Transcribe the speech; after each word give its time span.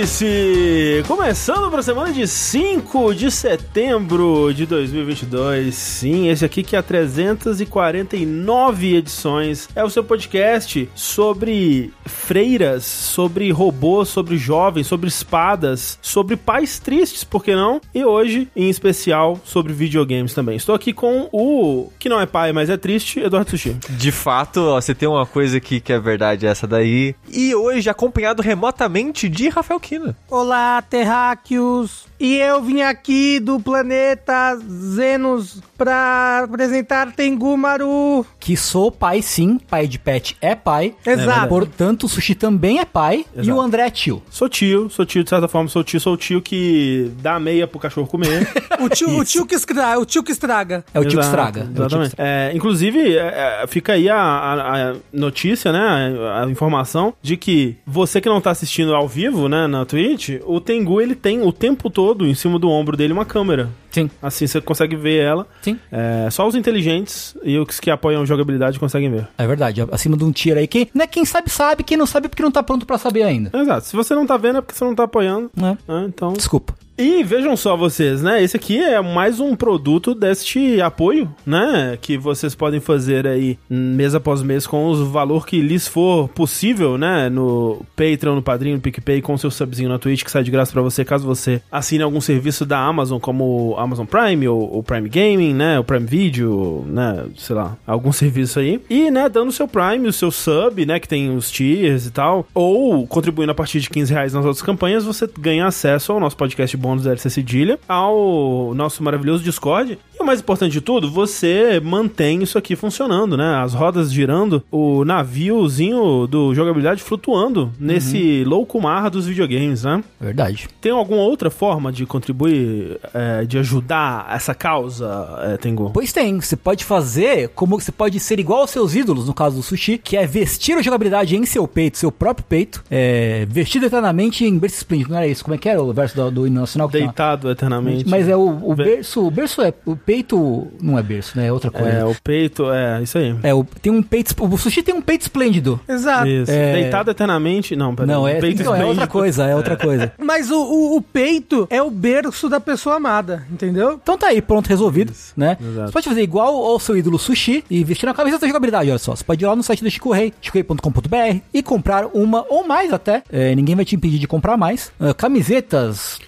Vértice! 0.00 1.04
Começando 1.06 1.68
para 1.68 1.80
a 1.80 1.82
semana 1.82 2.10
de 2.10 2.26
5 2.26 3.14
de 3.14 3.30
setembro 3.30 4.50
de 4.54 4.64
2022. 4.64 5.74
Sim, 5.74 6.28
esse 6.28 6.42
aqui 6.42 6.62
que 6.62 6.74
é 6.74 6.78
a 6.78 6.82
349 6.82 8.96
edições. 8.96 9.68
É 9.74 9.84
o 9.84 9.90
seu 9.90 10.02
podcast 10.02 10.88
sobre 10.94 11.92
freiras, 12.06 12.84
sobre 12.84 13.50
robôs, 13.50 14.08
sobre 14.08 14.38
jovens, 14.38 14.86
sobre 14.86 15.08
espadas, 15.08 15.98
sobre 16.00 16.34
pais 16.34 16.78
tristes, 16.78 17.22
por 17.22 17.44
que 17.44 17.54
não? 17.54 17.78
E 17.94 18.02
hoje, 18.02 18.48
em 18.56 18.70
especial, 18.70 19.38
sobre 19.44 19.74
videogames 19.74 20.32
também. 20.32 20.56
Estou 20.56 20.74
aqui 20.74 20.94
com 20.94 21.28
o 21.30 21.92
que 21.98 22.08
não 22.08 22.20
é 22.20 22.24
pai, 22.24 22.54
mas 22.54 22.70
é 22.70 22.78
triste, 22.78 23.20
Eduardo 23.20 23.50
Sushi. 23.50 23.76
De 23.90 24.10
fato, 24.10 24.60
ó, 24.60 24.80
você 24.80 24.94
tem 24.94 25.08
uma 25.08 25.26
coisa 25.26 25.58
aqui 25.58 25.78
que 25.78 25.92
é 25.92 25.98
verdade, 25.98 26.46
essa 26.46 26.66
daí. 26.66 27.14
E 27.30 27.54
hoje, 27.54 27.90
acompanhado 27.90 28.40
remotamente 28.40 29.28
de 29.28 29.50
Rafael 29.50 29.78
Kina. 29.90 30.14
Olá, 30.30 30.80
terráqueos! 30.82 32.06
E 32.20 32.36
eu 32.36 32.60
vim 32.60 32.82
aqui 32.82 33.40
do 33.40 33.58
planeta 33.58 34.54
Zenos 34.94 35.60
pra 35.78 36.42
apresentar 36.44 37.12
Tengu 37.12 37.56
Maru. 37.56 38.26
Que 38.38 38.56
sou 38.56 38.92
pai 38.92 39.22
sim, 39.22 39.58
pai 39.58 39.86
de 39.88 39.98
pet 39.98 40.36
é 40.40 40.54
pai. 40.54 40.94
Exato. 41.06 41.48
Portanto, 41.48 42.04
o 42.04 42.08
Sushi 42.08 42.34
também 42.34 42.78
é 42.78 42.84
pai 42.84 43.24
e 43.34 43.40
Exato. 43.40 43.56
o 43.56 43.60
André 43.60 43.86
é 43.86 43.90
tio. 43.90 44.22
Sou 44.30 44.48
tio, 44.50 44.90
sou 44.90 45.06
tio 45.06 45.24
de 45.24 45.30
certa 45.30 45.48
forma, 45.48 45.68
sou 45.70 45.82
tio, 45.82 45.98
sou 45.98 46.12
o 46.12 46.16
tio 46.18 46.42
que 46.42 47.10
dá 47.22 47.40
meia 47.40 47.66
pro 47.66 47.78
cachorro 47.80 48.06
comer. 48.06 48.46
O 48.80 48.88
tio, 48.88 49.10
o 49.18 49.24
tio 49.26 49.44
que 49.44 49.54
estraga, 49.54 50.00
o 50.00 50.06
tio 50.06 50.22
que 50.22 50.32
estraga. 50.32 50.82
É 50.94 50.98
o 50.98 51.02
tio 51.02 51.18
que 51.20 51.26
Exato, 51.26 51.26
estraga. 51.36 51.60
É 51.70 51.78
Exatamente. 51.78 52.14
É, 52.16 52.52
inclusive, 52.54 53.14
é, 53.14 53.60
é, 53.62 53.66
fica 53.66 53.92
aí 53.92 54.08
a, 54.08 54.16
a- 54.16 54.90
a 54.92 54.96
notícia, 55.12 55.70
né? 55.70 56.16
A, 56.32 56.44
a 56.44 56.50
informação 56.50 57.12
de 57.20 57.36
que 57.36 57.76
você 57.86 58.22
que 58.22 58.28
não 58.28 58.40
tá 58.40 58.50
assistindo 58.52 58.94
ao 58.94 59.06
vivo, 59.06 59.50
né, 59.50 59.66
na 59.66 59.84
Twitch, 59.84 60.40
o 60.46 60.62
Tengu 60.62 60.98
ele 60.98 61.14
tem 61.14 61.42
o 61.42 61.52
tempo 61.52 61.90
todo 61.90 62.09
em 62.20 62.34
cima 62.34 62.58
do 62.58 62.68
ombro 62.68 62.96
dele 62.96 63.12
uma 63.12 63.24
câmera. 63.24 63.68
Sim, 63.90 64.08
Assim 64.22 64.46
você 64.46 64.60
consegue 64.60 64.96
ver 64.96 65.22
ela. 65.22 65.46
sim. 65.62 65.78
É, 65.90 66.28
só 66.30 66.46
os 66.46 66.54
inteligentes 66.54 67.36
e 67.42 67.58
os 67.58 67.80
que 67.80 67.90
apoiam 67.90 68.24
jogabilidade 68.24 68.78
conseguem 68.78 69.10
ver. 69.10 69.28
É 69.36 69.46
verdade. 69.46 69.82
Acima 69.90 70.16
de 70.16 70.24
um 70.24 70.32
tiro 70.32 70.58
aí. 70.58 70.66
Quem, 70.66 70.88
né, 70.94 71.06
quem 71.06 71.24
sabe, 71.24 71.50
sabe. 71.50 71.82
Quem 71.82 71.96
não 71.96 72.06
sabe, 72.06 72.26
é 72.26 72.28
porque 72.28 72.42
não 72.42 72.50
tá 72.50 72.62
pronto 72.62 72.86
pra 72.86 72.98
saber 72.98 73.22
ainda. 73.22 73.50
Exato. 73.58 73.86
Se 73.86 73.96
você 73.96 74.14
não 74.14 74.26
tá 74.26 74.36
vendo, 74.36 74.58
é 74.58 74.60
porque 74.60 74.76
você 74.76 74.84
não 74.84 74.94
tá 74.94 75.04
apoiando. 75.04 75.50
Né? 75.56 75.76
né? 75.88 76.04
Então. 76.06 76.32
Desculpa. 76.32 76.74
E 77.00 77.24
vejam 77.24 77.56
só 77.56 77.78
vocês, 77.78 78.22
né? 78.22 78.42
Esse 78.42 78.58
aqui 78.58 78.76
é 78.76 79.00
mais 79.00 79.40
um 79.40 79.56
produto 79.56 80.14
deste 80.14 80.82
apoio, 80.82 81.34
né? 81.46 81.96
Que 81.98 82.18
vocês 82.18 82.54
podem 82.54 82.78
fazer 82.78 83.26
aí 83.26 83.58
mês 83.70 84.14
após 84.14 84.42
mês 84.42 84.66
com 84.66 84.84
o 84.90 85.06
valor 85.06 85.46
que 85.46 85.62
lhes 85.62 85.88
for 85.88 86.28
possível, 86.28 86.98
né? 86.98 87.30
No 87.30 87.80
Patreon, 87.96 88.34
no 88.34 88.42
Padrinho, 88.42 88.76
no 88.76 88.82
PicPay, 88.82 89.22
com 89.22 89.38
seu 89.38 89.50
subzinho 89.50 89.88
na 89.88 89.98
Twitch, 89.98 90.24
que 90.24 90.30
sai 90.30 90.42
de 90.42 90.50
graça 90.50 90.72
pra 90.72 90.82
você, 90.82 91.02
caso 91.02 91.26
você 91.26 91.62
assine 91.72 92.02
algum 92.02 92.20
serviço 92.20 92.66
da 92.66 92.78
Amazon, 92.78 93.18
como 93.18 93.74
Amazon 93.78 94.04
Prime 94.04 94.46
ou 94.46 94.78
o 94.78 94.82
Prime 94.82 95.08
Gaming, 95.08 95.54
né? 95.54 95.78
O 95.78 95.84
Prime 95.84 96.04
Video, 96.04 96.84
né? 96.86 97.24
Sei 97.34 97.56
lá, 97.56 97.78
algum 97.86 98.12
serviço 98.12 98.58
aí. 98.58 98.78
E, 98.90 99.10
né, 99.10 99.26
dando 99.30 99.48
o 99.48 99.52
seu 99.52 99.66
Prime, 99.66 100.06
o 100.06 100.12
seu 100.12 100.30
sub, 100.30 100.84
né? 100.84 101.00
Que 101.00 101.08
tem 101.08 101.34
os 101.34 101.50
tiers 101.50 102.04
e 102.04 102.10
tal. 102.10 102.46
Ou 102.52 103.06
contribuindo 103.06 103.52
a 103.52 103.54
partir 103.54 103.80
de 103.80 103.88
15 103.88 104.12
reais 104.12 104.34
nas 104.34 104.44
outras 104.44 104.60
campanhas, 104.60 105.02
você 105.02 105.26
ganha 105.38 105.64
acesso 105.64 106.12
ao 106.12 106.20
nosso 106.20 106.36
podcast 106.36 106.76
bônus 106.90 107.04
da 107.04 107.12
LC 107.12 107.30
Cedilha, 107.30 107.78
ao 107.88 108.74
nosso 108.74 109.02
maravilhoso 109.02 109.44
Discord. 109.44 109.98
E 110.20 110.22
o 110.22 110.26
mais 110.26 110.40
importante 110.40 110.72
de 110.72 110.82
tudo, 110.82 111.10
você 111.10 111.80
mantém 111.82 112.42
isso 112.42 112.58
aqui 112.58 112.76
funcionando, 112.76 113.38
né? 113.38 113.54
As 113.54 113.72
rodas 113.72 114.12
girando, 114.12 114.62
o 114.70 115.02
naviozinho 115.02 116.26
do 116.26 116.54
jogabilidade 116.54 117.02
flutuando 117.02 117.72
nesse 117.80 118.44
louco 118.44 118.78
mar 118.78 119.08
dos 119.08 119.26
videogames, 119.26 119.84
né? 119.84 120.04
Verdade. 120.20 120.68
Tem 120.78 120.92
alguma 120.92 121.22
outra 121.22 121.48
forma 121.48 121.90
de 121.90 122.04
contribuir, 122.04 123.00
é, 123.14 123.46
de 123.46 123.56
ajudar 123.56 124.28
essa 124.30 124.54
causa, 124.54 125.26
é, 125.40 125.56
Tengu? 125.56 125.90
Pois 125.90 126.12
tem, 126.12 126.38
você 126.38 126.54
pode 126.54 126.84
fazer 126.84 127.48
como 127.54 127.80
você 127.80 127.90
pode 127.90 128.20
ser 128.20 128.38
igual 128.38 128.60
aos 128.60 128.70
seus 128.70 128.94
ídolos, 128.94 129.26
no 129.26 129.32
caso 129.32 129.56
do 129.56 129.62
sushi, 129.62 129.96
que 129.96 130.18
é 130.18 130.26
vestir 130.26 130.76
a 130.76 130.82
jogabilidade 130.82 131.34
em 131.34 131.46
seu 131.46 131.66
peito, 131.66 131.96
seu 131.96 132.12
próprio 132.12 132.44
peito, 132.46 132.84
é, 132.90 133.46
vestido 133.48 133.86
eternamente 133.86 134.44
em 134.44 134.58
berço 134.58 134.76
esplêndido, 134.76 135.12
não 135.12 135.16
era 135.16 135.26
isso? 135.26 135.42
Como 135.42 135.54
é 135.54 135.58
que 135.58 135.66
era 135.66 135.82
o 135.82 135.94
verso 135.94 136.14
do, 136.14 136.30
do 136.30 136.46
hino 136.46 136.60
nacional? 136.60 136.88
Deitado 136.88 137.50
eternamente. 137.50 138.06
Mas 138.06 138.28
é 138.28 138.36
o, 138.36 138.70
o 138.70 138.74
berço, 138.74 139.26
o 139.26 139.30
berço 139.30 139.62
é, 139.62 139.72
o 139.86 139.96
peito 140.10 140.66
não 140.82 140.98
é 140.98 141.02
berço, 141.04 141.38
né? 141.38 141.46
É 141.46 141.52
outra 141.52 141.70
coisa. 141.70 141.88
É, 141.88 142.04
o 142.04 142.16
peito, 142.16 142.68
é, 142.68 143.00
isso 143.00 143.16
aí. 143.16 143.36
É, 143.44 143.54
o, 143.54 143.62
tem 143.62 143.92
um 143.92 144.02
peito, 144.02 144.34
o 144.42 144.58
sushi 144.58 144.82
tem 144.82 144.92
um 144.92 145.00
peito 145.00 145.22
esplêndido. 145.22 145.78
Exato. 145.88 146.26
Isso. 146.26 146.50
É. 146.50 146.72
Deitado 146.72 147.12
eternamente. 147.12 147.76
Não, 147.76 147.94
pera 147.94 148.06
Não, 148.08 148.26
é, 148.26 148.40
peito 148.40 148.60
então, 148.60 148.74
é 148.74 148.84
outra 148.84 149.06
coisa, 149.06 149.46
é 149.46 149.54
outra 149.54 149.76
coisa. 149.76 150.12
Mas 150.18 150.50
o, 150.50 150.58
o, 150.58 150.96
o 150.96 151.00
peito 151.00 151.68
é 151.70 151.80
o 151.80 151.90
berço 151.90 152.48
da 152.48 152.58
pessoa 152.58 152.96
amada, 152.96 153.46
entendeu? 153.52 154.00
Então 154.02 154.18
tá 154.18 154.28
aí, 154.28 154.42
pronto, 154.42 154.66
resolvido, 154.66 155.12
né? 155.36 155.56
exato. 155.60 155.86
Você 155.86 155.92
pode 155.92 156.08
fazer 156.08 156.22
igual 156.22 156.56
ao 156.56 156.80
seu 156.80 156.96
ídolo 156.96 157.16
sushi 157.16 157.64
e 157.70 157.84
vestir 157.84 158.08
a 158.08 158.14
camiseta 158.14 158.40
da 158.40 158.48
jogabilidade, 158.48 158.90
olha 158.90 158.98
só. 158.98 159.14
Você 159.14 159.22
pode 159.22 159.44
ir 159.44 159.46
lá 159.46 159.54
no 159.54 159.62
site 159.62 159.84
do 159.84 159.90
Chico 159.90 160.10
Rei, 160.10 160.34
chicorei.com.br 160.40 161.40
e 161.54 161.62
comprar 161.62 162.06
uma 162.06 162.44
ou 162.48 162.66
mais 162.66 162.92
até, 162.92 163.22
é, 163.30 163.54
ninguém 163.54 163.76
vai 163.76 163.84
te 163.84 163.94
impedir 163.94 164.18
de 164.18 164.26
comprar 164.26 164.56
mais, 164.56 164.90
ah, 164.98 165.14
camisetas, 165.14 166.18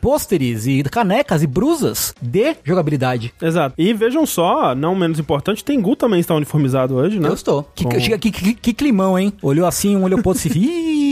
pôsteres 0.00 0.64
e 0.66 0.82
canecas 0.84 1.42
e 1.42 1.46
brusas 1.48 2.14
de 2.22 2.54
jogabilidade. 2.62 3.31
Exato. 3.40 3.74
E 3.78 3.92
vejam 3.92 4.24
só, 4.26 4.74
não 4.74 4.94
menos 4.94 5.18
importante, 5.18 5.64
Tengu 5.64 5.96
também 5.96 6.20
está 6.20 6.34
uniformizado 6.34 6.94
hoje, 6.94 7.18
né? 7.18 7.28
Eu 7.28 7.34
estou. 7.34 7.68
Que, 7.74 7.84
que, 7.86 8.18
que, 8.18 8.30
que- 8.30 8.54
que 8.54 8.72
climão, 8.72 9.18
hein? 9.18 9.32
Olhou 9.42 9.66
assim, 9.66 9.96
um 9.96 10.04
olhou 10.04 10.20
pro 10.20 10.30
outro 10.30 10.48
e... 10.54 11.11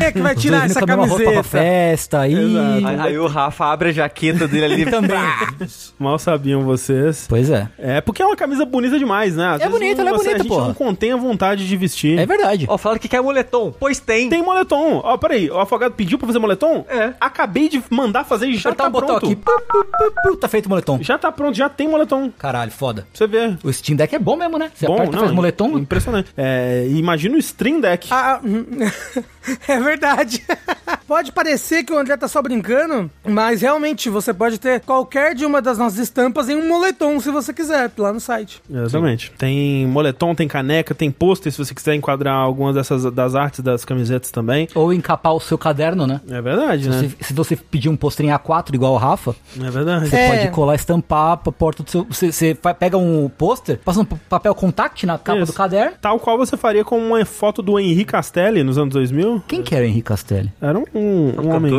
É 0.00 0.12
que 0.12 0.20
vai 0.20 0.34
tirar 0.34 0.66
essa 0.66 0.78
indo 0.80 0.86
com 0.86 0.92
a 0.92 0.96
mesma 0.96 1.06
roupa 1.16 1.24
pra 1.24 1.32
camiseta. 1.42 1.58
festa. 1.58 2.28
Exato. 2.28 2.86
Aí, 2.86 3.00
aí 3.00 3.18
o 3.18 3.26
Rafa 3.26 3.64
abre 3.66 3.88
a 3.88 3.92
jaqueta 3.92 4.46
dele 4.48 4.64
ali. 4.64 4.84
Também. 4.90 5.18
Mal 5.98 6.18
sabiam 6.18 6.62
vocês. 6.62 7.26
Pois 7.28 7.50
é. 7.50 7.68
É, 7.78 8.00
porque 8.00 8.22
é 8.22 8.26
uma 8.26 8.36
camisa 8.36 8.64
bonita 8.64 8.98
demais, 8.98 9.36
né? 9.36 9.46
Às 9.54 9.60
É 9.62 9.68
bonita, 9.68 10.00
ela 10.02 10.10
é 10.10 10.12
bonita, 10.12 10.34
A 10.34 10.38
gente 10.38 10.48
porra. 10.48 10.66
não 10.68 10.74
contém 10.74 11.12
a 11.12 11.16
vontade 11.16 11.66
de 11.66 11.76
vestir. 11.76 12.18
É 12.18 12.26
verdade. 12.26 12.66
Ó, 12.68 12.76
falaram 12.78 13.00
que 13.00 13.08
quer 13.08 13.20
moletom. 13.22 13.72
Pois 13.78 13.98
tem. 14.00 14.28
Tem 14.28 14.42
moletom. 14.42 15.00
Ó, 15.02 15.16
peraí. 15.16 15.50
O 15.50 15.58
afogado 15.58 15.94
pediu 15.94 16.18
pra 16.18 16.26
fazer 16.26 16.38
moletom? 16.38 16.84
É. 16.88 17.12
Acabei 17.20 17.68
de 17.68 17.82
mandar 17.90 18.24
fazer 18.24 18.46
e 18.48 18.56
já 18.56 18.70
Apertar 18.70 18.84
tá 18.84 18.88
um 18.88 18.92
botão 18.92 19.18
pronto. 19.18 19.26
aqui. 19.26 19.36
Pu, 19.36 19.52
pu, 19.68 19.84
pu, 19.84 20.12
pu, 20.30 20.36
tá 20.36 20.48
feito 20.48 20.66
o 20.66 20.68
moletom. 20.68 20.98
Já 21.02 21.18
tá 21.18 21.30
pronto, 21.32 21.56
já 21.56 21.68
tem 21.68 21.88
moletom. 21.88 22.30
Pra 22.30 22.38
Caralho, 22.38 22.70
foda. 22.70 23.06
você 23.12 23.26
ver. 23.26 23.58
O 23.64 23.72
Steam 23.72 23.96
Deck 23.96 24.14
é 24.14 24.18
bom 24.18 24.36
mesmo, 24.36 24.58
né? 24.58 24.70
Você 24.74 24.86
Bom, 24.86 24.94
aperta, 24.94 25.12
não, 25.12 25.20
faz 25.20 25.32
moletom. 25.32 25.78
Impressionante. 25.78 26.30
É, 26.36 26.86
imagina 26.90 27.36
o 27.36 27.38
Stream 27.38 27.80
Deck. 27.80 28.08
Ah, 28.10 28.40
hum, 28.44 28.64
é 29.68 29.80
verdade. 29.80 30.42
pode 31.06 31.32
parecer 31.32 31.84
que 31.84 31.92
o 31.92 31.98
André 31.98 32.16
tá 32.16 32.28
só 32.28 32.40
brincando, 32.42 33.10
mas 33.26 33.60
realmente 33.62 34.08
você 34.08 34.32
pode 34.32 34.58
ter 34.58 34.80
qualquer 34.80 35.34
de 35.34 35.44
uma 35.44 35.60
das 35.60 35.78
nossas 35.78 35.98
estampas 35.98 36.48
em 36.48 36.56
um 36.56 36.68
moletom, 36.68 37.20
se 37.20 37.30
você 37.30 37.52
quiser, 37.52 37.90
lá 37.98 38.12
no 38.12 38.20
site. 38.20 38.62
Exatamente. 38.70 39.30
Tem 39.38 39.86
moletom, 39.86 40.34
tem 40.34 40.48
caneca, 40.48 40.94
tem 40.94 41.10
pôster, 41.10 41.52
se 41.52 41.58
você 41.58 41.74
quiser 41.74 41.94
enquadrar 41.94 42.34
algumas 42.36 42.74
dessas 42.74 43.04
das 43.12 43.34
artes 43.34 43.60
das 43.60 43.84
camisetas 43.84 44.30
também. 44.30 44.68
Ou 44.74 44.92
encapar 44.92 45.34
o 45.34 45.40
seu 45.40 45.58
caderno, 45.58 46.06
né? 46.06 46.20
É 46.28 46.40
verdade, 46.40 46.88
né? 46.88 47.00
Se, 47.20 47.26
se 47.28 47.32
você 47.34 47.56
pedir 47.56 47.88
um 47.88 47.96
pôster 47.96 48.24
em 48.26 48.30
A4 48.30 48.74
igual 48.74 48.94
o 48.94 48.96
Rafa, 48.96 49.34
É 49.60 49.70
verdade. 49.70 50.08
você 50.08 50.16
É. 50.16 50.28
pode 50.28 50.50
colar, 50.54 50.74
estampar 50.74 51.36
pra 51.38 51.52
porta 51.52 51.82
do 51.82 51.90
seu. 51.90 52.04
Você, 52.08 52.32
você 52.32 52.56
pega 52.78 52.96
um 52.96 53.28
pôster, 53.28 53.78
passa 53.84 54.00
um 54.00 54.04
papel 54.04 54.54
contact 54.54 55.06
na 55.06 55.18
capa 55.18 55.40
Isso. 55.40 55.52
do 55.52 55.56
caderno. 55.56 55.92
Tal 56.00 56.18
qual 56.18 56.36
você 56.38 56.56
faria 56.56 56.84
com 56.84 56.98
uma 56.98 57.24
foto 57.24 57.62
do 57.62 57.78
Henri 57.78 58.04
Castelli 58.04 58.62
nos 58.62 58.78
anos 58.78 58.92
2000. 58.94 59.42
Quem 59.46 59.62
que 59.62 59.74
era 59.74 59.84
Henrique 59.86 60.02
Castelli? 60.02 60.52
Era 60.60 60.78
um, 60.78 60.84
um, 60.94 61.40
um 61.40 61.54
homem. 61.54 61.72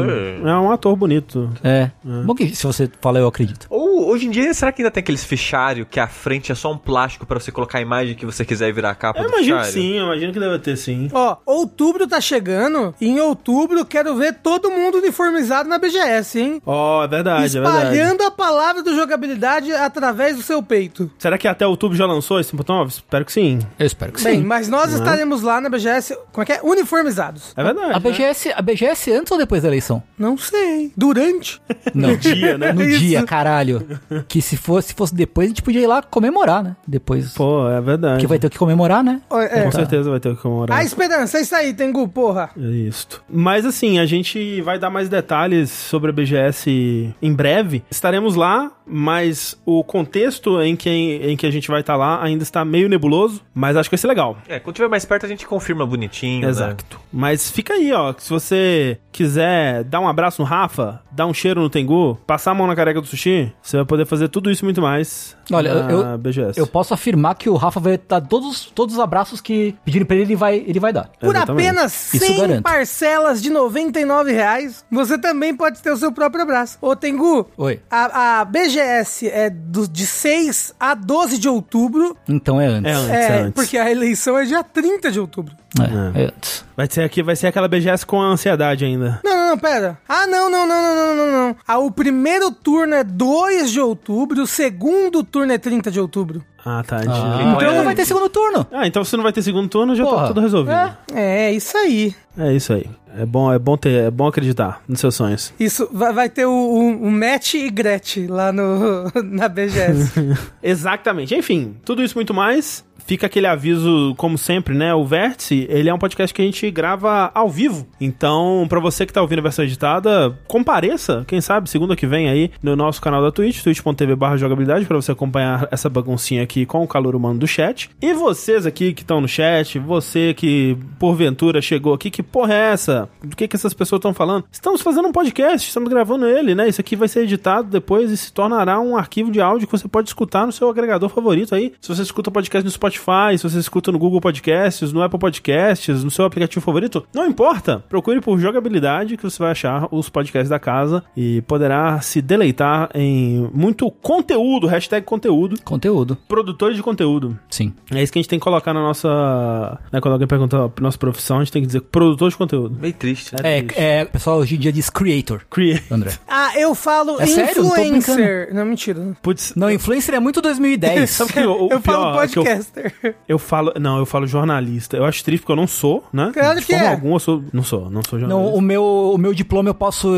É 0.45 0.53
um 0.57 0.71
ator 0.71 0.95
bonito. 0.95 1.51
É. 1.63 1.89
Bom 2.03 2.33
que 2.35 2.55
se 2.55 2.65
você 2.65 2.89
fala, 3.01 3.19
eu 3.19 3.27
acredito. 3.27 3.67
Ou 3.69 4.07
hoje 4.09 4.27
em 4.27 4.29
dia, 4.29 4.53
será 4.53 4.71
que 4.71 4.81
ainda 4.81 4.91
tem 4.91 5.01
aqueles 5.01 5.23
fichários 5.23 5.87
que 5.89 5.99
a 5.99 6.07
frente 6.07 6.51
é 6.51 6.55
só 6.55 6.71
um 6.71 6.77
plástico 6.77 7.25
pra 7.25 7.39
você 7.39 7.51
colocar 7.51 7.79
a 7.79 7.81
imagem 7.81 8.15
que 8.15 8.25
você 8.25 8.45
quiser 8.45 8.69
e 8.69 8.71
virar 8.71 8.91
a 8.91 8.95
capa 8.95 9.19
Eu 9.19 9.23
do 9.25 9.29
imagino 9.29 9.57
que 9.59 9.65
fichário? 9.65 9.81
sim, 9.89 9.97
eu 9.97 10.05
imagino 10.05 10.33
que 10.33 10.39
deve 10.39 10.59
ter 10.59 10.77
sim. 10.77 11.09
Ó, 11.13 11.37
outubro 11.45 12.07
tá 12.07 12.21
chegando, 12.21 12.93
e 13.01 13.07
em 13.07 13.19
outubro 13.19 13.83
quero 13.85 14.15
ver 14.15 14.35
todo 14.35 14.69
mundo 14.69 14.97
uniformizado 14.99 15.67
na 15.67 15.77
BGS, 15.79 16.39
hein? 16.39 16.61
Ó, 16.65 17.03
é 17.03 17.07
verdade, 17.07 17.45
é 17.57 17.61
verdade. 17.61 17.77
Espalhando 17.95 18.23
a 18.23 18.31
palavra 18.31 18.83
do 18.83 18.95
jogabilidade 18.95 19.71
através 19.71 20.35
do 20.35 20.43
seu 20.43 20.61
peito. 20.61 21.09
Será 21.17 21.37
que 21.37 21.47
até 21.47 21.65
outubro 21.65 21.97
já 21.97 22.05
lançou 22.05 22.39
esse 22.39 22.55
botão? 22.55 22.83
Espero 22.85 23.25
que 23.25 23.31
sim. 23.31 23.59
Eu 23.79 23.85
espero 23.87 24.11
que 24.11 24.23
Bem, 24.23 24.39
sim. 24.39 24.45
mas 24.45 24.67
nós 24.69 24.93
estaremos 24.93 25.41
lá 25.41 25.59
na 25.59 25.69
BGS, 25.69 26.15
como 26.31 26.43
é 26.43 26.45
que 26.45 26.53
é? 26.53 26.59
Uniformizados. 26.61 27.53
É 27.55 27.63
verdade. 27.63 27.93
A 27.93 27.99
BGS, 27.99 28.51
a 28.55 28.61
BGS 28.61 29.11
antes 29.11 29.31
ou 29.31 29.37
depois 29.37 29.61
da 29.61 29.69
eleição? 29.69 30.03
Não 30.17 30.37
sei. 30.37 30.91
Durante. 30.95 31.61
Não. 31.93 32.15
dia, 32.15 32.57
né? 32.57 32.73
No 32.73 32.83
Isso. 32.83 32.99
dia, 32.99 33.23
caralho. 33.23 33.85
Que 34.27 34.41
se 34.41 34.57
fosse, 34.57 34.89
se 34.89 34.93
fosse 34.93 35.15
depois, 35.15 35.47
a 35.47 35.49
gente 35.49 35.61
podia 35.61 35.81
ir 35.81 35.87
lá 35.87 36.01
comemorar, 36.01 36.63
né? 36.63 36.75
Depois. 36.85 37.33
Pô, 37.33 37.69
é 37.69 37.79
verdade. 37.79 38.19
Que 38.19 38.27
vai 38.27 38.39
ter 38.39 38.47
o 38.47 38.49
que 38.49 38.57
comemorar, 38.57 39.03
né? 39.03 39.21
É. 39.51 39.63
Com 39.63 39.71
certeza 39.71 40.09
vai 40.09 40.19
ter 40.19 40.35
que 40.35 40.41
comemorar. 40.41 40.79
A 40.79 40.83
esperança, 40.83 41.37
é 41.37 41.41
isso 41.41 41.55
aí, 41.55 41.73
Tengu, 41.73 42.07
porra. 42.07 42.49
É 42.57 42.61
Isso. 42.61 43.23
Mas 43.29 43.65
assim, 43.65 43.99
a 43.99 44.05
gente 44.05 44.61
vai 44.61 44.77
dar 44.77 44.89
mais 44.89 45.07
detalhes 45.09 45.69
sobre 45.69 46.09
a 46.09 46.13
BGS 46.13 47.13
em 47.21 47.33
breve. 47.33 47.83
Estaremos 47.89 48.35
lá, 48.35 48.71
mas 48.85 49.57
o 49.65 49.83
contexto 49.83 50.61
em 50.61 50.75
que, 50.75 50.89
em 50.89 51.35
que 51.35 51.45
a 51.45 51.51
gente 51.51 51.67
vai 51.67 51.81
estar 51.81 51.95
lá 51.95 52.23
ainda 52.23 52.43
está 52.43 52.63
meio 52.63 52.87
nebuloso, 52.89 53.41
mas 53.53 53.75
acho 53.75 53.89
que 53.89 53.95
vai 53.95 54.01
ser 54.01 54.07
legal. 54.07 54.37
É, 54.47 54.59
quando 54.59 54.75
tiver 54.75 54.87
mais 54.87 55.05
perto 55.05 55.25
a 55.25 55.29
gente 55.29 55.45
confirma 55.45 55.85
bonitinho, 55.85 56.41
né? 56.41 56.49
Exato. 56.49 56.99
Mas 57.45 57.51
fica 57.51 57.73
aí, 57.73 57.91
ó, 57.93 58.11
que 58.11 58.23
se 58.23 58.29
você 58.31 58.97
quiser 59.11 59.83
dar 59.83 59.99
um 59.99 60.07
abraço 60.07 60.41
no 60.41 60.47
Rafa, 60.47 61.01
dar 61.11 61.27
um 61.27 61.33
cheiro 61.33 61.61
no 61.61 61.69
Tengu, 61.69 62.15
passar 62.25 62.51
a 62.51 62.53
mão 62.55 62.65
na 62.65 62.75
careca 62.75 62.99
do 62.99 63.05
sushi, 63.07 63.53
você 63.61 63.77
vai 63.77 63.85
poder 63.85 64.05
fazer 64.05 64.29
tudo 64.29 64.49
isso 64.49 64.63
e 64.63 64.65
muito 64.65 64.81
mais 64.81 65.37
Olha, 65.51 65.83
na 65.83 65.91
eu- 65.91 66.17
BGS. 66.17 66.59
Eu 66.59 66.65
posso 66.65 66.93
afirmar 66.93 67.35
que 67.35 67.47
o 67.49 67.55
Rafa 67.55 67.79
vai 67.79 67.97
dar 67.99 68.19
todos, 68.21 68.65
todos 68.65 68.95
os 68.95 68.99
abraços 69.01 69.39
que 69.41 69.75
pedirem 69.85 70.05
pra 70.07 70.15
ele, 70.15 70.25
ele 70.25 70.35
vai, 70.35 70.55
ele 70.65 70.79
vai 70.79 70.91
dar. 70.91 71.09
Por 71.19 71.35
Exatamente. 71.35 71.67
apenas 71.69 72.13
Isso 72.15 72.25
100 72.25 72.37
garanto. 72.41 72.63
parcelas 72.63 73.41
de 73.43 73.49
99 73.51 74.31
reais, 74.31 74.83
você 74.91 75.17
também 75.17 75.55
pode 75.55 75.81
ter 75.83 75.91
o 75.91 75.97
seu 75.97 76.11
próprio 76.11 76.41
abraço. 76.43 76.77
Ô, 76.81 76.95
Tengu, 76.95 77.47
Oi. 77.57 77.79
a, 77.91 78.39
a 78.41 78.45
BGS 78.45 79.29
é 79.29 79.49
do- 79.51 79.87
de 79.87 80.05
6 80.07 80.73
a 80.79 80.95
12 80.95 81.37
de 81.37 81.47
outubro. 81.47 82.17
Então 82.27 82.59
é 82.59 82.65
antes. 82.65 82.91
É 82.91 82.95
antes, 82.95 83.09
é 83.11 83.21
É, 83.37 83.41
antes. 83.41 83.53
porque 83.53 83.77
a 83.77 83.89
eleição 83.91 84.37
é 84.37 84.45
dia 84.45 84.63
30 84.63 85.11
de 85.11 85.19
outubro. 85.19 85.53
É, 85.81 86.23
é. 86.25 86.33
Vai 86.75 86.87
ser 86.89 87.01
aqui, 87.01 87.23
vai 87.23 87.35
ser 87.35 87.47
aquela 87.47 87.67
BGS 87.67 88.05
com 88.05 88.21
ansiedade 88.21 88.85
ainda. 88.85 89.19
Não, 89.23 89.35
não, 89.35 89.49
não, 89.49 89.57
pera. 89.57 89.97
Ah, 90.07 90.27
não, 90.27 90.49
não, 90.49 90.67
não, 90.67 90.81
não, 90.81 90.95
não, 90.95 91.15
não, 91.15 91.31
não. 91.31 91.55
Ah, 91.67 91.79
o 91.79 91.91
primeiro 91.91 92.51
turno 92.51 92.93
é 92.93 93.03
2 93.03 93.71
de 93.71 93.79
outubro, 93.79 94.41
o 94.41 94.47
segundo 94.47 95.23
turno 95.23 95.51
é 95.51 95.57
30 95.57 95.91
de 95.91 95.99
outubro. 95.99 96.43
Ah, 96.65 96.83
tá. 96.85 96.97
Ah, 96.97 97.53
então 97.55 97.69
é 97.69 97.77
não 97.77 97.83
vai 97.83 97.93
ter 97.93 98.05
segundo 98.05 98.27
turno. 98.27 98.65
Ah, 98.71 98.87
então 98.87 99.03
se 99.03 99.15
não 99.15 99.23
vai 99.23 99.31
ter 99.31 99.43
segundo 99.43 99.69
turno, 99.69 99.95
já 99.95 100.03
tá 100.03 100.09
Porra. 100.09 100.27
tudo 100.27 100.41
resolvido. 100.41 100.73
É. 100.73 100.97
É, 101.13 101.51
isso 101.51 101.77
aí. 101.77 102.15
É 102.35 102.53
isso 102.53 102.73
aí. 102.73 102.89
É 103.17 103.25
bom, 103.25 103.53
é 103.53 103.59
bom 103.59 103.77
ter, 103.77 104.05
é 104.05 104.11
bom 104.11 104.27
acreditar 104.27 104.81
nos 104.87 104.99
seus 104.99 105.15
sonhos. 105.15 105.53
Isso, 105.59 105.87
vai, 105.93 106.11
vai 106.11 106.27
ter 106.27 106.45
o, 106.45 106.51
o, 106.51 107.03
o 107.03 107.11
Matt 107.11 107.53
e 107.53 107.69
Gretchen 107.69 108.27
lá 108.27 108.51
no, 108.51 109.11
na 109.23 109.47
BGS. 109.47 110.11
Exatamente. 110.61 111.35
Enfim, 111.35 111.77
tudo 111.85 112.03
isso 112.03 112.15
e 112.15 112.17
muito 112.17 112.33
mais. 112.33 112.83
Fica 113.05 113.27
aquele 113.27 113.45
aviso, 113.45 114.15
como 114.17 114.35
sempre, 114.35 114.73
né? 114.73 114.93
O 114.93 115.05
Vértice, 115.05 115.67
ele 115.69 115.89
é 115.89 115.93
um 115.93 115.97
podcast 115.99 116.33
que 116.33 116.41
a 116.41 116.45
gente 116.45 116.71
grava 116.71 117.29
ao 117.35 117.47
vivo. 117.47 117.87
Então, 118.01 118.65
pra 118.67 118.79
você 118.79 119.05
que 119.05 119.13
tá 119.13 119.21
ouvindo 119.21 119.39
a 119.39 119.43
versão 119.43 119.63
editada, 119.63 120.35
compareça, 120.47 121.23
quem 121.27 121.39
sabe, 121.39 121.69
segunda 121.69 121.95
que 121.95 122.07
vem 122.07 122.27
aí, 122.27 122.49
no 122.63 122.75
nosso 122.75 122.99
canal 122.99 123.21
da 123.21 123.31
Twitch, 123.31 123.61
twitch.tv 123.61 124.15
jogabilidade, 124.37 124.85
pra 124.85 124.95
você 124.95 125.11
acompanhar 125.11 125.67
essa 125.69 125.87
baguncinha 125.87 126.41
aqui 126.41 126.65
com 126.65 126.83
o 126.83 126.87
calor 126.87 127.15
humano 127.15 127.37
do 127.37 127.47
chat. 127.47 127.91
E 128.01 128.13
vocês 128.13 128.65
aqui 128.65 128.91
que 128.91 129.03
estão 129.03 129.21
no 129.21 129.27
chat, 129.27 129.77
você 129.77 130.33
que 130.33 130.75
porventura 130.97 131.61
chegou 131.61 131.93
aqui, 131.93 132.09
que 132.09 132.23
porra 132.23 132.55
é 132.55 132.71
essa? 132.71 133.07
Do 133.23 133.35
que 133.35 133.47
que 133.47 133.55
essas 133.55 133.73
pessoas 133.73 133.99
estão 133.99 134.15
falando? 134.15 134.45
Estamos 134.51 134.81
fazendo 134.81 135.07
um 135.07 135.11
podcast, 135.11 135.67
estamos 135.67 135.89
gravando 135.89 136.25
ele, 136.25 136.55
né? 136.55 136.67
Isso 136.67 136.81
aqui 136.81 136.95
vai 136.95 137.07
ser 137.07 137.21
editado 137.21 137.69
depois 137.69 138.09
e 138.09 138.17
se 138.17 138.33
tornará 138.33 138.79
um 138.79 138.97
arquivo 138.97 139.29
de 139.29 139.39
áudio 139.39 139.67
que 139.67 139.77
você 139.77 139.87
pode 139.87 140.09
escutar 140.09 140.47
no 140.47 140.51
seu 140.51 140.67
agregador 140.67 141.09
favorito 141.09 141.53
aí. 141.53 141.71
Se 141.79 141.89
você 141.89 142.01
escuta 142.01 142.31
podcast 142.31 142.65
no 142.65 142.71
Spotify, 142.71 142.94
se 143.37 143.43
você 143.43 143.59
escuta 143.59 143.91
no 143.91 143.99
Google 143.99 144.21
Podcasts, 144.21 144.91
no 144.91 145.01
Apple 145.01 145.19
Podcasts, 145.19 146.03
no 146.03 146.11
seu 146.11 146.25
aplicativo 146.25 146.63
favorito, 146.63 147.05
não 147.13 147.25
importa. 147.27 147.83
Procure 147.89 148.21
por 148.21 148.39
jogabilidade 148.39 149.17
que 149.17 149.23
você 149.23 149.37
vai 149.39 149.51
achar 149.51 149.87
os 149.91 150.09
podcasts 150.09 150.49
da 150.49 150.59
casa 150.59 151.03
e 151.15 151.41
poderá 151.43 151.99
se 152.01 152.21
deleitar 152.21 152.89
em 152.93 153.49
muito 153.53 153.89
conteúdo, 153.91 154.67
hashtag 154.67 155.05
conteúdo, 155.05 155.55
Conteúdo. 155.63 156.17
produtores 156.27 156.75
de 156.77 156.83
conteúdo. 156.83 157.37
Sim. 157.49 157.73
É 157.91 158.01
isso 158.01 158.11
que 158.11 158.19
a 158.19 158.21
gente 158.21 158.29
tem 158.29 158.39
que 158.39 158.43
colocar 158.43 158.73
na 158.73 158.81
nossa. 158.81 159.79
Né, 159.91 159.99
quando 160.01 160.13
alguém 160.13 160.27
pergunta 160.27 160.57
a 160.57 160.81
nossa 160.81 160.97
profissão, 160.97 161.37
a 161.37 161.43
gente 161.43 161.51
tem 161.51 161.61
que 161.61 161.67
dizer 161.67 161.81
produtor 161.81 162.29
de 162.29 162.37
conteúdo. 162.37 162.77
Meio 162.79 162.93
triste. 162.93 163.35
É, 163.43 163.61
triste. 163.61 163.79
é, 163.79 164.03
o 164.03 164.07
pessoal 164.07 164.37
hoje 164.39 164.55
em 164.55 164.59
dia 164.59 164.71
diz 164.71 164.89
creator, 164.89 165.41
Crea. 165.49 165.81
André. 165.91 166.11
ah, 166.27 166.51
eu 166.59 166.73
falo 166.75 167.19
É 167.21 167.25
sério? 167.25 167.63
Não 167.63 167.69
tô 167.69 167.75
influencer. 167.81 168.53
Não, 168.53 168.65
mentira. 168.65 169.15
Putz. 169.21 169.53
Não, 169.55 169.69
influencer 169.69 170.15
é 170.15 170.19
muito 170.19 170.41
2010. 170.41 171.09
Sabe 171.09 171.33
que 171.33 171.39
o, 171.39 171.67
o 171.67 171.71
eu 171.71 171.81
falo 171.81 172.11
pior 172.13 172.23
é 172.23 172.27
que 172.27 172.39
eu, 172.39 172.43
podcaster. 172.43 172.84
eu 173.27 173.37
falo. 173.39 173.73
Não, 173.79 173.97
eu 173.97 174.05
falo 174.05 174.25
jornalista. 174.27 174.97
Eu 174.97 175.05
acho 175.05 175.23
triste 175.23 175.41
porque 175.41 175.51
eu 175.51 175.55
não 175.55 175.67
sou, 175.67 176.03
né? 176.11 176.31
Claro 176.33 176.59
de 176.59 176.65
que 176.65 176.73
forma 176.73 176.87
é. 176.87 176.91
alguma 176.91 177.15
eu 177.15 177.19
sou. 177.19 177.43
Não 177.53 177.63
sou, 177.63 177.89
não 177.89 178.01
sou 178.03 178.19
Não, 178.19 178.27
jornalista. 178.29 178.57
o 178.57 178.61
meu, 178.61 178.83
o 179.13 179.17
meu 179.17 179.33
diploma 179.33 179.69
eu 179.69 179.73
posso 179.73 180.13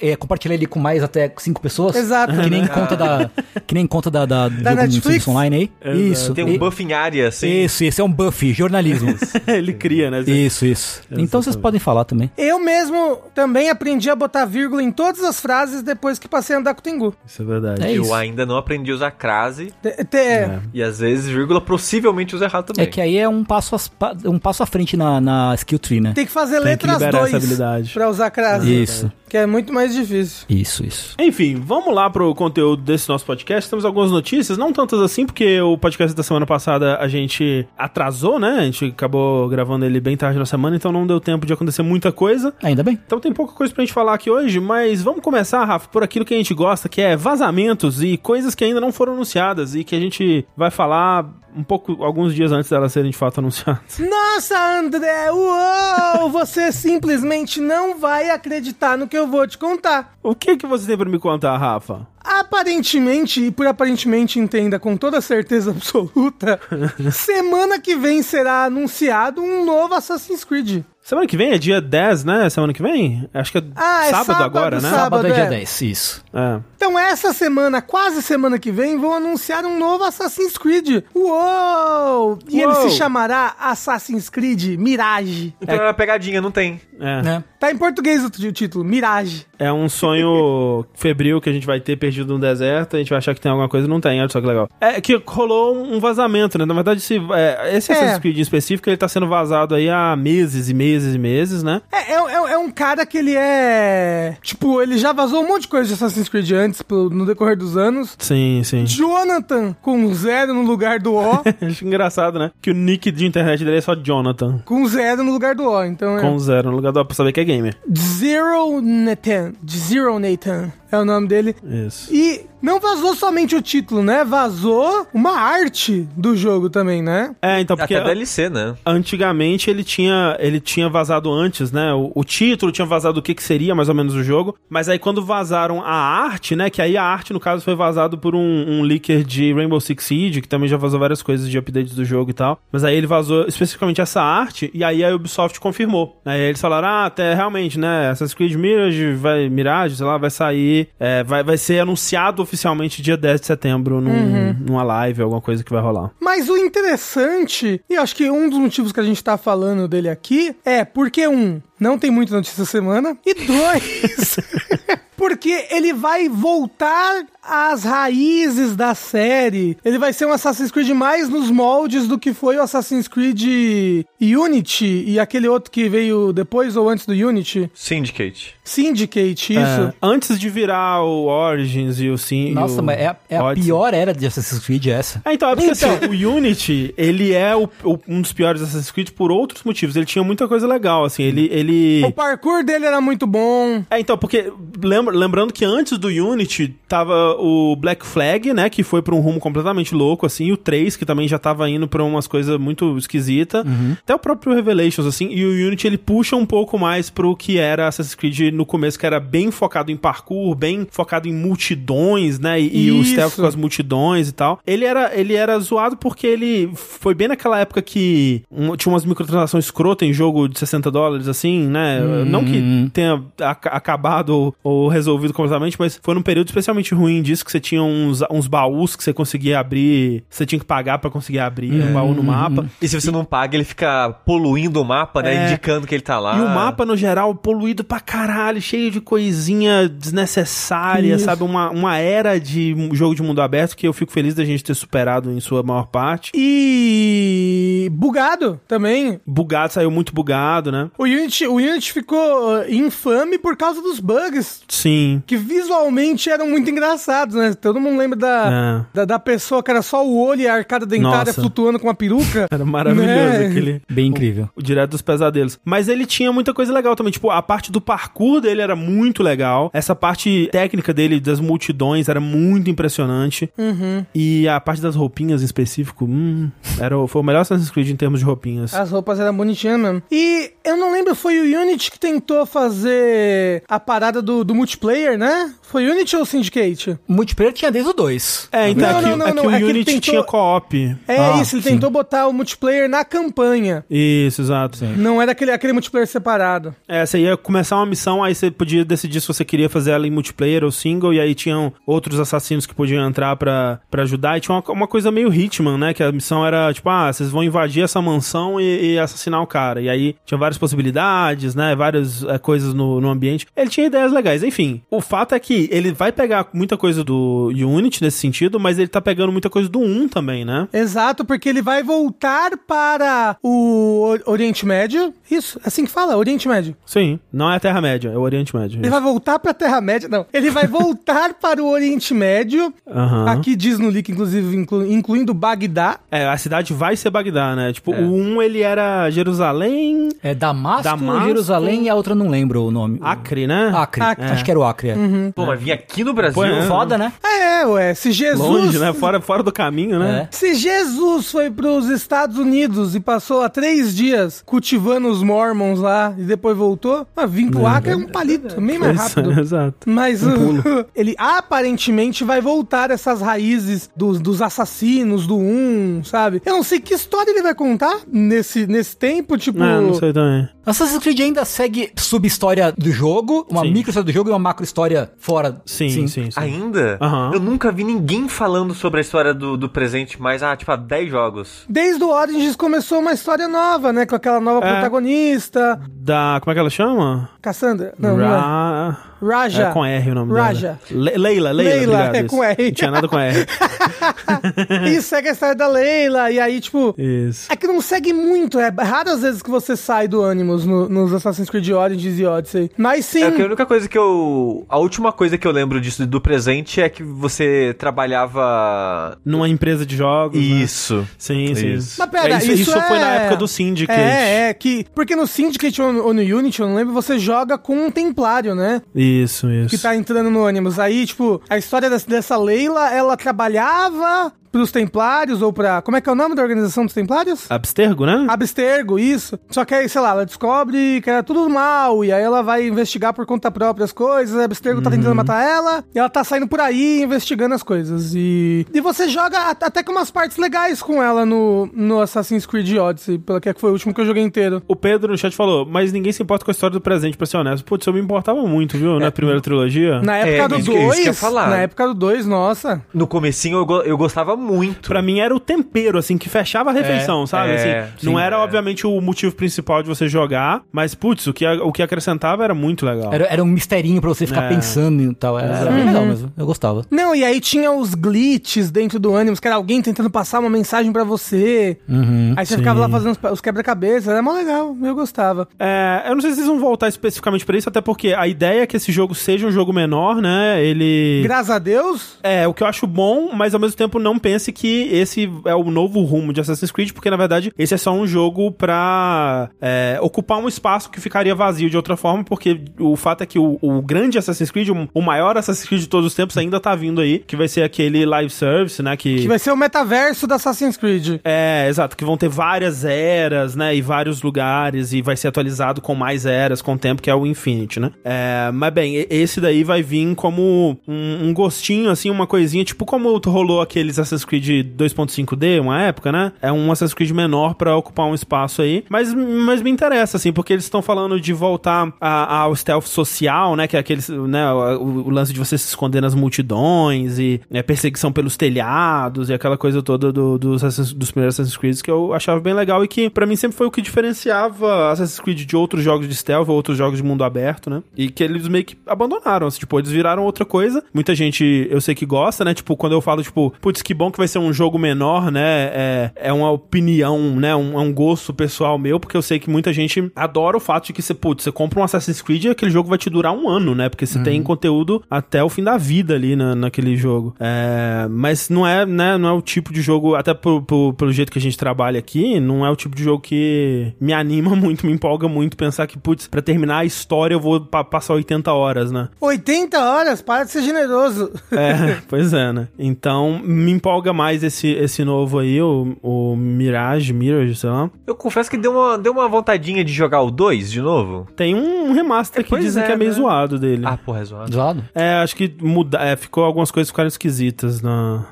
é, 0.00 0.10
é, 0.10 0.16
compartilhar 0.16 0.54
ele 0.54 0.66
com 0.66 0.78
mais 0.78 1.02
até 1.02 1.32
cinco 1.38 1.60
pessoas. 1.60 1.96
Exato. 1.96 2.34
Que 2.34 2.50
nem 2.50 2.66
conta 2.68 2.96
da. 2.96 3.30
Que 3.66 3.74
nem 3.74 3.86
conta 3.86 4.10
da, 4.10 4.26
da, 4.26 4.48
do 4.48 4.54
jogo 4.56 4.70
no 4.70 4.74
Netflix? 4.76 5.28
online 5.28 5.70
aí. 5.84 6.10
Isso. 6.10 6.34
Tem 6.34 6.44
um 6.44 6.58
buff 6.58 6.82
em 6.82 6.92
área, 6.92 7.28
assim. 7.28 7.64
Isso, 7.64 7.84
esse 7.84 8.00
é 8.00 8.04
um 8.04 8.12
buff, 8.12 8.52
jornalismo. 8.52 9.14
Ele 9.46 9.72
cria, 9.72 10.10
né? 10.10 10.20
isso, 10.26 10.66
isso. 10.66 11.02
Então 11.10 11.42
vocês 11.42 11.56
podem 11.56 11.80
falar 11.80 12.04
também. 12.04 12.30
Eu 12.36 12.58
mesmo 12.58 13.18
também 13.34 13.70
aprendi 13.70 14.10
a 14.10 14.16
botar 14.16 14.44
vírgula 14.44 14.82
em 14.82 14.90
todas 14.90 15.22
as 15.22 15.40
frases 15.40 15.82
depois 15.82 16.18
que 16.18 16.28
passei 16.28 16.56
a 16.56 16.58
andar 16.58 16.74
com 16.74 16.80
o 16.80 16.82
Tengu. 16.82 17.14
Isso 17.26 17.42
é 17.42 17.44
verdade. 17.44 17.84
É 17.84 17.96
Eu 17.96 18.02
isso. 18.02 18.14
ainda 18.14 18.44
não 18.46 18.56
aprendi 18.56 18.90
a 18.90 18.94
usar 18.94 19.10
crase 19.10 19.72
Te- 19.82 20.04
te- 20.04 20.60
e 20.74 20.82
às 20.82 20.98
vezes 20.98 21.26
vírgula 21.26 21.60
possivelmente 22.02 22.34
usa 22.34 22.44
errado 22.46 22.66
também. 22.66 22.84
É 22.84 22.86
que 22.90 23.00
aí 23.00 23.16
é 23.16 23.28
um 23.28 23.44
passo, 23.44 23.74
as- 23.74 23.88
pa- 23.88 24.14
um 24.24 24.38
passo 24.38 24.62
à 24.62 24.66
frente 24.66 24.96
na, 24.96 25.20
na 25.20 25.54
skill 25.54 25.78
tree, 25.78 26.00
né? 26.00 26.12
Tem 26.14 26.26
que 26.26 26.32
fazer 26.32 26.54
Tem 26.60 26.76
que 26.76 26.86
letras 26.86 26.92
liberar 26.94 27.18
essa 27.20 27.30
2 27.30 27.34
habilidade. 27.34 27.92
pra 27.94 28.08
usar 28.10 28.30
crase. 28.30 28.82
Isso, 28.82 29.12
Que 29.28 29.36
é 29.38 29.46
muito 29.46 29.72
mais 29.72 29.94
difícil. 29.94 30.44
isso, 30.48 30.84
isso. 30.84 31.14
Enfim, 31.18 31.54
vamos 31.64 31.94
lá 31.94 32.10
pro 32.10 32.34
conteúdo 32.34 32.82
desse 32.82 33.08
nosso 33.08 33.24
podcast. 33.24 33.70
Temos 33.70 33.84
algumas 33.84 34.10
notícias, 34.10 34.58
não 34.58 34.72
tantas 34.72 35.00
assim, 35.00 35.24
porque 35.24 35.60
o 35.60 35.78
podcast 35.78 36.14
da 36.16 36.22
semana 36.22 36.44
passada 36.44 36.96
a 36.98 37.08
gente 37.08 37.66
atrasou, 37.78 38.38
né? 38.38 38.56
A 38.58 38.62
gente 38.64 38.86
acabou 38.86 39.48
gravando 39.48 39.84
ele 39.84 40.00
bem 40.00 40.16
tarde 40.16 40.38
na 40.38 40.46
semana, 40.46 40.76
então 40.76 40.90
não 40.92 41.06
deu 41.06 41.20
tempo 41.20 41.46
de 41.46 41.52
acontecer 41.52 41.82
muita 41.82 42.10
coisa. 42.12 42.52
Ainda 42.62 42.82
bem. 42.82 42.98
Então 43.06 43.20
tem 43.20 43.32
pouca 43.32 43.52
coisa 43.54 43.72
pra 43.72 43.82
gente 43.84 43.92
falar 43.94 44.14
aqui 44.14 44.30
hoje, 44.30 44.58
mas 44.60 45.02
vamos 45.02 45.22
começar, 45.22 45.64
Rafa, 45.64 45.88
por 45.88 46.02
aquilo 46.02 46.24
que 46.24 46.34
a 46.34 46.36
gente 46.36 46.52
gosta, 46.52 46.88
que 46.88 47.00
é 47.00 47.16
vazamentos 47.16 48.02
e 48.02 48.16
coisas 48.16 48.54
que 48.54 48.64
ainda 48.64 48.80
não 48.80 48.92
foram 48.92 49.14
anunciadas 49.14 49.74
e 49.74 49.84
que 49.84 49.94
a 49.94 50.00
gente 50.00 50.44
vai 50.56 50.70
falar 50.70 51.26
um 51.56 51.62
pouco, 51.62 52.02
alguns 52.02 52.34
dias 52.34 52.52
antes 52.52 52.70
delas 52.70 52.92
serem 52.92 53.10
de 53.10 53.16
fato 53.16 53.38
anunciadas. 53.38 53.82
Nossa, 53.98 54.78
André, 54.78 55.30
uou! 55.30 56.30
Você 56.30 56.72
simplesmente 56.72 57.60
não 57.60 57.98
vai 57.98 58.30
acreditar 58.30 58.96
no 58.96 59.06
que 59.08 59.16
eu 59.16 59.26
vou 59.26 59.46
te 59.46 59.58
contar. 59.58 60.14
O 60.22 60.34
que 60.34 60.56
que 60.56 60.66
você 60.66 60.86
tem 60.86 60.96
pra 60.96 61.08
me 61.08 61.18
contar, 61.18 61.56
Rafa? 61.56 62.06
Aparentemente, 62.24 63.44
e 63.46 63.50
por 63.50 63.66
aparentemente 63.66 64.38
entenda 64.38 64.78
com 64.78 64.96
toda 64.96 65.20
certeza 65.20 65.70
absoluta, 65.72 66.60
semana 67.10 67.80
que 67.80 67.96
vem 67.96 68.22
será 68.22 68.64
anunciado 68.64 69.40
um 69.42 69.64
novo 69.64 69.94
Assassin's 69.94 70.44
Creed. 70.44 70.84
Semana 71.02 71.26
que 71.26 71.36
vem 71.36 71.50
é 71.52 71.58
dia 71.58 71.80
10, 71.80 72.24
né? 72.24 72.48
Semana 72.48 72.72
que 72.72 72.80
vem? 72.80 73.28
Acho 73.34 73.50
que 73.50 73.58
é, 73.58 73.62
Ah, 73.74 74.06
é 74.06 74.10
sábado, 74.10 74.26
sábado, 74.26 74.44
agora, 74.44 74.76
né? 74.80 74.88
sábado. 74.88 75.00
Sábado 75.00 75.26
é 75.26 75.32
dia 75.32 75.42
é. 75.44 75.48
10, 75.48 75.82
isso. 75.82 76.24
É. 76.32 76.60
Então, 76.82 76.98
essa 76.98 77.32
semana, 77.32 77.80
quase 77.80 78.20
semana 78.20 78.58
que 78.58 78.72
vem, 78.72 78.98
vão 78.98 79.14
anunciar 79.14 79.64
um 79.64 79.78
novo 79.78 80.02
Assassin's 80.02 80.58
Creed. 80.58 81.04
Uou! 81.14 82.40
E 82.48 82.60
ele 82.60 82.74
se 82.74 82.90
chamará 82.90 83.54
Assassin's 83.56 84.28
Creed 84.28 84.76
Mirage. 84.80 85.54
Então 85.62 85.76
é 85.76 85.80
uma 85.80 85.94
pegadinha, 85.94 86.40
não 86.40 86.50
tem. 86.50 86.80
É. 86.98 87.22
Né? 87.22 87.44
Tá 87.60 87.70
em 87.70 87.76
português 87.78 88.24
o 88.24 88.30
título, 88.30 88.84
Mirage. 88.84 89.46
É 89.56 89.72
um 89.72 89.88
sonho 89.88 90.84
febril 90.94 91.40
que 91.40 91.48
a 91.48 91.52
gente 91.52 91.64
vai 91.64 91.78
ter 91.80 91.96
perdido 91.96 92.32
no 92.32 92.40
deserto, 92.40 92.96
a 92.96 92.98
gente 92.98 93.10
vai 93.10 93.18
achar 93.18 93.32
que 93.34 93.40
tem 93.40 93.50
alguma 93.50 93.68
coisa, 93.68 93.86
não 93.86 94.00
tem, 94.00 94.18
olha 94.18 94.28
só 94.28 94.40
que 94.40 94.46
legal. 94.48 94.68
É 94.80 95.00
que 95.00 95.22
rolou 95.24 95.76
um 95.76 96.00
vazamento, 96.00 96.58
né? 96.58 96.64
Na 96.64 96.74
verdade, 96.74 96.98
esse, 96.98 97.16
é, 97.32 97.76
esse 97.76 97.92
É. 97.92 97.94
Assassin's 97.94 98.18
Creed 98.18 98.38
em 98.38 98.40
específico, 98.40 98.88
ele 98.90 98.96
tá 98.96 99.06
sendo 99.06 99.28
vazado 99.28 99.76
aí 99.76 99.88
há 99.88 100.16
meses 100.16 100.68
e 100.68 100.74
meses 100.74 101.14
e 101.14 101.18
meses, 101.18 101.62
né? 101.62 101.80
É, 101.92 102.12
é, 102.12 102.16
é- 102.16 102.52
é 102.54 102.58
um 102.58 102.70
cara 102.70 103.06
que 103.06 103.18
ele 103.18 103.34
é. 103.36 104.36
Tipo, 104.42 104.82
ele 104.82 104.98
já 104.98 105.12
vazou 105.12 105.42
um 105.44 105.46
monte 105.48 105.62
de 105.62 105.68
coisa 105.68 105.86
de 105.86 105.94
Assassin's 105.94 106.28
Creed 106.28 106.50
antes, 106.52 106.71
pro- 106.80 107.10
no 107.10 107.26
decorrer 107.26 107.56
dos 107.56 107.76
anos. 107.76 108.16
Sim, 108.18 108.62
sim. 108.64 108.86
Jonathan 108.86 109.74
com 109.82 110.14
zero 110.14 110.54
no 110.54 110.62
lugar 110.62 110.98
do 111.00 111.14
O, 111.14 111.42
Acho 111.60 111.84
engraçado, 111.84 112.38
né? 112.38 112.50
Que 112.62 112.70
o 112.70 112.74
nick 112.74 113.10
de 113.10 113.26
internet 113.26 113.64
dele 113.64 113.78
é 113.78 113.80
só 113.80 113.94
Jonathan. 113.94 114.62
com 114.64 114.86
zero 114.86 115.24
no 115.24 115.32
lugar 115.32 115.54
do 115.54 115.64
O. 115.68 115.84
Então 115.84 116.16
é. 116.16 116.20
Com 116.20 116.38
zero 116.38 116.70
no 116.70 116.76
lugar 116.76 116.92
do 116.92 117.04
pra 117.04 117.14
saber 117.16 117.32
que 117.32 117.40
é 117.40 117.44
gamer. 117.44 117.76
Zero 117.92 118.80
Nathan. 118.80 119.52
Zero 119.68 120.18
Nathan 120.18 120.72
é 120.90 120.98
o 120.98 121.04
nome 121.04 121.26
dele. 121.26 121.56
Isso. 121.64 122.14
E 122.14 122.42
não 122.60 122.78
vazou 122.78 123.14
somente 123.16 123.56
o 123.56 123.62
título, 123.62 124.02
né? 124.02 124.24
Vazou 124.24 125.06
uma 125.12 125.32
arte 125.38 126.06
do 126.16 126.36
jogo 126.36 126.68
também, 126.70 127.02
né? 127.02 127.34
É, 127.40 127.60
então, 127.60 127.76
porque 127.76 127.94
Até 127.94 128.04
DLC, 128.12 128.48
né? 128.50 128.74
antigamente 128.84 129.70
ele 129.70 129.82
tinha, 129.82 130.36
ele 130.38 130.60
tinha 130.60 130.88
vazado 130.88 131.32
antes, 131.32 131.72
né? 131.72 131.92
O, 131.94 132.12
o 132.14 132.22
título 132.24 132.70
tinha 132.70 132.86
vazado 132.86 133.18
o 133.18 133.22
que, 133.22 133.34
que 133.34 133.42
seria 133.42 133.74
mais 133.74 133.88
ou 133.88 133.94
menos 133.94 134.14
o 134.14 134.22
jogo. 134.22 134.54
Mas 134.68 134.88
aí 134.88 134.98
quando 134.98 135.24
vazaram 135.24 135.82
a 135.82 135.92
arte, 135.94 136.54
né? 136.54 136.61
Que 136.70 136.82
aí 136.82 136.96
a 136.96 137.04
arte, 137.04 137.32
no 137.32 137.40
caso, 137.40 137.64
foi 137.64 137.74
vazado 137.74 138.18
por 138.18 138.34
um, 138.34 138.40
um 138.40 138.82
leaker 138.82 139.22
de 139.24 139.52
Rainbow 139.52 139.80
Six 139.80 140.04
Siege, 140.04 140.40
que 140.40 140.48
também 140.48 140.68
já 140.68 140.76
vazou 140.76 140.98
várias 140.98 141.22
coisas 141.22 141.48
de 141.48 141.58
updates 141.58 141.94
do 141.94 142.04
jogo 142.04 142.30
e 142.30 142.34
tal. 142.34 142.60
Mas 142.70 142.84
aí 142.84 142.96
ele 142.96 143.06
vazou 143.06 143.46
especificamente 143.46 144.00
essa 144.00 144.20
arte, 144.20 144.70
e 144.74 144.82
aí 144.84 145.04
a 145.04 145.14
Ubisoft 145.14 145.60
confirmou. 145.60 146.20
Aí 146.24 146.40
eles 146.40 146.60
falaram, 146.60 146.88
ah, 146.88 147.06
até 147.06 147.34
realmente, 147.34 147.78
né? 147.78 148.10
Assassin's 148.10 148.34
Creed 148.34 148.54
Mirage, 148.54 149.12
vai, 149.14 149.48
Mirage, 149.48 149.96
sei 149.96 150.06
lá, 150.06 150.18
vai 150.18 150.30
sair, 150.30 150.88
é, 150.98 151.22
vai, 151.22 151.42
vai 151.42 151.56
ser 151.56 151.80
anunciado 151.80 152.42
oficialmente 152.42 153.02
dia 153.02 153.16
10 153.16 153.40
de 153.40 153.46
setembro 153.46 154.00
num, 154.00 154.54
numa 154.54 154.82
live, 154.82 155.22
alguma 155.22 155.40
coisa 155.40 155.62
que 155.64 155.72
vai 155.72 155.82
rolar. 155.82 156.10
Mas 156.20 156.48
o 156.48 156.56
interessante, 156.56 157.80
e 157.88 157.96
acho 157.96 158.14
que 158.16 158.30
um 158.30 158.48
dos 158.48 158.58
motivos 158.58 158.92
que 158.92 159.00
a 159.00 159.04
gente 159.04 159.22
tá 159.22 159.36
falando 159.36 159.88
dele 159.88 160.08
aqui 160.08 160.54
é 160.64 160.84
porque, 160.84 161.26
um, 161.26 161.60
não 161.78 161.98
tem 161.98 162.10
muita 162.10 162.34
notícia 162.34 162.64
semana, 162.64 163.16
e 163.24 163.34
dois, 163.34 164.36
porque 165.22 165.68
ele 165.70 165.92
vai 165.92 166.28
voltar 166.28 167.24
às 167.40 167.84
raízes 167.84 168.74
da 168.74 168.92
série. 168.92 169.78
Ele 169.84 169.96
vai 169.96 170.12
ser 170.12 170.26
um 170.26 170.32
Assassin's 170.32 170.72
Creed 170.72 170.88
mais 170.88 171.28
nos 171.28 171.48
moldes 171.48 172.08
do 172.08 172.18
que 172.18 172.34
foi 172.34 172.56
o 172.56 172.62
Assassin's 172.62 173.06
Creed 173.06 174.04
Unity 174.20 175.04
e 175.06 175.20
aquele 175.20 175.46
outro 175.46 175.70
que 175.70 175.88
veio 175.88 176.32
depois 176.32 176.74
ou 176.74 176.88
antes 176.88 177.06
do 177.06 177.12
Unity. 177.12 177.70
Syndicate. 177.72 178.56
Syndicate, 178.64 179.52
isso. 179.54 179.60
É, 179.60 179.92
antes 180.00 180.38
de 180.38 180.48
virar 180.48 181.02
o 181.02 181.26
Origins 181.26 182.00
e 182.00 182.08
o 182.08 182.16
Sim. 182.16 182.52
Nossa, 182.52 182.80
o 182.80 182.84
mas 182.84 182.96
é, 182.98 183.16
é 183.28 183.36
a 183.36 183.52
pior 183.54 183.92
era 183.92 184.14
de 184.14 184.24
Assassin's 184.24 184.64
Creed 184.64 184.86
essa. 184.86 185.20
É, 185.24 185.32
então, 185.34 185.50
é 185.50 185.56
porque 185.56 185.70
Então. 185.72 185.94
assim, 185.94 186.06
o 186.24 186.36
Unity, 186.36 186.94
ele 186.96 187.32
é 187.32 187.56
o- 187.56 187.68
o- 187.84 187.98
um 188.08 188.20
dos 188.22 188.32
piores 188.32 188.62
Assassin's 188.62 188.90
Creed 188.90 189.10
por 189.10 189.32
outros 189.32 189.64
motivos. 189.64 189.96
Ele 189.96 190.06
tinha 190.06 190.22
muita 190.22 190.46
coisa 190.46 190.66
legal, 190.66 191.04
assim, 191.04 191.22
ele... 191.24 191.48
ele... 191.52 192.04
O 192.04 192.12
parkour 192.12 192.64
dele 192.64 192.86
era 192.86 193.00
muito 193.00 193.26
bom. 193.26 193.82
É, 193.90 193.98
então, 193.98 194.16
porque 194.16 194.52
lembra, 194.82 195.14
lembrando 195.16 195.52
que 195.52 195.64
antes 195.64 195.98
do 195.98 196.08
Unity 196.08 196.74
tava 196.88 197.34
o 197.38 197.74
Black 197.76 198.06
Flag, 198.06 198.52
né, 198.54 198.70
que 198.70 198.82
foi 198.84 199.02
pra 199.02 199.14
um 199.14 199.20
rumo 199.20 199.40
completamente 199.40 199.94
louco, 199.94 200.24
assim, 200.24 200.46
e 200.46 200.52
o 200.52 200.56
3, 200.56 200.96
que 200.96 201.04
também 201.04 201.26
já 201.26 201.38
tava 201.38 201.68
indo 201.68 201.88
pra 201.88 202.04
umas 202.04 202.26
coisas 202.28 202.58
muito 202.60 202.96
esquisitas. 202.96 203.64
Até 204.02 204.14
o 204.14 204.18
próprio 204.18 204.54
Revelations, 204.54 205.06
assim, 205.06 205.28
e 205.30 205.44
o 205.44 205.66
Unity 205.66 205.86
ele 205.88 205.98
puxa 205.98 206.36
um 206.36 206.46
pouco 206.46 206.78
mais 206.78 207.10
pro 207.10 207.34
que 207.36 207.58
era 207.58 207.88
Assassin's 207.88 208.14
Creed 208.14 208.51
no 208.52 208.64
começo, 208.66 208.98
que 208.98 209.06
era 209.06 209.18
bem 209.20 209.50
focado 209.50 209.90
em 209.90 209.96
parkour, 209.96 210.54
bem 210.54 210.86
focado 210.90 211.28
em 211.28 211.32
multidões, 211.32 212.38
né, 212.38 212.60
e, 212.60 212.86
e 212.86 212.90
o 212.92 213.04
stealth 213.04 213.36
com 213.36 213.46
as 213.46 213.54
multidões 213.56 214.28
e 214.28 214.32
tal. 214.32 214.58
Ele 214.66 214.84
era, 214.84 215.10
ele 215.18 215.34
era 215.34 215.58
zoado 215.58 215.96
porque 215.96 216.26
ele 216.26 216.70
foi 216.74 217.14
bem 217.14 217.28
naquela 217.28 217.58
época 217.58 217.80
que 217.82 218.42
um- 218.50 218.76
tinha 218.76 218.92
umas 218.92 219.04
microtransações 219.04 219.64
escrotas 219.64 220.08
em 220.08 220.12
jogo 220.12 220.48
de 220.48 220.58
60 220.58 220.90
dólares, 220.90 221.28
assim, 221.28 221.66
né? 221.66 222.00
Não 222.26 222.44
que 222.44 222.90
tenha 222.92 223.22
ac- 223.40 223.68
acabado 223.68 224.30
ou, 224.30 224.54
ou 224.62 224.88
resolvido 224.88 225.32
completamente, 225.32 225.76
mas 225.78 225.98
foi 226.02 226.14
num 226.14 226.22
período 226.22 226.48
especialmente 226.48 226.94
ruim 226.94 227.22
disso, 227.22 227.44
que 227.44 227.50
você 227.50 227.60
tinha 227.60 227.82
uns, 227.82 228.20
uns 228.30 228.46
baús 228.46 228.96
que 228.96 229.02
você 229.04 229.12
conseguia 229.12 229.58
abrir, 229.60 230.24
você 230.28 230.44
tinha 230.46 230.58
que 230.58 230.64
pagar 230.64 230.98
pra 230.98 231.10
conseguir 231.10 231.38
abrir 231.40 231.72
um 231.72 231.92
baú 231.92 232.14
no 232.14 232.22
mapa. 232.22 232.66
E 232.80 232.88
se 232.88 233.00
você 233.00 233.10
não 233.10 233.24
paga, 233.24 233.56
ele 233.56 233.64
fica 233.64 234.10
poluindo 234.26 234.80
o 234.80 234.84
mapa, 234.84 235.22
né? 235.22 235.34
É. 235.34 235.46
Indicando 235.46 235.86
que 235.86 235.94
ele 235.94 236.02
tá 236.02 236.18
lá. 236.18 236.36
E 236.38 236.40
o 236.40 236.48
mapa, 236.48 236.84
no 236.84 236.96
geral, 236.96 237.34
poluído 237.34 237.82
pra 237.84 238.00
caralho, 238.00 238.41
cheio 238.60 238.90
de 238.90 239.00
coisinha 239.00 239.88
desnecessária, 239.88 241.14
Isso. 241.14 241.24
sabe? 241.24 241.42
Uma, 241.42 241.70
uma 241.70 241.98
era 241.98 242.38
de 242.38 242.74
jogo 242.92 243.14
de 243.14 243.22
mundo 243.22 243.40
aberto 243.40 243.76
que 243.76 243.86
eu 243.86 243.92
fico 243.92 244.12
feliz 244.12 244.34
da 244.34 244.44
gente 244.44 244.64
ter 244.64 244.74
superado 244.74 245.30
em 245.30 245.40
sua 245.40 245.62
maior 245.62 245.86
parte. 245.86 246.32
E 246.34 247.88
bugado 247.92 248.60
também. 248.66 249.20
Bugado, 249.26 249.72
saiu 249.72 249.90
muito 249.90 250.12
bugado, 250.14 250.70
né? 250.72 250.90
O 250.98 251.04
Unity, 251.04 251.46
o 251.46 251.54
Unity 251.56 251.92
ficou 251.92 252.18
uh, 252.60 252.72
infame 252.72 253.38
por 253.38 253.56
causa 253.56 253.80
dos 253.82 254.00
bugs 254.00 254.62
Sim. 254.68 255.22
que 255.26 255.36
visualmente 255.36 256.30
eram 256.30 256.48
muito 256.48 256.70
engraçados, 256.70 257.34
né? 257.34 257.54
Todo 257.54 257.80
mundo 257.80 257.98
lembra 257.98 258.18
da, 258.18 258.84
É. 258.92 258.96
da, 258.96 259.04
da 259.04 259.18
pessoa 259.18 259.62
que 259.62 259.70
era 259.70 259.82
só 259.82 260.06
o 260.06 260.18
olho 260.18 260.42
e 260.42 260.48
a 260.48 260.54
arcada 260.54 260.86
dentária 260.86 261.26
Nossa. 261.26 261.34
flutuando 261.40 261.78
com 261.78 261.86
uma 261.86 261.94
peruca. 261.94 262.46
Era 262.52 262.64
maravilhoso 262.64 263.06
Né? 263.08 263.46
aquele. 263.46 263.82
Bem 263.90 264.06
incrível. 264.08 264.48
O 264.56 264.62
Direto 264.62 264.90
dos 264.90 265.02
Pesadelos. 265.02 265.58
Mas 265.64 265.88
ele 265.88 266.06
tinha 266.06 266.32
muita 266.32 266.52
coisa 266.54 266.72
legal 266.72 266.94
também. 266.96 267.12
Tipo, 267.12 267.30
a 267.30 267.42
parte 267.42 267.70
do 267.72 267.80
parkour 267.80 268.31
dele 268.40 268.60
era 268.60 268.76
muito 268.76 269.22
legal. 269.22 269.70
Essa 269.72 269.94
parte 269.94 270.48
técnica 270.52 270.92
dele, 270.92 271.20
das 271.20 271.40
multidões, 271.40 272.08
era 272.08 272.20
muito 272.20 272.70
impressionante. 272.70 273.50
Uhum. 273.56 274.04
E 274.14 274.48
a 274.48 274.60
parte 274.60 274.82
das 274.82 274.94
roupinhas 274.94 275.42
em 275.42 275.44
específico, 275.44 276.04
hum, 276.04 276.50
era, 276.78 277.06
foi 277.06 277.20
o 277.20 277.24
melhor 277.24 277.40
Assassin's 277.40 277.70
Creed 277.70 277.90
em 277.90 277.96
termos 277.96 278.20
de 278.20 278.26
roupinhas. 278.26 278.74
As 278.74 278.90
roupas 278.90 279.18
eram 279.18 279.36
bonitinhas 279.36 279.78
mesmo. 279.78 280.02
E 280.10 280.52
eu 280.64 280.76
não 280.76 280.92
lembro, 280.92 281.14
foi 281.14 281.38
o 281.40 281.60
Unity 281.60 281.90
que 281.90 281.98
tentou 281.98 282.44
fazer 282.46 283.62
a 283.68 283.78
parada 283.80 284.20
do, 284.22 284.44
do 284.44 284.54
multiplayer, 284.54 285.18
né? 285.18 285.52
Foi 285.62 285.88
Unity 285.88 286.16
ou 286.16 286.24
Syndicate? 286.26 286.98
O 287.08 287.12
multiplayer 287.12 287.52
tinha 287.52 287.70
desde 287.70 287.90
o 287.90 287.94
2. 287.94 288.48
É, 288.52 288.68
então 288.68 288.90
Não, 288.92 288.98
é 288.98 289.02
que, 289.02 289.08
não, 289.08 289.16
não, 289.16 289.26
é 289.26 289.30
que 289.30 289.36
não, 289.36 289.46
o 289.46 289.50
é 289.50 289.56
Unity 289.58 289.84
tentou- 289.84 290.00
tinha 290.00 290.22
co-op. 290.22 290.96
É 291.08 291.16
Ah, 291.16 291.40
isso, 291.40 291.56
ele 291.56 291.62
sim. 291.62 291.70
tentou 291.70 291.90
botar 291.90 292.26
o 292.26 292.32
multiplayer 292.32 292.88
na 292.88 293.04
campanha. 293.04 293.84
Isso, 293.90 294.42
exato. 294.42 294.84
Não 294.96 295.20
era 295.20 295.32
aquele, 295.32 295.50
aquele 295.50 295.72
multiplayer 295.72 296.06
separado. 296.06 296.74
É, 296.86 297.04
você 297.06 297.18
ia 297.20 297.36
começar 297.36 297.76
uma 297.76 297.86
missão, 297.86 298.22
aí 298.22 298.34
você 298.34 298.50
podia 298.50 298.84
decidir 298.84 299.20
se 299.20 299.28
você 299.28 299.44
queria 299.44 299.68
fazer 299.70 299.92
ela 299.92 300.06
em 300.06 300.10
multiplayer 300.10 300.62
ou 300.64 300.70
single, 300.70 301.14
e 301.14 301.20
aí 301.20 301.34
tinham 301.34 301.72
outros 301.86 302.20
assassinos 302.20 302.66
que 302.66 302.74
podiam 302.74 303.06
entrar 303.08 303.34
pra, 303.36 303.80
pra 303.90 304.02
ajudar, 304.02 304.36
e 304.36 304.40
tinha 304.40 304.54
uma, 304.54 304.62
uma 304.70 304.86
coisa 304.88 305.10
meio 305.10 305.32
Hitman, 305.32 305.78
né? 305.78 305.94
Que 305.94 306.02
a 306.02 306.12
missão 306.12 306.44
era 306.46 306.72
tipo, 306.72 306.88
ah, 306.90 307.12
vocês 307.12 307.30
vão 307.30 307.42
invadir 307.42 307.82
essa 307.82 308.00
mansão 308.02 308.60
e, 308.60 308.92
e 308.94 308.98
assassinar 308.98 309.40
o 309.42 309.46
cara. 309.46 309.80
E 309.80 309.88
aí 309.88 310.14
tinha 310.26 310.36
várias 310.38 310.51
possibilidades, 310.58 311.54
né? 311.54 311.74
Várias 311.74 312.22
é, 312.24 312.38
coisas 312.38 312.74
no, 312.74 313.00
no 313.00 313.08
ambiente. 313.10 313.46
Ele 313.56 313.70
tinha 313.70 313.86
ideias 313.86 314.12
legais. 314.12 314.42
Enfim, 314.42 314.82
o 314.90 315.00
fato 315.00 315.34
é 315.34 315.38
que 315.40 315.68
ele 315.72 315.92
vai 315.92 316.12
pegar 316.12 316.46
muita 316.52 316.76
coisa 316.76 317.02
do 317.04 317.48
Unity 317.48 318.02
nesse 318.02 318.18
sentido, 318.18 318.58
mas 318.60 318.78
ele 318.78 318.88
tá 318.88 319.00
pegando 319.00 319.32
muita 319.32 319.48
coisa 319.50 319.68
do 319.68 319.80
1 319.80 320.08
também, 320.08 320.44
né? 320.44 320.68
Exato, 320.72 321.24
porque 321.24 321.48
ele 321.48 321.62
vai 321.62 321.82
voltar 321.82 322.52
para 322.66 323.36
o 323.42 324.00
Or- 324.02 324.22
Oriente 324.26 324.66
Médio. 324.66 325.12
Isso, 325.30 325.60
assim 325.64 325.84
que 325.84 325.90
fala, 325.90 326.16
Oriente 326.16 326.46
Médio. 326.48 326.76
Sim, 326.84 327.18
não 327.32 327.50
é 327.50 327.56
a 327.56 327.60
Terra-média, 327.60 328.10
é 328.10 328.16
o 328.16 328.20
Oriente 328.20 328.54
Médio. 328.54 328.80
Ele 328.80 328.90
vai 328.90 329.00
voltar 329.00 329.38
para 329.38 329.50
a 329.50 329.54
Terra-média, 329.54 330.08
não. 330.08 330.26
Ele 330.32 330.50
vai 330.50 330.66
voltar 330.68 331.34
para 331.34 331.62
o 331.62 331.68
Oriente 331.70 332.12
Médio. 332.14 332.72
Aham. 332.86 333.26
Aqui 333.30 333.56
diz 333.56 333.78
no 333.78 333.88
leak, 333.88 334.10
inclusive, 334.12 334.56
inclu- 334.56 334.86
incluindo 334.90 335.32
Bagdá. 335.34 335.98
É, 336.10 336.26
a 336.28 336.36
cidade 336.36 336.72
vai 336.74 336.96
ser 336.96 337.10
Bagdá, 337.10 337.54
né? 337.56 337.72
Tipo, 337.72 337.92
É. 337.94 338.00
o 338.00 338.12
1 338.12 338.42
ele 338.42 338.60
era 338.60 339.08
Jerusalém, 339.10 340.08
É 340.22 340.34
Damasco, 340.42 340.82
Damasco. 340.84 341.26
Jerusalém 341.26 341.84
e 341.84 341.88
a 341.88 341.94
outra 341.94 342.12
eu 342.12 342.16
não 342.16 342.28
lembro 342.28 342.64
o 342.64 342.70
nome. 342.70 342.98
Acre, 343.02 343.46
né? 343.46 343.72
Acre. 343.74 344.02
Acre. 344.02 344.24
Acho 344.26 344.44
que 344.44 344.50
era 344.50 344.58
o 344.60 344.64
Acre. 344.64 344.90
é. 344.90 344.96
Pô, 345.34 345.46
mas 345.46 345.60
vir 345.60 345.72
aqui 345.72 346.04
no 346.04 346.12
Brasil. 346.12 346.34
Pô, 346.34 346.44
é. 346.44 346.62
Foda, 346.62 346.98
né? 346.98 347.12
É, 347.24 347.66
ué, 347.66 347.94
se 347.94 348.12
Jesus... 348.12 348.38
Longe, 348.48 348.78
né? 348.78 348.92
Fora, 348.92 349.20
fora 349.20 349.42
do 349.42 349.52
caminho, 349.52 349.98
né? 349.98 350.28
Se 350.30 350.54
Jesus 350.54 351.30
foi 351.30 351.50
para 351.50 351.68
os 351.68 351.88
Estados 351.88 352.38
Unidos 352.38 352.94
e 352.94 353.00
passou 353.00 353.42
há 353.42 353.48
três 353.48 353.94
dias 353.94 354.42
cultivando 354.44 355.08
os 355.08 355.22
Mormons 355.22 355.78
lá 355.78 356.14
e 356.18 356.22
depois 356.22 356.56
voltou, 356.56 357.06
mas 357.14 357.30
vir 357.30 357.50
pro 357.50 357.66
Acre 357.66 357.92
é 357.92 357.96
um 357.96 358.06
palito, 358.08 358.60
bem 358.60 358.78
mais 358.78 358.96
Isso, 359.06 359.20
rápido. 359.20 359.40
exato. 359.40 359.76
Mas 359.88 360.22
o- 360.22 360.86
ele 360.94 361.14
aparentemente 361.18 362.24
vai 362.24 362.40
voltar 362.40 362.90
essas 362.90 363.20
raízes 363.20 363.90
dos, 363.96 364.20
dos 364.20 364.40
assassinos 364.42 365.26
do 365.26 365.36
1, 365.36 366.02
sabe? 366.04 366.42
Eu 366.44 366.54
não 366.54 366.62
sei 366.62 366.80
que 366.80 366.94
história 366.94 367.30
ele 367.30 367.42
vai 367.42 367.54
contar 367.54 367.98
nesse, 368.10 368.66
nesse 368.66 368.96
tempo, 368.96 369.36
tipo. 369.38 369.62
É, 369.62 369.80
não 369.80 369.94
sei 369.94 370.12
também. 370.12 370.31
Bye. 370.32 370.48
Assassin's 370.64 371.02
Creed 371.02 371.18
ainda 371.20 371.44
segue 371.44 371.92
sub-história 371.96 372.72
do 372.76 372.90
jogo, 372.92 373.46
uma 373.50 373.62
Sim. 373.62 373.72
micro-história 373.72 374.04
do 374.04 374.12
jogo 374.12 374.30
e 374.30 374.32
uma 374.32 374.38
macro-história 374.38 375.10
fora. 375.18 375.60
Sim, 375.66 375.88
sim, 375.88 376.06
sim. 376.06 376.28
Ainda? 376.36 376.98
Aham. 377.00 377.30
Eu 377.34 377.40
nunca 377.40 377.72
vi 377.72 377.82
ninguém 377.84 378.28
falando 378.28 378.72
sobre 378.74 378.98
a 378.98 379.00
história 379.00 379.34
do, 379.34 379.56
do 379.56 379.68
presente, 379.68 380.20
mas, 380.20 380.42
ah, 380.42 380.56
tipo, 380.56 380.70
há 380.70 380.76
10 380.76 381.10
jogos. 381.10 381.64
Desde 381.68 382.02
o 382.04 382.10
Origins 382.10 382.54
começou 382.54 383.00
uma 383.00 383.12
história 383.12 383.48
nova, 383.48 383.92
né? 383.92 384.06
Com 384.06 384.14
aquela 384.14 384.40
nova 384.40 384.64
É. 384.66 384.72
protagonista. 384.72 385.80
Da. 385.90 386.38
Como 386.42 386.52
é 386.52 386.54
que 386.54 386.60
ela 386.60 386.70
chama? 386.70 387.28
Cassandra? 387.40 387.94
Não, 387.98 388.16
não 388.16 388.24
é. 388.24 388.28
Ra... 388.28 388.98
Raja. 389.22 389.62
É 389.68 389.72
com 389.72 389.84
R 389.84 390.10
o 390.10 390.14
nome 390.16 390.32
Raja. 390.32 390.78
dela. 390.88 391.04
Le 391.04 391.16
Leila, 391.16 391.52
Leila, 391.52 391.52
Leila, 391.52 391.92
obrigado, 391.94 392.14
é 392.16 392.22
com 392.28 392.42
R. 392.42 392.64
Não 392.64 392.72
tinha 392.72 392.90
nada 392.90 393.08
com 393.08 393.18
R. 393.18 393.46
e 394.90 395.00
segue 395.00 395.28
a 395.28 395.32
história 395.32 395.54
da 395.54 395.68
Leila. 395.68 396.30
E 396.30 396.40
aí, 396.40 396.60
tipo. 396.60 396.94
Isso. 396.98 397.46
É 397.50 397.56
que 397.56 397.66
não 397.68 397.80
segue 397.80 398.12
muito, 398.12 398.58
é 398.58 398.68
raras 398.80 399.22
vezes 399.22 399.40
que 399.42 399.50
você 399.50 399.76
sai 399.76 400.08
do 400.08 400.20
Animus 400.52 400.64
no- 400.66 400.88
nos 400.88 401.12
Assassin's 401.14 401.48
Creed 401.50 401.68
Origins 401.70 402.18
e 402.18 402.24
Odyssey. 402.24 402.70
Mas 402.76 403.04
sim. 403.06 403.22
É 403.22 403.30
que 403.30 403.42
a 403.42 403.46
única 403.46 403.66
coisa 403.66 403.88
que 403.88 403.96
eu. 403.98 404.64
A 404.68 404.78
última 404.78 405.12
coisa 405.12 405.36
que 405.38 405.46
eu 405.46 405.52
lembro 405.52 405.80
disso 405.80 406.06
do 406.06 406.20
presente 406.20 406.80
é 406.80 406.88
que 406.88 407.02
você 407.02 407.74
trabalhava. 407.78 409.18
Numa 409.24 409.48
empresa 409.48 409.84
de 409.86 409.96
jogos. 409.96 410.38
né? 410.38 410.44
Isso. 410.44 411.06
Sim, 411.18 411.54
sim. 411.54 411.74
Isso. 411.74 411.96
Mas 411.98 412.10
pera, 412.10 412.34
É, 412.34 412.38
isso, 412.38 412.52
isso, 412.52 412.62
isso 412.70 412.80
foi 412.82 412.96
é- 412.96 413.00
na 413.00 413.14
época 413.16 413.36
do 413.36 413.48
Syndicate. 413.48 413.98
É, 414.00 414.48
é, 414.48 414.54
que. 414.54 414.86
Porque 414.94 415.16
no 415.16 415.26
Syndicate 415.26 415.80
ou 415.80 415.92
no, 415.92 416.04
ou 416.06 416.14
no 416.14 416.20
Unity, 416.20 416.60
eu 416.60 416.68
não 416.68 416.74
lembro, 416.76 416.92
você 416.92 417.18
joga 417.18 417.56
com 417.58 417.76
um 417.86 417.90
templário, 417.90 418.54
né? 418.54 418.82
Isso, 418.94 419.50
isso. 419.50 419.68
Que 419.70 419.78
tá 419.78 419.94
entrando 419.96 420.30
no 420.30 420.44
ônibus. 420.46 420.78
Aí, 420.78 421.06
tipo, 421.06 421.40
a 421.48 421.56
história 421.58 421.88
dessa 421.90 422.36
Leila, 422.36 422.92
ela 422.92 423.16
trabalhava 423.16 424.32
pros 424.52 424.70
templários 424.70 425.40
ou 425.42 425.52
pra. 425.52 425.80
Como 425.82 425.96
é 425.96 426.00
que 426.00 426.08
é 426.08 426.12
o 426.12 426.14
nome 426.14 426.34
da 426.34 426.42
organização 426.42 426.84
dos 426.84 426.94
templários? 426.94 427.50
Abstergo, 427.50 428.04
né? 428.06 428.26
Abstergo, 428.28 428.98
isso. 428.98 429.38
Só 429.50 429.64
que 429.64 429.74
aí, 429.74 429.88
sei 429.88 430.00
lá, 430.00 430.10
ela 430.10 430.26
descobre 430.26 431.00
que 431.00 431.08
era 431.10 431.22
tudo 431.22 431.48
mal, 431.48 432.04
e 432.04 432.12
aí 432.12 432.22
ela 432.22 432.42
vai 432.42 432.66
investigar 432.68 433.14
por 433.14 433.24
conta 433.24 433.50
própria 433.50 433.84
as 433.84 433.92
coisas, 433.92 434.38
a 434.38 434.44
Abstergo 434.44 434.82
tá 434.82 434.90
Uhum. 434.90 434.96
tentando 434.96 435.14
matar 435.14 435.42
ela, 435.42 435.82
e 435.94 435.98
ela 435.98 436.08
tá 436.10 436.22
saindo 436.22 436.46
por 436.46 436.60
aí 436.60 437.02
investigando 437.02 437.54
as 437.54 437.62
coisas. 437.62 438.12
E, 438.14 438.66
e 438.74 438.80
você 438.80 439.08
joga 439.08 439.38
até 439.50 439.82
com 439.82 439.92
umas 439.92 440.10
partes 440.10 440.36
legais 440.36 440.82
com 440.82 441.02
ela 441.02 441.24
no, 441.24 441.68
no 441.72 442.00
Assassin's 442.00 442.44
Creed 442.44 442.76
Odyssey, 442.76 443.18
pela 443.18 443.40
que 443.40 443.52
foi 443.54 443.70
o 443.70 443.72
último 443.72 443.94
que 443.94 444.00
eu 444.02 444.06
joguei 444.06 444.22
inteiro. 444.22 444.62
O 444.68 444.76
Pedro 444.76 445.12
no 445.12 445.18
chat 445.18 445.34
falou, 445.34 445.64
mas 445.64 445.92
ninguém 445.92 446.12
se 446.12 446.22
importa 446.22 446.44
com 446.44 446.50
a 446.50 446.52
história 446.52 446.74
do 446.74 446.80
presente, 446.80 447.16
pra 447.16 447.26
ser 447.26 447.38
honesto. 447.38 447.64
Putz, 447.64 447.86
eu 447.86 447.92
me 447.94 448.00
importava 448.00 448.42
muito, 448.42 448.76
viu? 448.76 448.98
Na 449.00 449.10
primeira 449.10 449.40
trilogia. 449.40 450.00
Na 450.02 450.16
época 450.18 450.32
É, 450.44 450.48
do 450.48 450.58
isso 450.58 450.70
que- 450.70 450.76
isso 450.76 450.86
2, 450.86 450.94
que 450.96 451.02
eu 451.02 451.06
ia 451.06 451.14
falar. 451.14 451.48
na 451.48 451.56
época 451.58 451.86
do 451.88 451.94
2, 451.94 452.26
nossa. 452.26 452.82
No 452.92 453.06
comecinho 453.06 453.58
eu, 453.58 453.64
go- 453.66 453.80
eu 453.82 453.96
gostava 453.96 454.36
muito. 454.36 454.41
Pra 454.88 455.00
mim 455.02 455.20
era 455.20 455.34
o 455.34 455.40
tempero, 455.40 455.98
assim, 455.98 456.18
que 456.18 456.28
fechava 456.28 456.70
a 456.70 456.72
refeição, 456.72 457.22
É, 457.22 457.26
sabe? 457.26 457.50
é, 457.52 457.54
assim, 457.80 457.92
sim, 457.98 458.06
não 458.06 458.18
era, 458.18 458.36
é. 458.36 458.38
obviamente, 458.38 458.86
o 458.86 459.00
motivo 459.00 459.34
principal 459.34 459.82
de 459.82 459.88
você 459.88 460.08
jogar, 460.08 460.62
mas, 460.72 460.94
putz, 460.94 461.26
o 461.26 461.32
que, 461.32 461.46
o 461.46 461.72
que 461.72 461.82
acrescentava 461.82 462.44
era 462.44 462.54
muito 462.54 462.84
legal. 462.86 463.12
Era, 463.12 463.24
era 463.26 463.42
um 463.42 463.46
misterinho 463.46 464.00
pra 464.00 464.08
você 464.08 464.26
ficar 464.26 464.44
É. 464.44 464.48
pensando 464.48 465.02
e 465.02 465.14
tal. 465.14 465.38
Era, 465.38 465.56
era 465.56 465.70
bem 465.70 465.84
legal 465.84 466.04
mesmo. 466.06 466.32
Eu 466.36 466.46
gostava. 466.46 466.84
Não, 466.90 467.14
e 467.14 467.24
aí 467.24 467.40
tinha 467.40 467.70
os 467.72 467.94
glitches 467.94 468.70
dentro 468.70 468.98
do 468.98 469.16
Animus, 469.16 469.40
que 469.40 469.46
era 469.46 469.56
alguém 469.56 469.80
tentando 469.82 470.10
passar 470.10 470.40
uma 470.40 470.50
mensagem 470.50 470.92
pra 470.92 471.04
você. 471.04 471.78
Uhum. 471.88 472.34
aí 472.36 472.44
você 472.46 472.54
sim. 472.54 472.58
ficava 472.58 472.80
lá 472.80 472.88
fazendo 472.88 473.12
os- 473.22 473.32
os 473.32 473.40
quebra-cabeças. 473.40 474.08
Era 474.08 474.22
mó 474.22 474.32
legal, 474.32 474.76
eu 474.82 474.94
gostava. 474.94 475.48
É, 475.58 476.02
eu 476.06 476.14
não 476.14 476.20
sei 476.20 476.30
se 476.32 476.38
eles 476.38 476.46
vão 476.48 476.58
voltar 476.58 476.88
especificamente 476.88 477.44
pra 477.44 477.56
isso, 477.56 477.68
até 477.68 477.80
porque 477.80 478.12
a 478.14 478.26
ideia 478.26 478.62
é 478.62 478.66
que 478.66 478.76
esse 478.76 478.90
jogo 478.92 479.14
seja 479.14 479.46
um 479.46 479.50
jogo 479.52 479.72
menor, 479.72 480.16
né? 480.20 480.62
Ele. 480.64 481.20
Graças 481.22 481.50
a 481.50 481.58
Deus. 481.58 482.16
É, 482.22 482.46
o 482.46 482.54
que 482.54 482.62
eu 482.62 482.66
acho 482.66 482.86
bom, 482.86 483.30
mas 483.34 483.54
ao 483.54 483.60
mesmo 483.60 483.76
tempo 483.76 483.98
não 483.98 484.18
pense 484.32 484.50
que 484.50 484.88
esse 484.90 485.30
é 485.44 485.54
o 485.54 485.70
novo 485.70 486.02
rumo 486.02 486.32
de 486.32 486.40
Assassin's 486.40 486.70
Creed, 486.70 486.92
porque 486.92 487.10
na 487.10 487.16
verdade 487.16 487.52
esse 487.58 487.74
é 487.74 487.76
só 487.76 487.92
um 487.92 488.06
jogo 488.06 488.50
pra 488.50 489.50
é, 489.60 489.98
ocupar 490.00 490.38
um 490.38 490.48
espaço 490.48 490.90
que 490.90 491.00
ficaria 491.00 491.34
vazio 491.34 491.68
de 491.68 491.76
outra 491.76 491.96
forma, 491.96 492.24
porque 492.24 492.60
o 492.80 492.96
fato 492.96 493.22
é 493.22 493.26
que 493.26 493.38
o, 493.38 493.58
o 493.60 493.82
grande 493.82 494.18
Assassin's 494.18 494.50
Creed, 494.50 494.70
o, 494.70 494.88
o 494.94 495.02
maior 495.02 495.36
Assassin's 495.36 495.68
Creed 495.68 495.82
de 495.82 495.88
todos 495.88 496.06
os 496.06 496.14
tempos, 496.14 496.36
ainda 496.38 496.58
tá 496.58 496.74
vindo 496.74 497.00
aí, 497.00 497.18
que 497.18 497.36
vai 497.36 497.46
ser 497.46 497.62
aquele 497.62 498.06
live 498.06 498.30
service, 498.30 498.82
né? 498.82 498.96
Que 498.96 499.26
vai 499.26 499.38
ser 499.38 499.52
o 499.52 499.56
metaverso 499.56 500.26
da 500.26 500.36
Assassin's 500.36 500.76
Creed. 500.76 501.20
É, 501.24 501.66
exato, 501.68 501.96
que 501.96 502.04
vão 502.04 502.16
ter 502.16 502.28
várias 502.28 502.84
eras, 502.84 503.54
né, 503.54 503.76
e 503.76 503.82
vários 503.82 504.22
lugares, 504.22 504.92
e 504.92 505.02
vai 505.02 505.16
ser 505.16 505.28
atualizado 505.28 505.80
com 505.80 505.94
mais 505.94 506.24
eras 506.24 506.62
com 506.62 506.74
o 506.74 506.78
tempo, 506.78 507.02
que 507.02 507.10
é 507.10 507.14
o 507.14 507.26
Infinity, 507.26 507.80
né? 507.80 507.90
É, 508.04 508.50
mas 508.52 508.72
bem, 508.72 509.06
esse 509.10 509.40
daí 509.40 509.62
vai 509.62 509.82
vir 509.82 510.14
como 510.14 510.78
um, 510.88 511.28
um 511.28 511.34
gostinho, 511.34 511.90
assim, 511.90 512.10
uma 512.10 512.26
coisinha, 512.26 512.64
tipo 512.64 512.84
como 512.84 513.20
rolou 513.26 513.60
aqueles 513.60 513.98
Assassin's 513.98 514.21
Creed 514.24 514.66
2.5D, 514.76 515.60
uma 515.60 515.80
época, 515.82 516.10
né? 516.12 516.32
É 516.40 516.50
um 516.52 516.70
Assassin's 516.72 516.94
Creed 516.94 517.10
menor 517.12 517.54
pra 517.54 517.76
ocupar 517.76 518.06
um 518.06 518.14
espaço 518.14 518.62
aí, 518.62 518.84
mas, 518.88 519.12
mas 519.14 519.62
me 519.62 519.70
interessa, 519.70 520.16
assim, 520.16 520.32
porque 520.32 520.52
eles 520.52 520.64
estão 520.64 520.82
falando 520.82 521.20
de 521.20 521.32
voltar 521.32 521.92
a- 522.00 522.36
ao 522.42 522.54
stealth 522.56 522.84
social, 522.86 523.56
né, 523.56 523.66
que 523.66 523.76
é 523.76 523.80
aqueles, 523.80 524.08
né, 524.08 524.50
o, 524.52 525.06
o 525.06 525.10
lance 525.10 525.32
de 525.32 525.38
você 525.38 525.56
se 525.58 525.68
esconder 525.68 526.00
nas 526.00 526.14
multidões 526.14 527.18
e 527.18 527.40
né, 527.50 527.62
perseguição 527.62 528.12
pelos 528.12 528.36
telhados 528.36 529.28
e 529.30 529.34
aquela 529.34 529.56
coisa 529.56 529.82
toda 529.82 530.12
do- 530.12 530.38
dos, 530.38 530.62
Assassin's- 530.64 530.92
dos 530.92 531.10
primeiros 531.10 531.34
Assassin's 531.34 531.56
Creed 531.56 531.80
que 531.82 531.90
eu 531.90 532.12
achava 532.12 532.40
bem 532.40 532.54
legal 532.54 532.84
e 532.84 532.88
que 532.88 533.08
pra 533.10 533.26
mim 533.26 533.36
sempre 533.36 533.56
foi 533.56 533.66
o 533.66 533.70
que 533.70 533.80
diferenciava 533.82 534.90
Assassin's 534.92 535.20
Creed 535.20 535.40
de 535.46 535.56
outros 535.56 535.82
jogos 535.82 536.06
de 536.08 536.14
stealth 536.14 536.48
ou 536.48 536.54
outros 536.54 536.76
jogos 536.76 536.98
de 536.98 537.02
mundo 537.02 537.24
aberto, 537.24 537.70
né? 537.70 537.82
E 537.96 538.08
que 538.10 538.22
eles 538.22 538.46
meio 538.48 538.64
que 538.64 538.76
abandonaram, 538.86 539.46
assim, 539.46 539.58
tipo, 539.60 539.78
eles 539.78 539.90
viraram 539.90 540.24
outra 540.24 540.44
coisa. 540.44 540.82
Muita 540.92 541.14
gente, 541.14 541.66
eu 541.70 541.80
sei 541.80 541.94
que 541.94 542.04
gosta, 542.06 542.44
né? 542.44 542.54
Tipo, 542.54 542.76
quando 542.76 542.92
eu 542.92 543.00
falo, 543.00 543.22
tipo, 543.22 543.52
putz, 543.60 543.82
que 543.82 543.94
bom 543.94 544.10
que 544.12 544.18
vai 544.18 544.28
ser 544.28 544.38
um 544.38 544.52
jogo 544.52 544.78
menor, 544.78 545.30
né? 545.32 545.40
É, 545.72 546.10
é 546.16 546.32
uma 546.32 546.50
opinião, 546.50 547.18
né? 547.36 547.54
Um, 547.56 547.74
é 547.74 547.82
um 547.82 547.92
gosto 547.92 548.32
pessoal 548.32 548.78
meu, 548.78 549.00
porque 549.00 549.16
eu 549.16 549.22
sei 549.22 549.38
que 549.38 549.50
muita 549.50 549.72
gente 549.72 550.10
adora 550.14 550.56
o 550.56 550.60
fato 550.60 550.86
de 550.86 550.92
que 550.92 551.02
você, 551.02 551.14
putz, 551.14 551.44
você 551.44 551.52
compra 551.52 551.80
um 551.80 551.84
Assassin's 551.84 552.20
Creed 552.22 552.44
e 552.44 552.48
aquele 552.50 552.70
jogo 552.70 552.88
vai 552.88 552.98
te 552.98 553.08
durar 553.10 553.32
um 553.32 553.48
ano, 553.48 553.74
né? 553.74 553.88
Porque 553.88 554.06
você 554.06 554.18
tem 554.22 554.42
conteúdo 554.42 555.02
até 555.10 555.42
o 555.42 555.48
fim 555.48 555.62
da 555.62 555.76
vida 555.76 556.14
ali 556.14 556.36
na, 556.36 556.54
naquele 556.54 556.96
jogo. 556.96 557.34
É, 557.40 558.06
mas 558.10 558.48
não 558.48 558.66
é, 558.66 558.84
né? 558.86 559.16
Não 559.18 559.28
é 559.28 559.32
o 559.32 559.40
tipo 559.42 559.72
de 559.72 559.80
jogo, 559.82 560.14
até 560.14 560.34
pro, 560.34 560.62
pro- 560.62 560.92
pelo 560.94 561.12
jeito 561.12 561.30
que 561.32 561.38
a 561.38 561.42
gente 561.42 561.56
trabalha 561.56 561.98
aqui, 561.98 562.38
não 562.40 562.64
é 562.66 562.70
o 562.70 562.76
tipo 562.76 562.94
de 562.96 563.02
jogo 563.04 563.20
que 563.22 563.92
me 564.00 564.12
anima 564.12 564.54
muito, 564.56 564.84
me 564.86 564.92
empolga 564.92 565.28
muito 565.28 565.56
pensar 565.56 565.86
que, 565.86 565.98
putz, 565.98 566.26
pra 566.26 566.42
terminar 566.42 566.78
a 566.78 566.84
história 566.84 567.34
eu 567.34 567.40
vou 567.40 567.60
pa- 567.60 567.84
passar 567.84 568.14
80 568.14 568.52
horas, 568.52 568.90
né? 568.90 569.08
80 569.20 569.78
horas, 569.80 570.20
para 570.22 570.44
de 570.44 570.50
ser 570.50 570.62
generoso. 570.62 571.30
É, 571.52 571.98
pois 572.08 572.32
é, 572.32 572.52
né? 572.52 572.68
Então, 572.78 573.40
me 573.44 573.70
empolga 573.70 573.91
mais 574.14 574.42
esse, 574.42 574.68
esse 574.68 575.04
novo 575.04 575.38
aí, 575.38 575.60
o, 575.60 575.96
o 576.02 576.36
Mirage, 576.36 577.12
Mirage, 577.12 577.54
sei 577.56 577.70
lá. 577.70 577.90
Eu 578.06 578.14
confesso 578.14 578.50
que 578.50 578.56
deu 578.56 578.72
uma, 578.72 578.96
deu 578.96 579.12
uma 579.12 579.28
vontadinha 579.28 579.84
de 579.84 579.92
jogar 579.92 580.22
o 580.22 580.30
2 580.30 580.70
de 580.70 580.80
novo. 580.80 581.26
Tem 581.36 581.54
um 581.54 581.92
remaster 581.92 582.44
que 582.44 582.50
Pois 582.50 582.64
dizem 582.64 582.82
é, 582.82 582.86
que 582.86 582.92
é 582.92 582.96
meio 582.96 583.10
né? 583.10 583.16
zoado 583.16 583.58
dele. 583.58 583.84
Ah, 583.86 583.96
porra, 583.96 584.20
é 584.20 584.24
zoado. 584.24 584.52
Zoado? 584.52 584.84
É, 584.94 585.14
acho 585.14 585.34
que 585.36 585.54
muda, 585.60 585.98
é, 585.98 586.16
ficou 586.16 586.44
algumas 586.44 586.70
coisas 586.70 586.90
ficaram 586.90 587.08
esquisitas 587.08 587.82
na, 587.82 588.24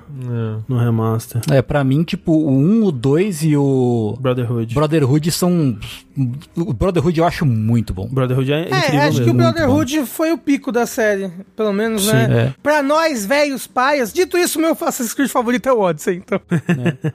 no 0.68 0.78
remaster. 0.78 1.40
É, 1.50 1.62
pra 1.62 1.82
mim, 1.82 2.02
tipo, 2.02 2.32
o 2.32 2.50
1, 2.50 2.84
o 2.84 2.92
2 2.92 3.44
e 3.44 3.56
o 3.56 4.16
Brotherhood. 4.20 4.74
Brotherhood 4.74 5.30
são... 5.30 5.78
O 6.56 6.72
Brotherhood 6.72 7.18
eu 7.18 7.24
acho 7.24 7.46
muito 7.46 7.94
bom. 7.94 8.06
Brotherhood 8.08 8.52
é, 8.52 8.62
incrível 8.62 9.00
É, 9.00 9.06
acho 9.06 9.22
que 9.22 9.30
o 9.30 9.34
mesmo. 9.34 9.52
Brotherhood 9.52 10.04
foi 10.06 10.32
o 10.32 10.38
pico 10.38 10.70
da 10.70 10.84
série. 10.84 11.30
Pelo 11.56 11.72
menos, 11.72 12.02
Sim, 12.04 12.12
né? 12.12 12.46
é. 12.48 12.54
Pra 12.62 12.82
nós, 12.82 13.24
velhos 13.24 13.66
paias. 13.66 14.12
Dito 14.12 14.36
isso, 14.36 14.58
meu 14.60 14.72
Assassin's 14.72 15.14
Creed 15.14 15.30
favorito 15.30 15.49
é 15.68 15.72
o 15.72 15.80
Odyssey, 15.80 16.16
então. 16.16 16.40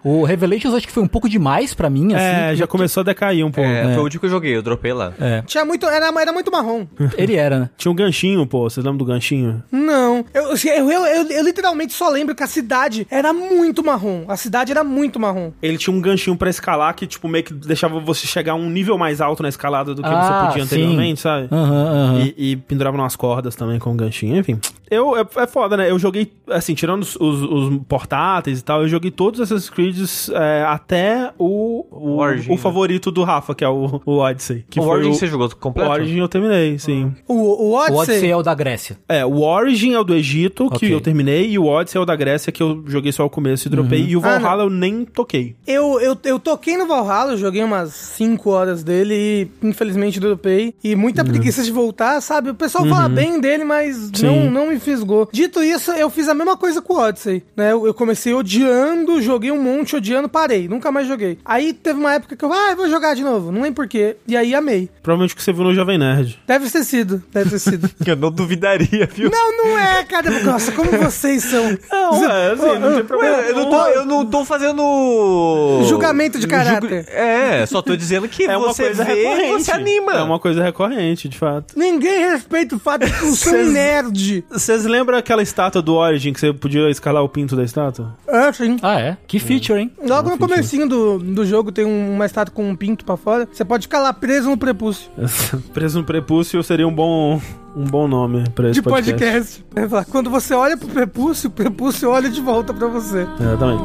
O 0.03 0.23
Revelations 0.23 0.73
acho 0.73 0.87
que 0.87 0.93
foi 0.93 1.03
um 1.03 1.07
pouco 1.07 1.29
demais 1.29 1.73
pra 1.73 1.89
mim, 1.89 2.13
assim. 2.13 2.23
É, 2.25 2.39
porque- 2.43 2.55
já 2.57 2.67
começou 2.67 3.01
a 3.01 3.03
decair 3.03 3.45
um 3.45 3.51
pouco. 3.51 3.69
É, 3.69 3.83
foi 3.93 3.97
o 3.97 4.03
último 4.03 4.19
que 4.19 4.25
eu 4.25 4.29
joguei, 4.29 4.55
eu 4.55 4.61
dropei 4.61 4.93
lá. 4.93 5.13
É, 5.19 5.41
Tinha 5.43 5.63
muito. 5.65 5.85
Era, 5.85 6.07
era 6.21 6.33
muito 6.33 6.51
marrom. 6.51 6.85
ele 7.17 7.35
era, 7.35 7.59
né? 7.59 7.69
Tinha 7.77 7.91
um 7.91 7.95
ganchinho, 7.95 8.45
pô. 8.45 8.63
Vocês 8.69 8.83
lembram 8.83 8.97
do 8.97 9.05
ganchinho? 9.05 9.63
Não. 9.71 10.25
Eu, 10.33 10.43
eu, 10.53 10.91
eu, 10.91 11.05
eu- 11.05 11.27
eu 11.31 11.43
literalmente 11.43 11.93
só 11.93 12.09
lembro 12.09 12.33
que 12.35 12.43
a 12.43 12.47
cidade 12.47 13.07
era 13.09 13.31
muito 13.33 13.83
marrom. 13.83 14.25
A 14.27 14.35
cidade 14.37 14.71
era 14.71 14.83
muito 14.83 15.19
marrom. 15.19 15.51
Ele 15.61 15.77
tinha 15.77 15.95
um 15.95 16.01
ganchinho 16.01 16.35
pra 16.35 16.49
escalar 16.49 16.93
que, 16.95 17.05
tipo, 17.07 17.27
meio 17.27 17.43
que 17.43 17.53
deixava 17.53 17.99
você 17.99 18.25
chegar 18.27 18.53
a 18.53 18.55
um 18.55 18.69
nível 18.69 18.97
mais 18.97 19.21
alto 19.21 19.43
na 19.43 19.49
escalada 19.49 19.93
do 19.93 20.01
que 20.01 20.07
Ah, 20.09 20.21
você 20.21 20.47
podia 20.47 20.65
sim. 20.65 20.75
anteriormente, 20.81 21.21
sabe? 21.21 21.47
Aham, 21.51 21.85
aham. 21.87 22.19
E, 22.37 22.51
e 22.51 22.55
pendurava 22.55 22.97
umas 22.97 23.15
cordas 23.15 23.55
também 23.55 23.79
com 23.79 23.91
o 23.91 23.95
ganchinho, 23.95 24.37
enfim. 24.37 24.59
Eu, 24.89 25.17
é, 25.17 25.25
é 25.37 25.47
foda, 25.47 25.75
né? 25.77 25.89
Eu 25.89 25.97
joguei, 25.97 26.31
assim, 26.49 26.73
tirando 26.75 27.01
os, 27.03 27.15
os- 27.15 27.41
os 27.41 27.77
portáteis 27.87 28.24
e 28.59 28.61
tal, 28.63 28.81
eu 28.81 28.87
joguei 28.87 29.11
todos 29.11 29.39
os 29.39 29.51
Assassin's 29.51 29.69
Creed 29.69 29.97
é, 30.33 30.63
até 30.67 31.31
o, 31.37 31.85
o, 31.91 32.17
Origin, 32.17 32.49
o 32.49 32.55
né? 32.55 32.57
favorito 32.57 33.11
do 33.11 33.23
Rafa, 33.23 33.53
que 33.53 33.63
é 33.63 33.69
o, 33.69 34.01
o 34.05 34.17
Odyssey. 34.17 34.65
Que 34.69 34.79
o 34.79 34.83
foi 34.83 34.93
Origin 34.93 35.09
o, 35.11 35.13
você 35.15 35.27
jogou 35.27 35.47
o 35.47 35.55
completo? 35.55 35.91
Origin 35.91 36.19
eu 36.19 36.27
terminei, 36.27 36.77
sim. 36.79 37.13
O, 37.27 37.33
o 37.33 37.71
O 37.71 37.73
Odyssey. 37.75 37.97
Odyssey 37.97 38.31
é 38.31 38.35
o 38.37 38.43
da 38.43 38.53
Grécia. 38.53 38.97
É, 39.07 39.25
o 39.25 39.41
Origin 39.41 39.93
é 39.93 39.99
o 39.99 40.03
do 40.03 40.15
Egito, 40.15 40.69
que 40.69 40.75
Ok. 40.77 40.93
eu 40.93 41.01
terminei, 41.01 41.49
e 41.51 41.59
o 41.59 41.65
Odyssey 41.65 41.99
é 41.99 42.01
o 42.01 42.05
da 42.05 42.15
Grécia, 42.15 42.51
que 42.51 42.61
eu 42.63 42.83
joguei 42.87 43.11
só 43.11 43.25
o 43.25 43.29
começo 43.29 43.67
e 43.67 43.71
dropei, 43.71 44.05
e 44.05 44.15
o 44.17 44.19
Ah, 44.19 44.39
Valhalla 44.39 44.63
eu 44.63 44.69
nem 44.69 45.05
toquei. 45.05 45.55
Eu, 45.67 45.99
eu, 45.99 46.17
eu 46.23 46.39
toquei 46.39 46.77
no 46.77 46.87
Valhalla, 46.87 47.33
eu 47.33 47.37
joguei 47.37 47.63
umas 47.63 47.93
5 47.93 48.49
horas 48.49 48.83
dele 48.83 49.13
e 49.61 49.67
infelizmente 49.67 50.19
dropei. 50.19 50.73
E 50.83 50.95
muita 50.95 51.23
preguiça 51.23 51.63
de 51.63 51.71
voltar, 51.71 52.21
sabe? 52.21 52.49
O 52.49 52.55
pessoal 52.55 52.85
fala 52.87 53.09
bem 53.09 53.39
dele, 53.39 53.63
mas 53.63 54.09
Sim. 54.13 54.25
não, 54.25 54.51
não 54.51 54.67
me 54.69 54.79
fisgou. 54.79 55.27
Dito 55.31 55.63
isso, 55.63 55.91
eu 55.91 56.09
fiz 56.09 56.27
a 56.27 56.33
mesma 56.33 56.57
coisa 56.57 56.81
com 56.81 56.93
o 56.93 56.97
Odyssey, 56.99 57.43
né? 57.55 57.71
Eu, 57.71 57.85
eu 57.87 57.93
comecei 57.93 58.14
odiando, 58.33 59.21
joguei 59.21 59.51
um 59.51 59.61
monte 59.61 59.95
odiando, 59.95 60.29
parei, 60.29 60.67
nunca 60.67 60.91
mais 60.91 61.07
joguei. 61.07 61.37
Aí 61.45 61.73
teve 61.73 61.99
uma 61.99 62.13
época 62.13 62.35
que 62.35 62.43
eu, 62.45 62.51
ah, 62.51 62.71
eu 62.71 62.77
vou 62.77 62.89
jogar 62.89 63.13
de 63.15 63.23
novo, 63.23 63.51
não 63.51 63.61
lembro 63.61 63.75
porquê. 63.75 64.15
E 64.27 64.35
aí 64.35 64.53
amei. 64.55 64.89
Provavelmente 65.03 65.35
que 65.35 65.43
você 65.43 65.51
viu 65.53 65.63
no 65.63 65.73
Jovem 65.73 65.97
Nerd. 65.97 66.39
Deve 66.47 66.69
ter 66.69 66.83
sido, 66.83 67.21
deve 67.33 67.49
ter 67.49 67.59
sido. 67.59 67.89
Eu 68.05 68.15
não 68.15 68.31
duvidaria, 68.31 69.07
viu? 69.13 69.29
não, 69.29 69.57
não 69.57 69.79
é, 69.79 70.03
cara. 70.03 70.29
Nossa, 70.43 70.71
como 70.71 70.91
vocês 70.91 71.43
são. 71.43 71.77
Não, 71.91 72.31
é, 72.31 72.51
assim, 72.51 72.79
não 72.79 72.93
tem 72.95 73.03
problema. 73.03 73.37
Ué, 73.37 73.49
eu 73.49 73.55
não, 73.55 73.69
tô, 73.69 73.87
eu 73.87 74.05
não 74.05 74.25
tô 74.25 74.45
fazendo. 74.45 75.83
Julgamento 75.87 76.39
de 76.39 76.47
caráter. 76.47 77.05
É, 77.09 77.65
só 77.65 77.81
tô 77.81 77.95
dizendo 77.95 78.27
que 78.27 78.43
É 78.49 78.57
uma 78.57 78.67
você 78.67 78.85
coisa 78.85 79.03
vê 79.03 79.13
recorrente. 79.13 79.63
você 79.63 79.71
anima. 79.71 80.13
É 80.13 80.23
uma 80.23 80.39
coisa 80.39 80.63
recorrente, 80.63 81.27
de 81.29 81.37
fato. 81.37 81.77
Ninguém 81.77 82.29
respeita 82.31 82.75
o 82.75 82.79
fato 82.79 83.05
de 83.05 83.11
que 83.11 83.23
eu 83.25 83.33
sou 83.35 83.53
um 83.53 83.71
nerd. 83.71 84.43
Vocês 84.49 84.85
lembram 84.85 85.17
aquela 85.17 85.41
estátua 85.41 85.81
do 85.81 85.95
Origin 85.95 86.33
que 86.33 86.39
você 86.39 86.53
podia 86.53 86.89
escalar 86.89 87.23
o 87.23 87.29
pinto 87.29 87.55
da 87.55 87.63
estátua? 87.63 88.04
É, 88.27 88.51
sim. 88.51 88.77
Ah, 88.81 88.99
é? 88.99 89.17
Que 89.27 89.39
feature, 89.39 89.79
hein? 89.79 89.91
Logo 90.05 90.29
no 90.29 90.37
comecinho 90.37 90.87
do, 90.87 91.17
do 91.19 91.45
jogo 91.45 91.71
tem 91.71 91.85
um- 91.85 92.13
uma 92.15 92.25
estátua 92.25 92.53
com 92.53 92.67
um 92.69 92.75
pinto 92.75 93.05
pra 93.05 93.15
fora. 93.17 93.47
Você 93.51 93.63
pode 93.65 93.83
ficar 93.83 93.99
lá 93.99 94.13
preso 94.13 94.49
no 94.49 94.57
prepúcio. 94.57 95.09
Preso 95.73 95.99
no 95.99 96.05
prepúcio 96.05 96.61
seria 96.63 96.87
um 96.87 96.93
bom, 96.93 97.41
um 97.75 97.83
bom 97.85 98.07
nome 98.07 98.43
pra 98.51 98.69
esse 98.69 98.81
De 98.81 98.81
podcast. 98.81 99.65
É, 99.75 99.87
fala, 99.87 100.05
Quando 100.05 100.29
você 100.29 100.53
olha 100.53 100.77
pro 100.77 100.87
prepúcio, 100.87 101.49
o 101.49 101.51
prepúcio 101.53 102.09
olha 102.09 102.29
de 102.29 102.41
volta 102.41 102.73
pra 102.73 102.87
você. 102.87 103.27
Exatamente. 103.39 103.83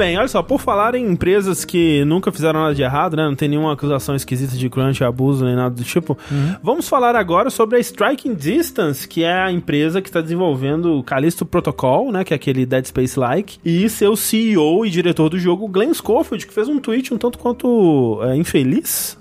Bem, 0.00 0.16
olha 0.16 0.28
só, 0.28 0.42
por 0.42 0.58
falar 0.60 0.94
em 0.94 1.06
empresas 1.12 1.62
que 1.62 2.02
nunca 2.06 2.32
fizeram 2.32 2.60
nada 2.60 2.74
de 2.74 2.80
errado, 2.82 3.16
né? 3.16 3.24
Não 3.24 3.34
tem 3.34 3.50
nenhuma 3.50 3.74
acusação 3.74 4.16
esquisita 4.16 4.56
de 4.56 4.70
crunch, 4.70 5.04
abuso, 5.04 5.44
nem 5.44 5.54
nada 5.54 5.74
do 5.74 5.84
tipo. 5.84 6.16
Vamos 6.62 6.88
falar 6.88 7.14
agora 7.14 7.50
sobre 7.50 7.76
a 7.76 7.80
Striking 7.80 8.34
Distance, 8.34 9.06
que 9.06 9.22
é 9.22 9.32
a 9.42 9.52
empresa 9.52 10.00
que 10.00 10.08
está 10.08 10.22
desenvolvendo 10.22 10.98
o 10.98 11.02
Callisto 11.02 11.44
Protocol, 11.44 12.10
né? 12.10 12.24
Que 12.24 12.32
é 12.32 12.36
aquele 12.36 12.64
Dead 12.64 12.86
Space-like. 12.86 13.58
E 13.62 13.88
seu 13.90 14.16
CEO 14.16 14.86
e 14.86 14.90
diretor 14.90 15.28
do 15.28 15.38
jogo, 15.38 15.68
Glenn 15.68 15.92
Schofield, 15.92 16.46
que 16.46 16.54
fez 16.54 16.66
um 16.66 16.78
tweet 16.78 17.12
um 17.12 17.18
tanto 17.18 17.38
quanto 17.38 18.20
é, 18.22 18.36
infeliz. 18.36 19.18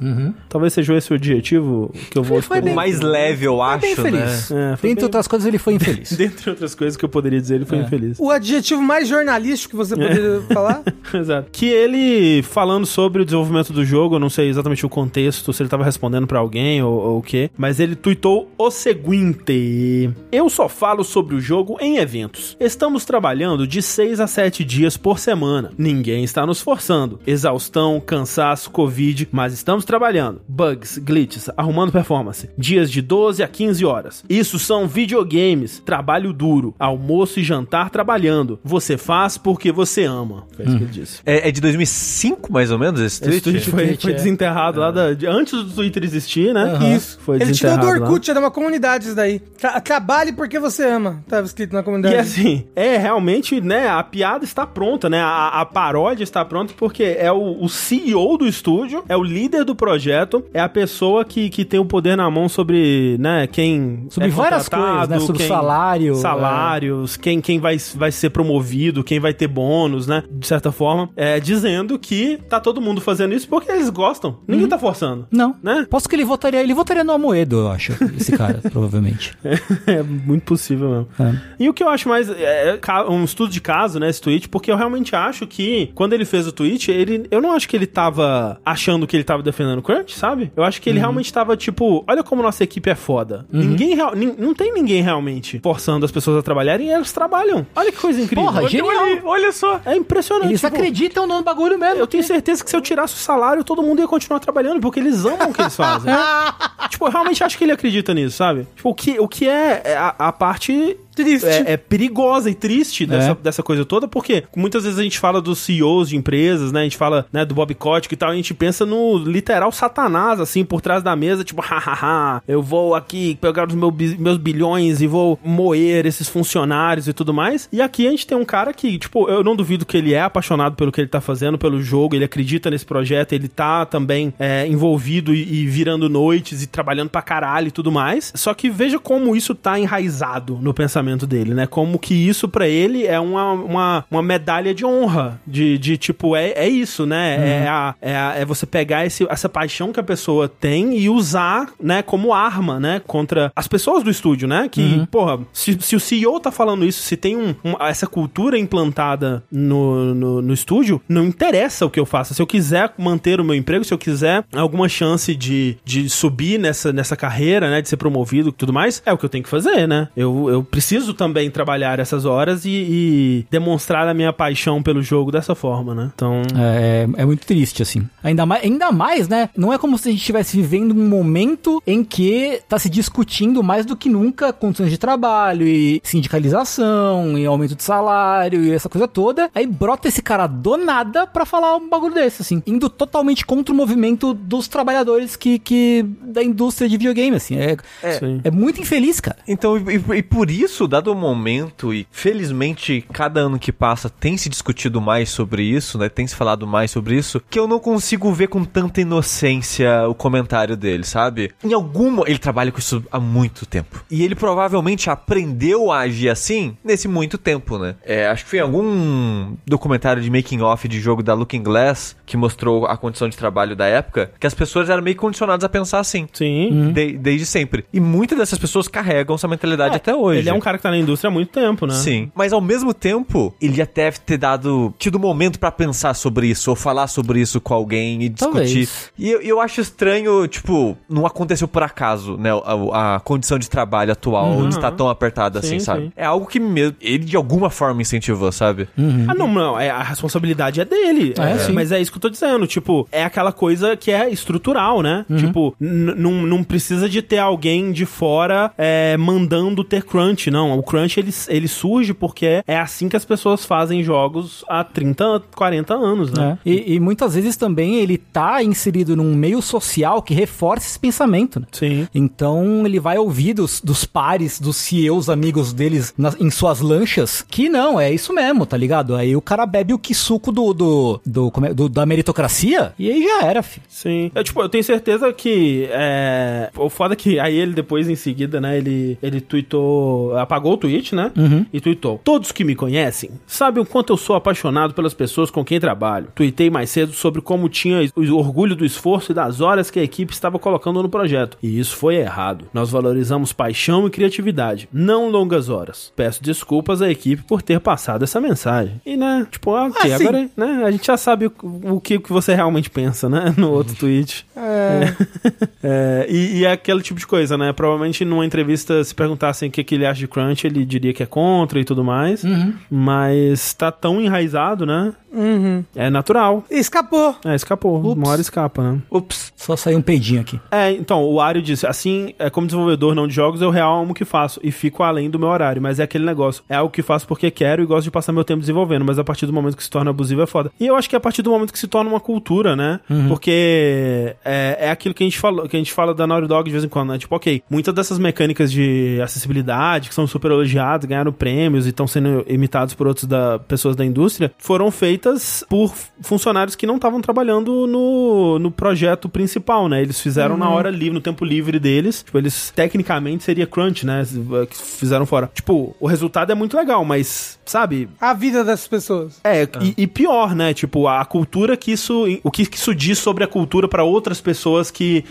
Talvez 0.48 0.72
seja 0.72 0.94
esse 0.96 1.12
o 1.12 1.16
adjetivo 1.16 1.92
que 2.10 2.18
eu 2.18 2.24
vou 2.24 2.42
Foi 2.42 2.58
escolher. 2.60 2.72
O 2.72 2.76
mais 2.76 3.02
leve, 3.02 3.46
eu 3.46 3.62
acho, 3.62 3.82
bem 3.82 3.96
né? 3.96 4.02
feliz. 4.04 4.52
É, 4.52 4.70
Dentre 4.72 4.96
bem- 4.96 5.04
outras 5.04 5.28
coisas, 5.28 5.46
ele 5.46 5.58
foi 5.58 5.74
infeliz. 5.74 6.12
Dentre 6.16 6.50
outras 6.52 6.74
coisas 6.74 6.96
que 6.96 7.04
eu 7.04 7.10
poderia 7.10 7.42
dizer, 7.42 7.56
ele 7.56 7.66
foi 7.66 7.80
É. 7.80 7.82
infeliz. 7.82 8.18
O 8.18 8.30
adjetivo 8.32 8.82
mais 8.82 9.10
jornalístico 9.10 9.72
que 9.72 9.76
você 9.76 9.96
poderia 9.96 10.42
falar 10.54 10.69
lá. 10.70 10.84
Exato. 11.14 11.50
Que 11.52 11.68
ele, 11.68 12.42
falando 12.44 12.86
sobre 12.86 13.22
o 13.22 13.26
desenvolvimento 13.26 13.74
do 13.74 13.84
jogo, 13.84 14.16
eu 14.16 14.20
não 14.20 14.30
sei 14.30 14.50
exatamente 14.50 14.86
o 14.86 14.90
contexto, 14.90 15.52
se 15.52 15.62
ele 15.64 15.70
tava 15.70 15.84
respondendo 15.84 16.28
pra 16.28 16.40
alguém 16.40 16.82
ou, 16.84 16.94
ou 16.94 17.18
o 17.20 17.22
quê, 17.22 17.50
mas 17.58 17.80
ele 17.80 17.96
tweetou 17.96 18.50
o 18.58 18.70
seguinte: 18.70 20.10
Eu 20.32 20.50
só 20.50 20.70
falo 20.70 21.04
sobre 21.04 21.36
o 21.36 21.42
jogo 21.42 21.78
em 21.82 21.98
eventos. 21.98 22.56
Estamos 22.60 23.06
trabalhando 23.06 23.68
de 23.68 23.82
6 23.82 24.20
a 24.20 24.28
7 24.28 24.64
dias 24.64 24.98
por 24.98 25.20
semana. 25.20 25.72
Ninguém 25.78 26.24
está 26.24 26.46
nos 26.46 26.62
forçando. 26.62 27.20
Exaustão, 27.26 28.00
cansaço, 28.00 28.72
Covid, 28.72 29.28
mas 29.32 29.54
estamos 29.54 29.86
trabalhando. 29.86 30.42
Bugs, 30.48 30.98
glitches, 30.98 31.50
arrumando 31.58 31.92
performance. 31.92 32.50
Dias 32.58 32.92
de 32.92 33.02
12 33.02 33.44
a 33.44 33.48
15 33.48 33.86
horas. 33.86 34.24
Isso 34.30 34.60
são 34.60 34.88
videogames. 34.88 35.82
Trabalho 35.86 36.34
duro. 36.34 36.76
Almoço 36.78 37.40
e 37.40 37.44
jantar 37.44 37.90
trabalhando. 37.90 38.60
Você 38.64 38.98
faz 38.98 39.38
porque 39.38 39.72
você 39.72 40.04
ama. 40.04 40.46
Foi 40.60 40.66
isso 40.66 40.78
que 40.78 40.84
ele 40.84 40.92
disse. 40.92 41.20
É, 41.26 41.48
é 41.48 41.52
de 41.52 41.62
2005, 41.62 42.52
mais 42.52 42.72
ou 42.72 42.78
menos, 42.80 43.00
esse 43.00 43.22
tweet? 43.22 43.36
Esse 43.38 43.44
tweet 43.44 43.70
foi, 43.72 43.84
tweet, 43.86 44.02
foi 44.02 44.12
é. 44.12 44.16
desenterrado 44.16 44.80
lá 44.80 44.92
da, 44.92 45.14
de- 45.14 45.26
antes 45.28 45.54
do 45.64 45.70
Twitter 45.72 46.04
existir, 46.04 46.54
né? 46.54 46.64
Aham. 46.74 46.96
Isso. 46.96 47.20
Foi 47.22 47.38
Ele 47.42 47.52
tirou 47.52 47.78
do 47.78 47.86
lá. 47.86 47.92
Orkut, 47.94 48.30
era 48.30 48.40
uma 48.40 48.52
comunidade 48.52 49.06
isso 49.06 49.16
daí. 49.16 49.40
Tra- 49.40 49.80
trabalhe 49.80 50.34
porque 50.34 50.60
você 50.60 50.84
ama. 50.86 51.24
Tava 51.28 51.46
escrito 51.46 51.74
na 51.74 51.84
comunidade. 51.84 52.16
E 52.16 52.18
assim, 52.18 52.66
é 52.76 52.98
realmente, 52.98 53.60
né? 53.62 53.88
A 53.88 54.04
piada 54.04 54.44
está 54.44 54.66
pronta, 54.68 55.10
né? 55.10 55.22
A, 55.22 55.62
a 55.62 55.66
paródia 55.66 56.24
está 56.24 56.44
pronta 56.44 56.74
porque 56.78 57.04
é 57.20 57.32
o, 57.32 57.64
o 57.64 57.70
CEO 57.70 58.38
do 58.38 58.48
estúdio, 58.48 59.04
é 59.08 59.16
o 59.16 59.24
líder 59.24 59.64
do 59.64 59.76
projeto, 59.76 60.44
é 60.54 60.60
a 60.60 60.70
pessoa 60.70 61.24
que, 61.26 61.50
que 61.50 61.64
tem 61.66 61.80
o 61.80 61.86
poder 61.86 62.16
na 62.18 62.30
mão 62.30 62.50
sobre, 62.50 63.18
né? 63.20 63.48
Quem. 63.48 64.06
Sobre 64.10 64.30
é 64.30 64.32
várias 64.32 64.68
coisas, 64.70 65.08
né? 65.10 65.20
Sobre 65.20 65.40
quem- 65.40 65.48
salário, 65.48 66.16
Salários, 66.16 67.18
quem, 67.18 67.42
quem 67.42 67.60
vai, 67.60 67.78
vai 67.96 68.12
ser 68.12 68.30
promovido, 68.30 69.04
quem 69.04 69.20
vai 69.20 69.34
ter 69.34 69.48
bônus, 69.48 70.08
né? 70.08 70.24
Certa 70.50 70.72
forma, 70.72 71.10
é, 71.16 71.40
dizendo 71.40 71.98
que 72.00 72.40
tá 72.50 72.60
todo 72.60 72.82
mundo 72.82 73.00
fazendo 73.00 73.36
isso 73.36 73.48
porque 73.48 73.72
eles 73.72 73.88
gostam. 73.92 74.40
Ninguém 74.48 74.68
tá 74.68 74.80
forçando. 74.80 75.28
Não. 75.32 75.56
Né? 75.62 75.86
Posso 75.90 76.10
que 76.10 76.16
ele 76.16 76.26
votaria. 76.26 76.60
Ele 76.60 76.74
votaria 76.74 77.04
no 77.04 77.12
Amoedo, 77.14 77.58
eu 77.58 77.68
acho. 77.72 77.94
Esse 78.20 78.32
cara, 78.36 78.60
provavelmente. 78.72 79.38
É 79.86 80.02
muito 80.02 80.44
possível 80.44 80.90
mesmo. 80.90 81.08
É. 81.20 81.36
E 81.60 81.70
o 81.70 81.74
que 81.74 81.84
eu 81.84 81.90
acho 81.90 82.10
mais. 82.10 82.30
É 82.30 82.78
ca- 82.82 83.08
um 83.08 83.24
estudo 83.24 83.52
de 83.52 83.62
caso, 83.62 84.00
né, 84.00 84.10
esse 84.10 84.20
tweet, 84.20 84.50
porque 84.50 84.72
eu 84.72 84.76
realmente 84.76 85.16
acho 85.16 85.46
que 85.46 85.92
quando 85.94 86.14
ele 86.14 86.26
fez 86.26 86.48
o 86.48 86.52
tweet, 86.52 86.90
ele. 86.92 87.28
Eu 87.30 87.42
não 87.42 87.52
acho 87.54 87.70
que 87.70 87.76
ele 87.78 87.86
tava 87.86 88.60
achando 88.66 89.06
que 89.06 89.16
ele 89.16 89.24
tava 89.24 89.44
defendendo 89.44 89.78
o 89.80 89.84
Crunch, 89.84 90.16
sabe? 90.18 90.52
Eu 90.56 90.64
acho 90.64 90.82
que 90.82 90.90
ele 90.90 90.98
realmente 91.00 91.32
tava 91.32 91.56
tipo, 91.56 92.04
olha 92.08 92.24
como 92.24 92.42
nossa 92.42 92.64
equipe 92.64 92.90
é 92.90 92.96
foda. 92.96 93.46
Ninguém. 93.52 93.94
real- 93.96 94.16
nin- 94.16 94.36
não 94.38 94.54
tem 94.56 94.74
ninguém 94.74 95.02
realmente 95.04 95.60
forçando 95.62 96.06
as 96.06 96.12
pessoas 96.12 96.38
a 96.38 96.42
trabalharem 96.42 96.88
e 96.88 96.90
elas 96.90 97.12
trabalham. 97.12 97.68
Olha 97.76 97.92
que 97.92 97.98
coisa 98.00 98.20
incrível. 98.20 98.46
Porra, 98.46 98.60
Olha- 98.62 98.70
genial. 98.70 98.88
olha- 99.04 99.22
Olha 99.26 99.52
só. 99.52 99.80
É 99.86 99.96
impressionante. 99.96 100.39
Eles 100.46 100.62
tipo, 100.62 100.74
acreditam 100.74 101.28
no 101.28 101.42
bagulho 101.42 101.78
mesmo. 101.78 102.00
eu 102.00 102.08
tenho 102.08 102.24
certeza 102.24 102.64
que 102.64 102.70
se 102.70 102.76
eu 102.76 102.82
tirasse 102.82 103.16
o 103.16 103.18
salário, 103.18 103.64
todo 103.64 103.82
mundo 103.82 104.00
ia 104.00 104.08
continuar 104.08 104.40
trabalhando, 104.40 104.80
porque 104.80 105.00
eles 105.00 105.26
amam 105.26 105.50
o 105.50 105.54
que 105.54 105.62
eles 105.62 105.76
fazem. 105.76 106.14
tipo, 106.90 107.06
eu 107.06 107.12
realmente 107.12 107.44
acho 107.44 107.58
que 107.58 107.64
ele 107.64 107.72
acredita 107.72 108.14
nisso, 108.14 108.38
sabe? 108.38 108.68
Tipo, 108.76 108.90
o 108.90 108.96
que, 108.96 109.20
o 109.20 109.28
que 109.28 109.48
é 109.48 109.82
é 109.84 109.98
a, 109.98 110.16
a 110.18 110.32
parte 110.32 110.98
Triste. 111.24 111.48
é, 111.48 111.74
é 111.74 111.78
perigosa 111.78 112.50
e 112.50 112.56
triste 112.56 113.06
dessa, 113.06 113.32
É. 113.32 113.36
dessa 113.36 113.64
coisa 113.64 113.84
toda, 113.86 114.08
porque 114.08 114.44
muitas 114.56 114.84
vezes 114.84 115.00
a 115.00 115.04
gente 115.04 115.20
fala 115.20 115.42
dos 115.42 115.60
CEOs 115.60 116.10
de 116.10 116.18
empresas, 116.18 116.72
né? 116.72 116.82
A 116.82 116.84
gente 116.84 116.98
fala 116.98 117.26
né, 117.32 117.46
do 117.46 117.54
Bob 117.56 117.74
Kotick 117.76 118.14
e 118.14 118.18
tal, 118.18 118.30
a 118.30 118.36
gente 118.36 118.54
pensa 118.54 118.86
no 118.86 119.18
literal 119.18 119.72
satanás, 119.72 120.40
assim, 120.40 120.64
por 120.64 120.82
trás 120.82 121.04
da 121.04 121.16
mesa, 121.16 121.44
tipo, 121.44 121.62
hahaha, 121.66 122.42
eu 122.48 122.62
vou 122.62 122.96
aqui 122.96 123.38
pegar 123.42 123.68
os 123.68 123.74
meu 123.76 123.92
bi- 123.92 124.16
meus 124.18 124.38
bilhões 124.38 125.02
e 125.02 125.08
vou 125.08 125.40
moer 125.44 126.06
esses 126.06 126.28
funcionários 126.30 127.08
e 127.08 127.14
tudo 127.14 127.34
mais. 127.34 127.68
E 127.72 127.82
aqui 127.82 128.08
a 128.08 128.12
gente 128.12 128.26
tem 128.28 128.38
um 128.38 128.46
cara 128.46 128.74
que, 128.74 128.98
tipo, 128.98 129.28
eu 129.30 129.44
não 129.44 129.56
duvido 129.56 129.86
que 129.86 129.98
ele 129.98 130.14
é 130.14 130.22
apaixonado 130.22 130.76
pelo 130.76 130.92
que 130.92 131.02
ele 131.02 131.08
tá 131.08 131.22
fazendo, 131.22 131.58
pelo 131.58 131.82
jogo, 131.82 132.16
ele 132.16 132.26
acredita 132.26 132.70
nesse 132.70 132.86
projeto, 132.86 133.34
ele 133.34 133.48
tá 133.48 133.86
também 133.86 134.34
é, 134.40 134.68
envolvido 134.68 135.34
e, 135.34 135.62
e 135.64 135.66
virando 135.66 136.08
noites 136.10 136.64
e 136.64 136.68
trabalhando 136.68 137.10
pra 137.10 137.22
caralho 137.22 137.68
e 137.68 137.72
tudo 137.72 137.92
mais. 137.92 138.32
Só 138.36 138.54
que 138.54 138.70
veja 138.70 139.00
como 139.00 139.36
isso 139.36 139.54
tá 139.56 139.80
enraizado 139.80 140.58
no 140.62 140.74
pensamento 140.74 141.09
dele, 141.28 141.54
né? 141.54 141.66
Como 141.68 141.98
que 142.00 142.14
isso 142.14 142.48
pra 142.48 142.68
ele 142.68 143.06
é 143.06 143.20
uma, 143.20 143.52
uma, 143.54 144.06
uma 144.10 144.22
medalha 144.22 144.74
de 144.74 144.86
honra, 144.86 145.40
de, 145.46 145.78
de 145.78 145.98
tipo, 145.98 146.36
é, 146.36 146.50
é 146.52 146.68
isso, 146.68 147.06
né? 147.06 147.36
É, 147.64 147.68
a, 147.68 147.96
é, 148.02 148.16
a- 148.16 148.34
é 148.38 148.46
você 148.46 148.66
pegar 148.66 149.06
esse, 149.06 149.26
essa 149.30 149.48
paixão 149.50 149.92
que 149.92 150.00
a 150.00 150.04
pessoa 150.04 150.48
tem 150.48 150.98
e 150.98 151.10
usar, 151.10 151.70
né, 151.82 152.02
como 152.02 152.34
arma, 152.34 152.80
né, 152.80 153.02
contra 153.06 153.52
as 153.56 153.68
pessoas 153.68 154.04
do 154.04 154.10
estúdio, 154.10 154.48
né? 154.48 154.68
Que, 154.70 155.06
porra, 155.12 155.40
se, 155.54 155.78
se 155.82 155.96
o 155.96 156.00
CEO 156.00 156.40
tá 156.40 156.52
falando 156.52 156.86
isso, 156.86 157.02
se 157.02 157.16
tem 157.18 157.36
um, 157.38 157.56
um- 157.64 157.76
essa 157.84 158.08
cultura 158.08 158.58
implantada 158.58 159.44
no, 159.52 160.14
no, 160.16 160.42
no 160.42 160.54
estúdio, 160.54 161.02
não 161.08 161.26
interessa 161.26 161.86
o 161.86 161.90
que 161.90 162.00
eu 162.00 162.06
faça. 162.06 162.34
Se 162.34 162.42
eu 162.42 162.48
quiser 162.48 162.94
manter 162.98 163.40
o 163.40 163.44
meu 163.44 163.56
emprego, 163.56 163.84
se 163.84 163.94
eu 163.94 163.98
quiser 163.98 164.44
alguma 164.56 164.88
chance 164.90 165.36
de, 165.36 165.78
de 165.84 166.10
subir 166.10 166.60
nessa, 166.60 166.92
nessa 166.94 167.16
carreira, 167.16 167.70
né, 167.70 167.82
de 167.82 167.90
ser 167.90 167.98
promovido 167.98 168.50
e 168.50 168.52
tudo 168.52 168.74
mais, 168.74 169.02
é 169.06 169.12
o 169.14 169.18
que 169.18 169.26
eu 169.26 169.30
tenho 169.30 169.44
que 169.44 169.50
fazer, 169.50 169.88
né? 169.88 170.08
Eu, 170.16 170.50
eu 170.50 170.64
preciso 170.64 170.89
também 171.14 171.50
trabalhar 171.52 172.00
essas 172.00 172.26
horas 172.26 172.66
e, 172.66 172.70
e 172.70 173.46
demonstrar 173.50 174.08
a 174.08 174.14
minha 174.14 174.32
paixão 174.34 174.82
pelo 174.82 175.02
jogo 175.02 175.32
dessa 175.32 175.56
forma, 175.56 175.94
né? 175.96 176.12
Então, 176.14 176.42
É, 176.58 177.08
é 177.18 177.26
muito 177.26 177.46
triste, 177.46 177.82
assim. 177.82 178.08
Ainda 178.24 178.46
mais, 178.46 178.64
ainda 178.64 178.92
mais, 178.92 179.28
né? 179.28 179.50
Não 179.56 179.72
é 179.74 179.78
como 179.78 179.98
se 179.98 180.08
a 180.10 180.12
gente 180.12 180.20
estivesse 180.22 180.56
vivendo 180.58 180.92
um 180.94 181.08
momento 181.08 181.82
em 181.86 182.04
que 182.04 182.62
tá 182.68 182.78
se 182.80 182.90
discutindo 182.90 183.62
mais 183.64 183.86
do 183.86 183.96
que 183.96 184.10
nunca 184.10 184.52
condições 184.54 184.90
de 184.92 184.98
trabalho 184.98 185.68
e 185.68 186.02
sindicalização 186.04 187.38
e 187.38 187.46
aumento 187.46 187.76
de 187.76 187.84
salário 187.84 188.64
e 188.64 188.72
essa 188.72 188.90
coisa 188.90 189.08
toda. 189.08 189.50
Aí 189.54 189.66
brota 189.68 190.08
esse 190.08 190.22
cara 190.22 190.48
do 190.48 190.78
nada 190.78 191.28
pra 191.28 191.46
falar 191.46 191.76
um 191.78 191.90
bagulho 191.90 192.14
desse, 192.14 192.42
assim. 192.42 192.62
Indo 192.66 192.90
totalmente 192.90 193.46
contra 193.46 193.74
o 193.74 193.78
movimento 193.78 194.34
dos 194.34 194.68
trabalhadores 194.68 195.36
que, 195.36 195.60
que 195.60 196.06
da 196.22 196.44
indústria 196.44 196.88
de 196.90 196.98
videogame, 196.98 197.36
assim. 197.36 197.56
É, 197.58 197.78
Sim. 198.20 198.42
é 198.44 198.52
muito 198.52 198.82
infeliz, 198.82 199.20
cara. 199.20 199.38
Então, 199.48 199.78
e- 199.78 200.18
e 200.18 200.24
por 200.24 200.50
isso, 200.50 200.79
dado 200.88 201.12
o 201.12 201.16
momento, 201.16 201.94
e 201.94 202.08
felizmente 202.12 203.04
cada 203.14 203.42
ano 203.42 203.60
que 203.60 203.72
passa 203.72 204.10
tem 204.10 204.38
se 204.38 204.50
discutido 204.50 205.00
mais 205.02 205.30
sobre 205.30 205.64
isso, 205.64 205.98
né? 205.98 206.10
Tem 206.10 206.26
se 206.28 206.36
falado 206.36 206.66
mais 206.68 206.92
sobre 206.92 207.16
isso, 207.16 207.42
que 207.50 207.60
eu 207.60 207.68
não 207.68 207.80
consigo 207.80 208.32
ver 208.34 208.48
com 208.48 208.64
tanta 208.64 209.02
inocência 209.02 210.08
o 210.08 210.16
comentário 210.16 210.76
dele, 210.78 211.04
sabe? 211.04 211.52
Em 211.64 211.74
algum. 211.74 212.10
mo- 212.12 212.24
Ele 212.28 212.38
trabalha 212.40 212.72
com 212.72 212.80
isso 212.80 213.04
há 213.12 213.20
muito 213.20 213.66
tempo. 213.66 214.04
E 214.10 214.24
ele 214.24 214.36
provavelmente 214.36 215.10
aprendeu 215.10 215.92
a 215.92 216.00
agir 216.00 216.30
assim 216.30 216.76
nesse 216.84 217.08
muito 217.08 217.38
tempo, 217.38 217.78
né? 217.78 217.96
É, 218.04 218.28
acho 218.28 218.44
que 218.44 218.50
foi 218.52 218.60
em 218.60 218.62
algum 218.62 219.56
documentário 219.66 220.22
de 220.22 220.30
making 220.30 220.62
off 220.62 220.88
de 220.88 221.00
jogo 221.00 221.22
da 221.24 221.34
Looking 221.34 221.64
Glass 221.64 222.16
que 222.26 222.38
mostrou 222.38 222.86
a 222.86 222.96
condição 222.98 223.28
de 223.30 223.36
trabalho 223.38 223.76
da 223.76 223.86
época, 223.86 224.32
que 224.40 224.46
as 224.48 224.54
pessoas 224.54 224.90
eram 224.90 225.02
meio 225.04 225.16
condicionadas 225.16 225.64
a 225.64 225.70
pensar 225.70 226.00
assim. 226.00 226.28
sim. 226.32 226.92
De- 226.94 227.18
desde 227.18 227.46
sempre. 227.46 227.86
E 227.92 228.00
muitas 228.00 228.38
dessas 228.38 228.60
pessoas 228.60 228.88
carregam 228.88 229.36
essa 229.36 229.48
mentalidade 229.48 229.96
até 229.96 230.14
hoje. 230.16 230.40
Ele 230.40 230.50
é 230.50 230.54
um 230.54 230.60
cara 230.70 230.78
que 230.78 230.84
tá 230.84 230.92
na 230.92 230.98
indústria 230.98 231.30
há 231.30 231.32
muito 231.32 231.50
tempo, 231.52 231.86
né? 231.88 231.94
Sim. 231.96 232.32
Mas 232.36 232.54
ao 232.54 232.62
mesmo 232.62 232.94
tempo, 232.94 233.54
ele 233.62 233.74
já 233.76 233.88
deve 233.92 234.20
ter 234.20 234.38
dado. 234.38 234.94
tido 234.98 235.20
momento 235.20 235.60
pra 235.60 235.72
pensar 235.72 236.14
sobre 236.14 236.48
isso, 236.48 236.70
ou 236.70 236.76
falar 236.76 237.08
sobre 237.08 237.40
isso 237.42 237.60
com 237.60 237.74
alguém 237.74 238.22
e 238.24 238.30
discutir. 238.30 238.54
Talvez. 238.88 239.12
E 239.18 239.30
eu, 239.30 239.42
eu 239.42 239.60
acho 239.62 239.82
estranho, 239.82 240.48
tipo, 240.48 240.98
não 241.10 241.26
aconteceu 241.26 241.68
por 241.68 241.82
acaso, 241.84 242.38
né? 242.38 242.50
A, 242.94 243.16
a 243.16 243.20
condição 243.20 243.58
de 243.58 243.70
trabalho 243.70 244.12
atual 244.12 244.50
Uhum. 244.52 244.70
está 244.70 244.92
tão 244.92 245.10
apertada 245.10 245.62
Sim, 245.62 245.68
assim, 245.68 245.80
sabe? 245.80 246.02
sim. 246.04 246.12
É 246.16 246.26
algo 246.26 246.46
que 246.46 246.60
me- 246.60 246.94
ele 247.02 247.26
de 247.26 247.36
alguma 247.36 247.70
forma 247.70 248.02
incentivou, 248.02 248.52
sabe? 248.52 248.88
Ah, 249.28 249.34
não, 249.34 249.48
não. 249.48 249.80
É, 249.80 249.90
a 249.90 250.04
responsabilidade 250.04 250.80
é 250.82 250.86
dele. 250.86 251.34
É, 251.38 251.58
sim. 251.60 251.72
Mas 251.72 251.92
é 251.92 252.00
isso 252.00 252.12
que 252.12 252.18
eu 252.18 252.22
tô 252.22 252.30
dizendo. 252.30 252.68
Tipo, 252.68 253.08
é 253.12 253.24
aquela 253.24 253.52
coisa 253.52 253.96
que 253.98 254.12
é 254.12 254.30
estrutural, 254.30 255.02
né? 255.02 255.26
Tipo, 255.38 255.76
n- 255.80 256.14
não 256.16 256.30
não 256.50 256.64
precisa 256.64 257.08
de 257.10 257.22
ter 257.22 257.38
alguém 257.40 257.92
de 257.92 258.06
fora 258.06 258.72
é, 258.78 259.16
mandando 259.18 259.84
ter 259.84 260.04
crunch, 260.04 260.50
não. 260.52 260.59
O 260.78 260.84
crunch, 260.84 261.20
ele, 261.20 261.34
ele 261.48 261.68
surge 261.68 262.14
porque 262.14 262.64
é 262.68 262.78
assim 262.80 263.08
que 263.10 263.16
as 263.16 263.26
pessoas 263.26 263.66
fazem 263.66 264.04
jogos 264.04 264.64
há 264.68 264.84
30, 264.84 265.42
40 265.56 265.94
anos, 265.94 266.32
né? 266.32 266.58
É. 266.66 266.70
E, 266.70 266.96
e 266.96 267.00
muitas 267.00 267.36
vezes 267.36 267.56
também 267.56 267.96
ele 267.96 268.18
tá 268.18 268.64
inserido 268.64 269.16
num 269.16 269.34
meio 269.36 269.62
social 269.62 270.22
que 270.22 270.34
reforça 270.34 270.88
esse 270.88 271.00
pensamento, 271.00 271.60
né? 271.60 271.66
Sim. 271.72 272.08
Então 272.14 272.86
ele 272.86 273.00
vai 273.00 273.18
ouvir 273.18 273.54
dos, 273.54 273.82
dos 273.82 274.06
pares, 274.06 274.60
dos 274.60 274.78
CEOs 274.78 275.30
amigos 275.30 275.74
deles 275.74 276.14
na- 276.18 276.34
em 276.40 276.50
suas 276.50 276.80
lanchas, 276.82 277.42
que 277.48 277.70
não, 277.70 278.00
é 278.00 278.12
isso 278.12 278.34
mesmo, 278.34 278.66
tá 278.66 278.76
ligado? 278.78 279.16
Aí 279.16 279.36
o 279.36 279.42
cara 279.42 279.66
bebe 279.66 279.94
o 279.94 280.00
suco 280.14 280.52
do, 280.52 280.74
do, 280.74 281.22
do, 281.26 281.52
é- 281.66 281.74
do- 281.74 281.88
da 281.90 282.06
meritocracia 282.06 282.94
e 282.98 283.10
aí 283.12 283.24
já 283.24 283.44
era, 283.46 283.62
fi. 283.64 283.82
Sim. 283.88 284.32
Eu, 284.34 284.44
tipo, 284.44 284.62
eu 284.62 284.70
tenho 284.70 284.84
certeza 284.84 285.32
que. 285.32 285.88
É... 285.92 286.70
O 286.78 286.90
foda 286.90 287.14
é 287.14 287.16
que 287.16 287.40
aí 287.40 287.56
ele 287.56 287.74
depois, 287.74 288.10
em 288.10 288.16
seguida, 288.16 288.60
né, 288.60 288.78
ele, 288.78 289.18
ele 289.22 289.40
tweetou 289.42 290.36
a, 290.38 290.46
apagou 290.50 290.74
o 290.74 290.78
tweet, 290.78 291.14
né? 291.14 291.32
Uhum. 291.38 291.66
E 291.72 291.80
tweetou: 291.80 292.20
Todos 292.24 292.52
que 292.52 292.64
me 292.64 292.76
conhecem 292.76 293.30
sabem 293.46 293.82
o 293.82 293.86
quanto 293.86 294.12
eu 294.14 294.18
sou 294.18 294.36
apaixonado 294.36 294.94
pelas 294.94 295.14
pessoas 295.14 295.52
com 295.52 295.64
quem 295.64 295.80
trabalho. 295.80 296.28
Tuitei 296.34 296.70
mais 296.70 296.90
cedo 296.90 297.14
sobre 297.14 297.42
como 297.42 297.70
tinha 297.70 298.00
o 298.16 298.36
orgulho 298.36 298.76
do 298.76 298.84
esforço 298.86 299.32
e 299.32 299.36
das 299.36 299.62
horas 299.62 299.92
que 299.92 300.00
a 300.00 300.04
equipe 300.04 300.34
estava 300.34 300.58
colocando 300.58 301.02
no 301.04 301.10
projeto. 301.10 301.58
E 301.62 301.80
isso 301.80 301.96
foi 301.96 302.16
errado. 302.16 302.66
Nós 302.74 302.90
valorizamos 302.90 303.54
paixão 303.54 304.08
e 304.08 304.10
criatividade, 304.10 304.90
não 304.92 305.30
longas 305.30 305.70
horas. 305.70 306.12
Peço 306.16 306.42
desculpas 306.44 307.02
à 307.02 307.10
equipe 307.10 307.44
por 307.44 307.62
ter 307.62 307.80
passado 307.80 308.24
essa 308.24 308.42
mensagem. 308.42 309.00
E, 309.06 309.16
né, 309.16 309.46
tipo, 309.52 309.72
ok, 309.72 310.12
Ah, 310.14 310.18
sim. 310.18 310.28
agora, 310.28 310.50
né, 310.58 310.84
a 310.86 310.92
gente 310.92 311.06
já 311.06 311.18
sabe 311.18 311.48
o, 311.48 311.54
o 311.96 312.02
que, 312.02 312.18
que 312.20 312.32
você 312.32 312.56
realmente 312.56 312.90
pensa, 312.90 313.30
né, 313.30 313.54
no 313.58 313.72
outro 313.72 313.96
tweet. 313.96 314.46
É, 314.56 315.14
É, 315.82 316.26
e, 316.30 316.60
e 316.60 316.66
é 316.66 316.72
aquele 316.72 317.02
tipo 317.02 317.20
de 317.20 317.26
coisa, 317.28 317.58
né? 317.58 317.72
Provavelmente 317.74 318.24
numa 318.26 318.46
entrevista, 318.46 319.04
se 319.04 319.14
perguntassem 319.16 319.70
o 319.70 319.72
que, 319.72 319.84
que 319.84 319.96
ele 319.96 320.06
acha 320.06 320.20
de 320.20 320.28
Crunch, 320.40 320.66
ele 320.66 320.86
diria 320.86 321.14
que 321.14 321.24
é 321.24 321.26
contra 321.26 321.80
e 321.80 321.86
tudo 321.86 322.04
mais. 322.04 322.44
Mas 322.90 323.74
tá 323.74 323.92
tão 323.92 324.22
enraizado, 324.22 324.86
né? 324.86 325.14
uhum. 325.32 325.84
É 325.96 326.10
natural. 326.10 326.64
Escapou. 326.70 327.36
É, 327.46 327.56
escapou. 327.56 328.00
Ups. 328.00 328.18
Uma 328.18 328.30
hora 328.30 328.42
escapa, 328.42 328.82
né? 328.82 329.02
Ups. 329.10 329.54
Só 329.56 329.76
saiu 329.76 330.00
um 330.00 330.02
peidinho 330.02 330.42
aqui. 330.42 330.60
É, 330.72 330.92
então, 330.92 331.24
o 331.24 331.40
Ario 331.40 331.62
disse, 331.62 331.86
assim, 331.86 332.34
é, 332.40 332.50
como 332.50 332.68
desenvolvedor 332.68 333.16
não 333.16 333.28
de 333.28 333.34
jogos, 333.34 333.62
eu 333.62 333.70
real 333.70 334.02
amo 334.02 334.12
o 334.12 334.14
que 334.14 334.26
faço 334.26 334.60
e 334.64 334.72
fico 334.72 335.04
além 335.04 335.30
do 335.30 335.40
meu 335.40 335.50
horário, 335.50 335.82
mas 335.82 336.00
é 336.00 336.04
aquele 336.04 336.26
negócio, 336.26 336.64
é 336.70 336.76
algo 336.76 336.92
que 336.92 337.02
faço 337.02 337.28
porque 337.28 337.52
quero 337.52 337.84
e 337.84 337.86
gosto 337.86 338.06
de 338.06 338.12
passar 338.12 338.32
meu 338.32 338.44
tempo 338.44 338.60
desenvolvendo, 338.60 339.06
mas 339.06 339.20
a 339.20 339.24
partir 339.24 339.46
do 339.46 339.54
momento 339.54 339.78
que 339.78 339.84
se 339.84 339.90
torna 339.90 340.10
abusivo 340.10 340.42
é 340.42 340.48
foda. 340.48 340.72
E 340.80 340.88
eu 340.88 340.96
acho 340.96 341.10
que 341.10 341.16
é 341.16 341.18
a 341.18 341.22
partir 341.22 341.42
do 341.42 341.52
momento 341.52 341.72
que 341.72 341.80
se 341.80 341.88
torna 341.88 342.10
uma 342.10 342.20
cultura, 342.20 342.76
né? 342.76 343.00
Porque 343.28 344.36
é, 344.44 344.78
é 344.80 344.92
aquilo 344.92 345.14
que 345.14 345.24
a 345.24 345.28
gente 345.28 345.40
falou, 345.40 345.68
que 345.68 345.76
a 345.76 345.80
gente 345.80 345.94
fala 345.94 346.14
da 346.14 346.26
Naughty 346.26 346.48
Dog 346.48 346.66
de 346.66 346.72
vez 346.72 346.84
em 346.84 346.90
quando, 346.90 347.10
né? 347.12 347.18
Tipo, 347.18 347.36
ok, 347.36 347.62
muitas 347.70 347.94
dessas 347.94 348.18
mecânicas 348.18 348.72
de 348.72 349.20
acessibilidade, 349.22 350.10
que 350.10 350.16
são 350.16 350.26
super 350.30 350.52
elogiadas, 350.52 351.06
ganharam 351.08 351.32
prêmios 351.34 351.86
e 351.86 351.90
estão 351.90 352.08
sendo 352.08 352.46
imitados 352.48 352.94
por 352.94 353.08
outras 353.08 353.26
da, 353.26 353.60
pessoas 353.60 353.96
da 353.96 354.06
indústria, 354.06 354.52
foram 354.58 354.90
feitas 354.92 355.64
por 355.70 355.94
funcionários 356.22 356.76
que 356.76 356.86
não 356.88 356.96
estavam 356.96 357.20
trabalhando 357.22 357.88
no, 357.88 358.60
no 358.60 358.72
projeto 358.72 359.28
principal, 359.28 359.90
né? 359.90 360.02
Eles 360.02 360.20
fizeram 360.20 360.56
na 360.58 360.70
hora 360.70 360.90
livre, 360.90 361.14
no 361.16 361.22
tempo 361.22 361.44
livre 361.44 361.80
deles. 361.80 362.24
Tipo, 362.24 362.38
eles 362.38 362.72
tecnicamente 362.76 363.44
seria 363.44 363.66
crunch, 363.68 364.06
né? 364.06 364.24
Que 364.70 364.78
fizeram 364.78 365.26
fora. 365.26 365.50
Tipo, 365.54 365.96
o 366.00 366.08
resultado 366.08 366.52
é 366.52 366.56
muito 366.56 366.78
legal, 366.78 367.04
mas, 367.04 367.60
sabe? 367.66 368.08
A 368.22 368.34
vida 368.34 368.64
dessas 368.64 368.88
pessoas. 368.88 369.40
É, 369.44 369.68
e, 369.82 369.94
e 369.98 370.08
pior, 370.08 370.54
né? 370.56 370.74
Tipo, 370.74 371.08
a 371.08 371.24
cultura 371.26 371.76
que 371.76 371.92
isso. 371.92 372.26
O 372.44 372.52
que 372.52 372.64
isso 372.64 372.94
diz 372.94 373.18
sobre 373.18 373.44
a 373.44 373.48
cultura 373.48 373.88
pra 373.88 374.04
outras 374.04 374.40
pessoas 374.42 374.92
que 374.92 375.24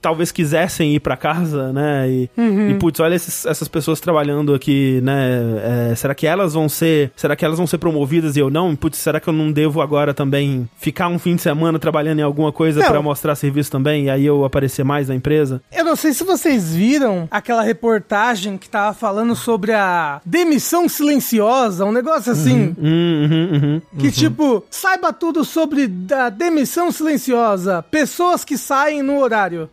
talvez 0.00 0.30
quisessem 0.32 0.94
ir 0.94 1.00
pra 1.00 1.16
casa, 1.16 1.72
né? 1.72 2.08
E, 2.10 2.30
e 2.70 2.74
putz, 2.74 3.00
olha 3.00 3.14
esses- 3.14 3.44
essas 3.46 3.68
pessoas 3.68 4.00
trabalhando 4.00 4.45
aqui, 4.54 5.00
né? 5.02 5.90
É, 5.90 5.94
será 5.94 6.14
que 6.14 6.26
elas 6.26 6.54
vão 6.54 6.68
ser. 6.68 7.12
Será 7.16 7.36
que 7.36 7.44
elas 7.44 7.58
vão 7.58 7.66
ser 7.66 7.78
promovidas 7.78 8.36
e 8.36 8.40
eu 8.40 8.50
não? 8.50 8.74
Putz, 8.76 8.98
será 8.98 9.20
que 9.20 9.28
eu 9.28 9.32
não 9.32 9.50
devo 9.52 9.80
agora 9.80 10.12
também 10.12 10.68
ficar 10.78 11.08
um 11.08 11.18
fim 11.18 11.36
de 11.36 11.42
semana 11.42 11.78
trabalhando 11.78 12.20
em 12.20 12.22
alguma 12.22 12.52
coisa 12.52 12.82
pra 12.84 13.00
mostrar 13.02 13.34
serviço 13.34 13.70
também? 13.70 14.04
E 14.04 14.10
aí 14.10 14.26
eu 14.26 14.44
aparecer 14.44 14.84
mais 14.84 15.08
na 15.08 15.14
empresa? 15.14 15.62
Eu 15.72 15.84
não 15.84 15.96
sei 15.96 16.12
se 16.12 16.24
vocês 16.24 16.74
viram 16.74 17.28
aquela 17.30 17.62
reportagem 17.62 18.56
que 18.56 18.68
tava 18.68 18.94
falando 18.94 19.34
sobre 19.34 19.72
a 19.72 20.20
demissão 20.24 20.88
silenciosa, 20.88 21.84
um 21.84 21.92
negócio 21.92 22.32
assim. 22.32 22.74
Hum, 22.78 23.28
uhum, 23.30 23.50
uhum. 23.52 23.82
Que 23.98 24.10
tipo, 24.10 24.64
saiba 24.70 25.12
tudo 25.12 25.44
sobre 25.44 25.90
a 26.12 26.28
demissão 26.28 26.90
silenciosa, 26.90 27.84
pessoas 27.90 28.44
que 28.44 28.58
saem 28.58 29.02
no 29.02 29.20
horário. 29.20 29.68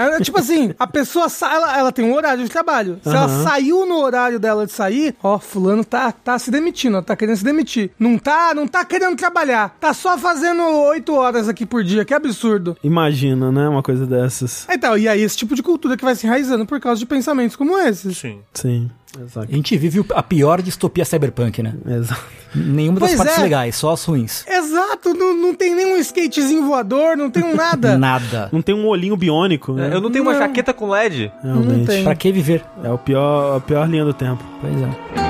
É, 0.00 0.20
tipo 0.20 0.38
assim, 0.38 0.74
a 0.78 0.86
pessoa 0.86 1.28
sai, 1.28 1.54
ela, 1.54 1.78
ela 1.78 1.92
tem 1.92 2.04
um 2.04 2.14
horário 2.14 2.42
de 2.42 2.50
trabalho. 2.50 2.98
Se 3.02 3.08
ela 3.08 3.24
Aham. 3.26 3.44
saiu 3.44 3.86
no 3.86 3.98
horário 3.98 4.38
dela 4.38 4.66
de 4.66 4.72
sair, 4.72 5.14
ó, 5.22 5.38
fulano 5.38 5.84
tá, 5.84 6.12
tá 6.12 6.38
se 6.38 6.50
demitindo, 6.50 6.98
ó, 6.98 7.02
tá 7.02 7.14
querendo 7.16 7.36
se 7.36 7.44
demitir. 7.44 7.90
Não 7.98 8.18
tá, 8.18 8.54
não 8.54 8.66
tá 8.66 8.84
querendo 8.84 9.16
trabalhar. 9.16 9.76
Tá 9.80 9.92
só 9.92 10.16
fazendo 10.16 10.62
oito 10.62 11.14
horas 11.14 11.48
aqui 11.48 11.66
por 11.66 11.84
dia, 11.84 12.04
que 12.04 12.14
absurdo. 12.14 12.76
Imagina, 12.82 13.50
né? 13.52 13.68
Uma 13.68 13.82
coisa 13.82 14.06
dessas. 14.06 14.66
Então, 14.70 14.96
e 14.96 15.08
aí 15.08 15.20
esse 15.22 15.36
tipo 15.36 15.54
de 15.54 15.62
cultura 15.62 15.96
que 15.96 16.04
vai 16.04 16.14
se 16.14 16.26
enraizando 16.26 16.64
por 16.66 16.80
causa 16.80 16.98
de 16.98 17.06
pensamentos 17.06 17.56
como 17.56 17.78
esses. 17.78 18.16
Sim. 18.18 18.40
Sim, 18.54 18.90
exato. 19.18 19.48
A 19.50 19.54
gente 19.54 19.76
vive 19.76 20.04
a 20.14 20.22
pior 20.22 20.60
distopia 20.62 21.04
cyberpunk, 21.04 21.62
né? 21.62 21.74
Exato. 21.86 22.20
Nenhuma 22.54 22.98
das 23.00 23.10
Pois 23.10 23.18
partes 23.18 23.38
é. 23.38 23.42
legais, 23.42 23.76
só 23.76 23.92
as 23.92 24.04
ruins. 24.04 24.44
Exato, 24.46 25.14
não, 25.14 25.34
não 25.34 25.54
tem 25.54 25.74
nenhum 25.74 25.96
skatezinho 25.98 26.66
voador, 26.66 27.16
não 27.16 27.30
tem 27.30 27.42
um 27.44 27.54
nada. 27.54 27.96
Nada. 27.98 28.48
Não 28.52 28.60
tem 28.62 28.74
um 28.74 28.86
olhinho 28.86 29.16
biônico, 29.16 29.72
né? 29.72 29.88
É, 29.90 29.94
Eu 29.94 30.00
não 30.00 30.10
tenho 30.10 30.24
uma 30.24 30.32
Não. 30.32 30.40
jaqueta 30.40 30.72
com 30.74 30.88
LED. 30.88 31.32
Realmente. 31.42 31.78
Não 31.78 31.84
tem. 31.86 32.04
Pra 32.04 32.14
que 32.14 32.32
viver? 32.32 32.64
É 32.82 32.90
o 32.90 32.98
pior, 32.98 33.56
a 33.56 33.60
pior 33.60 33.88
linha 33.88 34.04
do 34.04 34.12
tempo. 34.12 34.42
Pois 34.60 34.74
é. 34.74 35.20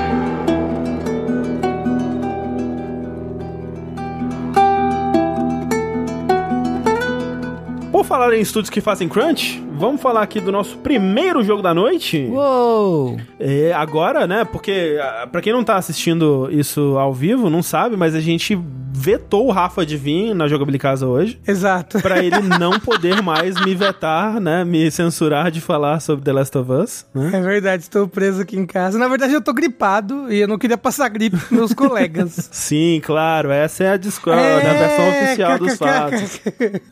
Por 7.91 8.05
falar 8.05 8.33
em 8.33 8.41
estúdios 8.41 8.69
que 8.69 8.81
fazem 8.81 9.07
crunch, 9.07 9.61
vamos 9.81 9.99
falar 9.99 10.21
aqui 10.21 10.39
do 10.39 10.51
nosso 10.51 10.77
primeiro 10.77 11.43
jogo 11.43 11.61
da 11.63 11.73
noite. 11.73 12.27
Uou! 12.29 13.17
É, 13.39 13.73
agora, 13.73 14.27
né? 14.27 14.45
Porque, 14.45 14.97
ah, 15.01 15.27
pra 15.29 15.41
quem 15.41 15.51
não 15.51 15.63
tá 15.63 15.75
assistindo 15.75 16.47
isso 16.51 16.95
ao 16.99 17.11
vivo, 17.11 17.49
não 17.49 17.63
sabe, 17.63 17.97
mas 17.97 18.13
a 18.13 18.19
gente 18.21 18.57
vetou 18.93 19.47
o 19.47 19.51
Rafa 19.51 19.83
de 19.85 19.97
vir 19.97 20.35
na 20.35 20.47
Jogabilidade 20.47 20.81
Casa 20.81 21.07
hoje. 21.07 21.39
Exato. 21.47 21.99
Pra 22.01 22.23
ele 22.23 22.39
não 22.59 22.79
poder 22.79 23.21
mais 23.21 23.59
me 23.65 23.73
vetar, 23.73 24.39
né? 24.39 24.63
Me 24.63 24.89
censurar 24.91 25.49
de 25.49 25.59
falar 25.59 25.99
sobre 25.99 26.23
The 26.23 26.31
Last 26.33 26.57
of 26.57 26.71
Us, 26.71 27.05
né? 27.13 27.31
É 27.33 27.41
verdade, 27.41 27.83
estou 27.83 28.07
preso 28.07 28.41
aqui 28.41 28.57
em 28.57 28.65
casa. 28.65 28.99
Na 28.99 29.07
verdade, 29.07 29.33
eu 29.33 29.41
tô 29.41 29.53
gripado 29.53 30.31
e 30.31 30.39
eu 30.41 30.47
não 30.47 30.57
queria 30.57 30.77
passar 30.77 31.09
gripe 31.09 31.35
pros 31.37 31.51
meus 31.51 31.73
colegas. 31.73 32.49
Sim, 32.51 33.01
claro, 33.03 33.49
essa 33.51 33.83
é 33.83 33.91
a 33.93 33.97
Discord, 33.97 34.39
É, 34.39 34.69
a 34.69 34.73
versão 34.73 35.09
oficial 35.09 35.57
dos 35.59 35.77
fatos. 35.77 36.41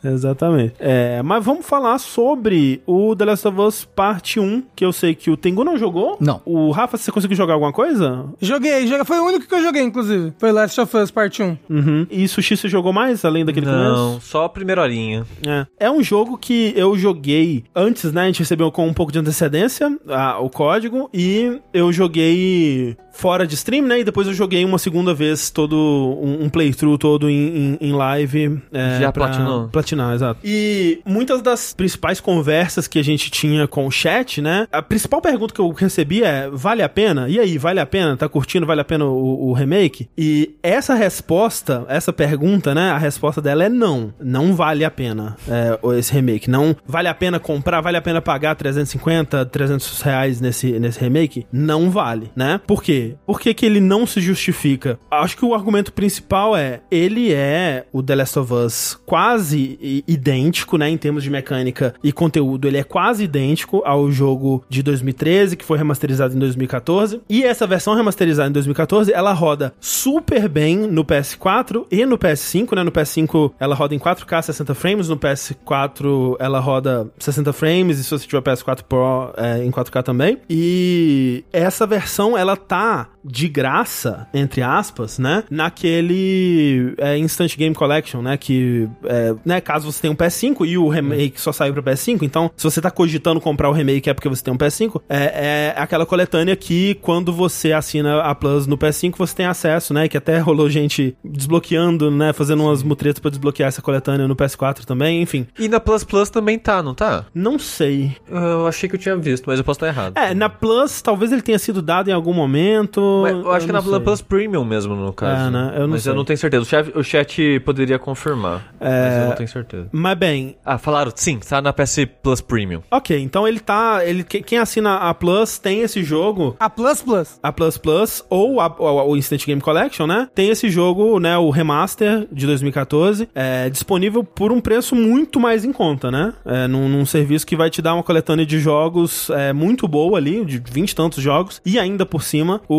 Exatamente. 0.04 0.74
É, 0.80 1.22
mas 1.22 1.44
vamos 1.44 1.64
falar 1.64 1.98
sobre 1.98 2.79
o 2.86 3.14
The 3.16 3.24
Last 3.24 3.48
of 3.48 3.60
Us 3.60 3.84
Parte 3.84 4.38
1, 4.40 4.62
que 4.74 4.84
eu 4.84 4.92
sei 4.92 5.14
que 5.14 5.30
o 5.30 5.36
Tengu 5.36 5.64
não 5.64 5.76
jogou. 5.78 6.16
Não. 6.20 6.40
O 6.44 6.70
Rafa, 6.70 6.96
você 6.96 7.10
conseguiu 7.12 7.36
jogar 7.36 7.54
alguma 7.54 7.72
coisa? 7.72 8.24
Joguei, 8.40 8.86
joguei, 8.86 9.04
foi 9.04 9.18
o 9.18 9.24
único 9.24 9.46
que 9.46 9.54
eu 9.54 9.62
joguei, 9.62 9.82
inclusive. 9.82 10.32
Foi 10.38 10.52
Last 10.52 10.80
of 10.80 10.96
Us 10.96 11.10
Part 11.10 11.42
1. 11.42 11.58
Uhum. 11.68 12.06
E 12.10 12.26
Sushi 12.28 12.56
você 12.56 12.68
jogou 12.68 12.92
mais, 12.92 13.24
além 13.24 13.44
daquele 13.44 13.66
Não, 13.66 14.12
começo? 14.12 14.26
só 14.26 14.44
a 14.44 14.48
primeira 14.48 14.82
horinha. 14.82 15.24
É. 15.46 15.66
é 15.86 15.90
um 15.90 16.02
jogo 16.02 16.36
que 16.38 16.72
eu 16.76 16.96
joguei 16.96 17.64
antes, 17.74 18.12
né? 18.12 18.22
A 18.22 18.26
gente 18.26 18.40
recebeu 18.40 18.70
com 18.70 18.86
um 18.86 18.92
pouco 18.94 19.12
de 19.12 19.18
antecedência 19.18 19.90
a- 20.08 20.38
o 20.40 20.48
código 20.50 21.08
e 21.12 21.60
eu 21.72 21.92
joguei 21.92 22.96
fora 23.12 23.46
de 23.46 23.54
stream, 23.54 23.84
né? 23.86 24.00
E 24.00 24.04
depois 24.04 24.26
eu 24.26 24.34
joguei 24.34 24.64
uma 24.64 24.78
segunda 24.78 25.12
vez 25.12 25.50
todo 25.50 25.74
um, 26.22 26.44
um 26.44 26.48
playthrough 26.48 26.96
todo 26.98 27.28
em, 27.28 27.76
em- 27.80 27.88
em 27.88 27.92
live. 27.92 28.60
É, 28.72 29.00
Já 29.00 29.12
platinou. 29.12 29.68
Platinar, 29.68 30.14
exato. 30.14 30.40
E 30.44 31.00
muitas 31.04 31.42
das 31.42 31.72
principais 31.74 32.20
conversas 32.20 32.59
que 32.88 32.98
a 32.98 33.04
gente 33.04 33.30
tinha 33.30 33.66
com 33.66 33.86
o 33.86 33.90
chat, 33.90 34.40
né? 34.40 34.66
A 34.72 34.82
principal 34.82 35.20
pergunta 35.20 35.54
que 35.54 35.60
eu 35.60 35.70
recebi 35.70 36.22
é: 36.22 36.48
vale 36.50 36.82
a 36.82 36.88
pena? 36.88 37.28
E 37.28 37.38
aí, 37.38 37.58
vale 37.58 37.80
a 37.80 37.86
pena? 37.86 38.16
Tá 38.16 38.28
curtindo? 38.28 38.66
Vale 38.66 38.80
a 38.80 38.84
pena 38.84 39.04
o, 39.04 39.48
o 39.48 39.52
remake? 39.52 40.08
E 40.16 40.56
essa 40.62 40.94
resposta, 40.94 41.84
essa 41.88 42.12
pergunta, 42.12 42.74
né? 42.74 42.90
A 42.90 42.98
resposta 42.98 43.40
dela 43.40 43.64
é 43.64 43.68
não. 43.68 44.12
Não 44.20 44.54
vale 44.54 44.84
a 44.84 44.90
pena 44.90 45.36
é, 45.48 45.78
esse 45.98 46.12
remake. 46.12 46.50
Não 46.50 46.76
vale 46.86 47.08
a 47.08 47.14
pena 47.14 47.38
comprar, 47.38 47.80
vale 47.80 47.96
a 47.96 48.02
pena 48.02 48.20
pagar 48.20 48.54
350, 48.54 49.46
300 49.46 50.00
reais 50.02 50.40
nesse, 50.40 50.78
nesse 50.78 51.00
remake? 51.00 51.46
Não 51.52 51.90
vale, 51.90 52.30
né? 52.34 52.60
Por 52.66 52.82
quê? 52.82 53.16
Por 53.26 53.40
que, 53.40 53.54
que 53.54 53.66
ele 53.66 53.80
não 53.80 54.06
se 54.06 54.20
justifica? 54.20 54.98
Acho 55.10 55.36
que 55.36 55.44
o 55.44 55.54
argumento 55.54 55.92
principal 55.92 56.56
é: 56.56 56.80
ele 56.90 57.32
é 57.32 57.86
o 57.92 58.02
The 58.02 58.14
Last 58.14 58.38
of 58.38 58.52
Us 58.52 59.00
quase 59.06 60.02
idêntico, 60.06 60.76
né? 60.76 60.88
Em 60.88 60.96
termos 60.96 61.22
de 61.22 61.30
mecânica 61.30 61.94
e 62.02 62.12
conteúdo, 62.12 62.49
ele 62.62 62.78
é 62.78 62.84
quase 62.84 63.24
idêntico 63.24 63.82
ao 63.84 64.10
jogo 64.10 64.64
de 64.68 64.82
2013, 64.82 65.56
que 65.56 65.64
foi 65.64 65.78
remasterizado 65.78 66.34
em 66.34 66.38
2014. 66.38 67.20
E 67.28 67.42
essa 67.42 67.66
versão 67.66 67.94
remasterizada 67.94 68.48
em 68.48 68.52
2014, 68.52 69.12
ela 69.12 69.32
roda 69.32 69.72
super 69.80 70.48
bem 70.48 70.76
no 70.76 71.04
PS4 71.04 71.86
e 71.90 72.04
no 72.06 72.18
PS5, 72.18 72.74
né? 72.76 72.82
No 72.82 72.92
PS5 72.92 73.52
ela 73.58 73.74
roda 73.74 73.94
em 73.94 73.98
4K 73.98 74.42
60 74.42 74.74
frames, 74.74 75.08
no 75.08 75.16
PS4 75.16 76.36
ela 76.38 76.60
roda 76.60 77.10
60 77.18 77.52
frames, 77.52 77.98
e 77.98 78.04
se 78.04 78.10
você 78.10 78.26
tiver 78.26 78.42
PS4 78.42 78.82
Pro 78.82 79.32
é, 79.36 79.64
em 79.64 79.70
4K 79.70 80.02
também. 80.02 80.38
E 80.48 81.44
essa 81.52 81.86
versão 81.86 82.36
ela 82.36 82.56
tá 82.56 83.08
de 83.24 83.48
graça, 83.48 84.26
entre 84.32 84.62
aspas, 84.62 85.18
né? 85.18 85.44
Naquele 85.50 86.94
é, 86.98 87.18
Instant 87.18 87.56
Game 87.56 87.74
Collection, 87.74 88.22
né? 88.22 88.36
Que, 88.36 88.88
é, 89.04 89.34
né, 89.44 89.60
caso 89.60 89.90
você 89.90 90.02
tenha 90.02 90.12
um 90.12 90.16
PS5 90.16 90.66
e 90.66 90.78
o 90.78 90.88
remake 90.88 91.40
só 91.40 91.52
saiu 91.52 91.74
pra 91.74 91.82
PS5, 91.82 92.22
então 92.22 92.39
Então, 92.44 92.50
se 92.56 92.64
você 92.64 92.80
tá 92.80 92.90
cogitando 92.90 93.40
comprar 93.40 93.68
o 93.68 93.72
remake 93.72 94.08
é 94.08 94.14
porque 94.14 94.28
você 94.28 94.42
tem 94.42 94.52
um 94.52 94.56
PS5, 94.56 95.00
é, 95.08 95.74
é 95.74 95.74
aquela 95.76 96.06
coletânea 96.06 96.56
que 96.56 96.94
quando 96.96 97.32
você 97.32 97.72
assina 97.72 98.20
a 98.22 98.34
Plus 98.34 98.66
no 98.66 98.78
PS5, 98.78 99.14
você 99.16 99.34
tem 99.34 99.46
acesso, 99.46 99.92
né? 99.92 100.08
Que 100.08 100.16
até 100.16 100.38
rolou 100.38 100.68
gente 100.70 101.16
desbloqueando, 101.24 102.10
né? 102.10 102.32
Fazendo 102.32 102.62
umas 102.64 102.82
mutretas 102.82 103.18
pra 103.20 103.30
desbloquear 103.30 103.68
essa 103.68 103.82
coletânea 103.82 104.26
no 104.28 104.36
PS4 104.36 104.84
também, 104.84 105.20
enfim. 105.22 105.46
E 105.58 105.68
na 105.68 105.80
Plus 105.80 106.04
Plus 106.04 106.30
também 106.30 106.58
tá, 106.58 106.82
não 106.82 106.94
tá? 106.94 107.24
Não 107.34 107.58
sei. 107.58 108.16
Eu 108.30 108.66
achei 108.66 108.88
que 108.88 108.94
eu 108.96 109.00
tinha 109.00 109.16
visto, 109.16 109.44
mas 109.46 109.58
eu 109.58 109.64
posso 109.64 109.78
estar 109.78 109.88
errado. 109.88 110.16
É, 110.16 110.32
na 110.34 110.48
Plus, 110.48 111.02
talvez 111.02 111.32
ele 111.32 111.42
tenha 111.42 111.58
sido 111.58 111.82
dado 111.82 112.08
em 112.08 112.12
algum 112.12 112.32
momento. 112.32 113.20
Mas 113.22 113.32
eu 113.32 113.50
acho 113.52 113.66
que 113.66 113.72
não 113.72 113.78
na 113.80 113.82
Plus 113.82 113.96
sei. 113.96 114.04
Plus 114.04 114.22
Premium 114.22 114.64
mesmo, 114.64 114.94
no 114.94 115.12
caso. 115.12 115.48
É, 115.48 115.50
né? 115.50 115.72
Eu 115.74 115.80
não 115.82 115.88
mas 115.88 116.02
sei. 116.02 116.12
eu 116.12 116.16
não 116.16 116.24
tenho 116.24 116.38
certeza. 116.38 116.62
O 116.62 116.66
chat, 116.66 116.98
o 116.98 117.02
chat 117.02 117.60
poderia 117.64 117.98
confirmar. 117.98 118.72
Mas 118.80 119.14
eu 119.22 119.28
não 119.28 119.34
tenho 119.36 119.48
certeza. 119.48 119.88
Mas 119.92 120.18
bem, 120.18 120.56
Ah, 120.64 120.78
falaram, 120.78 121.10
sim, 121.14 121.38
tá 121.38 121.60
na 121.60 121.72
PS 121.72 122.06
Plus 122.22 122.29
Premium. 122.40 122.82
ok, 122.90 123.18
então 123.18 123.48
ele 123.48 123.58
tá. 123.58 124.02
Ele, 124.04 124.22
que- 124.22 124.42
quem 124.42 124.58
assina 124.58 124.96
a 124.96 125.14
Plus 125.14 125.58
tem 125.58 125.80
esse 125.80 126.02
jogo. 126.04 126.54
A 126.60 126.68
Plus 126.68 127.00
Plus. 127.02 127.38
A 127.42 127.50
Plus 127.50 127.78
Plus 127.78 128.22
ou 128.28 128.60
a- 128.60 128.72
o, 128.78 129.10
o 129.12 129.16
Instant 129.16 129.44
Game 129.46 129.60
Collection, 129.62 130.06
né? 130.06 130.28
Tem 130.34 130.50
esse 130.50 130.68
jogo, 130.68 131.18
né? 131.18 131.38
O 131.38 131.48
Remaster 131.50 132.28
de 132.30 132.46
2014, 132.46 133.28
é, 133.34 133.70
disponível 133.70 134.22
por 134.22 134.52
um 134.52 134.60
preço 134.60 134.94
muito 134.94 135.40
mais 135.40 135.64
em 135.64 135.72
conta, 135.72 136.10
né? 136.10 136.34
É, 136.44 136.66
num, 136.68 136.88
num 136.88 137.06
serviço 137.06 137.46
que 137.46 137.56
vai 137.56 137.70
te 137.70 137.80
dar 137.80 137.94
uma 137.94 138.02
coletânea 138.02 138.44
de 138.44 138.58
jogos 138.60 139.30
é, 139.30 139.52
muito 139.52 139.88
boa 139.88 140.18
ali, 140.18 140.44
de 140.44 140.58
20 140.70 140.90
e 140.90 140.94
tantos 140.94 141.22
jogos, 141.22 141.60
e 141.64 141.78
ainda 141.78 142.04
por 142.04 142.22
cima 142.22 142.60
o, 142.68 142.74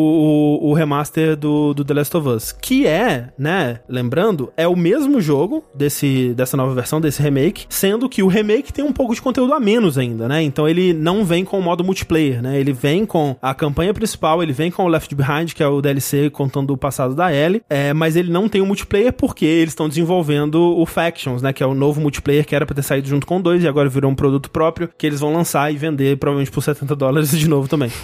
o, 0.62 0.70
o 0.70 0.74
remaster 0.74 1.36
do, 1.36 1.74
do 1.74 1.84
The 1.84 1.94
Last 1.96 2.16
of 2.18 2.28
Us, 2.28 2.52
que 2.52 2.86
é, 2.86 3.30
né? 3.40 3.80
Lembrando, 3.90 4.52
é 4.56 4.68
o 4.68 4.76
mesmo 4.76 5.20
jogo 5.20 5.64
desse, 5.74 6.34
dessa 6.36 6.56
nova 6.56 6.74
versão, 6.76 7.02
desse 7.02 7.22
remake, 7.22 7.66
sendo 7.70 8.08
que 8.10 8.22
o 8.22 8.28
remake 8.28 8.72
tem 8.74 8.84
um 8.86 8.92
pouco 8.94 9.16
de 9.16 9.22
conteúdo 9.22 9.41
a 9.54 9.60
menos 9.60 9.98
ainda, 9.98 10.28
né? 10.28 10.42
Então 10.44 10.68
ele 10.68 10.94
não 10.94 11.24
vem 11.24 11.46
com 11.46 11.60
o 11.60 11.62
modo 11.62 11.84
multiplayer, 11.84 12.42
né? 12.42 12.60
Ele 12.60 12.74
vem 12.74 13.06
com 13.06 13.36
a 13.42 13.54
campanha 13.54 13.94
principal, 13.94 14.42
ele 14.44 14.54
vem 14.54 14.70
com 14.70 14.84
o 14.84 14.88
Left 14.88 15.14
Behind, 15.16 15.54
que 15.54 15.64
é 15.64 15.68
o 15.68 15.82
DLC 15.82 16.30
contando 16.30 16.74
o 16.74 16.78
passado 16.78 17.16
da 17.16 17.34
Ellie, 17.34 17.62
é, 17.70 17.94
mas 17.94 18.16
ele 18.16 18.32
não 18.32 18.48
tem 18.48 18.62
o 18.62 18.66
multiplayer 18.66 19.14
porque 19.14 19.46
eles 19.46 19.72
estão 19.72 19.88
desenvolvendo 19.88 20.78
o 20.78 20.86
Factions, 20.86 21.42
né? 21.42 21.54
Que 21.54 21.64
é 21.64 21.66
o 21.66 21.74
novo 21.74 22.02
multiplayer 22.02 22.46
que 22.46 22.56
era 22.56 22.66
pra 22.66 22.76
ter 22.76 22.84
saído 22.84 23.08
junto 23.08 23.26
com 23.26 23.42
2 23.42 23.64
e 23.64 23.68
agora 23.68 23.90
virou 23.90 24.12
um 24.12 24.16
produto 24.16 24.50
próprio 24.50 24.90
que 24.98 25.08
eles 25.08 25.20
vão 25.20 25.34
lançar 25.34 25.74
e 25.74 25.78
vender 25.78 26.18
provavelmente 26.18 26.52
por 26.52 26.62
70 26.62 26.96
dólares 26.96 27.32
de 27.32 27.48
novo 27.48 27.68
também. 27.68 27.92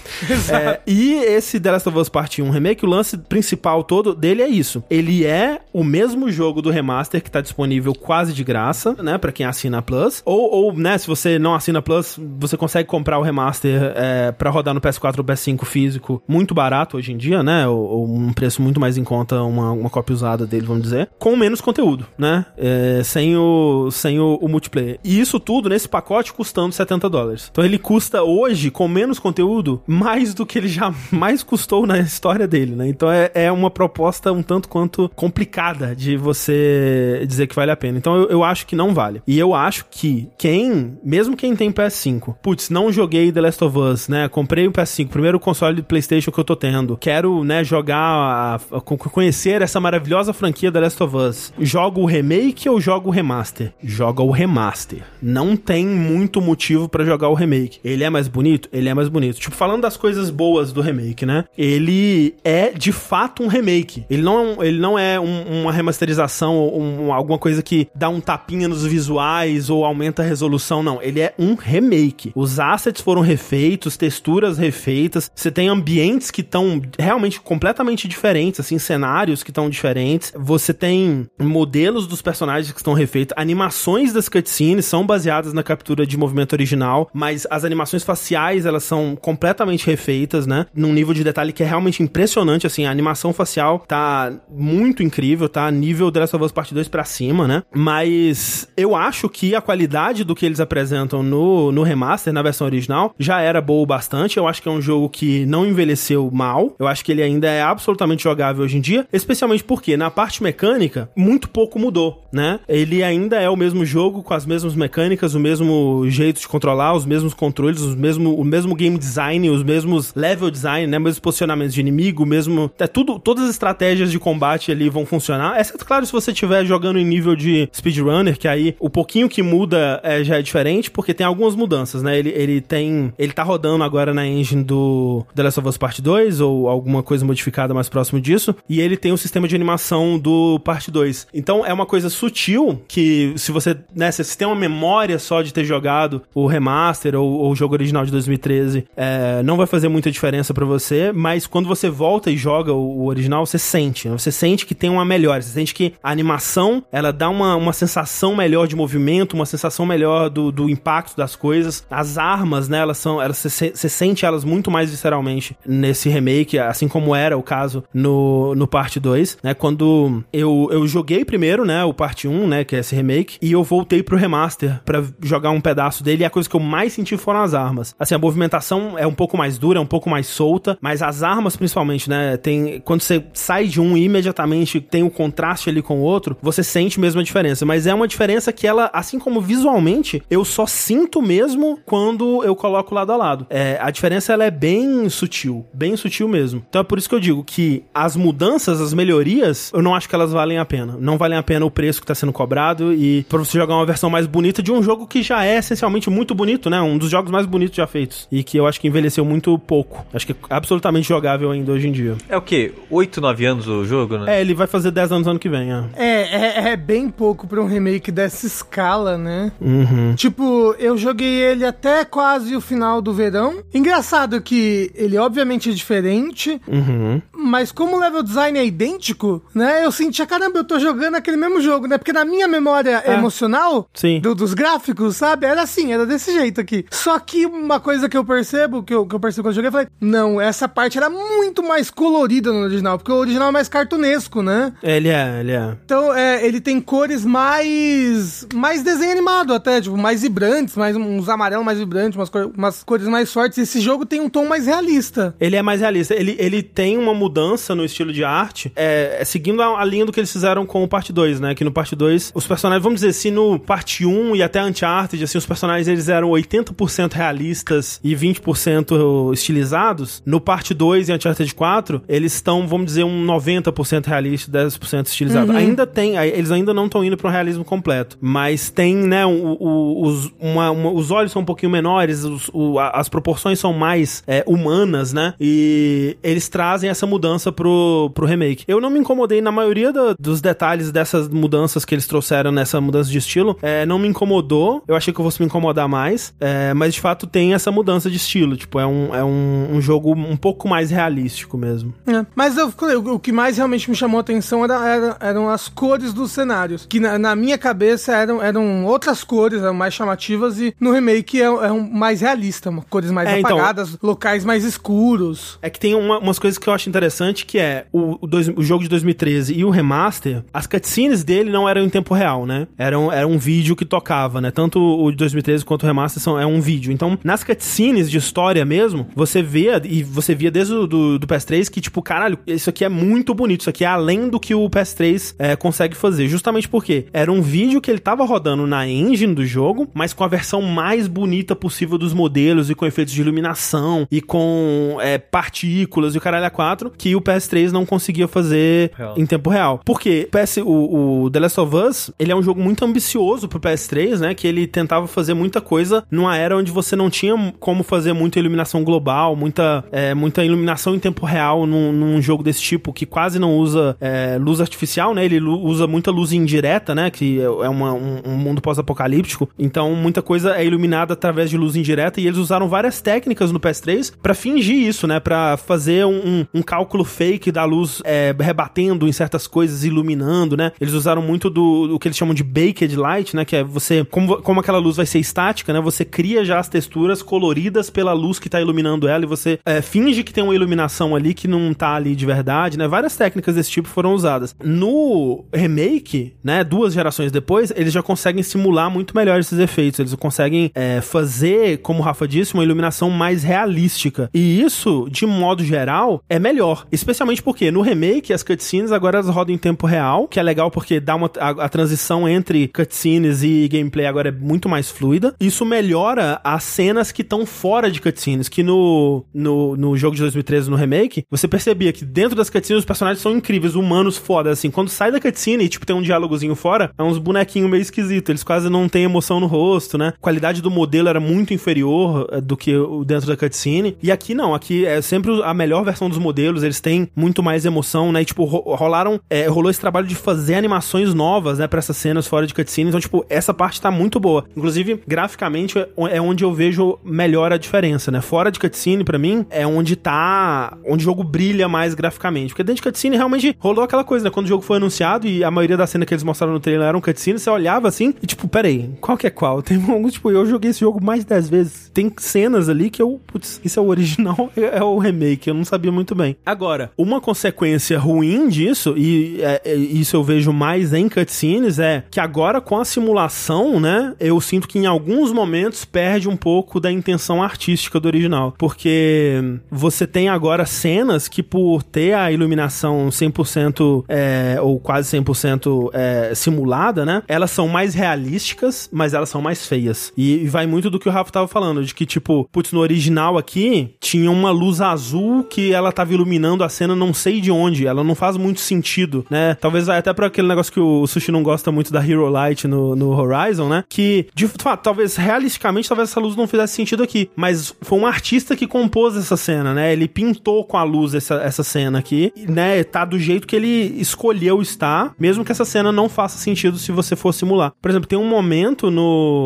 É, 0.49 0.79
e 0.87 1.13
esse 1.13 1.59
The 1.59 1.71
Last 1.71 1.89
of 1.89 1.97
Us 1.97 2.09
Part 2.09 2.41
1 2.41 2.49
Remake, 2.49 2.85
o 2.85 2.89
lance 2.89 3.17
principal 3.17 3.83
todo 3.83 4.15
dele 4.15 4.41
é 4.41 4.47
isso. 4.47 4.83
Ele 4.89 5.25
é 5.25 5.59
o 5.73 5.83
mesmo 5.83 6.31
jogo 6.31 6.61
do 6.61 6.69
remaster 6.69 7.21
que 7.21 7.29
tá 7.29 7.41
disponível 7.41 7.93
quase 7.93 8.33
de 8.33 8.43
graça, 8.43 8.95
né, 9.01 9.17
Pra 9.17 9.31
quem 9.31 9.45
assina 9.45 9.79
a 9.79 9.81
Plus. 9.81 10.21
Ou, 10.25 10.51
ou, 10.51 10.73
né, 10.73 10.97
se 10.97 11.07
você 11.07 11.26
não 11.39 11.53
assina 11.53 11.81
Plus, 11.81 12.19
você 12.39 12.57
consegue 12.57 12.87
comprar 12.87 13.19
o 13.19 13.21
remaster 13.21 13.93
é, 13.95 14.31
para 14.31 14.49
rodar 14.49 14.73
no 14.73 14.81
PS4 14.81 15.19
ou 15.19 15.23
PS5 15.23 15.65
físico 15.65 16.21
muito 16.27 16.53
barato 16.53 16.97
hoje 16.97 17.11
em 17.11 17.17
dia, 17.17 17.41
né? 17.43 17.67
Ou, 17.67 17.77
ou 17.77 18.07
um 18.07 18.33
preço 18.33 18.61
muito 18.61 18.79
mais 18.79 18.97
em 18.97 19.03
conta, 19.03 19.41
uma, 19.41 19.71
uma 19.71 19.89
cópia 19.89 20.13
usada 20.13 20.45
dele, 20.45 20.65
vamos 20.65 20.83
dizer, 20.83 21.09
com 21.19 21.35
menos 21.35 21.61
conteúdo, 21.61 22.05
né? 22.17 22.45
É, 22.57 23.01
sem 23.03 23.35
o, 23.37 23.89
sem 23.91 24.19
o, 24.19 24.37
o 24.41 24.47
multiplayer. 24.47 24.99
E 25.03 25.19
isso 25.19 25.39
tudo 25.39 25.69
nesse 25.69 25.87
pacote 25.87 26.33
custando 26.33 26.73
70 26.73 27.09
dólares. 27.09 27.49
Então 27.51 27.63
ele 27.63 27.77
custa 27.77 28.23
hoje, 28.23 28.71
com 28.71 28.87
menos 28.87 29.19
conteúdo, 29.19 29.81
mais 29.87 30.33
do 30.33 30.45
que 30.45 30.57
ele 30.57 30.67
jamais 30.67 31.43
custou 31.43 31.85
na 31.85 31.99
história 31.99 32.47
dele, 32.47 32.75
né? 32.75 32.87
Então 32.87 33.11
é, 33.11 33.31
é 33.33 33.51
uma 33.51 33.69
proposta 33.69 34.31
um 34.31 34.43
tanto 34.43 34.69
quanto 34.69 35.09
complicada 35.15 35.95
de 35.95 36.17
você 36.17 37.23
dizer 37.27 37.47
que 37.47 37.55
vale 37.55 37.71
a 37.71 37.75
pena. 37.75 37.97
Então 37.97 38.15
eu, 38.15 38.29
eu 38.29 38.43
acho 38.43 38.65
que 38.65 38.75
não 38.75 38.93
vale. 38.93 39.21
E 39.25 39.37
eu 39.37 39.53
acho 39.53 39.85
que 39.89 40.29
quem, 40.37 40.97
mesmo 41.17 41.35
quem 41.35 41.55
tem 41.55 41.71
PS5, 41.71 42.35
putz, 42.43 42.69
não 42.69 42.91
joguei 42.91 43.31
The 43.31 43.41
Last 43.41 43.63
of 43.63 43.75
Us, 43.75 44.07
né? 44.07 44.27
Comprei 44.29 44.67
o 44.67 44.71
PS5, 44.71 45.07
primeiro 45.07 45.39
console 45.39 45.77
de 45.77 45.81
PlayStation 45.81 46.31
que 46.31 46.39
eu 46.39 46.43
tô 46.43 46.55
tendo. 46.55 46.95
Quero, 46.95 47.43
né, 47.43 47.63
jogar, 47.63 47.97
a- 47.97 48.55
a- 48.55 48.81
co- 48.81 48.97
conhecer 48.97 49.63
essa 49.63 49.79
maravilhosa 49.79 50.31
franquia 50.31 50.71
The 50.71 50.79
Last 50.79 51.01
of 51.01 51.15
Us. 51.15 51.53
Jogo 51.59 52.01
o 52.01 52.05
remake 52.05 52.69
ou 52.69 52.79
jogo 52.79 53.09
o 53.09 53.11
remaster? 53.11 53.73
Joga 53.83 54.21
o 54.21 54.29
remaster. 54.29 54.99
Não 55.19 55.57
tem 55.57 55.87
muito 55.87 56.39
motivo 56.39 56.87
pra 56.87 57.03
jogar 57.03 57.29
o 57.29 57.33
remake. 57.33 57.79
Ele 57.83 58.03
é 58.03 58.09
mais 58.11 58.27
bonito? 58.27 58.69
Ele 58.71 58.87
é 58.87 58.93
mais 58.93 59.09
bonito. 59.09 59.39
Tipo, 59.39 59.55
falando 59.55 59.81
das 59.81 59.97
coisas 59.97 60.29
boas 60.29 60.71
do 60.71 60.81
remake, 60.81 61.25
né? 61.25 61.45
Ele 61.57 62.35
é 62.43 62.69
de 62.69 62.91
fato 62.91 63.41
um 63.41 63.47
remake. 63.47 64.05
Ele 64.07 64.21
não 64.21 64.61
é, 64.61 64.67
ele 64.67 64.79
não 64.79 64.99
é 64.99 65.19
um- 65.19 65.61
uma 65.63 65.71
remasterização 65.71 66.55
ou 66.55 66.79
um- 66.79 67.11
alguma 67.11 67.39
coisa 67.39 67.63
que 67.63 67.87
dá 67.95 68.07
um 68.07 68.19
tapinha 68.21 68.67
nos 68.67 68.85
visuais 68.85 69.69
ou 69.71 69.83
aumenta 69.83 70.21
a 70.21 70.25
resolução, 70.25 70.83
não. 70.83 71.01
Ele 71.07 71.21
é 71.21 71.33
um 71.39 71.55
remake. 71.55 72.33
Os 72.35 72.59
assets 72.59 73.01
foram 73.01 73.21
refeitos, 73.21 73.95
texturas 73.95 74.57
refeitas. 74.57 75.31
Você 75.33 75.49
tem 75.49 75.69
ambientes 75.69 76.29
que 76.29 76.41
estão 76.41 76.81
realmente 76.99 77.39
completamente 77.39 78.09
diferentes, 78.09 78.59
assim, 78.59 78.77
cenários 78.77 79.41
que 79.41 79.51
estão 79.51 79.69
diferentes. 79.69 80.33
Você 80.35 80.73
tem 80.73 81.25
modelos 81.39 82.07
dos 82.07 82.21
personagens 82.21 82.73
que 82.73 82.79
estão 82.79 82.93
refeitos. 82.93 83.33
Animações 83.37 84.11
das 84.11 84.27
cutscenes 84.27 84.85
são 84.85 85.05
baseadas 85.05 85.53
na 85.53 85.63
captura 85.63 86.05
de 86.05 86.17
movimento 86.17 86.51
original, 86.51 87.09
mas 87.13 87.47
as 87.49 87.63
animações 87.63 88.03
faciais, 88.03 88.65
elas 88.65 88.83
são 88.83 89.15
completamente 89.15 89.85
refeitas, 89.85 90.45
né? 90.45 90.65
Num 90.75 90.91
nível 90.91 91.13
de 91.13 91.23
detalhe 91.23 91.53
que 91.53 91.63
é 91.63 91.65
realmente 91.65 92.03
impressionante, 92.03 92.67
assim, 92.67 92.85
a 92.85 92.91
animação 92.91 93.31
facial 93.31 93.79
tá 93.87 94.33
muito 94.51 95.01
incrível, 95.03 95.47
tá? 95.47 95.71
Nível 95.71 96.11
The 96.11 96.19
Last 96.19 96.35
of 96.35 96.43
Us 96.43 96.51
Part 96.51 96.73
2 96.73 96.89
pra 96.89 97.05
cima, 97.05 97.47
né? 97.47 97.63
Mas 97.73 98.67
eu 98.75 98.93
acho 98.93 99.29
que 99.29 99.55
a 99.55 99.61
qualidade 99.61 100.25
do 100.25 100.35
que 100.35 100.45
eles 100.45 100.59
apresentam 100.59 100.96
no, 101.05 101.71
no 101.71 101.83
remaster, 101.83 102.33
na 102.33 102.41
versão 102.41 102.67
original, 102.67 103.13
já 103.17 103.41
era 103.41 103.61
boa 103.61 103.83
o 103.83 103.85
bastante. 103.85 104.37
Eu 104.37 104.47
acho 104.47 104.61
que 104.61 104.67
é 104.67 104.71
um 104.71 104.81
jogo 104.81 105.09
que 105.09 105.45
não 105.45 105.65
envelheceu 105.65 106.29
mal. 106.31 106.75
Eu 106.79 106.87
acho 106.87 107.03
que 107.03 107.11
ele 107.11 107.21
ainda 107.21 107.47
é 107.47 107.61
absolutamente 107.61 108.23
jogável 108.23 108.63
hoje 108.63 108.77
em 108.77 108.81
dia, 108.81 109.07
especialmente 109.11 109.63
porque 109.63 109.97
na 109.97 110.09
parte 110.09 110.41
mecânica, 110.41 111.09
muito 111.15 111.49
pouco 111.49 111.79
mudou, 111.79 112.23
né? 112.31 112.59
Ele 112.67 113.03
ainda 113.03 113.37
é 113.37 113.49
o 113.49 113.55
mesmo 113.55 113.85
jogo 113.85 114.23
com 114.23 114.33
as 114.33 114.45
mesmas 114.45 114.75
mecânicas, 114.75 115.35
o 115.35 115.39
mesmo 115.39 116.05
jeito 116.09 116.39
de 116.39 116.47
controlar, 116.47 116.93
os 116.93 117.05
mesmos 117.05 117.33
controles, 117.33 117.81
os 117.81 117.95
mesmo, 117.95 118.35
o 118.35 118.43
mesmo 118.43 118.75
game 118.75 118.97
design, 118.97 119.49
os 119.49 119.63
mesmos 119.63 120.13
level 120.15 120.49
design, 120.49 120.87
né? 120.87 120.99
Mesmos 120.99 121.19
posicionamentos 121.19 121.73
de 121.73 121.81
inimigo, 121.81 122.25
mesmo. 122.25 122.71
É 122.79 122.87
tudo, 122.87 123.19
todas 123.19 123.45
as 123.45 123.51
estratégias 123.51 124.11
de 124.11 124.19
combate 124.19 124.71
ali 124.71 124.89
vão 124.89 125.05
funcionar. 125.05 125.59
Exceto, 125.59 125.85
claro, 125.85 126.05
se 126.05 126.11
você 126.11 126.31
estiver 126.31 126.65
jogando 126.65 126.99
em 126.99 127.05
nível 127.05 127.35
de 127.35 127.69
speedrunner, 127.73 128.37
que 128.37 128.47
aí 128.47 128.75
o 128.79 128.89
pouquinho 128.89 129.29
que 129.29 129.41
muda 129.41 129.99
é, 130.03 130.23
já 130.23 130.37
é 130.37 130.41
diferente, 130.41 130.76
porque 130.91 131.13
tem 131.13 131.25
algumas 131.25 131.55
mudanças, 131.55 132.03
né? 132.03 132.17
Ele, 132.17 132.29
ele 132.29 132.61
tem. 132.61 133.13
Ele 133.17 133.33
tá 133.33 133.43
rodando 133.43 133.83
agora 133.83 134.13
na 134.13 134.25
engine 134.25 134.63
do 134.63 135.25
The 135.35 135.43
Last 135.43 135.59
of 135.59 135.69
Us 135.69 135.77
Part 135.77 136.01
2, 136.01 136.41
ou 136.41 136.67
alguma 136.67 137.03
coisa 137.03 137.25
modificada 137.25 137.73
mais 137.73 137.89
próximo 137.89 138.19
disso. 138.21 138.55
E 138.69 138.79
ele 138.79 138.97
tem 138.97 139.11
o 139.11 139.17
sistema 139.17 139.47
de 139.47 139.55
animação 139.55 140.19
do 140.19 140.59
Parte 140.59 140.91
2. 140.91 141.27
Então 141.33 141.65
é 141.65 141.73
uma 141.73 141.85
coisa 141.85 142.09
sutil 142.09 142.81
que, 142.87 143.33
se 143.35 143.51
você, 143.51 143.77
né, 143.95 144.11
se 144.11 144.37
tem 144.37 144.47
uma 144.47 144.55
memória 144.55 145.19
só 145.19 145.41
de 145.41 145.53
ter 145.53 145.63
jogado 145.63 146.21
o 146.33 146.47
remaster 146.47 147.15
ou, 147.15 147.29
ou 147.31 147.51
o 147.51 147.55
jogo 147.55 147.73
original 147.73 148.05
de 148.05 148.11
2013, 148.11 148.85
é, 148.95 149.41
não 149.43 149.57
vai 149.57 149.67
fazer 149.67 149.87
muita 149.87 150.11
diferença 150.11 150.53
pra 150.53 150.65
você, 150.65 151.11
mas 151.13 151.47
quando 151.47 151.67
você 151.67 151.89
volta 151.89 152.29
e 152.31 152.37
joga 152.37 152.73
o, 152.73 153.01
o 153.01 153.05
original, 153.07 153.45
você 153.45 153.57
sente, 153.57 154.07
né? 154.07 154.17
Você 154.17 154.31
sente 154.31 154.65
que 154.65 154.75
tem 154.75 154.89
uma 154.89 155.05
melhora, 155.05 155.41
você 155.41 155.51
sente 155.51 155.73
que 155.73 155.93
a 156.01 156.11
animação, 156.11 156.83
ela 156.91 157.11
dá 157.11 157.29
uma, 157.29 157.55
uma 157.55 157.73
sensação 157.73 158.35
melhor 158.35 158.67
de 158.67 158.75
movimento, 158.75 159.33
uma 159.33 159.45
sensação 159.45 159.85
melhor 159.85 160.29
do, 160.29 160.51
do 160.51 160.66
impacto 160.69 161.15
das 161.15 161.35
coisas. 161.35 161.85
As 161.89 162.17
armas, 162.17 162.67
né, 162.69 162.79
elas 162.79 162.97
são, 162.97 163.21
elas, 163.21 163.37
você, 163.37 163.71
se- 163.73 163.89
sente 163.89 164.25
elas 164.25 164.43
muito 164.43 164.69
mais 164.69 164.89
visceralmente 164.91 165.57
nesse 165.65 166.09
remake, 166.09 166.57
assim 166.59 166.87
como 166.87 167.15
era 167.15 167.37
o 167.37 167.43
caso 167.43 167.83
no, 167.93 168.53
no 168.55 168.67
parte 168.67 168.99
2, 168.99 169.37
né? 169.43 169.53
Quando 169.53 170.23
eu, 170.31 170.67
eu 170.71 170.87
joguei 170.87 171.23
primeiro, 171.25 171.65
né, 171.65 171.83
o 171.83 171.93
parte 171.93 172.27
1, 172.27 172.47
né, 172.47 172.63
que 172.63 172.75
é 172.75 172.79
esse 172.79 172.95
remake, 172.95 173.37
e 173.41 173.51
eu 173.51 173.63
voltei 173.63 174.03
pro 174.03 174.17
remaster 174.17 174.79
pra 174.85 175.03
jogar 175.21 175.51
um 175.51 175.61
pedaço 175.61 176.03
dele, 176.03 176.23
e 176.23 176.25
a 176.25 176.29
coisa 176.29 176.49
que 176.49 176.55
eu 176.55 176.59
mais 176.59 176.93
senti 176.93 177.17
foram 177.17 177.41
as 177.41 177.53
armas. 177.53 177.95
Assim, 177.99 178.15
a 178.15 178.19
movimentação 178.19 178.97
é 178.97 179.05
um 179.07 179.13
pouco 179.13 179.37
mais 179.37 179.57
dura, 179.57 179.79
é 179.79 179.81
um 179.81 179.85
pouco 179.85 180.09
mais 180.09 180.27
solta, 180.27 180.77
mas 180.81 181.01
as 181.01 181.23
armas 181.23 181.55
principalmente, 181.55 182.09
né, 182.09 182.37
tem 182.37 182.79
quando 182.83 183.01
você 183.01 183.23
sai 183.33 183.67
de 183.67 183.79
um 183.81 183.97
e 183.97 184.03
imediatamente 184.03 184.79
tem 184.79 185.03
o 185.03 185.09
contraste 185.09 185.69
ali 185.69 185.81
com 185.81 185.99
o 185.99 186.01
outro, 186.03 186.37
você 186.41 186.63
sente 186.63 186.99
mesmo 186.99 187.19
a 187.21 187.23
diferença, 187.23 187.65
mas 187.65 187.87
é 187.87 187.93
uma 187.93 188.07
diferença 188.07 188.51
que 188.53 188.67
ela, 188.67 188.89
assim 188.93 189.19
como 189.19 189.41
visualmente, 189.41 190.21
eu 190.29 190.43
só 190.57 190.65
sinto 190.65 191.21
mesmo 191.21 191.77
quando 191.85 192.43
eu 192.43 192.55
coloco 192.55 192.95
lado 192.95 193.11
a 193.11 193.15
lado. 193.15 193.45
É, 193.47 193.77
a 193.79 193.91
diferença 193.91 194.33
ela 194.33 194.43
é 194.43 194.49
bem 194.49 195.07
sutil, 195.07 195.63
bem 195.71 195.95
sutil 195.95 196.27
mesmo. 196.27 196.65
Então 196.67 196.81
é 196.81 196.83
por 196.83 196.97
isso 196.97 197.07
que 197.07 197.13
eu 197.13 197.19
digo 197.19 197.43
que 197.43 197.83
as 197.93 198.15
mudanças, 198.15 198.81
as 198.81 198.91
melhorias, 198.91 199.71
eu 199.71 199.83
não 199.83 199.93
acho 199.93 200.09
que 200.09 200.15
elas 200.15 200.31
valem 200.31 200.57
a 200.57 200.65
pena. 200.65 200.97
Não 200.99 201.15
valem 201.15 201.37
a 201.37 201.43
pena 201.43 201.63
o 201.63 201.69
preço 201.69 202.01
que 202.01 202.07
tá 202.07 202.15
sendo 202.15 202.33
cobrado 202.33 202.91
e 202.91 203.23
pra 203.29 203.37
você 203.37 203.55
jogar 203.55 203.75
uma 203.75 203.85
versão 203.85 204.09
mais 204.09 204.25
bonita 204.25 204.63
de 204.63 204.71
um 204.71 204.81
jogo 204.81 205.05
que 205.05 205.21
já 205.21 205.45
é 205.45 205.59
essencialmente 205.59 206.09
muito 206.09 206.33
bonito, 206.33 206.71
né? 206.71 206.81
Um 206.81 206.97
dos 206.97 207.11
jogos 207.11 207.29
mais 207.29 207.45
bonitos 207.45 207.77
já 207.77 207.85
feitos 207.85 208.27
e 208.31 208.43
que 208.43 208.57
eu 208.57 208.65
acho 208.65 208.81
que 208.81 208.87
envelheceu 208.87 209.23
muito 209.23 209.59
pouco. 209.59 210.07
Acho 210.11 210.25
que 210.25 210.33
é 210.33 210.35
absolutamente 210.49 211.07
jogável 211.07 211.51
ainda 211.51 211.71
hoje 211.71 211.87
em 211.87 211.91
dia. 211.91 212.15
É 212.27 212.35
o 212.35 212.41
quê? 212.41 212.73
8, 212.89 213.21
9 213.21 213.45
anos 213.45 213.67
o 213.67 213.85
jogo, 213.85 214.17
né? 214.17 214.37
É, 214.37 214.41
ele 214.41 214.55
vai 214.55 214.65
fazer 214.65 214.89
10 214.89 215.11
anos 215.11 215.27
ano 215.27 215.37
que 215.37 215.49
vem, 215.49 215.71
é. 215.71 215.83
É, 215.95 216.21
é, 216.21 216.69
é 216.71 216.75
bem 216.75 217.11
pouco 217.11 217.45
pra 217.45 217.61
um 217.61 217.67
remake 217.67 218.11
dessa 218.11 218.47
escala, 218.47 219.19
né? 219.19 219.51
Uhum. 219.61 220.15
Tipo, 220.15 220.46
jogo, 220.47 220.75
eu 220.79 220.97
joguei 220.97 221.27
ele 221.41 221.65
até 221.65 222.05
quase 222.05 222.55
o 222.55 222.61
final 222.61 223.01
do 223.01 223.13
verão. 223.13 223.55
Engraçado 223.73 224.41
que 224.41 224.91
ele 224.95 225.17
obviamente 225.17 225.69
é 225.69 225.73
diferente, 225.73 226.61
Uhum. 226.67 227.21
mas 227.35 227.71
como 227.71 227.95
o 227.95 227.99
level 227.99 228.23
design 228.23 228.57
é 228.57 228.65
idêntico, 228.65 229.41
né? 229.53 229.83
Eu 229.85 229.91
sentia, 229.91 230.25
caramba, 230.25 230.59
eu 230.59 230.63
tô 230.63 230.79
jogando 230.79 231.15
aquele 231.15 231.37
mesmo 231.37 231.61
jogo, 231.61 231.87
né? 231.87 231.97
Porque 231.97 232.13
na 232.13 232.25
minha 232.25 232.47
memória 232.47 233.03
emocional 233.11 233.87
Sim. 233.93 234.19
do- 234.19 234.35
dos 234.35 234.53
gráficos, 234.53 235.15
sabe? 235.17 235.45
Era 235.45 235.63
assim, 235.63 235.91
era 235.93 236.05
desse 236.05 236.31
jeito 236.33 236.61
aqui. 236.61 236.85
Só 236.91 237.19
que 237.19 237.45
uma 237.45 237.79
coisa 237.79 238.07
que 238.09 238.17
eu 238.17 238.23
percebo, 238.25 238.83
que 238.83 238.93
eu, 238.93 239.05
que 239.05 239.15
eu 239.15 239.19
percebo 239.19 239.43
quando 239.47 239.51
eu 239.51 239.55
joguei, 239.55 239.67
eu 239.69 239.71
falei, 239.71 239.87
não, 239.99 240.39
essa 240.39 240.67
parte 240.67 240.97
era 240.97 241.09
muito 241.09 241.61
mais 241.63 241.89
colorida 241.89 242.51
no 242.51 242.59
original, 242.63 242.97
porque 242.97 243.11
o 243.11 243.15
original 243.15 243.49
é 243.49 243.51
mais 243.51 243.67
cartunesco, 243.67 244.41
né? 244.41 244.73
Ele 244.81 245.09
é, 245.09 245.39
ele 245.39 245.51
é. 245.51 245.75
Então, 245.85 246.13
é, 246.13 246.45
ele 246.45 246.59
tem 246.61 246.79
cores 246.79 247.25
mais. 247.25 248.47
mais 248.53 248.83
desenho 248.83 249.11
animado 249.11 249.53
até, 249.53 249.81
tipo, 249.81 249.97
mais 249.97 250.23
vibrantes, 250.37 250.75
mais 250.75 250.95
uns 250.95 251.27
amarelos 251.29 251.65
mais 251.65 251.79
vibrantes, 251.79 252.15
umas, 252.17 252.29
cor- 252.29 252.51
umas 252.55 252.83
cores 252.83 253.07
mais 253.07 253.31
fortes. 253.33 253.57
Esse 253.57 253.79
jogo 253.79 254.05
tem 254.05 254.21
um 254.21 254.29
tom 254.29 254.45
mais 254.45 254.67
realista. 254.67 255.35
Ele 255.39 255.55
é 255.55 255.61
mais 255.61 255.81
realista. 255.81 256.13
Ele, 256.13 256.35
ele 256.39 256.61
tem 256.61 256.97
uma 256.97 257.13
mudança 257.13 257.73
no 257.73 257.83
estilo 257.83 258.13
de 258.13 258.23
arte, 258.23 258.71
é, 258.75 259.17
é 259.19 259.25
seguindo 259.25 259.61
a, 259.61 259.81
a 259.81 259.85
linha 259.85 260.05
do 260.05 260.11
que 260.11 260.19
eles 260.19 260.31
fizeram 260.31 260.65
com 260.65 260.83
o 260.83 260.87
parte 260.87 261.11
2, 261.11 261.39
né? 261.39 261.55
Que 261.55 261.63
no 261.63 261.71
parte 261.71 261.95
2, 261.95 262.31
os 262.35 262.45
personagens, 262.45 262.83
vamos 262.83 262.97
dizer 263.01 263.09
assim, 263.09 263.31
no 263.31 263.57
parte 263.57 264.05
1 264.05 264.35
e 264.35 264.43
até 264.43 264.63
Uncharted, 264.63 265.23
assim, 265.23 265.37
os 265.37 265.45
personagens 265.45 265.87
eles 265.87 266.07
eram 266.09 266.29
80% 266.29 267.13
realistas 267.13 267.99
e 268.03 268.15
20% 268.15 269.33
estilizados. 269.33 270.21
No 270.25 270.39
parte 270.39 270.73
2 270.73 271.09
e 271.09 271.13
Uncharted 271.13 271.53
4, 271.55 272.01
eles 272.07 272.33
estão, 272.33 272.67
vamos 272.67 272.87
dizer, 272.87 273.03
um 273.03 273.25
90% 273.25 274.05
realista, 274.05 274.51
10% 274.51 275.07
estilizado. 275.07 275.51
Ainda 275.51 275.87
tem, 275.87 276.17
eles 276.17 276.51
ainda 276.51 276.73
não 276.73 276.85
estão 276.85 277.03
indo 277.03 277.17
para 277.17 277.27
um 277.29 277.31
realismo 277.31 277.63
completo, 277.63 278.17
mas 278.21 278.69
tem, 278.69 278.95
né, 278.95 279.25
o- 279.25 279.57
o- 279.59 280.05
os, 280.05 280.26
uma- 280.39 280.71
uma- 280.71 280.91
os 280.91 281.11
olhos 281.11 281.31
são 281.31 281.41
um 281.41 281.45
pouquinho 281.45 281.71
menores, 281.71 282.23
os- 282.23 282.49
o- 282.53 282.79
a- 282.79 282.91
as 282.91 283.09
proporções 283.09 283.59
são 283.59 283.73
mais 283.73 284.23
é, 284.27 284.43
humanas, 284.47 285.13
né? 285.13 285.33
E 285.39 286.17
eles 286.23 286.47
trazem 286.49 286.89
essa 286.89 287.05
mudança 287.05 287.51
pro, 287.51 288.11
pro 288.13 288.25
remake. 288.25 288.63
Eu 288.67 288.79
não 288.81 288.89
me 288.89 288.99
incomodei 288.99 289.41
na 289.41 289.51
maioria 289.51 289.91
da- 289.93 290.15
dos 290.19 290.41
detalhes 290.41 290.91
dessas 290.91 291.27
mudanças 291.27 291.85
que 291.85 291.95
eles 291.95 292.07
trouxeram 292.07 292.51
nessa 292.51 292.79
mudança 292.81 293.09
de 293.09 293.17
estilo. 293.17 293.57
É, 293.61 293.85
não 293.85 293.97
me 293.99 294.07
incomodou. 294.07 294.83
Eu 294.87 294.95
achei 294.95 295.13
que 295.13 295.19
eu 295.19 295.25
fosse 295.25 295.39
me 295.41 295.45
incomodar 295.45 295.87
mais. 295.87 296.33
é, 296.39 296.73
mas 296.73 296.93
de 296.93 297.01
fato 297.01 297.25
tem 297.27 297.53
essa 297.53 297.71
mudança 297.71 298.09
de 298.09 298.17
estilo. 298.17 298.55
Tipo, 298.57 298.79
é 298.79 298.85
um, 298.85 299.13
é 299.15 299.23
um, 299.23 299.75
um 299.75 299.81
jogo 299.81 300.13
um 300.13 300.35
pouco 300.37 300.67
mais 300.67 300.89
realístico 300.91 301.57
mesmo. 301.57 301.93
É. 302.05 302.25
Mas 302.35 302.57
eu, 302.57 302.71
o 303.13 303.19
que 303.19 303.31
mais 303.31 303.57
realmente 303.57 303.89
me 303.89 303.95
chamou 303.95 304.17
a 304.17 304.21
atenção 304.21 304.63
era, 304.63 304.87
era- 304.87 305.17
eram 305.19 305.49
as 305.49 305.67
cores 305.67 306.13
dos 306.13 306.31
cenários. 306.31 306.85
Que 306.87 306.99
na, 306.99 307.17
na 307.17 307.35
minha 307.35 307.57
cabeça 307.57 308.13
eram, 308.15 308.41
eram 308.41 308.85
outras 308.85 309.23
cores, 309.23 309.61
eram 309.61 309.73
mais 309.73 309.93
chamativas, 309.93 310.16
e 310.25 310.73
no 310.79 310.91
remake 310.91 311.41
é, 311.41 311.45
é 311.45 311.71
um 311.71 311.89
mais 311.89 312.21
realista, 312.21 312.71
cores 312.89 313.11
mais 313.11 313.29
É, 313.29 313.39
então- 313.39 313.57
apagadas, 313.57 313.97
locais 314.01 314.43
mais 314.45 314.63
escuros. 314.63 315.57
É 315.61 315.69
que 315.69 315.79
tem 315.79 315.93
uma- 315.95 316.19
umas 316.19 316.39
coisas 316.39 316.57
que 316.57 316.67
eu 316.67 316.73
acho 316.73 316.89
interessante, 316.89 317.45
que 317.45 317.57
é 317.59 317.85
o, 317.91 318.17
o, 318.21 318.27
dois- 318.27 318.49
o 318.49 318.61
jogo 318.63 318.83
de 318.83 318.89
2013 318.89 319.53
e 319.53 319.63
o 319.63 319.69
remaster, 319.69 320.43
as 320.53 320.65
cutscenes 320.67 321.23
dele 321.23 321.49
não 321.51 321.67
eram 321.67 321.83
em 321.83 321.89
tempo 321.89 322.13
real, 322.13 322.45
né? 322.45 322.67
Eram, 322.77 323.11
era 323.11 323.27
um 323.27 323.37
vídeo 323.37 323.75
que 323.75 323.85
tocava, 323.85 324.41
né? 324.41 324.51
Tanto 324.51 324.79
o 324.79 325.11
de 325.11 325.17
2013 325.17 325.63
quanto 325.65 325.83
o 325.83 325.85
remaster 325.85 326.21
são, 326.21 326.39
é 326.39 326.45
um 326.45 326.59
vídeo. 326.61 326.91
Então, 326.91 327.17
nas 327.23 327.43
cutscenes 327.43 328.09
de 328.09 328.17
história 328.17 328.63
mesmo, 328.65 329.07
você 329.15 329.41
vê, 329.41 329.67
e 329.85 330.03
você 330.03 330.33
via 330.33 330.49
desde 330.51 330.73
o 330.73 330.87
do, 330.87 331.19
do 331.19 331.27
PS3 331.27 331.69
que, 331.69 331.81
tipo, 331.81 332.01
caralho, 332.01 332.37
isso 332.47 332.69
aqui 332.69 332.83
é 332.85 332.89
muito 332.89 333.33
bonito, 333.33 333.61
isso 333.61 333.69
aqui 333.69 333.83
é 333.83 333.87
além 333.87 334.29
do 334.29 334.39
que 334.39 334.53
o 334.55 334.69
PS3 334.69 335.35
é, 335.37 335.55
consegue 335.55 335.95
fazer. 335.95 336.27
Justamente 336.27 336.67
porque 336.67 337.05
era 337.13 337.31
um 337.31 337.41
vídeo 337.41 337.81
que 337.81 337.89
ele 337.91 337.99
tava 337.99 338.25
rodando 338.25 338.65
na 338.67 338.87
engine 338.87 339.33
do 339.33 339.45
jogo, 339.45 339.87
mas 339.93 340.06
com 340.13 340.23
a 340.23 340.27
versão 340.27 340.61
mais 340.61 341.07
bonita 341.07 341.55
possível 341.55 341.97
dos 341.97 342.13
modelos 342.13 342.69
e 342.69 342.75
com 342.75 342.85
efeitos 342.85 343.13
de 343.13 343.21
iluminação 343.21 344.07
e 344.11 344.21
com 344.21 344.97
é, 345.01 345.17
partículas 345.17 346.13
e 346.15 346.17
o 346.17 346.21
caralho 346.21 346.45
a 346.45 346.49
4 346.49 346.91
que 346.97 347.15
o 347.15 347.21
PS3 347.21 347.71
não 347.71 347.85
conseguia 347.85 348.27
fazer 348.27 348.91
Real. 348.95 349.13
em 349.17 349.25
tempo 349.25 349.49
real. 349.49 349.79
Porque 349.85 350.27
PS, 350.31 350.57
o, 350.57 351.23
o 351.23 351.29
The 351.31 351.39
Last 351.39 351.59
of 351.59 351.75
Us, 351.75 352.11
ele 352.19 352.31
é 352.31 352.35
um 352.35 352.41
jogo 352.43 352.61
muito 352.61 352.83
ambicioso 352.85 353.47
pro 353.47 353.59
PS3, 353.59 354.19
né? 354.19 354.33
Que 354.33 354.47
ele 354.47 354.67
tentava 354.67 355.07
fazer 355.07 355.33
muita 355.33 355.61
coisa 355.61 356.03
numa 356.09 356.35
era 356.37 356.55
onde 356.57 356.71
você 356.71 356.95
não 356.95 357.09
tinha 357.09 357.35
como 357.59 357.83
fazer 357.83 358.13
muita 358.13 358.39
iluminação 358.39 358.83
global, 358.83 359.35
muita, 359.35 359.83
é, 359.91 360.13
muita 360.13 360.43
iluminação 360.43 360.95
em 360.95 360.99
tempo 360.99 361.25
real 361.25 361.65
num, 361.65 361.91
num 361.91 362.21
jogo 362.21 362.43
desse 362.43 362.61
tipo, 362.61 362.93
que 362.93 363.05
quase 363.05 363.39
não 363.39 363.55
usa 363.57 363.95
é, 363.99 364.37
luz 364.39 364.61
artificial, 364.61 365.13
né? 365.13 365.25
Ele 365.25 365.39
usa 365.41 365.87
muita 365.87 366.11
luz 366.11 366.31
indireta, 366.33 366.93
né? 366.95 367.09
Que 367.09 367.39
é 367.41 367.49
uma- 367.69 367.93
um, 367.93 368.21
um 368.25 368.37
mundo 368.37 368.61
pós-apocalíptico. 368.61 369.49
Então, 369.57 369.86
muita 369.95 370.21
coisa 370.21 370.55
é 370.57 370.65
iluminada 370.65 371.13
através 371.13 371.49
de 371.49 371.57
luz 371.57 371.75
indireta 371.75 372.19
e 372.21 372.27
eles 372.27 372.37
usaram 372.37 372.67
várias 372.67 373.01
técnicas 373.01 373.51
no 373.51 373.59
PS3 373.59 374.13
pra 374.21 374.33
fingir 374.33 374.75
isso, 374.87 375.07
né? 375.07 375.19
Pra 375.19 375.57
fazer 375.57 376.05
um, 376.05 376.17
um- 376.17 376.45
um 376.55 376.61
cálculo 376.61 377.03
fake 377.03 377.51
da 377.51 377.63
luz 377.65 378.01
é, 378.05 378.35
rebatendo 378.39 379.07
em 379.07 379.11
certas 379.11 379.47
coisas, 379.47 379.83
iluminando, 379.83 380.55
né? 380.57 380.71
Eles 380.79 380.93
usaram 380.93 381.21
muito 381.21 381.49
do, 381.49 381.87
do 381.87 381.99
que 381.99 382.07
eles 382.07 382.17
chamam 382.17 382.33
de 382.33 382.43
baked 382.43 382.95
light, 382.95 383.35
né? 383.35 383.45
Que 383.45 383.57
é 383.57 383.63
você, 383.63 384.05
como, 384.05 384.37
como 384.41 384.59
aquela 384.59 384.77
luz 384.79 384.97
vai 384.97 385.05
ser 385.05 385.19
estática, 385.19 385.71
né? 385.73 385.79
Você 385.81 386.03
cria 386.05 386.43
já 386.45 386.59
as 386.59 386.67
texturas 386.69 387.21
coloridas 387.21 387.89
pela 387.89 388.13
luz 388.13 388.39
que 388.39 388.49
tá 388.49 388.59
iluminando 388.61 389.07
ela 389.07 389.23
e 389.23 389.27
você 389.27 389.59
é, 389.65 389.81
finge 389.81 390.23
que 390.23 390.33
tem 390.33 390.43
uma 390.43 390.55
iluminação 390.55 391.15
ali 391.15 391.33
que 391.33 391.47
não 391.47 391.73
tá 391.73 391.93
ali 391.95 392.15
de 392.15 392.25
verdade, 392.25 392.77
né? 392.77 392.87
Várias 392.87 393.15
técnicas 393.15 393.55
desse 393.55 393.71
tipo 393.71 393.87
foram 393.87 394.13
usadas. 394.13 394.55
No 394.63 395.45
remake, 395.53 396.33
né? 396.43 396.63
Duas 396.63 396.93
gerações 396.93 397.31
depois, 397.31 397.71
eles 397.75 397.93
já 397.93 398.01
conseguem 398.01 398.43
simular 398.43 398.89
muito 398.89 399.15
melhor 399.15 399.39
esses 399.39 399.57
efeitos. 399.59 399.76
Eles 399.81 400.13
conseguem 400.15 400.71
é, 400.73 401.01
fazer, 401.01 401.79
como 401.79 401.99
o 401.99 402.03
Rafa 402.03 402.27
disse, 402.27 402.53
uma 402.53 402.63
iluminação 402.63 403.09
mais 403.09 403.43
realística. 403.43 404.29
E 404.33 404.61
isso, 404.61 405.07
de 405.09 405.25
modo 405.25 405.63
geral, 405.63 406.23
é 406.29 406.39
melhor. 406.39 406.85
Especialmente 406.91 407.41
porque 407.41 407.71
no 407.71 407.81
remake, 407.81 408.33
as 408.33 408.43
cutscenes 408.43 408.91
agora 408.91 409.17
elas 409.17 409.33
rodam 409.33 409.53
em 409.53 409.57
tempo 409.57 409.87
real, 409.87 410.27
que 410.27 410.39
é 410.39 410.43
legal 410.43 410.71
porque 410.71 410.99
dá 410.99 411.15
uma, 411.15 411.29
a, 411.39 411.49
a 411.49 411.69
transição 411.69 412.27
entre 412.27 412.67
cutscenes 412.67 413.43
e 413.43 413.67
gameplay 413.67 414.05
agora 414.05 414.29
é 414.29 414.31
muito 414.31 414.67
mais 414.69 414.89
fluida. 414.89 415.35
Isso 415.39 415.65
melhora 415.65 416.39
as 416.43 416.63
cenas 416.63 417.11
que 417.11 417.21
estão 417.21 417.45
fora 417.45 417.91
de 417.91 418.01
cutscenes, 418.01 418.49
que 418.49 418.63
no, 418.63 419.23
no, 419.33 419.75
no 419.75 419.97
jogo 419.97 420.15
de 420.15 420.21
2013, 420.21 420.69
no 420.69 420.75
remake, 420.75 421.23
você 421.29 421.47
percebia 421.47 421.91
que 421.93 422.05
dentro 422.05 422.35
das 422.35 422.49
cutscenes 422.49 422.79
os 422.79 422.85
personagens 422.85 423.21
são 423.21 423.31
incríveis, 423.31 423.75
humanos 423.75 424.17
foda, 424.17 424.51
assim. 424.51 424.69
Quando 424.69 424.89
sai 424.89 425.11
da 425.11 425.19
cutscene 425.19 425.65
e, 425.65 425.69
tipo, 425.69 425.85
tem 425.85 425.95
um 425.95 426.01
diálogozinho 426.01 426.55
fora, 426.55 426.91
é 426.97 427.03
uns 427.03 427.17
bonequinhos 427.17 427.69
meio 427.69 427.81
esquisitos. 427.81 428.29
Eles 428.29 428.43
quase 428.43 428.69
não 428.69 428.87
têm 428.87 429.03
emoção 429.03 429.39
no 429.39 429.47
rosto, 429.47 429.66
né? 429.97 430.09
A 430.09 430.21
qualidade 430.21 430.61
do 430.61 430.69
modelo 430.71 431.09
era 431.09 431.19
muito 431.19 431.53
inferior 431.53 432.27
eh, 432.31 432.41
do 432.41 432.55
que 432.55 432.75
o 432.75 433.03
dentro 433.03 433.27
da 433.27 433.35
cutscene. 433.37 433.97
E 434.01 434.11
aqui 434.11 434.33
não, 434.33 434.53
aqui 434.53 434.85
é 434.85 435.01
sempre 435.01 435.41
a 435.43 435.53
melhor 435.53 435.83
versão 435.83 436.09
dos 436.09 436.17
modelos, 436.17 436.63
eles 436.63 436.79
têm 436.79 437.09
muito 437.15 437.41
mais 437.43 437.65
emoção, 437.65 438.11
né? 438.11 438.21
E, 438.21 438.25
tipo, 438.25 438.43
ro- 438.45 438.75
rolaram, 438.75 439.19
é, 439.29 439.47
rolou 439.47 439.69
esse 439.69 439.79
trabalho 439.79 440.07
de 440.07 440.15
fazer 440.15 440.55
animações 440.55 441.13
novas, 441.13 441.59
né, 441.59 441.67
pra 441.67 441.79
essas 441.79 441.97
cenas 441.97 442.27
fora 442.27 442.45
de 442.47 442.53
cutscene. 442.53 442.89
Então, 442.89 442.99
tipo, 442.99 443.25
essa 443.29 443.53
parte 443.53 443.81
tá 443.81 443.91
muito 443.91 444.19
boa. 444.19 444.45
Inclusive, 444.55 445.01
graficamente, 445.07 445.77
é- 445.77 445.87
é 446.17 446.21
onde 446.21 446.43
eu 446.43 446.53
vejo 446.53 446.97
melhor 447.03 447.51
a 447.51 447.57
diferença, 447.57 448.11
né? 448.11 448.21
Fora 448.21 448.51
de 448.51 448.59
cutscene, 448.59 449.03
pra 449.03 449.17
mim, 449.17 449.45
é 449.49 449.65
onde 449.67 449.95
tá. 449.95 450.77
onde 450.85 451.03
o 451.03 451.05
jogo 451.05 451.23
brilha 451.23 451.67
mais 451.67 451.93
graficamente. 451.93 452.49
Porque 452.49 452.63
dentro 452.63 452.75
de 452.83 452.89
cutscene, 452.89 453.15
realmente 453.15 453.55
rolou 453.59 453.83
aquela 453.83 454.03
coisa, 454.03 454.25
né? 454.25 454.29
Quando 454.31 454.45
o 454.45 454.49
jogo 454.49 454.63
foi 454.63 454.77
anunciado 454.77 455.27
e 455.27 455.43
a 455.43 455.51
maioria 455.51 455.77
das 455.77 455.89
cenas 455.89 456.07
que 456.07 456.13
eles 456.13 456.23
mostraram 456.23 456.53
no 456.53 456.59
trailer 456.59 456.87
eram 456.87 457.01
cutscene, 457.01 457.39
você 457.39 457.49
olhava 457.49 457.87
assim 457.87 458.13
e, 458.21 458.25
tipo, 458.27 458.47
peraí, 458.47 458.89
qual 459.01 459.17
que 459.17 459.27
é 459.27 459.29
qual? 459.29 459.56
Tem 459.61 459.77
alguns, 459.77 460.13
tipo, 460.13 460.31
eu 460.31 460.45
joguei 460.45 460.71
esse 460.71 460.79
jogo 460.79 461.03
mais 461.03 461.21
de 461.21 461.27
10 461.27 461.49
vezes. 461.49 461.91
Tem 461.93 462.11
cenas 462.17 462.69
ali 462.69 462.89
que 462.89 463.01
eu, 463.01 463.19
putz, 463.27 463.59
isso 463.63 463.79
é 463.79 463.83
o 463.83 463.87
original, 463.87 464.49
é 464.55 464.83
o 464.83 464.97
remake, 464.97 465.49
eu 465.49 465.53
não 465.53 465.65
sabia 465.65 465.91
muito 465.91 466.15
bem. 466.15 466.35
Agora, 466.45 466.91
uma 466.97 467.19
consequência 467.19 467.97
ruim 467.99 468.47
disso, 468.49 468.93
e 468.97 469.41
é, 469.41 469.61
é, 469.65 469.75
isso 469.75 470.15
eu 470.15 470.23
vejo 470.23 470.51
mais 470.51 470.93
em 470.93 471.09
cutscenes, 471.09 471.79
é 471.79 472.03
que 472.09 472.19
agora 472.19 472.61
com 472.61 472.77
a 472.77 472.85
simulação, 472.85 473.79
né, 473.79 474.13
eu 474.19 474.39
sinto 474.41 474.67
que 474.67 474.79
em 474.79 474.85
alguns 474.85 475.31
momentos 475.31 475.85
perde 475.85 476.29
um 476.29 476.35
pouco 476.35 476.79
da 476.79 476.91
intenção 476.91 477.41
artística 477.41 477.99
do 477.99 478.07
original. 478.07 478.53
Porque 478.57 479.41
você 479.69 480.05
tem 480.07 480.29
agora 480.29 480.65
cenas 480.65 481.27
que, 481.27 481.43
por 481.43 481.83
ter 481.83 482.13
a 482.13 482.31
iluminação 482.31 483.09
100% 483.09 484.05
é, 484.07 484.57
ou 484.61 484.79
quase 484.79 485.17
100% 485.17 485.89
é, 485.93 486.31
simulada, 486.35 487.05
né, 487.05 487.23
elas 487.27 487.51
são 487.51 487.67
mais 487.67 487.93
realísticas, 487.93 488.89
mas 488.91 489.13
elas 489.13 489.29
são 489.29 489.41
mais 489.47 489.65
feias. 489.65 490.11
E, 490.17 490.45
vai 490.47 490.67
muito 490.67 490.89
do 490.89 490.99
que 490.99 491.07
o 491.07 491.11
Rafa 491.11 491.31
tava 491.31 491.47
falando, 491.47 491.83
de 491.83 491.95
que, 491.95 492.05
tipo, 492.05 492.47
putz, 492.51 492.73
no 492.73 492.81
original 492.81 493.37
aqui 493.37 493.95
tinha 493.99 494.29
uma 494.29 494.51
luz 494.51 494.81
azul 494.81 495.43
que 495.43 495.71
ela 495.71 495.91
tava 495.91 496.13
iluminando 496.13 496.63
a 496.63 496.69
cena 496.69 496.95
não 496.95 497.13
sei 497.13 497.39
de 497.39 497.49
onde, 497.49 497.87
ela 497.87 498.03
não 498.03 498.13
faz 498.13 498.35
muito 498.35 498.59
sentido, 498.59 499.25
né? 499.29 499.55
Talvez 499.55 499.87
vai 499.87 499.99
até 499.99 500.13
pra 500.13 500.27
aquele 500.27 500.47
negócio 500.47 500.71
que 500.71 500.79
o 500.79 501.07
Sushi 501.07 501.31
não 501.31 501.43
gosta 501.43 501.71
muito 501.71 501.93
da 501.93 502.05
Hero 502.05 502.27
Light 502.29 502.67
no, 502.67 502.95
no 502.95 503.09
Horizon, 503.09 503.69
né? 503.69 503.83
Que, 503.87 504.27
de 504.35 504.47
fato, 504.47 504.83
talvez 504.83 505.15
realisticamente, 505.15 505.87
talvez 505.87 506.09
essa 506.09 506.19
luz 506.19 506.35
não 506.35 506.47
fizesse 506.47 506.75
sentido 506.75 507.03
aqui, 507.03 507.29
mas 507.35 507.73
foi 507.81 507.97
um 507.97 508.05
artista 508.05 508.55
que 508.55 508.67
compôs 508.67 509.15
essa 509.15 509.37
cena, 509.37 509.73
né? 509.73 509.93
Ele 509.93 510.09
pintou 510.09 510.65
com 510.65 510.75
a 510.75 510.83
luz 510.83 511.13
essa, 511.13 511.35
essa 511.35 511.63
cena 511.63 511.99
aqui, 511.99 512.33
né? 512.49 512.83
Tá 512.83 513.05
do 513.05 513.17
jeito 513.17 513.47
que 513.47 513.55
ele 513.55 513.95
escolheu 513.97 514.61
estar, 514.61 515.13
mesmo 515.17 515.45
que 515.45 515.51
essa 515.53 515.63
cena 515.63 515.91
não 515.91 516.09
faça 516.09 516.37
sentido 516.37 516.77
se 516.77 516.91
você 516.91 517.15
for 517.15 517.33
simular. 517.33 517.71
Por 517.81 517.89
exemplo, 517.89 518.07
tem 518.07 518.19
um 518.19 518.27
momento 518.27 518.91
no 518.91 519.36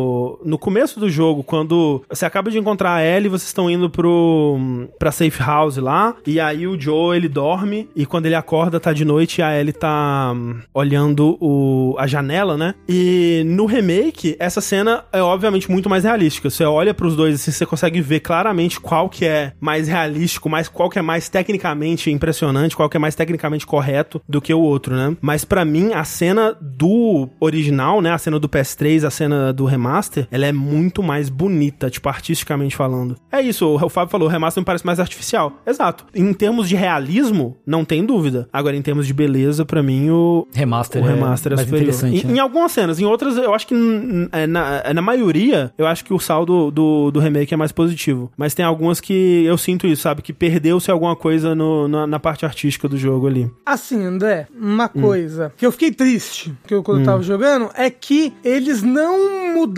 no, 0.44 0.58
começo 0.58 0.98
do 0.98 1.10
jogo, 1.10 1.42
quando 1.42 2.02
você 2.08 2.24
acaba 2.24 2.50
de 2.50 2.58
encontrar 2.58 2.94
a 2.94 3.04
Ellie, 3.04 3.28
vocês 3.28 3.48
estão 3.48 3.70
indo 3.70 3.90
pro, 3.90 4.88
pra 4.98 5.12
safe 5.12 5.42
house 5.42 5.76
lá, 5.76 6.14
e 6.26 6.38
aí 6.40 6.66
o 6.66 6.80
Joe, 6.80 7.16
ele 7.16 7.28
dorme, 7.28 7.88
e 7.94 8.06
quando 8.06 8.26
ele 8.26 8.34
acorda, 8.34 8.80
tá 8.80 8.92
de 8.92 9.04
noite, 9.04 9.38
e 9.38 9.42
a 9.42 9.58
Ellie 9.58 9.72
tá 9.72 10.32
hum, 10.34 10.60
olhando 10.72 11.36
o, 11.40 11.94
a 11.98 12.06
janela, 12.06 12.56
né? 12.56 12.74
E 12.88 13.42
no 13.46 13.66
remake, 13.66 14.36
essa 14.38 14.60
cena 14.60 15.04
é 15.12 15.22
obviamente 15.22 15.70
muito 15.70 15.88
mais 15.88 16.04
realística. 16.04 16.50
Você 16.50 16.64
olha 16.64 16.94
pros 16.94 17.16
dois 17.16 17.34
assim, 17.34 17.50
você 17.50 17.66
consegue 17.66 18.00
ver 18.00 18.20
claramente 18.20 18.80
qual 18.80 19.08
que 19.08 19.24
é 19.24 19.52
mais 19.60 19.88
realístico, 19.88 20.48
mais, 20.48 20.68
qual 20.68 20.90
que 20.90 20.98
é 20.98 21.02
mais 21.02 21.28
tecnicamente 21.28 22.10
impressionante, 22.10 22.76
qual 22.76 22.88
que 22.88 22.96
é 22.96 23.00
mais 23.00 23.14
tecnicamente 23.14 23.66
correto 23.66 24.20
do 24.28 24.40
que 24.40 24.52
o 24.52 24.60
outro, 24.60 24.94
né? 24.94 25.16
Mas 25.20 25.44
pra 25.44 25.64
mim, 25.64 25.92
a 25.92 26.04
cena 26.04 26.56
do 26.60 27.28
original, 27.40 28.00
né? 28.00 28.10
A 28.12 28.18
cena 28.18 28.38
do 28.38 28.48
PS3, 28.48 29.06
a 29.06 29.10
cena 29.10 29.52
do 29.52 29.64
remaster, 29.86 30.28
ela 30.30 30.46
é 30.46 30.52
muito 30.52 31.02
mais 31.02 31.28
bonita, 31.28 31.90
tipo, 31.90 32.08
artisticamente 32.08 32.76
falando. 32.76 33.16
É 33.30 33.40
isso, 33.40 33.66
o 33.66 33.88
Fábio 33.88 34.10
falou, 34.10 34.28
o 34.28 34.30
remaster 34.30 34.60
me 34.60 34.64
parece 34.64 34.86
mais 34.86 35.00
artificial. 35.00 35.52
Exato. 35.66 36.04
Em 36.14 36.32
termos 36.32 36.68
de 36.68 36.76
realismo, 36.76 37.56
não 37.66 37.84
tem 37.84 38.04
dúvida. 38.04 38.48
Agora, 38.52 38.76
em 38.76 38.82
termos 38.82 39.06
de 39.06 39.12
beleza, 39.14 39.64
pra 39.64 39.82
mim, 39.82 40.10
o, 40.10 40.46
Remaster 40.54 41.02
o 41.02 41.06
remaster 41.06 41.52
é, 41.52 41.56
mais 41.56 41.66
superior. 41.68 41.88
interessante, 41.88 42.24
Em, 42.26 42.28
né? 42.30 42.36
em 42.36 42.38
algumas 42.38 42.72
cenas, 42.72 43.00
em 43.00 43.04
outras, 43.04 43.36
eu 43.36 43.52
acho 43.54 43.66
que 43.66 43.74
é, 44.32 44.46
na, 44.46 44.82
é, 44.84 44.94
na 44.94 45.02
maioria, 45.02 45.72
eu 45.76 45.86
acho 45.86 46.04
que 46.04 46.14
o 46.14 46.18
saldo 46.18 46.70
do, 46.70 47.10
do 47.10 47.18
remake 47.20 47.52
é 47.52 47.56
mais 47.56 47.72
positivo. 47.72 48.30
Mas 48.36 48.54
tem 48.54 48.64
algumas 48.64 49.00
que 49.00 49.44
eu 49.44 49.58
sinto 49.58 49.86
isso, 49.86 50.02
sabe? 50.02 50.22
Que 50.22 50.32
perdeu-se 50.32 50.90
alguma 50.90 51.16
coisa 51.16 51.54
no- 51.54 51.88
na, 51.88 52.06
na 52.06 52.20
parte 52.20 52.44
artística 52.44 52.88
do 52.88 52.96
jogo 52.96 53.26
ali. 53.26 53.50
Assim, 53.66 54.04
André, 54.04 54.46
uma 54.58 54.90
Hum. 54.94 55.00
coisa 55.00 55.52
que 55.56 55.64
eu 55.66 55.72
fiquei 55.72 55.90
triste 55.90 56.52
que 56.66 56.74
eu, 56.74 56.82
quando 56.82 57.00
eu 57.00 57.04
tava 57.06 57.22
jogando 57.22 57.70
é 57.74 57.88
que 57.90 58.32
eles 58.44 58.82
não 58.82 59.54
mudaram 59.54 59.71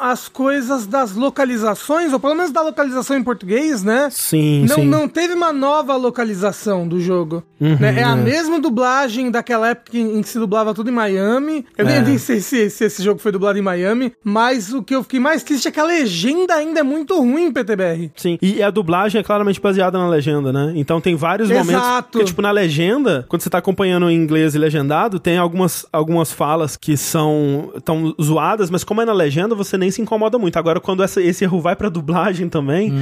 as 0.00 0.28
coisas 0.28 0.86
das 0.86 1.14
localizações, 1.14 2.12
ou 2.12 2.20
pelo 2.20 2.34
menos 2.34 2.50
da 2.50 2.62
localização 2.62 3.16
em 3.16 3.22
português, 3.22 3.82
né? 3.84 4.08
Sim, 4.10 4.66
Não, 4.68 4.76
sim. 4.76 4.86
não 4.86 5.08
teve 5.08 5.34
uma 5.34 5.52
nova 5.52 5.96
localização 5.96 6.86
do 6.86 7.00
jogo. 7.00 7.42
né? 7.60 8.00
É 8.00 8.02
a 8.02 8.16
mesma 8.16 8.58
dublagem 8.58 9.30
daquela 9.30 9.68
época 9.68 9.96
em 9.98 10.22
que 10.22 10.28
se 10.28 10.38
dublava 10.38 10.72
tudo 10.72 10.88
em 10.88 10.92
Miami. 10.92 11.66
Eu 11.76 11.84
nem, 11.84 11.96
É. 11.96 12.00
nem 12.02 12.16
sei 12.18 12.40
se, 12.40 12.70
se 12.70 12.84
esse 12.84 13.02
jogo 13.02 13.20
foi 13.20 13.30
dublado 13.32 13.58
em 13.58 13.62
Miami, 13.62 14.12
mas 14.24 14.72
o 14.72 14.82
que 14.82 14.94
eu 14.94 15.02
fiquei 15.02 15.20
mais 15.20 15.42
triste 15.42 15.68
é 15.68 15.70
que 15.70 15.78
a 15.80 15.84
legenda 15.84 16.54
ainda 16.54 16.80
é 16.80 16.82
muito 16.82 17.18
ruim, 17.18 17.52
PTBR. 17.52 18.10
Sim, 18.16 18.38
e 18.40 18.62
a 18.62 18.70
dublagem 18.70 19.20
é 19.20 19.24
claramente 19.24 19.60
baseada 19.60 19.98
na 19.98 20.08
legenda, 20.08 20.52
né? 20.52 20.72
Então 20.74 21.00
tem 21.00 21.14
vários 21.16 21.50
Exato. 21.50 21.66
momentos 21.66 22.08
que, 22.12 22.24
tipo, 22.24 22.40
na 22.40 22.50
legenda, 22.50 23.26
quando 23.28 23.42
você 23.42 23.50
tá 23.50 23.58
acompanhando 23.58 24.08
em 24.08 24.16
inglês 24.16 24.54
e 24.54 24.58
legendado, 24.58 25.18
tem 25.20 25.36
algumas, 25.36 25.84
algumas 25.92 26.32
falas 26.32 26.76
que 26.76 26.96
são 26.96 27.72
tão 27.84 28.14
zoadas, 28.20 28.69
mas 28.70 28.84
como 28.84 29.00
é 29.02 29.04
na 29.04 29.12
legenda, 29.12 29.54
você 29.54 29.76
nem 29.76 29.90
se 29.90 30.00
incomoda 30.00 30.38
muito. 30.38 30.56
Agora, 30.58 30.80
quando 30.80 31.02
essa- 31.02 31.20
esse 31.20 31.44
erro 31.44 31.60
vai 31.60 31.74
pra 31.76 31.88
dublagem 31.88 32.48
também, 32.48 32.92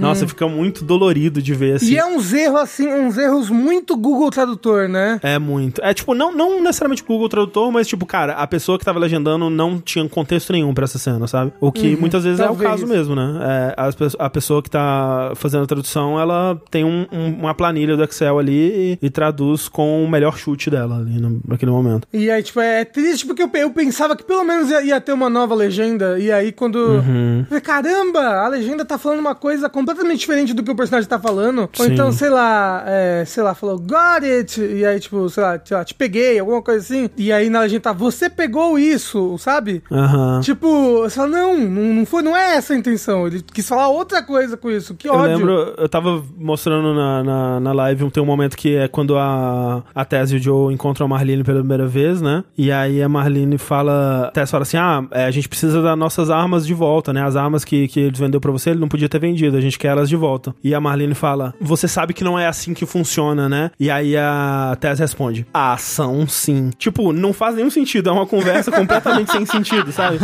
nossa, 0.00 0.26
fica 0.26 0.46
muito 0.48 0.84
dolorido 0.84 1.40
de 1.42 1.54
ver, 1.54 1.76
assim. 1.76 1.92
E 1.92 1.98
é 1.98 2.04
uns 2.06 2.32
erros, 2.32 2.60
assim, 2.60 2.86
uns 2.88 3.16
erros 3.18 3.50
muito 3.50 3.96
Google 3.96 4.30
Tradutor, 4.30 4.88
né? 4.88 5.18
É 5.22 5.38
muito. 5.38 5.80
É 5.82 5.92
tipo, 5.94 6.14
não, 6.14 6.32
não 6.34 6.62
necessariamente 6.62 7.02
Google 7.02 7.28
Tradutor, 7.28 7.70
mas 7.72 7.86
tipo, 7.86 8.06
cara, 8.06 8.34
a 8.34 8.46
pessoa 8.46 8.78
que 8.78 8.84
tava 8.84 8.98
legendando 8.98 9.50
não 9.50 9.78
tinha 9.80 10.06
contexto 10.08 10.52
nenhum 10.52 10.72
pra 10.74 10.84
essa 10.84 10.98
cena, 10.98 11.26
sabe? 11.26 11.52
O 11.60 11.70
que 11.72 11.96
muitas 11.96 12.24
vezes 12.24 12.40
é 12.40 12.44
o 12.44 12.46
talvez. 12.48 12.70
caso 12.70 12.86
mesmo, 12.86 13.14
né? 13.14 13.74
É, 13.76 13.92
pe- 13.92 14.16
a 14.18 14.30
pessoa 14.30 14.62
que 14.62 14.70
tá 14.70 15.32
fazendo 15.34 15.64
a 15.64 15.66
tradução, 15.66 16.18
ela 16.20 16.60
tem 16.70 16.84
um- 16.84 17.06
um- 17.12 17.34
uma 17.40 17.54
planilha 17.54 17.96
do 17.96 18.04
Excel 18.04 18.38
ali 18.38 18.98
e, 19.02 19.06
e 19.06 19.10
traduz 19.10 19.68
com 19.68 20.04
o 20.04 20.08
melhor 20.10 20.36
chute 20.38 20.70
dela 20.70 20.98
ali 20.98 21.18
no, 21.20 21.40
naquele 21.46 21.70
momento. 21.70 22.06
E 22.12 22.30
aí, 22.30 22.42
tipo, 22.42 22.60
é 22.60 22.84
triste 22.84 23.26
porque 23.26 23.42
eu, 23.42 23.50
eu 23.54 23.70
pensava 23.70 24.16
que 24.16 24.24
pelo 24.24 24.44
menos 24.44 24.70
ia, 24.70 24.82
ia 24.82 25.00
ter 25.00 25.12
uma 25.16 25.30
nova 25.30 25.54
legenda. 25.54 26.18
E 26.18 26.30
aí, 26.30 26.52
quando. 26.52 26.76
Uhum. 26.76 27.40
Eu 27.40 27.46
falei, 27.46 27.60
caramba, 27.60 28.20
a 28.20 28.48
legenda 28.48 28.84
tá 28.84 28.98
falando 28.98 29.20
uma 29.20 29.34
coisa 29.34 29.68
completamente 29.68 30.20
diferente 30.20 30.54
do 30.54 30.62
que 30.62 30.70
o 30.70 30.76
personagem 30.76 31.08
tá 31.08 31.18
falando. 31.18 31.68
Ou 31.78 31.84
Sim. 31.84 31.92
então, 31.92 32.12
sei 32.12 32.30
lá, 32.30 32.84
é, 32.86 33.24
sei 33.26 33.42
lá, 33.42 33.54
falou, 33.54 33.78
got 33.78 34.24
it. 34.24 34.60
E 34.60 34.84
aí, 34.84 35.00
tipo, 35.00 35.28
sei 35.28 35.42
lá, 35.42 35.60
sei 35.64 35.76
lá, 35.76 35.84
te 35.84 35.94
peguei, 35.94 36.38
alguma 36.38 36.62
coisa 36.62 36.80
assim. 36.80 37.10
E 37.16 37.32
aí 37.32 37.48
na 37.50 37.60
legenda 37.60 37.80
tá, 37.80 37.92
você 37.92 38.28
pegou 38.30 38.78
isso, 38.78 39.36
sabe? 39.38 39.82
Aham. 39.90 40.40
Tipo, 40.42 41.00
você 41.02 41.16
fala, 41.16 41.28
não, 41.28 41.58
não, 41.58 42.06
foi, 42.06 42.22
não 42.22 42.36
é 42.36 42.56
essa 42.56 42.74
a 42.74 42.76
intenção. 42.76 43.26
Ele 43.26 43.42
quis 43.42 43.68
falar 43.68 43.88
outra 43.88 44.22
coisa 44.22 44.56
com 44.56 44.70
isso. 44.70 44.94
Que 44.94 45.08
Eu 45.08 45.14
ódio. 45.14 45.36
lembro, 45.36 45.74
eu 45.76 45.88
tava 45.88 46.22
mostrando 46.38 46.94
na, 46.94 47.22
na, 47.24 47.60
na 47.60 47.72
live, 47.72 48.10
tem 48.10 48.22
um 48.22 48.26
momento 48.26 48.56
que 48.56 48.76
é 48.76 48.88
quando 48.88 49.16
a, 49.16 49.82
a 49.94 50.04
Tess 50.04 50.30
e 50.32 50.36
o 50.36 50.38
Joe 50.42 50.72
encontram 50.72 51.06
a 51.06 51.08
Marlene 51.08 51.44
pela 51.44 51.58
primeira 51.58 51.86
vez, 51.86 52.20
né? 52.20 52.44
E 52.56 52.70
aí 52.70 53.02
a 53.02 53.08
Marlene 53.08 53.58
fala, 53.58 54.28
a 54.28 54.30
Tess 54.30 54.50
fala 54.50 54.62
assim, 54.62 54.76
ah, 54.76 55.04
a 55.10 55.30
gente 55.30 55.48
precisa 55.48 55.82
das 55.82 55.98
nossas 55.98 56.30
armas 56.30 56.66
de 56.66 56.74
volta, 56.74 57.12
né? 57.12 57.22
As 57.22 57.36
armas 57.36 57.64
que, 57.64 57.88
que 57.88 58.00
eles 58.00 58.18
vendeu 58.18 58.40
pra 58.40 58.52
você, 58.52 58.70
ele 58.70 58.80
não 58.80 58.88
podia 58.88 59.08
ter 59.08 59.18
vendido, 59.18 59.56
a 59.56 59.60
gente 59.60 59.78
quer 59.78 59.88
elas 59.88 60.08
de 60.08 60.16
volta. 60.16 60.54
E 60.62 60.74
a 60.74 60.80
Marlene 60.80 61.14
fala, 61.14 61.54
você 61.60 61.88
sabe 61.88 62.12
que 62.14 62.24
não 62.24 62.38
é 62.38 62.46
assim 62.46 62.74
que 62.74 62.86
funciona, 62.86 63.48
né? 63.48 63.70
E 63.78 63.90
aí 63.90 64.16
a 64.16 64.76
Tess 64.80 64.98
responde, 64.98 65.46
ah, 65.52 65.76
são 65.76 66.26
sim. 66.26 66.70
Tipo, 66.78 67.12
não 67.12 67.32
faz 67.32 67.56
nenhum 67.56 67.70
sentido, 67.70 68.08
é 68.08 68.12
uma 68.12 68.26
conversa 68.26 68.70
completamente 68.70 69.30
sem 69.32 69.46
sentido, 69.46 69.92
sabe? 69.92 70.18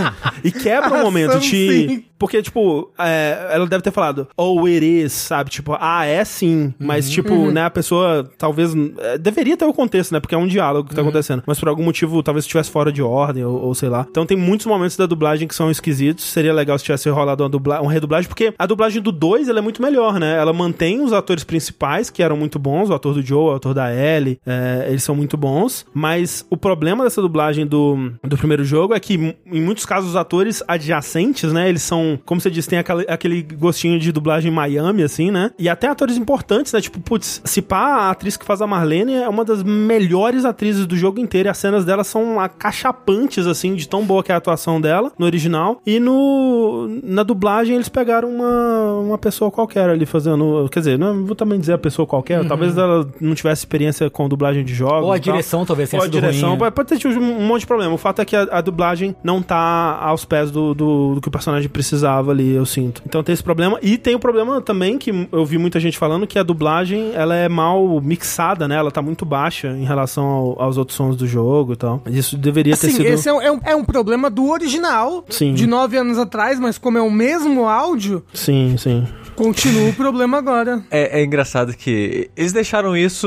E 0.44 0.50
quebra 0.50 0.90
o 0.90 0.96
Ah, 1.02 1.04
momento 1.04 1.38
de... 1.40 1.48
sim. 1.48 2.04
Porque, 2.22 2.40
tipo, 2.40 2.88
é, 2.96 3.48
ela 3.50 3.66
deve 3.66 3.82
ter 3.82 3.90
falado, 3.90 4.28
oh, 4.36 4.64
it 4.66 4.86
is, 4.86 5.10
sabe? 5.12 5.50
Tipo, 5.50 5.76
ah, 5.80 6.06
é 6.06 6.24
sim. 6.24 6.72
Mas, 6.78 7.10
tipo, 7.10 7.50
né, 7.50 7.64
a 7.64 7.70
pessoa 7.70 8.30
talvez. 8.38 8.72
é, 8.98 9.18
deveria 9.18 9.56
ter 9.56 9.64
o 9.64 9.72
contexto, 9.72 10.12
né? 10.12 10.20
Porque 10.20 10.36
é 10.36 10.38
um 10.38 10.46
diálogo 10.46 10.88
que 10.88 10.94
tá 10.94 11.02
acontecendo. 11.02 11.42
Mas 11.44 11.58
por 11.58 11.68
algum 11.68 11.82
motivo, 11.82 12.22
talvez 12.22 12.44
estivesse 12.44 12.70
fora 12.70 12.92
de 12.92 13.02
ordem, 13.02 13.44
ou, 13.44 13.60
ou 13.60 13.74
sei 13.74 13.88
lá. 13.88 14.06
Então 14.08 14.24
tem 14.24 14.36
muitos 14.36 14.66
momentos 14.72 14.96
da 14.96 15.06
dublagem 15.06 15.46
que 15.46 15.54
são 15.54 15.70
esquisitos. 15.70 16.24
Seria 16.24 16.52
legal 16.52 16.78
se 16.78 16.84
tivesse 16.84 17.08
rolado 17.08 17.42
uma, 17.42 17.48
dubla 17.48 17.80
uma 17.80 17.92
redublagem, 17.92 18.28
porque 18.28 18.54
a 18.58 18.66
dublagem 18.66 19.02
do 19.02 19.12
2 19.12 19.48
ela 19.48 19.58
é 19.58 19.62
muito 19.62 19.82
melhor, 19.82 20.18
né? 20.18 20.36
Ela 20.36 20.52
mantém 20.52 21.00
os 21.00 21.12
atores 21.12 21.44
principais, 21.44 22.10
que 22.10 22.22
eram 22.22 22.36
muito 22.36 22.58
bons, 22.58 22.90
o 22.90 22.94
ator 22.94 23.14
do 23.14 23.22
Joe, 23.22 23.52
o 23.52 23.54
ator 23.54 23.74
da 23.74 23.92
Ellie, 23.92 24.38
é, 24.46 24.86
eles 24.88 25.02
são 25.02 25.14
muito 25.14 25.36
bons. 25.36 25.86
Mas 25.92 26.44
o 26.50 26.56
problema 26.56 27.04
dessa 27.04 27.20
dublagem 27.20 27.66
do, 27.66 28.12
do 28.22 28.36
primeiro 28.36 28.64
jogo 28.64 28.94
é 28.94 29.00
que, 29.00 29.36
em 29.46 29.60
muitos 29.60 29.84
casos, 29.84 30.10
os 30.10 30.16
atores 30.16 30.62
adjacentes, 30.66 31.52
né? 31.52 31.68
Eles 31.68 31.82
são, 31.82 32.18
como 32.24 32.40
você 32.40 32.50
disse, 32.50 32.68
tem 32.68 32.78
aquele, 32.78 33.42
gostinho 33.42 33.98
de 33.98 34.12
dublagem 34.12 34.50
Miami, 34.50 35.02
assim, 35.02 35.30
né? 35.30 35.50
E 35.58 35.68
até 35.68 35.88
atores 35.88 36.16
importantes, 36.16 36.72
né? 36.72 36.80
Tipo, 36.80 37.00
putz, 37.00 37.40
se 37.44 37.60
pá, 37.62 38.06
a 38.06 38.10
atriz 38.10 38.36
que 38.36 38.44
faz 38.44 38.60
a 38.62 38.66
Marlene 38.66 39.14
é 39.14 39.28
uma 39.28 39.44
das 39.44 39.62
melhores 39.62 40.44
atrizes 40.44 40.86
do 40.86 40.96
jogo 40.96 41.20
inteiro. 41.20 41.48
E 41.48 41.50
as 41.50 41.58
cenas 41.58 41.84
dela 41.84 42.04
são 42.04 42.40
acachapantes, 42.40 43.46
assim, 43.46 43.74
de 43.74 43.88
tão 43.88 44.04
boa 44.04 44.22
que 44.22 44.30
é 44.30 44.34
a 44.34 44.38
atuação 44.38 44.61
dela 44.80 45.12
no 45.18 45.26
original. 45.26 45.80
E 45.86 45.98
no 46.00 46.88
na 47.02 47.22
dublagem 47.22 47.74
eles 47.76 47.88
pegaram 47.88 48.28
uma, 48.28 48.92
uma 49.00 49.18
pessoa 49.18 49.50
qualquer 49.50 49.88
ali 49.90 50.06
fazendo. 50.06 50.68
Quer 50.70 50.78
dizer, 50.80 50.98
não 50.98 51.24
vou 51.24 51.34
também 51.34 51.58
dizer 51.58 51.74
a 51.74 51.78
pessoa 51.78 52.06
qualquer. 52.06 52.46
Talvez 52.46 52.76
ela 52.76 53.08
não 53.20 53.34
tivesse 53.34 53.60
experiência 53.60 54.08
com 54.10 54.28
dublagem 54.28 54.64
de 54.64 54.74
jogos. 54.74 55.04
Ou 55.06 55.12
a 55.12 55.16
e 55.16 55.20
tal. 55.20 55.32
direção 55.34 55.64
talvez 55.64 55.90
tenha 55.90 56.00
Ou 56.02 56.06
a 56.06 56.10
direção. 56.10 56.50
ruim? 56.50 56.58
Pode, 56.58 56.74
pode 56.74 56.88
ter 56.88 56.98
tido 56.98 57.18
um 57.18 57.46
monte 57.46 57.60
de 57.60 57.66
problema. 57.66 57.94
O 57.94 57.98
fato 57.98 58.20
é 58.20 58.24
que 58.24 58.36
a, 58.36 58.42
a 58.50 58.60
dublagem 58.60 59.14
não 59.22 59.42
tá 59.42 59.98
aos 60.00 60.24
pés 60.24 60.50
do, 60.50 60.74
do, 60.74 61.14
do 61.16 61.20
que 61.20 61.28
o 61.28 61.30
personagem 61.30 61.68
precisava 61.68 62.30
ali, 62.30 62.54
eu 62.54 62.64
sinto. 62.66 63.02
Então 63.06 63.22
tem 63.22 63.32
esse 63.32 63.42
problema. 63.42 63.78
E 63.82 63.96
tem 63.98 64.14
o 64.14 64.18
problema 64.18 64.60
também 64.60 64.98
que 64.98 65.28
eu 65.32 65.44
vi 65.44 65.58
muita 65.58 65.78
gente 65.80 65.98
falando 65.98 66.26
que 66.26 66.38
a 66.38 66.42
dublagem 66.42 67.12
ela 67.14 67.34
é 67.34 67.48
mal 67.48 68.00
mixada, 68.00 68.66
né? 68.68 68.76
Ela 68.76 68.90
tá 68.90 69.02
muito 69.02 69.24
baixa 69.24 69.68
em 69.68 69.84
relação 69.84 70.24
ao- 70.24 70.62
aos 70.62 70.76
outros 70.78 70.96
sons 70.96 71.16
do 71.16 71.26
jogo 71.26 71.72
e 71.72 71.76
tal. 71.76 72.00
Isso 72.06 72.36
deveria 72.36 72.76
ter 72.76 72.86
Assim, 72.86 72.96
sido. 72.96 73.06
esse 73.06 73.28
é 73.28 73.32
um, 73.32 73.40
é, 73.42 73.52
um, 73.52 73.60
é 73.64 73.76
um 73.76 73.84
problema 73.84 74.30
do 74.30 74.44
original, 74.52 75.24
Sim. 75.28 75.54
de 75.54 75.66
nove 75.66 75.96
anos 75.96 76.18
atrás, 76.18 76.58
mas 76.60 76.78
como 76.78 76.98
é 76.98 77.02
o 77.02 77.10
mesmo 77.10 77.66
áudio, 77.68 78.24
Sim, 78.34 78.76
sim. 78.78 79.06
continua 79.34 79.88
o 79.88 79.94
problema 79.94 80.38
agora. 80.38 80.82
É, 80.90 81.20
é 81.20 81.24
engraçado 81.24 81.74
que 81.74 82.30
eles 82.36 82.52
deixaram 82.52 82.96
isso, 82.96 83.26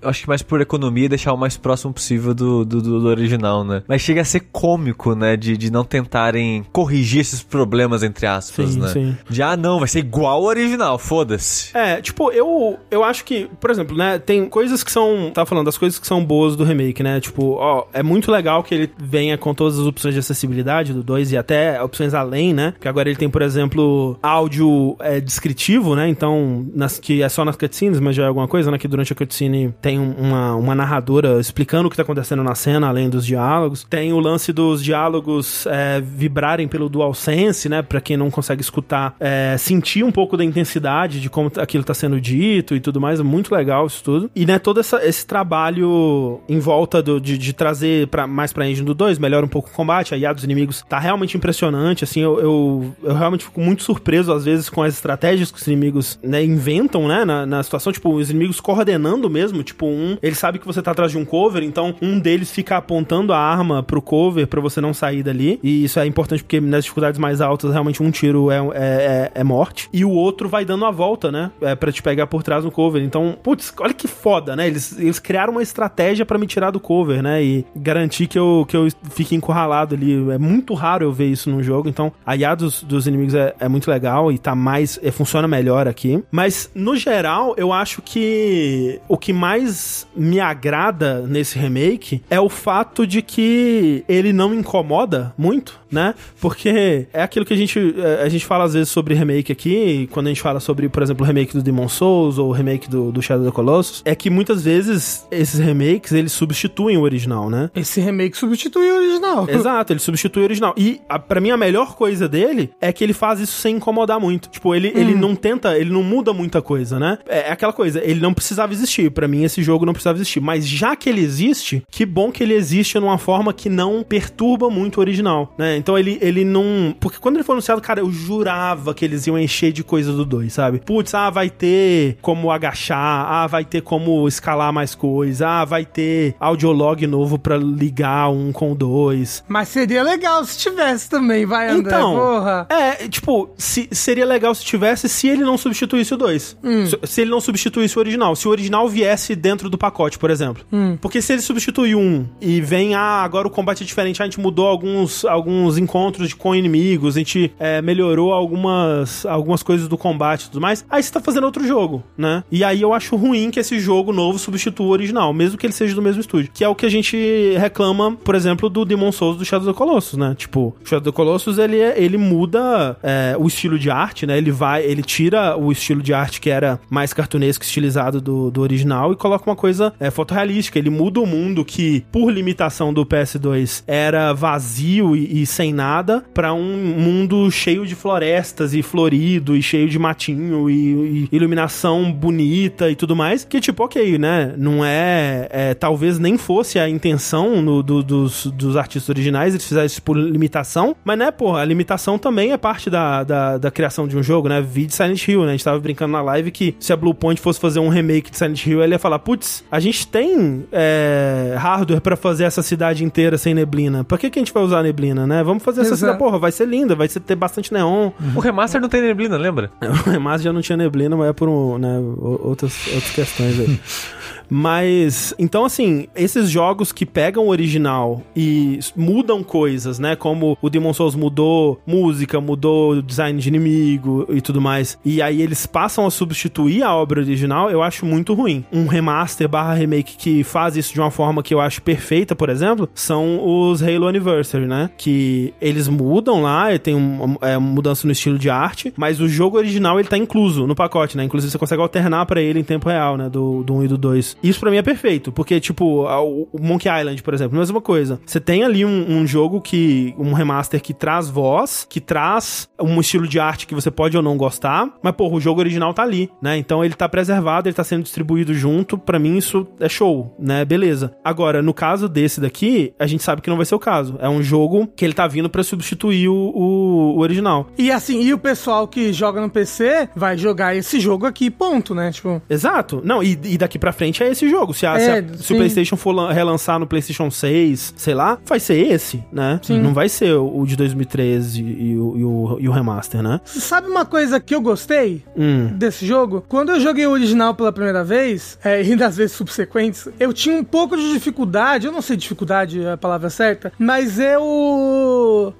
eu 0.00 0.08
acho 0.08 0.22
que 0.22 0.28
mais 0.28 0.42
por 0.42 0.60
economia, 0.60 1.08
deixar 1.08 1.32
o 1.32 1.36
mais 1.36 1.56
próximo 1.56 1.92
possível 1.92 2.32
do, 2.34 2.64
do, 2.64 2.80
do- 2.80 3.06
original, 3.08 3.64
né? 3.64 3.82
Mas 3.88 4.00
chega 4.02 4.20
a 4.20 4.24
ser 4.24 4.40
cômico, 4.52 5.14
né? 5.14 5.36
De, 5.36 5.56
de 5.56 5.70
não 5.70 5.84
tentarem 5.84 6.64
corrigir 6.72 7.20
esses 7.20 7.42
problemas, 7.42 8.02
entre 8.02 8.26
aspas, 8.26 8.70
Sim, 8.70 8.80
né? 8.80 8.88
sim. 8.88 9.16
De, 9.28 9.42
ah, 9.42 9.56
não, 9.56 9.78
vai 9.78 9.88
ser 9.88 9.98
igual 9.98 10.32
ao 10.36 10.44
original, 10.44 10.98
foda-se. 10.98 11.76
É, 11.76 12.00
tipo, 12.00 12.30
eu, 12.30 12.78
eu 12.90 13.02
acho 13.04 13.24
que, 13.24 13.48
por 13.60 13.70
exemplo, 13.70 13.96
né, 13.96 14.18
tem 14.18 14.46
coisas 14.48 14.82
que 14.84 14.90
são. 14.92 15.30
Tava 15.34 15.46
falando 15.46 15.66
das 15.66 15.76
coisas 15.78 15.98
que 15.98 16.06
são 16.06 16.24
boas 16.24 16.56
do 16.56 16.64
remake, 16.64 17.02
né? 17.02 17.20
Tipo, 17.20 17.54
ó, 17.58 17.86
é 17.92 18.02
muito 18.02 18.30
legal 18.30 18.62
que 18.62 18.74
ele 18.74 18.90
venha 18.98 19.36
com 19.36 19.52
todas 19.54 19.78
as 19.78 19.86
opções 19.86 20.14
de 20.14 20.20
acessibilidade 20.20 20.51
do 20.92 21.02
2 21.02 21.32
e 21.32 21.36
até 21.36 21.82
opções 21.82 22.14
além, 22.14 22.52
né? 22.52 22.74
Que 22.80 22.88
agora 22.88 23.08
ele 23.08 23.16
tem, 23.18 23.28
por 23.30 23.42
exemplo, 23.42 24.18
áudio 24.22 24.96
é, 25.00 25.20
descritivo, 25.20 25.94
né? 25.94 26.08
Então, 26.08 26.66
nas, 26.74 26.98
que 26.98 27.22
é 27.22 27.28
só 27.28 27.44
nas 27.44 27.56
cutscenes, 27.56 28.00
mas 28.00 28.16
já 28.16 28.24
é 28.24 28.26
alguma 28.26 28.48
coisa, 28.48 28.70
né? 28.70 28.78
Que 28.78 28.88
durante 28.88 29.12
a 29.12 29.16
cutscene 29.16 29.74
tem 29.80 29.98
um- 29.98 30.12
uma, 30.18 30.54
uma 30.56 30.74
narradora 30.74 31.38
explicando 31.40 31.86
o 31.88 31.90
que 31.90 31.96
tá 31.96 32.02
acontecendo 32.02 32.42
na 32.42 32.54
cena, 32.54 32.88
além 32.88 33.08
dos 33.08 33.24
diálogos. 33.24 33.84
Tem 33.88 34.12
o 34.12 34.18
lance 34.20 34.52
dos 34.52 34.82
diálogos 34.82 35.66
é, 35.66 36.00
vibrarem 36.00 36.68
pelo 36.68 36.88
DualSense, 36.88 37.68
né? 37.68 37.82
Pra 37.82 38.00
quem 38.00 38.16
não 38.16 38.30
consegue 38.30 38.60
escutar, 38.62 39.14
é, 39.20 39.56
sentir 39.58 40.04
um 40.04 40.12
pouco 40.12 40.36
da 40.36 40.44
intensidade 40.44 41.20
de 41.20 41.28
como 41.30 41.50
aquilo 41.58 41.84
tá 41.84 41.94
sendo 41.94 42.20
dito 42.20 42.74
e 42.74 42.80
tudo 42.80 43.00
mais. 43.00 43.20
É 43.20 43.22
muito 43.22 43.54
legal 43.54 43.86
isso 43.86 44.02
tudo. 44.02 44.30
E, 44.34 44.44
né, 44.46 44.58
todo 44.58 44.80
essa- 44.80 45.04
esse 45.04 45.26
trabalho 45.26 46.40
em 46.48 46.58
volta 46.58 47.02
do- 47.02 47.20
de, 47.20 47.36
de 47.38 47.52
trazer 47.52 48.06
pra, 48.08 48.26
mais 48.26 48.52
pra 48.52 48.66
engine 48.68 48.86
do 48.86 48.94
2, 48.94 49.18
melhora 49.18 49.44
um 49.46 49.48
pouco 49.48 49.68
o 49.70 49.72
combate. 49.72 50.14
A 50.14 50.18
IA 50.18 50.32
do 50.32 50.40
dos 50.42 50.44
inimigos 50.44 50.84
tá 50.88 50.98
realmente 50.98 51.36
impressionante, 51.36 52.04
assim, 52.04 52.20
eu, 52.20 52.40
eu, 52.40 52.94
eu 53.02 53.14
realmente 53.14 53.44
fico 53.44 53.60
muito 53.60 53.82
surpreso, 53.82 54.32
às 54.32 54.44
vezes, 54.44 54.68
com 54.68 54.82
as 54.82 54.94
estratégias 54.94 55.50
que 55.50 55.58
os 55.58 55.66
inimigos, 55.66 56.18
né, 56.22 56.44
inventam, 56.44 57.08
né, 57.08 57.24
na, 57.24 57.46
na 57.46 57.62
situação, 57.62 57.92
tipo, 57.92 58.12
os 58.12 58.30
inimigos 58.30 58.60
coordenando 58.60 59.30
mesmo, 59.30 59.62
tipo, 59.62 59.86
um, 59.86 60.18
ele 60.22 60.34
sabe 60.34 60.58
que 60.58 60.66
você 60.66 60.82
tá 60.82 60.90
atrás 60.90 61.12
de 61.12 61.18
um 61.18 61.24
cover, 61.24 61.62
então 61.62 61.94
um 62.02 62.18
deles 62.18 62.50
fica 62.50 62.76
apontando 62.76 63.32
a 63.32 63.38
arma 63.38 63.82
pro 63.82 64.02
cover 64.02 64.46
pra 64.46 64.60
você 64.60 64.80
não 64.80 64.92
sair 64.92 65.22
dali, 65.22 65.58
e 65.62 65.84
isso 65.84 65.98
é 65.98 66.06
importante 66.06 66.42
porque 66.42 66.60
nas 66.60 66.84
dificuldades 66.84 67.18
mais 67.18 67.40
altas, 67.40 67.72
realmente 67.72 68.02
um 68.02 68.10
tiro 68.10 68.50
é, 68.50 68.58
é, 68.58 68.60
é, 68.74 69.32
é 69.34 69.44
morte, 69.44 69.88
e 69.92 70.04
o 70.04 70.10
outro 70.10 70.48
vai 70.48 70.64
dando 70.64 70.84
a 70.84 70.90
volta, 70.90 71.30
né, 71.30 71.50
é, 71.60 71.74
pra 71.74 71.92
te 71.92 72.02
pegar 72.02 72.26
por 72.26 72.42
trás 72.42 72.64
no 72.64 72.70
cover, 72.70 73.02
então, 73.02 73.36
putz, 73.42 73.72
olha 73.78 73.94
que 73.94 74.08
foda, 74.08 74.56
né, 74.56 74.66
eles, 74.66 74.98
eles 74.98 75.18
criaram 75.18 75.52
uma 75.52 75.62
estratégia 75.62 76.26
pra 76.26 76.38
me 76.38 76.46
tirar 76.46 76.70
do 76.70 76.80
cover, 76.80 77.22
né, 77.22 77.42
e 77.42 77.64
garantir 77.76 78.26
que 78.26 78.38
eu, 78.38 78.66
que 78.68 78.76
eu 78.76 78.88
fique 79.10 79.34
encurralado 79.34 79.94
ali, 79.94 80.12
é 80.32 80.38
muito 80.38 80.74
raro 80.74 81.04
eu 81.04 81.12
ver 81.12 81.26
isso 81.26 81.50
num 81.50 81.62
jogo, 81.62 81.88
então 81.88 82.12
a 82.24 82.36
IA 82.36 82.54
dos, 82.54 82.82
dos 82.82 83.06
inimigos 83.06 83.34
é, 83.34 83.54
é 83.58 83.68
muito 83.68 83.90
legal 83.90 84.32
e 84.32 84.38
tá 84.38 84.54
mais, 84.54 84.98
é, 85.02 85.10
funciona 85.10 85.46
melhor 85.46 85.86
aqui, 85.86 86.22
mas 86.30 86.70
no 86.74 86.96
geral, 86.96 87.54
eu 87.56 87.72
acho 87.72 88.02
que 88.02 89.00
o 89.08 89.16
que 89.16 89.32
mais 89.32 90.06
me 90.16 90.40
agrada 90.40 91.26
nesse 91.26 91.58
remake 91.58 92.22
é 92.30 92.40
o 92.40 92.48
fato 92.48 93.06
de 93.06 93.22
que 93.22 94.04
ele 94.08 94.32
não 94.32 94.54
incomoda 94.54 95.32
muito, 95.36 95.80
né? 95.92 96.14
Porque 96.40 97.06
é 97.12 97.22
aquilo 97.22 97.44
que 97.44 97.52
a 97.52 97.56
gente, 97.56 97.94
é, 97.98 98.22
a 98.22 98.28
gente 98.28 98.46
fala 98.46 98.64
às 98.64 98.72
vezes 98.74 98.88
sobre 98.88 99.14
remake 99.14 99.52
aqui, 99.52 100.08
quando 100.10 100.26
a 100.26 100.30
gente 100.30 100.40
fala 100.40 100.58
sobre, 100.58 100.88
por 100.88 101.02
exemplo, 101.02 101.24
o 101.24 101.26
remake 101.26 101.54
do 101.54 101.62
Demon 101.62 101.88
Souls 101.88 102.38
ou 102.38 102.48
o 102.48 102.52
remake 102.52 102.88
do, 102.88 103.12
do 103.12 103.20
Shadow 103.20 103.42
of 103.42 103.50
the 103.50 103.54
Colossus, 103.54 104.02
é 104.04 104.14
que 104.14 104.30
muitas 104.30 104.64
vezes 104.64 105.26
esses 105.30 105.58
remakes, 105.58 106.12
eles 106.12 106.32
substituem 106.32 106.96
o 106.96 107.02
original, 107.02 107.50
né? 107.50 107.70
Esse 107.74 108.00
remake 108.00 108.36
substitui 108.36 108.90
o 108.90 108.96
original. 108.96 109.46
Exato, 109.50 109.92
ele 109.92 110.00
substitui 110.00 110.42
o 110.42 110.44
original. 110.44 110.74
E 110.76 111.00
a, 111.08 111.18
pra 111.18 111.40
mim 111.40 111.50
a 111.50 111.56
melhor 111.56 111.94
coisa 111.94 112.28
dele 112.28 112.70
é 112.80 112.92
que 112.92 113.04
ele 113.04 113.12
faz 113.12 113.40
isso 113.40 113.60
sem 113.60 113.76
incomodar 113.76 114.18
muito. 114.18 114.48
Tipo, 114.48 114.74
ele, 114.74 114.92
ele 114.94 115.14
não 115.14 115.34
tenta, 115.34 115.76
ele 115.78 115.90
não 115.90 116.02
muda 116.02 116.32
muita 116.32 116.62
coisa, 116.62 116.98
né? 116.98 117.18
É, 117.28 117.48
é 117.48 117.52
aquela 117.52 117.72
coisa, 117.72 118.00
ele 118.02 118.20
não 118.20 118.32
precisava 118.32 118.72
existir. 118.72 119.10
Pra 119.10 119.28
mim 119.28 119.44
esse 119.44 119.62
jogo 119.62 119.84
não 119.84 119.92
precisava 119.92 120.18
existir. 120.18 120.40
Mas 120.40 120.66
já 120.66 120.96
que 120.96 121.08
ele 121.08 121.20
existe, 121.20 121.82
que 121.90 122.06
bom 122.06 122.30
que 122.30 122.42
ele 122.42 122.54
existe 122.54 122.98
numa 122.98 123.18
forma 123.18 123.52
que 123.52 123.68
não 123.68 124.02
perturba 124.02 124.70
muito 124.70 124.96
o 124.96 125.00
original, 125.00 125.54
né? 125.58 125.76
Então 125.82 125.98
ele, 125.98 126.16
ele 126.20 126.44
não... 126.44 126.94
Porque 127.00 127.18
quando 127.18 127.36
ele 127.36 127.44
foi 127.44 127.54
anunciado, 127.54 127.80
cara, 127.80 128.00
eu 128.00 128.10
jurava 128.10 128.94
que 128.94 129.04
eles 129.04 129.26
iam 129.26 129.36
encher 129.38 129.72
de 129.72 129.82
coisa 129.82 130.12
do 130.12 130.24
2, 130.24 130.52
sabe? 130.52 130.78
Putz, 130.78 131.12
ah, 131.14 131.28
vai 131.28 131.50
ter 131.50 132.16
como 132.22 132.50
agachar, 132.50 133.26
ah, 133.28 133.46
vai 133.48 133.64
ter 133.64 133.82
como 133.82 134.26
escalar 134.28 134.72
mais 134.72 134.94
coisa, 134.94 135.48
ah, 135.48 135.64
vai 135.64 135.84
ter 135.84 136.34
audiolog 136.38 137.04
novo 137.06 137.38
pra 137.38 137.56
ligar 137.56 138.30
um 138.30 138.52
com 138.52 138.72
o 138.72 138.74
dois. 138.74 139.42
Mas 139.48 139.68
seria 139.68 140.02
legal 140.02 140.44
se 140.44 140.58
tivesse 140.58 141.08
também, 141.08 141.44
vai, 141.44 141.68
André, 141.68 141.96
Então, 141.96 142.14
porra. 142.14 142.66
é, 142.70 143.08
tipo, 143.08 143.50
se, 143.56 143.88
seria 143.90 144.24
legal 144.24 144.54
se 144.54 144.64
tivesse 144.64 145.08
se 145.08 145.28
ele 145.28 145.42
não 145.42 145.58
substituísse 145.58 146.14
o 146.14 146.16
2. 146.16 146.56
Se, 146.62 146.98
se 147.04 147.20
ele 147.22 147.30
não 147.30 147.40
substituísse 147.40 147.96
o 147.98 148.00
original. 148.00 148.36
Se 148.36 148.46
o 148.46 148.50
original 148.50 148.88
viesse 148.88 149.34
dentro 149.34 149.68
do 149.68 149.76
pacote, 149.76 150.18
por 150.18 150.30
exemplo. 150.30 150.64
Porque 151.00 151.20
se 151.20 151.32
ele 151.32 151.42
substituir 151.42 151.94
um 151.96 152.26
e 152.40 152.60
vem, 152.60 152.94
ah, 152.94 153.22
agora 153.22 153.46
o 153.48 153.50
combate 153.50 153.82
é 153.82 153.86
diferente, 153.86 154.22
a 154.22 154.24
gente 154.24 154.38
mudou 154.40 154.66
alguns, 154.66 155.24
alguns 155.24 155.71
encontros 155.78 156.28
de- 156.28 156.36
com 156.36 156.54
inimigos, 156.54 157.16
a 157.16 157.18
gente 157.18 157.52
é, 157.58 157.80
melhorou 157.82 158.32
algumas, 158.32 159.24
algumas 159.26 159.62
coisas 159.62 159.88
do 159.88 159.96
combate 159.98 160.42
e 160.44 160.50
tudo 160.50 160.60
mais, 160.60 160.84
aí 160.90 161.02
você 161.02 161.12
tá 161.12 161.20
fazendo 161.20 161.44
outro 161.44 161.66
jogo, 161.66 162.02
né? 162.16 162.42
E 162.50 162.62
aí 162.64 162.80
eu 162.82 162.92
acho 162.94 163.16
ruim 163.16 163.50
que 163.50 163.60
esse 163.60 163.78
jogo 163.80 164.12
novo 164.12 164.38
substitua 164.38 164.86
o 164.86 164.90
original, 164.90 165.32
mesmo 165.32 165.58
que 165.58 165.66
ele 165.66 165.72
seja 165.72 165.94
do 165.94 166.02
mesmo 166.02 166.20
estúdio. 166.20 166.50
Que 166.52 166.64
é 166.64 166.68
o 166.68 166.74
que 166.74 166.86
a 166.86 166.90
gente 166.90 167.16
reclama, 167.58 168.12
por 168.16 168.34
exemplo, 168.34 168.68
do 168.68 168.84
Demon 168.84 169.12
Souls 169.12 169.36
do 169.36 169.44
Shadow 169.44 169.68
of 169.68 169.74
the 169.74 169.78
Colossus, 169.78 170.18
né? 170.18 170.34
Tipo, 170.36 170.74
o 170.82 170.88
Shadow 170.88 170.98
of 171.00 171.04
the 171.10 171.12
Colossus, 171.16 171.58
ele, 171.58 171.78
é- 171.78 172.02
ele 172.02 172.16
muda 172.16 172.96
é, 173.02 173.36
o 173.38 173.46
estilo 173.46 173.78
de 173.78 173.90
arte, 173.90 174.26
né? 174.26 174.36
Ele 174.38 174.50
vai, 174.50 174.82
ele 174.84 175.02
tira 175.02 175.56
o 175.56 175.70
estilo 175.70 176.02
de 176.02 176.12
arte 176.14 176.40
que 176.40 176.50
era 176.50 176.80
mais 176.90 177.12
cartunesco, 177.12 177.64
estilizado 177.64 178.20
do, 178.20 178.50
do 178.50 178.60
original 178.60 179.12
e 179.12 179.16
coloca 179.16 179.48
uma 179.48 179.56
coisa 179.56 179.92
é, 180.00 180.10
fotorrealística. 180.10 180.78
Ele 180.78 180.90
muda 180.90 181.20
o 181.20 181.26
mundo 181.26 181.64
que, 181.64 182.04
por 182.10 182.30
limitação 182.32 182.92
do 182.92 183.04
PS2, 183.06 183.84
era 183.86 184.32
vazio 184.32 185.14
e, 185.16 185.42
e 185.42 185.46
sem 185.46 185.61
nada, 185.70 186.24
pra 186.32 186.54
um 186.54 186.62
mundo 186.96 187.50
cheio 187.50 187.84
de 187.86 187.94
florestas 187.94 188.72
e 188.72 188.80
florido 188.82 189.54
e 189.54 189.60
cheio 189.62 189.86
de 189.86 189.98
matinho 189.98 190.70
e, 190.70 191.28
e 191.30 191.36
iluminação 191.36 192.10
bonita 192.10 192.90
e 192.90 192.96
tudo 192.96 193.14
mais. 193.14 193.44
Que, 193.44 193.60
tipo, 193.60 193.84
ok, 193.84 194.16
né? 194.16 194.54
Não 194.56 194.82
é, 194.82 195.48
é, 195.50 195.74
Talvez 195.74 196.18
nem 196.18 196.38
fosse 196.38 196.78
a 196.78 196.88
intenção 196.88 197.60
no- 197.60 197.82
do- 197.82 198.02
dos, 198.02 198.46
dos 198.46 198.76
artistas 198.78 199.10
originais, 199.10 199.52
eles 199.52 199.66
fizeram 199.68 199.84
isso 199.84 200.00
por 200.02 200.16
limitação, 200.16 200.96
mas, 201.04 201.18
né, 201.18 201.30
pô, 201.30 201.54
a 201.54 201.64
limitação 201.64 202.16
também 202.16 202.52
é 202.52 202.56
parte 202.56 202.88
da, 202.88 203.22
da, 203.24 203.58
da 203.58 203.70
criação 203.70 204.08
de 204.08 204.16
um 204.16 204.22
jogo, 204.22 204.48
né? 204.48 204.62
Vídeo 204.62 204.94
Silent 204.94 205.26
Hill, 205.28 205.42
né? 205.42 205.48
A 205.48 205.50
gente 205.52 205.64
tava 205.64 205.78
brincando 205.80 206.12
na 206.12 206.22
live 206.22 206.50
que 206.50 206.74
se 206.80 206.92
a 206.92 206.96
Bluepoint 206.96 207.40
fosse 207.40 207.60
fazer 207.60 207.80
um 207.80 207.88
remake 207.88 208.30
de 208.30 208.38
Silent 208.38 208.64
Hill, 208.66 208.82
ele 208.82 208.94
ia 208.94 208.98
falar: 208.98 209.18
putz, 209.18 209.64
a 209.70 209.80
gente 209.80 210.06
tem 210.06 210.64
é, 210.72 211.54
hardware 211.58 212.00
pra 212.00 212.16
fazer 212.16 212.44
essa 212.44 212.62
cidade 212.62 213.04
inteira 213.04 213.36
sem 213.36 213.52
neblina. 213.52 214.04
Pra 214.04 214.16
que, 214.16 214.30
que 214.30 214.38
a 214.38 214.42
gente 214.42 214.52
vai 214.52 214.62
usar 214.62 214.82
neblina, 214.82 215.26
né? 215.26 215.42
Vamos 215.42 215.51
fazer 215.60 215.82
essa 215.82 215.90
Exato. 215.90 216.00
cidade, 216.00 216.18
porra, 216.18 216.38
vai 216.38 216.52
ser 216.52 216.66
linda, 216.66 216.94
vai 216.94 217.08
ter 217.08 217.34
bastante 217.34 217.72
neon. 217.72 218.10
O 218.34 218.40
remaster 218.40 218.80
não 218.80 218.88
tem 218.88 219.02
neblina, 219.02 219.36
lembra? 219.36 219.70
O 220.06 220.10
remaster 220.10 220.44
já 220.44 220.52
não 220.52 220.60
tinha 220.60 220.76
neblina, 220.76 221.16
mas 221.16 221.28
é 221.30 221.32
por 221.32 221.48
um, 221.48 221.78
né, 221.78 221.98
outras, 222.20 222.86
outras 222.88 223.10
questões 223.10 223.58
aí. 223.60 223.80
Mas, 224.54 225.34
então 225.38 225.64
assim, 225.64 226.06
esses 226.14 226.50
jogos 226.50 226.92
que 226.92 227.06
pegam 227.06 227.46
o 227.46 227.48
original 227.48 228.22
e 228.36 228.78
mudam 228.94 229.42
coisas, 229.42 229.98
né? 229.98 230.14
Como 230.14 230.58
o 230.60 230.68
Demon 230.68 230.92
Souls 230.92 231.14
mudou 231.14 231.80
música, 231.86 232.40
mudou 232.40 233.00
design 233.00 233.40
de 233.40 233.48
inimigo 233.48 234.26
e 234.30 234.40
tudo 234.42 234.60
mais. 234.60 234.98
E 235.04 235.22
aí 235.22 235.40
eles 235.40 235.64
passam 235.66 236.06
a 236.06 236.10
substituir 236.10 236.82
a 236.82 236.94
obra 236.94 237.20
original, 237.20 237.70
eu 237.70 237.82
acho 237.82 238.04
muito 238.04 238.34
ruim. 238.34 238.64
Um 238.72 238.86
remaster 238.86 239.48
barra 239.48 239.74
remake 239.74 240.16
que 240.18 240.44
faz 240.44 240.76
isso 240.76 240.92
de 240.92 241.00
uma 241.00 241.10
forma 241.10 241.42
que 241.42 241.54
eu 241.54 241.60
acho 241.60 241.80
perfeita, 241.82 242.36
por 242.36 242.48
exemplo, 242.50 242.88
são 242.94 243.40
os 243.42 243.82
Halo 243.82 244.06
Anniversary, 244.06 244.66
né? 244.66 244.90
Que 244.98 245.54
eles 245.60 245.88
mudam 245.88 246.42
lá, 246.42 246.78
tem 246.78 246.94
um- 246.94 247.36
é, 247.40 247.56
uma 247.56 247.68
mudança 247.72 248.06
no 248.06 248.12
estilo 248.12 248.38
de 248.38 248.50
arte, 248.50 248.92
mas 248.96 249.18
o 249.18 249.26
jogo 249.26 249.56
original 249.56 249.98
ele 249.98 250.08
tá 250.08 250.18
incluso 250.18 250.66
no 250.66 250.74
pacote, 250.74 251.16
né? 251.16 251.24
Inclusive 251.24 251.50
você 251.50 251.58
consegue 251.58 251.80
alternar 251.80 252.26
pra 252.26 252.40
ele 252.40 252.60
em 252.60 252.64
tempo 252.64 252.88
real, 252.88 253.16
né? 253.16 253.28
Do, 253.30 253.62
do 253.62 253.74
1 253.74 253.84
e 253.84 253.88
do 253.88 253.96
2. 253.96 254.36
Isso 254.42 254.60
pra 254.60 254.70
mim 254.70 254.76
é 254.76 254.82
perfeito, 254.82 255.30
porque, 255.32 255.60
tipo, 255.60 256.04
o 256.04 256.48
Monkey 256.60 256.88
Island, 256.88 257.22
por 257.22 257.34
exemplo, 257.34 257.58
mesma 257.58 257.80
coisa. 257.80 258.20
Você 258.26 258.40
tem 258.40 258.64
ali 258.64 258.84
um, 258.84 259.18
um 259.18 259.26
jogo 259.26 259.60
que. 259.60 260.14
um 260.18 260.32
remaster 260.32 260.80
que 260.80 260.92
traz 260.94 261.28
voz, 261.28 261.86
que 261.88 262.00
traz 262.00 262.68
um 262.80 263.00
estilo 263.00 263.26
de 263.28 263.38
arte 263.38 263.66
que 263.66 263.74
você 263.74 263.90
pode 263.90 264.16
ou 264.16 264.22
não 264.22 264.36
gostar, 264.36 264.88
mas, 265.02 265.14
porra, 265.14 265.34
o 265.36 265.40
jogo 265.40 265.60
original 265.60 265.92
tá 265.94 266.02
ali, 266.02 266.30
né? 266.40 266.56
Então 266.56 266.84
ele 266.84 266.94
tá 266.94 267.08
preservado, 267.08 267.68
ele 267.68 267.74
tá 267.74 267.84
sendo 267.84 268.02
distribuído 268.02 268.52
junto. 268.54 268.96
Pra 268.98 269.18
mim, 269.18 269.36
isso 269.36 269.66
é 269.80 269.88
show, 269.88 270.34
né? 270.38 270.64
Beleza. 270.64 271.14
Agora, 271.24 271.62
no 271.62 271.72
caso 271.74 272.08
desse 272.08 272.40
daqui, 272.40 272.92
a 272.98 273.06
gente 273.06 273.22
sabe 273.22 273.42
que 273.42 273.50
não 273.50 273.56
vai 273.56 273.66
ser 273.66 273.74
o 273.74 273.78
caso. 273.78 274.16
É 274.20 274.28
um 274.28 274.42
jogo 274.42 274.86
que 274.96 275.04
ele 275.04 275.14
tá 275.14 275.26
vindo 275.26 275.48
pra 275.50 275.62
substituir 275.62 276.28
o, 276.28 276.34
o- 276.34 277.16
o 277.16 277.20
original. 277.20 277.68
E 277.78 277.90
assim, 277.90 278.22
e 278.22 278.32
o 278.34 278.38
pessoal 278.38 278.86
que 278.88 279.12
joga 279.12 279.40
no 279.40 279.50
PC 279.50 280.08
vai 280.16 280.36
jogar 280.36 280.74
esse 280.74 280.98
jogo 281.00 281.26
aqui, 281.26 281.50
ponto, 281.50 281.94
né? 281.94 282.10
Tipo, 282.10 282.40
Exato. 282.48 283.00
Não, 283.04 283.22
e, 283.22 283.38
e 283.44 283.58
daqui 283.58 283.78
pra 283.78 283.92
frente 283.92 284.22
é 284.22 284.30
esse 284.32 284.48
jogo. 284.48 284.72
Se, 284.74 284.84
a- 284.86 284.98
se 284.98 285.10
a- 285.10 285.16
É, 285.18 285.22
se 285.36 285.42
sim. 285.44 285.54
o 285.54 285.56
PlayStation 285.56 285.96
for 285.96 286.12
lan- 286.12 286.32
relançar 286.32 286.78
no 286.78 286.86
PlayStation 286.86 287.30
6, 287.30 287.94
sei 287.96 288.14
lá, 288.14 288.38
vai 288.44 288.58
ser 288.60 288.74
esse, 288.92 289.22
né? 289.32 289.60
Não 289.68 289.92
vai 289.94 290.08
ser 290.08 290.34
o, 290.34 290.60
o 290.60 290.66
de 290.66 290.76
2013 290.76 291.62
e, 291.62 291.96
o, 291.98 292.16
e 292.16 292.24
o- 292.24 292.56
e 292.60 292.68
o 292.68 292.72
remaster, 292.72 293.22
né? 293.22 293.40
sabe 293.44 293.88
uma 293.88 294.04
coisa 294.04 294.40
que 294.40 294.54
eu 294.54 294.60
gostei 294.60 295.22
Hum. 295.36 295.70
desse 295.76 296.04
jogo? 296.06 296.44
Quando 296.48 296.70
eu 296.72 296.80
joguei 296.80 297.06
o 297.06 297.10
original 297.10 297.54
pela 297.54 297.72
primeira 297.72 298.02
vez, 298.04 298.58
é, 298.64 298.82
e 298.84 298.96
das 298.96 299.16
vezes 299.16 299.32
subsequentes, 299.36 300.08
eu 300.18 300.32
tinha 300.32 300.56
um 300.56 300.64
pouco 300.64 300.96
de 300.96 301.12
dificuldade, 301.12 301.86
eu 301.86 301.92
não 301.92 302.02
sei 302.02 302.16
dificuldade 302.16 302.82
é 302.84 302.92
a 302.92 302.96
palavra 302.96 303.30
certa, 303.30 303.72
mas 303.78 304.18
eu. 304.18 304.42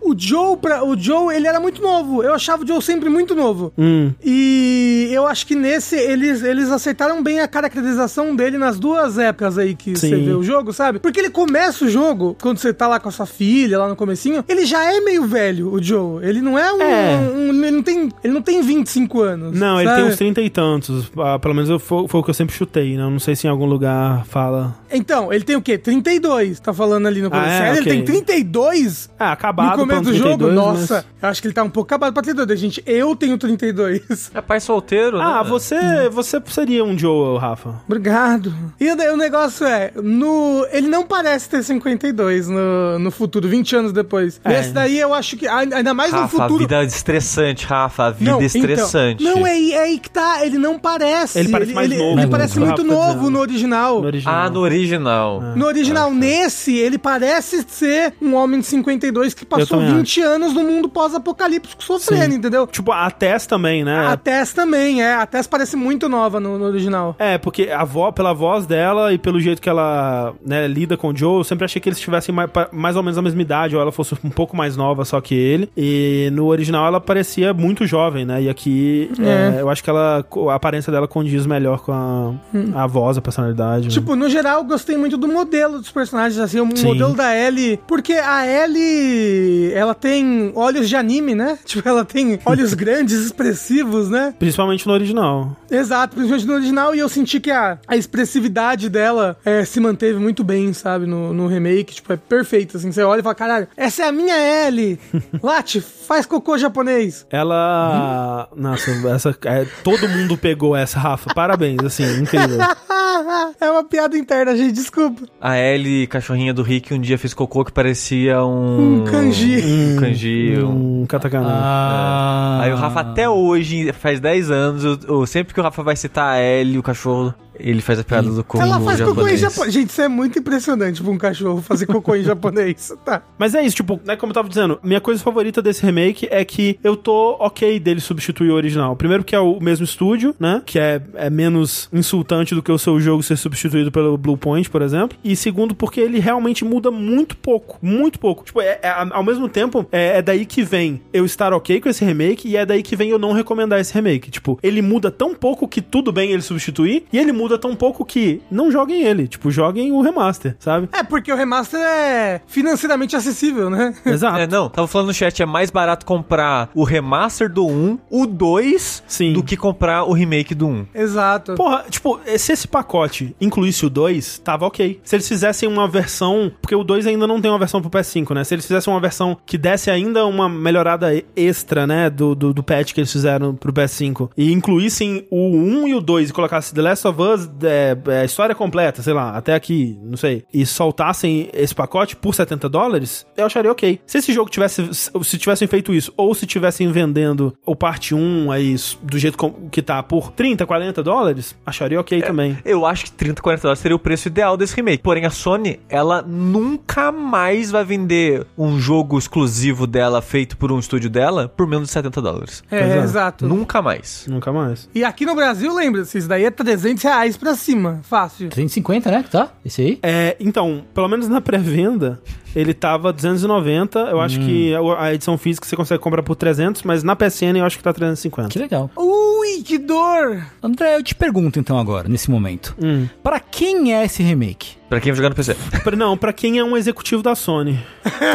O 0.01 0.15
Joe, 0.17 0.57
pra, 0.57 0.85
o 0.85 0.97
Joe, 0.99 1.35
ele 1.35 1.47
era 1.47 1.61
muito 1.61 1.81
novo. 1.83 2.23
Eu 2.23 2.35
achava 2.35 2.63
o 2.65 2.67
Joe 2.67 2.81
sempre 2.83 3.09
muito 3.09 3.35
novo. 3.35 3.73
Hum. 3.77 4.13
E 4.25 5.09
eu 5.13 5.27
acho 5.27 5.47
que 5.47 5.55
nesse 5.55 5.97
eles, 5.97 6.43
eles 6.43 6.71
acertaram 6.71 7.23
bem 7.23 7.41
a 7.41 7.49
caracterização 7.49 8.35
dele 8.35 8.52
nas 8.59 8.79
duas 8.79 9.19
épocas 9.19 9.59
aí 9.59 9.75
que 9.75 9.97
Sim. 9.99 10.09
você 10.11 10.17
vê 10.17 10.33
o 10.33 10.43
jogo, 10.43 10.73
sabe? 10.73 10.99
Porque 10.99 11.19
ele 11.21 11.31
começa 11.31 11.85
o 11.85 11.89
jogo, 11.89 12.37
quando 12.41 12.59
você 12.59 12.73
tá 12.73 12.87
lá 12.89 12.99
com 13.01 13.09
a 13.09 13.13
sua 13.13 13.27
filha, 13.27 13.79
lá 13.79 13.89
no 13.89 13.97
comecinho, 13.97 14.45
ele 14.49 14.65
já 14.67 14.85
é 14.93 15.01
meio 15.01 15.27
velho, 15.27 15.73
o 15.73 15.83
Joe. 15.83 16.25
Ele 16.25 16.41
não 16.41 16.59
é 16.59 16.73
um. 16.73 16.81
É. 16.83 17.17
um- 17.35 17.53
ele, 17.65 17.71
não 17.71 17.83
tem, 17.83 18.09
ele 18.25 18.33
não 18.33 18.43
tem 18.43 18.63
25 18.63 19.21
anos. 19.21 19.59
Não, 19.59 19.81
ele 19.81 19.89
sabe? 19.89 20.03
tem 20.03 20.11
uns 20.11 20.17
30 20.17 20.41
e 20.41 20.51
tantos. 20.51 21.11
Ah, 21.19 21.39
pelo 21.39 21.55
menos 21.55 21.71
eu- 21.71 21.79
foi, 21.79 22.09
foi 22.09 22.21
o 22.21 22.25
que 22.25 22.31
eu 22.31 22.35
sempre 22.35 22.55
chutei, 22.55 22.97
né? 22.97 23.03
Eu 23.03 23.11
Não 23.11 23.19
sei 23.19 23.37
se 23.37 23.47
em 23.47 23.51
algum 23.51 23.67
lugar 23.67 24.25
fala. 24.27 24.75
Então, 24.91 25.33
ele 25.33 25.45
tem 25.45 25.57
o 25.57 25.63
quê? 25.63 25.77
32, 25.79 26.61
tá 26.61 26.73
falando 26.73 27.07
ali 27.07 27.23
no 27.23 27.31
começo. 27.31 27.49
é? 27.49 27.59
Sério, 27.59 27.81
Ok. 27.81 27.93
Ele 27.93 28.03
tem 28.03 28.05
32? 28.05 29.11
Ah, 29.19 29.33
acabado 29.33 29.71
no 29.73 29.77
começo 29.79 30.01
um 30.01 30.05
do 30.05 30.15
jogo? 30.15 30.45
32, 30.45 30.55
Nossa, 30.55 30.95
mas- 30.95 31.23
eu 31.23 31.29
acho 31.29 31.41
que 31.43 31.47
ele 31.49 31.55
tá 31.55 31.63
um 31.63 31.71
pouco 31.71 31.87
acabado 31.89 32.13
pra 32.13 32.23
32. 32.23 32.59
Gente, 32.61 32.83
eu 32.87 33.15
tenho 33.17 33.37
32. 33.39 34.31
É 34.35 34.41
pai 34.41 34.61
solteiro 34.61 35.19
né? 35.19 35.25
Ah, 35.25 35.43
você, 35.43 36.09
você 36.11 36.41
seria 36.47 36.85
um 36.85 36.97
Joel, 36.99 37.37
Rafa. 37.37 37.81
Obrigado. 37.87 38.42
E 38.81 38.91
o, 38.91 39.13
o 39.13 39.17
negócio 39.17 39.67
é, 39.67 39.93
no, 39.95 40.67
ele 40.71 40.89
não 40.89 41.05
parece 41.05 41.49
ter 41.49 41.63
52 41.63 42.49
no, 42.49 42.99
no 42.99 43.11
futuro, 43.11 43.49
20 43.49 43.77
anos 43.77 43.93
depois. 43.93 44.41
É. 44.45 44.61
Esse 44.61 44.71
daí 44.71 44.99
eu 44.99 45.13
acho 45.15 45.37
que, 45.37 45.47
ai- 45.47 45.69
ainda 45.73 45.95
mais 45.95 46.13
no 46.13 46.21
Rafa, 46.21 46.37
a 46.37 46.41
futuro... 46.41 46.59
vida 46.61 46.83
é 46.83 46.85
estressante, 46.85 47.67
Rafa. 47.67 48.07
A 48.07 48.11
vida 48.11 48.33
é 48.41 48.45
estressante. 48.45 49.23
Então, 49.23 49.37
não, 49.37 49.47
é 49.47 49.51
aí, 49.51 49.73
é 49.73 49.79
aí 49.81 49.99
que 49.99 50.11
tá, 50.11 50.45
ele 50.45 50.59
não 50.59 50.79
parece. 50.79 51.39
Ele 51.39 51.49
parece 51.51 51.73
mais 51.73 51.91
novo, 51.91 52.03
Ele, 52.03 52.15
né, 52.17 52.27
parece 52.27 52.59
o 52.59 52.61
muito 52.61 52.83
Rafa 52.83 52.89
tá 52.89 52.95
novo 52.95 53.31
no 53.31 53.39
original. 53.41 54.01
No 54.01 54.07
original. 54.07 54.35
Ah, 54.35 54.51
no 54.51 54.61
original. 54.61 55.41
No 55.57 55.67
original, 55.67 56.11
nesse, 56.13 56.77
ele 56.77 56.99
parece 56.99 57.65
ser 57.69 58.15
um 58.21 58.35
homem 58.35 58.61
de 58.61 58.67
52 58.67 59.35
que 59.35 59.45
passou 59.45 59.79
também 59.79 59.97
20 59.97 60.21
anos 60.23 60.53
no 60.53 60.63
mundo 60.63 60.89
pós-apocalíptico 60.89 61.83
sofrendo, 61.83 62.33
Sim. 62.33 62.39
entendeu? 62.39 62.67
Tipo, 62.67 62.93
a 62.93 63.11
Tess 63.11 63.47
também, 63.47 63.85
né? 63.85 64.07
A 64.07 64.17
Tess 64.17 64.53
também, 64.53 65.03
é. 65.03 65.15
A 65.15 65.27
Tess 65.27 65.47
parece 65.47 65.77
muito 65.77 66.09
nova 66.09 66.41
no, 66.41 66.59
no 66.59 66.65
original. 66.65 67.15
É, 67.19 67.39
porque 67.39 67.69
a 67.71 67.85
vo, 67.85 68.13
pela 68.13 68.32
voz 68.33 68.67
dela 68.67 69.13
e 69.13 69.19
pelo 69.19 69.41
jeito 69.41 69.61
que 69.61 69.69
ela 69.69 70.35
né, 70.45 70.67
lida 70.69 70.97
com 70.97 71.09
o 71.09 71.17
Joe, 71.17 71.39
eu 71.39 71.45
sempre 71.45 71.65
achei 71.65 71.81
que 71.81 71.89
eles 71.89 72.01
tivessem 72.01 72.35
mais, 72.35 72.49
mais 72.73 72.97
ou 72.97 73.03
menos 73.03 73.19
a 73.19 73.23
mesma 73.23 73.41
idade, 73.43 73.75
ou 73.77 73.83
ela 73.83 73.93
fosse 73.93 74.15
um 74.25 74.31
pouco 74.31 74.57
mais 74.57 74.77
nova 74.77 75.05
só 75.05 75.21
que 75.21 75.35
ele. 75.35 75.69
E 75.77 76.31
no 76.33 76.47
original 76.47 76.87
ela 76.87 77.01
parecia 77.01 77.53
muito 77.55 77.87
jovem, 77.87 78.25
né? 78.25 78.43
E 78.43 78.49
aqui 78.49 79.11
É. 79.21 79.57
é, 79.59 79.61
eu 79.61 79.69
acho 79.71 79.83
que 79.83 79.91
ela, 79.91 80.25
a 80.51 80.55
aparência 80.55 80.93
dela 80.93 81.07
condiz 81.09 81.47
melhor 81.47 81.81
com 81.81 81.93
a, 81.93 82.35
a 82.83 82.87
voz, 82.87 83.17
a 83.19 83.21
personalidade. 83.21 83.85
né? 83.85 83.91
Tipo, 83.91 84.15
no 84.17 84.29
geral, 84.29 84.59
eu 84.59 84.65
gostei 84.65 84.97
muito 84.97 85.17
do 85.17 85.29
modelo 85.29 85.79
dos 85.79 85.91
personagens, 85.91 86.39
assim, 86.39 86.61
o 86.61 86.77
Sim. 86.77 86.87
modelo 86.87 87.15
da 87.15 87.37
Ellie. 87.37 87.79
Porque 87.87 88.13
a 88.15 88.47
Ellie, 88.47 89.73
ela 89.75 89.95
tem 89.95 90.53
olhos 90.55 90.89
de 90.89 90.97
anime, 90.97 91.35
né? 91.35 91.59
Tipo, 91.65 91.89
ela 91.89 92.05
tem 92.05 92.39
olhos 92.45 92.75
grandes, 92.75 93.15
expressivos, 93.25 94.09
né? 94.11 94.35
Principalmente 94.39 94.87
no 94.87 94.93
original. 94.93 95.57
Exato, 95.71 96.15
principalmente 96.15 96.47
no 96.47 96.55
original, 96.55 96.95
e 96.95 96.99
eu 96.99 97.09
senti 97.09 97.41
que 97.41 97.51
a, 97.51 97.79
a 97.87 97.97
expressividade 98.23 98.89
dela 98.89 99.37
é, 99.45 99.65
se 99.65 99.81
manteve 99.81 100.19
muito 100.19 100.43
bem, 100.45 100.73
sabe, 100.73 101.07
no, 101.07 101.33
no 101.33 101.47
remake, 101.47 101.95
tipo, 101.95 102.13
é 102.13 102.17
perfeito, 102.17 102.77
assim, 102.77 102.91
você 102.93 103.03
olha 103.03 103.21
e 103.21 103.23
fala, 103.23 103.35
caralho, 103.35 103.69
essa 103.77 104.05
é 104.05 104.07
a 104.09 104.13
minha 104.13 104.35
Ellie, 104.67 104.99
Lati, 105.43 105.81
faz 105.81 106.25
cocô 106.27 106.57
japonês. 106.57 107.27
Ela. 107.31 108.49
Nossa, 108.57 108.91
essa. 109.09 109.37
é, 109.47 109.67
todo 109.83 110.09
mundo 110.09 110.37
pegou 110.37 110.77
essa, 110.77 110.99
Rafa. 110.99 111.35
Parabéns, 111.35 111.83
assim, 111.85 112.05
incrível. 112.21 112.59
é 113.61 113.71
uma 113.71 113.85
piada 113.85 114.17
interna, 114.17 114.57
gente, 114.57 114.73
desculpa. 114.73 115.23
A 115.41 115.59
Ellie, 115.59 116.07
cachorrinha 116.07 116.55
do 116.55 116.63
Rick, 116.63 116.95
um 116.95 117.01
dia 117.01 117.19
fez 117.19 117.35
cocô 117.35 117.65
que 117.65 117.73
parecia 117.73 118.43
um... 118.45 119.03
Um 119.03 119.05
kanji. 119.05 119.63
Um 119.97 120.01
kanji. 120.01 120.59
um- 120.63 121.03
Um 121.03 121.07
katakana. 121.07 121.49
Ah. 121.51 122.61
Aí 122.63 122.73
o 122.73 122.77
Rafa 122.77 123.01
até 123.01 123.29
hoje, 123.29 123.93
faz 123.93 124.21
10 124.21 124.51
anos, 124.51 124.85
eu- 124.85 124.99
eu- 125.09 125.27
sempre 125.27 125.53
que 125.55 125.61
o 125.61 125.63
Rafa 125.63 125.83
vai 125.83 125.97
citar 125.97 126.35
a 126.37 126.41
Ellie, 126.41 126.79
o 126.79 126.83
cachorro, 126.83 127.35
ele 127.59 127.81
faz 127.81 127.99
a 127.99 128.05
piada 128.05 128.29
do 128.31 128.43
cocô 128.45 128.63
Ela 128.63 128.81
faz 128.81 129.01
cocô 129.01 129.13
em 129.29 129.37
japonês. 129.37 129.41
japonês. 129.41 129.75
Gente, 129.75 129.91
isso 129.91 130.03
é 130.03 130.09
muito 130.09 130.39
impressionante 130.39 131.03
pra 131.03 131.11
um 131.11 131.19
cachorro 131.19 131.61
fazer 131.63 131.87
cocô 131.87 132.15
em 132.15 132.23
japonês. 132.23 132.93
Tá. 133.05 133.23
Mas 133.39 133.55
é 133.55 133.65
isso, 133.65 133.75
tipo, 133.77 134.01
né, 134.05 134.15
como 134.17 134.31
eu 134.31 134.35
tava 134.35 134.49
dizendo, 134.49 134.79
minha 134.83 135.01
coisa 135.01 135.21
favorita 135.23 135.61
desse 135.61 135.85
remake 135.85 136.29
é 136.31 136.45
que 136.45 136.79
eu 136.85 136.95
tô 136.97 137.37
ok 137.41 137.81
dele 137.81 138.01
substituir 138.01 138.51
o 138.51 138.55
original. 138.55 138.95
Primeiro 138.95 139.25
que 139.25 139.35
é 139.35 139.41
o 139.41 139.59
mesmo 139.61 139.85
estúdio, 139.85 140.35
né? 140.39 140.63
Que 140.65 140.79
é, 140.79 141.03
é 141.15 141.29
menos 141.29 141.89
insultante 141.93 142.55
do 142.55 142.63
que 142.63 142.71
o 142.71 142.79
seu 142.79 143.01
jogo 143.01 143.23
ser 143.23 143.37
substituído 143.37 143.91
pelo 143.91 144.17
Blue 144.17 144.37
Point, 144.37 144.71
por 144.71 144.83
exemplo. 144.83 145.19
E 145.25 145.35
segundo, 145.35 145.75
porque 145.75 146.01
ele 146.01 146.21
realmente 146.21 146.65
muda 146.65 146.91
muito 146.91 147.37
pouco. 147.37 147.79
Muito 147.83 148.19
pouco. 148.21 148.45
Tipo, 148.45 148.61
é, 148.61 148.79
é- 148.83 149.07
ao 149.11 149.25
mesmo 149.25 149.49
tempo, 149.49 149.85
é, 149.91 150.19
é 150.19 150.23
daí 150.23 150.47
que 150.47 150.63
vem 150.63 151.01
eu 151.13 151.25
estar 151.25 151.53
ok 151.53 151.81
com 151.81 151.89
esse 151.89 152.05
remake 152.05 152.49
e 152.49 152.57
é 152.57 152.65
daí 152.65 152.83
que 152.83 152.95
vem 152.95 153.11
eu 153.11 153.19
não 153.19 153.33
recomendar 153.33 153.81
esse 153.81 153.93
remake. 153.93 154.31
Tipo, 154.31 154.59
ele 154.63 154.81
muda 154.81 155.11
tão 155.11 155.35
pouco 155.35 155.67
que 155.67 155.81
tudo 155.81 156.13
bem 156.13 156.31
ele 156.31 156.43
substituir 156.43 157.05
e 157.13 157.19
ele 157.19 157.33
muda 157.33 157.42
tão 157.59 157.75
pouco 157.75 158.05
que 158.05 158.41
não 158.51 158.71
joguem 158.71 159.03
ele. 159.03 159.29
Tipo, 159.29 159.51
joguem 159.51 159.93
o 159.93 160.01
remaster, 160.01 160.57
sabe? 160.59 160.89
É, 160.93 161.03
porque 161.03 161.33
o 161.33 161.37
remaster 161.37 161.81
é 161.81 162.41
financeiramente 162.47 163.17
acessível, 163.17 163.71
né? 163.71 163.95
Exato. 164.05 164.39
É, 164.39 164.47
não, 164.47 164.69
tava 164.69 164.87
falando 164.87 165.09
no 165.09 165.15
chat, 165.15 165.43
é 165.43 165.47
mais 165.47 165.71
barato 165.71 166.05
comprar 166.07 166.71
o 166.75 166.85
remaster 166.85 167.51
do 167.51 167.67
1, 167.67 167.99
o 168.11 168.27
2, 168.27 169.03
Sim. 169.07 169.33
do 169.33 169.43
que 169.43 169.57
comprar 169.57 170.05
o 170.05 170.13
remake 170.13 170.55
do 170.55 170.67
1. 170.67 170.87
Exato. 170.95 171.55
Porra, 171.55 171.85
tipo, 171.89 172.21
se 172.37 172.53
esse 172.53 172.69
pacote 172.69 173.35
incluísse 173.41 173.85
o 173.87 173.91
2, 173.91 174.39
tava 174.39 174.67
ok. 174.67 175.01
Se 175.03 175.17
eles 175.17 175.29
fizessem 175.29 175.69
uma 175.69 175.89
versão. 175.89 176.53
Porque 176.61 176.75
o 176.75 176.85
2 176.85 177.07
ainda 177.07 177.27
não 177.27 177.41
tem 177.41 177.51
uma 177.51 177.59
versão 177.59 177.81
pro 177.81 177.91
PS5, 177.91 178.35
né? 178.35 178.45
Se 178.45 178.55
eles 178.55 178.67
fizessem 178.67 178.93
uma 178.93 179.01
versão 179.01 179.37
que 179.45 179.57
desse 179.57 179.91
ainda 179.91 180.25
uma 180.27 180.49
melhorada 180.49 181.11
extra, 181.37 181.87
né? 181.87 182.11
Do, 182.11 182.35
do, 182.35 182.53
do 182.53 182.63
patch 182.63 182.93
que 182.93 183.01
eles 183.01 183.13
fizeram 183.13 183.55
pro 183.55 183.73
PS5 183.73 184.31
e 184.37 184.53
incluíssem 184.53 185.27
o 185.31 185.57
1 185.57 185.89
e 185.89 185.95
o 185.95 186.01
2 186.01 186.31
e 186.31 186.33
colocassem 186.33 186.75
The 186.75 186.83
Last 186.83 187.09
of 187.09 187.21
Us, 187.21 187.32
é, 187.63 187.97
é, 188.07 188.25
história 188.25 188.55
completa, 188.55 189.03
sei 189.03 189.13
lá, 189.13 189.37
até 189.37 189.55
aqui, 189.55 189.99
não 190.03 190.17
sei, 190.17 190.45
e 190.53 190.65
soltassem 190.65 191.49
esse 191.53 191.75
pacote 191.75 192.17
por 192.17 192.35
70 192.35 192.69
dólares, 192.69 193.27
eu 193.37 193.47
acharia 193.47 193.71
ok. 193.71 194.01
Se 194.07 194.19
esse 194.19 194.33
jogo 194.33 194.51
tivesse. 194.51 194.89
Se 194.93 195.39
tivessem 195.39 195.69
feito 195.69 195.95
isso, 195.95 196.13
ou 196.17 196.35
se 196.35 196.47
tivessem 196.47 196.91
vendendo 196.91 197.57
o 197.65 197.75
parte 197.75 198.15
1 198.15 198.51
aí 198.51 198.77
do 199.03 199.19
jeito 199.19 199.37
que 199.71 199.83
tá 199.83 200.03
por 200.03 200.31
30, 200.33 200.67
40 200.67 201.03
dólares, 201.03 201.55
acharia 201.65 202.01
ok 202.01 202.23
também. 202.23 202.59
Eu 202.65 202.87
acho 202.87 203.05
que 203.05 203.13
30, 203.13 203.41
40 203.43 203.63
dólares 203.63 203.81
seria 203.81 203.97
o 203.97 203.99
preço 203.99 204.29
ideal 204.29 204.57
desse 204.57 204.75
remake. 204.75 205.03
Porém, 205.03 205.25
a 205.25 205.31
Sony, 205.31 205.81
ela 205.89 206.23
nunca 206.23 207.13
mais 207.13 207.71
vai 207.71 207.85
vender 207.85 208.47
um 208.57 208.79
jogo 208.79 209.19
exclusivo 209.19 209.87
dela 209.87 210.21
feito 210.23 210.57
por 210.57 210.73
um 210.73 210.79
estúdio 210.79 211.11
dela 211.11 211.49
por 211.49 211.67
menos 211.67 211.89
de 211.89 211.93
70 211.93 212.23
dólares. 212.23 212.65
É, 212.71 212.81
é. 212.81 212.99
exato. 212.99 213.47
Nunca 213.47 213.81
mais. 213.81 214.27
Nunca 214.29 214.53
mais. 214.53 214.89
E 214.95 215.05
aqui 215.05 215.25
no 215.25 215.35
Brasil, 215.35 215.75
lembra-se, 215.75 216.19
isso 216.19 216.29
daí 216.29 216.45
é 216.45 216.51
300 216.51 217.03
reais 217.03 217.22
pra 217.37 217.55
cima, 217.55 218.01
fácil. 218.03 218.49
350, 218.49 219.11
né? 219.11 219.25
Tá? 219.31 219.51
Esse 219.65 219.81
aí? 219.83 219.99
É, 220.03 220.37
então, 220.41 220.85
pelo 220.95 221.09
menos 221.09 221.29
na 221.29 221.41
pré-venda, 221.41 222.21
ele 222.55 222.75
tava 222.75 223.13
290. 223.13 223.99
Eu 223.99 224.21
acho 224.21 224.39
que 224.41 224.73
a 224.99 225.13
edição 225.15 225.37
física 225.39 225.67
você 225.67 225.77
consegue 225.77 226.03
comprar 226.03 226.23
por 226.23 226.37
300, 226.37 226.83
mas 226.83 227.03
na 227.03 227.15
PSN 227.17 227.57
eu 227.59 227.65
acho 227.65 227.77
que 227.79 227.85
tá 227.85 227.93
350. 227.93 228.49
Que 228.51 228.59
legal. 228.59 228.91
Ui, 228.97 229.63
que 229.63 229.79
dor! 229.79 230.45
André, 230.63 230.97
eu 230.97 231.03
te 231.03 231.15
pergunto 231.15 231.59
então 231.59 231.79
agora, 231.79 232.09
nesse 232.09 232.31
momento. 232.31 232.75
Hum. 232.83 233.07
Pra 233.23 233.39
quem 233.41 233.95
é 233.95 234.05
esse 234.05 234.23
remake? 234.23 234.77
Pra 234.89 235.01
quem 235.01 235.11
vai 235.11 235.17
jogar 235.17 235.31
no 235.31 235.35
PC. 235.35 235.57
Pra- 235.83 235.97
Não, 235.97 236.17
pra 236.19 236.33
quem 236.35 236.59
é 236.59 236.65
um 236.65 236.77
executivo 236.77 237.23
da 237.23 237.35
Sony. 237.35 237.79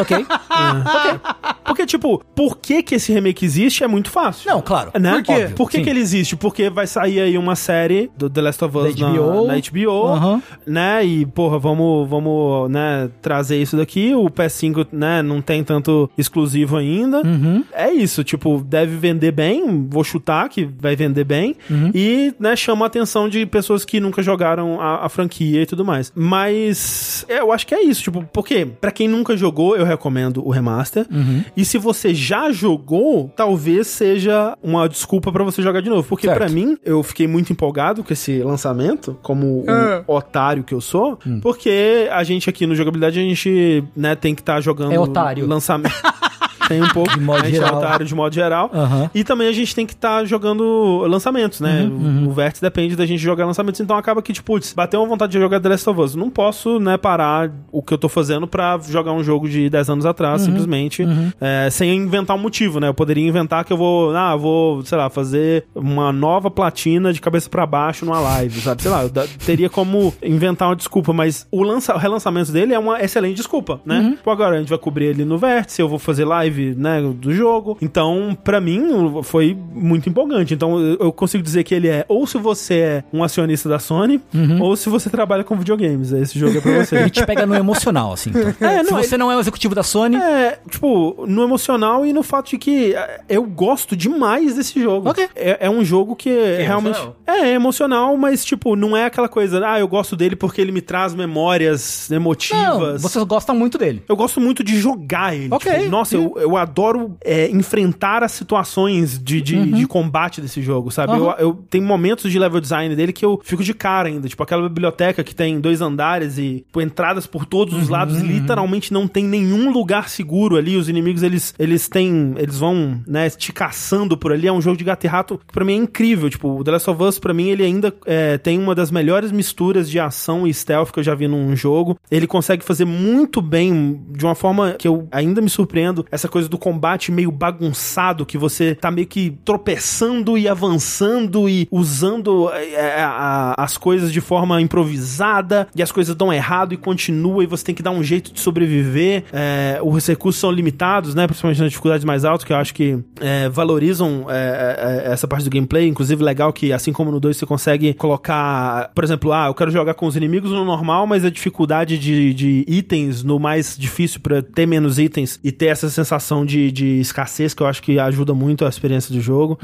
Ok? 0.02 0.26
Porque, 1.78 1.86
tipo, 1.86 2.24
por 2.34 2.58
que 2.58 2.82
que 2.82 2.96
esse 2.96 3.14
remake 3.14 3.46
existe 3.46 3.84
é 3.84 3.88
muito 3.88 4.10
fácil. 4.10 4.50
Não, 4.50 4.64
claro. 4.64 4.90
Né? 5.00 5.22
Por? 5.24 5.32
Óbvio, 5.32 5.56
Por 5.56 5.70
que, 5.70 5.78
sim. 5.78 5.84
que 5.84 5.90
ele 5.92 6.00
existe? 6.00 6.36
Porque 6.36 6.72
vai 6.72 6.88
sair 6.88 7.20
aí 7.20 7.38
uma 7.38 7.56
série 7.56 8.10
do 8.18 8.28
The 8.28 8.42
Last 8.42 8.66
of 8.66 8.76
Us 8.76 8.96
Da 8.96 9.08
na 9.08 9.14
HBO. 9.14 9.46
na 9.46 9.54
HBO, 9.60 10.42
né? 10.66 11.06
E, 11.06 11.26
porra, 11.28 11.60
vamos, 11.60 12.10
vamos, 12.10 12.72
né, 12.72 13.12
trazer 13.22 13.62
isso 13.62 13.78
daqui. 13.78 14.16
O 14.16 14.28
PS5, 14.28 14.88
né, 14.92 15.22
não 15.22 15.40
tem 15.40 15.64
tanto 15.64 16.10
exclusivo 16.18 16.78
ainda. 16.78 17.22
Uhum. 17.22 17.64
É 17.72 17.92
isso, 17.92 18.24
tipo, 18.24 18.60
deve 18.68 18.98
vender 18.98 19.32
bem, 19.32 19.88
vou 19.88 20.04
chutar 20.04 20.50
que 20.50 20.68
vai 20.80 20.96
vender 20.96 21.26
bem. 21.26 21.56
Uhum. 21.70 21.92
E, 21.94 22.34
né, 22.40 22.56
chama 22.56 22.86
a 22.86 22.88
atenção 22.88 23.30
de 23.30 23.46
pessoas 23.46 23.86
que 23.86 24.00
nunca 24.00 24.24
jogaram 24.24 24.82
a, 24.82 25.06
a 25.06 25.10
franquia 25.10 25.62
e 25.62 25.66
tudo 25.68 25.86
mais. 25.86 26.12
Mas 26.16 27.24
é, 27.30 27.40
eu 27.40 27.52
acho 27.52 27.68
que 27.68 27.76
é 27.76 27.84
isso, 27.84 28.02
tipo, 28.02 28.28
porque 28.34 28.66
pra 28.66 28.92
quem 28.92 29.08
nunca 29.08 29.38
jogou, 29.38 29.78
eu 29.78 29.86
recomendo 29.86 30.44
o 30.44 30.50
remaster. 30.50 31.06
Uhum. 31.12 31.44
E 31.56 31.67
se 31.68 31.78
você 31.78 32.14
já 32.14 32.52
jogou, 32.52 33.32
talvez 33.36 33.88
seja 33.88 34.58
uma 34.64 34.88
desculpa 34.90 35.32
pra 35.32 35.44
você 35.44 35.62
jogar 35.62 35.82
de 35.82 35.90
novo. 35.90 36.08
Porque 36.08 36.28
pra 36.30 36.50
mim, 36.50 36.78
eu 36.84 37.04
fiquei 37.04 37.28
muito 37.28 37.52
empolgado 37.52 38.04
com 38.04 38.12
esse 38.14 38.42
lançamento, 38.42 39.18
como 39.22 39.64
Ah. 39.68 40.04
o 40.08 40.16
otário 40.16 40.64
que 40.64 40.74
eu 40.74 40.82
sou, 40.82 41.20
Hum. 41.26 41.40
porque 41.42 42.08
a 42.12 42.24
gente 42.24 42.50
aqui 42.50 42.66
no 42.66 42.76
jogabilidade, 42.76 43.20
a 43.20 43.24
gente, 43.24 43.84
né, 43.96 44.16
tem 44.16 44.34
que 44.34 44.42
estar 44.42 44.60
jogando 44.62 44.94
É 44.94 45.00
otário. 45.00 45.46
lançamento. 45.48 45.94
Tem 46.68 46.82
um 46.82 46.88
pouco. 46.90 47.12
De 47.18 47.20
modo 47.20 47.46
geral. 47.48 47.70
é 47.70 47.78
otário 47.78 48.06
de 48.06 48.16
modo 48.16 48.34
geral. 48.34 48.70
Aham. 48.74 49.10
E 49.14 49.24
também 49.24 49.48
a 49.48 49.52
gente 49.52 49.74
tem 49.76 49.86
que 49.86 49.94
estar 49.94 50.26
jogando 50.26 51.04
lançamentos, 51.08 51.60
né? 51.62 51.84
Uhum, 51.90 52.26
O, 52.26 52.30
o 52.30 52.34
vértice 52.34 52.62
depende 52.62 52.96
da 52.96 53.06
gente 53.06 53.20
jogar 53.22 53.46
lançamentos. 53.46 53.80
Então 53.82 53.98
acaba 53.98 54.22
que, 54.22 54.34
tipo, 54.34 54.48
putz, 54.54 54.74
bateu 54.74 55.00
uma 55.02 55.08
vontade 55.10 55.32
de 55.34 55.40
jogar 55.40 55.60
The 55.60 55.70
Last 55.70 55.90
of 55.90 56.00
Us. 56.00 56.16
Não 56.16 56.30
posso, 56.30 56.80
né, 56.80 56.98
parar 56.98 57.52
o 57.72 57.82
que 57.82 57.94
eu 57.94 57.98
tô 57.98 58.08
fazendo 58.10 58.48
pra 58.48 58.80
jogar 58.90 59.12
um 59.14 59.24
jogo 59.24 59.48
de 59.50 59.70
10 59.70 59.90
anos 59.90 60.06
Uhum, 60.06 60.12
atrás, 60.12 60.42
simplesmente, 60.42 61.06
é, 61.42 61.70
sem 61.70 61.96
inventar 61.98 62.36
um 62.36 62.40
motivo, 62.40 62.80
né? 62.80 62.88
Eu 62.88 62.94
poderia 62.94 63.28
inventar 63.28 63.66
que 63.66 63.74
eu 63.74 63.78
vou, 63.78 64.16
ah, 64.16 64.36
vou, 64.36 64.84
sei 64.86 64.98
lá, 64.98 65.10
fazer 65.10 65.66
uma 65.76 66.12
nova 66.14 66.50
platina 66.50 67.12
de 67.12 67.20
cabeça 67.20 67.50
pra 67.50 67.66
baixo 67.66 68.06
numa 68.06 68.20
live, 68.20 68.62
sabe? 68.62 68.82
Sei 68.82 68.90
lá, 68.92 69.04
eu 69.04 69.10
teria 69.46 69.70
como 69.70 70.14
inventar 70.24 70.70
uma 70.70 70.76
desculpa, 70.76 71.12
mas 71.14 71.46
o, 71.52 71.62
lança, 71.64 71.94
o 71.94 71.98
relançamento 71.98 72.52
dele 72.52 72.74
é 72.74 72.80
uma 72.80 73.02
excelente 73.02 73.36
desculpa, 73.36 73.82
né? 73.86 74.00
Uhum. 74.00 74.16
Tipo, 74.16 74.30
agora 74.30 74.56
a 74.56 74.60
gente 74.60 74.70
vai 74.70 74.78
cobrir 74.78 75.06
ele 75.06 75.26
no 75.26 75.38
vértice, 75.38 75.82
eu 75.82 75.90
vou 75.90 76.00
fazer 76.00 76.24
live 76.26 76.57
live, 76.58 76.76
né, 76.76 77.02
do 77.02 77.34
jogo. 77.34 77.78
Então, 77.82 78.38
pra 78.44 78.60
mim, 78.60 79.22
foi 79.24 79.56
muito 79.74 80.10
empolgante. 80.10 80.54
Então, 80.54 80.80
eu 80.80 81.12
consigo 81.12 81.44
dizer 81.44 81.64
que 81.64 81.74
ele 81.76 81.88
é 81.88 82.06
ou 82.08 82.26
se 82.26 82.38
você 82.38 82.76
é 82.76 83.04
um 83.14 83.24
acionista 83.24 83.70
da 83.70 83.80
Sony, 83.80 84.20
ou 84.60 84.76
se 84.76 84.90
você 84.90 85.10
trabalha 85.10 85.44
com 85.44 85.56
videogames. 85.56 86.12
Esse 86.12 86.38
jogo 86.40 86.58
é 86.58 86.62
pra 86.62 86.84
você. 86.84 86.98
Ele 86.98 87.10
te 87.10 87.26
pega 87.26 87.46
no 87.46 87.56
emocional, 87.56 88.14
assim. 88.14 88.32
então. 88.32 88.48
É, 88.68 88.84
Se 88.84 88.92
não, 88.92 88.98
você 89.04 89.18
não 89.18 89.32
é 89.32 89.36
o 89.38 89.40
executivo 89.40 89.74
da 89.76 89.84
Sony, 89.84 90.18
É, 90.18 90.60
tipo, 90.70 91.26
no 91.28 91.44
emocional 91.44 92.06
e 92.06 92.12
no 92.12 92.22
fato 92.24 92.50
de 92.50 92.58
que 92.58 92.94
é, 92.94 93.22
eu 93.30 93.44
gosto 93.44 93.96
demais 93.96 94.56
desse 94.56 94.82
jogo. 94.82 95.10
Ok. 95.10 95.28
É, 95.36 95.68
é 95.68 95.70
um 95.70 95.84
jogo 95.86 96.16
que 96.16 96.30
realmente. 96.30 96.98
emocional. 96.98 97.16
É, 97.26 97.32
é 97.50 97.54
emocional, 97.54 98.18
mas, 98.18 98.44
tipo, 98.44 98.76
não 98.76 98.96
é 98.96 99.06
aquela 99.06 99.30
coisa, 99.30 99.62
ah, 99.66 99.80
eu 99.80 99.88
gosto 99.88 100.16
dele 100.16 100.36
porque 100.36 100.60
ele 100.60 100.72
me 100.72 100.82
traz 100.82 101.14
memórias 101.16 102.08
não, 102.10 102.18
emotivas. 102.18 103.02
você 103.02 103.24
gosta 103.26 103.54
muito 103.54 103.78
dele. 103.78 104.04
Eu 104.08 104.16
gosto 104.16 104.42
muito 104.42 104.64
de 104.64 104.78
jogar 104.80 105.36
ele. 105.36 105.50
Ok. 105.52 105.72
Tipo, 105.72 105.90
nossa, 105.90 106.16
eu, 106.16 106.34
eu 106.38 106.47
adoro 106.56 107.18
é, 107.24 107.50
enfrentar 107.50 108.24
as 108.24 108.32
situações 108.32 109.18
de, 109.22 109.42
de, 109.42 109.72
de 109.72 109.88
combate 109.88 110.40
desse 110.40 110.62
jogo, 110.62 110.92
sabe? 110.92 111.14
Uhum. 111.14 111.32
Eu, 111.32 111.36
eu 111.40 111.54
tenho 111.70 111.84
momentos 111.84 112.32
de 112.32 112.38
level 112.38 112.62
design 112.62 112.96
dele 112.96 113.12
que 113.12 113.26
eu 113.26 113.42
fico 113.44 113.64
de 113.64 113.74
cara 113.74 114.08
ainda. 114.08 114.28
Tipo, 114.28 114.44
aquela 114.44 114.62
biblioteca 114.70 115.24
que 115.24 115.34
tem 115.34 115.60
dois 115.60 115.82
andares 115.82 116.38
e 116.38 116.66
pô, 116.72 116.80
entradas 116.82 117.26
por 117.26 117.46
todos 117.46 117.74
os 117.74 117.90
lados. 117.90 118.22
Literalmente 118.22 118.94
não 118.94 119.08
tem 119.08 119.24
nenhum 119.24 119.72
lugar 119.72 120.08
seguro 120.10 120.56
ali. 120.56 120.78
Os 120.78 120.88
inimigos, 120.88 121.24
eles, 121.24 121.54
eles 121.58 121.90
têm... 121.90 122.36
Eles 122.38 122.60
vão, 122.60 123.02
né, 123.08 123.30
te 123.30 123.52
caçando 123.52 124.16
por 124.16 124.32
ali. 124.32 124.48
É 124.48 124.54
um 124.54 124.62
jogo 124.62 124.78
de 124.78 124.84
gato 124.84 125.04
e 125.04 125.08
rato 125.08 125.40
que 125.46 125.54
pra 125.54 125.66
mim 125.66 125.74
é 125.74 125.78
incrível. 125.78 126.30
Tipo, 126.30 126.60
o 126.60 126.64
The 126.64 126.72
Last 126.72 126.90
of 126.90 127.04
Us, 127.04 127.20
pra 127.20 127.34
mim, 127.34 127.50
ele 127.50 127.64
ainda 127.64 127.94
é, 128.06 128.38
tem 128.38 128.60
uma 128.60 128.76
das 128.76 128.92
melhores 128.92 129.32
misturas 129.32 129.90
de 129.90 130.00
ação 130.00 130.46
e 130.46 130.54
stealth 130.54 130.92
que 130.92 131.00
eu 131.00 131.04
já 131.04 131.16
vi 131.16 131.28
num 131.28 131.56
jogo. 131.56 131.98
Ele 132.12 132.28
consegue 132.28 132.64
fazer 132.64 132.86
muito 132.86 133.42
bem, 133.42 134.00
de 134.10 134.24
uma 134.24 134.36
forma 134.36 134.74
que 134.74 134.88
eu 134.88 135.08
ainda 135.12 135.42
me 135.42 135.50
surpreendo, 135.50 136.06
essa 136.12 136.28
coisa 136.28 136.37
do 136.48 136.58
combate 136.58 137.12
meio 137.12 137.32
bagunçado, 137.32 138.26
que 138.26 138.38
você 138.38 138.76
tá 138.76 138.92
meio 138.92 139.08
que 139.08 139.32
tropeçando 139.46 140.38
e 140.38 140.48
avançando 140.48 141.48
e 141.50 141.68
usando 141.72 142.50
é, 142.52 142.74
é, 142.74 143.02
a- 143.02 143.56
as 143.58 143.78
coisas 143.78 144.12
de 144.12 144.20
forma 144.20 144.62
improvisada, 144.62 145.68
e 145.76 145.82
as 145.82 145.92
coisas 145.92 146.16
dão 146.16 146.34
errado 146.34 146.74
e 146.74 146.78
continua, 146.78 147.44
e 147.44 147.48
você 147.48 147.64
tem 147.64 147.76
que 147.76 147.84
dar 147.84 147.92
um 147.92 148.04
jeito 148.04 148.34
de 148.34 148.40
sobreviver. 148.40 149.24
É, 149.32 149.80
os 149.82 150.06
recursos 150.08 150.40
são 150.42 150.52
limitados, 150.52 151.16
né? 151.16 151.26
Principalmente 151.28 151.62
nas 151.62 151.70
dificuldades 151.70 152.04
mais 152.04 152.26
altas, 152.26 152.44
que 152.44 152.52
eu 152.52 152.58
acho 152.58 152.74
que 152.74 152.98
é, 153.22 153.48
valorizam 153.50 154.26
é, 154.30 155.04
é, 155.08 155.12
essa 155.14 155.28
parte 155.28 155.44
do 155.46 155.50
gameplay. 155.50 155.88
Inclusive, 155.88 156.24
legal 156.24 156.52
que, 156.52 156.74
assim 156.74 156.92
como 156.92 157.12
no 157.12 157.20
2, 157.20 157.38
você 157.38 157.46
consegue 157.46 157.94
colocar, 157.94 158.92
por 158.94 159.04
exemplo, 159.04 159.32
ah, 159.32 159.48
eu 159.48 159.54
quero 159.54 159.72
jogar 159.72 159.94
com 159.94 160.08
os 160.08 160.16
inimigos 160.16 160.52
no 160.52 160.66
normal, 160.66 161.06
mas 161.08 161.24
a 161.24 161.30
dificuldade 161.30 161.98
de, 161.98 162.34
de 162.34 162.66
itens 162.68 163.24
no 163.24 163.40
mais 163.40 163.78
difícil 163.78 164.20
pra 164.20 164.42
ter 164.42 164.66
menos 164.66 164.98
itens 165.00 165.40
e 165.44 165.52
ter 165.52 165.68
essa 165.68 165.90
sensação 165.90 166.18
de, 166.46 166.72
de 166.72 167.00
escassez 167.00 167.54
que 167.54 167.62
eu 167.64 167.68
acho 167.68 167.82
que 167.82 168.00
ajuda 168.00 168.34
muito 168.34 168.66
a 168.66 168.70
experiência 168.70 169.14
do 169.14 169.22
jogo. 169.22 169.58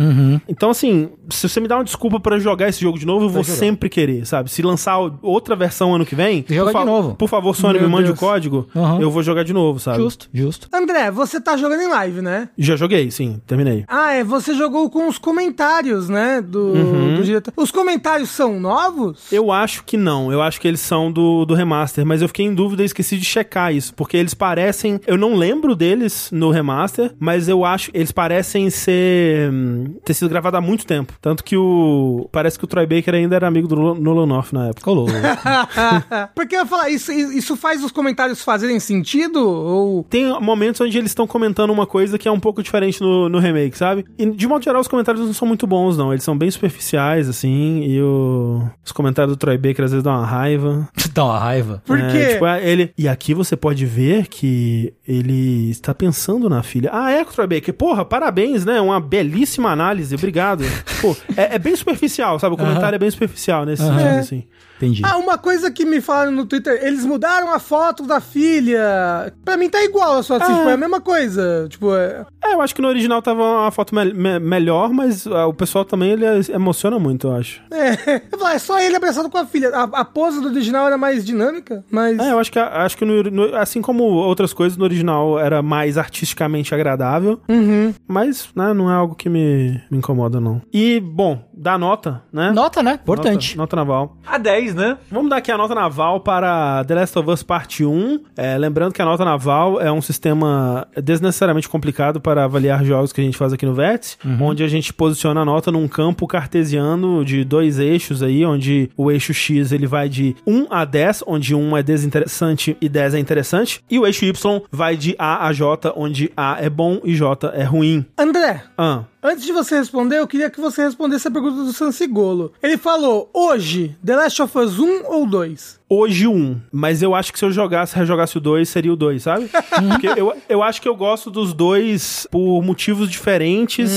Então, 0.47 0.69
assim, 0.69 1.09
se 1.29 1.47
você 1.47 1.59
me 1.59 1.67
dá 1.67 1.75
uma 1.77 1.83
desculpa 1.83 2.19
pra 2.19 2.37
jogar 2.39 2.69
esse 2.69 2.81
jogo 2.81 2.97
de 2.99 3.05
novo, 3.05 3.25
eu 3.25 3.29
vou 3.29 3.43
jogar. 3.43 3.57
sempre 3.57 3.89
querer, 3.89 4.25
sabe? 4.25 4.49
Se 4.51 4.61
lançar 4.61 4.97
outra 5.21 5.55
versão 5.55 5.93
ano 5.95 6.05
que 6.05 6.15
vem, 6.15 6.45
Joga 6.49 6.71
por 6.71 6.79
de 6.79 6.85
novo. 6.85 7.15
Por 7.15 7.29
favor, 7.29 7.55
Sony, 7.55 7.79
Meu 7.79 7.87
me 7.87 7.93
mande 7.93 8.07
Deus. 8.07 8.17
o 8.17 8.19
código, 8.19 8.67
Uhum. 8.75 9.01
eu 9.01 9.09
vou 9.11 9.21
jogar 9.23 9.43
de 9.43 9.53
novo, 9.53 9.79
sabe? 9.79 9.97
Justo, 9.97 10.29
justo. 10.33 10.67
André, 10.73 11.09
você 11.11 11.39
tá 11.41 11.55
jogando 11.57 11.81
em 11.81 11.89
live, 11.89 12.21
né? 12.21 12.49
Já 12.57 12.75
joguei, 12.75 13.09
sim, 13.11 13.41
terminei. 13.47 13.83
Ah, 13.87 14.13
é, 14.13 14.23
você 14.23 14.53
jogou 14.53 14.89
com 14.89 15.07
os 15.07 15.17
comentários, 15.17 16.09
né, 16.09 16.41
do, 16.41 16.73
do 17.17 17.23
diretor. 17.23 17.53
Os 17.57 17.71
comentários 17.71 18.29
são 18.29 18.59
novos? 18.59 19.31
Eu 19.31 19.51
acho 19.51 19.83
que 19.83 19.97
não, 19.97 20.31
eu 20.31 20.41
acho 20.41 20.59
que 20.59 20.67
eles 20.67 20.79
são 20.79 21.11
do, 21.11 21.45
do 21.45 21.53
remaster, 21.53 22.05
mas 22.05 22.21
eu 22.21 22.27
fiquei 22.27 22.45
em 22.45 22.53
dúvida 22.53 22.81
e 22.83 22.85
esqueci 22.85 23.17
de 23.17 23.25
checar 23.25 23.73
isso, 23.73 23.93
porque 23.93 24.17
eles 24.17 24.33
parecem. 24.33 24.99
Eu 25.05 25.17
não 25.17 25.35
lembro 25.35 25.75
deles 25.75 26.29
no 26.31 26.49
remaster, 26.53 27.13
mas 27.19 27.47
eu 27.49 27.65
acho 27.65 27.91
eles 27.93 28.11
parecem 28.11 28.69
ser. 28.69 29.51
hum, 29.51 29.95
ter 30.05 30.13
sido 30.13 30.29
gravados 30.29 30.57
há 30.57 30.61
muito 30.61 30.85
tempo. 30.85 31.13
Tanto 31.21 31.43
que 31.43 31.57
o. 31.57 32.27
Parece 32.31 32.57
que 32.57 32.65
o 32.65 32.67
Troy 32.67 32.85
Baker 32.85 33.13
ainda 33.15 33.35
era 33.35 33.47
amigo 33.47 33.67
do 33.67 33.75
Nolan- 33.95 34.25
North 34.25 34.53
na 34.53 34.67
época. 34.67 34.81
Colou. 34.83 35.07
Porque 36.35 36.55
eu 36.55 36.59
ia 36.61 36.65
falar, 36.65 36.89
isso, 36.89 37.11
isso 37.11 37.55
faz 37.55 37.83
os 37.83 37.91
comentários 37.91 38.43
fazerem 38.43 38.79
sentido? 38.79 39.37
Ou. 39.47 40.03
Tem 40.09 40.25
momentos 40.41 40.81
onde 40.81 40.97
eles 40.97 41.11
estão 41.11 41.25
comentando 41.27 41.71
uma 41.71 41.85
coisa 41.85 42.17
que 42.17 42.27
é 42.27 42.31
um 42.31 42.39
pouco 42.39 42.61
diferente 42.63 43.01
no, 43.01 43.29
no 43.29 43.39
remake, 43.39 43.77
sabe? 43.77 44.05
E 44.17 44.25
de 44.29 44.47
modo 44.47 44.63
geral, 44.63 44.81
os 44.81 44.87
comentários 44.87 45.25
não 45.25 45.33
são 45.33 45.47
muito 45.47 45.65
bons, 45.67 45.97
não. 45.97 46.11
Eles 46.13 46.23
são 46.23 46.37
bem 46.37 46.49
superficiais, 46.51 47.27
assim, 47.29 47.83
e 47.83 48.01
o... 48.01 48.63
os 48.85 48.91
comentários 48.91 49.35
do 49.35 49.39
Troy 49.39 49.57
Baker 49.57 49.85
às 49.85 49.91
vezes 49.91 50.03
dão 50.03 50.13
uma 50.13 50.25
raiva. 50.25 50.87
Dá 51.13 51.25
uma 51.25 51.37
raiva. 51.37 51.83
Por 51.85 51.99
É, 51.99 52.11
quê? 52.11 52.33
tipo, 52.33 52.45
é, 52.47 52.67
ele... 52.67 52.91
E 52.97 53.07
aqui 53.07 53.35
você 53.35 53.55
pode 53.55 53.85
ver 53.85 54.27
que 54.27 54.91
ele 55.07 55.69
está 55.69 55.93
pensando 55.93 56.32
na 56.49 56.61
filha. 56.63 56.89
Ah, 56.93 57.11
é, 57.11 57.23
Troy 57.25 57.47
Baker. 57.47 57.73
Porra, 57.73 58.03
parabéns, 58.05 58.65
né? 58.65 58.79
Uma 58.81 58.99
belíssima 58.99 59.69
análise, 59.71 60.13
obrigado. 60.15 60.63
Pô, 61.01 61.15
é, 61.35 61.55
é 61.55 61.59
bem 61.59 61.75
superficial, 61.75 62.39
sabe? 62.39 62.55
O 62.55 62.57
comentário 62.57 62.95
é 62.95 62.99
bem 62.99 63.09
superficial 63.11 63.65
nesse 63.65 63.81
Aham. 63.83 63.97
sentido, 63.97 64.15
É. 64.15 64.19
assim. 64.19 64.43
Entendi. 64.77 65.01
Ah, 65.05 65.17
uma 65.17 65.37
coisa 65.37 65.71
que 65.71 65.85
me 65.85 66.01
falaram 66.01 66.31
no 66.31 66.45
Twitter, 66.45 66.79
eles 66.83 67.05
mudaram 67.05 67.53
a 67.53 67.59
foto 67.59 68.03
da 68.03 68.19
filha. 68.19 69.33
Pra 69.43 69.55
mim 69.57 69.69
tá 69.69 69.83
igual 69.83 70.17
a 70.17 70.23
sua, 70.23 70.37
assim, 70.37 70.51
Ah. 70.51 70.55
tipo, 70.57 70.69
é 70.69 70.73
a 70.73 70.77
mesma 70.77 70.99
coisa. 71.01 71.67
Tipo, 71.69 71.95
é... 71.95 72.25
É, 72.43 72.53
eu 72.53 72.61
acho 72.61 72.75
que 72.75 72.81
no 72.81 72.87
original 72.87 73.21
tava 73.21 73.41
uma 73.41 73.71
foto 73.71 73.95
me- 73.95 74.13
me- 74.13 74.39
melhor, 74.39 74.89
mas 74.91 75.25
ah, 75.27 75.47
o 75.47 75.53
pessoal 75.53 75.85
também 75.85 76.11
ele 76.11 76.25
emociona 76.53 76.99
muito, 76.99 77.27
eu 77.27 77.35
acho. 77.35 77.61
É, 77.71 78.21
é 78.53 78.59
só 78.59 78.79
ele 78.79 78.95
abraçado 78.95 79.29
com 79.29 79.37
a 79.37 79.45
filha. 79.45 79.69
A, 79.69 79.83
a 79.83 80.05
pose 80.05 80.41
do 80.41 80.47
original 80.47 80.85
era 80.87 80.97
mais 80.97 81.23
dinâmica, 81.25 81.83
mas. 81.89 82.19
É, 82.19 82.31
eu 82.31 82.39
acho 82.39 82.51
que, 82.51 82.59
acho 82.59 82.97
que 82.97 83.05
no- 83.05 83.23
no- 83.23 83.55
assim 83.55 83.81
como 83.81 84.03
outras 84.03 84.53
coisas, 84.53 84.77
no 84.77 84.83
original 84.83 85.39
era 85.39 85.61
mais 85.61 85.97
artisticamente 85.97 86.73
agradável, 86.73 87.39
Uhum. 87.47 87.93
mas 88.07 88.49
né, 88.55 88.73
não 88.73 88.89
é 88.91 88.93
algo 88.93 89.15
que 89.15 89.29
me, 89.29 89.81
me 89.89 89.97
incomoda, 89.97 90.39
não. 90.39 90.61
E, 90.73 90.99
bom, 90.99 91.47
dá 91.53 91.77
nota, 91.77 92.21
né? 92.31 92.51
Nota, 92.51 92.83
né? 92.83 92.99
Importante. 93.01 93.55
Nota, 93.57 93.75
nota 93.75 93.75
naval. 93.75 94.17
A 94.25 94.37
10, 94.37 94.72
né? 94.75 94.97
Vamos 95.11 95.29
dar 95.29 95.37
aqui 95.37 95.51
a 95.51 95.57
nota 95.57 95.75
naval 95.75 96.19
para 96.19 96.83
The 96.85 96.95
Last 96.95 97.19
of 97.19 97.29
Us 97.29 97.43
Parte 97.43 97.85
1. 97.85 98.19
É, 98.35 98.57
lembrando 98.57 98.93
que 98.93 99.01
a 99.01 99.05
nota 99.05 99.23
naval 99.25 99.79
é 99.81 99.91
um 99.91 100.01
sistema 100.01 100.87
desnecessariamente 101.01 101.69
complicado 101.69 102.19
para 102.19 102.43
avaliar 102.45 102.83
jogos 102.83 103.11
que 103.13 103.21
a 103.21 103.23
gente 103.23 103.37
faz 103.37 103.53
aqui 103.53 103.65
no 103.65 103.73
Vets, 103.73 104.17
onde 104.39 104.63
a 104.63 104.67
gente 104.67 104.93
posiciona 104.93 105.41
a 105.41 105.45
nota 105.45 105.71
num 105.71 105.87
campo 105.87 106.27
cartesiano 106.27 107.23
de 107.25 107.43
dois 107.43 107.79
eixos 107.79 108.21
aí, 108.23 108.45
onde 108.45 108.89
o 108.97 109.11
eixo 109.11 109.33
X 109.33 109.71
ele 109.71 109.87
vai 109.87 110.09
de 110.09 110.35
1 110.45 110.67
a 110.69 110.85
10, 110.85 111.23
onde 111.27 111.55
1 111.55 111.77
é 111.77 111.83
desinteressante 111.83 112.77
e 112.79 112.89
10 112.89 113.15
é 113.15 113.19
interessante, 113.19 113.83
e 113.89 113.99
o 113.99 114.05
eixo 114.05 114.25
Y 114.25 114.61
vai 114.71 114.95
de 114.97 115.15
A 115.17 115.47
a 115.47 115.53
J, 115.53 115.93
onde 115.95 116.31
A 116.35 116.57
é 116.59 116.69
bom 116.69 116.99
e 117.03 117.13
J 117.15 117.51
é 117.53 117.63
ruim. 117.63 118.05
André, 118.17 118.63
Ah, 118.77 119.03
antes 119.23 119.45
de 119.45 119.51
você 119.51 119.77
responder, 119.77 120.19
eu 120.19 120.27
queria 120.27 120.49
que 120.49 120.59
você 120.59 120.83
respondesse 120.83 121.27
a 121.27 121.31
pergunta 121.31 121.63
do 121.63 121.73
Sansigolo. 121.73 122.53
Ele 122.61 122.77
falou, 122.77 123.29
hoje, 123.33 123.95
The 124.05 124.15
Last 124.15 124.41
of 124.41 124.57
Us 124.57 124.77
1 124.77 125.05
ou 125.05 125.25
2? 125.25 125.79
Hoje 125.93 126.27
um, 126.27 126.57
mas 126.71 127.01
eu 127.01 127.13
acho 127.15 127.31
que 127.31 127.39
se 127.39 127.45
eu 127.45 127.51
jogasse, 127.51 127.95
rejogasse 127.95 128.37
o 128.37 128.41
2, 128.41 128.67
seria 128.67 128.93
o 128.93 128.95
2, 128.95 129.21
sabe? 129.23 129.49
Porque 129.89 130.07
eu, 130.19 130.33
eu 130.49 130.63
acho 130.63 130.81
que 130.81 130.87
eu 130.87 130.95
gosto 130.95 131.29
dos 131.31 131.53
dois 131.53 132.27
por 132.31 132.61
motivos 132.63 133.09
diferentes 133.09 133.91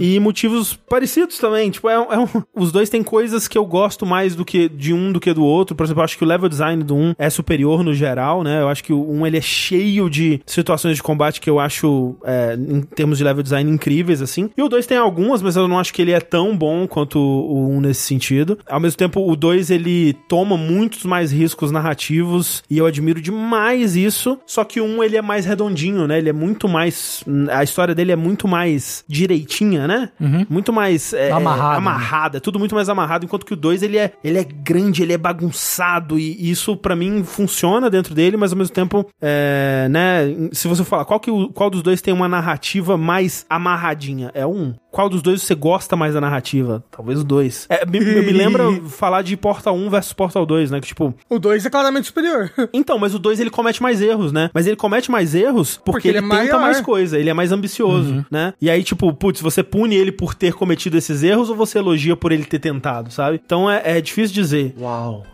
e 0.00 0.18
motivos 0.20 0.74
parecidos 0.88 1.38
também. 1.38 1.70
Tipo, 1.70 1.88
é, 1.88 1.94
é 1.94 2.18
um- 2.18 2.42
os 2.54 2.72
dois 2.72 2.88
têm 2.90 3.02
coisas 3.02 3.46
que 3.48 3.56
eu 3.56 3.64
gosto 3.64 4.04
mais 4.06 4.34
do 4.34 4.44
que 4.44 4.68
de 4.68 4.92
um 4.92 5.12
do 5.12 5.20
que 5.20 5.32
do 5.32 5.44
outro. 5.44 5.74
Por 5.76 5.84
exemplo, 5.84 6.00
eu 6.00 6.04
acho 6.04 6.16
que 6.18 6.24
o 6.24 6.26
level 6.26 6.48
design 6.48 6.82
do 6.82 6.94
um 6.94 7.14
é 7.18 7.30
superior 7.30 7.82
no 7.82 7.94
geral, 7.94 8.42
né? 8.42 8.60
Eu 8.60 8.68
acho 8.68 8.82
que 8.84 8.92
o 8.92 9.10
um 9.10 9.26
ele 9.26 9.36
é 9.38 9.40
cheio 9.40 10.08
de 10.10 10.40
situações 10.46 10.96
de 10.96 11.02
combate 11.02 11.40
que 11.40 11.48
eu 11.50 11.58
acho, 11.58 12.16
é, 12.24 12.54
em 12.58 12.82
termos 12.82 13.18
de 13.18 13.24
level 13.24 13.42
design, 13.42 13.70
incríveis, 13.70 14.20
assim. 14.22 14.50
E 14.56 14.62
o 14.62 14.68
2 14.68 14.86
tem 14.86 14.98
algumas, 14.98 15.42
mas 15.42 15.56
eu 15.56 15.66
não 15.68 15.78
acho 15.78 15.92
que 15.92 16.02
ele 16.02 16.12
é 16.12 16.20
tão 16.20 16.56
bom 16.56 16.86
quanto 16.86 17.18
o 17.18 17.68
1 17.70 17.76
um 17.76 17.80
nesse 17.80 18.02
sentido. 18.02 18.58
Ao 18.68 18.80
mesmo 18.80 18.96
tempo, 18.98 19.20
o 19.30 19.36
2 19.36 19.70
ele 19.70 20.12
toma 20.28 20.56
muitos 20.56 21.04
mais 21.04 21.23
riscos 21.32 21.70
narrativos 21.70 22.62
e 22.68 22.78
eu 22.78 22.86
admiro 22.86 23.20
demais 23.20 23.96
isso. 23.96 24.38
Só 24.46 24.64
que 24.64 24.80
1 24.80 25.02
ele 25.02 25.16
é 25.16 25.22
mais 25.22 25.46
redondinho, 25.46 26.06
né? 26.06 26.18
Ele 26.18 26.30
é 26.30 26.32
muito 26.32 26.68
mais. 26.68 27.24
A 27.50 27.62
história 27.62 27.94
dele 27.94 28.12
é 28.12 28.16
muito 28.16 28.46
mais 28.46 29.04
direitinha, 29.08 29.86
né? 29.86 30.10
Muito 30.48 30.72
mais 30.72 31.12
é, 31.12 31.30
Amarrado, 31.30 31.76
amarrada, 31.76 32.36
é 32.38 32.40
tudo 32.40 32.58
muito 32.58 32.74
mais 32.74 32.88
amarrado, 32.88 33.24
enquanto 33.24 33.46
que 33.46 33.54
o 33.54 33.56
2 33.56 33.82
ele 33.82 33.98
é, 33.98 34.12
ele 34.22 34.38
é 34.38 34.44
grande, 34.44 35.02
ele 35.02 35.12
é 35.12 35.18
bagunçado 35.18 36.18
e 36.18 36.50
isso 36.50 36.76
pra 36.76 36.96
mim 36.96 37.22
funciona 37.24 37.90
dentro 37.90 38.14
dele, 38.14 38.36
mas 38.36 38.52
ao 38.52 38.58
mesmo 38.58 38.74
tempo, 38.74 39.06
é, 39.20 39.86
né, 39.90 40.48
se 40.52 40.68
você 40.68 40.84
falar 40.84 41.04
qual, 41.04 41.20
que, 41.20 41.30
qual 41.52 41.70
dos 41.70 41.82
dois 41.82 42.00
tem 42.00 42.12
uma 42.12 42.28
narrativa 42.28 42.96
mais 42.96 43.44
amarradinha, 43.48 44.30
é 44.34 44.46
um. 44.46 44.74
Qual 44.90 45.08
dos 45.08 45.22
dois 45.22 45.42
você 45.42 45.54
gosta 45.54 45.96
mais 45.96 46.14
da 46.14 46.20
narrativa? 46.20 46.84
Talvez 46.90 47.20
o 47.20 47.24
2. 47.24 47.66
É, 47.68 47.84
me, 47.84 47.98
me 47.98 48.30
lembra 48.32 48.72
falar 48.88 49.22
de 49.22 49.36
Portal 49.36 49.74
1 49.74 49.90
versus 49.90 50.12
Portal 50.12 50.46
2, 50.46 50.70
né, 50.70 50.80
que 50.80 50.86
tipo, 50.86 51.13
O 51.28 51.38
2 51.38 51.66
é 51.66 51.70
claramente 51.70 52.06
superior. 52.06 52.50
então, 52.72 52.98
mas 52.98 53.14
o 53.14 53.18
2 53.18 53.40
ele 53.40 53.50
comete 53.50 53.82
mais 53.82 54.00
erros, 54.00 54.32
né? 54.32 54.50
Mas 54.52 54.66
ele 54.66 54.76
comete 54.76 55.10
mais 55.10 55.34
erros 55.34 55.76
porque, 55.76 55.92
Porque 55.92 56.08
ele, 56.08 56.18
ele 56.18 56.26
é 56.26 56.30
tenta 56.30 56.52
maior. 56.56 56.60
mais 56.60 56.80
coisa, 56.80 57.18
ele 57.18 57.30
é 57.30 57.34
mais 57.34 57.52
ambicioso, 57.52 58.24
né? 58.30 58.52
E 58.60 58.68
aí, 58.70 58.82
tipo, 58.82 59.12
putz, 59.12 59.40
você 59.40 59.62
pune 59.62 59.94
ele 59.94 60.12
por 60.12 60.34
ter 60.34 60.52
cometido 60.54 60.96
esses 60.96 61.22
erros 61.22 61.50
ou 61.50 61.56
você 61.56 61.78
elogia 61.78 62.16
por 62.16 62.32
ele 62.32 62.44
ter 62.44 62.58
tentado, 62.58 63.10
sabe? 63.12 63.40
Então 63.44 63.70
é, 63.70 63.82
é 63.84 64.00
difícil 64.00 64.34
dizer. 64.34 64.74
Uau. 64.78 65.24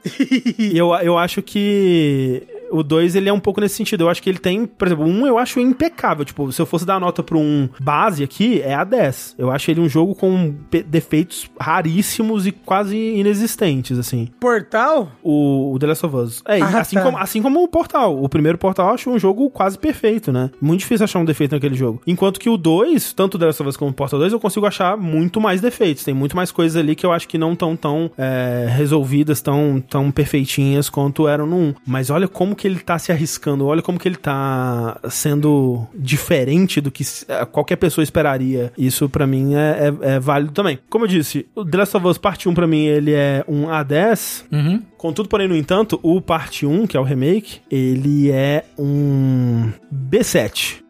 Eu, 0.72 0.94
eu 0.96 1.18
acho 1.18 1.42
que. 1.42 2.42
O 2.70 2.82
2, 2.82 3.14
ele 3.14 3.28
é 3.28 3.32
um 3.32 3.40
pouco 3.40 3.60
nesse 3.60 3.76
sentido. 3.76 4.04
Eu 4.04 4.08
acho 4.08 4.22
que 4.22 4.28
ele 4.30 4.38
tem, 4.38 4.66
por 4.66 4.86
exemplo, 4.88 5.04
um 5.04 5.26
eu 5.26 5.38
acho 5.38 5.60
impecável. 5.60 6.24
Tipo, 6.24 6.50
se 6.52 6.60
eu 6.60 6.66
fosse 6.66 6.84
dar 6.86 7.00
nota 7.00 7.22
pra 7.22 7.36
um 7.36 7.68
base 7.80 8.22
aqui, 8.22 8.60
é 8.60 8.74
a 8.74 8.84
10. 8.84 9.36
Eu 9.38 9.50
acho 9.50 9.70
ele 9.70 9.80
um 9.80 9.88
jogo 9.88 10.14
com 10.14 10.54
defeitos 10.86 11.50
raríssimos 11.58 12.46
e 12.46 12.52
quase 12.52 12.96
inexistentes, 12.96 13.98
assim. 13.98 14.28
Portal? 14.40 15.12
O, 15.22 15.72
o 15.74 15.78
The 15.78 15.86
Last 15.86 16.06
of 16.06 16.16
Us. 16.16 16.42
É, 16.46 16.60
Ah, 16.60 16.80
assim, 16.80 16.96
tá. 16.96 17.02
como, 17.02 17.18
assim 17.18 17.42
como 17.42 17.62
o 17.62 17.68
Portal. 17.68 18.22
O 18.22 18.28
primeiro 18.28 18.58
Portal 18.58 18.88
eu 18.88 18.94
acho 18.94 19.10
um 19.10 19.18
jogo 19.18 19.48
quase 19.50 19.78
perfeito, 19.78 20.32
né? 20.32 20.50
Muito 20.60 20.80
difícil 20.80 21.04
achar 21.04 21.18
um 21.18 21.24
defeito 21.24 21.52
naquele 21.52 21.74
jogo. 21.74 22.00
Enquanto 22.06 22.38
que 22.40 22.48
o 22.48 22.56
2, 22.56 23.12
tanto 23.12 23.34
o 23.34 23.38
The 23.38 23.46
Last 23.46 23.62
of 23.62 23.68
Us 23.70 23.76
como 23.76 23.90
o 23.90 23.94
Portal 23.94 24.18
2, 24.20 24.32
eu 24.32 24.40
consigo 24.40 24.66
achar 24.66 24.96
muito 24.96 25.40
mais 25.40 25.60
defeitos. 25.60 26.04
Tem 26.04 26.14
muito 26.14 26.36
mais 26.36 26.50
coisas 26.52 26.76
ali 26.76 26.94
que 26.94 27.04
eu 27.06 27.12
acho 27.12 27.28
que 27.28 27.38
não 27.38 27.52
estão 27.52 27.76
tão, 27.76 28.10
é, 28.16 28.66
resolvidas, 28.70 29.40
tão, 29.40 29.82
tão 29.88 30.10
perfeitinhas 30.10 30.88
quanto 30.88 31.26
eram 31.28 31.46
no 31.46 31.56
1. 31.56 31.74
Mas 31.86 32.10
olha 32.10 32.28
como 32.28 32.54
que 32.60 32.68
ele 32.68 32.78
tá 32.78 32.98
se 32.98 33.10
arriscando, 33.10 33.66
olha 33.66 33.80
como 33.80 33.98
que 33.98 34.06
ele 34.06 34.16
tá 34.16 35.00
sendo 35.08 35.86
diferente 35.94 36.80
do 36.80 36.90
que 36.90 37.02
eh, 37.28 37.44
qualquer 37.46 37.76
pessoa 37.76 38.02
esperaria. 38.02 38.70
Isso 38.76 39.08
pra 39.08 39.26
mim 39.26 39.54
é, 39.54 39.88
é- 40.02 40.12
é 40.16 40.20
válido 40.20 40.52
também. 40.52 40.78
Como 40.90 41.04
eu 41.04 41.08
disse, 41.08 41.46
o 41.54 41.64
The 41.64 41.78
Last 41.78 41.96
of 41.96 42.06
Us 42.06 42.18
Parte 42.18 42.48
1 42.48 42.54
pra 42.54 42.66
mim 42.66 42.84
ele 42.84 43.12
é 43.12 43.42
um 43.48 43.62
A10. 43.66 44.44
Uhum. 44.52 44.82
Contudo, 44.98 45.28
porém, 45.30 45.48
no 45.48 45.56
entanto, 45.56 45.98
o 46.02 46.20
parte 46.20 46.66
1, 46.66 46.86
que 46.86 46.94
é 46.96 47.00
o 47.00 47.02
remake, 47.02 47.60
ele 47.70 48.30
é 48.30 48.64
um 48.78 49.70
B7. 49.90 50.82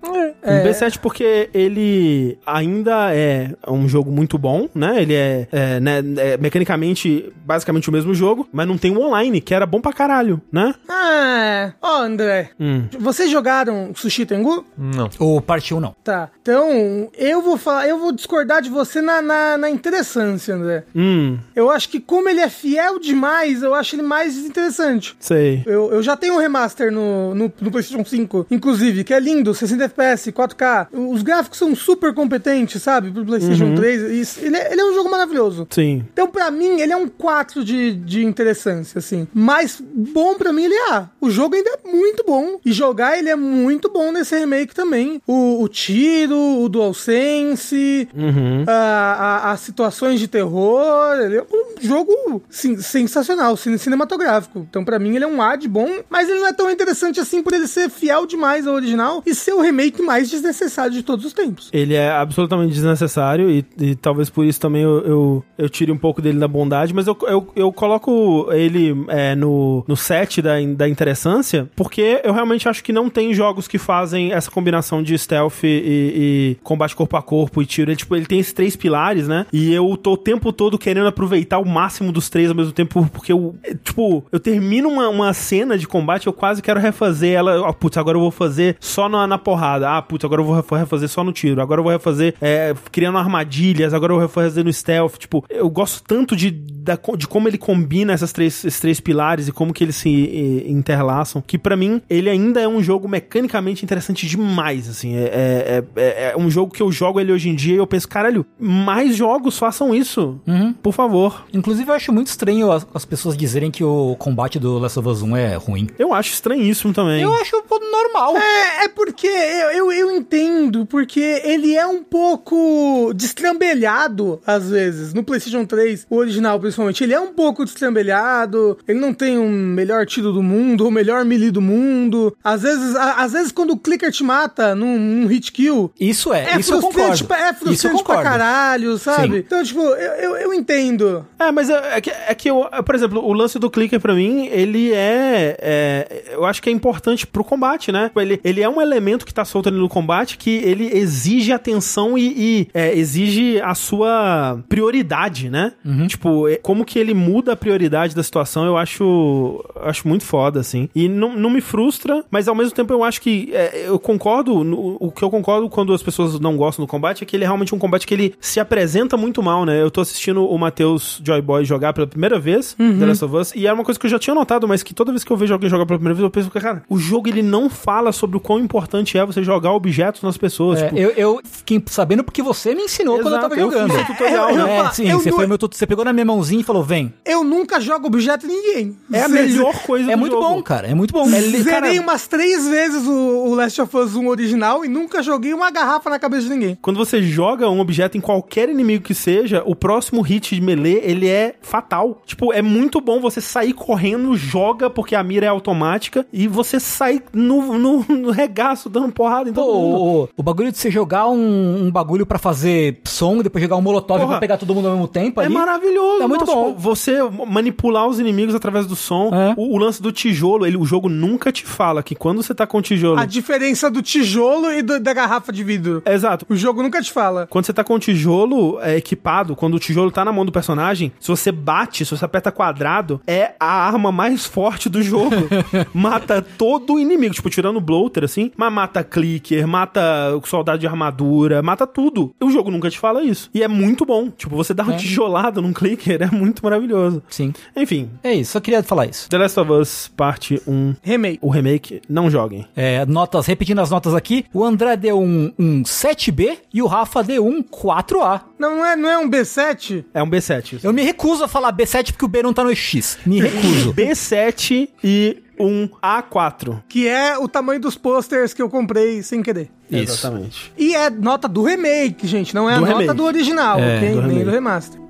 Um 0.43 0.65
B7 0.69 0.99
porque 1.01 1.49
ele 1.53 2.39
ainda 2.47 3.15
é 3.15 3.51
um 3.69 3.89
jogo 3.89 4.11
muito 4.11 4.39
bom, 4.39 4.69
né? 4.75 5.03
Ele 5.03 5.15
é, 5.15 5.47
é, 5.53 5.81
né, 5.81 6.03
é 6.17 6.37
mecanicamente 6.37 7.33
basicamente 7.45 7.89
o 7.89 7.93
mesmo 7.93 8.15
jogo, 8.15 8.49
mas 8.53 8.67
não 8.67 8.79
tem 8.79 8.91
o 8.97 9.01
online, 9.01 9.41
que 9.41 9.55
era 9.55 9.67
bom 9.67 9.81
pra 9.81 9.93
caralho, 9.93 10.41
né? 10.53 10.75
Ah, 10.89 11.73
ó, 11.83 12.03
André. 12.03 12.51
Hum. 12.61 12.85
Vocês 12.99 13.31
jogaram 13.31 13.93
Sushi 13.95 14.25
Tengu? 14.27 14.65
Não. 14.77 15.09
O 15.19 15.41
parte 15.41 15.75
1 15.75 15.81
não. 15.81 15.95
Tá. 16.05 16.31
Então, 16.41 17.09
eu 17.17 17.43
vou 17.43 17.57
falar, 17.57 17.89
eu 17.89 17.99
vou 17.99 18.13
discordar 18.13 18.63
de 18.63 18.71
você 18.71 19.01
na, 19.01 19.21
na, 19.21 19.59
na 19.59 19.71
interessância, 19.71 20.55
André. 20.55 20.85
Hum, 20.95 21.39
Eu 21.55 21.71
acho 21.71 21.89
que 21.89 22.01
como 22.01 22.29
ele 22.29 22.41
é 22.41 22.49
fiel 22.49 22.99
demais, 22.99 23.63
eu 23.63 23.75
acho 23.75 23.95
ele 23.97 24.03
mais 24.03 24.37
interessante. 24.39 25.17
sei. 25.21 25.63
Eu, 25.67 25.93
eu 25.93 26.03
já 26.03 26.17
tenho 26.17 26.35
um 26.35 26.39
remaster 26.39 26.91
no, 26.93 27.35
no, 27.35 27.53
no 27.61 27.71
PlayStation 27.71 28.05
5, 28.05 28.47
inclusive, 28.51 29.05
que 29.05 29.15
é 29.15 29.21
lindo, 29.21 29.55
60 29.55 29.85
FPS, 29.85 30.30
4K. 30.33 30.89
Os 30.93 31.23
gráficos 31.23 31.59
são 31.59 31.75
super 31.75 32.13
competentes, 32.15 32.83
sabe? 32.83 33.11
Pro 33.11 33.25
PlayStation 33.25 33.75
3. 33.75 34.03
Isso, 34.13 34.41
ele, 34.45 34.57
é, 34.57 34.73
ele 34.73 34.81
é 34.81 34.85
um 34.85 34.95
jogo 34.95 35.11
maravilhoso. 35.11 35.67
Sim. 35.71 36.05
Então, 36.13 36.27
pra 36.29 36.51
mim, 36.51 36.81
ele 36.81 36.93
é 36.93 36.97
um 36.97 37.09
4 37.09 37.65
de, 37.65 37.93
de 37.93 38.25
interessância, 38.25 38.99
assim. 38.99 39.27
Mas 39.35 39.81
bom 39.81 40.35
pra 40.37 40.53
mim 40.53 40.65
ele 40.65 40.75
é 40.75 40.93
A. 40.93 41.09
O 41.21 41.31
jogo 41.31 41.55
ainda 41.55 41.71
é 41.85 41.89
muito 41.91 42.25
bom. 42.27 42.59
E 42.65 42.73
jogar 42.73 43.19
ele 43.19 43.29
é 43.29 43.37
muito 43.37 43.89
bom 43.91 44.13
nesse 44.13 44.37
remake 44.39 44.75
também. 44.75 45.21
O, 45.27 45.63
o 45.63 45.69
tiro, 45.69 46.37
o 46.63 46.69
DualSense, 46.69 48.09
Uhum. 48.15 48.65
a, 48.67 49.51
as 49.53 49.61
situações 49.61 50.19
de 50.21 50.29
terror. 50.29 51.17
Ele 51.21 51.37
é 51.39 51.43
um 51.43 51.81
jogo 51.81 52.43
sim, 52.51 52.77
sensacional, 52.79 53.57
cine- 53.57 53.79
cinematográfico. 53.79 54.67
Então, 54.69 54.85
pra 54.85 54.99
mim, 54.99 55.15
ele 55.17 55.25
é 55.25 55.29
um 55.29 55.41
A 55.43 55.57
de 55.57 55.69
bom. 55.69 55.89
Mas 56.09 56.29
ele 56.29 56.41
não 56.41 56.47
é 56.49 56.53
tão 56.53 56.71
interessante 56.71 57.21
assim 57.21 57.43
por 57.43 57.53
ele 57.53 57.67
ser 57.67 57.89
fiel 57.91 58.27
demais 58.27 58.67
ao 58.67 58.75
original 58.75 59.23
e 59.27 59.35
ser 59.35 59.53
o 59.53 59.61
remake 59.61 60.03
mais 60.03 60.20
desnecessário 60.29 60.93
de 60.93 61.03
todos 61.03 61.25
os 61.25 61.33
tempos. 61.33 61.71
Ele 61.73 61.95
é 61.95 62.11
absolutamente 62.11 62.73
desnecessário 62.73 63.51
e, 63.51 63.65
e 63.79 63.95
talvez 63.95 64.29
por 64.29 64.45
isso 64.45 64.61
também 64.61 64.83
eu, 64.83 65.01
eu, 65.05 65.45
eu 65.57 65.69
tire 65.69 65.93
um 65.93 65.97
pouco 65.97 66.21
dele 66.21 66.39
da 66.39 66.49
bondade, 66.49 66.93
mas 66.93 67.07
eu, 67.07 67.17
eu, 67.23 67.49
eu 67.55 67.73
coloco 67.73 68.49
ele 68.53 69.05
é, 69.09 69.35
no, 69.35 69.85
no 69.87 69.97
set 69.97 70.43
da, 70.43 70.55
da 70.77 70.89
interessância 70.89 71.71
porque 71.77 72.21
eu 72.25 72.33
realmente 72.33 72.69
acho 72.69 72.83
que 72.83 72.93
não 72.93 73.09
tem 73.09 73.33
jogos 73.33 73.69
que 73.69 73.79
fazem 73.79 74.33
essa 74.33 74.51
combinação 74.51 75.03
de 75.03 75.17
stealth 75.17 75.63
e, 75.65 76.57
e 76.57 76.57
combate 76.63 76.97
corpo 76.97 77.17
a 77.17 77.23
corpo 77.23 77.63
e 77.63 77.67
tiro. 77.67 77.91
Ele, 77.91 77.97
tipo, 77.97 78.17
ele 78.17 78.27
tem 78.27 78.39
esses 78.39 78.53
três 78.53 78.77
pilares, 78.77 79.29
né? 79.29 79.47
E 79.53 79.73
eu 79.73 79.97
tô 79.97 80.13
o 80.13 80.17
tempo 80.17 80.53
todo 80.53 80.79
querendo 80.79 81.07
aproveitar 81.07 81.59
o 81.59 81.69
máximo 81.69 82.13
dos 82.13 82.29
três 82.29 82.51
ao 82.51 82.57
mesmo 82.57 82.73
tempo 82.73 83.09
porque 83.13 83.33
eu, 83.33 83.55
é, 83.63 83.75
tipo, 83.75 84.25
eu 84.33 84.41
termino 84.41 84.89
uma, 84.89 85.09
uma 85.09 85.33
cena 85.33 85.79
de 85.79 85.87
combate 85.87 86.27
eu 86.27 86.33
quase 86.33 86.63
quero 86.63 86.81
refazer 86.81 87.33
ela. 87.33 87.61
Ó, 87.63 87.73
putz, 87.73 87.97
agora 87.97 88.17
eu 88.17 88.23
vou 88.23 88.31
fazer 88.31 88.77
só 88.81 89.09
na, 89.09 89.27
na 89.27 89.39
porrada. 89.39 89.91
Ah, 89.91 90.03
putz, 90.11 90.25
agora 90.25 90.41
eu 90.41 90.45
vou 90.45 90.57
ref- 90.57 90.71
refazer 90.73 91.09
só 91.09 91.23
no 91.23 91.33
tiro. 91.33 91.63
Agora 91.63 91.79
eu 91.79 91.85
vou 91.85 91.93
refazer 91.93 92.35
é, 92.41 92.75
criando 92.91 93.17
armadilhas. 93.19 93.95
Agora 93.95 94.13
eu 94.13 94.17
vou 94.19 94.27
refazer 94.27 94.65
no 94.65 94.73
stealth. 94.73 95.17
Tipo, 95.19 95.45
eu 95.49 95.71
gosto 95.71 96.03
tanto 96.03 96.35
de, 96.35 96.51
de 96.51 97.27
como 97.29 97.47
ele 97.49 97.57
combina 97.59 98.13
essas 98.13 98.33
três, 98.33 98.65
esses 98.65 98.81
três 98.81 98.99
pilares 98.99 99.47
e 99.47 99.53
como 99.53 99.73
que 99.73 99.85
eles 99.85 99.95
se 99.97 100.65
interlaçam. 100.67 101.43
Que 101.47 101.57
pra 101.59 101.77
mim, 101.77 102.03
ele 102.11 102.29
ainda 102.29 102.61
é 102.61 102.67
um 102.67 102.83
jogo 102.83 103.09
mecanicamente 103.09 103.85
interessante 103.85 104.27
demais. 104.27 104.89
Assim, 104.89 105.15
é, 105.17 105.23
é, 105.25 105.85
é- 105.97 106.33
é 106.33 106.37
um 106.37 106.51
jogo 106.51 106.73
que 106.73 106.83
eu 106.83 106.91
jogo 106.91 107.21
ele 107.21 107.33
hoje 107.33 107.49
em 107.49 107.55
dia 107.55 107.75
e 107.75 107.79
eu 107.79 107.87
penso, 107.87 108.09
caralho, 108.09 108.45
mais 108.59 109.15
jogos 109.17 109.59
façam 109.59 109.95
isso. 109.95 110.41
Uhum. 110.47 110.73
Por 110.73 110.93
favor. 110.93 111.45
Inclusive, 111.53 111.89
eu 111.91 111.95
acho 111.95 112.13
muito 112.13 112.27
estranho 112.29 112.71
as, 112.73 112.87
as 112.93 113.05
pessoas 113.05 113.37
dizerem 113.37 113.71
que 113.71 113.85
o 113.85 114.17
combate 114.19 114.59
do 114.59 114.79
Last 114.79 114.99
of 114.99 115.09
Us 115.09 115.23
1 115.23 115.37
é 115.37 115.55
ruim. 115.57 115.89
Eu 115.99 116.13
acho 116.13 116.33
estranhíssimo 116.33 116.93
também. 116.93 117.23
Eu 117.23 117.33
acho 117.35 117.61
normal. 117.93 118.37
É, 118.37 118.85
é 118.85 118.89
porque 118.89 119.27
eu, 119.27 119.71
eu, 119.93 120.00
eu 120.01 120.11
entendo, 120.11 120.85
porque 120.87 121.21
ele 121.45 121.75
é 121.77 121.87
um 121.87 122.03
pouco 122.03 123.13
destrambelhado, 123.15 124.41
às 124.47 124.71
vezes. 124.71 125.13
No 125.15 125.23
PlayStation 125.23 125.65
3, 125.65 126.07
o 126.09 126.17
original 126.17 126.59
principalmente, 126.59 127.03
ele 127.05 127.15
é 127.15 127.21
um 127.21 127.33
pouco 127.33 127.65
destrambelhado. 127.65 128.79
Ele 128.87 128.99
não 128.99 129.13
tem 129.13 129.39
o 129.39 129.49
melhor 129.49 130.07
tiro 130.07 130.33
do 130.33 130.43
mundo, 130.43 130.87
o 130.87 130.91
melhor 130.91 131.25
melee 131.25 131.51
do 131.51 131.61
mundo. 131.61 132.37
Às 132.43 132.63
vezes, 132.63 132.95
a- 132.97 133.23
às 133.23 133.33
vezes 133.33 133.53
quando 133.53 133.71
o 133.73 133.77
clicker 133.77 134.11
te 134.11 134.23
mata 134.25 134.75
num, 134.75 134.99
num 134.99 135.27
hit 135.27 135.53
kill. 135.53 135.93
Isso 136.01 136.33
é, 136.33 136.53
É 136.55 136.59
isso 136.61 136.75
eu 136.75 136.81
concordo. 136.81 137.25
pra- 137.27 137.49
é 137.49 137.51
isso 137.51 137.87
eu 137.87 137.91
frustrante 137.93 138.05
pra 138.05 138.23
caralho, 138.23 138.99
sabe? 138.99 139.35
Sim. 139.35 139.39
Então, 139.39 139.63
tipo, 139.63 139.81
eu, 139.81 140.13
eu, 140.15 140.37
eu 140.37 140.55
entendo. 140.55 141.27
É, 141.39 141.51
mas 141.53 141.69
é, 141.71 141.97
é 141.97 142.01
que, 142.01 142.11
é 142.11 142.35
que 142.35 142.51
eu, 142.51 142.67
por 142.85 142.95
exemplo, 142.95 143.25
o 143.25 143.33
lance 143.33 143.59
do 143.59 143.71
clicker 143.71 144.01
pra 144.01 144.15
mim, 144.15 144.47
ele 144.47 144.93
é, 144.93 145.57
é- 145.61 146.21
Eu 146.33 146.45
acho 146.45 146.63
que 146.63 146.69
é 146.71 146.73
importante 146.73 147.27
pro 147.27 147.45
combate, 147.45 147.91
né? 147.93 148.11
Ele, 148.17 148.41
ele 148.43 148.63
é 148.63 148.69
um 148.69 148.81
elemento 148.81 149.27
que 149.27 149.35
tá 149.35 149.45
solto 149.45 149.69
ali 149.69 149.79
no 149.79 149.89
combate 149.91 150.39
que 150.39 150.51
ele 150.51 150.91
exige 150.97 151.53
atenção 151.53 152.17
e, 152.17 152.23
e, 152.27 152.69
é, 152.73 152.97
exige 152.97 153.61
a 153.61 153.75
sua 153.75 154.59
prioridade, 154.69 155.51
né? 155.51 155.73
Tipo, 156.07 156.49
é, 156.49 156.57
como 156.57 156.85
que 156.85 156.99
ele 156.99 157.13
muda 157.15 157.53
a 157.53 157.57
prioridade 157.57 158.15
da 158.15 158.23
situação, 158.23 158.65
eu 158.65 158.77
acho, 158.77 159.63
acho 159.83 160.09
muito 160.09 160.25
foda, 160.25 160.61
assim. 160.61 160.89
E 160.95 161.09
não, 161.09 161.37
não 161.37 161.51
me 161.51 161.61
frustra, 161.61 162.25
mas 162.31 162.49
ao 162.49 162.55
mesmo 162.55 162.73
tempo 162.75 162.93
eu 162.93 163.05
acho 163.05 163.21
que 163.21 163.51
é, 163.53 163.85
eu 163.89 163.99
concordo. 163.99 164.65
no- 164.65 164.97
o 165.01 165.11
que 165.11 165.23
eu 165.23 165.31
concordo 165.31 165.69
quando 165.69 165.93
as 165.93 166.03
pessoas 166.03 166.39
não 166.41 166.57
gostam 166.57 166.85
do 166.85 166.89
combate 166.89 167.23
é 167.23 167.27
que 167.27 167.37
ele 167.37 167.45
é 167.45 167.47
realmente 167.47 167.75
um 167.75 167.79
combate 167.79 168.07
que 168.07 168.15
ele 168.15 168.35
se 168.41 168.59
apresenta 168.61 169.17
muito 169.17 169.43
mal, 169.43 169.65
né? 169.65 169.81
Eu 169.83 169.91
tô 169.91 170.01
assistindo 170.01 170.45
o 170.45 170.59
Matheus 170.59 171.21
Joy 171.25 171.41
Boy 171.43 171.65
jogar 171.65 171.93
pela 171.93 172.07
primeira 172.07 172.39
vez, 172.39 172.75
The 172.75 173.07
Last 173.07 173.25
of 173.25 173.37
Us, 173.37 173.53
e 173.55 173.67
era 173.67 173.75
uma 173.75 173.85
coisa 173.85 173.99
que 173.99 174.07
eu 174.07 174.11
já 174.11 174.19
tinha 174.19 174.35
notado, 174.35 174.67
mas 174.69 174.83
que 174.83 174.95
toda 174.95 175.13
vez 175.13 175.25
que 175.25 175.31
eu 175.31 175.37
vejo 175.37 175.53
alguém 175.53 175.69
jogar 175.69 175.87
pela 175.87 175.99
primeira 175.99 176.15
vez, 176.15 176.23
eu 176.25 176.31
penso, 176.31 176.51
cara, 176.51 176.83
o 176.89 176.99
jogo 176.99 177.29
ele 177.29 177.43
não 177.43 177.69
fala 177.69 178.13
sobre 178.13 178.37
o 178.37 178.41
quão 178.41 178.59
importante 178.61 179.17
é 179.19 179.25
você 179.25 179.43
jogar 179.43 179.73
objetos 179.81 180.23
nas 180.23 180.37
pessoas. 180.37 180.81
É, 180.83 180.87
tipo, 180.87 180.99
eu, 180.99 181.11
eu 181.11 181.41
fiquei 181.45 181.83
sabendo 181.87 182.23
porque 182.23 182.43
você 182.43 182.75
me 182.75 182.83
ensinou 182.83 183.17
quando 183.21 183.35
eu 183.35 183.39
Exato, 183.39 183.49
tava 183.49 183.61
eu 183.61 183.71
jogando. 183.71 183.93
fiz 183.93 184.03
o 184.03 184.07
tutorial, 184.07 184.49
É, 184.51 184.53
eu- 184.53 184.67
É, 184.67 184.81
eu- 184.81 184.91
sim, 184.93 185.09
eu 185.11 185.19
você, 185.19 185.31
não- 185.31 185.37
foi 185.37 185.47
meu 185.47 185.59
você 185.71 185.87
pegou 185.87 186.05
na 186.05 186.13
minha 186.13 186.25
mãozinha 186.25 186.61
e 186.61 186.65
falou, 186.65 186.83
vem. 186.83 187.13
Eu 187.25 187.43
nunca 187.45 187.81
jogo 187.81 188.07
objeto 188.07 188.47
em 188.47 188.49
ninguém. 188.49 188.97
é 189.13 189.23
a 189.23 189.29
melhor 189.29 189.75
coisa 189.83 190.11
É 190.13 190.15
do 190.15 190.19
muito 190.21 190.33
jogo. 190.33 190.49
bom, 190.49 190.63
cara, 190.63 190.87
é 190.89 190.95
muito 190.95 191.13
bom. 191.13 191.27
Zerei 191.29 191.65
cara- 191.65 191.93
umas 192.01 192.27
três 192.27 192.67
vezes 192.69 193.07
o, 193.07 193.13
o 193.49 193.55
Last 193.55 193.81
of 193.81 193.97
Us 193.97 194.15
1 194.15 194.27
original 194.29 194.85
e 194.85 194.89
nunca 194.89 195.23
joguei 195.23 195.53
uma 195.55 195.71
garrafa 195.71 196.09
na 196.11 196.19
cabeça 196.19 196.45
de 196.45 196.51
ninguém. 196.51 196.79
Quando 196.81 196.97
você 196.97 197.23
joga 197.23 197.69
um 197.69 197.81
objeto 197.81 198.17
em 198.17 198.21
qualquer 198.21 198.69
inimigo 198.69 199.05
que 199.05 199.15
seja, 199.15 199.63
o 199.67 199.75
próximo 199.75 200.21
hit 200.23 200.55
de 200.55 200.61
melee, 200.61 201.01
ele 201.03 201.29
é 201.29 201.55
fatal. 201.61 202.23
Tipo, 202.27 202.53
é 202.53 202.63
muito 202.63 203.01
bom 203.01 203.21
você 203.21 203.41
sair 203.41 203.73
correndo, 203.73 204.37
joga 204.37 204.89
porque 204.91 205.15
a 205.15 205.23
mira 205.23 205.47
é 205.47 205.49
automática 205.49 206.27
e 206.33 206.47
você 206.49 206.79
sai 206.81 207.23
no, 207.33 207.79
no, 207.79 208.05
no 208.09 208.31
regaço 208.31 208.89
dando 208.89 209.13
porrada 209.13 209.49
em 209.61 209.65
Pô, 209.67 209.73
todo 209.73 209.83
mundo. 209.83 209.99
o, 210.25 210.29
o 210.37 210.43
bagulho 210.43 210.73
de 210.73 210.79
você 210.79 210.91
jogar 210.91 211.29
um, 211.29 211.85
um 211.87 211.91
bagulho 211.91 212.25
pra 212.27 212.39
fazer 212.39 213.01
som, 213.05 213.39
depois 213.43 213.63
jogar 213.63 213.77
um 213.77 213.83
molotov 213.83 214.19
Porra. 214.21 214.33
pra 214.33 214.41
pegar 214.41 214.57
todo 214.57 214.75
mundo 214.75 214.89
ao 214.89 214.95
mesmo 214.95 215.09
tempo 215.09 215.41
É 215.41 215.45
ali. 215.45 215.55
maravilhoso. 215.55 216.23
É 216.23 216.27
muito 216.27 216.45
Nossa, 216.47 216.55
bom. 216.55 216.69
tipo, 216.69 216.81
Você 216.81 217.19
manipular 217.47 218.07
os 218.07 218.19
inimigos 218.19 218.55
através 218.55 218.87
do 218.87 218.97
som. 218.97 219.31
É. 219.35 219.55
O, 219.57 219.75
o 219.75 219.79
lance 219.79 220.01
do 220.03 220.11
tijolo, 220.13 220.67
ele, 220.67 220.77
o 220.77 220.85
jogo 220.85 221.09
nunca 221.09 221.51
te 221.53 221.65
fala 221.65 222.03
que 222.03 222.15
quando 222.15 222.43
você 222.43 222.55
tá 222.55 222.67
com 222.67 222.79
o 222.79 222.83
tijolo. 222.83 223.19
A 223.19 223.25
diferença 223.25 223.91
do 223.91 224.03
tijolo 224.03 224.71
e 224.73 224.83
do- 224.83 225.01
da 225.01 225.13
garrafa 225.13 225.53
de 225.53 225.63
vidro. 225.65 226.03
Exato. 226.07 226.47
O 226.49 226.57
jogo 226.57 226.83
nunca 226.83 227.01
te 227.03 227.11
fala. 227.13 227.47
Quando 227.49 227.65
você 227.67 227.73
tá 227.73 227.83
com 227.85 227.95
o 227.95 227.99
tijolo 227.99 228.79
é, 228.81 228.97
equipado, 228.97 229.55
quando 229.57 229.75
o 229.75 229.79
tijolo 229.79 230.11
tá 230.11 230.25
na 230.25 230.33
mão 230.33 230.45
do 230.45 230.53
personagem, 230.53 231.13
se 231.21 231.29
você 231.29 231.51
bate, 231.53 232.05
se 232.05 232.17
você 232.17 232.25
aperta 232.25 232.51
quadrado, 232.53 233.21
é 233.27 233.53
a 233.59 233.67
arma 233.87 234.11
mais 234.13 234.45
forte 234.47 234.89
do 234.89 235.03
jogo. 235.03 235.31
mata 235.95 236.43
todo 236.43 236.95
o 236.95 236.99
inimigo, 237.01 237.35
tipo, 237.35 237.51
tirando 237.51 237.77
o 237.77 237.81
bloater, 237.81 238.25
assim, 238.25 238.51
mas 238.57 238.73
mata 238.73 239.03
clicker, 239.03 239.50
clicker, 239.51 239.67
mata 239.67 240.37
o 240.37 240.47
soldado 240.47 240.79
de 240.79 240.87
armadura, 240.87 241.63
mata 241.63 241.87
tudo. 241.87 242.35
O 242.41 242.51
jogo 242.51 242.71
nunca 242.71 242.89
te 242.91 242.99
fala 242.99 243.23
isso. 243.25 243.51
E 243.53 243.63
é 243.63 243.69
muito 243.69 244.05
bom. 244.07 244.31
Tipo, 244.31 244.57
você 244.57 244.73
dá 244.73 244.83
uma 244.85 244.95
É. 244.95 244.97
tijolada 244.97 245.61
num 245.61 245.73
clicker, 245.73 246.21
é 246.23 246.31
muito 246.31 246.63
maravilhoso. 246.63 247.23
Sim. 247.29 247.53
Enfim, 247.77 248.11
É 248.23 248.33
isso, 248.35 248.53
só 248.53 248.61
queria 248.61 248.83
falar 248.83 249.07
isso. 249.07 249.29
The 249.29 249.39
Last 249.39 249.59
of 249.61 249.73
Us 249.73 250.11
Parte 250.17 250.61
1, 250.67 250.95
Remake. 251.03 251.39
o 251.43 251.49
remake, 251.51 252.01
não 252.09 252.31
joguem. 252.31 252.67
É, 252.77 253.05
notas, 253.07 253.47
repetindo 253.47 253.81
as 253.81 253.91
notas 253.91 254.15
aqui, 254.15 254.45
o 254.55 254.65
André 254.65 254.97
deu 254.97 255.21
um, 255.21 255.53
um 255.59 255.83
7B 255.83 256.59
e 256.73 256.83
o 256.83 256.87
Rafa 256.87 257.23
deu 257.23 257.47
um 257.47 257.63
4A. 257.63 258.43
Não, 258.59 258.77
não 258.77 258.87
é, 258.87 258.97
não 258.97 259.09
é 259.09 259.19
um 259.19 259.29
B7? 259.29 260.05
É 260.15 260.23
um 260.23 260.29
B7. 260.31 260.77
isso. 260.77 260.87
Eu 260.87 260.93
me 260.93 261.03
recuso 261.03 261.45
a 261.45 261.49
falar 261.49 261.73
B7 261.73 262.13
porque 262.13 262.25
o 262.25 262.29
B 262.29 262.43
não 262.43 262.53
tá 262.53 262.63
no 262.63 262.75
X. 262.75 263.19
Me 263.27 263.41
recuso. 263.43 263.93
B7 263.95 264.89
e 265.03 265.39
um 265.61 265.89
A4. 266.03 266.83
Que 266.89 267.07
é 267.09 267.37
o 267.39 267.47
tamanho 267.49 267.81
dos 267.81 267.97
posters 267.97 268.53
que 268.55 268.63
eu 268.63 268.69
comprei 268.69 269.23
sem 269.23 269.43
querer. 269.43 269.71
Isso. 269.91 270.13
Exatamente. 270.15 270.73
E 270.79 270.95
é 270.95 271.11
nota 271.11 271.47
do 271.49 271.63
remake, 271.63 272.27
gente, 272.27 272.55
não 272.55 272.69
é 272.71 272.77
Do 272.79 272.85
a 272.85 272.89
nota 272.89 273.01
remake. 273.01 273.17
do 273.17 273.25
original, 273.25 273.79
É, 273.79 273.97
ok? 273.99 274.09
do 274.11 274.15
Nem 274.23 274.29
remake. 274.29 274.45
do 274.45 274.51
remaster. 274.51 275.01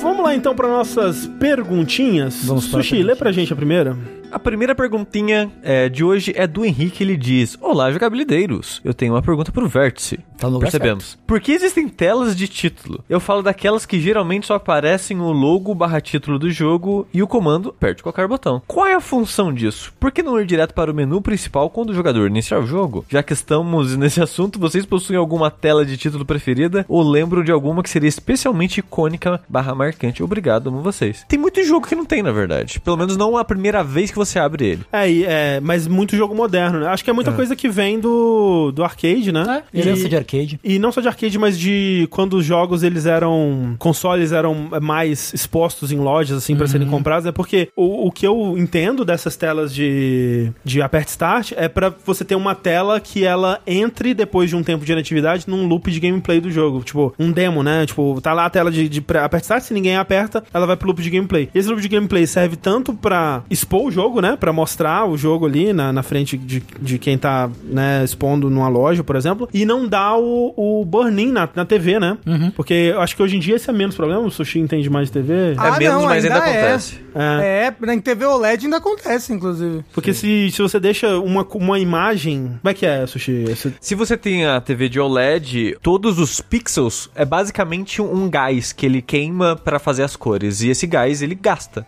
Vamos 0.00 0.22
lá 0.22 0.34
então 0.34 0.54
para 0.54 0.68
nossas 0.68 1.26
perguntinhas. 1.38 2.44
Vamos 2.44 2.66
para 2.66 2.80
a 2.80 2.82
Sushi, 2.82 3.02
lê 3.02 3.14
pra 3.16 3.32
gente 3.32 3.52
a 3.52 3.56
primeira. 3.56 3.96
A 4.34 4.38
primeira 4.40 4.74
perguntinha 4.74 5.48
é, 5.62 5.88
de 5.88 6.02
hoje 6.02 6.32
é 6.34 6.44
do 6.44 6.64
Henrique, 6.64 7.04
ele 7.04 7.16
diz: 7.16 7.56
Olá, 7.60 7.92
jogabilideiros. 7.92 8.80
Eu 8.84 8.92
tenho 8.92 9.14
uma 9.14 9.22
pergunta 9.22 9.52
pro 9.52 9.68
Vértice. 9.68 10.18
Tá 10.36 10.48
no 10.48 10.54
lugar 10.54 10.72
Percebemos. 10.72 11.16
Por 11.24 11.40
que 11.40 11.52
existem 11.52 11.88
telas 11.88 12.34
de 12.34 12.48
título? 12.48 13.04
Eu 13.08 13.20
falo 13.20 13.44
daquelas 13.44 13.86
que 13.86 14.00
geralmente 14.00 14.48
só 14.48 14.54
aparecem 14.54 15.20
o 15.20 15.30
logo 15.30 15.72
barra 15.72 16.00
título 16.00 16.36
do 16.36 16.50
jogo 16.50 17.06
e 17.14 17.22
o 17.22 17.28
comando 17.28 17.72
perto 17.72 17.98
de 17.98 18.02
qualquer 18.02 18.26
botão. 18.26 18.60
Qual 18.66 18.84
é 18.88 18.94
a 18.94 19.00
função 19.00 19.54
disso? 19.54 19.92
Por 20.00 20.10
que 20.10 20.20
não 20.20 20.40
ir 20.40 20.46
direto 20.46 20.74
para 20.74 20.90
o 20.90 20.94
menu 20.94 21.22
principal 21.22 21.70
quando 21.70 21.90
o 21.90 21.94
jogador 21.94 22.26
iniciar 22.26 22.58
o 22.58 22.66
jogo? 22.66 23.06
Já 23.08 23.22
que 23.22 23.32
estamos 23.32 23.94
nesse 23.96 24.20
assunto, 24.20 24.58
vocês 24.58 24.84
possuem 24.84 25.16
alguma 25.16 25.48
tela 25.48 25.86
de 25.86 25.96
título 25.96 26.24
preferida 26.24 26.84
ou 26.88 27.08
lembram 27.08 27.44
de 27.44 27.52
alguma 27.52 27.84
que 27.84 27.90
seria 27.90 28.08
especialmente 28.08 28.80
icônica 28.80 29.40
barra 29.48 29.76
marcante? 29.76 30.24
Obrigado, 30.24 30.70
amo 30.70 30.82
vocês. 30.82 31.24
Tem 31.28 31.38
muito 31.38 31.62
jogo 31.62 31.86
que 31.86 31.94
não 31.94 32.04
tem, 32.04 32.20
na 32.20 32.32
verdade. 32.32 32.80
Pelo 32.80 32.96
menos 32.96 33.16
não 33.16 33.36
a 33.36 33.44
primeira 33.44 33.84
vez 33.84 34.10
que 34.10 34.16
você 34.16 34.23
abre 34.38 34.64
ele. 34.66 34.80
É, 34.92 35.10
e- 35.10 35.24
é, 35.24 35.60
mas 35.60 35.86
muito 35.86 36.16
jogo 36.16 36.34
moderno, 36.34 36.80
né? 36.80 36.86
Acho 36.88 37.04
que 37.04 37.10
é 37.10 37.12
muita 37.12 37.32
coisa 37.32 37.54
que 37.56 37.68
vem 37.68 37.98
do, 38.00 38.72
do 38.72 38.82
arcade, 38.84 39.32
né? 39.32 39.62
É, 39.72 39.78
herança 39.80 40.08
de 40.08 40.16
arcade. 40.16 40.60
E 40.62 40.78
não 40.78 40.90
só 40.92 41.00
de 41.00 41.08
arcade, 41.08 41.38
mas 41.38 41.58
de 41.58 42.06
quando 42.10 42.34
os 42.34 42.44
jogos 42.44 42.82
eles 42.82 43.06
eram. 43.06 43.74
consoles 43.78 44.32
eram 44.32 44.68
mais 44.80 45.32
expostos 45.34 45.92
em 45.92 45.98
lojas, 45.98 46.36
assim, 46.38 46.56
pra 46.56 46.66
serem 46.66 46.88
comprados. 46.88 47.26
É 47.26 47.32
porque 47.32 47.68
o, 47.76 48.06
o 48.08 48.12
que 48.12 48.26
eu 48.26 48.56
entendo 48.58 49.04
dessas 49.04 49.36
telas 49.36 49.74
de, 49.74 50.50
de 50.64 50.80
aperte 50.82 51.10
start 51.10 51.52
é 51.56 51.68
pra 51.68 51.92
você 52.04 52.24
ter 52.24 52.34
uma 52.34 52.54
tela 52.54 53.00
que 53.00 53.24
ela 53.24 53.60
entre 53.66 54.14
depois 54.14 54.48
de 54.50 54.56
um 54.56 54.62
tempo 54.62 54.84
de 54.84 54.92
inatividade 54.92 55.44
num 55.48 55.66
loop 55.66 55.90
de 55.90 56.00
gameplay 56.00 56.40
do 56.40 56.50
jogo. 56.50 56.82
Tipo, 56.82 57.14
um 57.18 57.30
demo, 57.32 57.62
né? 57.62 57.86
Tipo, 57.86 58.20
tá 58.20 58.32
lá 58.32 58.46
a 58.46 58.50
tela 58.50 58.70
de, 58.70 58.88
de 58.88 59.04
aperte 59.18 59.44
start, 59.44 59.62
se 59.62 59.74
ninguém 59.74 59.96
aperta, 59.96 60.42
ela 60.52 60.66
vai 60.66 60.76
pro 60.76 60.88
loop 60.88 61.02
de 61.02 61.10
gameplay. 61.10 61.48
Esse 61.54 61.68
loop 61.68 61.80
de 61.80 61.88
gameplay 61.88 62.26
serve 62.26 62.56
tanto 62.56 62.92
pra 62.94 63.42
expor 63.50 63.86
o 63.86 63.90
jogo, 63.90 64.03
né? 64.20 64.36
Pra 64.38 64.52
mostrar 64.52 65.06
o 65.08 65.16
jogo 65.16 65.46
ali 65.46 65.72
na, 65.72 65.92
na 65.92 66.02
frente 66.02 66.36
de, 66.36 66.62
de 66.80 66.98
quem 66.98 67.16
tá, 67.18 67.50
né, 67.64 68.02
expondo 68.04 68.48
numa 68.50 68.68
loja, 68.68 69.02
por 69.04 69.16
exemplo, 69.16 69.48
e 69.52 69.64
não 69.64 69.86
dá 69.88 70.16
o, 70.16 70.52
o 70.56 70.84
burn-in 70.84 71.30
na, 71.32 71.48
na 71.54 71.64
TV, 71.64 71.98
né? 71.98 72.16
Porque 72.56 72.74
eu 72.74 73.00
acho 73.00 73.16
que 73.16 73.22
hoje 73.22 73.36
em 73.36 73.40
dia 73.40 73.56
esse 73.56 73.68
é 73.68 73.72
menos 73.72 73.94
problema, 73.94 74.20
o 74.20 74.30
Sushi 74.30 74.58
entende 74.58 74.88
mais 74.90 75.08
de 75.08 75.12
TV. 75.14 75.54
Ah, 75.56 75.68
é 75.76 75.78
menos, 75.78 75.94
não, 76.02 76.08
mas 76.08 76.24
ainda, 76.24 76.36
ainda 76.42 76.48
é. 76.48 76.58
acontece. 76.60 77.00
É. 77.14 77.72
É, 77.88 77.94
em 77.94 78.00
TV 78.00 78.24
OLED 78.26 78.64
ainda 78.64 78.76
acontece, 78.78 79.32
inclusive. 79.32 79.84
Porque 79.92 80.12
se, 80.12 80.50
se 80.50 80.60
você 80.60 80.80
deixa 80.80 81.18
uma, 81.20 81.46
uma 81.54 81.78
imagem. 81.78 82.58
Como 82.60 82.70
é 82.70 82.74
que 82.74 82.84
é, 82.84 83.06
Sushi? 83.06 83.44
Esse- 83.48 83.72
Se 83.80 83.94
você 83.94 84.16
tem 84.16 84.44
a 84.46 84.60
TV 84.60 84.88
de 84.88 84.98
OLED, 84.98 85.76
todos 85.80 86.18
os 86.18 86.40
pixels 86.40 87.08
é 87.14 87.24
basicamente 87.24 88.02
um 88.02 88.28
gás 88.28 88.72
que 88.72 88.84
ele 88.86 89.00
queima 89.00 89.54
pra 89.54 89.78
fazer 89.78 90.02
as 90.02 90.16
cores. 90.16 90.60
E 90.62 90.68
esse 90.70 90.86
gás 90.86 91.22
ele 91.22 91.34
gasta. 91.34 91.86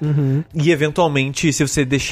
E 0.54 0.70
eventualmente, 0.70 1.52
se 1.52 1.66
você 1.66 1.84
deixar 1.84 2.05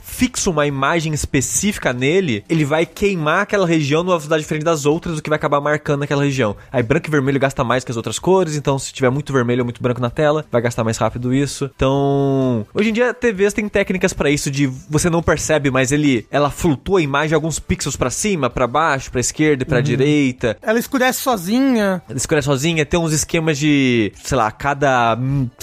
fixo 0.00 0.50
uma 0.50 0.66
imagem 0.66 1.12
específica 1.12 1.92
nele, 1.92 2.44
ele 2.48 2.64
vai 2.64 2.86
queimar 2.86 3.42
aquela 3.42 3.66
região 3.66 4.02
numa 4.02 4.12
velocidade 4.12 4.42
diferente 4.42 4.64
das 4.64 4.86
outras, 4.86 5.18
o 5.18 5.22
que 5.22 5.30
vai 5.30 5.36
acabar 5.36 5.60
marcando 5.60 6.02
aquela 6.02 6.24
região. 6.24 6.56
Aí 6.72 6.82
branco 6.82 7.08
e 7.08 7.10
vermelho 7.10 7.38
gasta 7.38 7.64
mais 7.64 7.84
que 7.84 7.90
as 7.90 7.96
outras 7.96 8.18
cores, 8.18 8.56
então 8.56 8.78
se 8.78 8.92
tiver 8.92 9.10
muito 9.10 9.32
vermelho 9.32 9.60
ou 9.60 9.64
muito 9.64 9.82
branco 9.82 10.00
na 10.00 10.10
tela, 10.10 10.44
vai 10.50 10.62
gastar 10.62 10.84
mais 10.84 10.96
rápido 10.98 11.34
isso. 11.34 11.70
Então, 11.74 12.66
hoje 12.74 12.90
em 12.90 12.92
dia 12.92 13.12
TVs 13.12 13.52
têm 13.52 13.68
técnicas 13.68 14.12
pra 14.12 14.30
isso 14.30 14.50
de 14.50 14.66
você 14.88 15.10
não 15.10 15.22
percebe, 15.22 15.70
mas 15.70 15.92
ele 15.92 16.26
ela 16.30 16.50
flutua 16.50 16.98
a 16.98 17.02
imagem 17.02 17.34
alguns 17.34 17.58
pixels 17.58 17.96
pra 17.96 18.10
cima, 18.10 18.48
pra 18.48 18.66
baixo, 18.66 19.10
pra 19.10 19.20
esquerda 19.20 19.62
e 19.62 19.66
pra 19.66 19.80
direita. 19.80 20.56
Ela 20.62 20.78
escurece 20.78 21.20
sozinha. 21.20 22.02
Ela 22.08 22.16
escolhe 22.16 22.42
sozinha, 22.42 22.84
tem 22.84 22.98
uns 22.98 23.12
esquemas 23.12 23.58
de, 23.58 24.12
sei 24.22 24.36
lá, 24.36 24.50
cada 24.50 25.18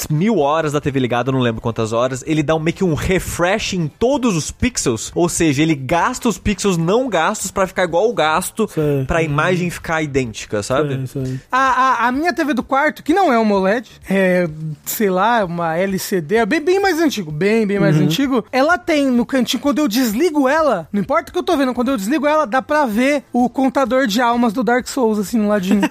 mil 0.09 0.39
horas 0.39 0.71
da 0.71 0.81
TV 0.81 0.99
ligada, 0.99 1.29
eu 1.29 1.33
não 1.33 1.41
lembro 1.41 1.61
quantas 1.61 1.93
horas, 1.93 2.23
ele 2.25 2.43
dá 2.43 2.55
um, 2.55 2.59
meio 2.59 2.75
que 2.75 2.83
um 2.83 2.93
refresh 2.93 3.70
em 3.75 3.87
todos 3.87 4.35
os 4.35 4.51
pixels, 4.51 5.11
ou 5.15 5.27
seja, 5.29 5.61
ele 5.61 5.75
gasta 5.75 6.27
os 6.27 6.37
pixels 6.37 6.77
não 6.77 7.09
gastos 7.09 7.51
pra 7.51 7.67
ficar 7.67 7.83
igual 7.83 8.09
o 8.09 8.13
gasto, 8.13 8.67
Sei. 8.73 9.05
pra 9.05 9.21
imagem 9.21 9.69
ficar 9.69 10.01
idêntica, 10.01 10.61
sabe? 10.63 11.03
Isso 11.03 11.19
aí. 11.19 11.39
A, 11.51 11.57
a, 12.05 12.07
a 12.07 12.11
minha 12.11 12.33
TV 12.33 12.53
do 12.53 12.63
quarto, 12.63 13.03
que 13.03 13.13
não 13.13 13.31
é 13.31 13.37
uma 13.37 13.55
OLED, 13.55 13.89
é, 14.09 14.47
sei 14.85 15.09
lá, 15.09 15.43
uma 15.45 15.75
LCD, 15.77 16.35
é 16.37 16.45
bem, 16.45 16.61
bem 16.61 16.79
mais 16.79 16.99
antigo, 16.99 17.31
bem, 17.31 17.65
bem 17.65 17.79
mais 17.79 17.97
antigo. 17.97 18.43
Ela 18.51 18.77
tem 18.77 19.07
no 19.07 19.25
cantinho, 19.25 19.61
quando 19.61 19.79
eu 19.79 19.87
desligo 19.87 20.47
ela, 20.47 20.87
não 20.91 21.01
importa 21.01 21.29
o 21.29 21.33
que 21.33 21.39
eu 21.39 21.43
tô 21.43 21.55
vendo, 21.57 21.73
quando 21.73 21.91
eu 21.91 21.97
desligo 21.97 22.25
ela, 22.27 22.45
dá 22.45 22.61
pra 22.61 22.85
ver 22.85 23.23
o 23.33 23.49
contador 23.49 24.07
de 24.07 24.21
almas 24.21 24.53
do 24.53 24.63
Dark 24.63 24.87
Souls, 24.87 25.19
assim, 25.19 25.37
no 25.37 25.47
ladinho. 25.47 25.81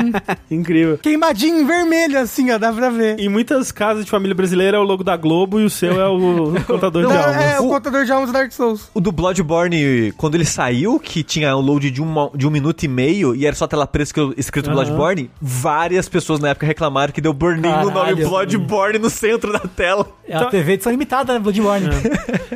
Incrível. 0.50 0.98
Queimadinho 0.98 1.60
em 1.60 1.66
vermelho, 1.66 2.18
assim, 2.18 2.50
ó, 2.50 2.58
dá 2.58 2.72
pra 2.72 2.90
ver. 2.90 3.18
Em 3.18 3.28
muitas 3.28 3.70
casas 3.72 4.04
de 4.04 4.10
família 4.10 4.34
brasileira 4.34 4.76
é 4.76 4.80
o 4.80 4.84
logo 4.84 5.04
da 5.04 5.16
Globo 5.16 5.60
e 5.60 5.64
o 5.64 5.70
seu 5.70 6.00
é 6.00 6.08
o 6.08 6.54
contador 6.66 7.06
de 7.06 7.12
Não, 7.12 7.29
é 7.32 7.60
o 7.60 7.68
contador 7.68 8.04
de 8.04 8.12
almas 8.12 8.30
do 8.30 8.32
Dark 8.32 8.52
Souls. 8.52 8.88
O 8.94 9.00
do 9.00 9.12
Bloodborne, 9.12 10.12
quando 10.16 10.34
ele 10.34 10.44
saiu, 10.44 10.98
que 10.98 11.22
tinha 11.22 11.56
um 11.56 11.60
load 11.60 11.90
de, 11.90 12.00
uma, 12.02 12.30
de 12.34 12.46
um 12.46 12.50
minuto 12.50 12.82
e 12.82 12.88
meio 12.88 13.34
e 13.34 13.46
era 13.46 13.54
só 13.56 13.66
tela 13.66 13.86
preta 13.86 14.04
escri- 14.08 14.34
escrito 14.36 14.66
Aham. 14.70 14.74
Bloodborne, 14.74 15.30
várias 15.40 16.08
pessoas 16.08 16.40
na 16.40 16.48
época 16.50 16.66
reclamaram 16.66 17.12
que 17.12 17.20
deu 17.20 17.32
burn-in 17.32 17.60
no 17.62 17.68
nome 17.84 17.92
Caralho. 17.92 18.28
Bloodborne 18.28 18.98
no 18.98 19.10
centro 19.10 19.52
da 19.52 19.60
tela. 19.60 20.06
É 20.28 20.36
a 20.36 20.44
TV 20.46 20.74
edição 20.74 20.92
limitada, 20.92 21.32
né? 21.32 21.38
Bloodborne. 21.38 21.86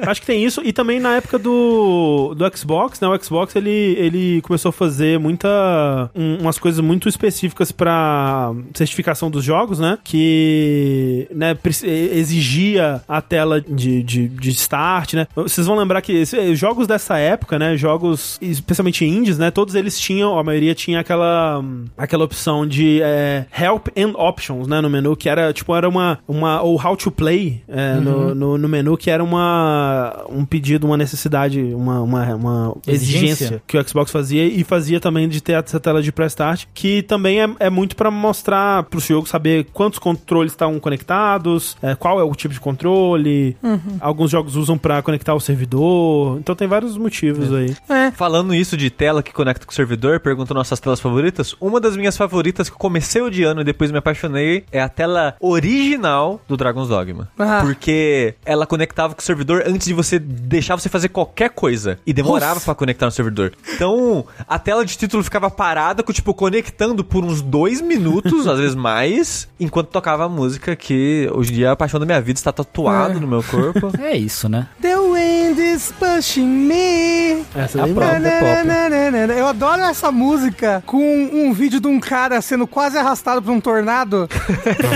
Acho 0.07 0.21
que 0.21 0.27
tem 0.27 0.45
isso. 0.45 0.61
E 0.65 0.73
também 0.73 1.01
na 1.01 1.17
época 1.17 1.39
do, 1.39 2.35
do 2.37 2.57
Xbox, 2.57 3.01
né? 3.01 3.09
O 3.09 3.23
Xbox 3.23 3.57
ele, 3.57 3.71
ele 3.99 4.41
começou 4.43 4.69
a 4.69 4.73
fazer 4.73 5.19
muita. 5.19 6.11
um- 6.15 6.39
umas 6.41 6.59
coisas 6.59 6.81
muito 6.81 7.09
específicas 7.09 7.73
pra 7.73 8.53
certificação 8.75 9.31
dos 9.31 9.43
jogos, 9.45 9.79
né? 9.79 9.99
Que 10.05 11.27
né, 11.35 11.57
exigia 12.13 13.03
a 13.09 13.21
tela 13.21 13.61
de, 13.61 14.03
de, 14.03 14.29
de 14.29 14.51
start, 14.65 15.15
né? 15.15 15.27
Vocês 15.35 15.67
vão 15.67 15.77
lembrar 15.77 16.01
que 16.03 16.13
esse- 16.13 16.55
jogos 16.55 16.87
dessa 16.87 17.19
época, 17.19 17.59
né? 17.59 17.77
Jogos, 17.77 18.39
especialmente 18.41 19.05
indies, 19.05 19.39
né? 19.39 19.51
Todos 19.51 19.75
eles 19.75 19.99
tinham, 19.99 20.39
a 20.39 20.43
maioria 20.43 20.75
tinha 20.75 21.01
aquela, 21.01 21.63
aquela 21.97 22.25
opção 22.25 22.67
de 22.67 23.01
é, 23.03 23.47
help 23.57 23.89
and 23.97 24.13
options, 24.17 24.67
né? 24.67 24.81
No 24.81 24.91
menu, 24.91 25.17
que 25.17 25.29
era 25.29 25.53
tipo, 25.53 25.75
era 25.75 25.89
uma. 25.89 26.19
uma 26.27 26.63
ou 26.63 26.81
how 26.85 26.97
to 26.97 27.11
play 27.11 27.63
é, 27.69 27.95
no, 27.95 28.35
no, 28.35 28.59
no 28.59 28.69
menu, 28.69 28.97
que 28.97 29.11
era 29.11 29.23
uma 29.23 30.25
um 30.29 30.45
pedido, 30.45 30.87
uma 30.87 30.97
necessidade, 30.97 31.61
uma, 31.75 32.01
uma, 32.01 32.35
uma 32.35 32.77
exigência. 32.87 33.25
Exigência. 33.45 33.63
que 33.67 33.79
o 33.79 33.89
Xbox 33.89 34.11
fazia 34.11 34.45
e 34.45 34.65
fazia 34.65 34.99
também 35.01 35.29
de 35.29 35.41
ter 35.43 35.53
essa 35.53 35.79
tela 35.79 36.03
de 36.03 36.11
pré-start, 36.13 36.65
que 36.75 37.03
também 37.03 37.43
é, 37.43 37.49
é 37.61 37.71
muito 37.71 37.95
pra 37.97 38.11
mostrar 38.11 38.85
pro 38.85 39.01
jogo 39.01 39.29
saber 39.29 39.67
quantos 39.73 39.99
controles 39.99 40.53
estão 40.53 40.79
conectados, 40.81 41.77
é, 41.83 41.95
qual 41.95 42.19
é 42.21 42.25
o 42.25 42.35
tipo 42.35 42.53
de 42.55 42.61
controle. 42.61 43.57
Alguns 44.01 44.31
jogos 44.31 44.54
usam 44.57 44.77
pra 44.79 45.03
conectar 45.03 45.35
o 45.35 45.41
servidor. 45.41 46.39
Então 46.39 46.55
tem 46.55 46.67
vários 46.69 46.97
motivos 46.97 47.53
aí. 47.53 47.77
É. 47.89 48.11
Falando 48.13 48.55
isso 48.55 48.77
de 48.77 48.91
tela 48.91 49.23
que 49.23 49.33
conecta 49.33 49.65
com 49.67 49.73
o 49.73 49.75
servidor, 49.75 50.21
perguntam 50.21 50.55
nossas 50.55 50.81
telas 50.81 51.01
favoritas. 51.01 51.55
Uma 51.61 51.81
das 51.81 51.97
minhas 51.97 52.17
favoritas 52.17 52.69
que 52.69 52.75
eu 52.75 52.79
comecei 52.79 53.21
odiando 53.23 53.61
e 53.61 53.65
depois 53.65 53.91
me 53.91 53.99
apaixonei 53.99 54.65
é 54.71 54.81
a 54.81 54.89
tela 54.89 55.37
original 55.41 56.41
do 56.49 56.57
Dragon's 56.57 56.89
Dogma. 56.89 57.29
Ah. 57.39 57.61
Porque 57.63 58.35
ela 58.45 58.67
conectava 58.67 59.15
com 59.15 59.21
o 59.21 59.25
servidor 59.25 59.63
antes 59.67 59.87
de 59.87 59.95
você 59.95 60.19
deixar 60.19 60.77
você 60.77 60.89
fazer 60.89 61.09
qualquer 61.09 61.51
coisa. 61.51 61.99
E 62.07 62.13
demorava 62.13 62.61
pra 62.61 62.75
conectar 62.75 63.07
no 63.07 63.13
servidor. 63.13 63.53
Então, 63.75 64.25
a 64.49 64.59
tela 64.59 64.85
de 64.85 64.97
título 64.97 65.23
ficava 65.25 65.51
parada, 65.51 66.03
com, 66.03 66.13
tipo, 66.13 66.33
conectando 66.35 67.05
por 67.05 67.25
uns 67.25 67.43
dois 67.43 67.81
minutos, 67.81 68.47
às 68.47 68.59
vezes 68.59 68.75
mais, 68.75 69.49
enquanto 69.59 69.89
tocava 69.89 70.25
a 70.25 70.29
música 70.29 70.77
que 70.77 71.29
hoje 71.35 71.53
em 71.53 71.55
dia 71.57 71.69
é 71.69 71.71
a 71.71 71.77
paixão 71.77 71.99
da 72.01 72.07
minha 72.07 72.21
vida, 72.21 72.39
está 72.39 72.53
tatuado 72.53 73.19
É. 73.19 73.21
no 73.21 73.27
meu 73.27 73.43
corpo. 73.43 73.91
É 74.01 74.17
isso, 74.17 74.44
né? 74.49 74.67
The 74.81 74.97
wind 74.97 75.59
is 75.59 75.93
pushing 75.99 76.47
me. 76.47 77.45
Essa 77.55 77.79
É 77.79 77.83
daí 77.83 77.91
a 77.91 77.95
própria. 77.95 78.31
pop. 78.41 78.67
Nananana. 78.67 79.33
Eu 79.35 79.47
adoro 79.47 79.83
essa 79.83 80.11
música 80.13 80.83
com 80.87 80.99
um 81.33 81.53
vídeo 81.53 81.81
de 81.81 81.87
um 81.89 81.99
cara 82.01 82.41
sendo 82.41 82.67
quase 82.67 82.97
arrastado 82.99 83.43
por 83.43 83.51
um 83.51 83.61
tornado. 83.61 84.29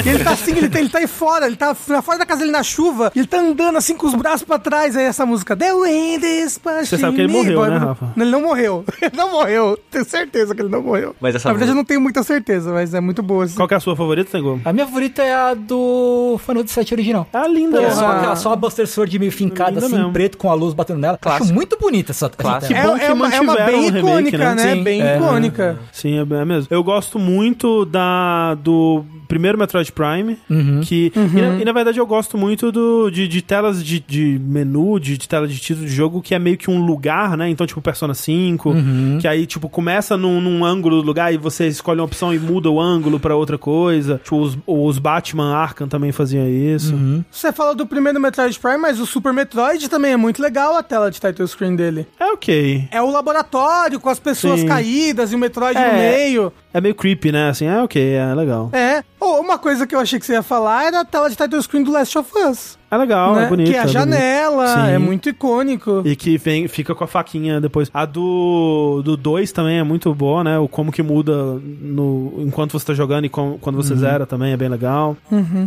e 0.05 0.09
ele 0.09 0.25
tá 0.25 0.31
assim, 0.33 0.53
ele 0.57 0.69
tá, 0.69 0.79
ele 0.79 0.89
tá 0.89 0.99
aí 0.99 1.07
fora, 1.07 1.47
ele 1.47 1.57
tá 1.57 1.77
na 1.89 2.03
fora 2.03 2.19
da 2.19 2.27
casa 2.27 2.41
dele 2.41 2.53
na 2.53 2.63
chuva, 2.63 3.13
e 3.15 3.19
ele 3.21 3.27
tá 3.29 3.39
andando 3.39 3.77
assim 3.77 3.97
com 3.97 4.07
os 4.07 4.15
braços 4.15 4.43
pra 4.43 4.59
trás. 4.59 4.97
Aí 4.97 5.05
essa 5.05 5.25
música, 5.27 5.57
The 5.57 5.73
wind 5.73 6.23
is 6.25 6.59
pushing 6.59 6.85
Você 6.85 6.99
sabe 6.99 7.17
que 7.17 7.23
ele 7.23 7.33
me. 7.33 7.39
morreu, 7.39 7.67
né, 7.67 7.77
Rafa? 7.79 8.13
Ele 8.17 8.31
não 8.31 8.43
morreu. 8.43 8.85
Ele 9.01 9.17
não 9.17 9.31
morreu. 9.31 9.79
Tenho 9.91 10.05
certeza 10.05 10.55
que 10.55 10.61
ele 10.61 10.69
não 10.69 10.83
morreu. 10.83 11.15
Mas 11.21 11.35
essa 11.35 11.49
Na 11.49 11.53
verdade, 11.55 11.71
eu 11.73 11.75
não 11.77 11.85
tenho 11.85 12.01
muita 12.01 12.23
certeza, 12.23 12.73
mas 12.73 12.93
é 12.95 13.01
muito 13.01 13.23
boa. 13.23 13.45
Assim. 13.45 13.55
Qual 13.55 13.67
que 13.69 13.75
é 13.75 13.77
a 13.77 13.81
sua 13.81 13.95
favorita, 13.97 14.31
Tengu? 14.33 14.61
A 14.65 14.73
minha 14.73 14.87
favorita 14.87 15.23
é 15.23 15.35
a 15.35 15.55
do 15.55 16.39
Final 16.45 16.63
Fantasy 16.65 16.81
VII 16.81 16.89
original. 16.95 17.27
Ah, 17.33 17.47
linda. 17.47 17.81
É 17.81 17.85
essa. 17.85 17.97
só, 18.01 18.07
aquela, 18.11 18.37
só 18.37 18.53
a 18.53 18.57
Buster 18.57 18.87
Sword 18.87 19.19
meio 19.19 19.33
fincada 19.39 19.79
assim, 19.79 19.97
mesmo. 19.97 20.13
preto 20.13 20.37
com 20.37 20.51
a 20.51 20.55
luz 20.55 20.75
batendo 20.75 20.99
nela. 20.99 21.17
Clássico. 21.17 21.45
Acho 21.45 21.55
muito 21.55 21.79
bonita 21.79 22.13
essa, 22.13 22.29
tela. 22.29 22.61
bom 22.61 22.99
que 22.99 23.05
é, 23.05 23.13
uma, 23.13 23.35
é 23.35 23.41
uma 23.41 23.57
bem 23.57 23.83
remake, 23.83 23.99
icônica, 23.99 24.39
né? 24.39 24.55
né? 24.55 24.75
Sim, 24.75 24.83
bem 24.83 25.03
é. 25.03 25.17
icônica. 25.17 25.79
Sim, 25.93 26.19
é 26.19 26.21
é 26.21 26.45
mesmo. 26.45 26.69
Eu 26.71 26.83
gosto 26.83 27.19
muito 27.19 27.85
da 27.85 28.55
do 28.55 29.05
primeiro 29.29 29.59
Metroid 29.59 29.93
Prime, 29.93 30.39
que 30.85 31.13
e, 31.15 31.41
na, 31.41 31.61
e, 31.61 31.65
na 31.65 31.73
verdade 31.73 31.99
eu 31.99 32.07
gosto 32.07 32.37
muito 32.39 32.73
do 32.73 33.11
de, 33.11 33.29
de 33.29 33.43
telas 33.43 33.85
de, 33.85 34.01
de 34.01 34.41
menu, 34.43 34.99
de, 34.99 35.17
de 35.19 35.29
tela 35.29 35.47
de 35.47 35.59
título 35.59 35.87
de 35.87 35.93
jogo 35.93 36.23
que 36.23 36.35
é 36.35 36.39
meio 36.39 36.57
que 36.57 36.71
um 36.71 36.85
lugar, 36.85 37.37
né? 37.37 37.49
Então 37.49 37.67
tipo 37.67 37.81
Persona 37.83 38.15
5, 38.15 38.73
que 39.21 39.29
aí 39.29 39.47
tipo 39.47 39.69
começa 39.69 40.17
num, 40.17 40.41
num 40.41 40.65
ângulo 40.65 41.01
do 41.03 41.07
lugar 41.07 41.33
e 41.33 41.37
você 41.37 41.69
escolhe 41.69 42.01
uma 42.01 42.07
opção 42.07 42.33
e 42.33 42.39
muda 42.39 42.71
o 42.71 42.81
ângulo 42.81 43.21
pra 43.21 43.37
outra 43.37 43.59
coisa. 43.59 44.21
Tipo 44.25 44.41
os, 44.41 44.59
os 44.67 44.99
Batman 44.99 45.55
Arkham 45.55 45.89
também 45.89 46.11
faziam 46.13 46.49
isso. 46.49 46.95
Você 47.31 47.53
falou 47.53 47.75
do 47.75 47.87
primeiro 47.87 48.19
Metroid 48.21 48.59
Prime, 48.59 48.79
mas 48.79 48.99
o 48.99 49.07
Super 49.07 49.33
Metroid 49.33 49.89
também 49.89 50.13
é 50.13 50.17
muito 50.17 50.41
legal 50.41 50.77
a 50.77 50.83
tela 50.83 51.11
de 51.11 51.21
title 51.21 51.47
screen 51.47 51.77
dele. 51.77 52.07
É 52.19 52.27
ok. 52.33 52.89
É 52.91 53.03
o 53.03 53.11
laboratório 53.11 54.01
com 54.01 54.09
as 54.09 54.19
pessoas 54.19 54.61
Sim. 54.61 54.67
caídas 54.67 55.33
e 55.33 55.35
o 55.35 55.39
Metroid 55.39 55.79
no 55.79 55.85
É. 55.87 56.11
meio. 56.11 56.53
É 56.73 56.81
meio 56.81 56.95
creepy, 56.95 57.33
né? 57.33 57.49
Assim, 57.49 57.67
é 57.67 57.83
ok, 57.83 58.13
é 58.15 58.35
legal. 58.35 58.71
É. 58.73 59.03
Oh, 59.21 59.41
uma 59.41 59.59
coisa 59.59 59.87
que 59.87 59.95
eu 59.95 59.99
achei 60.01 60.19
que 60.19 60.27
você 60.27 60.35
ia 60.35 60.43
falar 60.43 60.85
era 60.85 61.01
a 61.01 61.05
tela 61.05 61.29
de 61.29 61.37
title 61.37 61.61
screen 61.61 61.83
do 61.83 61.91
Last 61.91 62.17
of 62.17 62.31
Us. 62.39 62.78
É 62.91 62.97
legal, 62.97 63.35
né? 63.35 63.45
é 63.45 63.49
bonito. 63.49 63.71
que 63.71 63.75
é 63.77 63.79
a 63.79 63.83
bonito. 63.83 63.93
janela, 63.93 64.67
Sim. 64.69 64.91
é 64.93 64.99
muito 64.99 65.29
icônico. 65.29 66.03
E 66.05 66.17
que 66.17 66.39
vem, 66.39 66.67
fica 66.69 66.95
com 66.95 67.05
a 67.05 67.07
faquinha 67.07 67.61
depois. 67.61 67.91
A 67.93 68.05
do 68.05 69.03
2 69.17 69.53
também 69.53 69.79
é 69.79 69.83
muito 69.83 70.15
boa, 70.15 70.43
né? 70.43 70.59
O 70.59 70.67
como 70.69 70.91
que 70.91 71.03
muda 71.03 71.61
no, 71.81 72.35
enquanto 72.39 72.73
você 72.73 72.87
tá 72.87 72.95
jogando 72.95 73.27
e 73.27 73.29
com- 73.29 73.59
quando 73.61 73.77
você 73.77 73.95
zera 73.95 74.25
também 74.27 74.53
é 74.53 74.57
bem 74.57 74.69
legal. 74.69 75.17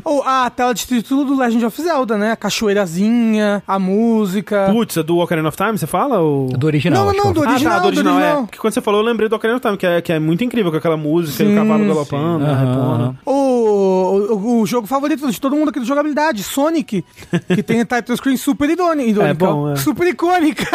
Ou 0.03 0.23
a 0.23 0.49
tela 0.49 0.73
de 0.73 0.85
título 0.85 1.23
do 1.25 1.37
Legend 1.37 1.65
of 1.65 1.81
Zelda, 1.81 2.17
né? 2.17 2.31
A 2.31 2.35
cachoeirazinha, 2.35 3.63
a 3.67 3.77
música. 3.79 4.67
Putz, 4.71 4.97
a 4.97 5.01
do 5.01 5.17
Ocarina 5.19 5.47
of 5.47 5.57
Time, 5.57 5.77
você 5.77 5.87
fala? 5.87 6.19
Ou... 6.19 6.47
Do 6.49 6.65
original, 6.67 7.05
Não, 7.05 7.13
não, 7.13 7.27
que 7.27 7.33
do 7.33 7.41
original, 7.41 7.73
ah, 7.73 7.75
tá, 7.75 7.81
do 7.81 7.87
original, 7.87 8.13
do 8.13 8.17
original. 8.19 8.39
é. 8.39 8.45
Porque 8.45 8.57
quando 8.57 8.73
você 8.73 8.81
falou, 8.81 9.01
eu 9.01 9.05
lembrei 9.05 9.29
do 9.29 9.35
Ocarina 9.35 9.57
of 9.57 9.65
Time, 9.65 9.77
que 9.77 9.85
é, 9.85 10.01
que 10.01 10.11
é 10.11 10.19
muito 10.19 10.43
incrível 10.43 10.71
com 10.71 10.77
aquela 10.77 10.97
música 10.97 11.43
e 11.43 11.47
Sim, 11.47 11.53
o 11.53 11.55
cavalo 11.57 11.85
galopando, 11.87 12.39
né? 12.39 12.51
Aham, 12.51 12.65
repondo. 12.65 13.03
aham. 13.03 13.15
O, 13.25 14.33
o, 14.33 14.61
o 14.61 14.65
jogo 14.65 14.87
favorito 14.87 15.29
de 15.29 15.39
todo 15.39 15.55
mundo 15.55 15.69
aqui 15.69 15.79
de 15.79 15.85
jogabilidade, 15.85 16.43
Sonic, 16.43 17.03
que 17.47 17.61
tem 17.63 17.83
title 17.85 18.15
screen 18.17 18.37
super 18.37 18.69
irônica. 18.69 19.23
É 19.23 19.33
bom, 19.33 19.71
é. 19.71 19.75
Super 19.75 20.07
icônica. 20.07 20.65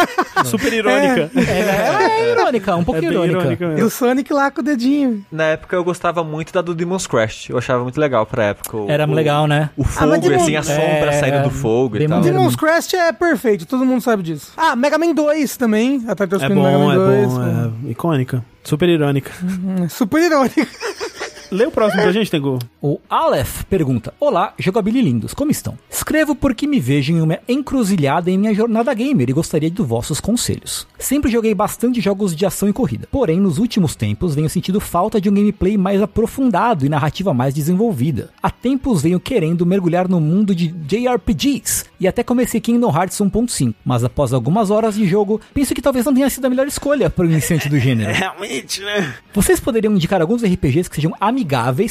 Super 0.45 0.71
irônica. 0.73 1.29
Ela 1.35 2.03
é 2.11 2.31
irônica, 2.37 2.75
um 2.75 2.81
É 2.81 2.85
pouquinho 2.85 3.11
bem 3.11 3.29
irônica. 3.29 3.63
irônica 3.63 3.79
E 3.81 3.83
o. 3.83 3.89
Sonic 3.89 4.31
lá 4.31 4.51
com 4.51 4.61
o 4.61 4.63
dedinho. 4.63 5.25
Na 5.31 5.43
época 5.45 5.75
eu 5.75 5.83
gostava 5.83 6.23
muito 6.23 6.53
da 6.53 6.61
do 6.61 6.75
Demon's 6.75 7.07
Crash. 7.07 7.49
Eu 7.49 7.57
achava 7.57 7.83
muito 7.83 7.99
legal 7.99 8.25
pra 8.25 8.43
época. 8.45 8.77
O, 8.77 8.89
Era 8.89 9.07
o, 9.07 9.13
legal, 9.13 9.47
né? 9.47 9.69
O 9.75 9.83
fogo, 9.83 10.11
mas 10.11 10.21
Demon- 10.21 10.35
assim, 10.43 10.55
a 10.55 10.63
sombra 10.63 10.81
É, 11.11 11.19
saindo 11.19 11.43
do 11.43 11.49
fogo 11.49 11.95
bem 11.97 12.05
e 12.05 12.07
tal. 12.07 12.21
Demon's 12.21 12.55
Crest 12.55 12.93
é 12.95 13.11
perfeito, 13.11 13.65
todo 13.65 13.85
mundo 13.85 14.01
sabe 14.01 14.21
disso. 14.23 14.51
Ah, 14.55 14.75
Mega 14.75 14.97
Man 14.97 15.13
2 15.13 15.57
também. 15.57 16.03
A 16.07 16.15
title 16.15 16.37
É 16.37 16.43
screen 16.43 16.55
do 16.55 16.63
Mega 16.63 16.77
bom, 16.77 16.85
Man 16.87 16.93
é 16.93 16.97
2. 16.97 17.27
bom, 17.33 17.43
é 17.87 17.91
icônica. 17.91 18.45
Super 18.63 18.89
irônica. 18.89 19.31
Hum, 19.43 19.87
Super 19.89 20.21
irônica. 20.23 20.67
Lê 21.49 21.65
o 21.65 21.71
próximo 21.71 22.01
pra 22.01 22.11
gente, 22.11 22.29
Tengu. 22.29 22.59
O 22.81 22.99
Aleph 23.09 23.63
pergunta: 23.63 24.13
Olá, 24.19 24.53
jogabili 24.59 25.01
lindos, 25.01 25.33
como 25.33 25.49
estão? 25.49 25.77
Escrevo 25.89 26.35
porque 26.35 26.67
me 26.67 26.79
vejo 26.79 27.13
em 27.13 27.21
uma 27.21 27.39
encruzilhada 27.47 28.29
em 28.29 28.37
minha 28.37 28.53
jornada 28.53 28.93
gamer 28.93 29.29
e 29.29 29.33
gostaria 29.33 29.71
de 29.71 29.81
vossos 29.81 30.19
conselhos. 30.19 30.85
Sempre 30.99 31.31
joguei 31.31 31.55
bastante 31.55 32.01
jogos 32.01 32.35
de 32.35 32.45
ação 32.45 32.67
e 32.67 32.73
corrida, 32.73 33.07
porém 33.09 33.39
nos 33.39 33.59
últimos 33.59 33.95
tempos 33.95 34.35
venho 34.35 34.49
sentindo 34.49 34.81
falta 34.81 35.21
de 35.21 35.29
um 35.29 35.33
gameplay 35.33 35.77
mais 35.77 36.01
aprofundado 36.01 36.85
e 36.85 36.89
narrativa 36.89 37.33
mais 37.33 37.53
desenvolvida. 37.53 38.29
Há 38.43 38.49
tempos 38.49 39.01
venho 39.01 39.19
querendo 39.19 39.65
mergulhar 39.65 40.09
no 40.09 40.19
mundo 40.19 40.53
de 40.53 40.67
JRPGs 40.67 41.85
e 41.99 42.07
até 42.07 42.23
comecei 42.23 42.59
Kingdom 42.59 42.93
Hearts 42.93 43.17
1.5, 43.19 43.73
mas 43.85 44.03
após 44.03 44.33
algumas 44.33 44.69
horas 44.69 44.95
de 44.95 45.07
jogo, 45.07 45.39
penso 45.53 45.73
que 45.73 45.81
talvez 45.81 46.05
não 46.05 46.13
tenha 46.13 46.29
sido 46.29 46.45
a 46.45 46.49
melhor 46.49 46.67
escolha 46.67 47.09
para 47.09 47.25
o 47.25 47.29
iniciante 47.29 47.69
do 47.69 47.79
gênero. 47.79 48.11
Realmente, 48.13 48.81
né? 48.81 49.15
Vocês 49.33 49.59
poderiam 49.61 49.93
indicar 49.93 50.21
alguns 50.21 50.43
RPGs 50.43 50.89
que 50.89 50.95
sejam 50.97 51.15
amigáveis 51.19 51.36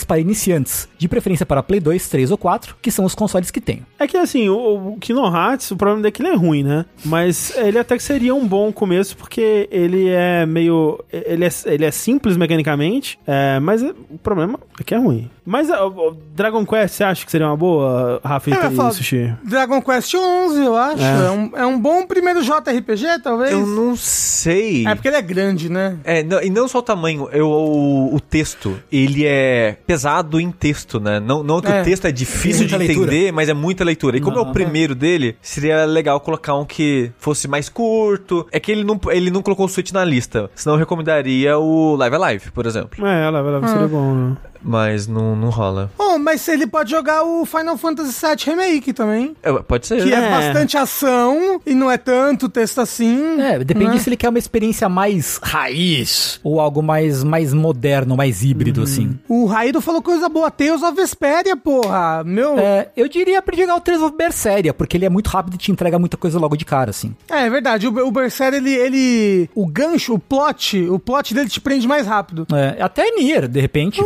para 0.07 0.19
iniciantes, 0.19 0.89
de 0.99 1.09
preferência 1.09 1.47
para 1.47 1.63
Play 1.63 1.81
2, 1.81 2.09
3 2.09 2.31
ou 2.31 2.39
4, 2.39 2.77
que 2.81 2.91
são 2.91 3.05
os 3.05 3.15
consoles 3.15 3.51
que 3.51 3.61
tenho. 3.61 3.85
É 3.99 4.07
que 4.07 4.17
assim, 4.17 4.49
o, 4.49 4.93
o 4.93 4.97
Kingdom 4.99 5.35
Hearts, 5.35 5.71
o 5.71 5.77
problema 5.77 6.07
é 6.07 6.11
que 6.11 6.23
ele 6.23 6.29
é 6.29 6.35
ruim, 6.35 6.63
né? 6.63 6.85
Mas 7.05 7.57
ele 7.57 7.79
até 7.79 7.97
que 7.97 8.03
seria 8.03 8.35
um 8.35 8.47
bom 8.47 8.73
começo, 8.73 9.17
porque 9.17 9.69
ele 9.71 10.09
é 10.09 10.47
meio. 10.47 11.03
Ele 11.13 11.45
é, 11.45 11.51
ele 11.67 11.85
é 11.85 11.91
simples 11.91 12.37
mecanicamente, 12.37 13.19
é, 13.27 13.59
mas 13.61 13.83
o 13.83 14.19
problema 14.23 14.59
é 14.79 14.85
que 14.85 14.95
é 14.95 14.99
ruim. 14.99 15.31
Mas 15.47 15.71
ó, 15.71 16.15
Dragon 16.35 16.67
Quest, 16.67 16.97
você 16.97 17.05
acha 17.05 17.25
que 17.25 17.31
seria 17.31 17.47
uma 17.47 17.57
boa, 17.57 18.21
Rafa 18.25 18.51
Eu 18.51 18.55
ia 18.61 18.67
e 18.89 18.93
Sushi? 18.93 19.33
Dragon 19.45 19.81
Quest 19.81 20.13
11, 20.15 20.65
eu 20.65 20.77
acho. 20.77 21.03
É. 21.03 21.27
É, 21.27 21.31
um, 21.31 21.51
é 21.59 21.67
um 21.67 21.79
bom 21.79 22.05
primeiro 22.07 22.43
JRPG, 22.43 23.21
talvez. 23.23 23.53
Eu 23.53 23.65
não 23.65 23.95
sei. 23.95 24.87
É 24.87 24.95
porque 24.95 25.07
ele 25.09 25.17
é 25.17 25.23
grande, 25.23 25.71
né? 25.71 25.99
É, 26.05 26.23
não- 26.25 26.43
e 26.43 26.51
não 26.51 26.67
só 26.67 26.79
o 26.79 26.83
tamanho, 26.83 27.29
eu, 27.33 27.49
o, 27.49 28.15
o 28.15 28.21
texto, 28.21 28.77
ele 28.91 29.25
é 29.25 29.77
pesado 29.87 30.41
em 30.41 30.51
texto, 30.51 30.99
né? 30.99 31.21
Não, 31.21 31.43
não 31.45 31.61
que 31.61 31.71
É. 31.71 31.81
o 31.81 31.85
texto 31.85 32.07
é 32.07 32.13
difícil 32.13 32.67
de 32.67 32.73
Muita 32.75 32.77
leitura. 32.79 33.07
entender, 33.15 33.33
mas 33.33 33.49
é 33.49 33.55
muita 33.55 33.85
leitura. 33.85 34.17
E 34.17 34.21
como 34.21 34.39
é 34.39 34.43
o 34.43 34.47
Não, 34.47 34.53
primeiro 34.53 34.95
dele, 34.97 35.37
seria 35.41 35.85
legal 35.85 36.19
colocar 36.21 36.57
um 36.57 36.65
que 36.65 37.13
fosse 37.19 37.47
mais 37.47 37.69
curto. 37.69 38.47
É 38.51 38.59
que 38.59 38.73
ele 38.73 38.83
não, 38.83 38.99
ele 39.11 39.31
não 39.31 39.43
colocou 39.43 39.67
o 39.67 39.69
Switch 39.69 39.93
na 39.93 40.05
lista, 40.05 40.51
senão 40.57 40.75
eu 40.75 40.81
recomendaria 40.81 41.57
o 41.57 41.95
Live 41.97 42.17
Alive, 42.17 42.51
por 42.51 42.67
exemplo. 42.67 43.07
É, 43.07 43.27
ela 43.27 43.61
Ah. 43.63 43.69
seria 43.69 43.87
bom, 43.89 44.13
né? 44.15 44.37
Mas 44.67 45.07
não, 45.07 45.35
não 45.35 45.49
rola. 45.49 45.91
Oh, 45.99 46.19
mas 46.19 46.47
ele 46.49 46.67
pode 46.67 46.91
jogar 46.91 47.23
o 47.25 47.45
Final 47.47 47.77
Fantasy 47.79 48.27
VII 48.27 48.37
Remake 48.45 48.93
também. 48.93 49.35
É, 49.43 49.53
pode 49.53 49.87
ser. 49.87 50.03
Que 50.03 50.13
é. 50.13 50.17
É. 50.17 50.31
bastante 50.31 50.77
ação 50.77 51.61
e 51.65 51.75
não 51.75 51.91
é 51.91 51.97
tanto 51.97 52.49
texto 52.49 52.81
assim. 52.81 53.41
É, 53.41 53.59
depende 53.63 53.93
né? 53.93 53.99
se 53.99 54.09
ele 54.09 54.17
quer 54.17 54.29
uma 54.29 54.39
experiência 54.39 54.89
mais 54.89 55.41
raiz 55.43 56.41
ou 56.43 56.61
algo 56.61 56.83
mais, 56.83 57.23
mais 57.25 57.55
moderno, 57.55 58.17
mais 58.17 58.43
híbrido, 58.43 58.83
assim. 58.83 59.19
O 59.29 59.47
Raído 59.47 59.81
falou 59.81 60.03
coisa 60.03 60.29
boa. 60.29 60.51
Tales 60.51 60.83
of 60.83 60.97
Vesperia, 60.97 61.57
porra. 61.57 62.23
Meu. 62.25 62.59
É. 62.59 62.67
É, 62.67 62.89
eu 62.97 63.09
diria 63.09 63.41
pra 63.41 63.57
jogar 63.57 63.77
o 63.77 63.81
Trails 63.81 64.03
of 64.03 64.17
Berseria, 64.17 64.75
porque 64.75 64.97
ele 64.97 65.07
é 65.07 65.09
muito 65.09 65.29
rápido 65.29 65.55
e 65.55 65.57
te 65.57 65.71
entrega 65.71 65.99
muita 65.99 66.17
coisa 66.17 66.39
logo 66.39 66.57
de 66.57 66.65
cara, 66.65 66.91
assim. 66.91 67.15
é 67.31 67.49
verdade. 67.49 67.87
O, 67.87 68.07
o 68.07 68.11
Berserker, 68.11 68.59
ele, 68.59 68.75
ele. 68.75 69.51
O 69.55 69.67
gancho, 69.67 70.15
o 70.15 70.19
plot, 70.19 70.79
o 70.89 70.99
plot 70.99 71.33
dele 71.33 71.49
te 71.49 71.61
prende 71.61 71.87
mais 71.87 72.07
rápido. 72.07 72.47
É, 72.53 72.83
até 72.83 73.11
Nier, 73.13 73.47
de 73.47 73.61
repente. 73.61 74.01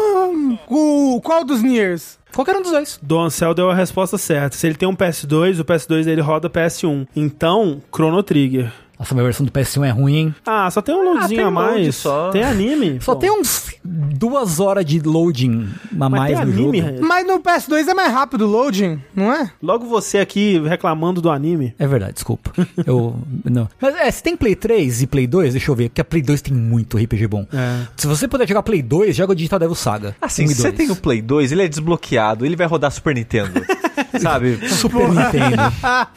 O, 0.69 1.21
qual 1.23 1.45
dos 1.45 1.63
Niers? 1.63 2.19
Qualquer 2.33 2.57
um 2.57 2.63
dos 2.63 2.71
dois. 2.71 2.99
Do 3.03 3.19
Ansel 3.19 3.55
deu 3.55 3.71
a 3.71 3.75
resposta 3.75 4.17
certa. 4.17 4.57
Se 4.57 4.67
ele 4.67 4.77
tem 4.77 4.89
um 4.89 4.95
PS2, 4.95 5.61
o 5.61 5.65
PS2 5.65 6.05
dele 6.05 6.21
roda 6.21 6.49
PS1. 6.49 7.07
Então, 7.15 7.83
Chrono 7.93 8.23
Trigger. 8.23 8.73
Nossa, 9.01 9.15
minha 9.15 9.25
versão 9.25 9.47
do 9.47 9.51
PS1 9.51 9.87
é 9.87 9.91
ruim, 9.91 10.15
hein? 10.15 10.35
Ah, 10.47 10.71
só 10.71 10.83
tem 10.83 10.95
um 10.95 11.03
loadzinho 11.03 11.29
tem 11.29 11.41
a 11.41 11.49
load 11.49 11.73
mais. 11.81 11.97
só. 11.97 12.31
Tem 12.31 12.43
anime. 12.45 13.01
Só 13.01 13.15
pô. 13.15 13.21
tem 13.21 13.31
uns 13.31 13.71
duas 13.83 14.61
horas 14.61 14.85
de 14.85 15.01
loading 15.01 15.71
a 15.91 15.97
Mas 15.97 16.11
mais 16.11 16.27
tem 16.27 16.37
no 16.37 16.53
anime, 16.53 16.83
jogo. 16.83 17.07
Mas 17.07 17.27
no 17.27 17.41
PS2 17.41 17.89
é 17.89 17.95
mais 17.95 18.13
rápido 18.13 18.43
o 18.43 18.47
loading, 18.47 19.01
não 19.17 19.33
é? 19.33 19.51
Logo 19.63 19.87
você 19.87 20.19
aqui 20.19 20.61
reclamando 20.69 21.23
do 21.23 21.31
anime. 21.31 21.75
É 21.79 21.87
verdade, 21.87 22.13
desculpa. 22.13 22.53
Eu. 22.85 23.17
Não. 23.43 23.67
Mas 23.81 23.95
é, 23.97 24.11
se 24.11 24.23
tem 24.23 24.37
Play 24.37 24.55
3 24.55 25.01
e 25.01 25.07
Play 25.07 25.27
2, 25.27 25.53
deixa 25.55 25.71
eu 25.71 25.75
ver, 25.75 25.89
porque 25.89 26.03
a 26.03 26.05
Play 26.05 26.21
2 26.23 26.43
tem 26.43 26.53
muito 26.55 26.99
RPG 26.99 27.27
bom. 27.27 27.47
É. 27.55 27.87
Se 27.97 28.07
você 28.07 28.29
puder 28.29 28.47
jogar 28.47 28.63
Play 28.63 28.83
2, 28.83 29.17
joga 29.17 29.33
o 29.33 29.35
Digital 29.35 29.59
Devil 29.61 29.75
Saga. 29.75 30.15
Assim, 30.21 30.45
1 30.45 30.49
se 30.49 30.55
você 30.57 30.63
2. 30.73 30.75
tem 30.77 30.91
o 30.91 30.97
Play 30.97 31.23
2, 31.23 31.53
ele 31.53 31.63
é 31.63 31.69
desbloqueado, 31.69 32.45
ele 32.45 32.55
vai 32.55 32.67
rodar 32.67 32.91
Super 32.93 33.15
Nintendo. 33.15 33.53
sabe? 34.21 34.59
Super 34.69 35.09
Nintendo. 35.09 35.63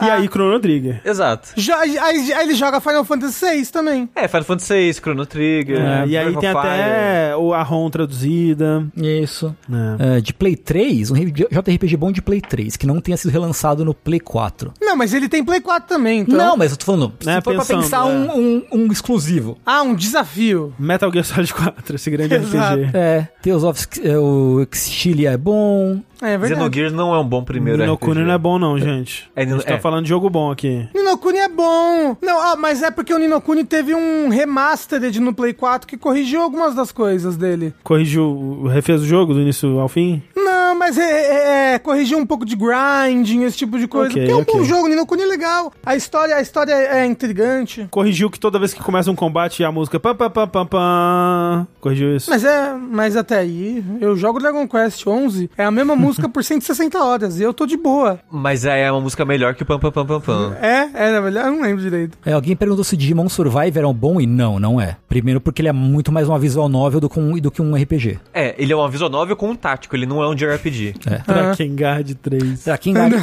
E 0.01 0.09
aí, 0.09 0.27
Chrono 0.27 0.59
Trigger. 0.59 1.01
Exato. 1.05 1.49
Jo- 1.55 1.73
aí, 1.75 1.97
aí 1.97 2.31
ele 2.41 2.55
joga 2.55 2.72
Final 2.81 3.03
Fantasy 3.05 3.45
VI 3.45 3.65
também. 3.67 4.09
É, 4.15 4.27
Final 4.27 4.43
Fantasy 4.43 4.73
VI, 4.73 4.93
Chrono 4.93 5.25
Trigger. 5.25 5.79
É, 5.79 6.07
e 6.07 6.17
aí 6.17 6.31
tem 6.33 6.49
Fire. 6.49 6.57
até 6.57 7.35
o, 7.35 7.53
a 7.53 7.61
ROM 7.63 7.89
traduzida. 7.89 8.85
Isso. 8.95 9.55
né? 9.67 9.97
É, 9.99 10.21
de 10.21 10.33
Play 10.33 10.55
3, 10.55 11.11
um 11.11 11.15
JRPG 11.15 11.97
bom 11.97 12.11
de 12.11 12.21
Play 12.21 12.41
3, 12.41 12.75
que 12.77 12.85
não 12.87 12.99
tenha 13.01 13.17
sido 13.17 13.31
relançado 13.31 13.83
no 13.85 13.93
Play 13.93 14.19
4. 14.19 14.73
Não, 14.81 14.95
mas 14.95 15.13
ele 15.13 15.27
tem 15.29 15.43
Play 15.43 15.61
4 15.61 15.87
também, 15.87 16.19
então. 16.21 16.37
Não, 16.37 16.57
mas 16.57 16.71
eu 16.71 16.77
tô 16.77 16.85
falando, 16.85 17.13
se 17.19 17.25
Né, 17.25 17.35
for 17.41 17.53
pra 17.55 17.65
pensando, 17.65 17.81
pensar 17.83 17.99
é. 17.99 18.03
um, 18.03 18.37
um, 18.37 18.63
um 18.71 18.91
exclusivo. 18.91 19.57
Ah, 19.65 19.81
um 19.81 19.95
desafio. 19.95 20.73
Metal 20.77 21.11
Gear 21.11 21.25
Solid 21.25 21.53
4, 21.53 21.95
esse 21.95 22.09
grande 22.09 22.33
Exato. 22.35 22.81
RPG. 22.81 22.97
É, 22.97 23.27
Tales 23.41 23.63
of 23.63 23.87
é, 24.03 24.17
o 24.17 24.65
Exilia 24.71 25.31
é 25.31 25.37
bom. 25.37 25.99
É 26.23 26.37
verdade. 26.37 26.53
Xenogears 26.53 26.93
não 26.93 27.13
é 27.13 27.19
um 27.19 27.27
bom 27.27 27.43
primeiro 27.43 27.79
Nino 27.79 27.95
RPG. 27.95 28.23
Não 28.23 28.31
é 28.31 28.37
bom 28.37 28.57
não, 28.57 28.79
gente. 28.79 29.29
É, 29.35 29.43
a 29.43 29.45
gente 29.45 29.65
tá 29.65 29.73
é. 29.73 29.79
falando 29.79 30.03
de 30.03 30.09
jogo 30.09 30.29
bom 30.29 30.51
aqui. 30.51 30.87
Nino 30.93 31.17
Kuni 31.17 31.37
é 31.37 31.49
bom. 31.49 32.15
Não, 32.21 32.39
ah, 32.41 32.55
mas 32.55 32.81
é 32.81 32.89
porque 32.89 33.13
o 33.13 33.17
Nino 33.17 33.41
Kuni 33.41 33.63
teve 33.63 33.93
um 33.93 34.29
remastered 34.29 35.19
no 35.19 35.33
Play 35.33 35.53
4 35.53 35.87
que 35.87 35.97
corrigiu 35.97 36.41
algumas 36.41 36.73
das 36.73 36.91
coisas 36.91 37.35
dele. 37.35 37.73
Corrigiu, 37.83 38.63
refez 38.67 39.01
o 39.01 39.05
jogo 39.05 39.33
do 39.33 39.41
início 39.41 39.79
ao 39.79 39.89
fim? 39.89 40.23
Não, 40.35 40.52
mas 40.75 40.97
é, 40.97 41.03
é- 41.03 41.73
é, 41.75 41.79
corrigiu 41.79 42.17
um 42.17 42.25
pouco 42.25 42.45
de 42.45 42.55
grinding, 42.55 43.43
esse 43.43 43.57
tipo 43.57 43.77
de 43.79 43.87
coisa. 43.87 44.09
Ok, 44.11 44.21
porque 44.27 44.31
é 44.31 44.35
um 44.35 44.59
bom 44.59 44.63
jogo, 44.65 44.87
Nino 44.87 45.05
Kuni 45.05 45.23
é 45.23 45.25
legal. 45.25 45.71
A 45.85 45.95
história, 45.95 46.35
a 46.35 46.41
história 46.41 46.73
é 46.73 47.05
intrigante. 47.05 47.87
Corrigiu 47.91 48.29
que 48.29 48.39
toda 48.39 48.59
vez 48.59 48.73
que 48.73 48.81
começa 48.81 49.09
um 49.11 49.15
combate 49.15 49.63
a 49.63 49.71
música 49.71 49.99
pam 49.99 50.15
pam 50.15 50.29
pam 50.29 50.47
pam 50.47 50.65
pam. 50.65 51.67
Corrigiu 51.79 52.15
isso. 52.15 52.29
Mas 52.29 52.43
é, 52.43 52.73
mas 52.73 53.15
até 53.15 53.37
aí, 53.39 53.83
eu 53.99 54.15
jogo 54.15 54.39
Dragon 54.39 54.67
Quest 54.67 55.05
11, 55.05 55.49
é 55.57 55.63
a 55.65 55.71
mesma 55.71 55.95
música 55.95 56.27
por 56.29 56.43
160 56.43 57.03
horas 57.03 57.39
e 57.39 57.43
eu 57.43 57.53
tô 57.53 57.65
de 57.65 57.77
boa. 57.77 58.19
Mas 58.31 58.65
aí 58.65 58.81
é 58.81 58.91
uma 58.91 59.01
música 59.01 59.25
melhor 59.25 59.55
que 59.55 59.65
Pam 59.65 59.79
Pam 59.79 59.91
Pam 59.91 60.05
Pam 60.05 60.21
Pam. 60.21 60.55
É, 60.61 60.89
é, 60.93 61.11
na 61.11 61.21
verdade, 61.21 61.47
eu 61.47 61.53
não 61.53 61.61
lembro 61.61 61.81
direito. 61.81 62.17
É, 62.25 62.33
alguém 62.33 62.55
perguntou 62.55 62.83
se 62.83 62.95
Digimon 62.97 63.29
Survivor 63.29 63.83
é 63.83 63.87
um 63.87 63.93
bom 63.93 64.19
e 64.19 64.25
não, 64.27 64.59
não 64.59 64.79
é. 64.79 64.97
Primeiro 65.07 65.39
porque 65.41 65.61
ele 65.61 65.69
é 65.69 65.73
muito 65.73 66.11
mais 66.11 66.27
uma 66.27 66.39
visual 66.39 66.67
novel 66.69 66.99
do 66.99 67.09
que 67.09 67.19
um, 67.19 67.37
do 67.39 67.51
que 67.51 67.61
um 67.61 67.75
RPG. 67.75 68.19
É, 68.33 68.55
ele 68.57 68.71
é 68.71 68.75
uma 68.75 68.89
visual 68.89 69.09
novel 69.09 69.35
com 69.35 69.49
um 69.49 69.55
tático, 69.55 69.95
ele 69.95 70.05
não 70.05 70.21
é 70.23 70.27
um 70.27 70.35
JRPG. 70.35 70.72
É. 71.09 71.17
Drakengard 71.25 72.15
3. 72.15 72.65
Drakengard 72.65 73.15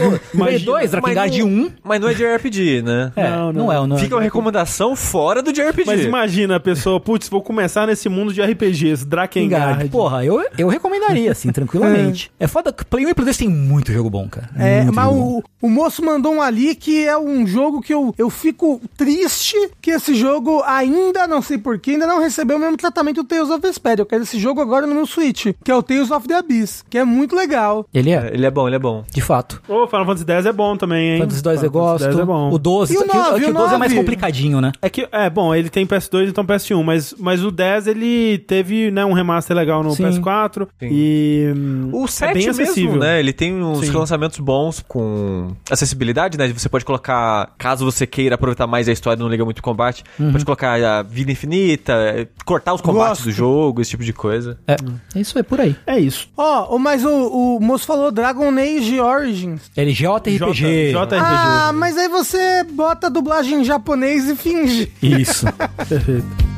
dois, 0.64 0.90
Drakengard 0.90 1.42
1. 1.42 1.70
Mas 1.82 2.00
não 2.00 2.08
é 2.08 2.14
JRPG, 2.14 2.82
né? 2.82 3.12
É, 3.16 3.30
Não, 3.30 3.52
não, 3.52 3.66
não. 3.66 3.72
é, 3.72 3.86
não 3.86 3.96
é. 3.96 4.00
Fica 4.00 4.14
uma 4.16 4.22
recomendação 4.22 4.94
fora 4.96 5.42
do 5.42 5.52
JRPG. 5.52 5.84
Mas 5.86 6.04
imagina 6.04 6.56
a 6.56 6.60
pessoa, 6.60 7.00
putz, 7.00 7.28
vou 7.28 7.42
começar 7.42 7.86
nesse 7.86 8.08
mundo 8.08 8.32
de 8.32 8.42
RPGs, 8.42 9.04
Drakengard. 9.06 9.88
Porra, 9.88 10.24
eu, 10.24 10.42
eu 10.56 10.68
recomendaria, 10.68 11.32
assim, 11.32 11.50
tranquilamente. 11.52 12.30
É 12.38 12.46
foda 12.46 12.72
que 12.72 12.84
Play 12.84 13.06
1 13.06 13.10
e 13.10 13.14
Play 13.14 13.24
2 13.26 13.36
tem 13.36 13.48
muito 13.48 13.92
jogo 13.92 14.10
bom, 14.10 14.28
cara. 14.28 14.50
É, 14.56 14.82
Muito 14.82 14.94
mas 14.94 15.08
o, 15.08 15.42
o 15.60 15.68
moço 15.68 16.04
mandou 16.04 16.34
um 16.34 16.42
ali 16.42 16.74
que 16.74 17.04
é 17.06 17.16
um 17.18 17.46
jogo 17.46 17.80
que 17.80 17.92
eu, 17.92 18.14
eu 18.18 18.30
fico 18.30 18.80
triste 18.96 19.56
que 19.80 19.90
esse 19.90 20.14
jogo 20.14 20.62
ainda, 20.64 21.26
não 21.26 21.42
sei 21.42 21.58
porquê, 21.58 21.92
ainda 21.92 22.06
não 22.06 22.20
recebeu 22.20 22.56
o 22.56 22.60
mesmo 22.60 22.76
tratamento 22.76 23.22
do 23.22 23.24
Tales 23.24 23.50
of 23.50 23.60
Vesperia. 23.60 24.02
Eu 24.02 24.06
quero 24.06 24.22
esse 24.22 24.38
jogo 24.38 24.60
agora 24.60 24.86
no 24.86 24.94
meu 24.94 25.06
Switch, 25.06 25.46
que 25.64 25.70
é 25.70 25.74
o 25.74 25.82
Tales 25.82 26.10
of 26.10 26.26
the 26.26 26.34
Abyss, 26.34 26.84
que 26.88 26.98
é 26.98 27.04
muito 27.04 27.29
legal. 27.34 27.86
Ele 27.92 28.10
é, 28.10 28.14
É, 28.14 28.30
ele 28.34 28.44
é 28.46 28.50
bom, 28.50 28.66
ele 28.66 28.76
é 28.76 28.78
bom. 28.78 29.04
de 29.12 29.20
fato. 29.20 29.62
Ô, 29.68 29.86
Final 29.86 30.04
Fantasy 30.06 30.24
X 30.30 30.46
é 30.46 30.52
bom 30.52 30.76
também, 30.76 31.12
hein? 31.14 31.18
Fantasy 31.20 31.42
2 31.42 31.62
eu 31.62 31.70
Final 31.70 31.84
Fantasy 31.84 32.04
gosto. 32.04 32.16
X 32.18 32.22
é 32.22 32.24
bom. 32.26 32.50
O 32.52 32.58
12, 32.58 32.94
E 32.94 32.96
o 32.98 33.02
que, 33.04 33.10
o- 33.10 33.14
9, 33.14 33.40
que 33.40 33.46
o 33.46 33.50
o 33.50 33.54
12 33.54 33.74
é 33.74 33.78
mais 33.78 33.92
9? 33.92 33.96
complicadinho, 34.04 34.60
né? 34.60 34.72
É 34.82 34.90
que, 34.90 35.08
é, 35.10 35.30
bom, 35.30 35.54
ele 35.54 35.68
tem 35.70 35.86
PS2 35.86 36.28
então 36.28 36.44
PS1, 36.44 36.82
mas, 36.82 37.14
mas 37.18 37.44
o 37.44 37.50
10 37.50 37.86
ele 37.86 38.38
teve, 38.38 38.90
né, 38.90 39.04
um 39.04 39.12
remaster 39.12 39.56
legal 39.56 39.82
no 39.82 39.92
Sim. 39.94 40.04
PS4 40.04 40.66
Sim. 40.78 40.88
e 40.90 41.52
hum, 41.56 41.90
O 41.92 42.04
é 42.04 42.08
7 42.08 42.34
bem 42.34 42.48
acessível. 42.48 42.84
mesmo, 42.92 43.00
né? 43.00 43.20
Ele 43.20 43.32
tem 43.32 43.54
uns 43.62 43.86
Sim. 43.86 43.92
lançamentos 43.92 44.38
bons 44.38 44.84
com 44.86 45.48
acessibilidade, 45.70 46.36
né? 46.38 46.48
Você 46.52 46.68
pode 46.68 46.84
colocar, 46.84 47.52
caso 47.58 47.84
você 47.84 48.06
queira 48.06 48.34
aproveitar 48.34 48.66
mais 48.66 48.88
a 48.88 48.92
história, 48.92 49.20
não 49.22 49.28
liga 49.30 49.44
muito 49.44 49.58
o 49.58 49.62
combate, 49.62 50.04
Uhum. 50.18 50.32
pode 50.32 50.44
colocar 50.44 50.74
a 50.82 51.02
vida 51.02 51.30
infinita, 51.32 52.28
cortar 52.44 52.74
os 52.74 52.80
combates 52.80 53.10
Gosto. 53.18 53.24
do 53.24 53.30
jogo, 53.32 53.80
esse 53.80 53.90
tipo 53.90 54.04
de 54.04 54.12
coisa. 54.12 54.58
É, 54.66 54.76
isso 55.18 55.38
é 55.38 55.42
por 55.42 55.60
aí. 55.60 55.74
É 55.86 55.98
isso. 55.98 56.28
Ó, 56.36 56.78
mas 56.78 57.04
o, 57.04 57.19
o 57.26 57.60
moço 57.60 57.86
falou 57.86 58.10
Dragon 58.10 58.50
Age 58.58 59.00
Origins. 59.00 59.60
Ele 59.76 59.92
JRPG. 59.92 60.38
J- 60.52 60.92
JRPG. 60.92 61.16
Ah, 61.20 61.72
mas 61.74 61.96
aí 61.96 62.08
você 62.08 62.64
bota 62.72 63.06
a 63.06 63.10
dublagem 63.10 63.60
em 63.60 63.64
japonês 63.64 64.28
e 64.28 64.36
finge. 64.36 64.92
Isso. 65.02 65.46
Perfeito. 65.88 66.49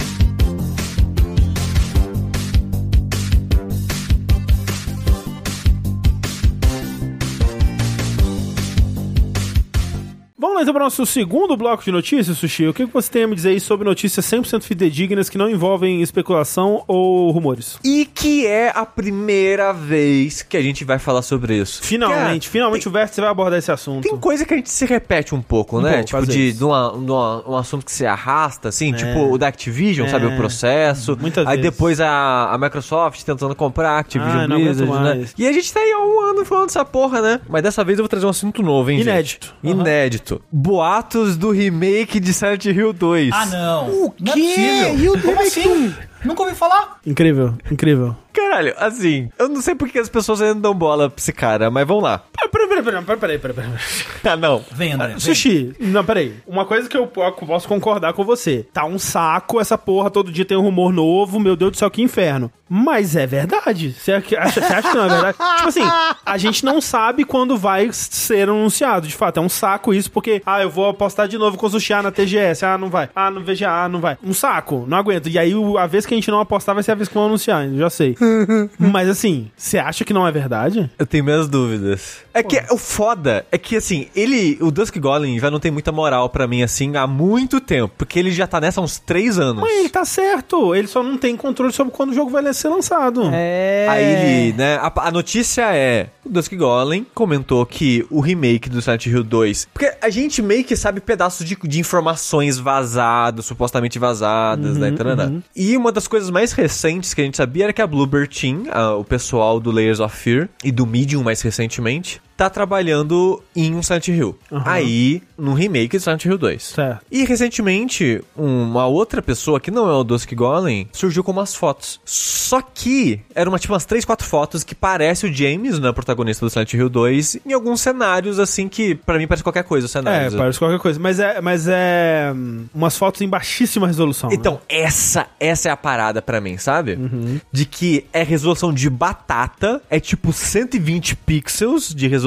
Vamos 10.62 10.68
então 10.68 10.74
para 10.74 10.82
o 10.82 10.86
nosso 10.86 11.04
segundo 11.06 11.56
bloco 11.56 11.82
de 11.82 11.90
notícias, 11.90 12.38
Sushi. 12.38 12.68
O 12.68 12.72
que 12.74 12.84
você 12.86 13.10
tem 13.10 13.24
a 13.24 13.26
me 13.26 13.34
dizer 13.34 13.48
aí 13.48 13.58
sobre 13.58 13.84
notícias 13.84 14.24
100% 14.26 14.62
fidedignas 14.62 15.28
que 15.28 15.36
não 15.36 15.50
envolvem 15.50 16.00
especulação 16.02 16.84
ou 16.86 17.32
rumores? 17.32 17.80
E 17.84 18.04
que 18.06 18.46
é 18.46 18.70
a 18.72 18.86
primeira 18.86 19.72
vez 19.72 20.40
que 20.42 20.56
a 20.56 20.62
gente 20.62 20.84
vai 20.84 21.00
falar 21.00 21.22
sobre 21.22 21.56
isso. 21.56 21.82
Finalmente, 21.82 22.46
Cara, 22.46 22.52
finalmente 22.52 22.86
o 22.86 22.92
Vértice 22.92 23.20
vai 23.20 23.28
abordar 23.30 23.58
esse 23.58 23.72
assunto. 23.72 24.04
Tem 24.08 24.16
coisa 24.16 24.44
que 24.44 24.54
a 24.54 24.56
gente 24.56 24.70
se 24.70 24.86
repete 24.86 25.34
um 25.34 25.42
pouco, 25.42 25.78
Um 25.78 25.82
né? 25.82 25.90
pouco, 25.94 26.04
tipo, 26.06 26.26
de, 26.26 26.52
de, 26.52 26.64
uma- 26.64 26.92
de 26.92 27.10
uma- 27.10 27.50
um 27.50 27.56
assunto 27.56 27.84
que 27.84 27.90
se 27.90 28.06
arrasta, 28.06 28.68
assim, 28.68 28.92
tipo 28.92 29.32
o 29.32 29.36
da 29.36 29.48
Activision, 29.48 30.06
É. 30.06 30.10
sabe? 30.10 30.26
O 30.26 30.36
processo. 30.36 31.18
Muitas 31.20 31.44
aí 31.44 31.56
vezes. 31.56 31.72
depois 31.72 32.00
a, 32.00 32.52
a 32.52 32.56
Microsoft 32.58 33.20
tentando 33.24 33.56
comprar 33.56 33.96
a 33.96 33.98
Activision 33.98 34.42
Ah, 34.44 34.46
Blizzard, 34.46 34.92
né? 34.92 35.26
E 35.36 35.48
a 35.48 35.52
gente 35.52 35.72
tá 35.72 35.80
aí 35.80 35.90
há 35.90 35.98
um 35.98 36.20
ano 36.20 36.44
falando 36.44 36.66
dessa 36.66 36.84
porra, 36.84 37.20
né? 37.20 37.40
Mas 37.48 37.64
dessa 37.64 37.82
vez 37.82 37.98
eu 37.98 38.04
vou 38.04 38.08
trazer 38.08 38.26
um 38.26 38.30
assunto 38.30 38.62
novo, 38.62 38.88
hein, 38.92 38.98
gente? 38.98 39.08
Inédito. 39.08 39.54
Inédito. 39.64 40.40
Boatos 40.52 41.36
do 41.36 41.50
remake 41.50 42.20
de 42.20 42.34
Silent 42.34 42.66
Hill 42.66 42.92
2. 42.92 43.30
Ah, 43.32 43.46
não. 43.46 43.88
O 43.90 44.14
Não 44.20 44.32
é 44.32 44.36
quê? 44.36 44.42
possível. 44.42 44.98
E 44.98 45.08
o 45.08 45.12
Como 45.12 45.32
remake 45.32 45.60
assim? 45.60 45.94
Nunca 46.24 46.42
ouvi 46.42 46.54
falar. 46.54 46.98
Incrível, 47.06 47.54
incrível. 47.70 48.16
Caralho, 48.32 48.74
assim, 48.78 49.28
eu 49.38 49.48
não 49.48 49.60
sei 49.60 49.74
porque 49.74 49.98
as 49.98 50.08
pessoas 50.08 50.40
ainda 50.40 50.54
dão 50.60 50.74
bola 50.74 51.10
pra 51.10 51.18
esse 51.20 51.32
cara, 51.32 51.70
mas 51.70 51.86
vamos 51.86 52.02
lá. 52.04 52.22
Peraí, 52.32 52.48
peraí, 52.68 52.82
peraí, 52.82 53.04
peraí, 53.04 53.38
peraí, 53.38 53.54
peraí. 53.54 53.70
Ah, 54.24 54.36
não. 54.36 54.64
Vem, 54.72 54.92
André. 54.92 55.08
vem. 55.08 55.18
Sushi, 55.20 55.74
não, 55.80 56.04
peraí. 56.04 56.36
Uma 56.46 56.64
coisa 56.64 56.88
que 56.88 56.96
eu 56.96 57.06
po- 57.08 57.30
posso 57.32 57.66
concordar 57.68 58.12
com 58.14 58.24
você. 58.24 58.64
Tá 58.72 58.84
um 58.86 58.98
saco 58.98 59.60
essa 59.60 59.76
porra, 59.76 60.10
todo 60.10 60.30
dia 60.32 60.44
tem 60.44 60.56
um 60.56 60.62
rumor 60.62 60.92
novo, 60.92 61.38
meu 61.40 61.56
Deus 61.56 61.72
do 61.72 61.76
céu, 61.76 61.90
que 61.90 62.00
inferno. 62.00 62.50
Mas 62.68 63.16
é 63.16 63.26
verdade. 63.26 63.92
Você 63.92 64.12
acha, 64.12 64.38
acha- 64.38 64.60
você 64.62 64.72
acha 64.74 64.88
que 64.90 64.96
não 64.96 65.04
é 65.04 65.08
verdade? 65.08 65.36
tipo 65.56 65.68
assim, 65.68 65.82
a 66.24 66.38
gente 66.38 66.64
não 66.64 66.80
sabe 66.80 67.24
quando 67.24 67.58
vai 67.58 67.90
ser 67.92 68.48
anunciado. 68.48 69.06
De 69.08 69.14
fato, 69.14 69.38
é 69.38 69.40
um 69.42 69.48
saco 69.48 69.92
isso, 69.92 70.10
porque, 70.10 70.40
ah, 70.46 70.62
eu 70.62 70.70
vou 70.70 70.88
apostar 70.88 71.26
de 71.28 71.36
novo 71.36 71.58
com 71.58 71.66
o 71.66 71.70
Sushi 71.70 71.92
ah, 71.92 72.02
na 72.02 72.10
TGS. 72.12 72.64
Ah, 72.64 72.78
não 72.78 72.88
vai. 72.88 73.10
Ah, 73.14 73.30
no 73.30 73.42
VGA, 73.42 73.68
ah, 73.84 73.88
não 73.88 74.00
vai. 74.00 74.16
Um 74.22 74.32
saco, 74.32 74.84
não 74.88 74.96
aguento. 74.96 75.28
E 75.28 75.38
aí, 75.38 75.52
a 75.78 75.86
vez 75.86 76.06
que 76.06 76.11
a 76.14 76.16
gente 76.18 76.30
não 76.30 76.40
apostar 76.40 76.74
vai 76.74 76.82
ser 76.82 76.92
a 76.92 76.94
vez 76.94 77.08
que 77.08 77.14
vão 77.14 77.26
anunciar, 77.26 77.66
eu 77.66 77.78
já 77.78 77.90
sei. 77.90 78.16
Mas 78.78 79.08
assim, 79.08 79.50
você 79.56 79.78
acha 79.78 80.04
que 80.04 80.12
não 80.12 80.26
é 80.26 80.32
verdade? 80.32 80.90
Eu 80.98 81.06
tenho 81.06 81.24
minhas 81.24 81.48
dúvidas. 81.48 82.18
É 82.34 82.42
que 82.42 82.62
o 82.70 82.78
foda 82.78 83.44
é 83.50 83.58
que, 83.58 83.76
assim, 83.76 84.08
ele, 84.16 84.56
o 84.60 84.70
Dusk 84.70 84.96
Golem 84.98 85.38
já 85.38 85.50
não 85.50 85.60
tem 85.60 85.70
muita 85.70 85.92
moral 85.92 86.28
pra 86.28 86.46
mim, 86.46 86.62
assim, 86.62 86.96
há 86.96 87.06
muito 87.06 87.60
tempo. 87.60 87.92
Porque 87.96 88.18
ele 88.18 88.30
já 88.30 88.46
tá 88.46 88.60
nessa 88.60 88.80
há 88.80 88.84
uns 88.84 88.98
três 88.98 89.38
anos. 89.38 89.62
Mas 89.62 89.78
ele 89.78 89.88
tá 89.88 90.04
certo. 90.04 90.74
Ele 90.74 90.88
só 90.88 91.02
não 91.02 91.18
tem 91.18 91.36
controle 91.36 91.72
sobre 91.72 91.92
quando 91.92 92.10
o 92.10 92.14
jogo 92.14 92.30
vai 92.30 92.52
ser 92.54 92.68
lançado. 92.68 93.30
É. 93.32 93.86
Aí 93.88 94.04
ele, 94.04 94.52
né? 94.54 94.76
A, 94.76 94.92
a 95.08 95.10
notícia 95.10 95.74
é: 95.74 96.08
o 96.24 96.28
Dusk 96.28 96.54
Golem 96.54 97.06
comentou 97.14 97.64
que 97.66 98.06
o 98.10 98.20
remake 98.20 98.68
do 98.68 98.80
Silent 98.80 99.06
Hill 99.06 99.24
2. 99.24 99.68
Porque 99.72 99.92
a 100.00 100.08
gente 100.08 100.40
meio 100.40 100.64
que 100.64 100.76
sabe 100.76 101.00
pedaços 101.00 101.46
de, 101.46 101.56
de 101.62 101.80
informações 101.80 102.58
vazadas, 102.58 103.44
supostamente 103.44 103.98
vazadas, 103.98 104.76
né? 104.76 104.90
tarará. 104.92 105.30
E 105.54 105.76
uma 105.76 105.92
das 105.92 106.01
coisas 106.08 106.30
mais 106.30 106.52
recentes 106.52 107.14
que 107.14 107.20
a 107.20 107.24
gente 107.24 107.36
sabia 107.36 107.64
era 107.64 107.72
que 107.72 107.82
a 107.82 107.86
Bluebird 107.86 108.28
Team, 108.28 108.64
a- 108.70 108.94
o 108.96 109.04
pessoal 109.04 109.58
do 109.60 109.70
Layers 109.70 110.00
of 110.00 110.16
Fear 110.16 110.48
e 110.64 110.70
do 110.72 110.86
Medium 110.86 111.22
mais 111.22 111.40
recentemente, 111.42 112.20
tá 112.36 112.48
trabalhando 112.50 113.42
em 113.54 113.74
um 113.74 113.82
Silent 113.82 114.08
Hill. 114.08 114.38
Aí, 114.64 115.22
no 115.38 115.54
remake 115.54 115.96
do 115.96 116.00
Silent 116.02 116.24
Hill 116.24 116.38
2. 116.38 116.62
Certo. 116.62 117.04
E 117.10 117.24
recentemente, 117.24 118.22
uma 118.36 118.86
outra 118.86 119.20
pessoa 119.22 119.60
que 119.60 119.70
não 119.70 119.88
é 119.88 119.92
o 119.94 120.02
Dusk 120.04 120.32
Golem 120.34 120.88
surgiu 120.92 121.22
com 121.22 121.30
umas 121.32 121.54
fotos. 121.54 122.00
Só 122.04 122.60
que 122.62 123.20
eram 123.34 123.52
uma, 123.52 123.58
tipo 123.58 123.72
umas 123.72 123.84
3, 123.84 124.04
4 124.04 124.26
fotos 124.26 124.64
que 124.64 124.74
parece 124.74 125.26
o 125.26 125.32
James, 125.32 125.78
né, 125.78 125.92
protagonista 125.92 126.44
do 126.46 126.50
Silent 126.50 126.72
Hill 126.74 126.88
2, 126.88 127.38
em 127.46 127.52
alguns 127.52 127.80
cenários 127.80 128.38
assim 128.38 128.68
que 128.68 128.94
pra 128.94 129.18
mim 129.18 129.26
parece 129.26 129.42
qualquer 129.42 129.64
coisa, 129.64 129.86
os 129.86 129.94
É, 129.94 129.98
cenários. 130.00 130.34
parece 130.34 130.58
qualquer 130.58 130.78
coisa. 130.78 130.98
Mas 130.98 131.18
é, 131.20 131.40
mas 131.40 131.66
é 131.68 132.32
hum, 132.34 132.64
umas 132.74 132.96
fotos 132.96 133.20
em 133.20 133.28
baixíssima 133.28 133.86
resolução. 133.86 134.30
né? 134.30 134.36
Então, 134.36 134.60
essa 134.68 135.26
essa 135.38 135.68
é 135.68 135.72
a 135.72 135.76
parada 135.76 136.20
pra 136.22 136.40
mim, 136.40 136.56
sabe? 136.58 136.94
Uhum. 136.94 137.40
De 137.52 137.66
que 137.66 138.06
é 138.12 138.22
resolução 138.22 138.72
de 138.72 138.88
batata, 138.88 139.80
é 139.90 139.98
tipo 140.00 140.32
120 140.32 141.16
pixels 141.16 141.94
de 141.94 142.06
resolução 142.08 142.21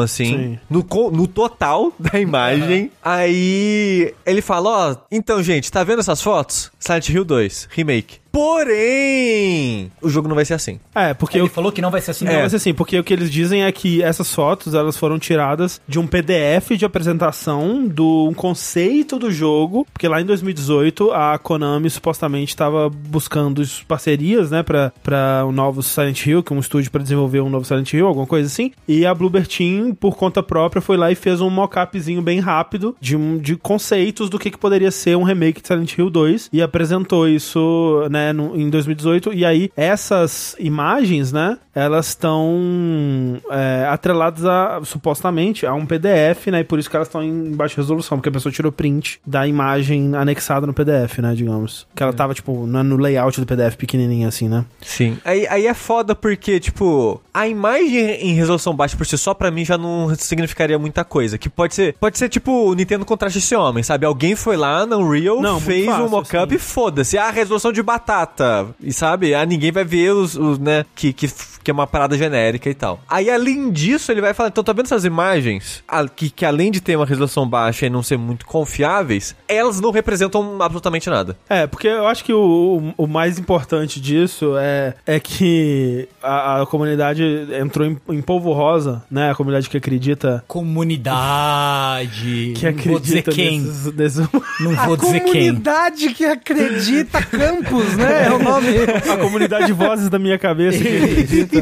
assim, 0.00 0.24
Sim. 0.24 0.58
no, 0.68 0.84
no 1.10 1.26
total 1.26 1.92
da 1.98 2.18
imagem. 2.20 2.90
Aí 3.02 4.14
ele 4.24 4.40
fala, 4.40 4.70
ó, 4.70 4.96
então 5.10 5.42
gente, 5.42 5.70
tá 5.70 5.82
vendo 5.84 6.00
essas 6.00 6.22
fotos? 6.22 6.70
Silent 6.78 7.08
Hill 7.08 7.24
2, 7.24 7.68
remake. 7.70 8.18
Porém, 8.36 9.90
o 10.02 10.10
jogo 10.10 10.28
não 10.28 10.34
vai 10.34 10.44
ser 10.44 10.52
assim. 10.52 10.78
É, 10.94 11.14
porque 11.14 11.38
Ele 11.38 11.46
o 11.46 11.50
falou 11.50 11.72
que 11.72 11.80
não 11.80 11.90
vai 11.90 12.02
ser 12.02 12.10
assim. 12.10 12.26
Não, 12.26 12.34
não. 12.34 12.42
mas 12.42 12.52
assim, 12.52 12.74
porque 12.74 12.98
o 12.98 13.02
que 13.02 13.14
eles 13.14 13.30
dizem 13.30 13.64
é 13.64 13.72
que 13.72 14.02
essas 14.02 14.34
fotos, 14.34 14.74
elas 14.74 14.94
foram 14.94 15.18
tiradas 15.18 15.80
de 15.88 15.98
um 15.98 16.06
PDF 16.06 16.72
de 16.76 16.84
apresentação 16.84 17.88
do 17.88 18.28
um 18.28 18.34
conceito 18.34 19.18
do 19.18 19.30
jogo, 19.30 19.86
porque 19.90 20.06
lá 20.06 20.20
em 20.20 20.26
2018 20.26 21.12
a 21.12 21.38
Konami 21.38 21.88
supostamente 21.88 22.50
estava 22.50 22.90
buscando 22.90 23.62
as 23.62 23.82
parcerias, 23.82 24.50
né, 24.50 24.62
pra, 24.62 24.92
pra 25.02 25.42
o 25.46 25.50
novo 25.50 25.82
Silent 25.82 26.26
Hill, 26.26 26.42
que 26.42 26.52
é 26.52 26.56
um 26.56 26.60
estúdio 26.60 26.90
pra 26.90 27.02
desenvolver 27.02 27.40
um 27.40 27.48
novo 27.48 27.64
Silent 27.64 27.90
Hill, 27.90 28.06
alguma 28.06 28.26
coisa 28.26 28.48
assim, 28.48 28.70
e 28.86 29.06
a 29.06 29.14
Bluebird 29.14 29.48
Team, 29.48 29.94
por 29.94 30.14
conta 30.14 30.42
própria, 30.42 30.82
foi 30.82 30.98
lá 30.98 31.10
e 31.10 31.14
fez 31.14 31.40
um 31.40 31.48
mock-upzinho 31.48 32.20
bem 32.20 32.40
rápido 32.40 32.94
de, 33.00 33.16
um, 33.16 33.38
de 33.38 33.56
conceitos 33.56 34.28
do 34.28 34.38
que, 34.38 34.50
que 34.50 34.58
poderia 34.58 34.90
ser 34.90 35.16
um 35.16 35.22
remake 35.22 35.62
de 35.62 35.68
Silent 35.68 35.96
Hill 35.96 36.10
2 36.10 36.50
e 36.52 36.60
apresentou 36.60 37.26
isso, 37.26 38.06
né, 38.10 38.25
né, 38.26 38.32
no- 38.32 38.56
em 38.56 38.68
2018, 38.70 39.32
e 39.32 39.44
aí 39.44 39.70
essas 39.76 40.56
imagens, 40.58 41.32
né, 41.32 41.58
elas 41.74 42.08
estão 42.08 43.40
é, 43.50 43.86
atreladas 43.88 44.44
a, 44.44 44.80
supostamente, 44.84 45.66
a 45.66 45.74
um 45.74 45.86
PDF, 45.86 46.46
né, 46.50 46.60
e 46.60 46.64
por 46.64 46.78
isso 46.78 46.88
que 46.90 46.96
elas 46.96 47.08
estão 47.08 47.22
em 47.22 47.52
baixa 47.52 47.76
resolução, 47.76 48.18
porque 48.18 48.28
a 48.28 48.32
pessoa 48.32 48.52
tirou 48.52 48.72
print 48.72 49.20
da 49.26 49.46
imagem 49.46 50.14
anexada 50.14 50.66
no 50.66 50.72
PDF, 50.74 51.18
né, 51.18 51.34
digamos. 51.34 51.86
Que 51.94 52.02
ela 52.02 52.12
tava, 52.12 52.34
tipo, 52.34 52.66
no 52.66 52.86
no 52.86 52.96
layout 52.96 53.40
do 53.40 53.46
PDF 53.46 53.74
pequenininha 53.76 54.28
assim, 54.28 54.48
né. 54.48 54.64
Sim. 54.80 55.18
Aí, 55.24 55.46
aí 55.48 55.66
é 55.66 55.74
foda 55.74 56.14
porque, 56.14 56.60
tipo, 56.60 57.20
a 57.34 57.48
imagem 57.48 58.00
em 58.22 58.34
resolução 58.34 58.74
baixa 58.74 58.96
por 58.96 59.04
si 59.06 59.16
só, 59.18 59.34
pra 59.34 59.50
mim, 59.50 59.64
já 59.64 59.76
não 59.76 60.14
significaria 60.14 60.78
muita 60.78 61.04
coisa. 61.04 61.36
Que 61.38 61.48
pode 61.48 61.74
ser, 61.74 61.94
pode 61.98 62.16
ser 62.18 62.28
tipo 62.28 62.50
o 62.70 62.74
Nintendo 62.74 63.04
contraste 63.04 63.38
esse 63.38 63.54
homem, 63.56 63.82
sabe? 63.82 64.06
Alguém 64.06 64.34
foi 64.36 64.56
lá 64.56 64.86
no 64.86 64.98
Unreal, 64.98 65.40
Não, 65.40 65.60
fez 65.60 65.86
fácil, 65.86 66.04
um 66.04 66.08
mockup 66.08 66.44
assim. 66.44 66.54
e 66.54 66.58
foda-se. 66.58 67.18
Ah, 67.18 67.30
resolução 67.30 67.72
de 67.72 67.82
batata. 68.16 68.74
E 68.80 68.92
sabe? 68.92 69.34
Ah, 69.34 69.44
ninguém 69.44 69.72
vai 69.72 69.84
ver 69.84 70.12
os, 70.12 70.34
os 70.36 70.58
né, 70.58 70.84
que, 70.94 71.12
que, 71.12 71.28
que 71.66 71.70
é 71.72 71.74
uma 71.74 71.86
parada 71.86 72.16
genérica 72.16 72.70
e 72.70 72.74
tal. 72.74 73.00
Aí, 73.10 73.28
além 73.28 73.72
disso, 73.72 74.12
ele 74.12 74.20
vai 74.20 74.32
falar, 74.32 74.50
então, 74.50 74.62
tá 74.62 74.72
vendo 74.72 74.84
essas 74.86 75.04
imagens? 75.04 75.82
Que, 76.14 76.30
que 76.30 76.44
além 76.44 76.70
de 76.70 76.80
ter 76.80 76.94
uma 76.94 77.04
resolução 77.04 77.44
baixa 77.48 77.86
e 77.86 77.90
não 77.90 78.04
ser 78.04 78.16
muito 78.16 78.46
confiáveis, 78.46 79.34
elas 79.48 79.80
não 79.80 79.90
representam 79.90 80.62
absolutamente 80.62 81.10
nada. 81.10 81.36
É, 81.48 81.66
porque 81.66 81.88
eu 81.88 82.06
acho 82.06 82.24
que 82.24 82.32
o, 82.32 82.92
o, 82.96 83.04
o 83.04 83.06
mais 83.08 83.36
importante 83.36 84.00
disso 84.00 84.52
é, 84.56 84.94
é 85.04 85.18
que 85.18 86.08
a, 86.22 86.62
a 86.62 86.66
comunidade 86.66 87.24
entrou 87.60 87.84
em, 87.84 87.98
em 88.10 88.22
polvo 88.22 88.52
rosa, 88.52 89.02
né? 89.10 89.32
A 89.32 89.34
comunidade 89.34 89.68
que 89.68 89.76
acredita. 89.76 90.44
Comunidade. 90.46 92.52
Que 92.56 92.70
não 92.70 92.82
vou 92.92 93.00
dizer 93.00 93.18
acredita 93.18 93.32
quem. 93.32 93.60
nesses- 93.60 93.92
nesses- 93.92 94.28
Não 94.60 94.72
A 94.78 94.86
vou 94.86 94.96
dizer 94.96 95.20
quem. 95.20 95.32
comunidade 95.48 96.10
que 96.10 96.24
acredita 96.24 97.22
Campos, 97.22 97.96
né? 97.96 98.26
É 98.26 98.30
o 98.32 98.38
nome. 98.38 98.68
a 99.12 99.16
comunidade 99.16 99.72
Vozes 99.72 100.08
da 100.08 100.18
minha 100.18 100.38
cabeça 100.38 100.78
que 100.78 100.88
acredita, 100.96 101.55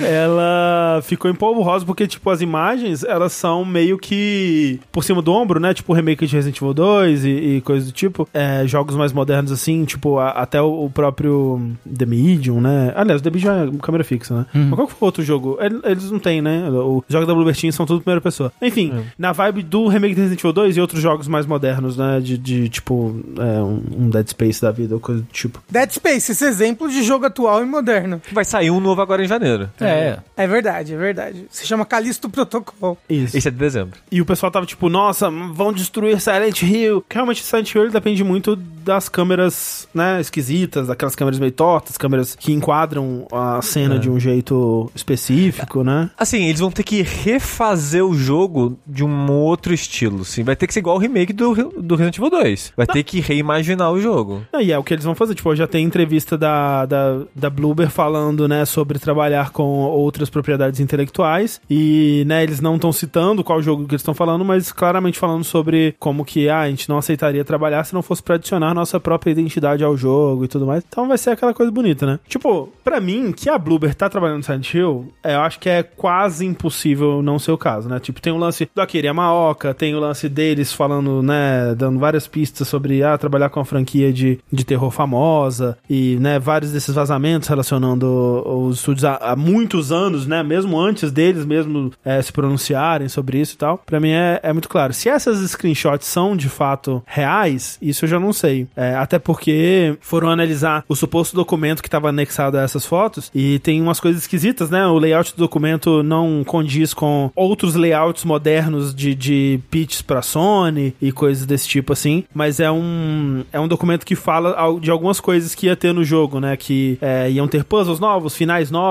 ela 0.00 1.00
ficou 1.02 1.30
em 1.30 1.34
polvo 1.34 1.62
rosa 1.62 1.84
porque, 1.84 2.06
tipo, 2.06 2.28
as 2.30 2.40
imagens, 2.40 3.02
elas 3.04 3.32
são 3.32 3.64
meio 3.64 3.98
que 3.98 4.80
por 4.90 5.04
cima 5.04 5.22
do 5.22 5.32
ombro, 5.32 5.60
né? 5.60 5.74
Tipo, 5.74 5.92
remake 5.92 6.26
de 6.26 6.34
Resident 6.36 6.56
Evil 6.56 6.74
2 6.74 7.24
e, 7.24 7.28
e 7.30 7.60
coisas 7.60 7.86
do 7.88 7.92
tipo. 7.92 8.28
É, 8.32 8.64
jogos 8.66 8.96
mais 8.96 9.12
modernos, 9.12 9.52
assim, 9.52 9.84
tipo, 9.84 10.18
a- 10.18 10.30
até 10.30 10.60
o, 10.60 10.84
o 10.84 10.90
próprio 10.90 11.60
The 11.86 12.06
Medium, 12.06 12.60
né? 12.60 12.92
Aliás, 12.96 13.20
o 13.20 13.24
The 13.24 13.30
Medium 13.30 13.52
é 13.52 13.78
câmera 13.82 14.04
fixa, 14.04 14.34
né? 14.34 14.46
Mas 14.54 14.74
qual 14.74 14.86
que 14.86 14.92
foi 14.94 14.98
o 15.00 15.06
outro 15.06 15.22
jogo? 15.22 15.56
El- 15.60 15.80
Eles 15.84 16.10
não 16.10 16.18
têm, 16.18 16.40
né? 16.42 16.68
Os 16.70 17.02
jogos 17.08 17.26
da 17.26 17.34
Bluebird 17.34 17.60
Team 17.60 17.72
são 17.72 17.86
tudo 17.86 18.00
primeira 18.00 18.20
pessoa. 18.20 18.52
Enfim, 18.60 18.92
na 19.18 19.32
vibe 19.32 19.62
do 19.62 19.88
remake 19.88 20.14
de 20.14 20.20
Resident 20.20 20.40
Evil 20.40 20.52
2 20.52 20.76
e 20.76 20.80
outros 20.80 21.00
jogos 21.00 21.28
mais 21.28 21.46
modernos, 21.46 21.96
né? 21.96 22.20
De, 22.20 22.36
de 22.38 22.68
tipo, 22.68 23.20
é, 23.38 23.62
um, 23.62 23.82
um 24.06 24.10
Dead 24.10 24.28
Space 24.28 24.60
da 24.60 24.70
vida 24.70 24.94
ou 24.94 25.00
coisa 25.00 25.20
do 25.22 25.26
tipo. 25.32 25.60
Dead 25.70 25.90
Space, 25.90 26.32
esse 26.32 26.44
exemplo 26.44 26.88
de 26.88 27.02
jogo 27.02 27.26
atual 27.26 27.62
e 27.62 27.66
moderno. 27.66 28.20
Vai 28.32 28.44
sair 28.44 28.70
um 28.70 28.80
novo 28.80 29.00
agora 29.00 29.21
em 29.22 29.28
janeiro. 29.28 29.70
É. 29.80 30.18
É 30.36 30.46
verdade, 30.46 30.94
é 30.94 30.96
verdade. 30.96 31.46
Se 31.50 31.66
chama 31.66 31.84
Calisto 31.84 32.28
Protocol. 32.28 32.98
Isso. 33.08 33.36
Esse 33.36 33.48
é 33.48 33.50
de 33.50 33.56
dezembro. 33.56 33.98
E 34.10 34.20
o 34.20 34.26
pessoal 34.26 34.50
tava 34.50 34.66
tipo, 34.66 34.88
nossa, 34.88 35.30
vão 35.30 35.72
destruir 35.72 36.20
Silent 36.20 36.62
Hill. 36.62 37.04
Realmente, 37.10 37.42
Silent 37.42 37.74
Hill 37.74 37.90
depende 37.90 38.22
muito 38.24 38.56
das 38.56 39.08
câmeras, 39.08 39.88
né, 39.94 40.20
esquisitas, 40.20 40.88
daquelas 40.88 41.14
câmeras 41.14 41.38
meio 41.38 41.52
tortas, 41.52 41.96
câmeras 41.96 42.34
que 42.34 42.52
enquadram 42.52 43.26
a 43.32 43.62
cena 43.62 43.98
de 43.98 44.10
um 44.10 44.18
jeito 44.18 44.90
específico, 44.94 45.84
né? 45.84 46.10
Assim, 46.18 46.46
eles 46.46 46.60
vão 46.60 46.70
ter 46.70 46.82
que 46.82 47.02
refazer 47.02 48.04
o 48.04 48.14
jogo 48.14 48.78
de 48.86 49.04
um 49.04 49.30
outro 49.30 49.72
estilo, 49.72 50.24
sim. 50.24 50.42
Vai 50.42 50.56
ter 50.56 50.66
que 50.66 50.74
ser 50.74 50.80
igual 50.80 50.96
o 50.96 50.98
remake 50.98 51.32
do, 51.32 51.54
do 51.54 51.94
Resident 51.94 52.18
Evil 52.18 52.30
2. 52.30 52.72
Vai 52.76 52.86
ter 52.86 53.02
que 53.02 53.20
reimaginar 53.20 53.92
o 53.92 54.00
jogo. 54.00 54.42
E 54.60 54.72
é 54.72 54.78
o 54.78 54.82
que 54.82 54.94
eles 54.94 55.04
vão 55.04 55.14
fazer. 55.14 55.34
Tipo, 55.34 55.54
já 55.54 55.66
tem 55.66 55.84
entrevista 55.84 56.36
da, 56.36 56.86
da, 56.86 57.20
da 57.34 57.50
Bloober 57.50 57.90
falando, 57.90 58.48
né, 58.48 58.64
sobre 58.64 58.98
trabalhar 59.12 59.50
com 59.50 59.64
outras 59.82 60.30
propriedades 60.30 60.80
intelectuais. 60.80 61.60
E, 61.68 62.24
né, 62.26 62.42
eles 62.42 62.60
não 62.60 62.76
estão 62.76 62.90
citando 62.92 63.44
qual 63.44 63.62
jogo 63.62 63.84
que 63.84 63.92
eles 63.92 64.00
estão 64.00 64.14
falando, 64.14 64.44
mas 64.44 64.72
claramente 64.72 65.18
falando 65.18 65.44
sobre 65.44 65.94
como 65.98 66.24
que 66.24 66.48
ah, 66.48 66.60
a 66.60 66.70
gente 66.70 66.88
não 66.88 66.98
aceitaria 66.98 67.44
trabalhar 67.44 67.84
se 67.84 67.94
não 67.94 68.02
fosse 68.02 68.22
pra 68.22 68.36
adicionar 68.36 68.74
nossa 68.74 68.98
própria 68.98 69.30
identidade 69.30 69.84
ao 69.84 69.96
jogo 69.96 70.44
e 70.44 70.48
tudo 70.48 70.66
mais. 70.66 70.82
Então 70.88 71.06
vai 71.06 71.18
ser 71.18 71.30
aquela 71.30 71.52
coisa 71.52 71.70
bonita, 71.70 72.06
né? 72.06 72.18
Tipo, 72.26 72.72
pra 72.82 73.00
mim, 73.00 73.32
que 73.32 73.50
a 73.50 73.58
Bloober 73.58 73.94
tá 73.94 74.08
trabalhando 74.08 74.38
no 74.38 74.42
Silent 74.44 74.74
Hill, 74.74 75.12
é, 75.22 75.34
eu 75.34 75.40
acho 75.40 75.60
que 75.60 75.68
é 75.68 75.82
quase 75.82 76.46
impossível 76.46 77.22
não 77.22 77.38
ser 77.38 77.52
o 77.52 77.58
caso, 77.58 77.88
né? 77.88 78.00
Tipo, 78.00 78.20
tem 78.20 78.32
o 78.32 78.38
lance 78.38 78.68
do 78.74 78.80
Akira 78.80 79.08
Yamaoka, 79.08 79.74
tem 79.74 79.94
o 79.94 80.00
lance 80.00 80.28
deles 80.28 80.72
falando, 80.72 81.22
né, 81.22 81.74
dando 81.76 81.98
várias 81.98 82.26
pistas 82.26 82.66
sobre, 82.66 83.02
ah, 83.02 83.18
trabalhar 83.18 83.50
com 83.50 83.60
a 83.60 83.64
franquia 83.64 84.12
de, 84.12 84.38
de 84.50 84.64
terror 84.64 84.90
famosa 84.90 85.76
e, 85.88 86.16
né, 86.20 86.38
vários 86.38 86.72
desses 86.72 86.94
vazamentos 86.94 87.48
relacionando 87.48 88.06
os 88.46 88.78
estúdios 88.78 89.01
há, 89.04 89.16
há 89.16 89.36
muitos 89.36 89.90
anos, 89.92 90.26
né, 90.26 90.42
mesmo 90.42 90.78
antes 90.78 91.10
deles 91.10 91.44
mesmo 91.44 91.90
é, 92.04 92.20
se 92.20 92.32
pronunciarem 92.32 93.08
sobre 93.08 93.40
isso 93.40 93.54
e 93.54 93.56
tal. 93.58 93.78
Pra 93.78 94.00
mim 94.00 94.10
é, 94.10 94.40
é 94.42 94.52
muito 94.52 94.68
claro. 94.68 94.92
Se 94.92 95.08
essas 95.08 95.38
screenshots 95.50 96.06
são 96.06 96.36
de 96.36 96.48
fato 96.48 97.02
reais, 97.06 97.78
isso 97.80 98.04
eu 98.04 98.08
já 98.08 98.20
não 98.20 98.32
sei. 98.32 98.66
É, 98.76 98.94
até 98.94 99.18
porque 99.18 99.96
foram 100.00 100.28
analisar 100.28 100.84
o 100.88 100.94
suposto 100.96 101.34
documento 101.36 101.82
que 101.82 101.88
estava 101.88 102.08
anexado 102.08 102.56
a 102.58 102.62
essas 102.62 102.84
fotos 102.86 103.30
e 103.34 103.58
tem 103.60 103.80
umas 103.80 104.00
coisas 104.00 104.22
esquisitas, 104.22 104.70
né? 104.70 104.86
O 104.86 104.98
layout 104.98 105.34
do 105.34 105.38
documento 105.38 106.02
não 106.02 106.42
condiz 106.44 106.92
com 106.94 107.30
outros 107.34 107.74
layouts 107.74 108.24
modernos 108.24 108.94
de, 108.94 109.14
de 109.14 109.60
pitches 109.70 110.02
pra 110.02 110.22
Sony 110.22 110.94
e 111.00 111.10
coisas 111.12 111.46
desse 111.46 111.68
tipo 111.68 111.92
assim, 111.92 112.24
mas 112.34 112.60
é 112.60 112.70
um, 112.70 113.44
é 113.52 113.60
um 113.60 113.68
documento 113.68 114.04
que 114.04 114.14
fala 114.14 114.52
al- 114.52 114.80
de 114.80 114.90
algumas 114.90 115.20
coisas 115.20 115.54
que 115.54 115.66
ia 115.66 115.76
ter 115.76 115.92
no 115.92 116.04
jogo, 116.04 116.40
né? 116.40 116.56
Que 116.56 116.98
é, 117.00 117.30
iam 117.30 117.46
ter 117.48 117.64
puzzles 117.64 117.98
novos, 118.00 118.34
finais 118.36 118.70
novos, 118.70 118.81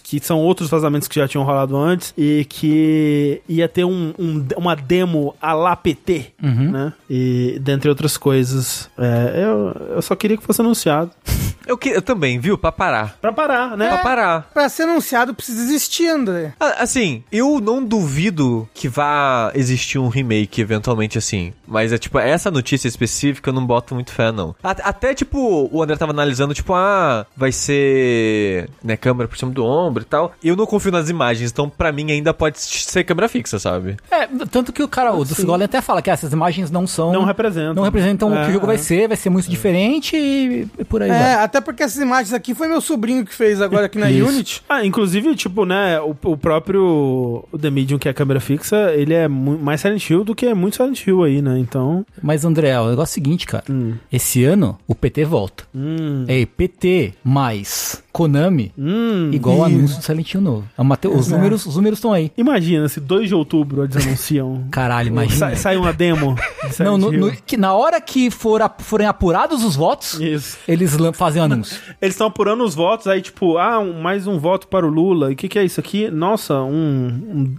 que 0.00 0.18
são 0.20 0.38
outros 0.40 0.68
vazamentos 0.68 1.06
que 1.08 1.14
já 1.16 1.26
tinham 1.28 1.44
rolado 1.44 1.76
antes 1.76 2.12
e 2.16 2.44
que 2.48 3.40
ia 3.48 3.68
ter 3.68 3.84
um, 3.84 4.12
um- 4.18 4.46
uma 4.56 4.74
demo 4.74 5.34
a 5.40 5.52
lá 5.52 5.74
PT, 5.76 6.32
né? 6.72 6.92
E 7.08 7.58
dentre 7.60 7.88
outras 7.88 8.16
coisas. 8.16 8.88
É, 8.98 9.44
eu, 9.44 9.94
eu 9.96 10.02
só 10.02 10.14
queria 10.16 10.36
que 10.36 10.42
fosse 10.44 10.60
anunciado. 10.60 11.10
Eu, 11.66 11.76
que, 11.76 11.88
eu 11.90 12.00
também, 12.02 12.38
viu? 12.38 12.56
Pra 12.56 12.70
parar. 12.70 13.16
Pra 13.20 13.32
parar, 13.32 13.76
né? 13.76 13.88
Pra 13.88 13.98
parar. 13.98 14.50
Pra 14.54 14.68
ser 14.68 14.84
anunciado 14.84 15.34
precisa 15.34 15.62
existir, 15.62 16.08
André. 16.08 16.52
Ah, 16.60 16.76
Assim, 16.78 17.24
eu 17.32 17.60
não 17.60 17.82
duvido 17.84 18.68
que 18.74 18.88
vá 18.88 19.50
existir 19.54 19.98
um 19.98 20.08
remake 20.08 20.60
eventualmente 20.60 21.18
assim. 21.18 21.52
Mas 21.66 21.92
é 21.92 21.98
tipo, 21.98 22.18
essa 22.18 22.50
notícia 22.50 22.86
específica 22.86 23.50
eu 23.50 23.54
não 23.54 23.66
boto 23.66 23.94
muito 23.94 24.12
fé, 24.12 24.30
não. 24.30 24.54
A- 24.62 24.70
Até 24.84 25.14
tipo, 25.14 25.68
o 25.72 25.82
André 25.82 25.96
tava 25.96 26.12
analisando, 26.12 26.54
tipo, 26.54 26.72
ah, 26.74 27.26
vai 27.36 27.50
ser. 27.96 28.68
né, 28.82 28.96
câmera 28.96 29.28
por 29.28 29.36
cima 29.36 29.50
do 29.50 29.64
ombro 29.64 30.02
e 30.02 30.06
tal. 30.06 30.32
Eu 30.42 30.54
não 30.56 30.66
confio 30.66 30.92
nas 30.92 31.08
imagens, 31.08 31.50
então 31.50 31.68
pra 31.68 31.90
mim 31.92 32.10
ainda 32.12 32.32
pode 32.32 32.60
ser 32.60 33.04
câmera 33.04 33.28
fixa, 33.28 33.58
sabe? 33.58 33.96
É, 34.10 34.26
tanto 34.50 34.72
que 34.72 34.82
o 34.82 34.88
cara, 34.88 35.12
o 35.12 35.24
do 35.24 35.34
até 35.64 35.80
fala 35.80 36.02
que 36.02 36.10
essas 36.10 36.32
imagens 36.32 36.70
não 36.70 36.86
são. 36.86 37.12
Não 37.12 37.24
representam. 37.24 37.74
Não 37.74 37.82
representam 37.82 38.30
o 38.30 38.34
É, 38.36 38.44
que 38.44 38.50
o 38.50 38.52
jogo 38.54 38.66
é. 38.66 38.68
vai 38.68 38.78
ser, 38.78 39.08
vai 39.08 39.16
ser 39.16 39.30
muito 39.30 39.48
diferente 39.48 40.16
e, 40.16 40.68
e 40.78 40.84
por 40.84 41.02
aí 41.02 41.10
É, 41.10 41.12
vai. 41.18 41.34
até 41.44 41.55
porque 41.60 41.82
essas 41.82 42.00
imagens 42.00 42.32
aqui 42.32 42.54
foi 42.54 42.68
meu 42.68 42.80
sobrinho 42.80 43.24
que 43.24 43.34
fez 43.34 43.60
agora 43.60 43.86
aqui 43.86 43.98
na 43.98 44.10
Isso. 44.10 44.28
Unity. 44.28 44.62
Ah, 44.68 44.84
inclusive, 44.84 45.34
tipo, 45.34 45.64
né, 45.64 46.00
o, 46.00 46.16
o 46.24 46.36
próprio 46.36 47.44
o 47.50 47.58
The 47.58 47.70
Medium, 47.70 47.98
que 47.98 48.08
é 48.08 48.10
a 48.10 48.14
câmera 48.14 48.40
fixa, 48.40 48.92
ele 48.94 49.14
é 49.14 49.28
mais 49.28 49.80
Silent 49.80 50.08
Hill 50.08 50.24
do 50.24 50.34
que 50.34 50.46
é 50.46 50.54
muito 50.54 50.76
Silent 50.76 51.06
Hill 51.06 51.22
aí, 51.22 51.42
né? 51.42 51.58
Então. 51.58 52.04
Mas, 52.22 52.44
André, 52.44 52.78
o 52.78 52.90
negócio 52.90 53.12
é 53.12 53.12
o 53.12 53.14
seguinte, 53.14 53.46
cara. 53.46 53.64
Hum. 53.70 53.94
Esse 54.12 54.44
ano, 54.44 54.78
o 54.86 54.94
PT 54.94 55.24
volta. 55.24 55.64
Hum. 55.74 56.24
É 56.28 56.46
PT 56.46 57.14
mais 57.24 58.02
Konami 58.16 58.72
Hum. 58.78 59.30
igual 59.30 59.58
o 59.58 59.64
anúncio 59.64 59.98
do 59.98 60.02
Silent 60.02 60.32
Hill 60.32 60.40
novo. 60.40 60.64
A 60.78 60.82
Mate- 60.82 61.06
os 61.06 61.28
números 61.28 61.66
os 61.66 61.76
números 61.76 61.98
estão 61.98 62.12
aí. 62.14 62.32
Imagina 62.36 62.88
se 62.88 62.98
2 62.98 63.28
de 63.28 63.34
outubro 63.34 63.84
eles 63.84 63.94
anunciam. 63.96 64.64
Caralho, 64.72 65.08
imagina. 65.08 65.36
Sai, 65.38 65.56
sai 65.56 65.76
uma 65.76 65.92
demo. 65.92 66.34
de 66.74 66.82
Não, 66.82 66.96
no- 66.96 67.12
no- 67.12 67.30
que 67.44 67.56
na 67.58 67.74
hora 67.74 68.00
que 68.00 68.30
for 68.30 68.62
ap- 68.62 68.80
forem 68.80 69.06
apurados 69.06 69.62
os 69.62 69.76
votos, 69.76 70.14
Isso. 70.18 70.56
eles 70.66 70.96
fazem 71.12 71.42
o 71.42 71.44
anúncio. 71.44 71.78
Eles 72.00 72.14
estão 72.14 72.26
apurando 72.28 72.64
os 72.64 72.74
votos, 72.74 73.06
aí, 73.06 73.20
tipo, 73.20 73.58
ah, 73.58 73.78
um- 73.80 74.00
mais 74.00 74.26
um 74.26 74.38
voto 74.38 74.66
para 74.68 74.86
o 74.86 74.88
Lula. 74.88 75.30
E 75.30 75.34
o 75.34 75.36
que, 75.36 75.46
que 75.48 75.58
é 75.58 75.64
isso 75.64 75.78
aqui? 75.78 76.10
Nossa, 76.10 76.54
um, 76.62 77.08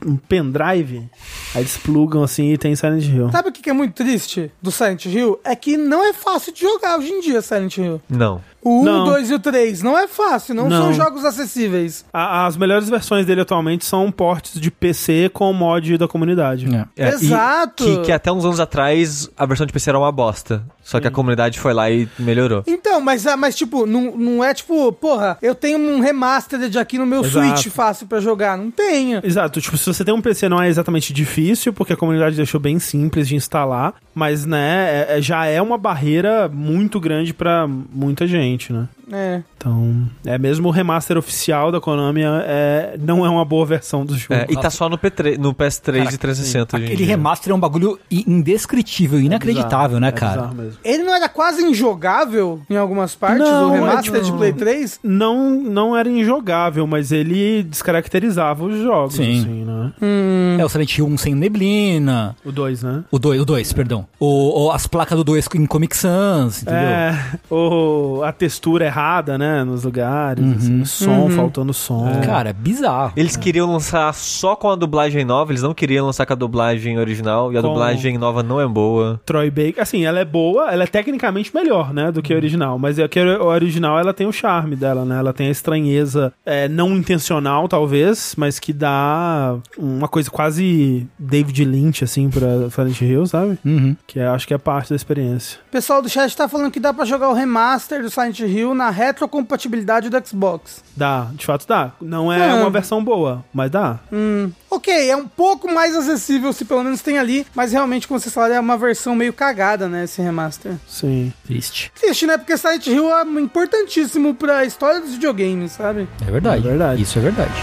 um, 0.05 0.11
um 0.13 0.17
pendrive. 0.17 1.07
Aí 1.53 1.61
eles 1.61 1.77
plugam 1.77 2.23
assim 2.23 2.51
e 2.53 2.57
tem 2.57 2.75
Silent 2.75 3.03
Hill. 3.05 3.29
Sabe 3.31 3.49
o 3.49 3.51
que 3.51 3.61
que 3.61 3.69
é 3.69 3.73
muito 3.73 3.93
triste 3.93 4.51
do 4.61 4.71
Silent 4.71 5.05
Hill? 5.05 5.39
É 5.43 5.55
que 5.55 5.77
não 5.77 6.03
é 6.03 6.13
fácil 6.13 6.51
de 6.53 6.61
jogar 6.61 6.97
hoje 6.97 7.09
em 7.11 7.21
dia 7.21 7.41
Silent 7.41 7.77
Hill. 7.77 8.01
Não. 8.09 8.41
O 8.67 8.81
1, 8.81 8.83
Não. 8.83 9.01
o 9.03 9.05
2 9.11 9.29
e 9.31 9.33
o 9.33 9.39
3 9.39 9.81
não 9.81 9.97
é 9.97 10.07
fácil, 10.07 10.53
não, 10.53 10.67
Não. 10.67 10.83
são 10.83 10.93
jogos 10.93 11.23
acessíveis. 11.23 12.03
A- 12.13 12.45
as 12.45 12.57
melhores 12.57 12.89
versões 12.89 13.25
dele 13.25 13.41
atualmente 13.41 13.85
são 13.85 14.11
portes 14.11 14.59
de 14.59 14.69
PC 14.69 15.29
com 15.33 15.51
mod 15.53 15.97
da 15.97 16.07
comunidade. 16.07 16.67
É. 16.97 17.05
É, 17.05 17.09
e 17.11 17.13
Exato. 17.13 17.83
Que, 17.83 17.97
que 17.99 18.11
até 18.11 18.31
uns 18.31 18.43
anos 18.45 18.59
atrás 18.59 19.29
a 19.37 19.45
versão 19.45 19.65
de 19.65 19.71
PC 19.73 19.89
era 19.89 19.99
uma 19.99 20.11
bosta. 20.11 20.63
Só 20.83 21.01
que 21.01 21.07
a 21.07 21.11
comunidade 21.11 21.59
foi 21.59 21.73
lá 21.73 21.89
e 21.91 22.07
melhorou. 22.17 22.63
Então, 22.65 23.01
mas, 23.01 23.27
ah, 23.27 23.35
mas 23.35 23.55
tipo, 23.55 23.85
não, 23.85 24.15
não 24.15 24.41
é 24.43 24.53
tipo, 24.53 24.89
porra, 24.93 25.37
eu 25.41 25.53
tenho 25.53 25.77
um 25.77 25.99
remastered 25.99 26.79
aqui 26.79 26.97
no 26.97 27.05
meu 27.05 27.25
Exato. 27.25 27.45
Switch 27.59 27.67
fácil 27.73 28.07
pra 28.07 28.21
jogar. 28.21 28.57
Não 28.57 28.71
tenho. 28.71 29.19
Exato, 29.21 29.59
tipo, 29.59 29.75
se 29.77 29.85
você 29.85 30.05
tem 30.05 30.13
um 30.13 30.21
PC 30.21 30.47
não 30.47 30.61
é 30.61 30.69
exatamente 30.69 31.11
difícil, 31.11 31.73
porque 31.73 31.91
a 31.91 31.97
comunidade 31.97 32.37
deixou 32.37 32.57
bem 32.59 32.79
simples 32.79 33.27
de 33.27 33.35
instalar, 33.35 33.95
mas, 34.15 34.45
né, 34.45 35.05
é- 35.09 35.17
é- 35.17 35.21
já 35.21 35.45
é 35.45 35.61
uma 35.61 35.77
barreira 35.77 36.47
muito 36.47 37.01
grande 37.01 37.33
pra 37.33 37.67
muita 37.67 38.25
gente, 38.25 38.56
né? 38.73 38.89
É. 39.11 39.41
Então, 39.57 40.05
é 40.25 40.37
mesmo 40.37 40.67
o 40.67 40.71
remaster 40.71 41.17
oficial 41.17 41.71
da 41.71 41.79
Konami 41.79 42.21
é, 42.23 42.95
não 42.99 43.25
é 43.25 43.29
uma 43.29 43.43
boa 43.45 43.65
versão 43.65 44.05
do 44.05 44.15
jogo. 44.17 44.33
É, 44.33 44.45
e 44.49 44.55
tá 44.57 44.69
só 44.69 44.87
no, 44.89 44.97
P3, 44.97 45.37
no 45.37 45.53
PS3 45.53 46.13
e 46.13 46.17
360 46.17 46.75
hoje 46.77 46.83
em 46.85 46.87
Aquele 46.87 47.03
remaster 47.05 47.51
é 47.51 47.55
um 47.55 47.59
bagulho 47.59 47.97
indescritível, 48.11 49.19
inacreditável, 49.19 49.99
né, 49.99 50.09
É 50.09 50.11
cara? 50.11 50.33
bizarro 50.41 50.55
mesmo. 50.55 50.79
Ele 50.83 51.03
não 51.03 51.15
era 51.15 51.27
quase 51.29 51.63
injogável 51.63 52.61
em 52.69 52.75
algumas 52.77 53.15
partes, 53.15 53.39
Não, 53.47 53.69
o 53.69 53.73
remaster 53.73 54.15
é- 54.15 54.19
de 54.19 54.31
Play 54.31 54.53
3? 54.53 54.99
Não, 55.03 55.49
não 55.51 55.95
era 55.95 56.09
injogável, 56.09 56.85
mas 56.85 57.11
ele 57.11 57.63
descaracterizava 57.63 58.63
os 58.65 58.77
jogos, 58.81 59.15
Sim. 59.15 59.39
assim, 59.39 59.63
né? 59.65 59.91
Hum. 60.01 60.57
É 60.59 60.65
o 60.65 60.69
Silent 60.69 60.97
Hill 60.97 61.07
1 61.07 61.17
sem 61.17 61.35
neblina. 61.35 62.35
O 62.45 62.51
2, 62.51 62.83
né? 62.83 63.03
O 63.11 63.17
2, 63.19 63.41
o 63.41 63.45
2, 63.45 63.73
perdão. 63.73 64.05
O, 64.19 64.65
o- 64.67 64.71
as 64.71 64.85
placas 64.87 65.17
do 65.17 65.23
2 65.23 65.47
em 65.55 65.65
Comic 65.65 65.95
Sans, 65.95 66.61
entendeu? 66.61 66.79
É, 66.81 67.31
o, 67.49 68.21
a 68.23 68.31
textura 68.31 68.85
errada, 68.97 69.37
né, 69.37 69.63
nos 69.63 69.83
lugares, 69.83 70.43
assim, 70.57 70.83
som, 70.85 71.11
Uhum. 71.11 71.29
faltando 71.29 71.73
som. 71.73 72.09
Cara, 72.25 72.49
é 72.49 72.53
bizarro. 72.53 73.13
Eles 73.15 73.35
queriam 73.37 73.71
lançar 73.71 74.11
só 74.13 74.55
com 74.55 74.69
a 74.71 74.75
dublagem 74.75 75.23
nova, 75.23 75.51
eles 75.51 75.61
não 75.61 75.73
queriam 75.73 76.05
lançar 76.07 76.25
com 76.25 76.33
a 76.33 76.35
dublagem 76.35 76.97
original, 76.97 77.53
e 77.53 77.57
a 77.57 77.61
Com- 77.61 77.67
dublagem 77.69 78.17
nova 78.17 78.41
não 78.41 78.59
é 78.59 78.67
boa. 78.67 79.21
Troy 79.25 79.49
Baker, 79.51 79.81
assim, 79.81 80.03
ela 80.05 80.19
é 80.19 80.25
boa, 80.25 80.71
ela 80.71 80.83
é 80.83 80.87
tecnicamente 80.87 81.53
melhor, 81.53 81.93
né, 81.93 82.11
do 82.11 82.21
que 82.23 82.33
a 82.33 82.35
original, 82.35 82.79
mas 82.79 82.97
é 82.97 83.07
que 83.07 83.19
a 83.19 83.43
original 83.43 83.99
ela 83.99 84.13
tem 84.13 84.25
o 84.25 84.31
charme 84.31 84.75
dela, 84.75 85.05
né, 85.05 85.19
ela 85.19 85.33
tem 85.33 85.47
a 85.47 85.51
estranheza 85.51 86.33
é, 86.45 86.67
não 86.67 86.95
intencional, 86.95 87.67
talvez, 87.67 88.33
mas 88.37 88.59
que 88.59 88.73
dá 88.73 89.55
uma 89.77 90.07
coisa 90.07 90.29
quase 90.31 91.05
David 91.19 91.63
Lynch, 91.65 92.03
assim, 92.03 92.29
pra 92.29 92.69
Silent 92.71 93.01
Hill, 93.01 93.25
sabe? 93.27 93.57
Uhum. 93.63 93.95
Que 94.07 94.19
é, 94.19 94.27
acho 94.27 94.47
que 94.47 94.53
é 94.53 94.57
parte 94.57 94.89
da 94.89 94.95
experiência. 94.95 95.59
O 95.67 95.71
pessoal 95.71 96.01
do 96.01 96.09
chat 96.09 96.35
tá 96.35 96.47
falando 96.47 96.71
que 96.71 96.79
dá 96.79 96.93
pra 96.93 97.05
jogar 97.05 97.29
o 97.29 97.33
remaster 97.33 98.01
do 98.01 98.09
Silent 98.09 98.39
Hill 98.39 98.73
na 98.73 98.86
retrocompatibilidade 98.89 100.09
do 100.09 100.27
Xbox. 100.27 100.83
Dá, 100.95 101.27
de 101.33 101.45
fato 101.45 101.67
dá. 101.67 101.91
Não 102.01 102.31
é 102.31 102.53
uma 102.53 102.69
versão 102.69 103.03
boa, 103.03 103.43
mas 103.53 103.69
dá. 103.71 103.99
Hum, 104.11 104.51
ok, 104.69 105.09
é 105.09 105.15
um 105.15 105.27
pouco 105.27 105.71
mais 105.71 105.95
acessível 105.95 106.51
se 106.53 106.65
pelo 106.65 106.83
menos 106.83 107.01
tem 107.01 107.17
ali, 107.17 107.45
mas 107.55 107.71
realmente, 107.71 108.07
como 108.07 108.19
vocês 108.19 108.33
falaram, 108.33 108.55
é 108.55 108.59
uma 108.59 108.77
versão 108.77 109.15
meio 109.15 109.33
cagada, 109.33 109.87
né, 109.87 110.03
esse 110.05 110.21
remaster. 110.21 110.75
Sim. 110.87 111.31
Triste. 111.45 111.91
Triste, 111.99 112.25
né, 112.25 112.37
porque 112.37 112.57
Silent 112.57 112.87
Hill 112.87 113.09
é 113.15 113.23
importantíssimo 113.23 114.33
pra 114.33 114.65
história 114.65 114.99
dos 115.01 115.11
videogames, 115.13 115.73
sabe? 115.73 116.07
É 116.27 116.31
verdade. 116.31 116.65
É 116.65 116.69
verdade. 116.69 117.01
Isso 117.01 117.17
é 117.19 117.21
verdade. 117.21 117.53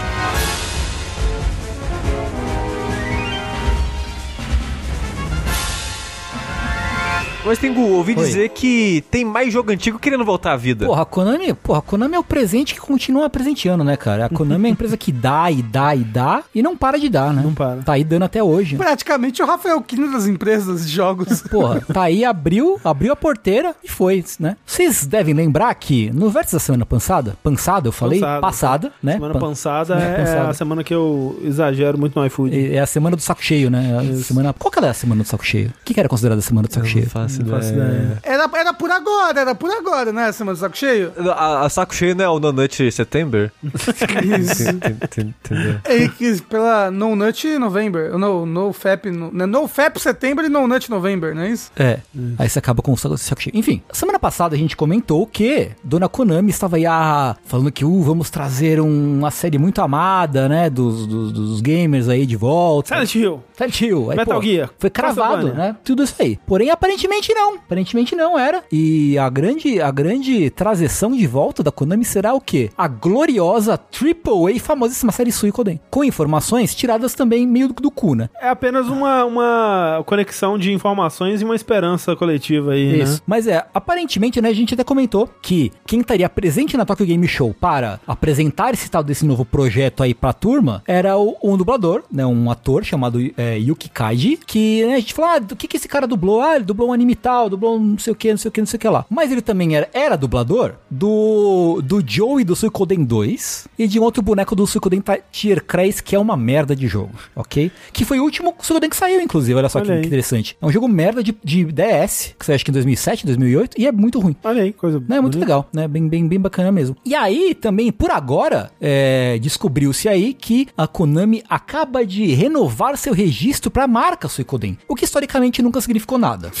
Mas 7.45 7.59
tem 7.59 7.71
Gu, 7.71 7.81
ouvi 7.91 8.13
Oi. 8.17 8.25
dizer 8.25 8.49
que 8.49 9.03
tem 9.11 9.23
mais 9.23 9.53
jogo 9.53 9.71
antigo 9.71 9.99
querendo 9.99 10.25
voltar 10.25 10.53
à 10.53 10.57
vida. 10.57 10.87
Porra, 10.87 11.03
a 11.03 11.05
Konami, 11.05 11.53
porra, 11.53 11.77
a 11.77 11.81
Konami 11.81 12.15
é 12.15 12.19
o 12.19 12.23
presente 12.23 12.73
que 12.73 12.79
continua 12.79 13.29
presenteando, 13.29 13.83
né, 13.83 13.95
cara? 13.95 14.25
A 14.25 14.29
Konami 14.29 14.65
é 14.65 14.67
a 14.69 14.71
empresa 14.71 14.97
que 14.97 15.11
dá 15.11 15.51
e 15.51 15.61
dá 15.61 15.95
e 15.95 16.03
dá 16.03 16.43
e 16.55 16.63
não 16.63 16.75
para 16.75 16.97
de 16.97 17.07
dar, 17.07 17.31
né? 17.31 17.43
Não 17.43 17.53
para. 17.53 17.83
Tá 17.83 17.93
aí 17.93 18.03
dando 18.03 18.23
até 18.23 18.41
hoje. 18.41 18.77
Praticamente 18.77 19.43
o 19.43 19.45
Rafael 19.45 19.79
Kino 19.81 20.11
das 20.11 20.25
empresas 20.25 20.87
de 20.87 20.91
jogos. 20.91 21.43
Porra, 21.51 21.81
tá 21.81 22.01
aí, 22.03 22.25
abriu, 22.25 22.79
abriu 22.83 23.13
a 23.13 23.15
porteira 23.15 23.75
e 23.83 23.87
foi, 23.87 24.25
né? 24.39 24.57
Vocês 24.65 25.05
devem 25.05 25.35
lembrar 25.35 25.73
que 25.75 26.09
no 26.11 26.31
vértice 26.31 26.55
da 26.55 26.59
semana 26.59 26.85
passada, 26.85 27.37
passada 27.43 27.87
eu 27.87 27.91
falei, 27.91 28.19
Passada. 28.19 28.41
passada, 28.41 28.93
né? 29.03 29.13
Semana 29.13 29.39
passada 29.39 29.93
é 29.95 30.17
passada. 30.17 30.49
a 30.49 30.53
semana 30.53 30.83
que 30.83 30.93
eu 30.93 31.39
exagero 31.43 31.95
muito 31.95 32.19
no 32.19 32.25
iFood. 32.25 32.73
É 32.73 32.79
a 32.79 32.87
semana 32.87 33.15
do 33.15 33.21
saco 33.21 33.43
cheio, 33.43 33.69
né? 33.69 34.03
Semana... 34.23 34.51
Qual 34.51 34.71
que 34.71 34.79
era 34.79 34.89
a 34.89 34.93
semana 34.95 35.21
do 35.21 35.27
saco 35.27 35.45
cheio? 35.45 35.69
O 35.69 35.85
que, 35.85 35.93
que 35.93 35.99
era 35.99 36.09
considerada 36.09 36.39
a 36.39 36.41
semana 36.41 36.67
do 36.67 36.73
saco 36.73 36.87
cheio? 36.87 37.07
faço 37.07 37.34
Não 37.43 37.49
faço 37.49 37.73
ideia. 37.73 38.17
Era, 38.23 38.49
era 38.53 38.73
por 38.73 38.91
agora, 38.91 39.39
era 39.41 39.55
por 39.55 39.69
agora, 39.71 40.11
né, 40.11 40.31
semana 40.31 40.55
do 40.55 40.59
saco 40.59 40.77
cheio? 40.77 41.11
A, 41.35 41.65
a 41.65 41.69
saco 41.69 41.93
cheio 41.95 42.15
não 42.15 42.25
é 42.25 42.29
o 42.29 42.39
No 42.39 42.51
Nut 42.51 42.91
September? 42.91 43.51
Isso. 43.63 44.63
Entendeu? 44.69 45.79
É 45.83 46.07
que 46.07 46.41
pela 46.43 46.89
No 46.91 47.15
Nut 47.15 47.57
November, 47.59 48.17
no, 48.17 48.45
no 48.45 48.73
Fap, 48.73 49.05
no, 49.05 49.31
né, 49.31 49.45
no 49.45 49.67
Fap 49.67 49.97
Setembro 49.97 50.45
e 50.45 50.49
No 50.49 50.67
Nut 50.67 50.89
November, 50.89 51.33
não 51.35 51.43
é 51.43 51.49
isso? 51.49 51.71
É, 51.75 51.99
aí 52.37 52.49
você 52.49 52.59
acaba 52.59 52.81
com 52.81 52.93
o 52.93 52.97
saco 52.97 53.41
cheio. 53.41 53.55
Enfim, 53.57 53.81
semana 53.91 54.19
passada 54.19 54.55
a 54.55 54.57
gente 54.57 54.75
comentou 54.75 55.25
que 55.27 55.69
Dona 55.83 56.07
Konami 56.09 56.49
estava 56.49 56.75
aí 56.77 56.85
ah, 56.85 57.35
falando 57.45 57.71
que 57.71 57.83
uh, 57.85 58.01
vamos 58.01 58.29
trazer 58.29 58.79
um- 58.79 59.17
uma 59.19 59.31
série 59.31 59.57
muito 59.57 59.81
amada, 59.81 60.47
né, 60.49 60.69
dos, 60.69 61.05
dos, 61.07 61.31
dos 61.31 61.61
gamers 61.61 62.09
aí 62.09 62.25
de 62.25 62.35
volta. 62.35 62.89
Silent 62.89 63.15
Hill. 63.15 63.43
Silent 63.57 63.81
Hill. 63.81 64.11
Aí, 64.11 64.17
Metal 64.17 64.39
pô, 64.39 64.45
Gear, 64.45 64.69
Foi 64.77 64.89
cravado, 64.89 65.53
né? 65.53 65.75
Tudo 65.83 66.03
isso 66.03 66.15
aí. 66.19 66.37
Porém, 66.45 66.69
aparentemente 66.69 67.24
não. 67.33 67.55
Aparentemente 67.55 68.15
não 68.15 68.37
era. 68.37 68.63
E 68.71 69.17
a 69.17 69.29
grande, 69.29 69.81
a 69.81 69.91
grande 69.91 70.49
transição 70.49 71.11
de 71.11 71.25
volta 71.27 71.63
da 71.63 71.71
Konami 71.71 72.05
será 72.05 72.33
o 72.33 72.41
quê? 72.41 72.69
A 72.77 72.87
gloriosa 72.87 73.73
AAA 73.73 74.59
famosíssima 74.59 75.11
série 75.11 75.31
Suikoden. 75.31 75.79
Com 75.89 76.03
informações 76.03 76.75
tiradas 76.75 77.13
também 77.13 77.47
meio 77.47 77.69
do, 77.69 77.91
cu, 77.91 78.15
né? 78.15 78.29
É 78.41 78.49
apenas 78.49 78.87
uma, 78.87 79.23
uma 79.25 80.03
conexão 80.05 80.57
de 80.57 80.71
informações 80.71 81.41
e 81.41 81.45
uma 81.45 81.55
esperança 81.55 82.15
coletiva 82.15 82.73
aí, 82.73 83.01
Isso. 83.01 83.13
né? 83.13 83.19
Mas 83.25 83.47
é, 83.47 83.65
aparentemente, 83.73 84.41
né, 84.41 84.49
a 84.49 84.53
gente 84.53 84.73
até 84.73 84.83
comentou 84.83 85.29
que 85.41 85.71
quem 85.85 86.01
estaria 86.01 86.29
presente 86.29 86.77
na 86.77 86.85
Tokyo 86.85 87.05
Game 87.05 87.27
Show 87.27 87.53
para 87.53 87.99
apresentar 88.07 88.73
esse 88.73 88.89
tal 88.89 89.03
desse 89.03 89.25
novo 89.25 89.45
projeto 89.45 90.03
aí 90.03 90.13
pra 90.13 90.33
turma 90.33 90.83
era 90.87 91.17
o, 91.17 91.35
um 91.43 91.57
dublador, 91.57 92.03
né, 92.11 92.25
um 92.25 92.49
ator 92.51 92.83
chamado 92.83 93.19
é, 93.37 93.57
Yuki 93.57 93.89
Kaji, 93.89 94.39
que 94.45 94.85
né, 94.85 94.95
a 94.95 94.99
gente 94.99 95.13
falou, 95.13 95.31
ah, 95.31 95.39
do 95.39 95.55
que 95.55 95.67
que 95.67 95.77
esse 95.77 95.87
cara 95.87 96.07
dublou? 96.07 96.41
Ah, 96.41 96.55
ele 96.55 96.65
dublou 96.65 96.89
um 96.89 96.93
anime 96.93 97.14
tal, 97.15 97.49
dublou 97.49 97.79
não 97.79 97.97
sei 97.97 98.13
o 98.13 98.15
que, 98.15 98.29
não 98.31 98.37
sei 98.37 98.49
o 98.49 98.51
que, 98.51 98.61
não 98.61 98.65
sei 98.67 98.77
o 98.77 98.79
que 98.81 98.87
lá. 98.89 99.05
Mas 99.09 99.31
ele 99.31 99.41
também 99.41 99.75
era, 99.75 99.89
era 99.93 100.15
dublador 100.15 100.73
do, 100.89 101.81
do 101.83 102.03
Joey 102.05 102.43
do 102.43 102.55
Suikoden 102.55 103.03
2 103.03 103.67
e 103.77 103.87
de 103.87 103.99
um 103.99 104.03
outro 104.03 104.21
boneco 104.23 104.55
do 104.55 104.65
Suikoden 104.65 105.01
Ta- 105.01 105.19
Tier 105.31 105.63
Kreis, 105.63 106.01
que 106.01 106.15
é 106.15 106.19
uma 106.19 106.35
merda 106.37 106.75
de 106.75 106.87
jogo, 106.87 107.11
ok? 107.35 107.71
Que 107.93 108.03
foi 108.05 108.19
o 108.19 108.23
último 108.23 108.53
Suikoden 108.59 108.89
que 108.89 108.95
saiu, 108.95 109.21
inclusive, 109.21 109.57
olha 109.57 109.69
só 109.69 109.79
que, 109.81 109.87
Olha 109.87 109.95
aí. 109.95 110.01
que 110.01 110.07
interessante. 110.07 110.57
É 110.61 110.65
um 110.65 110.71
jogo 110.71 110.87
merda 110.87 111.23
de, 111.23 111.35
de 111.43 111.65
DS, 111.65 112.35
que 112.37 112.45
saiu 112.45 112.55
acho 112.55 112.65
que 112.65 112.71
em 112.71 112.73
2007, 112.73 113.25
2008, 113.25 113.79
e 113.79 113.87
é 113.87 113.91
muito 113.91 114.19
ruim. 114.19 114.35
Olha 114.43 114.63
aí, 114.63 114.73
coisa 114.73 115.01
Não, 115.07 115.17
é 115.17 115.21
muito 115.21 115.33
bonita. 115.33 115.45
legal, 115.45 115.69
né? 115.73 115.87
Bem, 115.87 116.07
bem, 116.07 116.27
bem 116.27 116.39
bacana 116.39 116.71
mesmo. 116.71 116.95
E 117.05 117.13
aí, 117.15 117.53
também, 117.55 117.91
por 117.91 118.11
agora, 118.11 118.71
é, 118.81 119.37
descobriu-se 119.39 120.07
aí 120.07 120.33
que 120.33 120.67
a 120.77 120.87
Konami 120.87 121.43
acaba 121.49 122.05
de 122.05 122.25
renovar 122.33 122.97
seu 122.97 123.13
registro 123.13 123.69
pra 123.71 123.87
marca 123.87 124.27
Suikoden. 124.27 124.77
O 124.87 124.95
que 124.95 125.05
historicamente 125.05 125.61
nunca 125.61 125.79
significou 125.81 126.17
nada. 126.17 126.51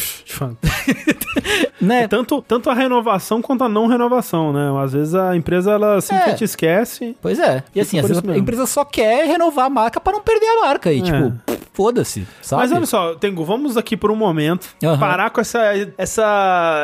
Né? 1.81 2.07
Tanto, 2.07 2.41
tanto 2.41 2.69
a 2.69 2.73
renovação 2.73 3.41
quanto 3.41 3.63
a 3.63 3.69
não 3.69 3.85
renovação, 3.87 4.51
né? 4.51 4.71
Às 4.83 4.93
vezes 4.93 5.13
a 5.13 5.35
empresa 5.35 5.71
ela 5.71 5.99
simplesmente 6.01 6.41
É. 6.43 6.45
esquece. 6.45 7.15
Pois 7.21 7.37
é. 7.37 7.63
E 7.75 7.79
assim, 7.81 7.99
às 7.99 8.07
vezes 8.07 8.23
a 8.23 8.25
mesmo. 8.25 8.41
empresa 8.41 8.65
só 8.65 8.83
quer 8.83 9.27
renovar 9.27 9.65
a 9.65 9.69
marca 9.69 9.99
pra 9.99 10.13
não 10.13 10.21
perder 10.21 10.47
a 10.47 10.61
marca. 10.61 10.91
E, 10.91 10.99
É. 10.99 11.03
tipo, 11.03 11.33
foda-se, 11.73 12.25
sabe? 12.41 12.61
Mas 12.63 12.71
olha 12.71 12.85
só, 12.85 13.13
Tengu, 13.15 13.43
vamos 13.43 13.75
aqui 13.77 13.95
por 13.97 14.09
um 14.09 14.15
momento 14.15 14.67
Aham. 14.83 14.97
parar 14.97 15.29
com 15.29 15.41
essa, 15.41 15.59
essa 15.97 16.23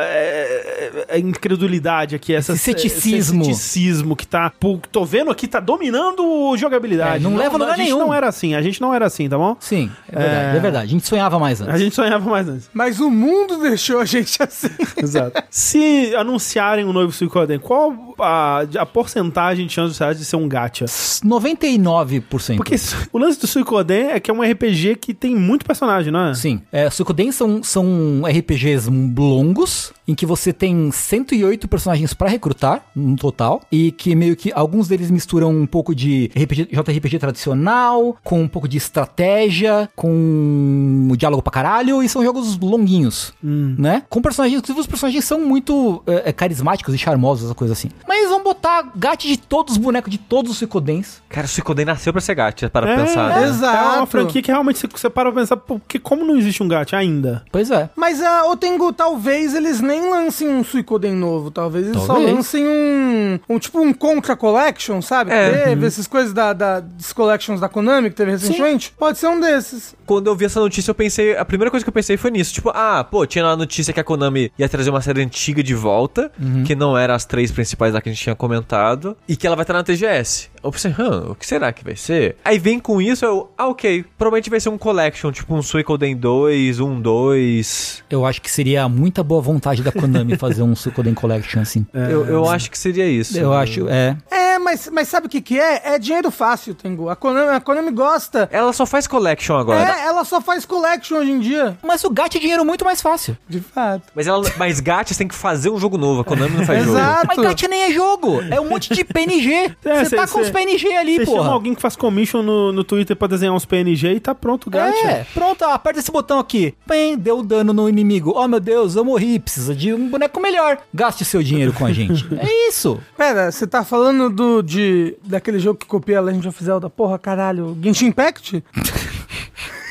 é, 0.04 1.06
é, 1.08 1.18
incredulidade 1.18 2.14
aqui, 2.14 2.34
essa, 2.34 2.52
Esse 2.52 2.62
ceticismo. 2.64 3.42
esse 3.42 3.54
ceticismo 3.54 4.14
que 4.14 4.26
tá. 4.26 4.52
pô, 4.60 4.78
Tô 4.92 5.04
vendo 5.04 5.30
aqui, 5.30 5.48
tá 5.48 5.58
dominando 5.58 6.54
jogabilidade. 6.56 7.16
É, 7.24 7.28
não 7.28 7.36
leva 7.36 7.56
a 7.56 7.58
lugar 7.58 7.72
A 7.72 7.76
gente 7.76 7.86
nenhum. 7.86 7.98
não 7.98 8.14
era 8.14 8.28
assim, 8.28 8.54
a 8.54 8.62
gente 8.62 8.80
não 8.80 8.92
era 8.94 9.06
assim, 9.06 9.28
tá 9.28 9.38
bom? 9.38 9.56
Sim, 9.58 9.90
é 10.10 10.18
verdade, 10.18 10.44
é, 10.54 10.56
É. 10.56 10.60
verdade. 10.60 10.84
A 10.86 10.90
gente 10.90 11.06
sonhava 11.08 11.38
mais 11.38 11.60
antes. 11.60 11.74
A 11.74 11.78
gente 11.78 11.94
sonhava 11.94 12.28
mais 12.30 12.48
antes. 12.48 12.70
Mas 12.74 13.00
o 13.00 13.10
mundo 13.10 13.51
deixou 13.58 14.00
a 14.00 14.04
gente 14.04 14.42
assim. 14.42 14.68
Exato. 14.96 15.42
Se 15.50 16.14
anunciarem 16.16 16.84
um 16.84 16.92
novo 16.92 17.12
Suicoden, 17.12 17.58
qual 17.58 18.14
a, 18.18 18.64
a 18.78 18.86
porcentagem 18.86 19.66
de 19.66 19.72
chance 19.72 19.98
de 20.16 20.24
ser 20.24 20.36
um 20.36 20.48
gacha? 20.48 20.84
99%. 20.84 22.56
Porque 22.56 22.76
o 23.12 23.18
lance 23.18 23.40
do 23.40 23.46
Suicoden 23.46 24.10
é 24.10 24.20
que 24.20 24.30
é 24.30 24.34
um 24.34 24.42
RPG 24.42 24.96
que 24.96 25.14
tem 25.14 25.34
muito 25.34 25.64
personagem, 25.64 26.12
não 26.12 26.28
é? 26.28 26.34
Sim. 26.34 26.60
É, 26.70 26.88
Suikoden 26.90 27.32
são, 27.32 27.62
são 27.62 28.22
RPGs 28.26 28.88
longos, 29.16 29.92
em 30.06 30.14
que 30.14 30.26
você 30.26 30.52
tem 30.52 30.90
108 30.90 31.68
personagens 31.68 32.14
pra 32.14 32.28
recrutar, 32.28 32.84
no 32.94 33.16
total, 33.16 33.62
e 33.70 33.92
que 33.92 34.14
meio 34.14 34.36
que 34.36 34.52
alguns 34.52 34.88
deles 34.88 35.10
misturam 35.10 35.50
um 35.50 35.66
pouco 35.66 35.94
de 35.94 36.30
RPG, 36.34 36.68
JRPG 36.70 37.18
tradicional, 37.18 38.16
com 38.22 38.42
um 38.42 38.48
pouco 38.48 38.68
de 38.68 38.76
estratégia, 38.76 39.88
com 39.94 41.08
o 41.10 41.16
diálogo 41.16 41.42
pra 41.42 41.52
caralho, 41.52 42.02
e 42.02 42.08
são 42.08 42.22
jogos 42.22 42.58
longuinhos, 42.58 43.32
né? 43.42 44.02
Com 44.08 44.20
personagens, 44.22 44.58
inclusive 44.58 44.80
os 44.80 44.86
personagens 44.86 45.24
são 45.24 45.40
muito 45.40 46.02
é, 46.06 46.32
carismáticos 46.32 46.94
e 46.94 46.98
charmosos, 46.98 47.46
essa 47.46 47.54
coisa 47.54 47.72
assim. 47.72 47.88
Mas 48.06 48.18
eles 48.18 48.30
vão 48.30 48.42
botar 48.42 48.90
gato 48.96 49.26
de 49.26 49.36
todos 49.36 49.72
os 49.72 49.78
bonecos 49.78 50.10
de 50.10 50.18
todos 50.18 50.50
os 50.52 50.58
Suikodens. 50.58 51.22
Cara, 51.28 51.46
o 51.46 51.48
Suicoden 51.48 51.84
nasceu 51.84 52.12
pra 52.12 52.20
ser 52.20 52.34
gacha, 52.34 52.70
para 52.70 52.90
É, 52.90 52.96
pensar. 52.96 53.30
é, 53.36 53.40
né? 53.40 53.48
Exato. 53.48 53.76
é 53.76 53.96
uma 53.98 54.06
franquia 54.06 54.42
que 54.42 54.50
realmente 54.50 54.62
realmente 54.62 55.00
você, 55.00 55.10
para 55.10 55.30
pra 55.32 55.40
pensar, 55.40 55.56
porque 55.56 55.98
como 55.98 56.24
não 56.24 56.36
existe 56.36 56.62
um 56.62 56.68
gacha 56.68 56.96
ainda? 56.96 57.44
Pois 57.50 57.70
é. 57.70 57.90
Mas 57.96 58.22
a 58.22 58.46
Otengu, 58.46 58.92
talvez 58.92 59.54
eles 59.54 59.80
nem 59.80 60.08
lancem 60.10 60.48
um 60.48 60.62
Suicoden 60.62 61.14
novo. 61.14 61.50
Talvez 61.50 61.86
eles 61.88 62.06
Talvez. 62.06 62.28
só 62.30 62.34
lancem 62.36 62.66
um, 62.66 63.38
um 63.48 63.58
tipo 63.58 63.80
um 63.80 63.92
Contra 63.92 64.36
Collection, 64.36 65.02
sabe? 65.02 65.32
É. 65.32 65.64
Teve 65.64 65.86
essas 65.86 66.06
coisas 66.06 66.32
da, 66.32 66.52
da 66.52 66.80
das 66.80 67.12
collections 67.12 67.60
da 67.60 67.68
Konami 67.68 68.10
que 68.10 68.16
teve 68.16 68.30
recentemente. 68.30 68.92
Pode 68.98 69.18
ser 69.18 69.26
um 69.28 69.40
desses. 69.40 69.94
Quando 70.06 70.26
eu 70.28 70.36
vi 70.36 70.44
essa 70.46 70.60
notícia, 70.60 70.90
eu 70.90 70.94
pensei. 70.94 71.36
A 71.36 71.44
primeira 71.44 71.70
coisa 71.70 71.84
que 71.84 71.88
eu 71.88 71.92
pensei 71.92 72.16
foi 72.16 72.30
nisso. 72.30 72.52
Tipo, 72.54 72.70
ah, 72.74 73.04
pô, 73.04 73.26
tinha 73.32 73.44
lá 73.44 73.52
a 73.52 73.56
notícia 73.56 73.92
que 73.94 74.00
a 74.00 74.04
Konami 74.04 74.52
ia 74.58 74.68
trazer 74.68 74.90
uma 74.90 75.00
série 75.00 75.22
antiga 75.22 75.62
de 75.62 75.74
volta, 75.74 76.30
que 76.66 76.74
não 76.74 76.96
era 76.96 77.14
as 77.14 77.24
três 77.24 77.50
principais 77.50 77.94
lá 77.94 78.00
que 78.00 78.08
a 78.08 78.12
gente 78.12 78.22
tinha 78.22 78.34
comentado, 78.34 79.16
e 79.26 79.34
que 79.36 79.46
ela 79.46 79.56
vai 79.56 79.62
estar 79.62 79.72
na 79.72 79.82
TGS. 79.82 80.50
Eu 80.62 80.70
pensei, 80.70 80.94
hã, 80.98 81.30
o 81.30 81.34
que 81.34 81.46
será 81.46 81.72
que 81.72 81.84
vai 81.84 81.96
ser? 81.96 82.36
Aí 82.44 82.58
vem 82.58 82.78
com 82.78 83.00
isso, 83.02 83.24
eu, 83.24 83.50
ah, 83.58 83.68
ok, 83.68 84.04
provavelmente 84.16 84.50
vai 84.50 84.60
ser 84.60 84.68
um 84.68 84.78
collection, 84.78 85.30
tipo 85.32 85.54
um 85.54 85.62
Suicoden 85.62 86.16
2, 86.16 86.80
um 86.80 87.00
2. 87.00 88.04
Eu 88.10 88.24
acho 88.26 88.40
que 88.40 88.50
seria 88.50 88.88
muita 88.88 89.22
boa 89.22 89.40
vontade 89.40 89.82
da 89.82 89.90
Konami 89.92 90.36
fazer 90.36 90.62
um 90.62 90.74
Suikoden 90.74 91.14
Collection 91.14 91.60
assim. 91.60 91.86
eu 91.94 92.26
eu 92.26 92.48
acho 92.48 92.70
que 92.70 92.78
seria 92.78 93.06
isso. 93.08 93.38
Eu 93.38 93.52
acho, 93.52 93.88
é. 93.88 94.16
É, 94.30 94.58
mas, 94.58 94.88
mas 94.92 95.08
sabe 95.08 95.26
o 95.26 95.30
que 95.30 95.40
que 95.40 95.58
é? 95.58 95.94
É 95.94 95.98
dinheiro 95.98 96.30
fácil, 96.30 96.74
Tengu. 96.74 97.08
A 97.08 97.16
Konami, 97.16 97.48
a 97.56 97.60
Konami 97.60 97.90
gosta. 97.90 98.48
Ela 98.52 98.72
só 98.72 98.84
faz 98.86 99.06
collection 99.06 99.56
agora. 99.56 99.80
É, 99.80 100.06
ela 100.06 100.24
só 100.24 100.40
faz 100.40 100.64
collection 100.64 101.16
hoje 101.18 101.30
em 101.30 101.40
dia. 101.40 101.76
Mas 101.82 102.04
o 102.04 102.10
gacha 102.10 102.38
é 102.38 102.40
dinheiro 102.40 102.64
muito 102.64 102.84
mais 102.84 103.00
fácil. 103.02 103.36
De 103.48 103.60
fato. 103.60 104.02
Mas, 104.14 104.26
ela, 104.26 104.42
mas 104.56 104.80
Gacha 104.80 105.14
tem 105.14 105.26
que 105.28 105.34
fazer 105.34 105.70
um 105.70 105.78
jogo 105.78 105.96
novo. 105.98 106.20
A 106.20 106.24
Konami 106.24 106.56
não 106.56 106.64
faz 106.66 106.84
jogo. 106.84 106.96
Exato. 106.98 107.26
Mas 107.28 107.38
gacha 107.38 107.68
nem 107.68 107.82
é 107.84 107.92
jogo, 107.92 108.40
é 108.50 108.60
um 108.60 108.68
monte 108.68 108.94
de 108.94 109.04
PNG. 109.04 109.72
É, 109.84 110.04
Você 110.04 110.10
cê- 110.10 110.16
tá 110.16 110.26
cê- 110.26 110.40
os 110.40 110.50
PNG 110.52 110.96
ali, 110.96 111.16
Você 111.16 111.26
chama 111.26 111.52
alguém 111.52 111.74
que 111.74 111.82
faz 111.82 111.96
commission 111.96 112.42
no, 112.42 112.72
no 112.72 112.84
Twitter 112.84 113.16
pra 113.16 113.28
desenhar 113.28 113.54
uns 113.54 113.64
PNG 113.64 114.14
e 114.14 114.20
tá 114.20 114.34
pronto 114.34 114.66
o 114.66 114.70
gacha. 114.70 115.06
É, 115.06 115.26
pronto, 115.34 115.62
ó, 115.64 115.70
aperta 115.72 116.00
esse 116.00 116.10
botão 116.10 116.38
aqui. 116.38 116.74
Pem, 116.86 117.16
deu 117.16 117.42
dano 117.42 117.72
no 117.72 117.88
inimigo. 117.88 118.32
Oh 118.36 118.46
meu 118.46 118.60
Deus, 118.60 118.96
eu 118.96 119.04
morri. 119.04 119.38
Precisa 119.38 119.74
de 119.74 119.92
um 119.92 120.08
boneco 120.08 120.40
melhor. 120.40 120.78
Gaste 120.92 121.24
seu 121.24 121.42
dinheiro 121.42 121.72
com 121.72 121.86
a 121.86 121.92
gente. 121.92 122.26
é 122.38 122.68
isso. 122.68 123.00
Pera, 123.16 123.50
você 123.50 123.66
tá 123.66 123.84
falando 123.84 124.30
do, 124.30 124.62
de, 124.62 125.16
daquele 125.24 125.58
jogo 125.58 125.78
que 125.78 125.86
copia 125.86 126.18
a 126.18 126.20
Legend 126.20 126.48
of 126.48 126.64
Zelda? 126.64 126.90
Porra, 126.90 127.18
caralho. 127.18 127.76
Genshin 127.82 128.06
Impact? 128.06 128.62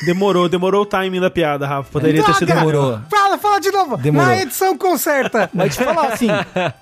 Demorou, 0.05 0.49
demorou 0.49 0.81
o 0.83 0.85
timing 0.85 1.19
da 1.19 1.29
piada, 1.29 1.67
Rafa. 1.67 1.91
Poderia 1.91 2.23
ter 2.23 2.33
sido 2.33 2.47
Droga! 2.47 2.59
Demorou. 2.61 2.99
Fala, 3.09 3.37
fala 3.37 3.59
de 3.59 3.71
novo. 3.71 3.97
Demorou. 3.97 4.27
Na 4.27 4.41
edição 4.41 4.77
conserta. 4.77 5.49
Mas 5.53 5.75
te 5.75 5.83
falar 5.83 6.07
assim, 6.13 6.27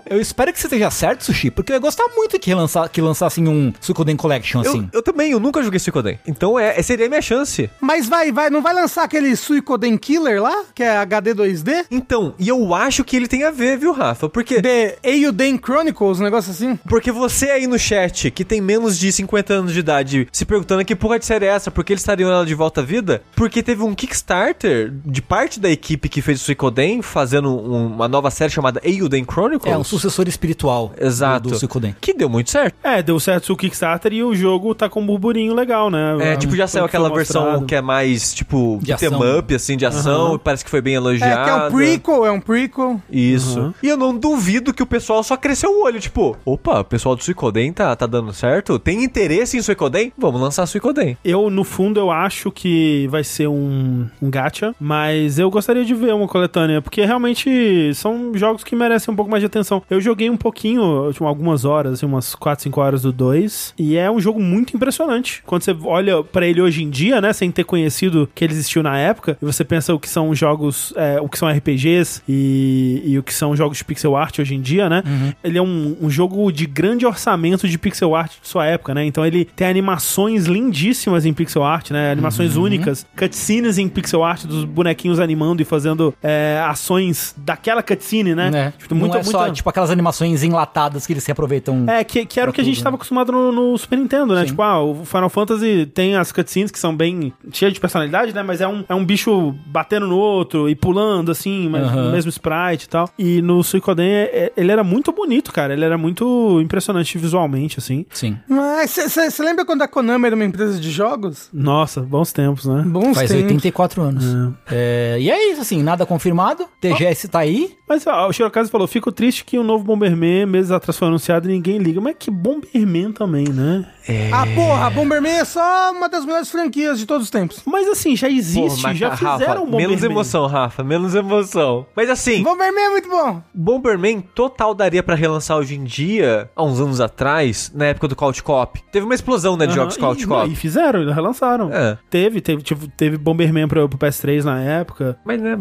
eu 0.09 0.19
espero 0.19 0.51
que 0.53 0.59
você 0.59 0.67
esteja 0.67 0.89
certo, 0.89 1.25
Sushi, 1.25 1.51
porque 1.51 1.71
eu 1.71 1.75
ia 1.75 1.79
gostar 1.79 2.07
muito 2.15 2.39
que, 2.39 2.53
lançar, 2.53 2.87
que 2.89 3.01
lançassem 3.01 3.47
um 3.47 3.73
Suikoden 3.79 4.15
Collection 4.15 4.63
Eu, 4.63 4.69
assim. 4.71 4.89
eu 4.93 5.01
também, 5.01 5.31
eu 5.31 5.39
nunca 5.39 5.61
joguei 5.61 5.79
Suicoden. 5.79 6.19
Então 6.27 6.57
é, 6.57 6.81
seria 6.81 7.05
a 7.05 7.09
minha 7.09 7.21
chance. 7.21 7.69
Mas 7.81 8.07
vai, 8.07 8.31
vai, 8.31 8.49
não 8.49 8.61
vai 8.61 8.73
lançar 8.73 9.03
aquele 9.03 9.35
Suicoden 9.35 9.97
Killer 9.97 10.41
lá? 10.41 10.63
Que 10.73 10.83
é 10.83 10.97
HD 10.97 11.33
2D? 11.35 11.85
Então, 11.91 12.33
e 12.39 12.47
eu 12.47 12.73
acho 12.73 13.03
que 13.03 13.15
ele 13.15 13.27
tem 13.27 13.43
a 13.43 13.51
ver, 13.51 13.77
viu, 13.77 13.91
Rafa? 13.91 14.29
Porque, 14.29 14.61
The 14.61 14.97
Eiyuden 15.03 15.59
Chronicles, 15.63 16.19
um 16.19 16.23
negócio 16.23 16.51
assim? 16.51 16.77
porque 16.87 17.11
você 17.11 17.51
aí 17.51 17.67
no 17.67 17.77
chat, 17.77 18.31
que 18.31 18.45
tem 18.45 18.61
menos 18.61 18.97
de 18.97 19.11
50 19.11 19.53
anos 19.53 19.73
de 19.73 19.79
idade, 19.79 20.27
se 20.31 20.45
perguntando 20.45 20.83
que 20.85 20.95
porra 20.95 21.19
de 21.19 21.25
série 21.25 21.45
é 21.45 21.49
essa, 21.49 21.71
porque 21.71 21.93
eles 21.93 22.01
estariam 22.01 22.29
ela 22.31 22.45
de 22.45 22.53
volta 22.53 22.81
à 22.81 22.83
vida? 22.83 23.08
Porque 23.35 23.61
teve 23.63 23.83
um 23.83 23.93
Kickstarter 23.95 24.91
de 25.05 25.21
parte 25.21 25.59
da 25.59 25.69
equipe 25.69 26.09
que 26.09 26.21
fez 26.21 26.41
o 26.41 26.43
Suicoden, 26.43 27.01
fazendo 27.01 27.49
um- 27.49 27.87
uma 27.87 28.07
nova 28.07 28.29
série 28.29 28.51
chamada 28.51 28.79
Eiyuden 28.83 29.23
Chronicles. 29.29 29.71
É 29.73 29.77
um 29.77 29.83
sucessor 29.83 30.27
espiritual 30.27 30.91
do- 30.97 31.05
Exato. 31.05 31.49
do 31.49 31.55
Suikoden. 31.57 31.95
Que 31.99 32.13
deu 32.13 32.29
muito 32.29 32.49
certo. 32.51 32.75
É, 32.83 33.01
deu 33.01 33.19
certo 33.19 33.51
o 33.53 33.57
Kickstarter 33.57 34.13
e 34.13 34.23
o 34.23 34.35
jogo 34.35 34.75
tá 34.75 34.89
com 34.89 35.01
um 35.01 35.05
burburinho 35.05 35.53
legal, 35.53 35.89
né? 35.89 36.17
É, 36.21 36.35
tipo, 36.37 36.55
já 36.55 36.67
saiu 36.67 36.85
aquela 36.85 37.09
versão 37.09 37.41
mostrado. 37.43 37.65
que 37.65 37.75
é 37.75 37.81
mais, 37.81 38.33
tipo, 38.33 38.77
De 38.81 38.87
beat'em 38.87 39.07
ação. 39.07 39.39
up, 39.39 39.55
assim, 39.55 39.77
de 39.77 39.85
ação, 39.85 40.35
e 40.35 40.39
parece 40.39 40.63
que 40.63 40.69
foi 40.69 40.81
bem 40.81 40.95
elogiada. 40.95 41.41
É, 41.41 41.43
que 41.45 41.49
é 41.49 41.55
um 41.55 41.71
prequel, 41.71 42.25
é 42.25 42.31
um 42.31 42.39
prequel. 42.41 43.01
Isso. 43.09 43.59
Uhum. 43.59 43.73
E 43.81 43.87
eu 43.87 43.97
não 43.97 44.15
duvido 44.17 44.73
que 44.73 44.83
o 44.83 44.85
pessoal 44.85 45.23
só 45.23 45.35
cresceu 45.37 45.71
o 45.71 45.83
olho, 45.83 45.99
tipo, 45.99 46.37
opa, 46.45 46.79
o 46.81 46.83
pessoal 46.83 47.15
do 47.15 47.23
Suicoden 47.23 47.71
tá, 47.73 47.95
tá 47.95 48.05
dando 48.05 48.33
certo? 48.33 48.77
Tem 48.77 49.03
interesse 49.03 49.57
em 49.57 49.61
Suicoden? 49.61 50.11
Vamos 50.17 50.41
lançar 50.41 50.65
Suicoden. 50.65 51.17
Eu, 51.23 51.49
no 51.49 51.63
fundo, 51.63 51.99
eu 51.99 52.11
acho 52.11 52.51
que 52.51 52.98
vai 53.07 53.23
ser 53.23 53.47
um, 53.47 54.07
um 54.21 54.29
gacha, 54.29 54.73
mas 54.79 55.39
eu 55.39 55.49
gostaria 55.49 55.85
de 55.85 55.93
ver 55.93 56.13
uma 56.13 56.27
coletânea, 56.27 56.81
porque 56.81 57.03
realmente 57.05 57.93
são 57.95 58.31
jogos 58.35 58.63
que 58.63 58.75
merecem 58.75 59.13
um 59.13 59.15
pouco 59.15 59.29
mais 59.29 59.41
de 59.41 59.47
atenção. 59.47 59.81
Eu 59.89 60.01
joguei 60.01 60.29
um 60.29 60.37
pouquinho, 60.37 61.11
tipo, 61.11 61.25
algumas 61.25 61.65
horas, 61.65 61.93
assim, 61.93 62.05
umas 62.05 62.35
4, 62.35 62.63
5 62.63 62.81
horas 62.81 63.01
do 63.01 63.11
2, 63.11 63.73
e 63.77 63.97
é 63.97 64.09
um 64.09 64.19
jogo 64.19 64.41
muito 64.41 64.75
impressionante. 64.75 65.41
Quando 65.45 65.63
você 65.63 65.75
olha 65.83 66.23
pra 66.23 66.45
ele 66.45 66.61
hoje 66.61 66.83
em 66.83 66.89
dia, 66.89 67.21
né, 67.21 67.33
sem 67.33 67.51
ter 67.51 67.63
conhecido 67.63 68.29
que 68.33 68.43
ele 68.43 68.53
existiu 68.53 68.83
na 68.83 68.97
época, 68.97 69.37
e 69.41 69.45
você 69.45 69.63
pensa 69.63 69.93
o 69.93 69.99
que 69.99 70.09
são 70.09 70.33
jogos, 70.33 70.93
é, 70.95 71.19
o 71.21 71.27
que 71.27 71.37
são 71.37 71.49
RPGs 71.49 72.21
e, 72.27 73.01
e 73.05 73.17
o 73.17 73.23
que 73.23 73.33
são 73.33 73.55
jogos 73.55 73.77
de 73.77 73.85
pixel 73.85 74.15
art 74.15 74.39
hoje 74.39 74.55
em 74.55 74.61
dia, 74.61 74.89
né? 74.89 75.03
Ele 75.43 75.57
é 75.57 75.61
um, 75.61 75.97
um 76.01 76.09
jogo 76.09 76.51
de 76.51 76.65
grande 76.65 77.05
orçamento 77.05 77.67
de 77.67 77.77
pixel 77.77 78.15
art 78.15 78.33
de 78.41 78.47
sua 78.47 78.65
época, 78.65 78.93
né? 78.93 79.05
Então 79.05 79.25
ele 79.25 79.45
tem 79.45 79.67
animações 79.67 80.45
lindíssimas 80.45 81.25
em 81.25 81.33
pixel 81.33 81.63
art, 81.63 81.91
né? 81.91 82.11
Animações 82.11 82.55
únicas, 82.55 82.88
cutscenes 83.17 83.77
em 83.77 83.87
pixel 83.87 84.23
art 84.23 84.45
dos 84.45 84.63
bonequinhos 84.65 85.19
animando 85.19 85.61
e 85.61 85.65
fazendo 85.65 86.13
é, 86.21 86.61
ações 86.67 87.33
daquela 87.37 87.81
cutscene, 87.83 88.35
né? 88.35 88.49
Né? 88.49 88.73
Tipo, 88.77 88.93
Não 88.95 89.01
muita- 89.01 89.19
é 89.19 89.23
só, 89.23 89.49
tipo, 89.49 89.69
aquelas 89.69 89.91
animações 89.91 90.43
enlatadas 90.43 91.05
que 91.05 91.13
eles 91.13 91.23
se 91.23 91.31
aproveitam. 91.31 91.85
é, 91.87 92.03
que, 92.03 92.25
que 92.25 92.39
era 92.39 92.49
o 92.49 92.53
que 92.53 92.61
a 92.61 92.63
gente 92.63 92.77
estava 92.77 92.95
acostumado 92.95 93.31
no, 93.31 93.51
no 93.51 93.77
Super 93.77 93.97
Nintendo, 93.97 94.33
né? 94.33 94.41
Sim. 94.41 94.47
Tipo, 94.47 94.61
ah, 94.61 94.81
o 94.83 95.05
Final 95.05 95.29
Fantasy 95.29 95.85
tem 95.93 96.15
as 96.15 96.31
cutscenes 96.31 96.71
que 96.71 96.79
são 96.79 96.95
bem 96.95 97.33
cheias 97.51 97.73
de 97.73 97.79
personalidade, 97.79 98.33
né? 98.33 98.41
Mas 98.43 98.61
é 98.61 98.67
um, 98.67 98.83
é 98.87 98.95
um 98.95 99.05
bicho 99.05 99.53
batendo 99.67 100.07
no 100.07 100.17
outro 100.17 100.69
e 100.69 100.75
pulando, 100.75 101.31
assim, 101.31 101.69
mas 101.69 101.91
no 101.91 102.11
mesmo 102.11 102.29
sprite 102.29 102.85
e 102.85 102.89
tal. 102.89 103.09
E 103.17 103.41
no 103.41 103.63
Suicoden, 103.63 104.07
é- 104.09 104.23
é- 104.33 104.51
ele 104.57 104.71
era 104.71 104.83
muito 104.83 105.11
bonito, 105.11 105.51
cara. 105.51 105.73
Ele 105.73 105.83
era 105.85 105.97
muito 105.97 106.59
impressionante 106.61 107.17
visualmente, 107.17 107.77
assim. 107.79 108.05
Sim. 108.11 108.37
Mas 108.47 108.95
você 108.95 109.43
lembra 109.43 109.65
quando 109.65 109.81
a 109.81 109.87
Konami 109.87 110.25
era 110.27 110.35
uma 110.35 110.45
empresa 110.45 110.79
de 110.79 110.89
jogos? 110.91 111.49
Nossa, 111.53 112.01
bons 112.01 112.31
tempos, 112.31 112.65
né? 112.65 112.78
Bons 112.83 113.15
Faz 113.15 113.29
tempos. 113.29 113.45
84 113.45 114.01
anos. 114.01 114.25
É, 114.69 115.17
e 115.19 115.29
é 115.29 115.51
isso, 115.51 115.61
assim, 115.61 115.81
nada 115.83 116.05
confirmado. 116.05 116.65
TGS 116.79 117.27
tá 117.27 117.39
aí. 117.39 117.75
Mas 117.87 118.05
ó, 118.05 118.27
o 118.27 118.33
Shirokazu 118.33 118.69
falou, 118.69 118.87
fico 118.87 119.11
triste 119.11 119.43
que 119.43 119.57
o 119.57 119.63
novo 119.63 119.83
Bomberman 119.83 120.45
meses 120.45 120.71
atrás 120.71 120.97
foi 120.97 121.07
anunciado 121.07 121.49
e 121.49 121.53
ninguém 121.53 121.77
liga. 121.77 121.99
Mas 121.99 122.15
que 122.17 122.29
Bomberman 122.29 123.11
também, 123.11 123.47
né? 123.49 123.85
Ah, 124.31 124.45
porra, 124.55 124.89
Bomberman 124.89 125.31
é 125.39 125.45
só 125.45 125.91
uma 125.91 126.09
das 126.09 126.25
melhores 126.25 126.49
franquias 126.49 126.97
de 126.99 127.05
todos 127.05 127.23
os 127.25 127.29
tempos. 127.29 127.61
Mas 127.65 127.87
assim, 127.87 128.15
já 128.15 128.29
existe, 128.29 128.81
mas, 128.81 128.97
já 128.97 129.09
Rafa, 129.09 129.33
fizeram 129.39 129.65
Bomberman. 129.65 129.87
Menos 129.87 130.03
emoção, 130.03 130.47
Rafa, 130.47 130.83
menos 130.83 131.15
emoção. 131.15 131.85
Mas 131.95 132.09
assim, 132.09 132.41
Bomberman 132.43 132.83
é 132.85 132.89
muito 132.89 133.09
bom. 133.09 133.41
Bomberman 133.53 134.21
total 134.33 134.73
daria 134.73 135.03
pra 135.03 135.15
relançar 135.15 135.57
hoje 135.57 135.75
em 135.75 135.83
dia, 135.83 136.49
há 136.55 136.63
uns 136.63 136.79
anos 136.79 136.99
atrás, 136.99 137.71
na 137.75 137.85
época 137.85 138.07
do 138.07 138.15
Couch 138.15 138.41
Cop. 138.41 138.81
Teve 138.91 139.05
uma 139.05 139.13
explosão, 139.15 139.55
né, 139.55 139.67
de 139.67 139.73
jogos 139.75 139.95
e, 139.95 139.99
Cop. 140.27 140.49
E 140.51 140.55
fizeram, 140.55 141.01
eles 141.01 141.13
relançaram. 141.13 141.71
É. 141.71 141.97
Teve, 142.09 142.41
teve, 142.41 142.61
tipo, 142.63 142.87
teve 142.87 143.17
Bomberman 143.17 143.67
pro, 143.67 143.87
pro 143.87 143.97
PS3 143.99 144.43
na 144.43 144.59
época. 144.61 145.17
Mas 145.25 145.41
né, 145.41 145.57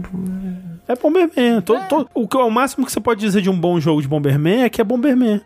É 0.86 0.94
Bomberman. 0.96 1.60
Todo, 1.62 1.80
todo- 1.88 2.08
o, 2.14 2.26
que- 2.26 2.36
o 2.36 2.50
máximo 2.50 2.86
que 2.86 2.92
você 2.92 3.00
pode 3.00 3.20
dizer 3.20 3.42
de 3.42 3.50
um 3.50 3.58
bom 3.58 3.78
jogo 3.80 4.00
de 4.00 4.08
Bomberman 4.08 4.62
é 4.62 4.68
que 4.70 4.80
é 4.80 4.84
Bomberman. 4.84 5.40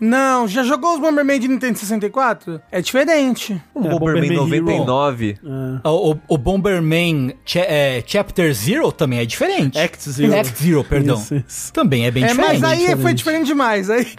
Não, 0.00 0.48
já 0.48 0.62
jogou 0.64 0.94
os 0.94 1.00
Bomberman 1.00 1.38
de 1.38 1.46
Nintendo 1.48 1.78
64? 1.78 2.47
É 2.70 2.80
diferente. 2.80 3.60
um 3.74 3.86
É, 3.86 3.88
Bomberman 3.90 4.28
Bomberman 4.36 4.74
Hero. 4.76 4.86
99. 4.86 5.38
O, 5.84 6.12
o- 6.12 6.20
o 6.28 6.38
Bomberman 6.38 7.34
Cha- 7.44 7.60
é, 7.60 8.02
Chapter 8.06 8.52
Zero 8.54 8.90
também 8.92 9.18
é 9.20 9.24
diferente. 9.24 9.78
Act 9.78 10.10
Zero. 10.10 10.34
Act 10.38 10.62
Zero, 10.62 10.84
perdão. 10.84 11.16
Isso, 11.16 11.34
isso. 11.46 11.72
Também 11.72 12.06
é 12.06 12.10
bem 12.10 12.24
É, 12.24 12.28
diferente. 12.28 12.60
mas 12.60 12.64
aí 12.64 12.78
diferente. 12.78 13.02
foi 13.02 13.14
diferente 13.14 13.46
demais. 13.46 13.90
Aí, 13.90 14.06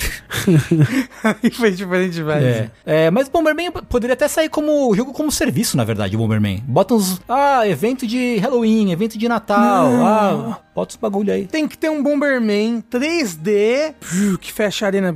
aí 1.24 1.52
foi 1.52 1.72
diferente 1.72 2.14
demais. 2.14 2.44
É. 2.44 2.70
É, 2.86 3.12
mas 3.12 3.28
Bomberman 3.30 3.72
poderia 3.72 4.14
até 4.14 4.28
sair 4.28 4.50
como 4.50 4.94
jogo 4.96 5.14
como 5.14 5.32
serviço, 5.32 5.78
na 5.78 5.84
verdade, 5.84 6.16
o 6.16 6.20
Bomberman. 6.20 6.64
Bota 6.68 6.94
uns. 6.94 7.20
Ah, 7.28 7.68
evento 7.68 8.06
de 8.08 8.38
Halloween, 8.38 8.92
evento 8.92 9.18
de 9.18 9.28
Natal. 9.28 9.60
Ah, 10.04 10.60
bota 10.76 10.92
os 10.92 10.96
bagulho 10.98 11.34
aí. 11.34 11.46
Tem 11.46 11.68
que 11.68 11.78
ter 11.78 11.90
um 11.90 12.02
Bomberman 12.04 12.84
3D 12.90 13.94
viu, 14.02 14.38
que 14.38 14.52
fecha 14.52 14.86
a 14.86 14.88
arena. 14.88 15.16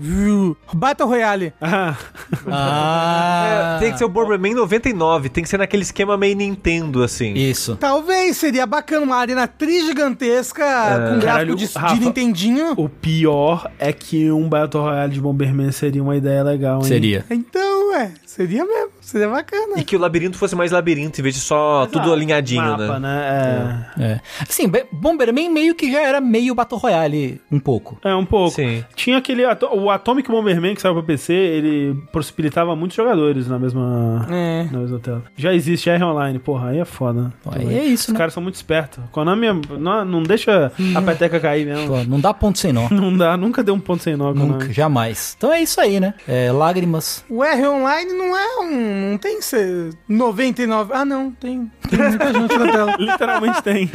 Battle 0.74 1.08
Royale. 1.08 1.54
Ah, 1.62 1.96
Ah. 2.48 3.03
É, 3.04 3.80
tem 3.80 3.92
que 3.92 3.98
ser 3.98 4.06
o 4.06 4.10
Bomberman 4.10 4.54
99, 4.54 5.30
tem 5.30 5.44
que 5.44 5.50
ser 5.50 5.58
naquele 5.58 5.84
esquema 5.84 6.18
meio 6.18 6.36
Nintendo, 6.36 7.04
assim. 7.04 7.34
Isso. 7.34 7.76
Talvez 7.76 8.38
seria 8.38 8.66
bacana 8.66 9.06
uma 9.06 9.18
arena 9.18 9.48
trigigantesca 9.48 10.64
com 10.64 11.20
gráfico 11.20 11.26
Caralho, 11.26 11.56
de, 11.56 11.66
Rafa, 11.66 11.96
de 11.96 12.00
Nintendinho. 12.00 12.74
o 12.78 12.90
pior 12.90 13.70
é 13.80 13.92
que 13.92 14.32
um 14.32 14.48
Battle 14.48 14.84
Royale 14.84 15.14
de 15.14 15.22
Bomberman 15.22 15.72
seria 15.72 16.02
uma 16.02 16.16
ideia 16.16 16.44
legal, 16.44 16.80
hein? 16.82 16.88
Seria. 16.88 17.26
Então, 17.30 17.96
é, 17.96 18.12
seria 18.34 18.66
mesmo. 18.66 18.90
Seria 19.02 19.28
bacana. 19.30 19.74
E 19.80 19.84
que 19.84 19.96
o 19.96 20.00
labirinto 20.00 20.38
fosse 20.38 20.56
mais 20.56 20.72
labirinto, 20.72 21.20
em 21.20 21.24
vez 21.24 21.36
de 21.36 21.42
só 21.42 21.86
tudo 21.88 22.12
alinhadinho, 22.14 22.62
Mapa, 22.64 23.00
né? 23.00 23.86
né? 23.98 24.04
É. 24.06 24.20
Assim, 24.48 24.68
Be- 24.68 24.86
Bomberman 24.92 25.50
meio 25.50 25.76
que 25.76 25.92
já 25.92 26.02
era 26.02 26.20
meio 26.22 26.56
Battle 26.56 26.80
Royale, 26.80 27.42
um 27.52 27.60
pouco. 27.60 27.98
É. 28.04 28.10
é, 28.10 28.16
um 28.16 28.26
pouco. 28.26 28.52
Sim. 28.56 28.84
Tinha 28.96 29.18
aquele. 29.18 29.44
O 29.74 29.90
Atomic 29.90 30.30
Bomberman 30.30 30.74
que 30.76 30.82
saiu 30.82 30.94
pra 30.94 31.04
PC, 31.04 31.34
ele 31.34 31.96
possibilitava 32.12 32.76
muitos 32.76 32.96
jogadores 32.96 33.48
na 33.48 33.60
mesma. 33.60 34.26
É. 34.30 34.68
Na 34.72 34.80
mesma 34.80 35.00
tela. 35.00 35.24
Já 35.36 35.54
existe 35.54 35.90
R 35.90 36.04
online, 36.04 36.40
porra, 36.40 36.70
aí 36.70 36.80
é 36.80 36.86
foda. 36.86 37.34
Aí 37.52 37.76
é 37.78 37.84
isso, 37.86 38.08
Os 38.08 38.14
né? 38.14 38.18
caras 38.18 38.34
são 38.34 38.42
muito 38.42 38.56
espertos. 38.56 39.04
Konami 39.12 39.48
é- 39.48 39.78
não, 39.78 40.06
não 40.06 40.24
deixa 40.24 40.72
a 40.96 41.02
peteca 41.02 41.40
cair 41.40 41.66
mesmo. 41.66 41.88
Pô, 41.88 42.04
não 42.06 42.20
dá 42.20 42.34
ponto 42.34 42.58
sem 42.58 42.72
nó. 42.72 42.88
Não 43.04 43.16
dá, 43.18 43.36
nunca 43.36 43.62
deu 43.64 43.74
um 43.74 43.80
ponto 43.80 44.02
sem 44.04 44.16
nó, 44.16 44.32
Konami. 44.34 44.52
Nunca, 44.54 44.72
jamais. 44.74 45.36
Então 45.38 45.52
é 45.52 45.62
isso 45.62 45.80
aí, 45.82 46.00
né? 46.00 46.14
É, 46.28 46.52
lágrimas. 46.52 47.24
O 47.30 47.44
R 47.44 47.68
Online 47.68 48.14
não 48.14 48.23
é 48.36 48.60
um. 48.60 49.12
Não 49.12 49.18
tem 49.18 49.38
que 49.40 49.46
ser 49.46 49.94
99. 50.08 50.94
Ah, 50.94 51.06
não, 51.06 51.32
tem. 51.32 51.72
Tem 51.90 52.00
muita 52.00 52.34
gente 52.34 52.58
na 52.58 52.72
tela. 52.72 52.96
Literalmente 53.00 53.62
tem. 53.62 53.90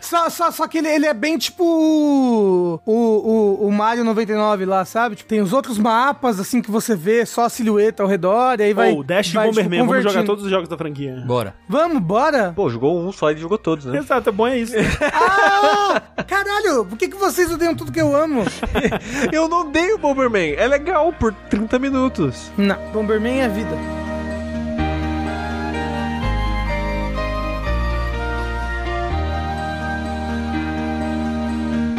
Só, 0.00 0.28
só, 0.28 0.50
só 0.50 0.68
que 0.68 0.78
ele, 0.78 0.88
ele 0.88 1.06
é 1.06 1.14
bem 1.14 1.38
tipo 1.38 1.64
o, 1.64 2.80
o, 2.84 3.66
o, 3.66 3.72
Mario 3.72 4.04
99 4.04 4.66
lá, 4.66 4.84
sabe? 4.84 5.16
Tipo, 5.16 5.28
tem 5.28 5.40
os 5.40 5.52
outros 5.52 5.78
mapas, 5.78 6.38
assim, 6.38 6.60
que 6.60 6.70
você 6.70 6.94
vê 6.94 7.24
só 7.24 7.46
a 7.46 7.48
silhueta 7.48 8.02
ao 8.02 8.08
redor, 8.08 8.60
e 8.60 8.64
aí 8.64 8.74
vai. 8.74 8.92
Ou 8.92 9.02
Dash 9.02 9.32
vai, 9.32 9.48
Bomberman, 9.48 9.80
tipo, 9.80 9.90
vamos 9.90 10.04
jogar 10.04 10.24
todos 10.24 10.44
os 10.44 10.50
jogos 10.50 10.68
da 10.68 10.76
franquia. 10.76 11.22
Bora. 11.26 11.54
Vamos, 11.68 12.02
bora? 12.02 12.52
Pô, 12.54 12.68
jogou 12.68 13.00
um 13.00 13.10
só 13.12 13.30
e 13.30 13.36
jogou 13.36 13.56
todos, 13.56 13.86
né? 13.86 13.98
Exato, 13.98 14.28
é 14.28 14.32
bom 14.32 14.46
é 14.46 14.58
isso. 14.58 14.74
Ah! 15.14 16.02
Caralho, 16.26 16.84
por 16.84 16.98
que, 16.98 17.08
que 17.08 17.16
vocês 17.16 17.50
odeiam 17.50 17.74
tudo 17.74 17.92
que 17.92 18.00
eu 18.00 18.14
amo? 18.14 18.42
Eu 19.32 19.48
não 19.48 19.70
dei 19.70 19.92
o 19.92 19.98
Bomberman. 19.98 20.54
É 20.56 20.66
legal 20.66 21.12
por 21.12 21.32
30 21.32 21.78
minutos. 21.78 22.50
Não, 22.56 22.76
Bomberman 22.94 23.40
é 23.40 23.48
vida. 23.48 23.76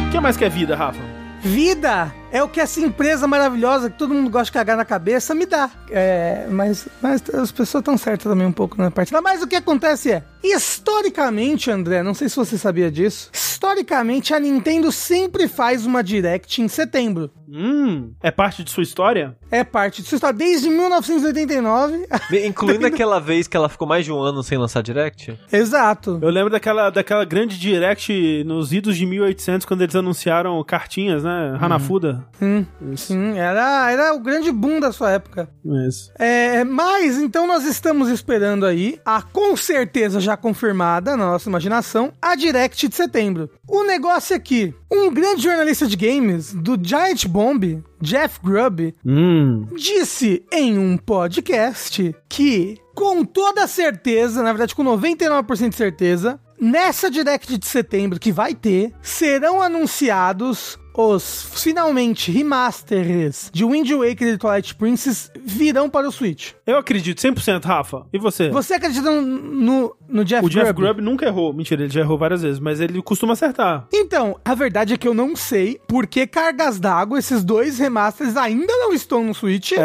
O 0.06 0.10
que 0.10 0.16
mais 0.20 0.38
que 0.38 0.46
é 0.46 0.48
vida, 0.48 0.74
Rafa? 0.74 0.98
Vida 1.40 2.10
é 2.32 2.42
o 2.42 2.48
que 2.48 2.60
essa 2.60 2.80
empresa 2.80 3.26
maravilhosa 3.26 3.90
que 3.90 3.98
todo 3.98 4.14
mundo 4.14 4.30
gosta 4.30 4.46
de 4.46 4.52
cagar 4.52 4.76
na 4.76 4.84
cabeça 4.84 5.34
me 5.34 5.46
dá. 5.46 5.70
É, 5.90 6.46
mas, 6.50 6.88
mas 7.00 7.22
as 7.34 7.50
pessoas 7.50 7.82
estão 7.82 7.96
certas 7.96 8.30
também 8.30 8.46
um 8.46 8.52
pouco 8.52 8.76
na 8.78 8.90
parte. 8.90 9.12
Mas 9.22 9.42
o 9.42 9.46
que 9.46 9.56
acontece 9.56 10.12
é, 10.12 10.22
historicamente, 10.42 11.70
André, 11.70 12.02
não 12.02 12.14
sei 12.14 12.28
se 12.28 12.36
você 12.36 12.58
sabia 12.58 12.90
disso, 12.90 13.30
historicamente 13.32 14.34
a 14.34 14.40
Nintendo 14.40 14.92
sempre 14.92 15.48
faz 15.48 15.86
uma 15.86 16.02
Direct 16.02 16.60
em 16.60 16.68
setembro. 16.68 17.30
Hum, 17.48 18.12
é 18.22 18.30
parte 18.30 18.64
de 18.64 18.70
sua 18.70 18.82
história? 18.82 19.36
É 19.50 19.62
parte 19.62 20.02
de 20.02 20.08
sua 20.08 20.16
história. 20.16 20.36
Desde 20.36 20.68
1989. 20.68 22.06
Incluindo 22.44 22.86
aquela 22.86 23.20
vez 23.20 23.46
que 23.46 23.56
ela 23.56 23.68
ficou 23.68 23.86
mais 23.86 24.04
de 24.04 24.12
um 24.12 24.18
ano 24.18 24.42
sem 24.42 24.58
lançar 24.58 24.82
Direct. 24.82 25.38
Exato. 25.52 26.18
Eu 26.20 26.30
lembro 26.30 26.50
daquela, 26.50 26.90
daquela 26.90 27.24
grande 27.24 27.58
direct 27.58 28.44
nos 28.44 28.72
idos 28.72 28.96
de 28.96 29.06
1800, 29.06 29.64
quando 29.64 29.82
eles 29.82 29.94
anunciaram 29.94 30.62
cartinhas, 30.64 31.22
né? 31.24 31.56
Hanafuda. 31.60 32.15
Sim, 32.38 32.66
sim, 32.96 33.38
era, 33.38 33.90
era 33.90 34.14
o 34.14 34.20
grande 34.20 34.50
boom 34.52 34.78
da 34.80 34.92
sua 34.92 35.10
época. 35.12 35.48
Isso. 35.86 36.12
É, 36.18 36.64
mas 36.64 37.18
então 37.18 37.46
nós 37.46 37.64
estamos 37.64 38.08
esperando 38.08 38.66
aí, 38.66 39.00
a 39.04 39.22
com 39.22 39.56
certeza 39.56 40.20
já 40.20 40.36
confirmada 40.36 41.16
na 41.16 41.26
nossa 41.26 41.48
imaginação, 41.48 42.12
a 42.20 42.34
Direct 42.34 42.88
de 42.88 42.94
setembro. 42.94 43.50
O 43.68 43.84
negócio 43.84 44.34
é 44.34 44.38
que 44.38 44.74
um 44.90 45.12
grande 45.12 45.42
jornalista 45.42 45.86
de 45.86 45.96
games 45.96 46.52
do 46.52 46.78
Giant 46.80 47.26
Bomb, 47.26 47.82
Jeff 48.00 48.38
Grubb, 48.42 48.94
Hum. 49.04 49.66
disse 49.76 50.44
em 50.52 50.78
um 50.78 50.96
podcast 50.96 52.14
que, 52.28 52.78
com 52.94 53.24
toda 53.24 53.66
certeza, 53.66 54.42
na 54.42 54.52
verdade 54.52 54.74
com 54.74 54.84
99% 54.84 55.70
de 55.70 55.76
certeza, 55.76 56.38
nessa 56.60 57.10
Direct 57.10 57.58
de 57.58 57.66
setembro 57.66 58.18
que 58.20 58.32
vai 58.32 58.54
ter, 58.54 58.92
serão 59.02 59.60
anunciados 59.60 60.78
os 60.96 61.46
finalmente 61.54 62.30
remasters 62.30 63.50
de 63.52 63.64
Wind 63.64 63.90
Waker 63.90 64.28
e 64.28 64.38
Twilight 64.38 64.74
Princess 64.74 65.30
virão 65.44 65.88
para 65.90 66.08
o 66.08 66.12
Switch. 66.12 66.52
Eu 66.66 66.78
acredito, 66.78 67.18
100%, 67.20 67.64
Rafa. 67.64 68.06
E 68.12 68.18
você? 68.18 68.48
Você 68.50 68.74
acredita 68.74 69.10
no, 69.10 69.20
no, 69.22 69.96
no 70.08 70.24
Jeff 70.24 70.44
O 70.44 70.48
Jeff 70.48 70.72
Grubb? 70.72 70.80
Grubb 70.96 71.00
nunca 71.02 71.26
errou. 71.26 71.52
Mentira, 71.52 71.82
ele 71.82 71.92
já 71.92 72.00
errou 72.00 72.18
várias 72.18 72.42
vezes, 72.42 72.58
mas 72.58 72.80
ele 72.80 73.00
costuma 73.02 73.34
acertar. 73.34 73.86
Então, 73.92 74.38
a 74.44 74.54
verdade 74.54 74.94
é 74.94 74.96
que 74.96 75.06
eu 75.06 75.14
não 75.14 75.36
sei 75.36 75.80
por 75.86 76.06
que 76.06 76.26
cargas 76.26 76.80
d'água 76.80 77.18
esses 77.18 77.44
dois 77.44 77.78
remasters 77.78 78.36
ainda 78.36 78.72
não 78.72 78.92
estão 78.92 79.24
no 79.24 79.34
Switch. 79.34 79.72
É, 79.72 79.76
é, 79.80 79.82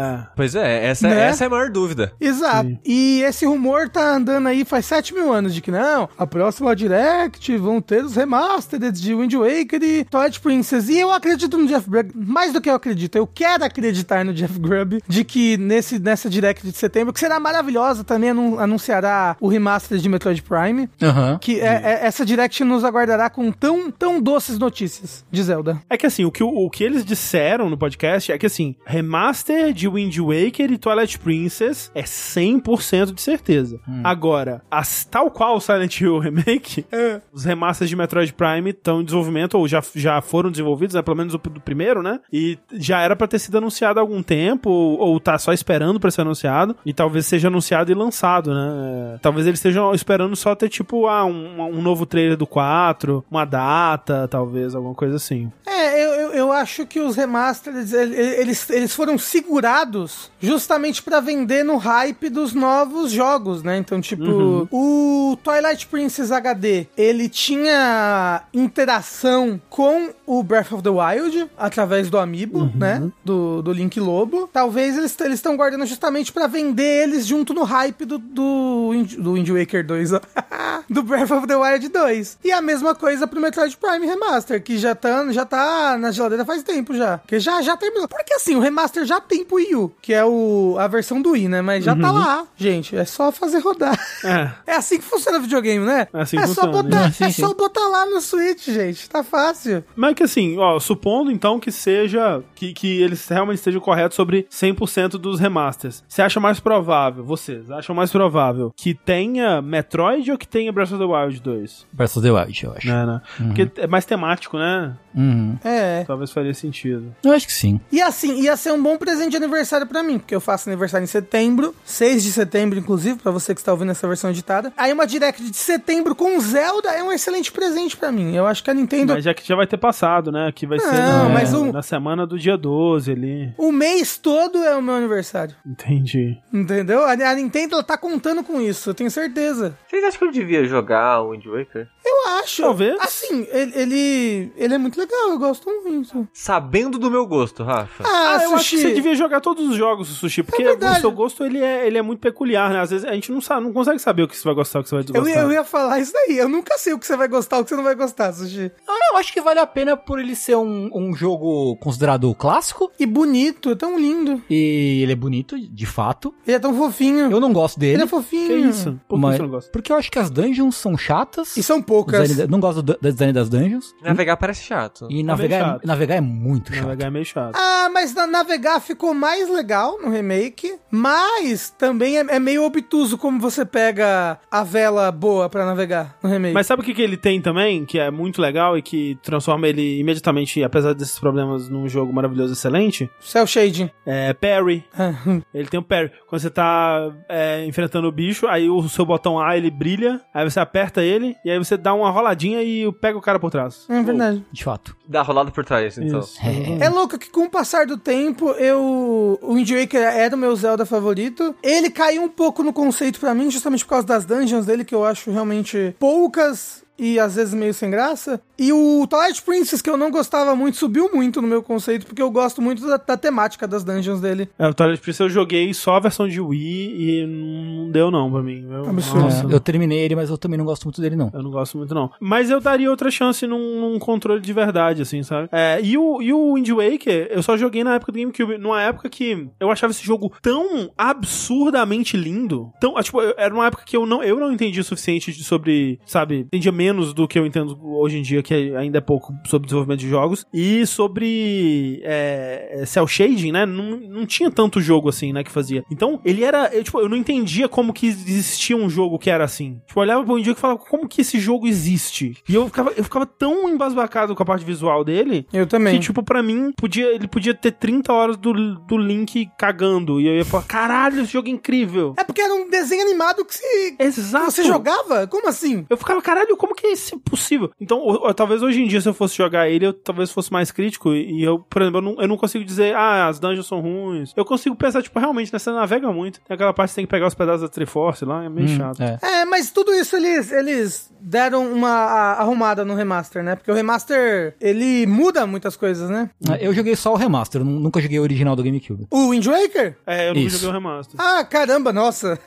é. 0.00 0.26
Pois 0.36 0.54
é, 0.54 0.86
essa, 0.86 1.08
Né? 1.08 1.20
essa 1.28 1.44
é 1.44 1.46
a 1.46 1.50
maior 1.50 1.70
dúvida. 1.70 2.12
Exato. 2.20 2.68
Sim. 2.68 2.78
E 2.84 3.22
esse 3.22 3.44
rumor 3.46 3.88
tá 3.88 4.14
andando 4.16 4.46
aí 4.46 4.64
faz 4.64 4.86
7 4.86 5.12
mil 5.14 5.32
anos 5.32 5.54
de 5.54 5.60
que 5.60 5.70
não, 5.70 6.08
a 6.16 6.26
próxima 6.26 6.74
Direct 6.76 7.56
vão 7.56 7.80
ter 7.80 8.04
os 8.04 8.16
remastered 8.16 9.00
de 9.00 9.14
Wind 9.14 9.32
Waker 9.34 9.82
e 9.82 10.04
Twilight 10.04 10.35
Princess. 10.40 10.88
E 10.88 10.98
eu 10.98 11.10
acredito 11.12 11.56
no 11.58 11.66
Jeff 11.66 11.88
Grubb, 11.88 12.10
mais 12.14 12.52
do 12.52 12.60
que 12.60 12.68
eu 12.70 12.74
acredito, 12.74 13.16
eu 13.16 13.26
quero 13.26 13.64
acreditar 13.64 14.24
no 14.24 14.32
Jeff 14.32 14.58
Grubb, 14.58 15.02
de 15.08 15.24
que 15.24 15.56
nesse, 15.56 15.98
nessa 15.98 16.28
Direct 16.28 16.66
de 16.66 16.76
setembro, 16.76 17.12
que 17.12 17.20
será 17.20 17.38
maravilhosa, 17.40 18.04
também 18.04 18.30
anun- 18.30 18.58
anunciará 18.58 19.36
o 19.40 19.48
remaster 19.48 19.98
de 19.98 20.08
Metroid 20.08 20.42
Prime, 20.42 20.88
Aham. 21.02 21.38
que 21.40 21.60
é, 21.60 21.66
é- 21.66 22.06
essa 22.06 22.24
Direct 22.24 22.62
nos 22.64 22.84
aguardará 22.84 23.28
com 23.30 23.50
tão, 23.52 23.90
tão 23.90 24.20
doces 24.20 24.58
notícias 24.58 25.24
de 25.30 25.42
Zelda. 25.42 25.80
É 25.88 25.96
que 25.96 26.06
assim, 26.06 26.24
o 26.24 26.30
que, 26.30 26.42
o, 26.42 26.48
o 26.48 26.70
que 26.70 26.84
eles 26.84 27.04
disseram 27.04 27.68
no 27.70 27.76
podcast 27.76 28.30
é 28.32 28.38
que 28.38 28.46
assim, 28.46 28.74
remaster 28.84 29.72
de 29.72 29.88
Wind 29.88 30.16
Waker 30.18 30.70
e 30.72 30.78
Twilight 30.78 31.18
Princess 31.18 31.90
é 31.94 32.02
100% 32.02 33.12
de 33.12 33.22
certeza. 33.22 33.80
Agora, 34.04 34.62
as, 34.70 35.04
tal 35.04 35.30
qual 35.30 35.56
o 35.56 35.60
Silent 35.60 36.00
Hill 36.00 36.18
Remake, 36.20 36.84
os 37.32 37.44
remasters 37.44 37.88
de 37.90 37.96
Metroid 37.96 38.32
Prime 38.32 38.70
estão 38.70 39.00
em 39.00 39.04
desenvolvimento, 39.04 39.54
ou 39.58 39.66
já, 39.68 39.82
já 39.94 40.20
foram 40.26 40.50
desenvolvidos, 40.50 40.94
né, 40.94 41.02
pelo 41.02 41.16
menos 41.16 41.34
o 41.34 41.38
do 41.38 41.60
primeiro, 41.60 42.02
né? 42.02 42.20
E 42.32 42.58
já 42.72 43.00
era 43.00 43.14
pra 43.16 43.26
ter 43.26 43.38
sido 43.38 43.58
anunciado 43.58 43.98
há 43.98 44.02
algum 44.02 44.22
tempo, 44.22 44.68
ou, 44.70 44.98
ou 44.98 45.20
tá 45.20 45.38
só 45.38 45.52
esperando 45.52 45.98
pra 46.00 46.10
ser 46.10 46.22
anunciado, 46.22 46.76
e 46.84 46.92
talvez 46.92 47.26
seja 47.26 47.48
anunciado 47.48 47.90
e 47.90 47.94
lançado, 47.94 48.52
né? 48.54 49.18
Talvez 49.22 49.46
eles 49.46 49.58
estejam 49.58 49.94
esperando 49.94 50.34
só 50.36 50.54
ter, 50.54 50.68
tipo, 50.68 51.06
ah, 51.06 51.24
um, 51.24 51.60
um 51.78 51.82
novo 51.82 52.04
trailer 52.06 52.36
do 52.36 52.46
4, 52.46 53.24
uma 53.30 53.44
data, 53.44 54.26
talvez, 54.28 54.74
alguma 54.74 54.94
coisa 54.94 55.16
assim. 55.16 55.50
É, 55.66 56.04
eu, 56.04 56.10
eu, 56.12 56.32
eu 56.32 56.52
acho 56.52 56.84
que 56.86 57.00
os 57.00 57.16
remasters, 57.16 57.92
ele- 57.92 58.16
eles, 58.16 58.68
eles 58.70 58.94
foram 58.94 59.16
segurados 59.18 60.30
justamente 60.40 61.02
pra 61.02 61.20
vender 61.20 61.64
no 61.64 61.76
hype 61.76 62.28
dos 62.28 62.52
novos 62.52 63.12
jogos, 63.12 63.62
né? 63.62 63.76
Então, 63.78 64.00
tipo, 64.00 64.68
o 64.70 65.36
Twilight 65.42 65.86
Princess 65.86 66.30
HD, 66.32 66.86
ele 66.96 67.28
tinha 67.28 68.42
interação 68.52 69.60
com 69.68 70.10
o 70.24 70.42
Breath 70.42 70.72
of 70.72 70.82
the 70.82 70.88
Wild 70.90 71.48
através 71.58 72.08
do 72.10 72.18
Amiibo, 72.18 72.70
né? 72.74 73.02
Do, 73.24 73.62
do 73.62 73.72
Link 73.72 73.98
Lobo. 74.00 74.48
Talvez 74.52 74.96
eles 74.96 75.16
eles 75.20 75.34
estão 75.34 75.56
guardando 75.56 75.84
justamente 75.86 76.32
pra 76.32 76.46
vender 76.46 77.02
eles 77.04 77.26
junto 77.26 77.52
no 77.54 77.62
hype 77.64 78.04
do, 78.04 78.18
do, 78.18 78.88
Wind- 78.92 79.16
do 79.16 79.32
Wind 79.34 79.48
Waker 79.50 79.84
2, 79.86 80.12
ó. 80.14 80.20
do 80.88 81.02
Breath 81.02 81.30
of 81.30 81.46
the 81.46 81.56
Wild 81.56 81.88
2. 81.88 82.38
E 82.44 82.52
a 82.52 82.60
mesma 82.62 82.94
coisa 82.94 83.26
pro 83.26 83.40
Metroid 83.40 83.76
Prime 83.76 84.06
Remaster, 84.06 84.62
que 84.62 84.78
já 84.78 84.94
tá, 84.94 85.30
já 85.32 85.44
tá 85.44 85.96
na 85.98 86.10
geladeira 86.10 86.44
faz 86.44 86.62
tempo 86.62 86.94
já. 86.94 87.18
Que 87.26 87.38
já, 87.40 87.60
já 87.62 87.76
terminou. 87.76 88.06
Porque 88.08 88.34
assim, 88.34 88.54
o 88.56 88.60
remaster 88.60 89.04
já 89.04 89.20
tem 89.20 89.44
pro 89.44 89.56
Wii 89.56 89.74
U, 89.76 89.92
que 90.00 90.12
é 90.14 90.24
o, 90.24 90.76
a 90.78 90.86
versão 90.86 91.20
do 91.20 91.30
Wii, 91.30 91.48
né? 91.48 91.62
Mas 91.62 91.84
já 91.84 91.96
tá 91.96 92.10
lá, 92.12 92.46
gente. 92.56 92.96
É 92.96 93.04
só 93.04 93.32
fazer 93.32 93.58
rodar. 93.58 93.98
É. 94.24 94.46
É 94.76 94.76
assim 94.76 94.98
que 94.98 95.04
funciona 95.04 95.38
o 95.38 95.42
videogame, 95.42 95.84
né? 95.84 96.06
É 96.12 96.20
assim 96.20 96.36
é 96.36 96.42
que 96.42 96.48
só 96.48 96.54
funciona, 96.62 96.82
botar, 96.82 97.00
né? 97.00 97.12
Sim, 97.12 97.24
é 97.24 97.30
só 97.30 97.54
botar 97.54 97.88
lá 97.88 98.04
no 98.06 98.20
Switch, 98.20 98.66
gente. 98.66 99.08
Tá 99.08 99.22
fácil. 99.24 99.82
Mas 99.94 100.05
que 100.14 100.22
assim, 100.22 100.58
ó, 100.58 100.78
supondo 100.78 101.30
então 101.30 101.58
que 101.58 101.70
seja, 101.70 102.42
que, 102.54 102.72
que 102.72 103.02
eles 103.02 103.26
realmente 103.28 103.58
estejam 103.58 103.80
corretos 103.80 104.16
sobre 104.16 104.46
100% 104.50 105.12
dos 105.12 105.40
remasters, 105.40 106.04
você 106.08 106.22
acha 106.22 106.40
mais 106.40 106.60
provável, 106.60 107.24
vocês 107.24 107.70
acham 107.70 107.94
mais 107.94 108.10
provável 108.10 108.72
que 108.76 108.94
tenha 108.94 109.60
Metroid 109.62 110.30
ou 110.30 110.38
que 110.38 110.46
tenha 110.46 110.72
Breath 110.72 110.92
of 110.92 110.98
the 110.98 111.04
Wild 111.04 111.40
2? 111.40 111.86
Breath 111.92 112.16
of 112.16 112.22
the 112.22 112.32
Wild, 112.32 112.64
eu 112.64 112.72
acho. 112.72 112.88
Né, 112.88 113.06
né? 113.06 113.20
Porque 113.36 113.70
é 113.76 113.86
mais 113.86 114.04
temático, 114.04 114.58
né? 114.58 114.94
Uhum. 115.14 115.58
É. 115.64 116.04
Talvez 116.04 116.30
faria 116.30 116.52
sentido. 116.52 117.14
Eu 117.24 117.32
acho 117.32 117.46
que 117.46 117.52
sim. 117.52 117.80
E 117.90 118.02
assim, 118.02 118.42
ia 118.42 118.56
ser 118.56 118.72
um 118.72 118.82
bom 118.82 118.98
presente 118.98 119.30
de 119.30 119.36
aniversário 119.36 119.86
pra 119.86 120.02
mim, 120.02 120.18
porque 120.18 120.34
eu 120.34 120.40
faço 120.40 120.68
aniversário 120.68 121.04
em 121.04 121.08
setembro, 121.08 121.74
6 121.84 122.22
de 122.22 122.32
setembro, 122.32 122.78
inclusive, 122.78 123.18
pra 123.18 123.32
você 123.32 123.54
que 123.54 123.60
está 123.60 123.72
ouvindo 123.72 123.92
essa 123.92 124.06
versão 124.06 124.30
editada. 124.30 124.72
Aí 124.76 124.92
uma 124.92 125.06
direct 125.06 125.42
de 125.42 125.56
setembro 125.56 126.14
com 126.14 126.38
Zelda 126.40 126.90
é 126.90 127.02
um 127.02 127.10
excelente 127.10 127.50
presente 127.50 127.96
pra 127.96 128.12
mim. 128.12 128.34
Eu 128.34 128.46
acho 128.46 128.62
que 128.62 128.70
a 128.70 128.74
Nintendo. 128.74 129.14
Mas 129.14 129.24
já 129.24 129.32
que 129.32 129.46
já 129.46 129.56
vai 129.56 129.66
ter 129.66 129.78
passado, 129.86 130.32
né? 130.32 130.50
Que 130.54 130.66
vai 130.66 130.78
ser 130.78 130.86
Não, 130.92 131.24
na, 131.24 131.28
mas 131.28 131.52
o- 131.54 131.72
na 131.72 131.82
semana 131.82 132.26
do 132.26 132.38
dia 132.38 132.56
12 132.56 133.12
ali. 133.12 133.54
O 133.58 133.70
mês 133.72 134.18
todo 134.18 134.58
é 134.64 134.74
o 134.76 134.82
meu 134.82 134.94
aniversário. 134.94 135.54
Entendi. 135.64 136.36
Entendeu? 136.52 137.04
A, 137.04 137.12
a 137.12 137.34
Nintendo 137.34 137.74
ela 137.74 137.82
tá 137.84 137.96
contando 137.96 138.42
com 138.42 138.60
isso, 138.60 138.90
eu 138.90 138.94
tenho 138.94 139.10
certeza. 139.10 139.76
Vocês 139.88 140.02
acham 140.04 140.18
que 140.18 140.24
eu 140.26 140.32
devia 140.32 140.64
jogar 140.64 141.20
o 141.22 141.30
Wind 141.30 141.46
Waker? 141.46 141.88
Eu 142.04 142.28
acho. 142.40 142.62
Talvez. 142.62 142.98
Assim, 143.00 143.46
ele, 143.50 143.72
ele, 143.74 144.52
ele 144.56 144.74
é 144.74 144.78
muito 144.78 144.98
legal, 144.98 145.30
eu 145.30 145.38
gosto 145.38 145.68
muito. 145.84 146.26
Sabendo 146.32 146.98
do 146.98 147.10
meu 147.10 147.26
gosto, 147.26 147.62
Rafa. 147.62 148.02
Ah, 148.04 148.36
Ah, 148.38 148.44
eu 148.44 148.54
acho 148.54 148.64
Sushi. 148.64 148.76
que 148.76 148.82
você 148.82 148.94
devia 148.94 149.14
jogar 149.14 149.40
todos 149.40 149.68
os 149.68 149.76
jogos, 149.76 150.08
Sushi, 150.08 150.42
porque 150.42 150.62
o 150.62 150.66
verdade. 150.66 151.00
seu 151.00 151.10
gosto 151.10 151.44
ele 151.44 151.58
é, 151.62 151.86
ele 151.86 151.98
é 151.98 152.02
muito 152.02 152.20
peculiar, 152.20 152.70
né? 152.70 152.80
Às 152.80 152.90
vezes 152.90 153.06
a 153.06 153.12
gente 153.12 153.30
não 153.32 153.40
sabe, 153.40 153.62
não 153.66 153.72
consegue 153.72 153.98
saber 153.98 154.22
o 154.22 154.28
que 154.28 154.36
você 154.36 154.44
vai 154.44 154.54
gostar, 154.54 154.80
o 154.80 154.82
que 154.82 154.88
você 154.88 154.94
vai 154.96 155.02
Eu 155.02 155.06
desgostar. 155.06 155.34
ia, 155.36 155.42
eu 155.42 155.52
ia 155.52 155.64
falar 155.64 155.98
isso 156.00 156.12
daí. 156.12 156.38
Eu 156.38 156.48
nunca 156.48 156.76
sei 156.78 156.92
o 156.92 156.98
que 156.98 157.06
você 157.06 157.16
vai 157.16 157.28
gostar, 157.28 157.58
o 157.58 157.64
que 157.64 157.70
você 157.70 157.76
não 157.76 157.84
vai 157.84 157.94
gostar, 157.94 158.32
Sushi. 158.32 158.70
Ah, 158.88 158.98
eu 159.12 159.18
acho 159.18 159.32
que 159.32 159.40
vale 159.40 159.60
a 159.60 159.66
pena 159.76 159.94
por 159.94 160.18
ele 160.18 160.34
ser 160.34 160.56
um, 160.56 160.88
um 160.94 161.14
jogo 161.14 161.76
considerado 161.76 162.34
clássico. 162.34 162.90
E 162.98 163.04
bonito, 163.04 163.72
é 163.72 163.74
tão 163.74 163.98
lindo. 163.98 164.42
E 164.48 165.00
ele 165.02 165.12
é 165.12 165.14
bonito, 165.14 165.54
de 165.58 165.84
fato. 165.84 166.34
Ele 166.46 166.56
é 166.56 166.58
tão 166.58 166.74
fofinho. 166.74 167.30
Eu 167.30 167.38
não 167.38 167.52
gosto 167.52 167.78
dele. 167.78 167.96
Ele 167.96 168.04
é 168.04 168.06
fofinho. 168.06 168.48
Que 168.48 168.68
isso? 168.70 168.98
Por 169.06 169.16
que 169.16 169.22
mas- 169.22 169.36
você 169.36 169.42
não 169.42 169.50
gosta? 169.50 169.70
Porque 169.70 169.92
eu 169.92 169.96
acho 169.96 170.10
que 170.10 170.18
as 170.18 170.30
dungeons 170.30 170.76
são 170.76 170.96
chatas. 170.96 171.54
E 171.58 171.62
são 171.62 171.82
poucas. 171.82 172.26
design 172.26 172.50
não 172.50 172.58
gosto 172.58 172.80
do, 172.80 172.96
design 173.02 173.34
das 173.34 173.50
dungeons. 173.50 173.94
Navegar 174.02 174.38
parece 174.38 174.62
chato. 174.62 175.08
E 175.10 175.22
navegar, 175.22 175.60
chato. 175.60 175.84
é, 175.84 175.86
navegar 175.86 176.14
é 176.14 176.20
muito 176.22 176.72
chato. 176.72 176.82
Navegar 176.84 177.06
é 177.08 177.10
meio 177.10 177.24
chato. 177.26 177.54
Ah, 177.54 177.90
mas 177.92 178.14
na 178.14 178.26
navegar 178.26 178.80
ficou 178.80 179.12
mais 179.12 179.50
legal 179.50 180.00
no 180.00 180.08
remake, 180.08 180.74
mas 180.90 181.68
também 181.68 182.16
é, 182.16 182.20
é 182.20 182.38
meio 182.38 182.64
obtuso 182.64 183.18
como 183.18 183.38
você 183.38 183.66
pega 183.66 184.38
a 184.50 184.64
vela 184.64 185.12
boa 185.12 185.50
pra 185.50 185.66
navegar 185.66 186.16
no 186.22 186.30
remake. 186.30 186.54
Mas 186.54 186.66
sabe 186.66 186.80
o 186.80 186.84
que, 186.84 186.94
que 186.94 187.02
ele 187.02 187.18
tem 187.18 187.42
também, 187.42 187.84
que 187.84 187.98
é 187.98 188.10
muito 188.10 188.40
legal 188.40 188.78
e 188.78 188.80
que 188.80 189.18
transforma 189.22 189.65
ele 189.68 189.98
imediatamente, 189.98 190.62
apesar 190.62 190.94
desses 190.94 191.18
problemas, 191.18 191.68
num 191.68 191.88
jogo 191.88 192.12
maravilhoso 192.12 192.52
e 192.52 192.54
excelente? 192.54 193.10
Cell 193.20 193.46
shading. 193.46 193.90
É 194.04 194.32
parry. 194.32 194.84
Ele 195.54 195.68
tem 195.68 195.80
o 195.80 195.82
parry. 195.82 196.10
Quando 196.26 196.42
você 196.42 196.50
tá 196.50 197.10
é, 197.28 197.64
enfrentando 197.66 198.08
o 198.08 198.12
bicho, 198.12 198.46
aí 198.46 198.68
o 198.68 198.88
seu 198.88 199.04
botão 199.04 199.38
A 199.38 199.56
ele 199.56 199.70
brilha, 199.70 200.20
aí 200.32 200.48
você 200.48 200.60
aperta 200.60 201.02
ele, 201.02 201.34
e 201.44 201.50
aí 201.50 201.58
você 201.58 201.76
dá 201.76 201.94
uma 201.94 202.10
roladinha 202.10 202.62
e 202.62 202.90
pega 203.00 203.18
o 203.18 203.22
cara 203.22 203.38
por 203.38 203.50
trás. 203.50 203.86
É 203.88 204.02
verdade. 204.02 204.44
De 204.52 204.64
fato. 204.64 204.96
Dá 205.08 205.22
rolada 205.22 205.50
por 205.50 205.64
trás, 205.64 205.98
então. 205.98 206.20
Isso. 206.20 206.36
É 206.80 206.88
louco 206.88 207.18
que 207.18 207.30
com 207.30 207.44
o 207.44 207.50
passar 207.50 207.86
do 207.86 207.96
tempo, 207.96 208.50
eu. 208.52 209.38
O 209.42 209.54
Wind 209.54 209.70
Waker 209.70 210.00
era 210.00 210.34
o 210.34 210.38
meu 210.38 210.54
Zelda 210.54 210.84
favorito. 210.84 211.54
Ele 211.62 211.90
caiu 211.90 212.22
um 212.22 212.28
pouco 212.28 212.62
no 212.62 212.72
conceito 212.72 213.18
pra 213.18 213.34
mim, 213.34 213.50
justamente 213.50 213.84
por 213.84 213.90
causa 213.90 214.06
das 214.06 214.24
dungeons 214.24 214.66
dele, 214.66 214.84
que 214.84 214.94
eu 214.94 215.04
acho 215.04 215.30
realmente 215.30 215.94
poucas. 215.98 216.85
E 216.98 217.18
às 217.18 217.36
vezes 217.36 217.52
meio 217.54 217.74
sem 217.74 217.90
graça. 217.90 218.40
E 218.58 218.72
o 218.72 219.06
Twilight 219.06 219.42
Princess, 219.42 219.82
que 219.82 219.90
eu 219.90 219.96
não 219.98 220.10
gostava 220.10 220.54
muito, 220.56 220.78
subiu 220.78 221.10
muito 221.12 221.42
no 221.42 221.48
meu 221.48 221.62
conceito, 221.62 222.06
porque 222.06 222.22
eu 222.22 222.30
gosto 222.30 222.62
muito 222.62 222.86
da, 222.86 222.96
da 222.96 223.16
temática 223.16 223.66
das 223.68 223.84
dungeons 223.84 224.20
dele. 224.20 224.48
É, 224.58 224.66
o 224.66 224.72
Twilight 224.74 225.02
Princess 225.02 225.20
eu 225.20 225.28
joguei 225.28 225.72
só 225.74 225.96
a 225.96 226.00
versão 226.00 226.26
de 226.26 226.40
Wii 226.40 227.20
e 227.22 227.26
não 227.26 227.90
deu 227.90 228.10
não 228.10 228.30
pra 228.32 228.42
mim. 228.42 228.66
Eu, 228.70 228.88
Absurdo. 228.88 229.20
nossa, 229.24 229.46
É, 229.46 229.54
eu 229.54 229.60
terminei 229.60 229.98
ele, 229.98 230.16
mas 230.16 230.30
eu 230.30 230.38
também 230.38 230.56
não 230.56 230.64
gosto 230.64 230.84
muito 230.84 231.00
dele, 231.00 231.16
não. 231.16 231.30
Eu 231.34 231.42
não 231.42 231.50
gosto 231.50 231.76
muito, 231.76 231.94
não. 231.94 232.10
Mas 232.18 232.48
eu 232.50 232.60
daria 232.60 232.90
outra 232.90 233.10
chance 233.10 233.46
num, 233.46 233.80
num 233.80 233.98
controle 233.98 234.40
de 234.40 234.52
verdade, 234.52 235.02
assim, 235.02 235.22
sabe? 235.22 235.48
É, 235.52 235.78
e, 235.82 235.98
o, 235.98 236.22
e 236.22 236.32
o 236.32 236.54
Wind 236.54 236.68
Waker, 236.70 237.28
eu 237.30 237.42
só 237.42 237.56
joguei 237.58 237.84
na 237.84 237.96
época 237.96 238.10
do 238.12 238.18
GameCube. 238.18 238.56
Numa 238.58 238.80
época 238.80 239.10
que 239.10 239.48
eu 239.60 239.70
achava 239.70 239.90
esse 239.90 240.02
jogo 240.04 240.32
tão 240.40 240.90
absurdamente 240.96 242.16
lindo. 242.16 242.72
Tão, 242.80 242.96
ah, 242.96 243.02
tipo, 243.02 243.18
era 243.36 243.52
uma 243.54 243.66
época 243.66 243.82
que 243.84 243.96
eu 243.96 244.06
não, 244.06 244.22
eu 244.22 244.38
não 244.40 244.52
entendia 244.52 244.80
o 244.80 244.84
suficiente 244.84 245.32
de- 245.32 245.44
sobre, 245.44 246.00
sabe? 246.06 246.40
Entendia 246.40 246.72
menos 246.72 246.85
do 246.94 247.26
que 247.28 247.38
eu 247.38 247.46
entendo 247.46 247.78
hoje 247.82 248.18
em 248.18 248.22
dia, 248.22 248.42
que 248.42 248.74
ainda 248.76 248.98
é 248.98 249.00
pouco 249.00 249.34
sobre 249.44 249.66
desenvolvimento 249.66 250.00
de 250.00 250.08
jogos. 250.08 250.46
E 250.52 250.86
sobre 250.86 252.00
é, 252.02 252.80
é, 252.80 252.86
cel 252.86 253.06
shading, 253.06 253.52
né? 253.52 253.66
Não, 253.66 253.96
não 253.96 254.26
tinha 254.26 254.50
tanto 254.50 254.80
jogo 254.80 255.08
assim, 255.08 255.32
né? 255.32 255.42
Que 255.42 255.50
fazia. 255.50 255.84
Então, 255.90 256.20
ele 256.24 256.44
era. 256.44 256.70
Eu, 256.72 256.84
tipo, 256.84 257.00
eu 257.00 257.08
não 257.08 257.16
entendia 257.16 257.68
como 257.68 257.92
que 257.92 258.06
existia 258.06 258.76
um 258.76 258.88
jogo 258.88 259.18
que 259.18 259.30
era 259.30 259.44
assim. 259.44 259.80
Tipo, 259.86 260.00
eu 260.00 260.02
olhava 260.02 260.24
pro 260.24 260.34
Wind 260.34 260.46
Waker 260.46 260.58
e 260.58 260.60
falava, 260.60 260.78
como 260.78 261.08
que 261.08 261.20
esse 261.20 261.38
jogo 261.38 261.66
existe? 261.66 262.36
E 262.48 262.54
eu 262.54 262.66
ficava, 262.66 262.92
eu 262.96 263.04
ficava 263.04 263.26
tão 263.26 263.68
embasbacado 263.68 264.34
com 264.34 264.42
a 264.42 264.46
parte 264.46 264.64
visual 264.64 265.04
dele. 265.04 265.46
Eu 265.52 265.66
também. 265.66 265.98
Que, 265.98 266.06
tipo, 266.06 266.22
pra 266.22 266.42
mim, 266.42 266.72
podia, 266.76 267.14
ele 267.14 267.28
podia 267.28 267.54
ter 267.54 267.72
30 267.72 268.12
horas 268.12 268.36
do, 268.36 268.52
do 268.52 268.96
Link 268.96 269.48
cagando. 269.58 270.20
E 270.20 270.26
eu 270.26 270.34
ia 270.34 270.44
falar, 270.44 270.64
caralho, 270.64 271.22
esse 271.22 271.32
jogo 271.32 271.48
é 271.48 271.50
incrível. 271.50 272.14
É 272.16 272.24
porque 272.24 272.40
era 272.40 272.54
um 272.54 272.68
desenho 272.68 273.02
animado 273.02 273.44
que, 273.44 273.54
se, 273.54 273.92
que 273.92 274.02
Exato. 274.02 274.50
você 274.50 274.64
jogava? 274.64 275.26
Como 275.26 275.48
assim? 275.48 275.86
Eu 275.88 275.96
ficava, 275.96 276.20
caralho, 276.22 276.56
como 276.56 276.74
que 276.76 276.86
é 276.86 276.92
isso 276.92 277.18
possível? 277.18 277.70
Então, 277.80 277.98
o- 277.98 278.28
o- 278.28 278.34
talvez 278.34 278.62
hoje 278.62 278.80
em 278.82 278.86
dia, 278.86 279.00
se 279.00 279.08
eu 279.08 279.14
fosse 279.14 279.36
jogar 279.36 279.68
ele, 279.68 279.86
eu 279.86 279.92
talvez 279.92 280.30
fosse 280.30 280.52
mais 280.52 280.70
crítico. 280.70 281.12
E 281.14 281.42
eu, 281.42 281.58
por 281.58 281.82
exemplo, 281.82 281.98
eu 281.98 282.02
não, 282.02 282.20
eu 282.22 282.28
não 282.28 282.36
consigo 282.36 282.64
dizer, 282.64 282.94
ah, 282.94 283.26
as 283.26 283.40
dungeons 283.40 283.66
são 283.66 283.80
ruins. 283.80 284.32
Eu 284.36 284.44
consigo 284.44 284.76
pensar, 284.76 285.02
tipo, 285.02 285.18
realmente, 285.18 285.52
né, 285.52 285.58
você 285.58 285.70
navega 285.70 286.12
muito. 286.12 286.40
Tem 286.46 286.54
aquela 286.54 286.72
parte 286.72 286.90
que 286.90 286.94
você 286.94 286.96
tem 287.00 287.06
que 287.06 287.10
pegar 287.10 287.26
os 287.26 287.34
pedaços 287.34 287.62
da 287.62 287.68
Triforce 287.68 288.24
lá, 288.24 288.44
é 288.44 288.48
meio 288.48 288.68
chato. 288.68 289.00
É. 289.02 289.18
É, 289.22 289.44
mas 289.44 289.70
tudo 289.70 289.92
isso 289.92 290.14
eles, 290.16 290.52
eles 290.52 291.10
deram 291.20 291.72
uma 291.72 291.88
a- 291.88 292.32
arrumada 292.40 292.84
no 292.84 292.94
remaster, 292.94 293.42
né? 293.42 293.56
Porque 293.56 293.70
o 293.70 293.74
remaster, 293.74 294.54
ele 294.60 295.06
muda 295.06 295.46
muitas 295.46 295.76
coisas, 295.76 296.08
né? 296.10 296.30
Eu 296.60 296.72
joguei 296.72 296.94
só 296.94 297.12
o 297.12 297.16
remaster, 297.16 297.64
nunca 297.64 298.00
joguei 298.00 298.18
o 298.18 298.22
original 298.22 298.54
do 298.54 298.62
GameCube. 298.62 299.06
O 299.10 299.30
Wind 299.30 299.44
Waker? 299.46 299.96
É, 300.06 300.28
eu 300.28 300.34
nunca 300.34 300.46
Isso. 300.46 300.58
joguei 300.58 300.68
o 300.70 300.72
remaster. 300.72 301.14
Ah, 301.18 301.44
caramba, 301.44 301.92
nossa. 301.92 302.38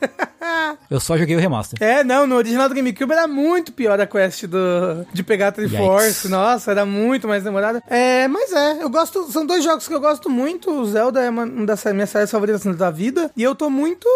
Eu 0.90 0.98
só 1.00 1.16
joguei 1.16 1.36
o 1.36 1.38
remaster. 1.38 1.78
é, 1.82 2.02
não, 2.02 2.26
no 2.26 2.36
original 2.36 2.68
do 2.68 2.74
GameCube 2.74 3.12
era 3.12 3.26
muito 3.28 3.72
pior 3.72 4.00
a 4.00 4.06
quest 4.20 4.44
do, 4.46 4.58
de 5.12 5.22
pegar 5.22 5.48
a 5.48 5.52
Triforce. 5.52 6.06
Yikes. 6.06 6.24
Nossa, 6.30 6.70
era 6.70 6.84
muito 6.84 7.26
mais 7.26 7.42
demorada. 7.42 7.82
É, 7.88 8.28
mas 8.28 8.52
é, 8.52 8.82
eu 8.82 8.90
gosto, 8.90 9.30
são 9.32 9.46
dois 9.46 9.64
jogos 9.64 9.88
que 9.88 9.94
eu 9.94 10.00
gosto 10.00 10.28
muito. 10.28 10.70
O 10.70 10.86
Zelda 10.86 11.20
é 11.22 11.30
uma, 11.30 11.44
uma 11.44 11.66
das 11.66 11.82
minhas 11.86 12.10
séries 12.10 12.30
favoritas 12.30 12.62
da 12.76 12.90
vida. 12.90 13.30
E 13.36 13.42
eu 13.42 13.54
tô 13.54 13.70
muito, 13.70 14.06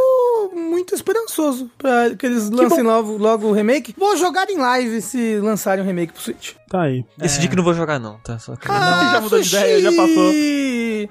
muito 0.55 0.95
esperançoso 0.95 1.71
pra 1.79 2.11
que 2.17 2.27
eles 2.27 2.51
lancem 2.51 2.83
logo, 2.83 3.17
logo 3.17 3.49
o 3.49 3.53
remake. 3.53 3.95
Vou 3.97 4.17
jogar 4.17 4.49
em 4.51 4.59
live 4.59 5.01
se 5.01 5.39
lançarem 5.39 5.83
o 5.83 5.87
remake 5.87 6.13
pro 6.13 6.23
Switch. 6.23 6.53
Tá 6.69 6.83
aí. 6.83 7.05
Decidi 7.17 7.49
que 7.49 7.57
não 7.57 7.63
vou 7.65 7.73
jogar, 7.75 7.99
não, 8.01 8.19
tá? 8.19 8.39
Só 8.39 8.57
que- 8.57 8.67
já 8.67 9.21
mudou 9.21 9.41
de 9.41 9.49
ideia, 9.49 9.81
já 9.81 9.93
passou. 9.93 10.33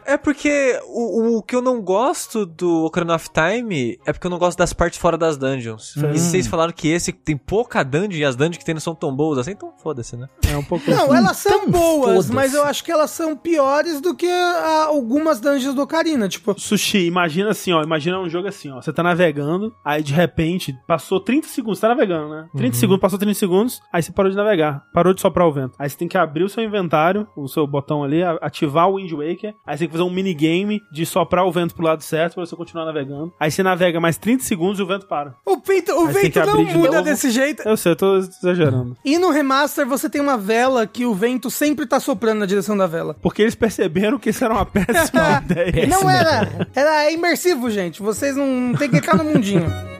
É 0.05 0.17
porque 0.17 0.79
o, 0.87 1.37
o 1.37 1.41
que 1.43 1.55
eu 1.55 1.61
não 1.61 1.81
gosto 1.81 2.45
do 2.45 2.85
Ocarina 2.85 3.15
of 3.15 3.29
Time 3.29 3.99
é 4.05 4.13
porque 4.13 4.27
eu 4.27 4.31
não 4.31 4.37
gosto 4.37 4.57
das 4.57 4.73
partes 4.73 4.99
fora 4.99 5.17
das 5.17 5.37
dungeons. 5.37 5.95
E 5.97 6.19
vocês 6.19 6.47
falaram 6.47 6.71
que 6.73 6.87
esse 6.87 7.11
tem 7.11 7.37
pouca 7.37 7.83
dungeon 7.83 8.19
e 8.19 8.25
as 8.25 8.35
dungeons 8.35 8.57
que 8.57 8.65
tem 8.65 8.73
não 8.73 8.81
são 8.81 8.95
tão 8.95 9.15
boas 9.15 9.37
assim, 9.39 9.51
então 9.51 9.73
foda-se, 9.81 10.15
né? 10.15 10.27
É 10.51 10.57
um 10.57 10.63
pouco. 10.63 10.89
Não, 10.89 11.13
elas 11.15 11.37
são 11.37 11.53
Então, 11.63 11.71
boas, 11.71 12.29
mas 12.29 12.53
eu 12.53 12.63
acho 12.63 12.83
que 12.83 12.91
elas 12.91 13.09
são 13.11 13.35
piores 13.35 14.01
do 14.01 14.15
que 14.15 14.27
a- 14.27 14.85
algumas 14.87 15.39
dungeons 15.39 15.73
do 15.75 15.81
Ocarina. 15.81 16.27
Tipo, 16.27 16.59
Sushi, 16.59 17.05
imagina 17.05 17.49
assim, 17.51 17.71
ó. 17.73 17.81
Imagina 17.83 18.19
um 18.19 18.29
jogo 18.29 18.47
assim, 18.47 18.69
ó. 18.71 18.81
Você 18.81 18.91
tá 18.93 19.03
navegando, 19.03 19.73
aí 19.83 20.01
de 20.03 20.13
repente 20.13 20.75
passou 20.87 21.19
30 21.19 21.47
segundos, 21.47 21.79
você 21.79 21.87
tá 21.87 21.89
navegando, 21.89 22.29
né? 22.29 22.47
30 22.55 22.75
segundos, 22.77 23.01
passou 23.01 23.17
30 23.19 23.33
segundos, 23.35 23.81
aí 23.91 24.01
você 24.03 24.11
parou 24.11 24.29
de 24.29 24.37
navegar, 24.37 24.83
parou 24.93 25.13
de 25.13 25.21
soprar 25.21 25.47
o 25.47 25.51
vento. 25.53 25.75
Aí 25.79 25.89
você 25.89 25.97
tem 25.97 26.07
que 26.07 26.17
abrir 26.17 26.43
o 26.43 26.49
seu 26.49 26.63
inventário, 26.63 27.27
o 27.35 27.47
seu 27.47 27.65
botão 27.65 28.03
ali, 28.03 28.21
ativar 28.41 28.89
o 28.89 28.97
Wind 28.97 29.11
Waker. 29.11 29.53
Aí 29.65 29.77
você 29.77 29.79
tem 29.85 29.89
que 29.93 29.97
fazer 29.99 30.09
um 30.09 30.13
minigame 30.13 30.81
de 30.91 31.05
soprar 31.05 31.45
o 31.45 31.51
vento 31.51 31.75
pro 31.75 31.85
lado 31.85 32.01
certo 32.03 32.35
pra 32.35 32.45
você 32.45 32.55
continuar 32.55 32.85
navegando. 32.85 33.33
Aí 33.39 33.51
você 33.51 33.63
navega 33.63 33.99
mais 33.99 34.17
30 34.17 34.43
segundos 34.43 34.79
e 34.79 34.83
o 34.83 34.87
vento 34.87 35.05
para. 35.05 35.35
o, 35.45 35.57
peito, 35.61 35.91
o 35.93 36.07
Aí 36.07 36.13
vento 36.13 36.39
não 36.45 36.63
de 36.65 36.73
muda 36.73 36.91
novo. 36.97 37.03
desse 37.03 37.29
jeito. 37.31 37.61
Eu 37.67 37.77
sei, 37.77 37.91
eu 37.91 37.95
tô 37.95 38.17
exagerando. 38.17 38.97
E 39.05 39.17
no 39.17 39.29
remaster 39.29 39.85
você 39.85 40.09
tem 40.09 40.21
uma 40.21 40.37
vela 40.37 40.85
que 40.87 41.05
o 41.05 41.13
vento 41.13 41.49
sempre 41.49 41.85
tá 41.85 41.99
soprando 41.99 42.39
na 42.39 42.45
direção 42.45 42.75
da 42.75 42.87
vela. 42.87 43.15
Porque 43.21 43.41
eles 43.41 43.55
perceberam 43.55 44.17
que 44.19 44.29
isso 44.29 44.43
era 44.43 44.53
uma 44.53 44.65
péssima 44.65 45.41
ideia. 45.49 45.87
Não 45.87 46.09
era. 46.09 46.67
Era 46.75 47.11
imersivo, 47.11 47.69
gente. 47.69 48.01
Vocês 48.01 48.35
não, 48.35 48.45
não 48.47 48.73
tem 48.73 48.89
que 48.89 48.97
entrar 48.97 49.15
no 49.15 49.23
mundinho. 49.23 49.65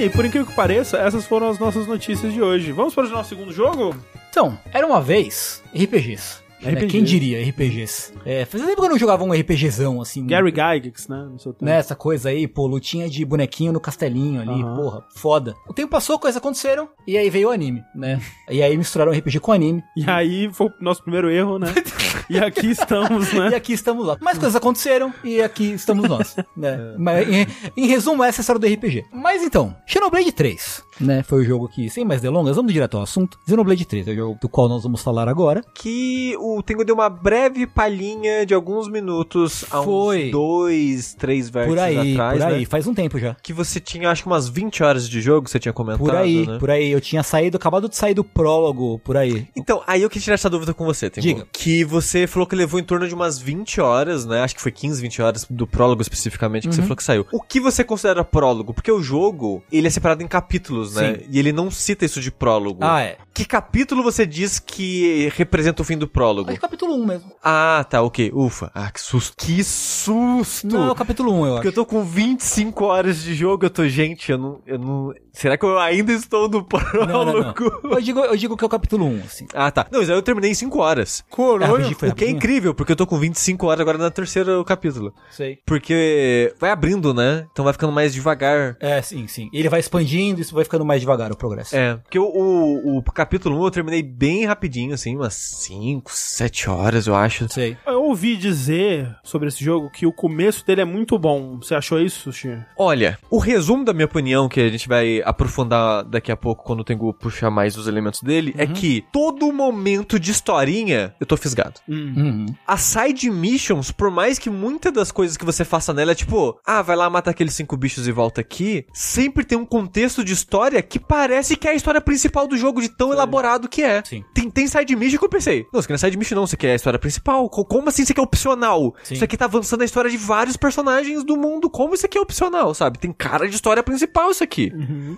E, 0.00 0.08
por 0.08 0.24
incrível 0.24 0.48
que 0.48 0.56
pareça, 0.56 0.96
essas 0.96 1.26
foram 1.26 1.50
as 1.50 1.58
nossas 1.58 1.86
notícias 1.86 2.32
de 2.32 2.40
hoje. 2.40 2.72
Vamos 2.72 2.94
para 2.94 3.04
o 3.04 3.10
nosso 3.10 3.28
segundo 3.28 3.52
jogo? 3.52 3.94
Então, 4.30 4.58
era 4.72 4.86
uma 4.86 4.98
vez 4.98 5.62
RPGs. 5.74 6.42
Né? 6.62 6.86
Quem 6.86 7.02
diria 7.02 7.40
RPGs? 7.48 8.12
É, 8.24 8.44
fazia 8.44 8.66
tempo 8.66 8.80
que 8.80 8.86
eu 8.86 8.90
não 8.90 8.98
jogava 8.98 9.24
um 9.24 9.32
RPGzão, 9.32 10.00
assim. 10.00 10.26
Gary 10.26 10.50
Gygax, 10.50 11.08
né? 11.08 11.28
No 11.30 11.38
seu 11.38 11.52
tempo. 11.52 11.64
Né, 11.64 11.76
essa 11.76 11.94
coisa 11.94 12.28
aí, 12.28 12.46
pô, 12.46 12.66
lutinha 12.66 13.08
de 13.08 13.24
bonequinho 13.24 13.72
no 13.72 13.80
castelinho 13.80 14.40
ali, 14.40 14.62
Aham. 14.62 14.76
porra, 14.76 15.04
foda. 15.14 15.54
O 15.68 15.72
tempo 15.72 15.90
passou, 15.90 16.18
coisas 16.18 16.36
aconteceram, 16.36 16.88
e 17.06 17.16
aí 17.16 17.30
veio 17.30 17.48
o 17.48 17.50
anime, 17.50 17.82
né? 17.94 18.20
e 18.50 18.62
aí 18.62 18.76
misturaram 18.76 19.12
RPG 19.12 19.40
com 19.40 19.52
anime, 19.52 19.82
E 19.96 20.08
aí 20.08 20.50
foi 20.52 20.66
o 20.66 20.72
nosso 20.80 21.02
primeiro 21.02 21.30
erro, 21.30 21.58
né? 21.58 21.68
e 22.28 22.38
aqui 22.38 22.70
estamos, 22.70 23.32
e 23.32 23.38
né? 23.38 23.56
aqui 23.56 23.72
estamos 23.72 24.06
nós. 24.06 24.18
Mas 24.20 24.38
coisas 24.38 24.56
aconteceram, 24.56 25.12
e 25.24 25.40
aqui 25.40 25.72
estamos 25.72 26.08
nós, 26.08 26.36
né? 26.56 26.94
Mas, 26.98 27.28
em, 27.28 27.46
em 27.76 27.86
resumo, 27.86 28.22
essa 28.22 28.38
é 28.38 28.40
a 28.40 28.42
história 28.42 28.60
do 28.60 28.66
RPG. 28.66 29.04
Mas 29.12 29.42
então, 29.42 29.74
Xenoblade 29.86 30.32
3, 30.32 30.82
né? 31.00 31.22
Foi 31.22 31.40
o 31.40 31.44
jogo 31.44 31.68
que, 31.68 31.88
sem 31.88 32.04
mais 32.04 32.20
delongas, 32.20 32.56
vamos 32.56 32.72
direto 32.72 32.96
ao 32.96 33.02
assunto. 33.02 33.38
Xenoblade 33.48 33.84
3 33.84 34.08
é 34.08 34.12
o 34.12 34.16
jogo 34.16 34.38
do 34.40 34.48
qual 34.48 34.68
nós 34.68 34.82
vamos 34.82 35.02
falar 35.02 35.28
agora. 35.28 35.62
Que 35.74 36.34
o 36.38 36.49
o 36.58 36.62
Tengu 36.62 36.84
deu 36.84 36.94
uma 36.94 37.08
breve 37.08 37.66
palhinha 37.66 38.44
de 38.46 38.54
alguns 38.54 38.88
minutos 38.88 39.64
há 39.70 39.82
Foi. 39.82 40.26
uns 40.26 40.30
dois, 40.32 41.14
três 41.14 41.48
vértices 41.50 41.74
Por 41.78 41.82
aí, 41.84 42.12
atrás, 42.12 42.38
por 42.38 42.46
aí. 42.46 42.60
né? 42.60 42.66
Faz 42.66 42.86
um 42.86 42.94
tempo 42.94 43.18
já. 43.18 43.34
Que 43.42 43.52
você 43.52 43.80
tinha, 43.80 44.10
acho 44.10 44.22
que 44.22 44.28
umas 44.28 44.48
20 44.48 44.82
horas 44.82 45.08
de 45.08 45.20
jogo, 45.20 45.48
você 45.48 45.58
tinha 45.58 45.72
comentado, 45.72 46.04
Por 46.04 46.14
aí, 46.14 46.46
né? 46.46 46.58
por 46.58 46.70
aí. 46.70 46.90
Eu 46.90 47.00
tinha 47.00 47.22
saído, 47.22 47.56
acabado 47.56 47.88
de 47.88 47.96
sair 47.96 48.14
do 48.14 48.24
prólogo, 48.24 48.98
por 49.00 49.16
aí. 49.16 49.48
Então, 49.56 49.82
aí 49.86 50.02
eu 50.02 50.08
queria 50.10 50.22
tirar 50.24 50.34
essa 50.34 50.50
dúvida 50.50 50.72
com 50.74 50.84
você, 50.84 51.08
Tengu. 51.10 51.26
Diga. 51.26 51.46
Que 51.52 51.84
você 51.84 52.26
falou 52.26 52.46
que 52.46 52.54
levou 52.56 52.78
em 52.80 52.84
torno 52.84 53.06
de 53.08 53.14
umas 53.14 53.38
20 53.38 53.80
horas, 53.80 54.24
né? 54.24 54.40
Acho 54.42 54.54
que 54.54 54.62
foi 54.62 54.72
15, 54.72 55.00
20 55.02 55.22
horas 55.22 55.46
do 55.48 55.66
prólogo 55.66 56.02
especificamente 56.02 56.64
Uhum. 56.64 56.70
que 56.70 56.76
você 56.76 56.82
falou 56.82 56.96
que 56.96 57.04
saiu. 57.04 57.26
O 57.32 57.40
que 57.40 57.60
você 57.60 57.82
considera 57.84 58.24
prólogo? 58.24 58.72
Porque 58.74 58.90
o 58.90 59.02
jogo, 59.02 59.62
ele 59.72 59.86
é 59.86 59.90
separado 59.90 60.22
em 60.22 60.28
capítulos, 60.28 60.94
né? 60.94 61.14
Sim. 61.14 61.26
E 61.30 61.38
ele 61.38 61.52
não 61.52 61.70
cita 61.70 62.04
isso 62.04 62.20
de 62.20 62.30
prólogo. 62.30 62.78
Ah, 62.82 63.02
é. 63.02 63.16
Que 63.32 63.44
capítulo 63.44 64.02
você 64.02 64.26
diz 64.26 64.58
que 64.58 65.30
representa 65.34 65.82
o 65.82 65.84
fim 65.84 65.96
do 65.96 66.06
prólogo? 66.06 66.39
Acho 66.48 66.54
que 66.54 66.60
capítulo 66.60 66.94
1 66.94 67.06
mesmo. 67.06 67.32
Ah, 67.42 67.84
tá, 67.88 68.02
ok. 68.02 68.30
Ufa. 68.34 68.70
Ah, 68.74 68.90
que 68.90 69.00
susto. 69.00 69.34
Que 69.36 69.62
susto! 69.64 70.66
Não, 70.66 70.88
é 70.88 70.92
o 70.92 70.94
capítulo 70.94 71.32
1, 71.32 71.46
eu 71.46 71.52
Porque 71.54 71.68
acho. 71.68 71.78
eu 71.78 71.84
tô 71.84 71.86
com 71.86 72.04
25 72.04 72.84
horas 72.84 73.22
de 73.22 73.34
jogo, 73.34 73.66
eu 73.66 73.70
tô, 73.70 73.86
gente, 73.88 74.30
eu 74.30 74.38
não, 74.38 74.60
eu 74.66 74.78
não... 74.78 75.12
Será 75.32 75.56
que 75.56 75.64
eu 75.64 75.78
ainda 75.78 76.12
estou 76.12 76.48
no 76.48 76.64
prólogo? 76.64 77.06
Não, 77.06 77.24
não, 77.24 77.32
não. 77.40 77.54
Eu 77.92 78.00
digo, 78.00 78.20
eu 78.20 78.36
digo 78.36 78.56
que 78.56 78.64
é 78.64 78.66
o 78.66 78.70
capítulo 78.70 79.06
1, 79.06 79.20
assim. 79.24 79.46
Ah, 79.54 79.70
tá. 79.70 79.86
Não, 79.90 80.00
mas 80.00 80.10
aí 80.10 80.16
eu 80.16 80.22
terminei 80.22 80.50
em 80.50 80.54
5 80.54 80.78
horas. 80.80 81.24
É, 81.30 81.64
rapidinho, 81.64 81.96
foi 81.96 82.08
O 82.08 82.14
que 82.14 82.24
é 82.24 82.30
incrível, 82.30 82.74
porque 82.74 82.92
eu 82.92 82.96
tô 82.96 83.06
com 83.06 83.16
25 83.16 83.66
horas 83.66 83.80
agora 83.80 83.96
no 83.96 84.10
terceiro 84.10 84.64
capítulo. 84.64 85.14
Sei. 85.30 85.58
Porque 85.64 86.52
vai 86.58 86.70
abrindo, 86.70 87.14
né? 87.14 87.46
Então 87.52 87.64
vai 87.64 87.72
ficando 87.72 87.92
mais 87.92 88.12
devagar. 88.12 88.76
É, 88.80 89.00
sim, 89.02 89.26
sim. 89.28 89.48
E 89.52 89.58
ele 89.58 89.68
vai 89.68 89.80
expandindo, 89.80 90.40
isso 90.40 90.54
vai 90.54 90.64
ficando 90.64 90.84
mais 90.84 91.00
devagar 91.00 91.30
o 91.32 91.36
progresso. 91.36 91.76
É, 91.76 91.96
porque 91.96 92.18
o, 92.18 92.24
o, 92.24 92.98
o 92.98 93.02
capítulo 93.02 93.58
1 93.60 93.64
eu 93.64 93.70
terminei 93.70 94.02
bem 94.02 94.44
rapidinho, 94.46 94.94
assim, 94.94 95.16
umas 95.16 95.34
5, 95.34 96.10
7 96.30 96.70
horas, 96.70 97.06
eu 97.06 97.14
acho. 97.14 97.52
Sei. 97.52 97.76
Eu 97.84 98.04
ouvi 98.04 98.36
dizer 98.36 99.16
sobre 99.22 99.48
esse 99.48 99.62
jogo 99.62 99.90
que 99.90 100.06
o 100.06 100.12
começo 100.12 100.64
dele 100.64 100.82
é 100.82 100.84
muito 100.84 101.18
bom. 101.18 101.58
Você 101.58 101.74
achou 101.74 102.00
isso, 102.00 102.32
Xi? 102.32 102.56
Olha, 102.76 103.18
o 103.28 103.38
resumo 103.38 103.84
da 103.84 103.92
minha 103.92 104.06
opinião, 104.06 104.48
que 104.48 104.60
a 104.60 104.68
gente 104.68 104.88
vai 104.88 105.20
aprofundar 105.24 106.04
daqui 106.04 106.30
a 106.30 106.36
pouco 106.36 106.64
quando 106.64 106.80
o 106.80 106.84
Tengu 106.84 107.12
puxar 107.12 107.50
mais 107.50 107.76
os 107.76 107.88
elementos 107.88 108.22
dele, 108.22 108.54
é 108.56 108.66
que 108.66 109.04
todo 109.12 109.52
momento 109.52 110.20
de 110.20 110.30
historinha 110.30 111.14
eu 111.20 111.26
tô 111.26 111.36
fisgado. 111.36 111.80
Uhum. 111.88 112.46
As 112.66 112.82
side 112.82 113.28
missions, 113.28 113.90
por 113.90 114.10
mais 114.10 114.38
que 114.38 114.48
muitas 114.48 114.92
das 114.92 115.10
coisas 115.10 115.36
que 115.36 115.44
você 115.44 115.64
faça 115.64 115.92
nela 115.92 116.12
é 116.12 116.14
tipo, 116.14 116.58
ah, 116.64 116.80
vai 116.80 116.94
lá 116.94 117.10
matar 117.10 117.32
aqueles 117.32 117.54
cinco 117.54 117.76
bichos 117.76 118.06
e 118.06 118.12
volta 118.12 118.40
aqui, 118.40 118.86
sempre 118.92 119.44
tem 119.44 119.58
um 119.58 119.66
contexto 119.66 120.24
de 120.24 120.32
história 120.32 120.80
que 120.80 120.98
parece 120.98 121.56
que 121.56 121.66
é 121.66 121.72
a 121.72 121.74
história 121.74 122.00
principal 122.00 122.46
do 122.46 122.56
jogo, 122.56 122.80
de 122.80 122.88
tão 122.88 123.12
elaborado 123.12 123.68
que 123.68 123.82
é. 123.82 124.02
Sim. 124.04 124.24
Tem, 124.32 124.48
tem 124.48 124.68
side 124.68 124.94
mission 124.94 125.18
que 125.18 125.24
eu 125.24 125.28
pensei, 125.28 125.66
não, 125.72 125.80
isso 125.80 125.86
aqui 125.86 125.92
não 125.92 125.96
é 125.96 125.98
side 125.98 126.19
mission 126.20 126.36
não, 126.36 126.44
isso 126.44 126.54
aqui 126.54 126.66
é 126.66 126.72
a 126.72 126.76
história 126.76 126.98
principal. 126.98 127.48
Co- 127.48 127.64
Como 127.64 127.88
assim 127.88 128.02
isso 128.02 128.12
aqui 128.12 128.20
é 128.20 128.24
opcional? 128.24 128.94
Sim. 129.02 129.14
Isso 129.14 129.24
aqui 129.24 129.36
tá 129.36 129.46
avançando 129.46 129.82
a 129.82 129.84
história 129.84 130.10
de 130.10 130.16
vários 130.16 130.56
personagens 130.56 131.24
do 131.24 131.36
mundo, 131.36 131.68
como 131.68 131.94
isso 131.94 132.06
aqui 132.06 132.16
é 132.16 132.20
opcional, 132.20 132.72
sabe? 132.74 132.98
Tem 132.98 133.12
cara 133.12 133.48
de 133.48 133.54
história 133.54 133.82
principal 133.82 134.30
isso 134.30 134.44
aqui. 134.44 134.72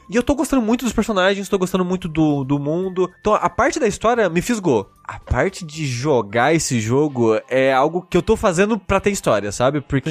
E 0.08 0.16
eu 0.16 0.22
tô 0.22 0.34
gostando 0.34 0.62
muito 0.62 0.84
dos 0.84 0.92
personagens, 0.94 1.48
tô 1.48 1.58
gostando 1.58 1.84
muito 1.84 2.08
do, 2.08 2.44
do 2.44 2.58
mundo. 2.58 3.10
Então, 3.20 3.34
a 3.34 3.50
parte 3.50 3.78
da 3.78 3.86
história 3.86 4.28
me 4.30 4.40
fisgou. 4.40 4.90
A 5.04 5.18
parte 5.18 5.64
de 5.66 5.84
jogar 5.86 6.54
esse 6.54 6.80
jogo 6.80 7.38
é 7.50 7.72
algo 7.72 8.06
que 8.08 8.16
eu 8.16 8.22
tô 8.22 8.36
fazendo 8.36 8.78
pra 8.78 9.00
ter 9.00 9.10
história, 9.10 9.50
sabe? 9.52 9.80
Porque 9.80 10.08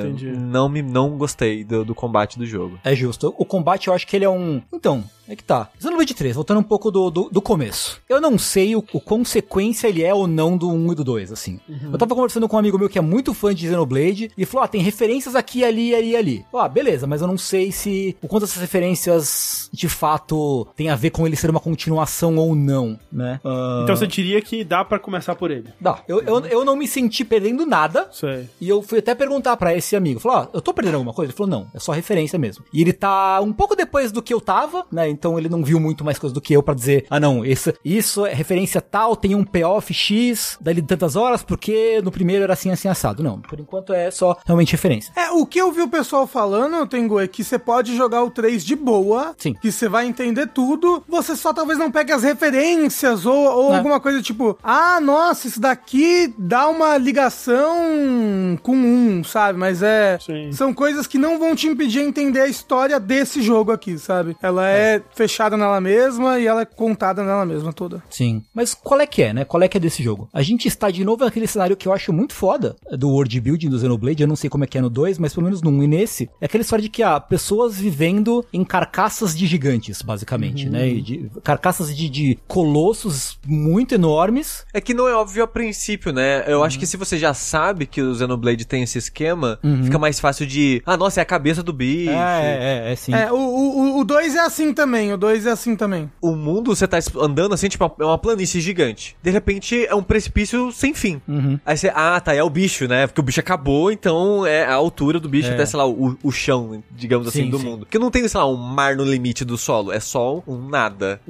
Entendi, 0.00 0.28
entendi. 0.28 0.40
não 0.40 0.68
me 0.68 0.80
não 0.82 1.10
gostei 1.16 1.62
do, 1.62 1.84
do 1.84 1.94
combate 1.94 2.38
do 2.38 2.46
jogo. 2.46 2.78
É 2.82 2.94
justo. 2.94 3.34
O 3.38 3.44
combate 3.44 3.88
eu 3.88 3.94
acho 3.94 4.06
que 4.06 4.16
ele 4.16 4.24
é 4.24 4.30
um. 4.30 4.62
Então, 4.72 5.04
é 5.30 5.36
que 5.36 5.44
tá. 5.44 5.68
Xenoblade 5.78 6.14
3, 6.14 6.34
voltando 6.34 6.60
um 6.60 6.64
pouco 6.64 6.90
do, 6.90 7.10
do, 7.10 7.28
do 7.30 7.40
começo. 7.40 8.00
Eu 8.08 8.20
não 8.20 8.36
sei 8.38 8.74
o, 8.74 8.84
o 8.92 9.00
consequência 9.00 9.88
ele 9.88 10.02
é 10.02 10.12
ou 10.12 10.26
não 10.26 10.56
do 10.56 10.70
1 10.70 10.92
e 10.92 10.94
do 10.96 11.04
2, 11.04 11.32
assim. 11.32 11.60
Eu 11.92 11.96
tava 11.98 12.14
conversando 12.14 12.48
com 12.48 12.56
um 12.56 12.58
amigo 12.58 12.78
meu 12.78 12.88
que 12.88 12.98
é 12.98 13.02
muito 13.02 13.32
fã 13.32 13.54
de 13.54 13.66
Xenoblade 13.66 14.30
e 14.36 14.44
falou: 14.44 14.64
ah, 14.64 14.68
tem 14.68 14.80
referências 14.80 15.34
aqui, 15.36 15.64
ali, 15.64 15.94
ali, 15.94 16.16
ali. 16.16 16.44
Ah, 16.54 16.68
beleza, 16.68 17.06
mas 17.06 17.20
eu 17.20 17.26
não 17.28 17.38
sei 17.38 17.70
se 17.72 18.16
o 18.20 18.28
quanto 18.28 18.44
essas 18.44 18.60
referências 18.60 19.68
de 19.72 19.88
fato 19.88 20.66
tem 20.76 20.88
a 20.90 20.96
ver 20.96 21.10
com 21.10 21.26
ele 21.26 21.36
ser 21.36 21.48
uma 21.50 21.60
continuação 21.60 22.36
ou 22.36 22.54
não, 22.54 22.98
né? 23.12 23.40
Ah, 23.44 23.80
Então 23.84 23.96
você 23.96 24.06
diria 24.06 24.40
que 24.42 24.64
dá 24.64 24.84
pra 24.84 24.98
começar 24.98 25.34
por 25.34 25.50
ele. 25.50 25.68
Dá. 25.80 26.00
Eu, 26.08 26.20
eu, 26.22 26.40
eu 26.46 26.64
não 26.64 26.76
me 26.76 26.86
senti 26.88 27.24
perdendo 27.24 27.64
nada. 27.64 28.10
Aí. 28.22 28.48
E 28.60 28.68
eu 28.68 28.82
fui 28.82 28.98
até 28.98 29.14
perguntar 29.14 29.56
pra 29.56 29.74
esse 29.74 29.94
amigo, 29.96 30.20
falou, 30.20 30.38
ó, 30.38 30.46
eu 30.52 30.60
tô 30.60 30.74
perdendo 30.74 30.94
alguma 30.94 31.14
coisa? 31.14 31.30
Ele 31.30 31.36
falou, 31.36 31.50
não, 31.50 31.66
é 31.74 31.78
só 31.78 31.92
referência 31.92 32.38
mesmo. 32.38 32.64
E 32.72 32.80
ele 32.80 32.92
tá 32.92 33.40
um 33.40 33.52
pouco 33.52 33.76
depois 33.76 34.10
do 34.12 34.22
que 34.22 34.34
eu 34.34 34.40
tava, 34.40 34.84
né, 34.90 35.08
então 35.20 35.38
ele 35.38 35.50
não 35.50 35.62
viu 35.62 35.78
muito 35.78 36.02
mais 36.02 36.18
coisa 36.18 36.32
do 36.32 36.40
que 36.40 36.54
eu 36.54 36.62
pra 36.62 36.72
dizer, 36.72 37.04
ah 37.10 37.20
não, 37.20 37.44
isso, 37.44 37.72
isso 37.84 38.24
é 38.24 38.32
referência 38.32 38.80
tal, 38.80 39.14
tem 39.14 39.34
um 39.34 39.44
payoff 39.44 39.92
X, 39.92 40.56
dali 40.60 40.80
de 40.80 40.86
tantas 40.88 41.14
horas, 41.14 41.42
porque 41.42 42.00
no 42.02 42.10
primeiro 42.10 42.42
era 42.44 42.54
assim, 42.54 42.70
assim, 42.70 42.88
assado. 42.88 43.22
Não, 43.22 43.38
por 43.38 43.60
enquanto 43.60 43.92
é 43.92 44.10
só 44.10 44.36
realmente 44.46 44.72
referência. 44.72 45.12
É, 45.14 45.30
o 45.30 45.44
que 45.44 45.60
eu 45.60 45.70
vi 45.70 45.82
o 45.82 45.88
pessoal 45.88 46.26
falando, 46.26 46.86
Tengu, 46.86 47.20
é 47.20 47.28
que 47.28 47.44
você 47.44 47.58
pode 47.58 47.94
jogar 47.94 48.24
o 48.24 48.30
3 48.30 48.64
de 48.64 48.74
boa. 48.74 49.34
Sim. 49.36 49.52
Que 49.60 49.70
você 49.70 49.88
vai 49.88 50.06
entender 50.06 50.46
tudo. 50.48 51.02
Você 51.06 51.36
só 51.36 51.52
talvez 51.52 51.78
não 51.78 51.90
pegue 51.90 52.12
as 52.12 52.22
referências 52.22 53.26
ou, 53.26 53.36
ou 53.36 53.74
É. 53.74 53.76
alguma 53.76 54.00
coisa 54.00 54.22
tipo, 54.22 54.58
ah, 54.62 54.98
nossa, 55.02 55.46
isso 55.48 55.60
daqui 55.60 56.32
dá 56.38 56.66
uma 56.68 56.96
ligação 56.96 58.58
com 58.62 58.74
um, 58.76 59.22
sabe? 59.24 59.58
Mas 59.58 59.82
é. 59.82 60.18
Sim. 60.20 60.50
São 60.52 60.72
coisas 60.72 61.06
que 61.06 61.18
não 61.18 61.38
vão 61.38 61.54
te 61.54 61.66
impedir 61.66 61.90
de 61.90 61.98
entender 61.98 62.40
a 62.40 62.46
história 62.46 63.00
desse 63.00 63.42
jogo 63.42 63.72
aqui, 63.72 63.98
sabe? 63.98 64.36
Ela 64.40 64.68
é, 64.70 65.02
fechada 65.14 65.56
nela 65.56 65.80
mesma 65.80 66.38
e 66.38 66.46
ela 66.46 66.62
é 66.62 66.64
contada 66.64 67.22
nela 67.22 67.44
mesma 67.44 67.72
toda. 67.72 68.02
Sim. 68.10 68.42
Mas 68.54 68.74
qual 68.74 69.00
é 69.00 69.06
que 69.06 69.22
é, 69.22 69.32
né? 69.32 69.44
Qual 69.44 69.62
é 69.62 69.68
que 69.68 69.76
é 69.76 69.80
desse 69.80 70.02
jogo? 70.02 70.28
A 70.32 70.42
gente 70.42 70.66
está 70.66 70.90
de 70.90 71.04
novo 71.04 71.24
naquele 71.24 71.46
cenário 71.46 71.76
que 71.76 71.88
eu 71.88 71.92
acho 71.92 72.12
muito 72.12 72.34
foda 72.34 72.76
do 72.90 73.08
world 73.10 73.40
building 73.40 73.68
do 73.68 73.78
Xenoblade. 73.78 74.22
Eu 74.22 74.28
não 74.28 74.36
sei 74.36 74.50
como 74.50 74.64
é 74.64 74.66
que 74.66 74.78
é 74.78 74.80
no 74.80 74.90
2, 74.90 75.18
mas 75.18 75.34
pelo 75.34 75.44
menos 75.44 75.62
no 75.62 75.70
1 75.70 75.82
e 75.82 75.86
nesse. 75.86 76.30
É 76.40 76.46
aquela 76.46 76.62
história 76.62 76.82
de 76.82 76.88
que 76.88 77.02
há 77.02 77.18
pessoas 77.20 77.78
vivendo 77.78 78.44
em 78.52 78.64
carcaças 78.64 79.36
de 79.36 79.46
gigantes, 79.46 80.02
basicamente, 80.02 80.68
né? 80.68 80.88
E 80.88 81.00
de, 81.00 81.30
carcaças 81.42 81.94
de, 81.96 82.08
de 82.08 82.38
colossos 82.46 83.38
muito 83.46 83.94
enormes. 83.94 84.64
É 84.72 84.80
que 84.80 84.94
não 84.94 85.08
é 85.08 85.14
óbvio 85.14 85.44
a 85.44 85.48
princípio, 85.48 86.12
né? 86.12 86.44
Eu 86.46 86.62
acho 86.64 86.78
que 86.78 86.86
se 86.86 86.96
você 86.96 87.18
já 87.18 87.34
sabe 87.34 87.86
que 87.86 88.00
o 88.00 88.14
Xenoblade 88.14 88.64
tem 88.64 88.82
esse 88.82 88.98
esquema, 88.98 89.58
fica 89.84 89.98
mais 89.98 90.20
fácil 90.20 90.46
de, 90.46 90.82
ah, 90.86 90.96
nossa, 90.96 91.20
é 91.20 91.22
a 91.22 91.26
cabeça 91.26 91.62
do 91.62 91.72
bicho. 91.72 92.10
É, 92.10 92.84
é, 92.86 92.92
é, 92.92 92.96
sim. 92.96 93.14
É, 93.14 93.30
o 93.32 94.04
2 94.04 94.34
é 94.34 94.40
assim 94.40 94.72
também, 94.72 94.99
o 95.12 95.16
2 95.16 95.46
é 95.46 95.50
assim 95.50 95.76
também. 95.76 96.10
o 96.20 96.32
mundo, 96.34 96.74
você 96.74 96.86
tá 96.86 96.98
andando 97.20 97.54
assim, 97.54 97.68
tipo, 97.68 97.84
é 97.98 98.04
uma 98.04 98.18
planície 98.18 98.60
gigante. 98.60 99.16
De 99.22 99.30
repente, 99.30 99.86
é 99.86 99.94
um 99.94 100.02
precipício 100.02 100.70
sem 100.72 100.92
fim. 100.94 101.20
Aí 101.64 101.76
você, 101.76 101.90
ah, 101.94 102.20
tá, 102.20 102.34
é 102.34 102.42
o 102.42 102.50
bicho, 102.50 102.86
né? 102.88 103.06
Porque 103.06 103.20
o 103.20 103.24
bicho 103.24 103.40
acabou, 103.40 103.90
então 103.90 104.44
é 104.46 104.64
a 104.64 104.74
altura 104.74 105.18
do 105.20 105.28
bicho 105.28 105.50
É. 105.50 105.54
até, 105.54 105.64
sei 105.66 105.78
lá, 105.78 105.86
o, 105.86 106.16
o 106.22 106.30
chão, 106.32 106.82
digamos 106.90 107.26
assim, 107.28 107.44
Sim, 107.44 107.50
do 107.50 107.58
sim. 107.58 107.64
mundo. 107.64 107.78
Porque 107.86 107.98
não 107.98 108.10
tem, 108.10 108.26
sei 108.28 108.38
lá, 108.38 108.46
um 108.48 108.56
mar 108.56 108.96
no 108.96 109.04
limite 109.04 109.44
do 109.44 109.56
solo, 109.56 109.92
é 109.92 110.00
só 110.00 110.42
um 110.46 110.68
nada. 110.68 111.20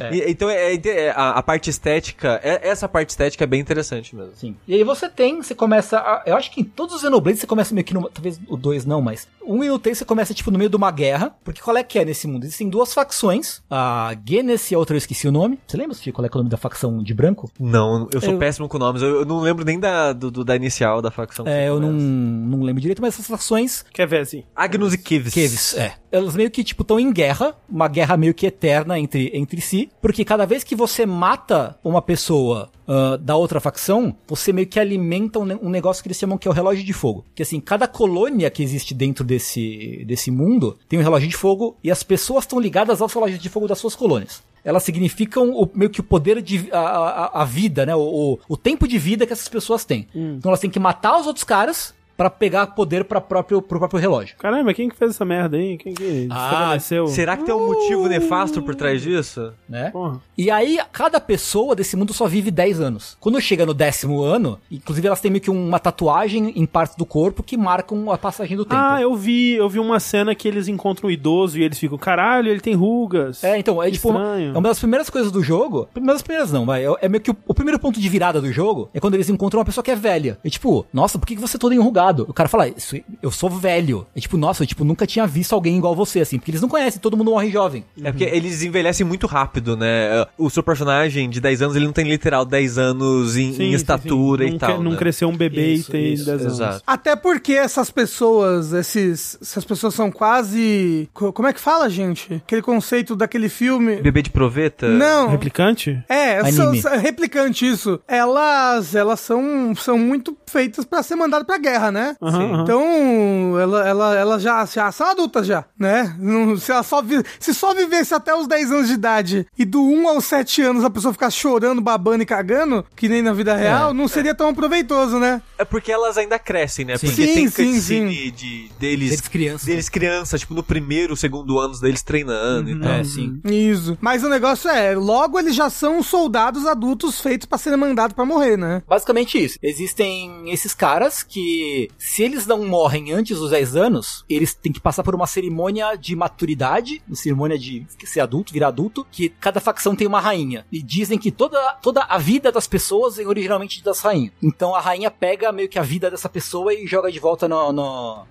É. 0.00 0.14
E- 0.14 0.30
então, 0.30 0.48
é, 0.50 0.74
é- 0.74 1.10
a, 1.10 1.30
a 1.30 1.42
parte 1.42 1.68
estética, 1.70 2.40
é- 2.42 2.68
essa 2.68 2.88
parte 2.88 3.10
estética 3.10 3.44
é 3.44 3.46
bem 3.46 3.60
interessante 3.60 4.14
mesmo. 4.16 4.32
Sim. 4.34 4.56
E 4.66 4.74
aí 4.74 4.84
você 4.84 5.08
tem, 5.08 5.42
você 5.42 5.54
começa. 5.54 5.98
a- 5.98 6.22
eu 6.26 6.36
acho 6.36 6.50
que 6.50 6.60
em 6.60 6.64
todos 6.64 6.94
os 6.96 7.00
Xenoblades 7.02 7.40
você 7.40 7.46
começa 7.46 7.74
meio 7.74 7.84
que 7.84 7.94
no. 7.94 8.08
Talvez 8.08 8.40
o 8.48 8.56
2 8.56 8.84
não, 8.84 9.00
mas. 9.02 9.26
1 9.44 9.64
e 9.64 9.70
o 9.70 9.78
3 9.78 9.98
você 9.98 10.04
começa 10.04 10.32
tipo 10.32 10.50
no 10.50 10.58
meio 10.58 10.70
de 10.70 10.76
uma 10.76 10.90
guerra. 10.90 11.34
Porque 11.44 11.60
qual 11.60 11.76
é 11.76 11.82
que 11.82 11.98
é 11.98 12.04
nesse 12.04 12.26
mundo? 12.26 12.44
Existem 12.44 12.68
duas 12.68 12.92
facções. 13.02 13.60
A 13.70 14.14
Genes 14.26 14.70
e 14.70 14.74
a 14.74 14.78
outra 14.78 14.94
eu 14.94 14.98
esqueci 14.98 15.26
o 15.28 15.32
nome. 15.32 15.58
Você 15.66 15.76
lembra 15.76 15.94
Steve, 15.94 16.12
qual 16.12 16.24
é, 16.24 16.28
é 16.28 16.34
o 16.34 16.38
nome 16.38 16.50
da 16.50 16.56
facção 16.56 17.02
de 17.02 17.12
branco? 17.14 17.50
Não, 17.58 18.08
eu 18.12 18.20
sou 18.20 18.32
Eu- 18.34 18.38
péssimo 18.38 18.68
com 18.68 18.78
nomes, 18.78 19.02
eu, 19.02 19.20
eu 19.20 19.24
não 19.24 19.40
lembro 19.40 19.64
nem 19.64 19.78
da, 19.78 20.12
do, 20.12 20.30
do- 20.30 20.44
da 20.44 20.54
inicial 20.56 21.02
da 21.02 21.10
facção. 21.10 21.46
É, 21.46 21.68
eu 21.68 21.80
não, 21.80 21.92
não 21.92 22.62
lembro 22.62 22.80
direito, 22.80 23.02
mas 23.02 23.14
essas 23.14 23.26
facções. 23.26 23.84
Quer 23.92 24.06
ver 24.06 24.20
assim? 24.20 24.44
Agnus 24.54 24.92
e 24.94 24.98
Kives. 24.98 25.34
Keves, 25.34 25.74
é. 25.76 25.94
Elas 26.12 26.36
meio 26.36 26.50
que, 26.50 26.62
tipo, 26.62 26.82
estão 26.82 27.00
em 27.00 27.12
guerra, 27.12 27.56
uma 27.68 27.88
guerra 27.88 28.16
meio 28.16 28.34
que 28.34 28.46
eterna 28.46 28.98
entre, 28.98 29.30
entre 29.34 29.60
si, 29.60 29.90
porque 30.00 30.24
cada 30.24 30.46
vez 30.46 30.62
que 30.62 30.76
você 30.76 31.06
mata 31.06 31.78
uma 31.82 32.02
pessoa 32.02 32.70
ah, 32.86 33.16
da 33.16 33.36
outra 33.36 33.58
facção, 33.58 34.14
você 34.26 34.52
meio 34.52 34.66
que 34.66 34.78
alimenta 34.78 35.38
um, 35.38 35.66
um 35.66 35.70
negócio 35.70 36.02
que 36.02 36.08
eles 36.08 36.18
chamam 36.18 36.36
que 36.36 36.46
é 36.46 36.50
o 36.50 36.54
relógio 36.54 36.84
de 36.84 36.92
fogo. 36.92 37.24
Que 37.34 37.42
assim, 37.42 37.58
cada 37.58 37.88
colônia 37.88 38.50
que 38.50 38.62
existe 38.62 38.92
dentro 38.92 39.24
desse, 39.24 40.04
desse 40.06 40.30
mundo 40.30 40.76
tem 40.88 40.98
um 40.98 41.02
relógio 41.02 41.28
de 41.28 41.36
fogo 41.36 41.76
e 41.82 41.90
as 41.90 42.02
pessoas 42.02 42.44
estão 42.44 42.60
ligadas 42.60 43.00
aos 43.00 43.12
relógios 43.12 43.40
de 43.40 43.48
fogo 43.48 43.66
das 43.66 43.78
suas 43.78 43.94
colônias. 43.94 44.42
Elas 44.64 44.82
significam 44.82 45.50
o, 45.50 45.68
meio 45.74 45.90
que 45.90 46.00
o 46.00 46.04
poder 46.04 46.42
de 46.42 46.68
a, 46.70 46.78
a, 46.78 47.42
a 47.42 47.44
vida, 47.44 47.86
né? 47.86 47.96
O, 47.96 48.00
o, 48.00 48.38
o 48.48 48.56
tempo 48.56 48.86
de 48.86 48.98
vida 48.98 49.26
que 49.26 49.32
essas 49.32 49.48
pessoas 49.48 49.84
têm. 49.84 50.06
Então 50.36 50.50
elas 50.50 50.60
têm 50.60 50.70
que 50.70 50.78
matar 50.78 51.18
os 51.18 51.26
outros 51.26 51.44
caras 51.44 51.94
pra 52.22 52.30
pegar 52.30 52.68
poder 52.68 53.04
pra 53.04 53.20
próprio, 53.20 53.60
pro 53.60 53.80
próprio 53.80 54.00
relógio. 54.00 54.36
Caramba, 54.38 54.72
quem 54.72 54.88
que 54.88 54.94
fez 54.96 55.10
essa 55.10 55.24
merda, 55.24 55.58
hein? 55.58 55.76
Quem 55.76 55.92
que 55.92 56.28
Ah? 56.30 56.76
Será 57.08 57.36
que 57.36 57.44
tem 57.44 57.54
um 57.54 57.66
motivo 57.66 58.06
nefasto 58.08 58.62
por 58.62 58.76
trás 58.76 59.02
disso? 59.02 59.52
Né? 59.68 59.90
Porra. 59.90 60.20
E 60.38 60.50
aí, 60.50 60.78
cada 60.92 61.18
pessoa 61.20 61.74
desse 61.74 61.96
mundo 61.96 62.12
só 62.12 62.28
vive 62.28 62.50
10 62.50 62.80
anos. 62.80 63.16
Quando 63.18 63.40
chega 63.40 63.66
no 63.66 63.74
décimo 63.74 64.22
ano, 64.22 64.58
inclusive 64.70 65.06
elas 65.06 65.20
têm 65.20 65.32
meio 65.32 65.42
que 65.42 65.50
uma 65.50 65.80
tatuagem 65.80 66.52
em 66.54 66.64
parte 66.64 66.96
do 66.96 67.04
corpo 67.04 67.42
que 67.42 67.56
marcam 67.56 68.10
a 68.12 68.16
passagem 68.16 68.56
do 68.56 68.64
tempo. 68.64 68.80
Ah, 68.80 69.02
eu 69.02 69.16
vi, 69.16 69.54
eu 69.54 69.68
vi 69.68 69.80
uma 69.80 69.98
cena 69.98 70.32
que 70.32 70.46
eles 70.46 70.68
encontram 70.68 71.08
um 71.08 71.12
idoso 71.12 71.58
e 71.58 71.64
eles 71.64 71.78
ficam, 71.78 71.98
caralho, 71.98 72.48
ele 72.48 72.60
tem 72.60 72.74
rugas. 72.74 73.42
É, 73.42 73.58
então, 73.58 73.82
é 73.82 73.86
Que 73.86 73.92
tipo, 73.92 74.08
estranho. 74.10 74.50
é 74.54 74.58
uma 74.58 74.68
das 74.68 74.78
primeiras 74.78 75.10
coisas 75.10 75.32
do 75.32 75.42
jogo. 75.42 75.88
Uma 75.96 76.12
das 76.12 76.22
primeiras 76.22 76.52
não, 76.52 76.64
vai. 76.64 76.86
É, 76.86 76.94
é 77.02 77.08
meio 77.08 77.22
que 77.22 77.32
o, 77.32 77.36
o 77.48 77.54
primeiro 77.54 77.80
ponto 77.80 78.00
de 78.00 78.08
virada 78.08 78.40
do 78.40 78.52
jogo 78.52 78.88
é 78.94 79.00
quando 79.00 79.14
eles 79.14 79.28
encontram 79.28 79.58
uma 79.58 79.64
pessoa 79.64 79.82
que 79.82 79.90
é 79.90 79.96
velha. 79.96 80.38
É 80.44 80.48
tipo, 80.48 80.86
nossa, 80.92 81.18
por 81.18 81.26
que 81.26 81.34
você 81.34 81.56
é 81.56 81.60
todo 81.60 81.74
enrugado? 82.12 82.26
O 82.30 82.34
cara 82.34 82.48
fala, 82.48 82.68
isso, 82.68 82.96
eu 83.22 83.30
sou 83.30 83.48
velho. 83.50 84.06
É 84.14 84.20
tipo, 84.20 84.36
nossa, 84.36 84.62
eu 84.62 84.66
tipo, 84.66 84.84
nunca 84.84 85.06
tinha 85.06 85.26
visto 85.26 85.52
alguém 85.54 85.76
igual 85.76 85.94
você, 85.94 86.20
assim, 86.20 86.38
porque 86.38 86.50
eles 86.50 86.60
não 86.60 86.68
conhecem, 86.68 87.00
todo 87.00 87.16
mundo 87.16 87.30
morre 87.30 87.50
jovem. 87.50 87.84
É 88.02 88.10
porque 88.12 88.24
eles 88.24 88.62
envelhecem 88.62 89.04
muito 89.06 89.26
rápido, 89.26 89.76
né? 89.76 90.26
O 90.38 90.50
seu 90.50 90.62
personagem 90.62 91.28
de 91.30 91.40
10 91.40 91.62
anos, 91.62 91.76
ele 91.76 91.86
não 91.86 91.92
tem 91.92 92.08
literal 92.08 92.44
10 92.44 92.78
anos 92.78 93.36
em, 93.36 93.52
Sim, 93.52 93.62
em 93.64 93.68
sim, 93.70 93.74
estatura 93.74 94.44
sim. 94.44 94.48
e 94.48 94.52
Não 94.52 94.58
tal. 94.58 94.82
Não 94.82 94.90
né? 94.92 94.96
cresceu 94.96 95.28
um 95.28 95.36
bebê 95.36 95.74
Isso, 95.74 95.90
e 95.90 95.92
tem 95.92 96.12
isso, 96.12 96.26
10 96.26 96.40
anos. 96.42 96.52
exato. 96.54 96.82
Até 96.86 97.16
porque 97.16 97.52
essas 97.54 97.90
pessoas, 97.90 98.72
esses, 98.72 99.38
essas 99.40 99.64
pessoas 99.64 99.94
são 99.94 100.10
quase. 100.10 101.08
co- 101.12 101.32
Como 101.32 101.48
é 101.48 101.52
que 101.52 101.60
fala, 101.60 101.88
gente? 101.88 102.34
Aquele 102.34 102.62
conceito 102.62 103.14
daquele 103.16 103.48
filme. 103.48 103.96
Bebê 103.96 104.22
de 104.22 104.30
proveta? 104.30 104.88
Não. 104.88 105.28
Replicante? 105.28 106.02
É, 106.08 106.38
Anime. 106.40 106.80
são, 106.80 106.98
replicante 106.98 107.66
isso. 107.66 108.00
Elas, 108.06 108.94
elas 108.94 109.20
são, 109.20 109.74
são 109.74 109.98
muito 109.98 110.36
feitas 110.46 110.84
pra 110.84 111.02
ser 111.02 111.16
mandadas 111.16 111.46
pra 111.46 111.58
guerra, 111.58 111.90
né? 111.92 112.01
Aham, 112.20 112.52
aham. 112.52 112.62
Então, 112.62 113.60
ela, 113.60 113.88
ela, 113.88 114.16
elas 114.16 114.42
já, 114.42 114.64
já 114.66 114.90
são 114.92 115.06
adultas 115.10 115.46
já, 115.46 115.64
né? 115.78 116.14
Não- 116.18 116.56
se, 116.56 116.70
ela 116.72 116.82
só 116.82 117.00
vi- 117.02 117.22
se 117.40 117.54
só 117.54 117.74
vivesse 117.74 118.14
até 118.14 118.34
os 118.34 118.46
10 118.46 118.70
anos 118.72 118.88
de 118.88 118.94
idade 118.94 119.46
e 119.58 119.64
do 119.64 119.82
1 119.82 120.08
aos 120.08 120.24
7 120.24 120.62
anos 120.62 120.84
a 120.84 120.90
pessoa 120.90 121.12
ficar 121.12 121.30
chorando, 121.30 121.80
babando 121.80 122.22
e 122.22 122.26
cagando, 122.26 122.84
que 122.96 123.08
nem 123.08 123.22
na 123.22 123.32
vida 123.32 123.54
real, 123.56 123.92
não 123.94 124.08
seria 124.08 124.34
tão 124.34 124.54
proveitoso, 124.54 125.18
né? 125.18 125.40
É 125.58 125.64
porque 125.64 125.90
elas 125.92 126.16
ainda 126.18 126.38
crescem, 126.38 126.84
né? 126.84 126.96
Sim. 126.98 127.06
Porque 127.06 127.26
Sim, 127.26 127.34
tem 127.34 127.48
sim, 127.48 127.72
cutscene 127.74 128.30
de 128.30 128.70
deles, 128.78 129.10
Deles 129.10 129.28
crianças. 129.28 129.66
deles 129.66 129.88
crianças, 129.88 130.40
tipo, 130.40 130.54
no 130.54 130.62
primeiro, 130.62 131.16
segundo 131.16 131.58
anos 131.58 131.80
deles 131.80 132.02
treinando 132.02 132.70
e 132.70 132.80
tal. 132.80 132.92
É, 132.92 133.04
sim. 133.04 133.40
Isso. 133.44 133.96
Mas 134.00 134.22
o 134.24 134.28
negócio 134.28 134.68
é, 134.70 134.94
logo 134.94 135.38
eles 135.38 135.54
já 135.54 135.70
são 135.70 136.02
soldados 136.02 136.66
adultos 136.66 137.20
feitos 137.20 137.46
pra 137.46 137.58
serem 137.58 137.78
mandados 137.78 138.14
pra 138.14 138.24
morrer, 138.24 138.56
né? 138.56 138.82
Basicamente 138.88 139.42
isso. 139.42 139.58
Existem 139.62 140.50
esses 140.50 140.74
caras 140.74 141.22
que, 141.22 141.81
se 141.98 142.22
eles 142.22 142.46
não 142.46 142.64
morrem 142.66 143.12
antes 143.12 143.38
dos 143.38 143.50
10 143.50 143.76
anos, 143.76 144.24
eles 144.28 144.54
têm 144.54 144.72
que 144.72 144.80
passar 144.80 145.02
por 145.02 145.14
uma 145.14 145.26
cerimônia 145.26 145.94
de 145.96 146.14
maturidade, 146.16 147.02
uma 147.06 147.16
cerimônia 147.16 147.58
de 147.58 147.86
ser 148.04 148.20
adulto, 148.20 148.52
virar 148.52 148.68
adulto, 148.68 149.06
que 149.10 149.28
cada 149.28 149.60
facção 149.60 149.94
tem 149.96 150.06
uma 150.06 150.20
rainha. 150.20 150.66
E 150.72 150.82
dizem 150.82 151.18
que 151.18 151.30
toda, 151.30 151.58
toda 151.82 152.02
a 152.04 152.18
vida 152.18 152.50
das 152.52 152.66
pessoas 152.66 153.16
vem 153.16 153.26
originalmente 153.26 153.82
das 153.82 154.00
rainhas. 154.00 154.32
Então 154.42 154.74
a 154.74 154.80
rainha 154.80 155.10
pega 155.10 155.52
meio 155.52 155.68
que 155.68 155.78
a 155.78 155.82
vida 155.82 156.10
dessa 156.10 156.28
pessoa 156.28 156.72
e 156.74 156.86
joga 156.86 157.10
de 157.10 157.18
volta 157.18 157.46
no, 157.48 157.72
no, 157.72 158.24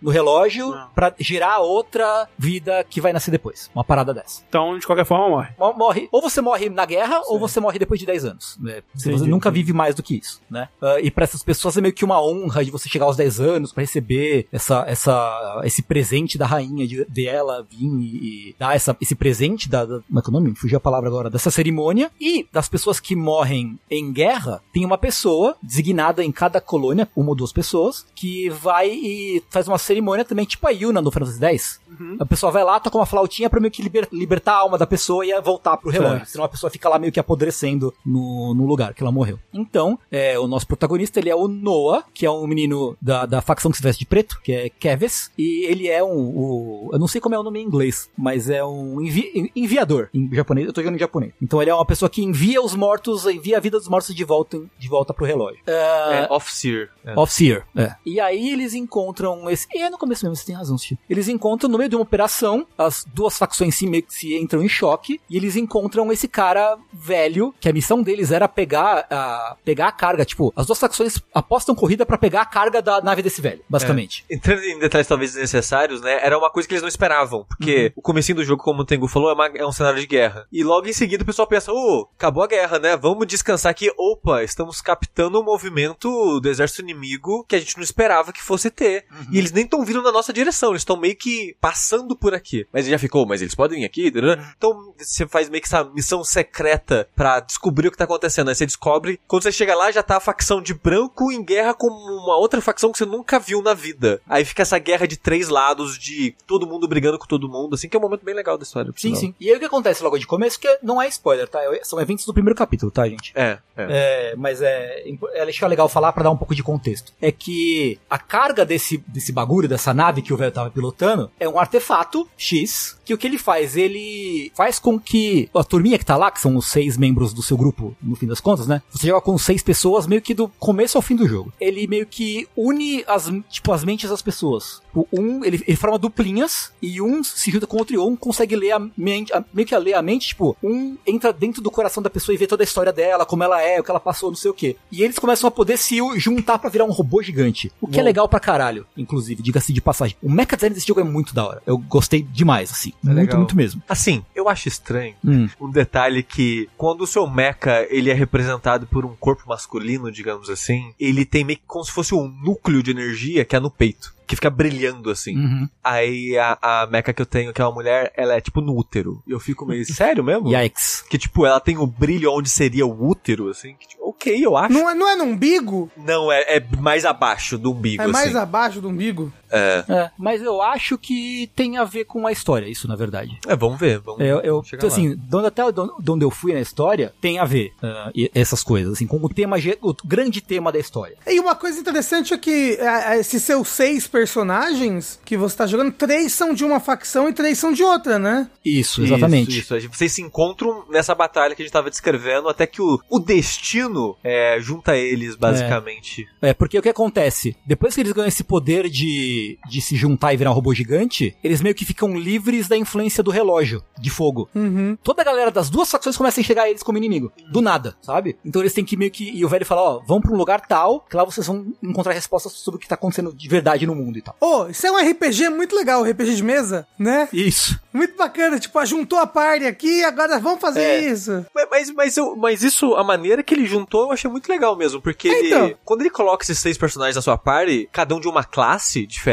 no 0.00 0.10
relógio 0.10 0.72
pra 0.94 1.14
gerar 1.18 1.58
outra 1.58 2.28
vida 2.38 2.84
que 2.88 3.00
vai 3.00 3.12
nascer 3.12 3.30
depois. 3.30 3.70
Uma 3.74 3.84
parada 3.84 4.12
dessa. 4.12 4.42
Então, 4.48 4.78
de 4.78 4.86
qualquer 4.86 5.04
forma, 5.04 5.28
morre. 5.28 5.48
Mo- 5.58 5.72
Morre, 5.82 6.08
ou 6.12 6.20
você 6.22 6.40
morre 6.40 6.68
na 6.68 6.84
guerra, 6.86 7.20
ou 7.26 7.38
você 7.38 7.58
morre 7.58 7.78
depois 7.78 7.98
de 7.98 8.06
10 8.06 8.24
anos. 8.24 8.56
né? 8.60 8.82
Você 8.94 9.10
Entendi. 9.12 9.28
nunca 9.28 9.50
vive 9.50 9.72
mais 9.72 9.94
do 9.94 10.02
que 10.02 10.16
isso, 10.16 10.40
né? 10.50 10.68
Ah, 10.80 11.00
e 11.00 11.10
pra 11.10 11.24
essas 11.24 11.42
pessoas 11.42 11.76
é 11.76 11.80
meio 11.80 11.92
que 11.94 12.04
uma 12.04 12.22
honra 12.22 12.64
de 12.64 12.70
você 12.70 12.88
chegar 12.92 13.06
aos 13.06 13.16
10 13.16 13.40
anos 13.40 13.72
pra 13.72 13.82
receber 13.82 14.46
essa, 14.52 14.84
essa, 14.86 15.60
esse 15.64 15.82
presente 15.82 16.36
da 16.38 16.46
rainha, 16.46 16.86
de, 16.86 17.04
de 17.08 17.26
ela 17.26 17.66
vir 17.70 17.86
e, 17.86 18.50
e 18.50 18.56
dar 18.58 18.74
essa, 18.76 18.96
esse 19.00 19.14
presente 19.14 19.68
da, 19.68 19.84
da. 19.84 20.00
Como 20.00 20.18
é 20.18 20.22
que 20.22 20.28
é 20.28 20.30
o 20.30 20.32
nome? 20.32 20.54
Fugiu 20.54 20.76
a 20.76 20.80
palavra 20.80 21.08
agora. 21.08 21.30
Dessa 21.30 21.50
cerimônia. 21.50 22.10
E 22.20 22.46
das 22.52 22.68
pessoas 22.68 23.00
que 23.00 23.14
morrem 23.16 23.78
em 23.90 24.12
guerra, 24.12 24.62
tem 24.72 24.84
uma 24.84 24.98
pessoa 24.98 25.56
designada 25.62 26.22
em 26.24 26.30
cada 26.32 26.60
colônia, 26.60 27.08
uma 27.16 27.30
ou 27.30 27.34
duas 27.34 27.52
pessoas, 27.52 28.04
que 28.14 28.48
vai 28.50 28.90
e 28.90 29.42
faz 29.50 29.66
uma 29.68 29.78
cerimônia 29.78 30.24
também, 30.24 30.44
tipo 30.44 30.66
a 30.66 30.70
Yuna 30.70 31.00
no 31.00 31.10
Final 31.10 31.28
Fantasy 31.28 31.44
X. 31.54 31.80
A 32.18 32.26
pessoa 32.26 32.50
vai 32.50 32.64
lá, 32.64 32.80
toca 32.80 32.96
uma 32.96 33.06
flautinha 33.06 33.48
pra 33.50 33.60
meio 33.60 33.70
que 33.70 33.82
liber- 33.82 34.08
libertar 34.12 34.52
a 34.54 34.58
alma 34.60 34.78
da 34.78 34.86
pessoa 34.86 35.24
e 35.26 35.40
voltar 35.40 35.76
pro 35.76 35.90
relógio. 35.90 36.18
Certo. 36.18 36.30
Senão 36.30 36.44
a 36.44 36.48
pessoa 36.48 36.70
fica 36.70 36.88
lá 36.88 36.98
meio 36.98 37.12
que 37.12 37.20
apodrecendo 37.20 37.92
no, 38.04 38.54
no 38.54 38.66
lugar 38.66 38.94
que 38.94 39.02
ela 39.02 39.12
morreu. 39.12 39.38
Então, 39.52 39.98
é, 40.10 40.38
o 40.38 40.46
nosso 40.46 40.66
protagonista, 40.66 41.20
ele 41.20 41.28
é 41.30 41.36
o 41.36 41.46
Noah, 41.48 42.04
que 42.14 42.24
é 42.26 42.30
um 42.30 42.46
menino 42.46 42.81
da, 43.00 43.26
da 43.26 43.40
facção 43.40 43.70
que 43.70 43.76
se 43.76 43.82
veste 43.82 44.00
de 44.00 44.06
preto, 44.06 44.40
que 44.42 44.52
é 44.52 44.68
Keves. 44.68 45.30
E 45.38 45.64
ele 45.66 45.88
é 45.88 46.02
um, 46.02 46.08
o- 46.34 46.90
eu 46.92 46.98
não 46.98 47.08
sei 47.08 47.20
como 47.20 47.34
é 47.34 47.38
o 47.38 47.42
nome 47.42 47.60
em 47.60 47.64
inglês, 47.64 48.08
mas 48.16 48.48
é 48.50 48.64
um 48.64 49.00
envi- 49.00 49.50
enviador 49.54 50.08
em 50.14 50.28
japonês. 50.34 50.66
Eu 50.66 50.72
tô 50.72 50.80
jogando 50.80 50.96
em 50.96 51.00
japonês. 51.00 51.32
Então 51.42 51.60
ele 51.60 51.70
é 51.70 51.74
uma 51.74 51.86
pessoa 51.86 52.08
que 52.08 52.22
envia 52.22 52.60
os 52.62 52.74
mortos, 52.74 53.26
envia 53.26 53.56
a 53.56 53.60
vida 53.60 53.78
dos 53.78 53.88
mortos 53.88 54.14
de 54.14 54.24
volta, 54.24 54.60
de 54.78 54.88
volta 54.88 55.12
pro 55.14 55.24
relógio. 55.24 55.60
É, 55.66 56.26
Off-Seer. 56.30 56.90
É. 57.04 57.18
Off-Seer, 57.18 57.64
é. 57.76 57.94
E 58.04 58.20
aí 58.20 58.50
eles 58.50 58.74
encontram 58.74 59.48
esse. 59.50 59.66
E 59.72 59.78
é 59.82 59.90
no 59.90 59.98
começo 59.98 60.24
mesmo, 60.24 60.36
você 60.36 60.46
tem 60.46 60.54
razão, 60.54 60.76
Steve. 60.78 60.98
Eles 61.08 61.28
encontram 61.28 61.68
no 61.70 61.78
meio 61.78 61.90
de 61.90 61.96
uma 61.96 62.02
operação, 62.02 62.66
as 62.76 63.04
duas 63.14 63.36
facções 63.38 63.74
se, 63.74 64.04
se 64.08 64.36
entram 64.36 64.62
em 64.62 64.68
choque, 64.68 65.20
e 65.28 65.36
eles 65.36 65.56
encontram 65.56 66.10
esse 66.12 66.28
cara 66.28 66.76
velho, 66.92 67.54
que 67.60 67.68
a 67.68 67.72
missão 67.72 68.02
deles 68.02 68.30
era 68.30 68.48
pegar 68.48 69.06
a, 69.10 69.56
pegar 69.64 69.88
a 69.88 69.92
carga. 69.92 70.24
Tipo, 70.24 70.52
as 70.56 70.66
duas 70.66 70.78
facções 70.78 71.20
apostam 71.34 71.74
corrida 71.74 72.04
pra 72.06 72.16
pegar 72.18 72.42
a 72.42 72.46
carga 72.46 72.71
da 72.80 73.00
nave 73.00 73.22
desse 73.22 73.40
velho, 73.42 73.62
basicamente. 73.68 74.24
Entrando 74.30 74.62
em 74.62 74.78
detalhes 74.78 75.06
talvez 75.06 75.32
desnecessários, 75.32 76.00
né? 76.00 76.18
Era 76.24 76.38
uma 76.38 76.50
coisa 76.50 76.68
que 76.68 76.74
eles 76.74 76.82
não 76.82 76.88
esperavam. 76.88 77.44
Porque 77.48 77.92
o 77.96 78.02
comecinho 78.02 78.36
do 78.36 78.44
jogo, 78.44 78.62
como 78.62 78.82
o 78.82 78.84
Tengu 78.84 79.08
falou, 79.08 79.30
é, 79.30 79.34
uma- 79.34 79.46
é 79.48 79.66
um 79.66 79.72
cenário 79.72 80.00
de 80.00 80.06
guerra. 80.06 80.46
E 80.52 80.62
logo 80.64 80.86
em 80.88 80.92
seguida 80.92 81.22
o 81.22 81.26
pessoal 81.26 81.46
pensa, 81.48 81.72
ô, 81.72 82.08
acabou 82.16 82.42
a 82.42 82.46
guerra, 82.46 82.78
né? 82.78 82.96
Vamos 82.96 83.26
descansar 83.26 83.70
aqui. 83.70 83.90
Opa, 83.98 84.42
estamos 84.42 84.80
captando 84.80 85.40
um 85.40 85.44
movimento 85.44 86.40
do 86.40 86.48
exército 86.48 86.82
inimigo 86.82 87.44
que 87.48 87.56
a 87.56 87.58
gente 87.58 87.76
não 87.76 87.82
esperava 87.84 88.32
que 88.32 88.42
fosse 88.42 88.70
ter. 88.70 89.04
E 89.30 89.38
eles 89.38 89.52
nem 89.52 89.64
estão 89.64 89.84
vindo 89.84 90.02
na 90.02 90.12
nossa 90.12 90.32
direção, 90.32 90.70
eles 90.70 90.82
estão 90.82 90.96
meio 90.96 91.16
que 91.16 91.56
passando 91.60 92.16
por 92.16 92.34
aqui. 92.34 92.66
Mas 92.72 92.86
já 92.86 92.98
ficou, 92.98 93.26
mas 93.26 93.42
eles 93.42 93.54
podem 93.54 93.80
vir 93.80 93.84
aqui? 93.86 94.12
Então 94.56 94.94
você 94.96 95.26
faz 95.26 95.48
meio 95.48 95.60
que 95.62 95.68
essa 95.68 95.84
missão 95.84 96.22
secreta 96.24 97.08
pra 97.16 97.40
descobrir 97.40 97.88
o 97.88 97.90
que 97.90 97.96
tá 97.96 98.04
acontecendo. 98.04 98.48
Aí 98.48 98.54
você 98.54 98.66
descobre, 98.66 99.20
quando 99.26 99.42
você 99.42 99.52
chega 99.52 99.74
lá, 99.74 99.90
já 99.90 100.02
tá 100.02 100.16
a 100.16 100.20
facção 100.20 100.60
de 100.62 100.74
branco 100.74 101.32
em 101.32 101.44
guerra 101.44 101.74
com 101.74 101.86
uma 101.88 102.36
outra 102.36 102.60
facção 102.62 102.92
que 102.92 102.98
você 102.98 103.04
nunca 103.04 103.38
viu 103.38 103.62
na 103.62 103.74
vida. 103.74 104.20
Aí 104.28 104.44
fica 104.44 104.62
essa 104.62 104.78
guerra 104.78 105.06
de 105.06 105.16
três 105.16 105.48
lados, 105.48 105.98
de 105.98 106.34
todo 106.46 106.66
mundo 106.66 106.88
brigando 106.88 107.18
com 107.18 107.26
todo 107.26 107.48
mundo, 107.48 107.74
assim, 107.74 107.88
que 107.88 107.96
é 107.96 107.98
um 107.98 108.02
momento 108.02 108.24
bem 108.24 108.34
legal 108.34 108.56
da 108.56 108.62
história. 108.62 108.92
Sim, 108.96 109.14
sim. 109.14 109.34
E 109.40 109.50
aí 109.50 109.56
o 109.56 109.58
que 109.58 109.66
acontece 109.66 110.02
logo 110.02 110.18
de 110.18 110.26
começo, 110.26 110.58
que 110.58 110.78
não 110.82 111.00
é 111.00 111.08
spoiler, 111.08 111.48
tá? 111.48 111.60
São 111.82 112.00
eventos 112.00 112.24
do 112.24 112.32
primeiro 112.32 112.56
capítulo, 112.56 112.90
tá, 112.90 113.08
gente? 113.08 113.32
É, 113.34 113.58
é. 113.76 113.86
É, 113.90 114.36
mas 114.36 114.62
é, 114.62 115.04
é 115.34 115.42
acho 115.42 115.58
que 115.58 115.64
é 115.64 115.68
legal 115.68 115.88
falar 115.88 116.12
pra 116.12 116.22
dar 116.22 116.30
um 116.30 116.36
pouco 116.36 116.54
de 116.54 116.62
contexto. 116.62 117.12
É 117.20 117.32
que 117.32 117.98
a 118.08 118.18
carga 118.18 118.64
desse, 118.64 118.98
desse 119.08 119.32
bagulho, 119.32 119.68
dessa 119.68 119.92
nave 119.92 120.22
que 120.22 120.32
o 120.32 120.36
velho 120.36 120.52
tava 120.52 120.70
pilotando, 120.70 121.30
é 121.38 121.48
um 121.48 121.58
artefato 121.58 122.28
X, 122.36 122.98
que 123.04 123.14
o 123.14 123.18
que 123.18 123.26
ele 123.26 123.38
faz? 123.38 123.76
Ele 123.76 124.52
faz 124.54 124.78
com 124.78 124.98
que 124.98 125.48
a 125.54 125.64
turminha 125.64 125.98
que 125.98 126.04
tá 126.04 126.16
lá, 126.16 126.30
que 126.30 126.40
são 126.40 126.56
os 126.56 126.66
seis 126.66 126.96
membros 126.96 127.32
do 127.32 127.42
seu 127.42 127.56
grupo, 127.56 127.96
no 128.02 128.16
fim 128.16 128.26
das 128.26 128.40
contas, 128.40 128.66
né? 128.66 128.82
Você 128.90 129.06
joga 129.06 129.20
com 129.20 129.36
seis 129.38 129.62
pessoas 129.62 130.06
meio 130.06 130.22
que 130.22 130.34
do 130.34 130.48
começo 130.48 130.98
ao 130.98 131.02
fim 131.02 131.16
do 131.16 131.28
jogo. 131.28 131.52
Ele 131.60 131.86
meio 131.86 132.06
que 132.06 132.48
une 132.56 133.04
as, 133.06 133.30
tipo, 133.48 133.72
as 133.72 133.84
mentes 133.84 134.10
das 134.10 134.22
pessoas. 134.22 134.80
O 134.94 135.06
um, 135.12 135.44
ele, 135.44 135.62
ele 135.66 135.76
forma 135.76 135.98
duplinhas, 135.98 136.72
e 136.82 137.00
um 137.00 137.22
se 137.24 137.50
junta 137.50 137.66
com 137.66 137.76
o 137.76 137.80
outro, 137.80 137.94
e 137.94 137.98
um 137.98 138.14
consegue 138.14 138.54
ler 138.56 138.72
a 138.72 138.78
mente, 138.96 139.32
a- 139.32 139.44
meio 139.52 139.66
que 139.66 139.74
a 139.74 139.78
ler 139.78 139.94
a 139.94 140.02
mente, 140.02 140.28
tipo, 140.28 140.56
um 140.62 140.96
entra 141.06 141.32
dentro 141.32 141.62
do 141.62 141.70
coração 141.70 142.02
da 142.02 142.10
pessoa 142.10 142.34
e 142.34 142.38
vê 142.38 142.46
toda 142.46 142.62
a 142.62 142.64
história 142.64 142.92
dela, 142.92 143.24
como 143.24 143.42
ela 143.42 143.60
é, 143.62 143.80
o 143.80 143.84
que 143.84 143.90
ela 143.90 144.00
passou, 144.00 144.30
não 144.30 144.36
sei 144.36 144.50
o 144.50 144.54
quê. 144.54 144.76
E 144.90 145.02
eles 145.02 145.18
começam 145.18 145.48
a 145.48 145.50
poder 145.50 145.76
se 145.78 145.96
juntar 146.16 146.58
pra 146.58 146.68
virar 146.70 146.84
um 146.84 146.90
robô 146.92 147.22
gigante. 147.22 147.72
O 147.80 147.86
que 147.86 147.98
é 147.98 148.02
legal 148.02 148.28
pra 148.28 148.38
caralho, 148.40 148.86
inclusive, 148.96 149.42
diga-se 149.42 149.72
de 149.72 149.80
passagem. 149.80 150.16
O 150.22 150.30
mecha 150.30 150.56
design 150.56 150.74
desse 150.74 150.86
jogo 150.86 151.00
é 151.00 151.04
muito 151.04 151.34
da 151.34 151.46
hora. 151.46 151.62
Eu 151.66 151.78
gostei 151.78 152.22
demais, 152.22 152.70
assim. 152.70 152.92
muito, 153.02 153.16
legal. 153.16 153.38
muito 153.38 153.56
mesmo. 153.56 153.82
Assim, 153.88 154.24
eu 154.34 154.48
acho 154.48 154.68
estranho 154.68 155.14
Hum. 155.24 155.48
um 155.60 155.70
detalhe 155.70 156.22
que 156.22 156.68
quando 156.76 157.02
o 157.02 157.06
seu 157.06 157.26
mecha 157.26 157.86
ele 157.90 158.10
é 158.10 158.14
representado 158.14 158.86
por 158.86 159.04
um 159.04 159.14
corpo 159.16 159.44
masculino, 159.48 160.10
digamos 160.12 160.50
assim, 160.50 160.92
ele 160.98 161.24
tem 161.24 161.44
meio 161.44 161.58
que 161.58 161.64
como 161.66 161.84
se 161.84 161.92
fosse 161.92 162.14
um 162.14 162.28
núcleo 162.42 162.82
de 162.82 162.90
energia 162.90 163.44
que 163.44 163.54
é 163.56 163.60
no 163.60 163.70
peito. 163.70 164.12
que 164.26 164.36
fica 164.36 164.48
brilhando 164.48 165.10
assim. 165.10 165.36
Uhum. 165.36 165.68
Aí 165.84 166.38
a, 166.38 166.56
a 166.62 166.86
mecha 166.86 167.12
que 167.12 167.20
eu 167.20 167.26
tenho, 167.26 167.52
que 167.52 167.60
é 167.60 167.64
uma 167.64 167.72
mulher, 167.74 168.10
ela 168.16 168.34
é 168.34 168.40
tipo 168.40 168.60
no 168.62 168.74
útero. 168.76 169.22
E 169.26 169.30
eu 169.32 169.38
fico 169.40 169.66
meio, 169.66 169.84
sério 169.92 170.24
mesmo? 170.24 170.48
Yikes. 170.54 171.02
Que 171.08 171.18
tipo, 171.18 171.44
ela 171.44 171.60
tem 171.60 171.76
o 171.76 171.86
brilho 171.86 172.32
onde 172.32 172.48
seria 172.48 172.86
o 172.86 173.08
útero, 173.08 173.50
assim. 173.50 173.74
Que, 173.78 173.88
tipo, 173.88 174.08
ok, 174.08 174.46
eu 174.46 174.56
acho. 174.56 174.72
Não 174.72 174.88
é, 174.88 174.94
não 174.94 175.08
é 175.08 175.14
no 175.16 175.24
umbigo? 175.24 175.90
Não, 175.96 176.32
é, 176.32 176.56
é 176.56 176.64
mais 176.78 177.04
abaixo 177.04 177.58
do 177.58 177.72
umbigo, 177.72 178.02
É 178.02 178.06
mais 178.06 178.28
assim. 178.28 178.38
abaixo 178.38 178.80
do 178.80 178.88
umbigo? 178.88 179.30
É. 179.52 179.84
É, 179.88 180.10
mas 180.18 180.40
eu 180.42 180.62
acho 180.62 180.96
que 180.98 181.50
tem 181.54 181.76
a 181.76 181.84
ver 181.84 182.04
com 182.04 182.26
a 182.26 182.32
história, 182.32 182.66
isso 182.66 182.88
na 182.88 182.96
verdade. 182.96 183.38
É, 183.46 183.54
vamos 183.54 183.78
ver. 183.78 183.98
Vamos 183.98 184.20
Eu, 184.20 184.40
eu 184.40 184.62
chegar 184.64 184.78
então, 184.78 184.88
assim, 184.88 185.14
de 185.16 185.36
onde, 185.36 185.46
até 185.46 185.62
de 185.70 186.10
onde 186.10 186.24
eu 186.24 186.30
fui 186.30 186.52
na 186.54 186.60
história, 186.60 187.12
tem 187.20 187.38
a 187.38 187.44
ver 187.44 187.72
e- 188.14 188.30
essas 188.34 188.62
coisas, 188.62 188.94
assim, 188.94 189.06
com 189.06 189.16
o 189.18 189.28
tema, 189.28 189.56
o 189.82 189.94
grande 190.04 190.40
tema 190.40 190.72
da 190.72 190.78
história. 190.78 191.16
E 191.26 191.38
uma 191.38 191.54
coisa 191.54 191.78
interessante 191.78 192.32
é 192.34 192.38
que 192.38 192.76
é, 192.80 193.14
é, 193.14 193.20
esses 193.20 193.42
seus 193.42 193.68
seis 193.68 194.06
personagens 194.06 195.20
que 195.24 195.36
você 195.36 195.56
tá 195.56 195.66
jogando, 195.66 195.92
três 195.92 196.32
são 196.32 196.54
de 196.54 196.64
uma 196.64 196.80
facção 196.80 197.28
e 197.28 197.32
três 197.32 197.58
são 197.58 197.72
de 197.72 197.82
outra, 197.82 198.18
né? 198.18 198.48
Isso, 198.64 199.02
exatamente. 199.02 199.58
Isso, 199.58 199.76
isso. 199.76 199.88
Vocês 199.92 200.12
se 200.12 200.22
encontram 200.22 200.84
nessa 200.90 201.14
batalha 201.14 201.54
que 201.54 201.62
a 201.62 201.64
gente 201.64 201.72
tava 201.72 201.90
descrevendo, 201.90 202.48
até 202.48 202.66
que 202.66 202.80
o, 202.80 203.00
o 203.08 203.18
destino 203.18 204.16
é, 204.22 204.58
junta 204.60 204.96
eles, 204.96 205.36
basicamente. 205.36 206.26
É, 206.40 206.52
porque 206.54 206.78
o 206.78 206.82
que 206.82 206.88
acontece? 206.88 207.56
Depois 207.66 207.94
que 207.94 208.00
eles 208.00 208.12
ganham 208.12 208.28
esse 208.28 208.44
poder 208.44 208.88
de, 208.88 209.41
de 209.68 209.80
se 209.80 209.96
juntar 209.96 210.32
e 210.32 210.36
virar 210.36 210.50
um 210.50 210.54
robô 210.54 210.74
gigante, 210.74 211.36
eles 211.42 211.60
meio 211.60 211.74
que 211.74 211.84
ficam 211.84 212.16
livres 212.16 212.68
da 212.68 212.76
influência 212.76 213.22
do 213.22 213.30
relógio 213.30 213.82
de 213.98 214.10
fogo. 214.10 214.48
Uhum. 214.54 214.96
Toda 215.02 215.22
a 215.22 215.24
galera 215.24 215.50
das 215.50 215.68
duas 215.70 215.90
facções 215.90 216.16
começa 216.16 216.40
a 216.40 216.42
enxergar 216.42 216.68
eles 216.68 216.82
como 216.82 216.98
inimigo. 216.98 217.32
Do 217.50 217.60
nada, 217.60 217.96
sabe? 218.02 218.36
Então 218.44 218.62
eles 218.62 218.72
têm 218.72 218.84
que 218.84 218.96
meio 218.96 219.10
que. 219.10 219.30
E 219.30 219.44
o 219.44 219.48
velho 219.48 219.64
fala: 219.66 219.80
ó, 219.82 220.00
vão 220.06 220.20
pra 220.20 220.32
um 220.32 220.36
lugar 220.36 220.60
tal, 220.66 221.00
que 221.08 221.16
lá 221.16 221.24
vocês 221.24 221.46
vão 221.46 221.66
encontrar 221.82 222.12
respostas 222.12 222.52
sobre 222.52 222.76
o 222.76 222.80
que 222.80 222.88
tá 222.88 222.94
acontecendo 222.94 223.32
de 223.34 223.48
verdade 223.48 223.86
no 223.86 223.94
mundo 223.94 224.18
e 224.18 224.22
tal. 224.22 224.36
Ô, 224.40 224.66
isso 224.68 224.86
é 224.86 224.90
um 224.90 224.96
RPG 225.10 225.48
muito 225.50 225.74
legal, 225.76 226.02
RPG 226.02 226.34
de 226.36 226.42
mesa, 226.42 226.86
né? 226.98 227.28
Isso. 227.32 227.80
Muito 227.92 228.16
bacana, 228.16 228.58
tipo, 228.58 228.78
ah, 228.78 228.84
juntou 228.84 229.18
a 229.18 229.26
party 229.26 229.66
aqui, 229.66 230.02
agora 230.04 230.38
vamos 230.38 230.60
fazer 230.60 230.80
É. 230.80 231.10
isso. 231.10 231.44
Mas, 231.54 231.66
mas, 231.70 231.90
mas, 231.90 232.16
eu- 232.16 232.34
mas 232.36 232.62
isso, 232.62 232.94
a 232.94 233.04
maneira 233.04 233.42
que 233.42 233.52
ele 233.54 233.66
juntou, 233.66 234.04
eu 234.04 234.12
achei 234.12 234.30
muito 234.30 234.48
legal 234.48 234.76
mesmo. 234.76 235.00
Porque 235.00 235.28
ele, 235.28 235.48
Então. 235.48 235.74
quando 235.84 236.00
ele 236.00 236.10
coloca 236.10 236.42
esses 236.44 236.58
seis 236.58 236.78
personagens 236.78 237.16
na 237.16 237.22
sua 237.22 237.36
party, 237.36 237.88
cada 237.92 238.14
um 238.14 238.20
de 238.20 238.28
uma 238.28 238.44
classe 238.44 239.06
diferente, 239.06 239.31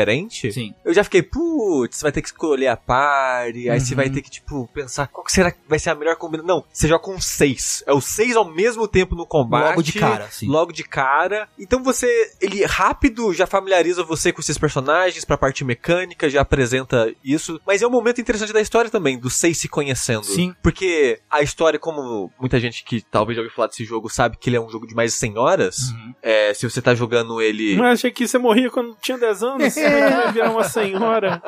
Sim. 0.51 0.73
eu 0.85 0.93
já 0.93 1.03
fiquei, 1.03 1.21
putz, 1.21 2.01
vai 2.01 2.11
ter 2.11 2.21
que 2.21 2.27
escolher 2.30 2.67
a 2.67 2.77
party, 2.77 3.69
aí 3.69 3.80
você 3.80 3.95
vai 3.95 4.09
ter 4.09 4.21
que, 4.21 4.30
tipo, 4.30 4.67
pensar 4.73 5.07
qual 5.07 5.23
que 5.23 5.31
será 5.31 5.51
que 5.51 5.59
vai 5.67 5.80
ser 5.80 5.89
a 5.91 5.95
melhor 5.95 6.15
combinação. 6.15 6.47
Não, 6.57 6.65
você 6.71 6.88
joga 6.88 7.03
com 7.03 7.19
seis. 7.19 7.84
É 7.85 7.93
os 7.93 8.05
seis 8.05 8.35
ao 8.35 8.45
mesmo 8.45 8.88
tempo 8.88 9.15
no 9.15 9.26
combate. 9.26 9.69
Logo 9.69 9.84
de 9.84 9.93
cara, 9.93 10.27
sim. 10.31 10.47
Logo 10.47 10.71
de 10.71 10.84
cara. 10.84 11.47
Então 11.57 11.84
você, 11.84 12.07
ele 12.41 12.63
rápido 12.65 13.34
já 13.34 13.45
familiariza 13.45 14.03
você 14.03 14.31
com 14.31 14.41
esses 14.41 14.57
personagens 14.57 15.26
pra 15.26 15.38
parte 15.38 15.63
mecânica, 15.63 16.30
já 16.30 16.41
apresenta 16.41 17.13
isso. 17.23 17.59
Mas 17.65 17.81
é 17.81 17.88
um 17.88 17.91
momento 17.91 18.21
interessante 18.21 18.53
da 18.53 18.61
história 18.61 18.89
também, 18.89 19.17
dos 19.19 19.34
seis 19.35 19.57
se 19.57 19.67
conhecendo. 19.67 20.23
Sim. 20.26 20.53
Porque 20.63 21.19
a 21.30 21.41
história, 21.41 21.77
como 21.80 22.31
muita 22.39 22.59
gente 22.59 22.84
que 22.84 23.01
talvez 23.01 23.35
já 23.35 23.41
ouviu 23.41 23.55
falar 23.55 23.67
desse 23.67 23.84
jogo 23.85 24.09
sabe 24.09 24.38
que 24.38 24.49
ele 24.49 24.57
é 24.57 24.61
um 24.61 24.69
jogo 24.69 24.88
de 24.88 24.95
mais 24.95 25.11
de 25.13 25.17
100 25.19 25.38
horas, 25.38 25.77
Uhum. 25.91 26.13
é, 26.21 26.53
se 26.53 26.69
você 26.69 26.81
tá 26.81 26.93
jogando 26.95 27.41
ele. 27.41 27.76
Mas 27.77 27.99
achei 27.99 28.11
que 28.11 28.27
você 28.27 28.38
morria 28.38 28.69
quando 28.69 28.95
tinha 29.01 29.17
10 29.17 29.43
anos, 29.43 29.73
ia 29.97 30.31
virar 30.31 30.51
uma 30.51 30.63
senhora. 30.63 31.41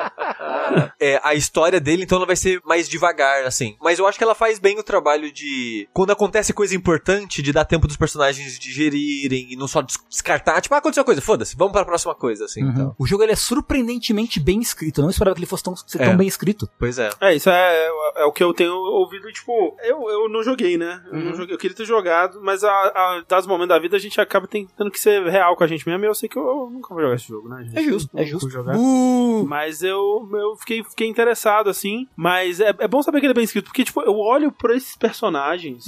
é, 1.00 1.20
a 1.22 1.34
história 1.34 1.80
dele, 1.80 2.04
então 2.04 2.16
ela 2.18 2.26
vai 2.26 2.36
ser 2.36 2.60
mais 2.64 2.88
devagar, 2.88 3.44
assim. 3.44 3.76
Mas 3.80 3.98
eu 3.98 4.06
acho 4.06 4.18
que 4.18 4.24
ela 4.24 4.34
faz 4.34 4.58
bem 4.58 4.78
o 4.78 4.82
trabalho 4.82 5.32
de. 5.32 5.88
Quando 5.92 6.10
acontece 6.12 6.52
coisa 6.52 6.74
importante, 6.74 7.42
de 7.42 7.52
dar 7.52 7.64
tempo 7.64 7.86
dos 7.86 7.96
personagens 7.96 8.58
digerirem 8.58 9.48
e 9.52 9.56
não 9.56 9.66
só 9.68 9.82
des- 9.82 9.98
descartar. 10.08 10.60
Tipo, 10.60 10.74
ah, 10.74 10.78
aconteceu 10.78 11.04
coisa, 11.04 11.20
foda-se, 11.20 11.56
vamos 11.56 11.72
pra 11.72 11.84
próxima 11.84 12.14
coisa, 12.14 12.44
assim. 12.44 12.62
Então. 12.62 12.94
O 12.98 13.06
jogo 13.06 13.22
ele 13.22 13.32
é 13.32 13.36
surpreendentemente 13.36 14.40
bem 14.40 14.60
escrito. 14.60 14.98
Eu 15.00 15.02
não 15.02 15.10
esperava 15.10 15.34
que 15.34 15.40
ele 15.40 15.46
fosse 15.46 15.62
tão, 15.62 15.74
ser 15.76 16.00
É. 16.02 16.04
tão 16.06 16.16
bem 16.16 16.26
escrito. 16.28 16.68
Pois 16.78 16.98
é. 16.98 17.10
É, 17.20 17.34
isso 17.34 17.50
é, 17.50 17.86
é 18.16 18.24
o 18.24 18.32
que 18.32 18.42
eu 18.42 18.52
tenho 18.54 18.72
ouvido, 18.74 19.30
tipo, 19.32 19.76
eu, 19.82 20.08
eu 20.10 20.28
não 20.28 20.42
joguei, 20.42 20.76
né? 20.76 21.02
Eu, 21.06 21.12
Uhum. 21.18 21.24
não 21.30 21.34
joguei, 21.36 21.54
eu 21.54 21.58
queria 21.58 21.76
ter 21.76 21.84
jogado, 21.84 22.40
mas 22.42 22.64
a, 22.64 22.70
a, 22.70 23.24
dados 23.28 23.46
momentos 23.46 23.68
da 23.68 23.78
vida 23.78 23.96
a 23.96 24.00
gente 24.00 24.20
acaba 24.20 24.46
tentando 24.46 24.90
que 24.90 24.98
ser 25.00 25.22
real 25.28 25.56
com 25.56 25.64
a 25.64 25.66
gente 25.66 25.86
mesmo, 25.88 26.04
e 26.04 26.08
eu 26.08 26.14
sei 26.14 26.28
que 26.28 26.38
eu, 26.38 26.42
eu 26.46 26.70
nunca 26.70 26.92
vou 26.94 27.02
jogar 27.02 27.14
esse 27.16 27.28
jogo, 27.28 27.48
né, 27.48 27.64
gente? 27.64 27.78
É 27.78 27.82
justo, 27.82 28.10
Eu 28.16 28.21
é 28.22 28.26
justo. 28.26 28.50
Jogar. 28.50 28.76
Uh, 28.76 29.44
Mas 29.46 29.82
eu, 29.82 30.28
eu 30.32 30.56
fiquei, 30.56 30.82
fiquei 30.84 31.08
interessado, 31.08 31.68
assim. 31.70 32.06
Mas 32.16 32.60
é, 32.60 32.74
é 32.78 32.88
bom 32.88 33.02
saber 33.02 33.20
que 33.20 33.26
ele 33.26 33.32
é 33.32 33.34
bem 33.34 33.44
escrito, 33.44 33.66
porque, 33.66 33.84
tipo, 33.84 34.00
eu 34.02 34.18
olho 34.18 34.52
pra 34.52 34.74
esses 34.74 34.96
personagens. 34.96 35.84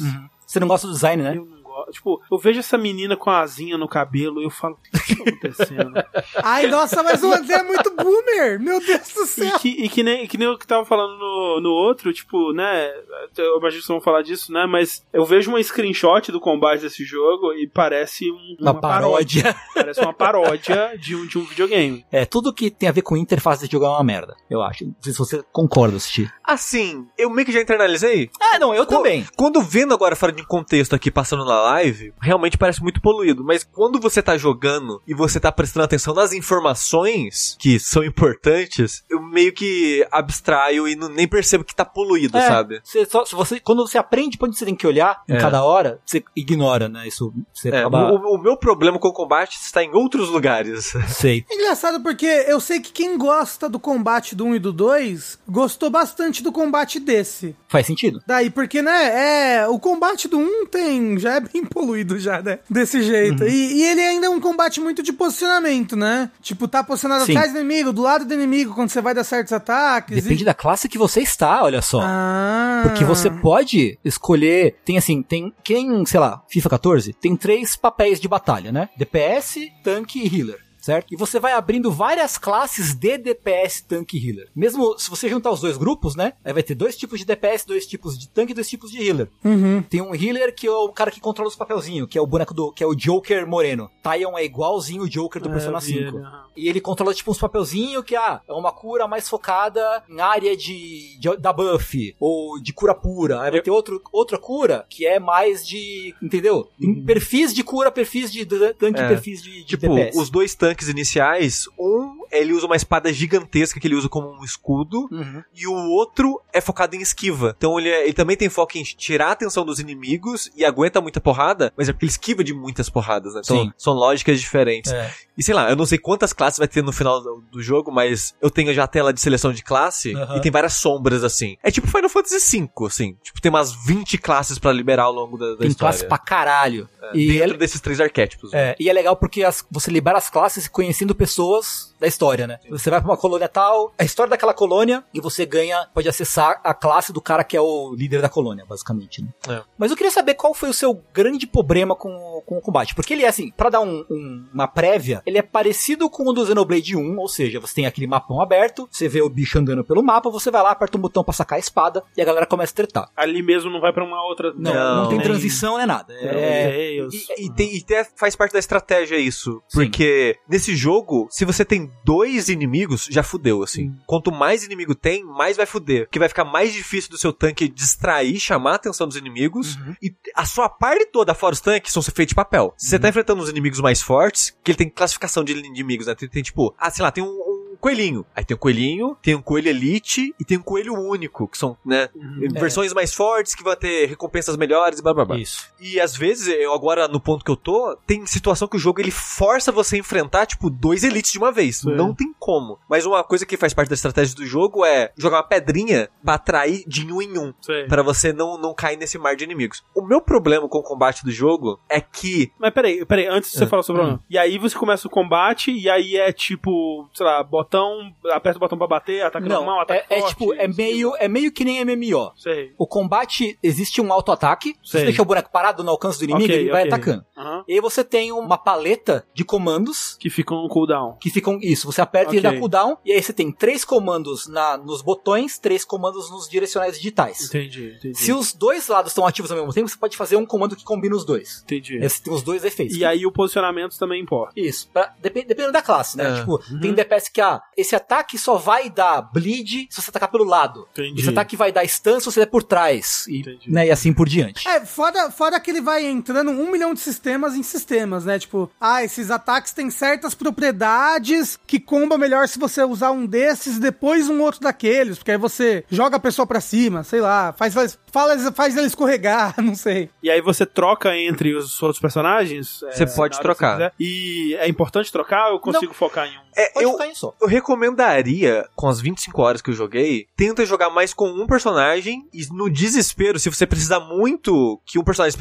Você 0.46 0.60
não 0.60 0.68
gosta 0.68 0.86
do 0.86 0.92
design, 0.92 1.22
né? 1.22 1.36
Eu. 1.36 1.53
Tipo, 1.90 2.20
eu 2.30 2.38
vejo 2.38 2.60
essa 2.60 2.76
menina 2.78 3.16
com 3.16 3.30
a 3.30 3.40
asinha 3.40 3.76
no 3.78 3.88
cabelo 3.88 4.40
e 4.40 4.44
eu 4.44 4.50
falo, 4.50 4.74
o 4.74 4.78
que 5.00 5.16
tá 5.16 5.22
acontecendo? 5.22 5.92
ai, 6.42 6.66
nossa, 6.66 7.02
mas 7.02 7.22
o 7.22 7.32
André 7.32 7.54
é 7.56 7.62
muito 7.62 7.90
boomer, 7.94 8.60
meu 8.60 8.80
Deus 8.84 9.08
do 9.14 9.26
céu. 9.26 9.46
E 9.46 9.58
que, 9.58 9.68
e 9.68 9.88
que 9.88 10.02
nem, 10.02 10.26
que 10.26 10.36
nem 10.38 10.48
eu 10.48 10.58
que 10.58 10.66
tava 10.66 10.84
falando 10.84 11.18
no, 11.18 11.60
no 11.60 11.70
outro, 11.70 12.12
tipo, 12.12 12.52
né? 12.52 12.90
Eu 13.36 13.58
imagino 13.58 13.80
que 13.80 13.86
vocês 13.86 13.86
vão 13.88 14.00
falar 14.00 14.22
disso, 14.22 14.52
né? 14.52 14.66
Mas 14.66 15.04
eu 15.12 15.24
vejo 15.24 15.50
uma 15.50 15.62
screenshot 15.62 16.30
do 16.32 16.40
combate 16.40 16.80
desse 16.82 17.04
jogo 17.04 17.52
e 17.54 17.66
parece 17.68 18.30
um- 18.30 18.56
Uma, 18.60 18.74
paródia. 18.80 19.54
Parece 19.74 20.00
uma 20.00 20.12
paródia 20.14 20.96
de 20.98 21.14
um, 21.16 21.26
de 21.26 21.38
um 21.38 21.44
videogame. 21.44 22.04
É, 22.10 22.24
tudo 22.24 22.52
que 22.52 22.70
tem 22.70 22.88
a 22.88 22.92
ver 22.92 23.02
com 23.02 23.16
interface 23.16 23.66
de 23.66 23.72
jogo 23.72 23.84
é 23.86 23.88
uma 23.88 24.04
merda, 24.04 24.34
eu 24.48 24.62
acho. 24.62 24.84
Não 24.84 24.94
sei 25.00 25.12
se 25.12 25.18
você 25.18 25.44
concorda, 25.52 25.96
assistir. 25.96 26.32
Assim, 26.42 27.06
eu 27.18 27.28
meio 27.30 27.44
que 27.46 27.52
já 27.52 27.60
internalizei. 27.60 28.30
Ah, 28.40 28.58
não, 28.58 28.74
eu 28.74 28.86
Co- 28.86 28.96
também. 28.96 29.26
Quando 29.36 29.60
vendo 29.60 29.92
agora 29.94 30.14
fora 30.16 30.32
de 30.32 30.44
contexto 30.46 30.94
aqui, 30.94 31.10
passando 31.10 31.44
na 31.44 31.54
live, 31.64 32.12
realmente 32.20 32.56
parece 32.58 32.82
muito 32.82 33.00
poluído. 33.00 33.42
Mas 33.44 33.64
quando 33.64 34.00
você 34.00 34.22
tá 34.22 34.36
jogando 34.36 35.00
e 35.06 35.14
você 35.14 35.38
tá 35.40 35.50
prestando 35.50 35.84
atenção 35.84 36.14
nas 36.14 36.32
informações 36.32 37.56
que 37.58 37.78
são 37.78 38.04
importantes, 38.04 39.02
eu 39.08 39.20
meio 39.22 39.52
que 39.52 40.06
abstraio 40.10 40.86
e 40.88 40.96
não- 40.96 41.08
nem 41.08 41.26
percebo 41.26 41.64
que 41.64 41.74
tá 41.74 41.84
poluído, 41.84 42.36
É, 42.36 42.46
sabe? 42.48 42.80
Você 42.84 43.04
só, 43.06 43.24
se 43.24 43.34
você, 43.34 43.60
quando 43.60 43.86
você 43.86 43.98
aprende 43.98 44.36
pra 44.36 44.48
onde 44.48 44.58
você 44.58 44.64
tem 44.64 44.74
que 44.74 44.86
olhar 44.86 45.22
em 45.28 45.34
É. 45.34 45.38
cada 45.40 45.62
hora, 45.64 46.00
você 46.04 46.22
ignora, 46.36 46.88
né? 46.88 47.06
Isso 47.08 47.32
você 47.52 47.68
É, 47.70 47.78
acaba. 47.80 48.12
o, 48.12 48.34
o 48.36 48.38
meu 48.42 48.56
problema 48.56 48.98
com 48.98 49.08
o 49.08 49.12
combate 49.12 49.56
está 49.56 49.82
em 49.82 49.92
outros 49.94 50.28
lugares. 50.28 50.92
Sei. 51.08 51.44
É 51.50 51.54
engraçado 51.54 52.00
porque 52.02 52.26
eu 52.26 52.60
sei 52.60 52.80
que 52.80 52.92
quem 52.92 53.16
gosta 53.16 53.68
do 53.68 53.78
combate 53.78 54.34
do 54.34 54.44
1 54.44 54.56
e 54.56 54.58
do 54.58 54.72
2 54.72 55.38
gostou 55.48 55.90
bastante 55.90 56.42
do 56.42 56.52
combate 56.52 56.98
desse. 57.00 57.56
Faz 57.68 57.86
sentido. 57.86 58.20
Daí, 58.26 58.50
porque, 58.50 58.82
né, 58.82 59.60
é, 59.62 59.68
o 59.68 59.78
combate 59.78 60.28
do 60.28 60.38
1 60.38 60.66
tem, 60.66 61.18
já 61.18 61.36
é 61.36 61.40
bem 61.64 61.64
poluído 61.64 62.18
já, 62.18 62.42
né, 62.42 62.58
desse 62.68 63.02
jeito. 63.02 63.44
E, 63.44 63.74
e 63.74 63.82
ele 63.84 64.00
ainda 64.00 64.26
é 64.26 64.30
um 64.30 64.40
combate 64.40 64.80
muito 64.80 65.02
de 65.02 65.12
posicionamento, 65.12 65.94
né? 65.96 66.30
Tipo, 66.42 66.66
tá 66.66 66.82
posicionado 66.82 67.24
Sim. 67.24 67.32
atrás 67.32 67.52
do 67.52 67.60
inimigo, 67.60 67.92
do 67.92 68.02
lado 68.02 68.24
do 68.24 68.34
inimigo, 68.34 68.74
quando 68.74 68.90
você 68.90 69.00
vai 69.00 69.14
dar 69.14 69.22
certos 69.22 69.52
ataques. 69.52 70.22
Depende 70.22 70.42
e... 70.42 70.46
da 70.46 70.54
classe 70.54 70.88
que 70.88 70.98
você 70.98 71.20
está, 71.20 71.62
olha 71.62 71.80
só. 71.80 72.00
Ah. 72.02 72.80
Porque 72.82 73.04
você 73.04 73.30
pode 73.30 73.98
escolher. 74.04 74.76
Tem 74.84 74.98
assim, 74.98 75.22
tem. 75.22 75.52
Quem, 75.62 76.04
sei 76.04 76.20
lá, 76.20 76.42
FIFA 76.48 76.70
14, 76.70 77.12
tem 77.14 77.36
três 77.36 77.76
papéis 77.76 78.20
de 78.20 78.28
batalha, 78.28 78.72
né? 78.72 78.88
DPS, 78.96 79.60
tanque 79.82 80.18
e 80.18 80.38
healer. 80.38 80.63
Certo? 80.84 81.14
E 81.14 81.16
você 81.16 81.40
vai 81.40 81.54
abrindo 81.54 81.90
várias 81.90 82.36
classes 82.36 82.92
de 82.94 83.16
DPS, 83.16 83.80
tanque 83.80 84.18
e 84.18 84.28
healer. 84.28 84.50
Mesmo 84.54 84.98
se 84.98 85.08
você 85.08 85.30
juntar 85.30 85.50
os 85.50 85.62
dois 85.62 85.78
grupos, 85.78 86.14
né? 86.14 86.34
Aí 86.44 86.52
vai 86.52 86.62
ter 86.62 86.74
dois 86.74 86.94
tipos 86.94 87.18
de 87.18 87.24
DPS, 87.24 87.64
dois 87.66 87.86
tipos 87.86 88.18
de 88.18 88.28
tanque 88.28 88.52
e 88.52 88.54
dois 88.54 88.68
tipos 88.68 88.90
de 88.90 88.98
healer. 89.02 89.30
Uhum. 89.42 89.82
Tem 89.82 90.02
um 90.02 90.14
healer 90.14 90.54
que 90.54 90.66
é 90.66 90.70
o 90.70 90.90
cara 90.90 91.10
que 91.10 91.20
controla 91.20 91.48
os 91.48 91.56
papelzinhos, 91.56 92.06
que 92.06 92.18
é 92.18 92.20
o 92.20 92.26
boneco 92.26 92.52
do. 92.52 92.70
que 92.70 92.84
é 92.84 92.86
o 92.86 92.94
Joker 92.94 93.46
moreno. 93.46 93.90
Tyon 94.02 94.36
é 94.36 94.44
igualzinho 94.44 95.04
o 95.04 95.08
Joker 95.08 95.40
do 95.40 95.48
É, 95.48 95.52
Persona 95.52 95.78
eu 95.78 95.80
vi 95.80 95.86
5. 95.86 95.98
ele, 96.00 96.18
aham. 96.18 96.43
E 96.56 96.68
ele 96.68 96.80
controla 96.80 97.12
tipo 97.14 97.30
uns 97.30 97.38
papelzinhos 97.38 98.04
que 98.04 98.14
ah, 98.16 98.40
é 98.48 98.52
uma 98.52 98.72
cura 98.72 99.06
mais 99.08 99.28
focada 99.28 100.02
em 100.08 100.20
área 100.20 100.56
de, 100.56 101.18
de- 101.18 101.36
da 101.36 101.52
buff 101.52 102.14
ou 102.20 102.60
de 102.60 102.72
cura 102.72 102.94
pura. 102.94 103.40
Aí 103.42 103.50
vai 103.50 103.60
ter 103.60 103.70
outro, 103.70 104.02
outra 104.12 104.38
cura 104.38 104.86
que 104.88 105.06
é 105.06 105.18
mais 105.18 105.66
de, 105.66 106.14
entendeu? 106.22 106.68
Em 106.80 107.04
perfis 107.04 107.52
de 107.52 107.62
cura, 107.64 107.90
perfis 107.90 108.30
de 108.30 108.44
tanque, 108.46 109.00
É. 109.00 109.08
perfis 109.08 109.42
de, 109.42 109.50
de 109.50 109.64
Tipo, 109.64 109.88
DPS. 109.94 110.18
os 110.18 110.30
dois 110.30 110.54
tanques 110.54 110.88
iniciais, 110.88 111.64
um, 111.78 112.24
ele 112.30 112.52
usa 112.52 112.66
uma 112.66 112.76
espada 112.76 113.12
gigantesca 113.12 113.78
que 113.80 113.86
ele 113.86 113.94
usa 113.94 114.08
como 114.08 114.28
um 114.30 114.44
escudo, 114.44 115.08
Uhum. 115.10 115.42
e 115.54 115.66
o 115.66 115.72
outro 115.90 116.40
é 116.52 116.60
focado 116.60 116.94
em 116.96 117.00
esquiva. 117.00 117.54
Então 117.56 117.78
ele, 117.78 117.88
é- 117.88 118.04
ele 118.04 118.12
também 118.12 118.36
tem 118.36 118.48
foco 118.48 118.78
em 118.78 118.82
tirar 118.82 119.28
a 119.28 119.32
atenção 119.32 119.64
dos 119.64 119.78
inimigos 119.78 120.50
e 120.56 120.64
aguenta 120.64 121.00
muita 121.00 121.20
porrada, 121.20 121.72
mas 121.76 121.88
é 121.88 121.92
porque 121.92 122.04
ele 122.06 122.10
esquiva 122.10 122.42
de 122.44 122.52
muitas 122.54 122.88
porradas, 122.88 123.34
né? 123.34 123.40
Então, 123.44 123.64
Sim. 123.64 123.72
são 123.76 123.92
lógicas 123.94 124.40
diferentes. 124.40 124.92
É. 124.92 125.12
E 125.36 125.42
sei 125.42 125.54
lá, 125.54 125.68
eu 125.68 125.76
não 125.76 125.84
sei 125.86 125.98
quantas 125.98 126.32
classes 126.32 126.58
vai 126.58 126.68
ter 126.68 126.82
no 126.82 126.92
final 126.92 127.20
do, 127.20 127.42
do 127.50 127.62
jogo, 127.62 127.90
mas 127.90 128.34
eu 128.40 128.50
tenho 128.50 128.72
já 128.72 128.84
a 128.84 128.86
tela 128.86 129.12
de 129.12 129.20
seleção 129.20 129.52
de 129.52 129.62
classe 129.64 130.14
Aham. 130.14 130.36
e 130.36 130.40
tem 130.40 130.52
várias 130.52 130.74
sombras 130.74 131.24
assim. 131.24 131.56
É 131.62 131.70
tipo 131.70 131.86
Final 131.88 132.08
Fantasy 132.08 132.58
V, 132.60 132.68
assim. 132.86 133.16
Tipo, 133.22 133.40
tem 133.40 133.50
umas 133.50 133.72
20 133.72 134.16
classes 134.18 134.58
pra 134.58 134.72
liberar 134.72 135.04
ao 135.04 135.12
longo 135.12 135.36
da, 135.36 135.50
da 135.52 135.56
Tem 135.58 135.68
história. 135.68 135.92
classe 135.96 136.06
pra 136.08 136.18
caralho. 136.18 136.88
e, 137.12 137.26
Dentro 137.38 137.54
é, 137.54 137.58
desses 137.58 137.80
três 137.80 138.00
arquétipos. 138.00 138.52
é, 138.54 138.74
e 138.78 138.88
é 138.88 138.92
legal 138.92 139.16
porque 139.16 139.42
as- 139.42 139.64
você 139.70 139.90
libera 139.90 140.18
as 140.18 140.30
classes 140.30 140.68
conhecendo 140.68 141.14
pessoas 141.14 141.93
da 142.04 142.08
história, 142.08 142.46
né? 142.46 142.58
Você 142.70 142.90
vai 142.90 143.00
pra 143.00 143.10
uma 143.10 143.16
colônia 143.16 143.48
tal, 143.48 143.92
a 143.98 144.04
história 144.04 144.30
daquela 144.30 144.52
colônia, 144.54 145.02
e 145.12 145.20
você 145.20 145.44
ganha, 145.46 145.86
pode 145.94 146.08
acessar 146.08 146.60
a 146.62 146.74
classe 146.74 147.12
do 147.12 147.20
cara 147.20 147.42
que 147.44 147.56
é 147.56 147.60
o 147.60 147.94
líder 147.94 148.20
da 148.20 148.28
colônia, 148.28 148.64
basicamente, 148.68 149.22
né? 149.22 149.28
É. 149.48 149.62
Mas 149.78 149.90
eu 149.90 149.96
queria 149.96 150.12
saber 150.12 150.34
qual 150.34 150.54
foi 150.54 150.68
o 150.68 150.74
seu 150.74 151.02
grande 151.12 151.46
problema 151.46 151.94
com, 151.96 152.42
com 152.46 152.58
o 152.58 152.60
combate. 152.60 152.94
Porque 152.94 153.12
ele 153.14 153.24
é 153.24 153.28
assim, 153.28 153.50
pra 153.50 153.70
dar 153.70 153.80
um- 153.80 154.04
um- 154.10 154.46
uma 154.52 154.68
prévia, 154.68 155.22
ele 155.26 155.38
é 155.38 155.42
parecido 155.42 156.08
com 156.10 156.28
o 156.28 156.32
do 156.32 156.44
Xenoblade 156.46 156.96
1, 156.96 157.18
ou 157.18 157.28
seja, 157.28 157.58
você 157.60 157.74
tem 157.74 157.86
aquele 157.86 158.06
mapão 158.06 158.40
aberto, 158.40 158.88
você 158.90 159.08
vê 159.08 159.22
o 159.22 159.28
bicho 159.28 159.58
andando 159.58 159.84
pelo 159.84 160.02
mapa, 160.02 160.30
você 160.30 160.50
vai 160.50 160.62
lá, 160.62 160.70
aperta 160.72 160.98
um 160.98 161.00
botão 161.00 161.24
pra 161.24 161.32
sacar 161.32 161.56
a 161.56 161.60
espada 161.60 162.02
e 162.16 162.20
a 162.22 162.24
galera 162.24 162.46
começa 162.46 162.72
a 162.72 162.76
tretar. 162.76 163.08
Ali 163.16 163.42
mesmo 163.42 163.70
não 163.70 163.80
vai 163.80 163.92
pra 163.92 164.04
uma 164.04 164.22
outra. 164.26 164.52
Não, 164.56 164.74
Não, 164.74 164.96
não, 165.02 165.08
tem 165.08 165.18
nem- 165.18 165.26
transição, 165.26 165.78
nem 165.78 165.86
nada. 165.86 166.12
É, 166.14 166.94
Deus. 166.96 167.14
E, 167.14 167.46
e 167.46 167.50
tem- 167.52 167.74
e 167.76 167.78
até 167.78 168.04
faz 168.16 168.34
parte 168.36 168.52
da 168.52 168.58
estratégia 168.58 169.16
isso. 169.16 169.62
Sim. 169.68 169.80
Porque 169.80 170.36
nesse 170.48 170.74
jogo, 170.76 171.26
se 171.30 171.44
você 171.44 171.64
tem 171.64 171.90
dois 172.04 172.48
inimigos, 172.48 173.06
já 173.10 173.22
fudeu, 173.22 173.62
assim. 173.62 173.94
Quanto 174.06 174.32
mais 174.32 174.64
inimigo 174.64 174.94
tem, 174.94 175.24
mais 175.24 175.56
vai 175.56 175.66
fuder. 175.66 176.06
Porque 176.06 176.18
vai 176.18 176.28
ficar 176.28 176.44
mais 176.44 176.72
difícil 176.72 177.10
do 177.10 177.18
seu 177.18 177.32
tanque 177.32 177.68
distrair, 177.68 178.38
chamar 178.38 178.72
a 178.72 178.76
atenção 178.76 179.06
dos 179.06 179.16
inimigos. 179.16 179.78
E 180.02 180.14
a 180.34 180.44
sua 180.44 180.68
parte 180.68 181.06
toda, 181.06 181.34
fora 181.34 181.54
os 181.54 181.60
tanques, 181.60 181.92
são 181.92 182.02
feitos 182.02 182.30
de 182.30 182.34
papel. 182.34 182.74
Se 182.76 182.88
você 182.88 182.98
tá 182.98 183.08
enfrentando 183.08 183.42
os 183.42 183.48
inimigos 183.48 183.80
mais 183.80 184.02
fortes, 184.02 184.56
que 184.62 184.70
ele 184.70 184.78
tem 184.78 184.88
classificação 184.88 185.44
de 185.44 185.52
inimigos, 185.52 186.06
né? 186.06 186.14
Tem, 186.14 186.28
tem, 186.28 186.42
tipo, 186.42 186.74
ah, 186.78 186.90
sei 186.90 187.02
lá, 187.02 187.10
tem 187.10 187.22
um 187.22 187.53
coelhinho. 187.84 188.24
Aí 188.34 188.42
tem 188.44 188.54
um 188.54 188.58
coelhinho, 188.58 189.16
tem 189.22 189.34
um 189.34 189.42
coelho 189.42 189.68
elite 189.68 190.34
e 190.40 190.44
tem 190.44 190.56
um 190.56 190.62
coelho 190.62 190.94
único, 190.94 191.46
que 191.46 191.58
são, 191.58 191.76
né, 191.84 192.08
versões 192.52 192.94
mais 192.94 193.12
fortes 193.12 193.54
que 193.54 193.62
vão 193.62 193.76
ter 193.76 194.06
recompensas 194.06 194.56
melhores 194.56 194.98
e 195.00 195.02
blá 195.02 195.12
blá 195.12 195.24
blá. 195.26 195.36
Isso. 195.36 195.68
E 195.78 196.00
às 196.00 196.16
vezes, 196.16 196.48
eu 196.48 196.72
agora 196.72 197.06
no 197.08 197.20
ponto 197.20 197.44
que 197.44 197.50
eu 197.50 197.56
tô, 197.56 197.94
tem 198.06 198.24
situação 198.26 198.66
que 198.66 198.76
o 198.76 198.78
jogo 198.78 199.00
ele 199.00 199.10
força 199.10 199.70
você 199.70 199.96
a 199.96 199.98
enfrentar, 199.98 200.46
tipo, 200.46 200.70
dois 200.70 201.04
elites 201.04 201.32
de 201.32 201.38
uma 201.38 201.52
vez. 201.52 201.78
Sim. 201.78 201.94
Não 201.94 202.14
tem 202.14 202.32
como. 202.38 202.78
Mas 202.88 203.04
uma 203.04 203.22
coisa 203.22 203.44
que 203.44 203.56
faz 203.56 203.74
parte 203.74 203.88
da 203.90 203.94
estratégia 203.94 204.34
do 204.34 204.46
jogo 204.46 204.84
é 204.84 205.12
jogar 205.16 205.36
uma 205.38 205.42
pedrinha 205.42 206.08
pra 206.24 206.34
atrair 206.34 206.84
de 206.86 207.04
um 207.12 207.20
em 207.20 207.36
um. 207.38 207.52
Pra 207.88 208.02
você 208.02 208.32
não, 208.32 208.56
não 208.56 208.72
cair 208.72 208.96
nesse 208.96 209.18
mar 209.18 209.36
de 209.36 209.44
inimigos. 209.44 209.82
O 209.94 210.02
meu 210.02 210.20
problema 210.20 210.68
com 210.68 210.78
o 210.78 210.82
combate 210.82 211.22
do 211.22 211.30
jogo 211.30 211.78
é 211.88 212.00
que. 212.00 212.50
Mas 212.58 212.72
peraí, 212.72 213.04
peraí, 213.04 213.26
antes 213.26 213.50
de 213.52 213.58
você 213.58 213.64
É. 213.64 213.66
falar 213.66 213.82
sobre 213.82 214.00
o 214.00 214.04
problema. 214.04 214.24
E 214.30 214.38
aí 214.38 214.56
você 214.58 214.76
começa 214.78 215.06
o 215.06 215.10
combate, 215.10 215.70
e 215.70 215.90
aí 215.90 216.16
é 216.16 216.32
tipo, 216.32 217.08
sei 217.12 217.26
lá, 217.26 217.42
botão, 217.74 218.14
aperta 218.32 218.56
o 218.56 218.60
botão 218.60 218.78
pra 218.78 218.86
bater, 218.86 219.24
ataque 219.24 219.48
Não, 219.48 219.56
normal, 219.56 219.80
ataque 219.80 220.06
é, 220.12 220.16
é 220.18 220.20
forte, 220.20 220.36
tipo, 220.36 220.54
é 220.54 220.68
meio, 220.68 221.14
é 221.16 221.28
meio 221.28 221.52
que 221.52 221.64
nem 221.64 221.84
MMO. 221.84 222.32
Sei. 222.36 222.72
O 222.78 222.86
combate, 222.86 223.58
existe 223.62 224.00
um 224.00 224.12
auto-ataque, 224.12 224.74
você 224.82 225.04
deixa 225.04 225.22
o 225.22 225.24
boneco 225.24 225.50
parado 225.50 225.82
no 225.82 225.90
alcance 225.90 226.18
do 226.18 226.24
inimigo, 226.24 226.44
Ok, 226.52 226.56
ele 226.62 226.70
vai 226.70 226.82
ok. 226.82 226.92
atacando. 226.92 227.24
Aham. 227.36 227.64
E 227.68 227.74
aí 227.74 227.80
você 227.80 228.04
tem 228.04 228.32
uma 228.32 228.56
paleta 228.58 229.26
de 229.34 229.44
comandos 229.44 230.16
Que 230.18 230.30
fica 230.30 230.54
um 230.54 230.68
cooldown. 230.68 231.16
que 231.20 231.30
ficam 231.30 231.58
isso. 231.60 231.90
Você 231.90 232.00
aperta 232.00 232.32
e 232.32 232.36
ele 232.38 232.42
dá 232.42 232.56
cooldown, 232.56 232.96
e 233.04 233.12
aí 233.12 233.22
você 233.22 233.32
tem 233.32 233.50
três 233.50 233.84
comandos 233.84 234.46
na, 234.46 234.76
nos 234.76 235.02
botões, 235.02 235.58
três 235.58 235.84
comandos 235.84 236.30
nos 236.30 236.48
direcionais 236.48 236.96
digitais. 236.96 237.42
Entendi, 237.48 237.94
entendi. 237.98 238.18
Se 238.18 238.32
os 238.32 238.52
dois 238.52 238.88
lados 238.88 239.10
estão 239.10 239.26
ativos 239.26 239.50
ao 239.50 239.58
mesmo 239.58 239.72
tempo, 239.72 239.88
você 239.88 239.96
pode 239.98 240.16
fazer 240.16 240.36
um 240.36 240.46
comando 240.46 240.76
que 240.76 240.84
combina 240.84 241.14
os 241.16 241.24
dois. 241.24 241.62
Entendi. 241.64 241.98
Aí 242.00 242.08
você 242.08 242.22
tem 242.22 242.32
os 242.32 242.42
dois 242.42 242.64
efeitos. 242.64 242.96
E 242.96 243.04
aí 243.04 243.26
o 243.26 243.32
posicionamento 243.32 243.98
também 243.98 244.20
importa. 244.22 244.52
Isso, 244.56 244.88
pra, 244.92 245.12
depen- 245.20 245.44
dependendo 245.46 245.72
da 245.72 245.82
classe, 245.82 246.16
né? 246.16 246.30
É. 246.30 246.34
Tipo, 246.40 246.58
tem 246.80 246.92
DPS 246.92 247.28
que, 247.30 247.40
ah, 247.40 247.60
esse 247.76 247.94
ataque 247.96 248.38
só 248.38 248.56
vai 248.56 248.88
dar 248.90 249.22
bleed 249.22 249.88
se 249.90 250.00
você 250.00 250.10
atacar 250.10 250.30
pelo 250.30 250.44
lado. 250.44 250.86
Entendi. 250.92 251.20
Esse 251.20 251.30
ataque 251.30 251.56
vai 251.56 251.72
dar 251.72 251.86
stun 251.86 252.20
se 252.20 252.26
você 252.26 252.40
der 252.40 252.46
por 252.46 252.62
trás. 252.62 253.26
E, 253.28 253.40
Entendi. 253.40 253.70
né, 253.70 253.86
e 253.86 253.90
assim 253.90 254.12
por 254.12 254.28
diante. 254.28 254.66
É, 254.68 254.84
fora, 254.84 255.30
fora 255.30 255.58
que 255.60 255.70
ele 255.70 255.80
vai 255.80 256.04
entrando 256.06 256.50
um 256.50 256.70
milhão 256.70 256.94
de 256.94 257.00
sistemas 257.00 257.54
em 257.54 257.62
sistemas, 257.62 258.24
né? 258.24 258.38
Tipo, 258.38 258.70
ah, 258.80 259.02
esses 259.02 259.30
ataques 259.30 259.72
têm 259.72 259.90
certas 259.90 260.34
propriedades 260.34 261.58
que 261.66 261.78
comba 261.80 262.16
melhor 262.18 262.48
se 262.48 262.58
você 262.58 262.82
usar 262.84 263.10
um 263.10 263.26
desses 263.26 263.76
e 263.76 263.80
depois 263.80 264.28
um 264.28 264.40
outro 264.40 264.60
daqueles, 264.60 265.18
porque 265.18 265.32
aí 265.32 265.38
você 265.38 265.84
joga 265.90 266.16
a 266.16 266.20
pessoa 266.20 266.46
pra 266.46 266.60
cima, 266.60 267.02
sei 267.02 267.20
lá, 267.20 267.52
faz, 267.52 267.74
faz, 267.74 267.98
fala, 268.12 268.36
faz 268.52 268.76
ele 268.76 268.86
escorregar, 268.86 269.54
não 269.62 269.74
sei. 269.74 270.10
E 270.22 270.30
aí 270.30 270.40
você 270.40 270.64
troca 270.66 271.16
entre 271.16 271.54
os 271.54 271.82
outros 271.82 272.00
personagens. 272.00 272.82
é, 272.84 272.92
Você 272.92 273.06
pode 273.06 273.18
hora 273.18 273.30
que 273.36 273.42
trocar. 273.42 273.92
E 273.98 274.54
é 274.58 274.68
importante 274.68 275.10
trocar 275.10 275.48
ou 275.48 275.54
eu 275.54 275.60
consigo 275.60 275.92
focar 275.92 276.26
em 276.26 276.38
um? 276.38 276.43
É, 276.56 276.70
Pode 276.70 276.84
eu, 276.84 276.92
ficar 276.92 277.06
em 277.08 277.14
só. 277.14 277.34
eu 277.40 277.48
recomendaria, 277.48 278.68
com 278.74 278.88
as 278.88 279.00
25 279.00 279.42
horas 279.42 279.62
que 279.62 279.70
eu 279.70 279.74
joguei, 279.74 280.26
tenta 280.36 280.64
jogar 280.66 280.90
mais 280.90 281.12
com 281.14 281.28
um 281.28 281.46
personagem 281.46 282.28
e 282.32 282.46
no 282.52 282.70
desespero, 282.70 283.38
se 283.38 283.50
você 283.50 283.66
precisar 283.66 284.00
muito 284.00 284.80
que 284.86 284.98
um 284.98 285.04
personagem 285.04 285.36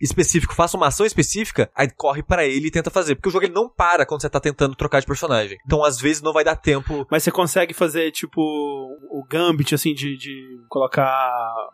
específico, 0.00 0.54
faça 0.54 0.76
uma 0.76 0.88
ação 0.88 1.06
específica, 1.06 1.70
aí 1.74 1.88
corre 1.90 2.22
pra 2.22 2.44
ele 2.46 2.68
e 2.68 2.70
tenta 2.70 2.90
fazer. 2.90 3.14
Porque 3.14 3.28
o 3.28 3.32
jogo 3.32 3.44
ele 3.44 3.54
não 3.54 3.68
para 3.68 4.06
quando 4.06 4.20
você 4.22 4.30
tá 4.30 4.40
tentando 4.40 4.74
trocar 4.74 5.00
de 5.00 5.06
personagem. 5.06 5.58
Então 5.64 5.84
às 5.84 5.98
vezes 5.98 6.22
não 6.22 6.32
vai 6.32 6.44
dar 6.44 6.56
tempo. 6.56 7.06
Mas 7.10 7.22
você 7.22 7.30
consegue 7.30 7.74
fazer, 7.74 8.10
tipo, 8.12 8.40
o 8.40 9.24
Gambit, 9.28 9.74
assim, 9.74 9.94
de, 9.94 10.16
de 10.16 10.60
colocar 10.68 11.30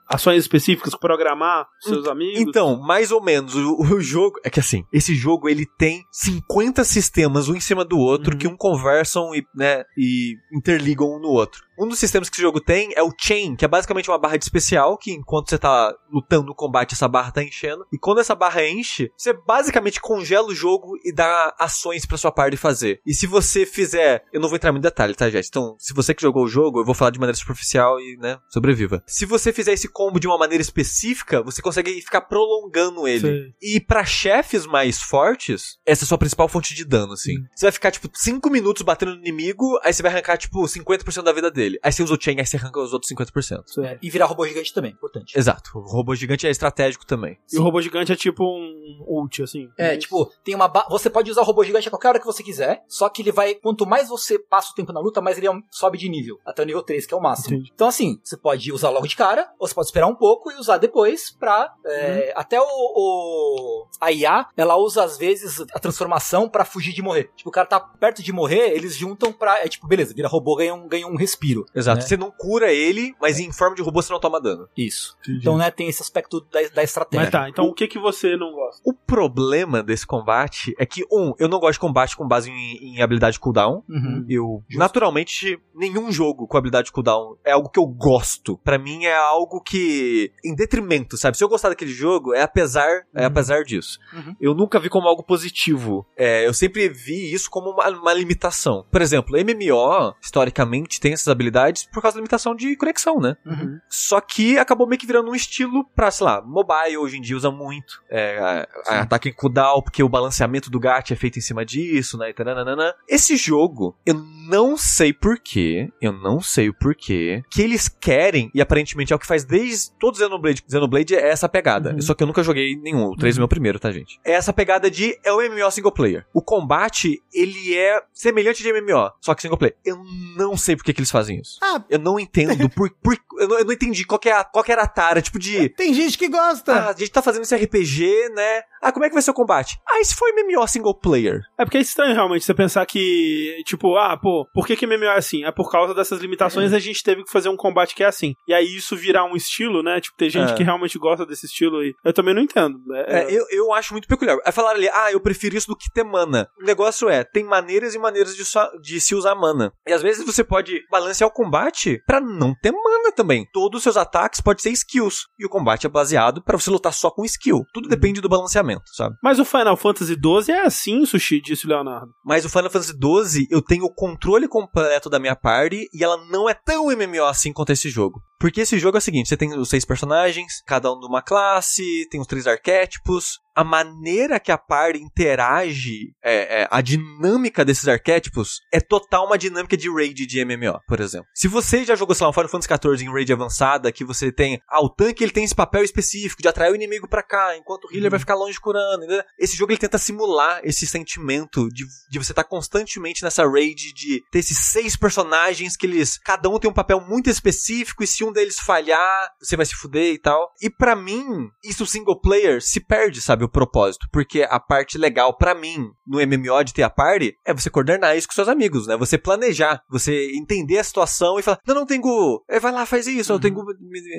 ações 0.09 0.39
específicas, 0.43 0.95
programar 0.95 1.67
seus 1.81 2.07
amigos. 2.07 2.41
Então, 2.41 2.81
mais 2.81 3.11
ou 3.11 3.23
menos, 3.23 3.55
o, 3.55 3.77
o 3.95 4.01
jogo. 4.01 4.39
É 4.45 4.51
que 4.51 4.61
assim, 4.61 4.85
esse 4.93 5.15
jogo 5.15 5.49
ele 5.49 5.67
tem 5.67 6.05
50 6.11 6.85
sistemas 6.85 7.49
um 7.49 7.55
em 7.55 7.61
cima 7.61 7.85
do 7.85 7.99
outro 7.99 8.33
Uhum. 8.33 8.39
que 8.39 8.49
um 8.51 8.57
conversam 8.57 9.35
e, 9.35 9.45
né, 9.55 9.85
e 9.97 10.37
interligam 10.53 11.17
um 11.17 11.19
no 11.19 11.29
outro. 11.29 11.63
Um 11.81 11.89
dos 11.89 11.99
sistemas 11.99 12.29
que 12.29 12.37
esse 12.37 12.43
jogo 12.43 12.61
tem 12.61 12.93
é 12.95 13.03
o 13.03 13.13
Chain, 13.19 13.57
que 13.57 13.65
é 13.65 13.69
basicamente 13.69 14.11
uma 14.11 14.19
barra 14.19 14.37
de 14.37 14.45
especial, 14.45 14.99
que 14.99 15.13
enquanto 15.13 15.49
você 15.49 15.59
tá 15.59 15.95
lutando 16.13 16.47
no 16.49 16.55
combate, 16.55 16.93
essa 16.93 17.09
barra 17.09 17.31
tá 17.31 17.43
enchendo. 17.43 17.87
E 17.91 17.99
quando 17.99 18.21
essa 18.21 18.35
barra 18.35 18.67
enche, 18.67 19.11
você 19.17 19.33
basicamente 19.33 20.01
congela 20.01 20.49
o 20.49 20.55
jogo 20.55 20.99
e 21.05 21.13
dá 21.13 21.55
ações 21.59 22.05
pra 22.05 22.19
sua 22.19 22.31
parte 22.31 22.57
fazer. 22.57 23.01
E 23.07 23.15
se 23.15 23.27
você 23.27 23.65
fizer. 23.65 24.25
Eu 24.33 24.41
não 24.41 24.49
vou 24.49 24.57
entrar 24.57 24.73
muito 24.73 24.85
em 24.85 24.89
detalhe, 24.89 25.15
tá, 25.15 25.31
gente? 25.31 25.49
Então, 25.49 25.75
se 25.79 25.95
você 25.95 26.13
que 26.13 26.21
jogou 26.21 26.45
o 26.45 26.49
jogo, 26.49 26.81
eu 26.81 26.85
vou 26.85 26.95
falar 26.95 27.11
de 27.11 27.19
maneira 27.19 27.39
superficial 27.39 27.99
e, 27.99 28.17
né, 28.19 28.39
sobreviva. 28.51 29.03
Se 29.07 29.25
você 29.25 29.53
fizer 29.53 29.73
esse 29.73 29.89
combo 29.89 30.21
de 30.21 30.27
uma 30.27 30.37
maneira 30.37 30.61
específica, 30.61 31.43
você 31.43 31.63
consegue 31.63 32.01
ficar 32.03 32.23
prolongando 32.23 33.09
ele. 33.09 33.21
Sei. 33.21 33.55
E 33.63 33.81
pra 33.81 34.05
chefes 34.05 34.67
mais 34.67 35.01
fortes, 35.01 35.79
essa 35.87 36.05
é 36.05 36.05
a 36.05 36.09
sua 36.09 36.19
principal 36.19 36.49
fonte 36.49 36.75
de 36.75 36.85
dano, 36.85 37.15
assim. 37.15 37.35
Você 37.55 37.67
vai 37.67 37.73
ficar, 37.73 37.91
tipo, 37.91 38.11
5 38.13 38.51
minutos 38.51 38.83
batendo 38.83 39.15
no 39.15 39.21
inimigo, 39.21 39.79
aí 39.83 39.95
você 39.95 40.03
vai 40.03 40.13
arrancar, 40.13 40.37
tipo, 40.37 40.61
50% 40.63 41.23
da 41.23 41.33
vida 41.33 41.51
dele. 41.51 41.70
Aí 41.83 41.93
você 41.93 42.03
usa 42.03 42.15
o 42.15 42.19
chain, 42.21 42.37
aí 42.39 42.47
você 42.47 42.57
arranca 42.57 42.81
os 42.81 42.93
outros 42.93 43.11
50%. 43.13 43.85
É, 43.85 43.99
e 44.03 44.11
virar 44.11 44.27
robô 44.27 44.47
gigante 44.47 44.73
também, 44.73 44.93
importante. 44.93 45.37
Exato. 45.39 45.71
O 45.79 45.81
robô 45.83 46.15
gigante 46.15 46.47
é 46.47 46.51
estratégico 46.51 47.05
também. 47.07 47.39
E 47.53 47.59
o 47.59 47.63
robô 47.63 47.81
gigante 47.81 48.13
é 48.13 48.17
tipo 48.17 48.45
um 48.45 49.05
ult, 49.07 49.43
assim. 49.43 49.69
É, 49.79 49.97
tipo, 49.97 50.31
tem 50.45 50.55
uma 50.55 50.69
ba- 50.69 50.87
você 50.91 51.09
pode 51.11 51.31
usar 51.31 51.43
o 51.43 51.45
robô 51.45 51.63
gigante 51.65 51.89
a 51.89 51.91
qualquer 51.91 52.09
hora 52.09 52.19
que 52.21 52.27
você 52.27 52.43
quiser, 52.43 52.83
só 52.89 53.09
que 53.09 53.23
ele 53.23 53.33
vai, 53.33 53.55
quanto 53.55 53.87
mais 53.87 54.09
você 54.09 54.39
passa 54.39 54.73
o 54.73 54.75
tempo 54.75 54.93
na 54.93 55.01
luta, 55.01 55.21
mais 55.21 55.37
ele 55.39 55.49
é 55.49 55.53
sobe 55.71 55.99
de 55.99 56.09
nível, 56.09 56.39
até 56.45 56.63
o 56.63 56.67
nível 56.67 56.83
3, 56.83 57.07
que 57.07 57.15
é 57.15 57.17
o 57.17 57.21
máximo. 57.21 57.55
Entendi. 57.57 57.71
Então 57.75 57.89
assim, 57.89 58.19
você 58.23 58.37
pode 58.37 58.73
usar 58.73 58.91
logo 58.91 59.07
de 59.07 59.17
cara, 59.17 59.51
ou 59.59 59.67
você 59.67 59.75
pode 59.75 59.87
esperar 59.87 60.07
um 60.07 60.15
pouco 60.15 60.51
e 60.51 60.57
usar 60.57 60.79
depois 60.79 61.31
pra, 61.31 61.73
é, 61.87 62.33
até 62.37 62.61
o, 62.61 62.65
o- 62.65 63.87
a 64.01 64.13
IA, 64.13 64.47
ela 64.57 64.77
usa 64.77 65.03
às 65.05 65.17
vezes 65.19 65.61
a 65.75 65.79
transformação 65.79 66.49
pra 66.49 66.65
fugir 66.65 66.93
de 66.93 67.03
morrer. 67.03 67.31
Tipo, 67.37 67.51
o 67.51 67.53
cara 67.53 67.67
tá 67.67 67.81
perto 67.81 68.23
de 68.23 68.33
morrer, 68.33 68.71
eles 68.75 68.95
juntam 68.97 69.33
pra, 69.33 69.65
é 69.65 69.69
tipo, 69.69 69.87
beleza, 69.87 70.15
vira 70.15 70.29
robô, 70.29 70.57
ganha 70.57 70.75
um, 70.75 70.89
ganha 70.89 71.07
um 71.07 71.17
respiro. 71.17 71.60
Exato. 71.75 72.01
né? 72.01 72.07
Você 72.07 72.17
não 72.17 72.31
cura 72.31 72.73
ele, 72.73 73.15
mas 73.21 73.39
em 73.39 73.53
forma 73.53 73.77
de 73.77 73.83
robô 73.83 74.03
você 74.03 74.13
não 74.13 74.21
toma 74.21 74.41
dano. 74.41 74.69
Isso. 74.77 75.17
Entendi. 75.21 75.39
Então, 75.39 75.57
né, 75.57 75.71
tem 75.71 75.89
esse 75.89 76.03
aspecto 76.03 76.41
da, 76.53 76.61
da 76.75 76.83
estratégia. 76.83 77.25
Mas 77.25 77.31
tá, 77.31 77.49
então 77.49 77.67
o 77.67 77.75
que 77.75 77.87
que 77.87 77.99
você 77.99 78.37
não 78.37 78.53
gosta? 78.53 78.81
O 78.85 78.93
problema 78.95 79.83
desse 79.83 80.07
combate 80.07 80.75
é 80.79 80.87
que, 80.87 81.05
um, 81.11 81.35
eu 81.39 81.49
não 81.49 81.59
gosto 81.59 81.75
de 81.75 81.81
combate 81.81 82.17
com 82.17 82.27
base 82.27 82.51
em, 82.51 82.97
em 82.97 83.03
habilidade 83.03 83.39
cooldown. 83.39 83.83
Uhum. 83.89 84.25
Eu, 84.29 84.63
naturalmente, 84.71 85.59
nenhum 85.75 86.11
jogo 86.13 86.47
com 86.47 86.57
habilidade 86.57 86.93
cooldown 86.93 87.37
é 87.45 87.53
algo 87.53 87.69
que 87.69 87.79
eu 87.79 87.87
gosto. 87.87 88.59
Pra 88.59 88.79
mim 88.79 89.05
é 89.05 89.17
algo 89.17 89.61
que, 89.61 90.33
em 90.45 90.55
detrimento, 90.55 91.17
sabe? 91.17 91.37
Se 91.37 91.45
eu 91.45 91.49
gostar 91.49 91.71
daquele 91.71 91.93
jogo, 91.93 92.35
é 92.35 92.43
apesar, 92.43 93.05
é 93.15 93.25
apesar 93.25 93.65
disso. 93.65 93.99
Uhum. 94.13 94.37
Eu 94.41 94.55
nunca 94.55 94.79
vi 94.79 94.89
como 94.89 95.09
algo 95.09 95.23
positivo. 95.23 96.07
É, 96.17 96.47
eu 96.47 96.55
sempre 96.55 96.89
vi 96.89 97.33
isso 97.33 97.51
como 97.51 97.71
uma, 97.71 97.89
uma 97.89 98.13
limitação. 98.13 98.85
Por 98.91 99.03
exemplo, 99.03 99.37
MMO, 99.37 100.15
historicamente, 100.21 101.01
tem 101.01 101.13
essas 101.13 101.29
habilidades 101.29 101.50
por 101.93 102.01
causa 102.03 102.17
da 102.17 102.21
limitação 102.21 102.55
de 102.55 102.77
conexão, 102.77 103.21
né? 103.21 103.37
Uhum. 103.45 103.79
Só 103.89 104.21
que 104.21 104.59
acabou 104.59 104.87
meio 104.87 104.99
que 104.99 105.07
virando 105.07 105.31
um 105.31 105.35
estilo 105.35 105.85
pra, 105.95 106.11
sei 106.11 106.25
lá, 106.27 106.41
mobile 106.43 106.97
hoje 106.99 107.17
em 107.19 107.21
dia 107.21 107.37
usa 107.37 107.51
muito. 107.51 108.03
É, 108.09 108.39
a- 108.39 108.69
a- 108.87 109.01
ataque 109.01 109.29
em 109.29 109.33
cooldown, 109.33 109.83
porque 109.83 110.03
o 110.03 110.09
balanceamento 110.09 110.71
do 110.71 110.79
GAT 110.81 111.13
é 111.13 111.17
feito 111.17 111.39
em 111.39 111.43
cima 111.43 111.65
disso, 111.65 112.17
né? 112.19 112.31
e 112.31 112.35
taranana. 112.35 112.95
Esse 113.09 113.37
jogo, 113.37 113.97
eu 114.07 114.15
não 114.49 114.77
sei 114.77 115.13
porquê, 115.13 115.91
eu 116.01 116.13
não 116.13 116.41
sei 116.41 116.69
o 116.69 116.75
porquê, 116.75 117.43
que 117.51 117.63
eles 117.63 117.89
querem, 117.89 118.51
e 118.55 118.61
aparentemente 118.61 119.13
é 119.13 119.17
o 119.17 119.19
que 119.19 119.27
faz 119.27 119.45
desde 119.45 119.91
todo 119.99 120.17
Xenoblade. 120.17 120.63
Xenoblade 120.69 121.15
é 121.15 121.29
essa 121.29 121.49
pegada. 121.49 121.97
Só 122.01 122.15
que 122.15 122.23
eu 122.23 122.27
nunca 122.27 122.43
joguei 122.43 122.77
nenhum. 122.77 123.05
O 123.07 123.17
3 123.17 123.37
é 123.37 123.39
o 123.39 123.43
meu 123.43 123.49
primeiro, 123.49 123.79
tá, 123.79 123.91
gente? 123.91 124.19
É 124.25 124.33
essa 124.33 124.53
pegada 124.53 124.91
de. 124.91 125.19
É 125.25 125.33
o 125.33 125.41
MMO 125.41 125.71
single 125.71 125.93
player. 125.93 126.27
O 126.33 126.43
combate, 126.43 127.23
ele 127.33 127.77
é 127.77 128.03
semelhante 128.13 128.63
de 128.63 128.73
MMO, 128.73 129.11
só 129.21 129.35
que 129.35 129.43
single 129.43 129.59
player. 129.59 129.77
Eu 129.85 130.01
não 130.37 130.57
sei 130.57 130.77
por 130.77 130.85
que, 130.85 130.93
que 130.93 131.01
eles 131.01 131.11
fazem 131.11 131.30
isso. 131.33 131.59
Ah, 131.63 131.83
Eu 131.89 131.99
não 131.99 132.19
entendo 132.19 132.69
por. 132.71 132.91
por 133.03 133.17
eu, 133.39 133.49
não, 133.49 133.59
eu 133.59 133.65
não 133.65 133.73
entendi 133.73 134.05
qual, 134.05 134.19
que 134.19 134.29
é 134.29 134.33
a, 134.33 134.45
qual 134.45 134.65
que 134.65 134.73
era 134.73 134.83
a 134.83 134.87
tara, 134.87 135.23
tipo 135.23 135.39
de. 135.39 135.69
tem 135.71 135.93
gente 135.95 136.17
que 136.19 136.27
Ah, 136.27 136.29
gosta. 136.29 136.89
a 136.89 136.93
gente 136.93 137.11
tá 137.11 137.23
fazendo 137.23 137.43
esse 137.43 137.55
RPG, 137.57 138.31
né? 138.35 138.63
Ah, 138.83 138.93
como 138.93 139.05
é 139.05 139.09
que 139.09 139.15
vai 139.15 139.23
ser 139.23 139.31
o 139.31 139.35
combate? 139.35 139.79
Ah, 139.89 140.01
esse 140.01 140.15
foi 140.15 140.33
MMO 140.33 140.67
single 140.67 140.99
player. 140.99 141.41
É 141.59 141.65
porque 141.65 141.79
é 141.79 141.81
estranho 141.81 142.15
realmente 142.15 142.45
você 142.45 142.55
pensar 142.55 142.85
que, 142.87 143.63
tipo, 143.67 143.97
ah, 143.97 144.17
pô, 144.17 144.47
por 144.55 144.67
que, 144.67 144.77
que 144.77 144.87
MMO 144.87 145.05
é 145.05 145.17
assim? 145.17 145.45
É 145.45 145.53
por 145.53 145.71
causa 145.71 145.95
dessas 145.95 146.21
limitações 146.21 146.73
a 146.73 146.79
gente 146.79 147.03
teve 147.03 147.25
que 147.25 147.31
fazer 147.31 147.49
um 147.49 147.57
combate 147.57 147.95
que 147.95 148.03
é 148.03 148.07
assim. 148.07 148.35
E 148.49 148.55
aí 148.55 148.65
isso 148.77 148.97
virar 148.97 149.25
um 149.25 149.37
estilo, 149.37 149.83
né? 149.83 150.01
Tipo, 150.01 150.17
tem 150.17 150.31
gente 150.31 150.53
É. 150.53 150.55
que 150.55 150.63
realmente 150.63 150.99
gosta 150.99 151.27
desse 151.27 151.47
estilo 151.47 151.83
e 151.83 151.95
eu 152.05 152.13
também 152.13 152.35
não 152.35 152.43
entendo. 152.43 152.79
É, 152.95 153.21
É, 153.21 153.27
eu, 153.31 153.45
eu 153.51 153.73
acho 153.73 153.93
muito 153.93 154.09
peculiar. 154.09 154.37
É 154.45 154.53
falar 154.53 154.71
ali, 154.71 154.89
ah, 154.89 155.13
eu 155.13 155.21
prefiro 155.21 155.57
isso 155.57 155.67
do 155.69 155.77
que 155.77 155.91
ter 155.93 156.05
mana. 156.05 156.49
O 156.61 156.65
negócio 156.65 157.09
é, 157.09 157.23
tem 157.25 157.45
maneiras 157.45 157.95
e 157.95 157.99
maneiras 157.99 158.35
de, 158.37 158.45
só- 158.45 158.71
de 158.81 159.01
se 159.01 159.15
usar 159.15 159.35
mana. 159.35 159.73
E 159.87 159.93
às 159.93 160.03
vezes 160.03 160.25
você 160.25 160.43
pode 160.45 160.81
balancear 160.91 161.29
o 161.29 161.33
combate 161.33 162.01
pra 162.07 162.21
não 162.21 162.55
ter 162.63 162.73
mana 162.73 163.13
também. 163.13 163.47
Todos 163.53 163.79
os 163.79 163.83
seus 163.83 163.97
ataques 163.97 164.41
podem 164.41 164.63
ser 164.63 164.71
skills. 164.71 165.27
E 165.39 165.45
o 165.45 165.49
combate 165.49 165.87
é 165.87 165.91
baseado 165.91 166.43
pra 166.43 166.57
você 166.59 166.71
lutar 166.71 166.93
só 166.93 167.11
com 167.11 167.25
skill. 167.25 167.65
Tudo 167.73 167.89
depende 167.89 168.21
do 168.21 168.29
balanceamento, 168.29 168.70
sabe? 168.87 169.17
Mas 169.23 169.39
o 169.39 169.45
Final 169.45 169.77
Fantasy 169.77 170.15
XII 170.15 170.55
é 170.55 170.67
assim, 170.67 171.05
Sushi, 171.05 171.41
disse 171.41 171.67
o 171.67 171.69
Leonardo. 171.69 172.13
Mas 172.25 172.45
o 172.45 172.49
Final 172.49 172.71
Fantasy 172.71 172.93
XII, 172.93 173.47
eu 173.51 173.63
tenho 173.63 173.85
o 173.85 173.95
controle 173.95 174.49
completo 174.49 175.09
da 175.09 175.19
minha 175.19 175.37
party 175.37 175.89
e 175.93 176.05
ela 176.05 176.17
não 176.31 176.49
é 176.49 176.55
tão 176.55 176.87
MMO 176.87 177.25
assim 177.25 177.53
quanto 177.53 177.73
esse 177.73 177.89
jogo. 177.89 178.23
Porque 178.41 178.63
esse 178.63 178.79
jogo 178.79 178.97
é 178.97 179.01
o 179.01 179.03
seguinte, 179.03 179.29
você 179.29 179.37
tem 179.37 179.53
os 179.53 179.69
seis 179.69 179.85
personagens, 179.85 180.63
cada 180.67 180.91
um 180.91 180.99
de 180.99 181.07
uma 181.07 181.21
classe, 181.21 182.09
tem 182.11 182.19
os 182.19 182.27
três 182.27 182.47
arquétipos. 182.47 183.39
A 183.55 183.63
maneira 183.63 184.41
que 184.41 184.51
a 184.51 184.57
party 184.57 185.01
interage, 185.03 186.15
é, 186.25 186.63
é, 186.63 186.69
a 186.71 186.81
dinâmica 186.81 187.65
desses 187.65 187.87
arquétipos, 187.87 188.61
é 188.73 188.81
total 188.81 189.27
uma 189.27 189.37
dinâmica 189.37 189.77
de 189.77 189.93
raid 189.93 190.25
de 190.25 190.43
MMO, 190.43 190.81
por 190.87 191.01
exemplo. 191.01 191.27
Se 191.35 191.49
você 191.49 191.85
já 191.85 191.95
jogou, 191.95 192.15
sei 192.15 192.25
lá, 192.25 192.31
um 192.31 192.33
Final 192.33 192.49
Fantasy 192.49 192.69
XIV 192.73 193.05
em 193.05 193.13
raid 193.13 193.31
avançada, 193.31 193.93
que 193.93 194.05
você 194.05 194.33
tem, 194.33 194.59
ah, 194.69 194.83
o 194.83 194.89
tanque 194.89 195.23
ele 195.23 195.33
tem 195.33 195.45
esse 195.45 195.55
papel 195.55 195.83
específico 195.85 196.41
de 196.41 196.49
atrair 196.49 196.73
o 196.73 196.77
inimigo 196.77 197.09
pra 197.09 197.23
cá, 197.23 197.55
enquanto 197.59 197.85
o 197.85 197.95
healer 197.95 198.11
vai 198.11 198.21
ficar 198.21 198.37
longe 198.37 198.59
curando, 198.59 199.05
entendeu? 199.05 199.25
Esse 199.39 199.57
jogo 199.57 199.73
ele 199.73 199.81
tenta 199.81 199.99
simular 199.99 200.61
esse 200.65 200.87
sentimento 200.87 201.69
de, 201.69 201.85
de 202.09 202.19
você 202.19 202.33
estar 202.33 202.45
constantemente 202.45 203.23
nessa 203.23 203.47
raid 203.47 203.93
de 203.93 204.23
ter 204.31 204.39
esses 204.39 204.57
seis 204.57 204.97
personagens 204.97 205.77
que 205.77 205.87
eles, 205.87 206.17
cada 206.19 206.49
um 206.49 206.59
tem 206.59 206.71
um 206.71 206.75
papel 206.75 207.01
muito 207.01 207.29
específico 207.29 208.03
e 208.03 208.07
se 208.07 208.25
um 208.25 208.30
deles 208.33 208.59
falhar, 208.59 209.31
você 209.41 209.57
vai 209.57 209.67
se 209.67 209.75
fuder 209.75 210.15
e 210.15 210.19
tal. 210.19 210.51
E 210.61 210.71
pra 210.71 210.97
mim, 210.97 211.49
isso 211.65 211.87
single 211.87 212.21
player 212.21 212.63
se 212.63 212.81
perde, 212.81 213.21
sabe, 213.21 213.45
o 213.45 213.49
propósito, 213.49 214.07
porque 214.13 214.47
a 214.49 214.61
parte 214.61 214.99
legal 214.99 215.37
pra 215.37 215.55
mim 215.55 215.91
no 216.07 216.19
MMO 216.19 216.65
de 216.65 216.75
ter 216.75 216.83
a 216.83 216.91
party 216.91 217.35
é 217.45 217.55
você 217.55 217.71
coordenar 217.71 218.17
isso 218.17 218.29
com 218.29 218.35
seus 218.35 218.49
amigos, 218.49 218.87
né? 218.87 218.97
Você 218.97 219.19
planejar, 219.19 219.83
você 219.89 220.31
entender 220.35 220.79
a 220.79 220.85
situação 220.85 221.39
e 221.39 221.43
falar: 221.43 221.59
"Não, 221.67 221.75
não 221.75 221.87
tenho, 221.87 222.03
é, 222.49 222.59
vai 222.61 222.73
lá, 222.73 222.87
faz 222.87 223.07
isso, 223.07 223.33
eu 223.33 223.41
tenho 223.41 223.57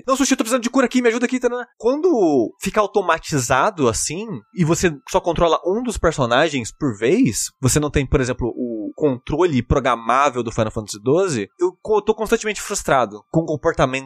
não, 0.08 0.16
sushi, 0.16 0.34
eu 0.34 0.38
tô 0.38 0.44
precisando 0.44 0.64
de 0.64 0.70
cura 0.70 0.86
aqui, 0.86 1.02
me 1.02 1.10
ajuda 1.10 1.26
aqui, 1.26 1.40
tá, 1.40 1.50
né? 1.50 1.66
Quando 1.78 2.54
fica 2.62 2.80
automatizado 2.80 3.88
assim 3.88 4.28
e 4.54 4.64
você 4.64 4.92
só 5.10 5.20
controla 5.20 5.60
um 5.66 5.84
dos 5.84 5.98
personagens 5.98 6.72
por 6.72 6.98
vez, 6.98 7.52
você 7.60 7.80
não 7.80 7.90
tem, 7.90 8.06
por 8.06 8.20
exemplo, 8.20 8.48
o 8.48 8.92
controle 8.96 9.64
programável 9.64 10.44
do 10.44 10.52
Final 10.52 10.72
Fantasy 10.72 10.98
XII, 10.98 11.50
eu 11.60 11.76
tô 12.02 12.14
constantemente 12.14 12.62
frustrado 12.62 13.24
com 13.32 13.42
o 13.42 13.46
comportamento 13.46 14.01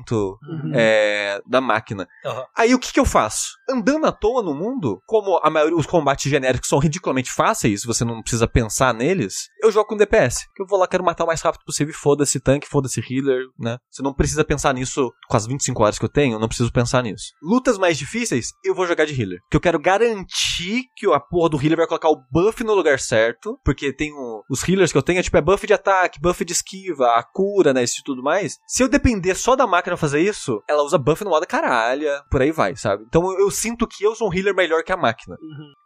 é, 0.73 1.41
da 1.45 1.61
máquina. 1.61 2.07
Aham. 2.25 2.45
Aí 2.57 2.73
o 2.73 2.79
que, 2.79 2.91
que 2.93 2.99
eu 2.99 3.05
faço? 3.05 3.57
Andando 3.69 4.05
à 4.05 4.11
toa 4.11 4.41
no 4.41 4.53
mundo, 4.53 5.01
como 5.05 5.39
a 5.43 5.49
maioria 5.49 5.77
os 5.77 5.85
combates 5.85 6.29
genéricos 6.29 6.69
são 6.69 6.79
ridiculamente 6.79 7.31
fáceis, 7.31 7.83
você 7.83 8.03
não 8.05 8.21
precisa 8.21 8.47
pensar 8.47 8.93
neles, 8.93 9.49
eu 9.65 9.71
jogo 9.71 9.87
com 9.87 9.97
DPS. 9.97 10.45
Que 10.55 10.61
eu 10.63 10.67
vou 10.67 10.79
lá, 10.79 10.87
quero 10.87 11.03
matar 11.03 11.23
o 11.23 11.27
mais 11.27 11.41
rápido 11.41 11.63
possível, 11.65 11.91
e 11.91 11.95
foda-se 11.97 12.39
tanque, 12.39 12.67
foda-se 12.67 13.01
healer, 13.01 13.45
né? 13.59 13.77
Você 13.91 14.01
não 14.01 14.13
precisa 14.13 14.43
pensar 14.43 14.73
nisso 14.73 15.11
com 15.27 15.37
as 15.37 15.45
25 15.45 15.83
horas 15.83 15.99
que 15.99 16.05
eu 16.05 16.09
tenho, 16.09 16.35
eu 16.35 16.39
não 16.39 16.47
preciso 16.47 16.71
pensar 16.71 17.03
nisso. 17.03 17.25
Lutas 17.41 17.77
mais 17.77 17.97
difíceis, 17.97 18.47
eu 18.63 18.73
vou 18.75 18.87
jogar 18.87 19.05
de 19.05 19.19
healer. 19.19 19.39
Que 19.49 19.57
eu 19.57 19.61
quero 19.61 19.79
garantir 19.79 20.83
que 20.95 21.05
a 21.11 21.19
porra 21.19 21.49
do 21.49 21.57
healer 21.61 21.77
vai 21.77 21.87
colocar 21.87 22.09
o 22.09 22.21
buff 22.31 22.63
no 22.63 22.73
lugar 22.73 22.99
certo, 22.99 23.59
porque 23.63 23.91
tem 23.93 24.11
o- 24.13 24.43
os 24.49 24.67
healers 24.67 24.91
que 24.91 24.97
eu 24.97 25.03
tenho, 25.03 25.19
é 25.19 25.23
tipo, 25.23 25.37
é 25.37 25.41
buff 25.41 25.65
de 25.65 25.73
ataque, 25.73 26.19
buff 26.21 26.43
de 26.45 26.53
esquiva, 26.53 27.07
a 27.15 27.23
cura, 27.23 27.73
né, 27.73 27.83
isso 27.83 27.99
e 28.01 28.03
tudo 28.03 28.21
mais. 28.23 28.57
Se 28.67 28.83
eu 28.83 28.87
depender 28.87 29.35
só 29.35 29.55
da 29.55 29.67
máquina 29.67 29.97
fazer 29.97 30.21
isso, 30.21 30.61
ela 30.69 30.83
usa 30.83 30.97
buff 30.97 31.23
no 31.23 31.29
modo 31.29 31.45
caralha, 31.47 32.21
por 32.29 32.41
aí 32.41 32.51
vai, 32.51 32.75
sabe? 32.75 33.03
Então 33.07 33.23
eu, 33.31 33.39
eu 33.45 33.51
sinto 33.51 33.87
que 33.87 34.03
eu 34.05 34.15
sou 34.15 34.29
um 34.29 34.33
healer 34.33 34.55
melhor 34.55 34.83
que 34.83 34.91
a 34.91 34.97
máquina. 34.97 35.35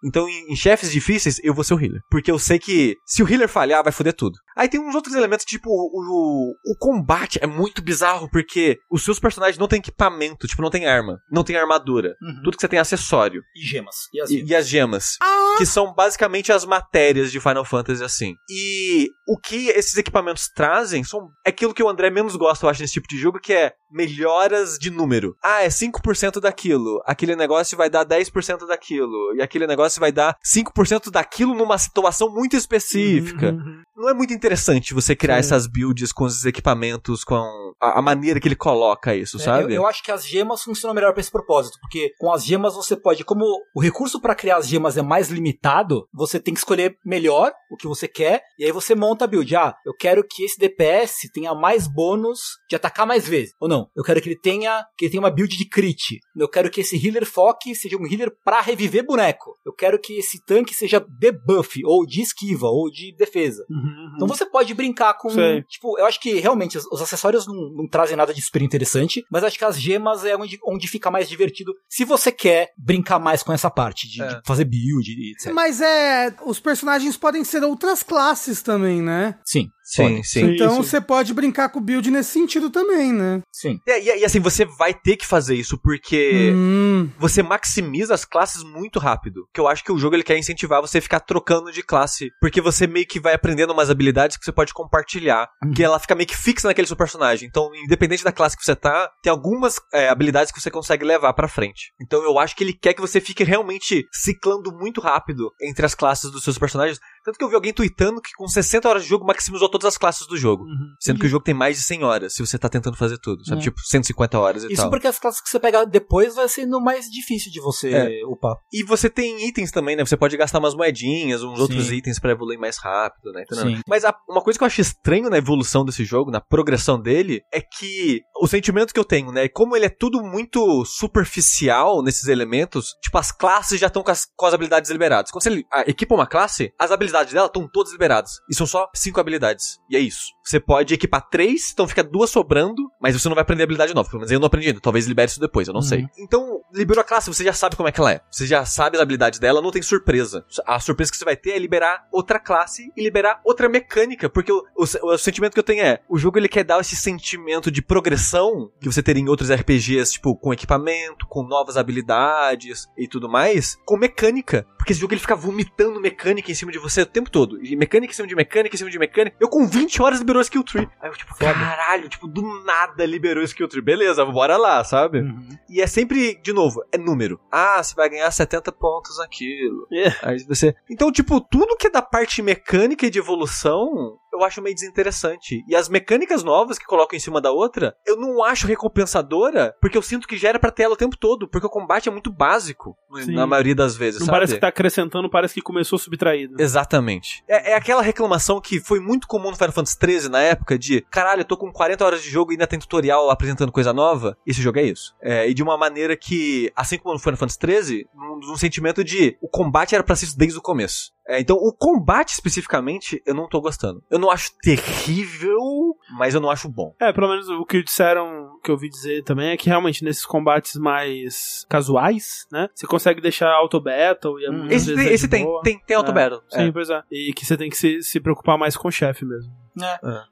Então 0.03 0.27
em, 0.27 0.53
em 0.53 0.55
chefes 0.55 0.91
difíceis, 0.91 1.39
eu 1.43 1.53
vou 1.53 1.63
ser 1.63 1.73
o 1.73 1.79
healer. 1.81 2.01
Porque 2.09 2.31
eu 2.31 2.39
sei 2.39 2.59
que 2.59 2.95
se 3.05 3.21
o 3.23 3.29
healer 3.29 3.47
falhar, 3.49 3.68
vai 3.83 3.91
foder 3.91 4.13
tudo. 4.13 4.37
Aí 4.55 4.67
tem 4.67 4.79
uns 4.79 4.95
outros 4.95 5.15
elementos, 5.15 5.45
tipo, 5.45 5.69
o, 5.69 6.53
o, 6.53 6.73
o 6.73 6.77
combate 6.77 7.39
é 7.41 7.47
muito 7.47 7.81
bizarro, 7.81 8.29
porque 8.29 8.77
os 8.91 9.03
seus 9.03 9.19
personagens 9.19 9.57
não 9.57 9.67
têm 9.67 9.79
equipamento, 9.79 10.47
tipo, 10.47 10.61
não 10.61 10.69
tem 10.69 10.85
arma, 10.85 11.19
não 11.31 11.43
tem 11.43 11.55
armadura. 11.55 12.15
Uhum. 12.21 12.41
Tudo 12.43 12.57
que 12.57 12.61
você 12.61 12.67
tem 12.67 12.79
é 12.79 12.81
acessório. 12.81 13.41
E 13.55 13.65
gemas. 13.65 13.95
E 14.13 14.21
as 14.21 14.29
E, 14.29 14.43
e 14.43 14.55
as 14.55 14.67
gemas. 14.67 15.17
Que 15.57 15.65
são 15.65 15.93
basicamente 15.93 16.51
as 16.51 16.65
matérias 16.65 17.31
de 17.31 17.39
Final 17.39 17.65
Fantasy 17.65 18.03
assim. 18.03 18.35
E 18.49 19.09
o 19.27 19.37
que 19.37 19.69
esses 19.69 19.95
equipamentos 19.97 20.49
trazem 20.53 21.03
são 21.03 21.29
é 21.45 21.49
aquilo 21.49 21.73
que 21.73 21.83
o 21.83 21.89
André 21.89 22.09
menos 22.09 22.35
gosta, 22.35 22.65
eu 22.65 22.69
acho, 22.69 22.81
nesse 22.81 22.93
tipo 22.93 23.07
de 23.07 23.17
jogo, 23.17 23.39
que 23.39 23.53
é 23.53 23.73
melhoras 23.91 24.77
de 24.77 24.89
número. 24.89 25.35
Ah, 25.43 25.63
é 25.63 25.67
5% 25.67 26.39
daquilo. 26.39 27.01
Aquele 27.05 27.35
negócio 27.35 27.77
vai 27.77 27.89
dar 27.89 28.05
10% 28.05 28.67
daquilo. 28.67 29.35
E 29.35 29.41
aquele 29.41 29.67
negócio 29.67 29.99
vai 29.99 30.11
dar 30.11 30.35
5% 30.45 31.11
daquilo 31.11 31.53
numa 31.53 31.77
situação 31.77 32.29
muito 32.29 32.55
específica. 32.55 33.51
Uhum. 33.51 33.81
Não 33.95 34.09
é 34.09 34.13
muito 34.13 34.33
interessante 34.33 34.93
você 34.93 35.15
criar 35.15 35.35
Sim. 35.35 35.39
essas 35.39 35.67
builds 35.67 36.11
com 36.11 36.25
esses 36.27 36.45
equipamentos, 36.45 37.23
com 37.23 37.35
a, 37.81 37.99
a 37.99 38.01
maneira 38.01 38.39
que 38.39 38.47
ele 38.47 38.55
coloca 38.55 39.15
isso, 39.15 39.37
É, 39.37 39.39
sabe? 39.41 39.73
Eu, 39.73 39.81
eu 39.81 39.87
acho 39.87 40.03
que 40.03 40.11
as 40.11 40.25
gemas 40.25 40.63
funcionam 40.63 40.95
melhor 40.95 41.11
pra 41.13 41.21
esse 41.21 41.31
propósito, 41.31 41.77
porque 41.81 42.11
com 42.17 42.31
as 42.31 42.45
gemas 42.45 42.75
você 42.75 42.95
pode, 42.95 43.23
como 43.25 43.43
o 43.75 43.81
recurso 43.81 44.21
pra 44.21 44.35
criar 44.35 44.57
as 44.57 44.67
gemas 44.67 44.97
é 44.97 45.01
mais 45.01 45.29
limitado, 45.29 46.07
você 46.13 46.39
tem 46.39 46.53
que 46.53 46.59
escolher 46.59 46.97
melhor 47.05 47.51
o 47.69 47.75
que 47.75 47.87
você 47.87 48.07
quer, 48.07 48.41
e 48.57 48.65
aí 48.65 48.71
você 48.71 48.95
monta 48.95 49.25
a 49.25 49.27
build. 49.27 49.55
Ah, 49.55 49.75
eu 49.85 49.93
quero 49.93 50.23
que 50.23 50.43
esse 50.43 50.57
DPS 50.59 51.29
tenha 51.33 51.53
mais 51.53 51.87
bônus 51.87 52.39
de 52.69 52.75
atacar 52.75 53.05
mais 53.05 53.27
vezes. 53.27 53.53
Ou 53.59 53.67
não, 53.67 53.78
eu 53.95 54.03
quero 54.03 54.21
que 54.21 54.29
ele 54.29 54.39
tenha 54.39 54.85
que 54.97 55.05
ele 55.05 55.11
tenha 55.11 55.21
uma 55.21 55.31
build 55.31 55.55
de 55.57 55.65
crit. 55.67 56.19
Eu 56.35 56.47
quero 56.49 56.69
que 56.69 56.81
esse 56.81 56.95
healer 56.97 57.25
foque 57.25 57.75
seja 57.75 57.97
um 57.97 58.05
healer 58.05 58.31
pra 58.43 58.61
reviver 58.61 59.05
boneco. 59.05 59.55
Eu 59.65 59.73
quero 59.73 59.99
que 59.99 60.13
esse 60.19 60.43
tanque 60.45 60.73
seja 60.73 61.03
debuff, 61.19 61.79
ou 61.85 62.05
de 62.05 62.21
esquiva, 62.21 62.67
ou 62.67 62.89
de 62.89 63.15
defesa. 63.15 63.65
Uhum. 63.69 64.13
Então 64.15 64.27
você 64.27 64.45
pode 64.45 64.73
brincar 64.73 65.13
com. 65.15 65.29
Sei. 65.29 65.63
Tipo, 65.63 65.97
eu 65.99 66.05
acho 66.05 66.19
que 66.19 66.33
realmente 66.39 66.77
os, 66.77 66.85
os 66.91 67.01
acessórios 67.01 67.47
não, 67.47 67.55
não 67.75 67.87
trazem 67.87 68.15
nada 68.17 68.33
de 68.33 68.41
super 68.41 68.61
interessante, 68.61 69.23
mas 69.31 69.43
acho 69.43 69.57
que 69.57 69.65
as 69.65 69.79
gemas 69.79 70.23
é 70.25 70.35
onde, 70.35 70.57
onde 70.65 70.87
fica 70.87 71.11
mais 71.11 71.27
divertido 71.29 71.73
se 71.87 72.03
você 72.05 72.31
quer 72.31 72.69
brincar 72.77 73.19
mais 73.19 73.43
com 73.43 73.51
essa 73.53 73.69
parte 73.69 74.07
de, 74.07 74.21
É. 74.21 74.27
de 74.27 74.41
fazer 74.45 74.65
build 74.65 75.09
e 75.11 75.31
etc. 75.33 75.51
Mas 75.53 75.81
é. 75.81 76.35
Os 76.45 76.59
personagens 76.59 77.17
podem 77.17 77.43
ser 77.43 77.63
outras 77.63 78.03
classes 78.03 78.61
também, 78.61 79.01
né? 79.01 79.37
Sim, 79.45 79.69
Sim, 79.89 80.15
pode. 80.15 80.27
sim. 80.27 80.51
Então 80.51 80.79
Isso. 80.79 80.83
você 80.83 81.01
pode 81.01 81.33
brincar 81.33 81.69
com 81.69 81.79
o 81.79 81.81
build 81.81 82.11
nesse 82.11 82.31
sentido 82.31 82.69
também, 82.69 83.11
né? 83.11 83.41
Sim. 83.51 83.79
É, 83.87 83.99
e, 83.99 84.21
e 84.21 84.25
assim, 84.25 84.39
você 84.39 84.63
vai 84.63 84.93
ter 84.93 85.17
que 85.17 85.25
fazer 85.25 85.55
isso, 85.55 85.79
porque 85.81 86.53
Hum, 86.55 87.09
você 87.17 87.41
maximiza 87.41 88.13
as 88.13 88.23
classes 88.23 88.63
muito 88.63 88.99
rápido. 88.99 89.47
Que 89.53 89.59
eu 89.59 89.67
acho 89.67 89.83
que 89.83 89.91
o 89.91 89.97
jogo 89.97 90.15
ele 90.15 90.23
quer 90.23 90.37
incentivar 90.37 90.81
você 90.81 90.99
a 90.99 91.01
ficar 91.01 91.19
trocando 91.19 91.71
de 91.71 91.81
classe. 91.81 92.29
Porque 92.39 92.61
você 92.61 92.85
meio 92.85 93.07
que 93.07 93.19
vai 93.19 93.33
aprendendo 93.33 93.73
umas 93.73 93.89
habilidades 93.89 94.37
que 94.37 94.45
você 94.45 94.51
pode 94.51 94.73
compartilhar. 94.73 95.49
Que 95.75 95.83
ela 95.83 95.99
fica 95.99 96.15
meio 96.15 96.27
que 96.27 96.37
fixa 96.37 96.67
naquele 96.67 96.87
seu 96.87 96.95
personagem. 96.95 97.47
Então, 97.47 97.71
independente 97.73 98.23
da 98.23 98.31
classe 98.31 98.55
que 98.55 98.63
você 98.63 98.75
tá, 98.75 99.09
tem 99.23 99.31
algumas 99.31 99.79
é, 99.93 100.09
habilidades 100.09 100.51
que 100.51 100.61
você 100.61 100.69
consegue 100.69 101.03
levar 101.03 101.33
pra 101.33 101.47
frente. 101.47 101.91
Então 102.01 102.23
eu 102.23 102.37
acho 102.37 102.55
que 102.55 102.63
ele 102.63 102.73
quer 102.73 102.93
que 102.93 103.01
você 103.01 103.19
fique 103.19 103.43
realmente 103.43 104.05
ciclando 104.11 104.71
muito 104.71 105.01
rápido 105.01 105.51
entre 105.61 105.85
as 105.85 105.95
classes 105.95 106.31
dos 106.31 106.43
seus 106.43 106.57
personagens. 106.57 106.99
Tanto 107.23 107.37
que 107.37 107.43
eu 107.43 107.49
vi 107.49 107.55
alguém 107.55 107.73
tweetando 107.73 108.21
que 108.21 108.31
com 108.33 108.47
60 108.47 108.87
horas 108.89 109.03
de 109.03 109.09
jogo 109.09 109.25
maximizou 109.25 109.69
todas 109.69 109.85
as 109.87 109.97
classes 109.97 110.27
do 110.27 110.37
jogo. 110.37 110.65
Sendo 110.99 111.19
que 111.19 111.25
o 111.25 111.29
jogo 111.29 111.43
tem 111.43 111.53
mais 111.53 111.77
de 111.77 111.83
100 111.83 112.03
horas, 112.03 112.33
se 112.33 112.45
você 112.45 112.57
tá 112.57 112.69
tentando 112.69 112.95
fazer 112.97 113.17
tudo. 113.17 113.45
Sabe? 113.45 113.61
É. 113.61 113.63
Tipo, 113.63 113.79
150 113.81 114.39
horas 114.39 114.63
e 114.63 114.67
Isso 114.67 114.77
tal. 114.81 114.89
porque 114.89 115.07
as 115.07 115.19
classes 115.19 115.41
que 115.41 115.49
você 115.49 115.59
pegar 115.59 115.85
depois 115.85 116.35
vai 116.35 116.47
sendo 116.47 116.79
mais 116.81 117.05
difícil 117.09 117.51
de 117.51 117.59
você 117.61 117.89
É. 117.91 118.25
upar. 118.25 118.55
E 118.73 118.83
você 118.83 119.09
tem 119.09 119.47
itens 119.47 119.71
também, 119.71 119.95
né? 119.95 120.05
Você 120.05 120.17
pode 120.17 120.35
gastar 120.37 120.59
umas 120.59 120.75
moedinhas, 120.75 121.43
uns 121.43 121.55
Sim. 121.55 121.61
outros 121.61 121.91
itens 121.91 122.19
pra 122.19 122.31
evoluir 122.31 122.59
mais 122.59 122.77
rápido, 122.77 123.31
né? 123.31 123.43
Sim. 123.51 123.81
Mas 123.87 124.05
a- 124.05 124.15
uma 124.29 124.41
coisa 124.41 124.57
que 124.57 124.63
eu 124.63 124.67
acho 124.67 124.81
estranho 124.81 125.29
na 125.29 125.37
evolução 125.37 125.83
desse 125.85 126.03
jogo, 126.05 126.31
na 126.31 126.39
progressão 126.41 126.99
dele, 126.99 127.41
é 127.53 127.61
que 127.61 128.21
o 128.41 128.47
sentimento 128.47 128.93
que 128.93 128.99
eu 128.99 129.05
tenho, 129.05 129.31
né? 129.31 129.47
Como 129.47 129.75
ele 129.75 129.85
é 129.85 129.89
tudo 129.89 130.21
muito 130.23 130.83
superficial 130.85 132.01
nesses 132.03 132.27
elementos, 132.27 132.95
tipo, 133.01 133.17
as 133.17 133.31
classes 133.31 133.79
já 133.79 133.87
estão 133.87 134.03
com 134.03 134.11
as, 134.11 134.25
com 134.35 134.45
as 134.45 134.53
habilidades 134.53 134.89
liberadas. 134.89 135.31
Quando 135.31 135.43
você 135.43 135.63
ah, 135.71 135.83
equipa 135.87 136.15
uma 136.15 136.27
classe, 136.27 136.71
as 136.79 136.91
habilidades 136.91 137.08
habilidades 137.09 137.33
dela 137.33 137.47
estão 137.47 137.67
todas 137.67 137.91
liberadas. 137.91 138.39
E 138.49 138.55
são 138.55 138.65
só 138.65 138.89
cinco 138.93 139.19
habilidades. 139.19 139.79
E 139.89 139.95
é 139.95 139.99
isso. 139.99 140.33
Você 140.43 140.59
pode 140.59 140.93
equipar 140.93 141.27
três, 141.29 141.71
então 141.71 141.87
fica 141.87 142.03
duas 142.03 142.29
sobrando, 142.29 142.89
mas 142.99 143.19
você 143.19 143.27
não 143.29 143.35
vai 143.35 143.43
aprender 143.43 143.63
habilidade 143.63 143.93
nova. 143.93 144.09
Pelo 144.09 144.19
menos 144.19 144.31
eu 144.31 144.39
não 144.39 144.47
aprendi 144.47 144.67
ainda. 144.67 144.79
Talvez 144.81 145.05
libere 145.05 145.29
isso 145.29 145.39
depois, 145.39 145.67
eu 145.67 145.73
não 145.73 145.81
sei. 145.81 146.07
Então, 146.17 146.61
liberou 146.73 147.01
a 147.01 147.05
classe, 147.05 147.27
você 147.27 147.43
já 147.43 147.53
sabe 147.53 147.75
como 147.75 147.87
é 147.87 147.91
que 147.91 147.99
ela 147.99 148.11
é. 148.11 148.21
Você 148.31 148.47
já 148.47 148.65
sabe 148.65 148.97
as 148.97 149.01
habilidades 149.01 149.39
dela, 149.39 149.61
não 149.61 149.71
tem 149.71 149.81
surpresa. 149.81 150.45
A 150.65 150.79
surpresa 150.79 151.11
que 151.11 151.17
você 151.17 151.25
vai 151.25 151.35
ter 151.35 151.51
é 151.51 151.59
liberar 151.59 152.07
outra 152.11 152.39
classe 152.39 152.91
e 152.95 153.03
liberar 153.03 153.41
outra 153.43 153.69
mecânica. 153.69 154.29
Porque 154.29 154.51
o, 154.51 154.63
o, 154.75 155.13
o 155.13 155.17
sentimento 155.17 155.53
que 155.53 155.59
eu 155.59 155.63
tenho 155.63 155.83
é: 155.83 156.01
o 156.09 156.17
jogo 156.17 156.37
ele 156.37 156.47
quer 156.47 156.63
dar 156.63 156.79
esse 156.79 156.95
sentimento 156.95 157.71
de 157.71 157.81
progressão 157.81 158.71
que 158.79 158.91
você 158.91 159.03
teria 159.03 159.21
em 159.21 159.29
outros 159.29 159.51
RPGs, 159.51 160.13
tipo, 160.13 160.35
com 160.35 160.53
equipamento, 160.53 161.27
com 161.27 161.43
novas 161.43 161.77
habilidades 161.77 162.87
e 162.97 163.07
tudo 163.07 163.29
mais, 163.29 163.77
com 163.85 163.97
mecânica. 163.97 164.65
Porque 164.77 164.93
esse 164.93 165.01
jogo 165.01 165.13
ele 165.13 165.21
fica 165.21 165.35
vomitando 165.35 165.99
mecânica 165.99 166.51
em 166.51 166.55
cima 166.55 166.71
de 166.71 166.79
você 166.79 166.98
o 167.03 167.05
tempo 167.05 167.29
todo. 167.29 167.63
E 167.63 167.75
mecânica 167.75 168.11
em 168.11 168.15
cima 168.15 168.27
de 168.27 168.35
mecânica 168.35 168.75
em 168.75 168.77
cima 168.77 168.89
de 168.89 168.99
mecânica. 168.99 169.35
Eu 169.39 169.49
com 169.49 169.67
20 169.67 170.01
horas 170.01 170.19
liberou 170.19 170.41
skill 170.41 170.63
tree. 170.63 170.87
Aí 171.01 171.09
eu, 171.09 171.15
tipo, 171.15 171.35
caralho, 171.35 172.09
tipo, 172.09 172.27
do 172.27 172.41
nada 172.63 173.05
liberou 173.05 173.43
skill 173.43 173.67
tree. 173.67 173.81
Beleza, 173.81 174.25
bora 174.25 174.57
lá, 174.57 174.83
sabe? 174.83 175.23
E 175.69 175.81
é 175.81 175.87
sempre, 175.87 176.39
de 176.41 176.53
novo, 176.53 176.83
é 176.91 176.97
número. 176.97 177.39
Ah, 177.51 177.81
você 177.81 177.95
vai 177.95 178.09
ganhar 178.09 178.29
70 178.31 178.71
pontos 178.71 179.17
naquilo. 179.17 179.87
Aí 180.21 180.39
você. 180.43 180.75
Então, 180.89 181.11
tipo, 181.11 181.39
tudo 181.41 181.77
que 181.77 181.87
é 181.87 181.91
da 181.91 182.01
parte 182.01 182.41
mecânica 182.41 183.05
e 183.05 183.09
de 183.09 183.19
evolução, 183.19 184.17
eu 184.33 184.43
acho 184.43 184.61
meio 184.61 184.75
desinteressante. 184.75 185.63
E 185.67 185.75
as 185.75 185.89
mecânicas 185.89 186.43
novas 186.43 186.77
que 186.77 186.85
colocam 186.85 187.17
em 187.17 187.19
cima 187.19 187.41
da 187.41 187.51
outra, 187.51 187.95
eu 188.05 188.17
não 188.17 188.43
acho 188.43 188.67
recompensadora, 188.67 189.75
porque 189.81 189.97
eu 189.97 190.01
sinto 190.01 190.27
que 190.27 190.37
já 190.37 190.49
era 190.49 190.59
pra 190.59 190.71
ter 190.71 190.83
ela 190.83 190.93
o 190.93 190.97
tempo 190.97 191.17
todo, 191.17 191.47
porque 191.47 191.67
o 191.67 191.69
combate 191.69 192.09
é 192.09 192.11
muito 192.11 192.31
básico, 192.31 192.95
Sim. 193.23 193.33
na 193.33 193.47
maioria 193.47 193.75
das 193.75 193.95
vezes, 193.95 194.19
Não 194.19 194.27
sabe? 194.27 194.37
parece 194.37 194.53
que 194.55 194.59
tá 194.59 194.67
acrescentando, 194.67 195.29
parece 195.29 195.53
que 195.53 195.61
começou 195.61 195.97
subtraído. 195.97 196.55
Exatamente. 196.59 197.43
É, 197.47 197.71
é 197.71 197.75
aquela 197.75 198.01
reclamação 198.01 198.61
que 198.61 198.79
foi 198.79 198.99
muito 198.99 199.27
comum 199.27 199.49
no 199.49 199.55
Final 199.55 199.71
Fantasy 199.71 199.97
XIII 200.03 200.29
na 200.29 200.41
época 200.41 200.77
de 200.77 201.01
caralho, 201.09 201.41
eu 201.41 201.45
tô 201.45 201.57
com 201.57 201.71
40 201.71 202.05
horas 202.05 202.21
de 202.21 202.29
jogo 202.29 202.51
e 202.51 202.53
ainda 202.53 202.67
tem 202.67 202.79
tutorial 202.79 203.29
apresentando 203.29 203.71
coisa 203.71 203.93
nova. 203.93 204.37
Esse 204.45 204.61
jogo 204.61 204.79
é 204.79 204.83
isso. 204.83 205.15
É, 205.21 205.49
e 205.49 205.53
de 205.53 205.63
uma 205.63 205.77
maneira 205.77 206.15
que, 206.15 206.71
assim 206.75 206.97
como 206.97 207.13
no 207.13 207.19
Final 207.19 207.37
Fantasy 207.37 207.59
XIII, 207.63 208.07
num, 208.13 208.39
num 208.39 208.57
sentimento 208.57 209.03
de 209.03 209.37
o 209.41 209.47
combate 209.47 209.95
era 209.95 210.03
pra 210.03 210.15
ser 210.15 210.25
isso 210.25 210.37
desde 210.37 210.57
o 210.57 210.61
começo. 210.61 211.11
É, 211.29 211.39
então, 211.39 211.55
o 211.57 211.71
combate 211.71 212.29
especificamente, 212.33 213.21
eu 213.23 213.35
não 213.35 213.47
tô 213.47 213.61
gostando. 213.61 214.03
Eu 214.09 214.17
não 214.17 214.31
acho 214.31 214.51
terrível, 214.63 215.95
mas 216.17 216.33
eu 216.33 216.41
não 216.41 216.49
acho 216.49 216.67
bom. 216.67 216.95
É, 216.99 217.13
pelo 217.13 217.29
menos 217.29 217.47
o 217.49 217.63
que 217.65 217.83
disseram, 217.83 218.57
que 218.63 218.71
eu 218.71 218.75
ouvi 218.75 218.89
dizer 218.89 219.23
também, 219.23 219.51
é 219.51 219.57
que 219.57 219.69
realmente 219.69 220.03
nesses 220.03 220.25
combates 220.25 220.75
mais 220.75 221.65
casuais, 221.69 222.47
né? 222.51 222.67
Você 222.73 222.87
consegue 222.87 223.21
deixar 223.21 223.51
auto 223.51 223.79
battle 223.79 224.39
e 224.39 224.45
é 224.45 224.49
muitas 224.49 224.87
Esse, 224.87 224.99
é 225.07 225.13
esse 225.13 225.27
tem, 225.27 225.43
boa. 225.45 225.61
tem, 225.61 225.79
tem 225.85 225.95
auto 225.95 226.11
É. 226.11 226.13
Sim, 226.49 226.69
É. 226.69 226.71
pois 226.71 226.89
é. 226.89 227.03
E 227.11 227.31
que 227.33 227.45
você 227.45 227.55
tem 227.55 227.69
que 227.69 227.77
se, 227.77 228.01
se 228.01 228.19
preocupar 228.19 228.57
mais 228.57 228.75
com 228.75 228.87
o 228.87 228.91
chefe 228.91 229.23
mesmo. 229.23 229.53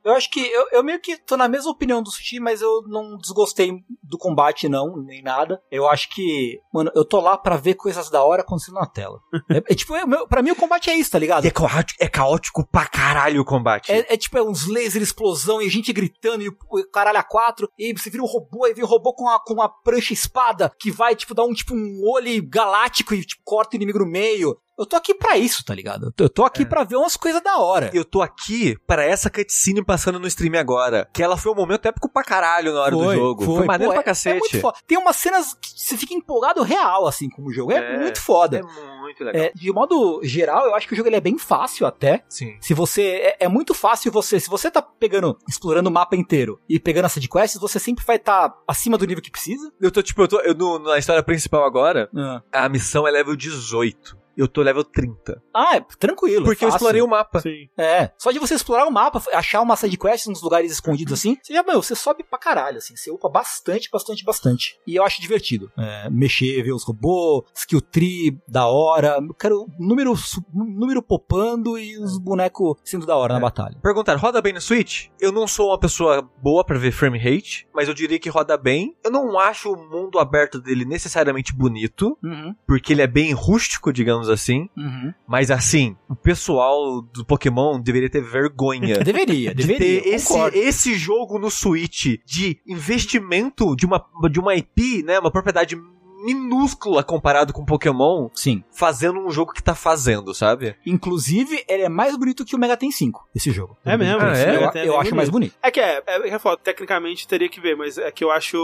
Eu 0.03 0.14
acho 0.14 0.30
que 0.30 0.40
eu, 0.40 0.68
eu 0.72 0.84
meio 0.84 0.99
que 0.99 1.18
tô 1.18 1.36
na 1.38 1.48
mesma 1.48 1.72
opinião 1.72 2.02
do 2.02 2.10
Sushi, 2.11 2.40
mas 2.40 2.61
eu 2.61 2.82
não 2.88 3.18
desgostei 3.18 3.72
do 4.03 4.18
combate, 4.18 4.68
não, 4.69 4.95
nem 4.98 5.22
nada. 5.22 5.61
Eu 5.72 5.88
acho 5.88 6.10
que, 6.10 6.60
mano, 6.74 6.91
eu 6.95 7.03
tô 7.06 7.19
lá 7.19 7.38
pra 7.38 7.57
ver 7.57 7.74
coisas 7.76 8.10
da 8.10 8.24
hora 8.24 8.41
acontecendo 8.41 8.76
na 8.76 8.86
tela. 8.86 9.19
é, 9.52 9.57
é 9.72 9.76
tipo, 9.76 9.95
é, 9.95 10.06
meu- 10.06 10.28
pra 10.28 10.41
mim 10.41 10.52
o 10.52 10.56
combate 10.56 10.90
é 10.90 10.95
isso, 10.95 11.11
tá 11.11 11.19
ligado? 11.19 11.45
E 11.45 11.48
é 11.48 11.52
caótico, 11.52 12.03
é 12.03 12.07
caótico 12.07 12.68
pra 12.72 12.86
caralho 12.88 13.41
o 13.41 13.45
combate. 13.45 13.91
É, 13.91 14.14
é 14.14 14.18
tipo, 14.18 14.38
é 14.38 14.41
uns 14.44 14.68
laser 14.68 15.02
explosão 15.02 15.61
e 15.61 15.69
gente 15.69 15.91
gritando 15.94 16.44
e 16.44 16.49
o 16.49 16.56
caralho 16.91 17.18
a 17.19 17.24
quatro, 17.24 17.69
e 17.78 17.94
você 17.94 18.10
vira 18.10 18.24
um 18.24 18.28
robô, 18.28 18.65
aí 18.65 18.74
vem 18.74 18.84
um 18.84 18.88
robô 18.88 19.14
com 19.14 19.28
a, 19.28 19.40
com 19.44 19.53
uma 19.53 19.69
prancha 19.69 20.14
espada 20.14 20.72
que 20.80 20.91
vai, 20.91 21.15
tipo, 21.15 21.34
dar 21.34 21.44
um 21.44 21.53
tipo 21.53 21.74
um 21.74 22.02
olho 22.11 22.28
galáctico 22.48 23.14
e 23.14 23.26
tipo, 23.26 23.41
corta 23.45 23.76
o 23.76 23.78
inimigo 23.78 23.99
no 23.99 24.06
meio. 24.06 24.57
Eu 24.78 24.86
tô 24.86 24.95
aqui 24.95 25.14
pra 25.16 25.38
isso, 25.38 25.66
tá 25.66 25.74
ligado? 25.74 26.14
Eu 26.20 26.30
tô, 26.30 26.45
aqui 26.45 26.66
pra 26.66 26.84
ver 26.84 26.95
umas 26.98 27.18
coisas 27.18 27.41
da 27.41 27.58
hora. 27.58 27.90
Eu 27.94 28.06
tô 28.06 28.22
aqui 28.22 28.78
para 28.86 29.04
essa 29.04 29.30
cutscene 29.30 29.84
passando 29.84 30.20
no 30.20 30.28
stream 30.28 30.60
agora. 30.60 31.10
Que 31.14 31.24
ela 31.24 31.36
foi 31.36 31.52
um 31.52 31.56
momento 31.56 31.86
épico 31.88 32.08
pra 32.08 32.24
caralho 32.24 32.74
na 32.74 32.82
hora 32.82 32.91
do 32.95 33.14
jogo. 33.14 33.44
Foi, 33.44 33.66
maneiro 33.66 33.91
Pô, 33.91 33.95
pra 33.95 34.02
é- 34.02 34.06
cacete. 34.06 34.36
É 34.36 34.40
muito 34.40 34.60
foda. 34.60 34.78
Tem 34.86 34.98
umas 34.98 35.16
cenas 35.16 35.56
que 35.56 35.70
você 35.82 35.98
fica 35.98 36.14
empolgado 36.14 36.62
real, 36.62 37.08
assim, 37.08 37.30
com 37.30 37.44
o 37.44 37.52
jogo. 37.52 37.72
É, 37.72 37.95
É, 37.95 37.99
muito 37.99 38.22
foda. 38.22 38.58
É 38.60 39.02
muito 39.02 39.24
legal. 39.24 39.41
É, 39.44 39.52
de 39.56 39.72
modo 39.72 40.20
geral, 40.24 40.66
eu 40.66 40.76
acho 40.76 40.88
que 40.88 40.94
o 40.94 40.98
jogo 40.98 41.10
ele 41.10 41.16
é 41.16 41.22
bem 41.22 41.38
fácil 41.40 41.86
até. 41.88 42.24
Sim. 42.30 42.58
Se 42.62 42.74
você. 42.74 43.02
É, 43.40 43.45
é 43.45 43.48
muito 43.48 43.74
fácil 43.74 44.12
você. 44.12 44.40
Se 44.40 44.49
você 44.49 44.70
tá 44.70 44.82
pegando, 44.82 45.38
explorando 45.48 45.90
o 45.90 45.91
mapa 45.91 46.16
inteiro 46.16 46.60
e 46.70 46.80
pegando 46.80 47.06
as 47.06 47.14
sidequests, 47.14 47.60
você 47.60 47.80
sempre 47.80 48.06
vai 48.06 48.18
estar 48.18 48.54
acima 48.68 48.98
do 48.98 49.06
nível 49.08 49.24
que 49.24 49.32
precisa. 49.32 49.72
Eu 49.82 49.90
tô, 49.91 50.02
tipo, 50.04 50.22
eu 50.22 50.28
tô 50.28 50.40
eu, 50.41 50.54
no- 50.54 50.80
na 50.80 50.98
história 50.98 51.24
principal 51.24 51.64
agora, 51.64 52.10
Ah, 52.16 52.41
a 52.66 52.70
missão 52.70 53.08
é 53.08 53.12
level 53.12 53.36
18. 53.36 54.16
Eu 54.38 54.48
tô 54.48 54.62
level 54.62 54.84
30. 54.84 55.42
Ah, 55.54 55.78
é 55.78 55.86
tranquilo. 56.00 56.46
Porque 56.46 56.64
eu 56.64 56.70
fácil. 56.70 56.78
explorei 56.86 57.02
o 57.02 57.08
mapa. 57.08 57.40
Sim. 57.40 57.70
É, 57.78 58.12
só 58.18 58.32
de 58.32 58.40
você 58.40 58.54
explorar 58.54 58.86
o 58.86 58.92
mapa, 58.92 59.22
achar 59.34 59.62
uma 59.62 59.76
sidequest 59.76 60.28
nos 60.28 60.42
lugares 60.42 60.72
escondidos 60.72 61.14
assim, 61.14 61.38
você 61.42 61.54
já, 61.54 61.64
meu, 61.64 61.82
você 61.82 61.96
sobe 61.96 62.24
pra 62.24 62.38
caralho, 62.38 62.78
assim, 62.78 62.96
você 62.96 63.10
upa 63.12 63.28
bastante, 63.30 63.90
bastante, 63.92 64.24
bastante. 64.24 64.80
E 64.86 64.96
eu 64.96 65.04
acho 65.04 65.22
divertido. 65.22 65.72
É, 65.78 66.10
mexer, 66.10 66.62
ver 66.64 66.74
os 66.74 66.84
robôs, 66.84 67.46
skill 67.56 67.82
tree, 67.82 68.38
da 68.48 68.68
hora. 68.68 69.18
Eu 69.20 69.34
quero 69.34 69.68
número, 69.80 70.14
número 70.54 71.02
popando 71.02 71.78
e 71.78 71.98
os 71.98 72.18
bonecos 72.18 72.76
sendo 72.84 73.06
da 73.06 73.16
hora 73.16 73.34
na 73.34 73.40
batalha. 73.40 73.78
Perguntar, 73.82 74.16
roda 74.18 74.42
bem 74.42 74.54
no 74.54 74.62
Switch? 74.62 75.08
Eu 75.20 75.32
não 75.32 75.48
sou 75.48 75.70
uma 75.70 75.80
pessoa 75.80 76.22
boa 76.42 76.64
pra 76.64 76.78
ver 76.78 76.92
frame 76.92 77.18
rate, 77.18 77.68
mas 77.74 77.88
eu 77.88 77.94
diria 77.94 78.20
que 78.20 78.30
roda 78.30 78.58
bem. 78.58 78.96
Eu 79.04 79.12
não 79.12 79.40
acho 79.40 79.72
o 79.72 79.90
mundo 79.90 80.20
aberto 80.20 80.60
dele 80.62 80.86
necessariamente 80.86 81.54
bonito, 81.54 82.18
Uhum, 82.24 82.54
porque 82.68 82.94
ele 82.94 83.02
é 83.02 83.08
bem 83.08 83.32
rústico, 83.34 83.92
digamos 83.94 84.27
assim. 84.30 84.70
uhum. 84.78 85.14
Mas 85.28 85.52
assim, 85.52 85.95
o 86.10 86.16
pessoal 86.16 87.02
do 87.02 87.26
Pokémon 87.26 87.80
deveria 87.80 88.10
ter 88.10 88.22
vergonha 88.22 88.99
Deveria, 89.04 89.54
de 89.54 89.66
deveria. 89.66 90.02
ter 90.02 90.10
esse, 90.10 90.38
esse 90.54 90.95
jogo 90.95 91.38
no 91.40 91.49
Switch 91.49 92.18
de 92.26 92.60
investimento 92.68 93.76
de 93.76 93.86
uma, 93.86 94.04
de 94.32 94.40
uma 94.40 94.56
IP, 94.56 95.04
né? 95.04 95.20
Uma 95.20 95.32
propriedade 95.32 95.76
minúscula 96.24 97.04
comparado 97.04 97.54
com 97.54 97.64
Pokémon, 97.64 98.30
Sim. 98.34 98.64
fazendo 98.72 99.20
um 99.20 99.30
jogo 99.30 99.54
que 99.54 99.62
tá 99.62 99.76
fazendo, 99.76 100.34
sabe? 100.34 100.76
Inclusive, 100.86 101.64
ele 101.70 101.84
é 101.84 101.90
mais 101.90 102.18
bonito 102.18 102.44
que 102.44 102.56
o 102.56 102.60
Mega 102.60 102.76
Ten 102.76 102.90
5, 102.91 103.30
esse 103.36 103.52
jogo. 103.52 103.78
É 103.86 103.95
mesmo, 103.95 104.20
Ah, 104.22 104.34
esse 104.34 104.41
é? 104.44 104.52
Mega 104.52 104.72
Eu, 104.80 104.86
eu 104.86 104.91
bem 104.94 105.02
acho 105.02 105.16
mais 105.16 105.30
bonito. 105.30 105.56
É 105.62 105.70
que 105.70 105.80
é, 105.80 106.02
é, 106.08 106.16
é 106.18 106.22
que 106.30 106.34
eu 106.36 106.40
falo, 106.40 106.58
tecnicamente 106.58 107.28
teria 107.28 107.48
que 107.48 107.62
ver, 107.62 107.78
mas 107.78 107.98
é 107.98 108.12
que 108.12 108.24
eu 108.24 108.32
acho, 108.32 108.58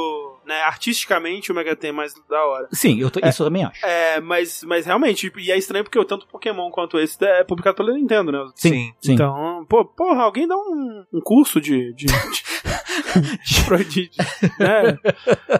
né, 0.46 0.62
artisticamente 0.64 1.52
o 1.52 1.56
Mega 1.56 1.76
Ten 1.76 1.90
é 1.90 1.92
mais 1.92 2.14
da 2.30 2.46
hora. 2.46 2.68
Sim, 2.72 3.00
eu 3.00 3.10
tô- 3.12 3.20
isso 3.28 3.44
eu 3.44 3.48
também 3.48 3.64
acho. 3.66 3.86
É, 3.86 4.20
mas, 4.22 4.64
mas 4.64 4.86
realmente, 4.86 5.32
e 5.38 5.52
é 5.52 5.58
estranho 5.58 5.84
porque 5.84 6.04
tanto 6.06 6.28
Pokémon 6.28 6.70
quanto 6.72 7.00
esse 7.00 7.18
é 7.26 7.44
publicado 7.44 7.78
pela 7.78 7.94
Nintendo, 7.94 8.32
né? 8.32 8.40
Sim, 8.56 8.94
sim. 9.02 9.14
Então, 9.14 9.66
pô, 9.70 9.86
porra, 9.86 10.24
alguém 10.24 10.48
dá 10.48 10.56
um, 10.56 11.04
um 11.14 11.22
curso 11.22 11.60
de. 11.62 11.94
de, 11.94 12.06
de, 13.46 13.84
de, 13.86 14.12
né? 14.60 14.98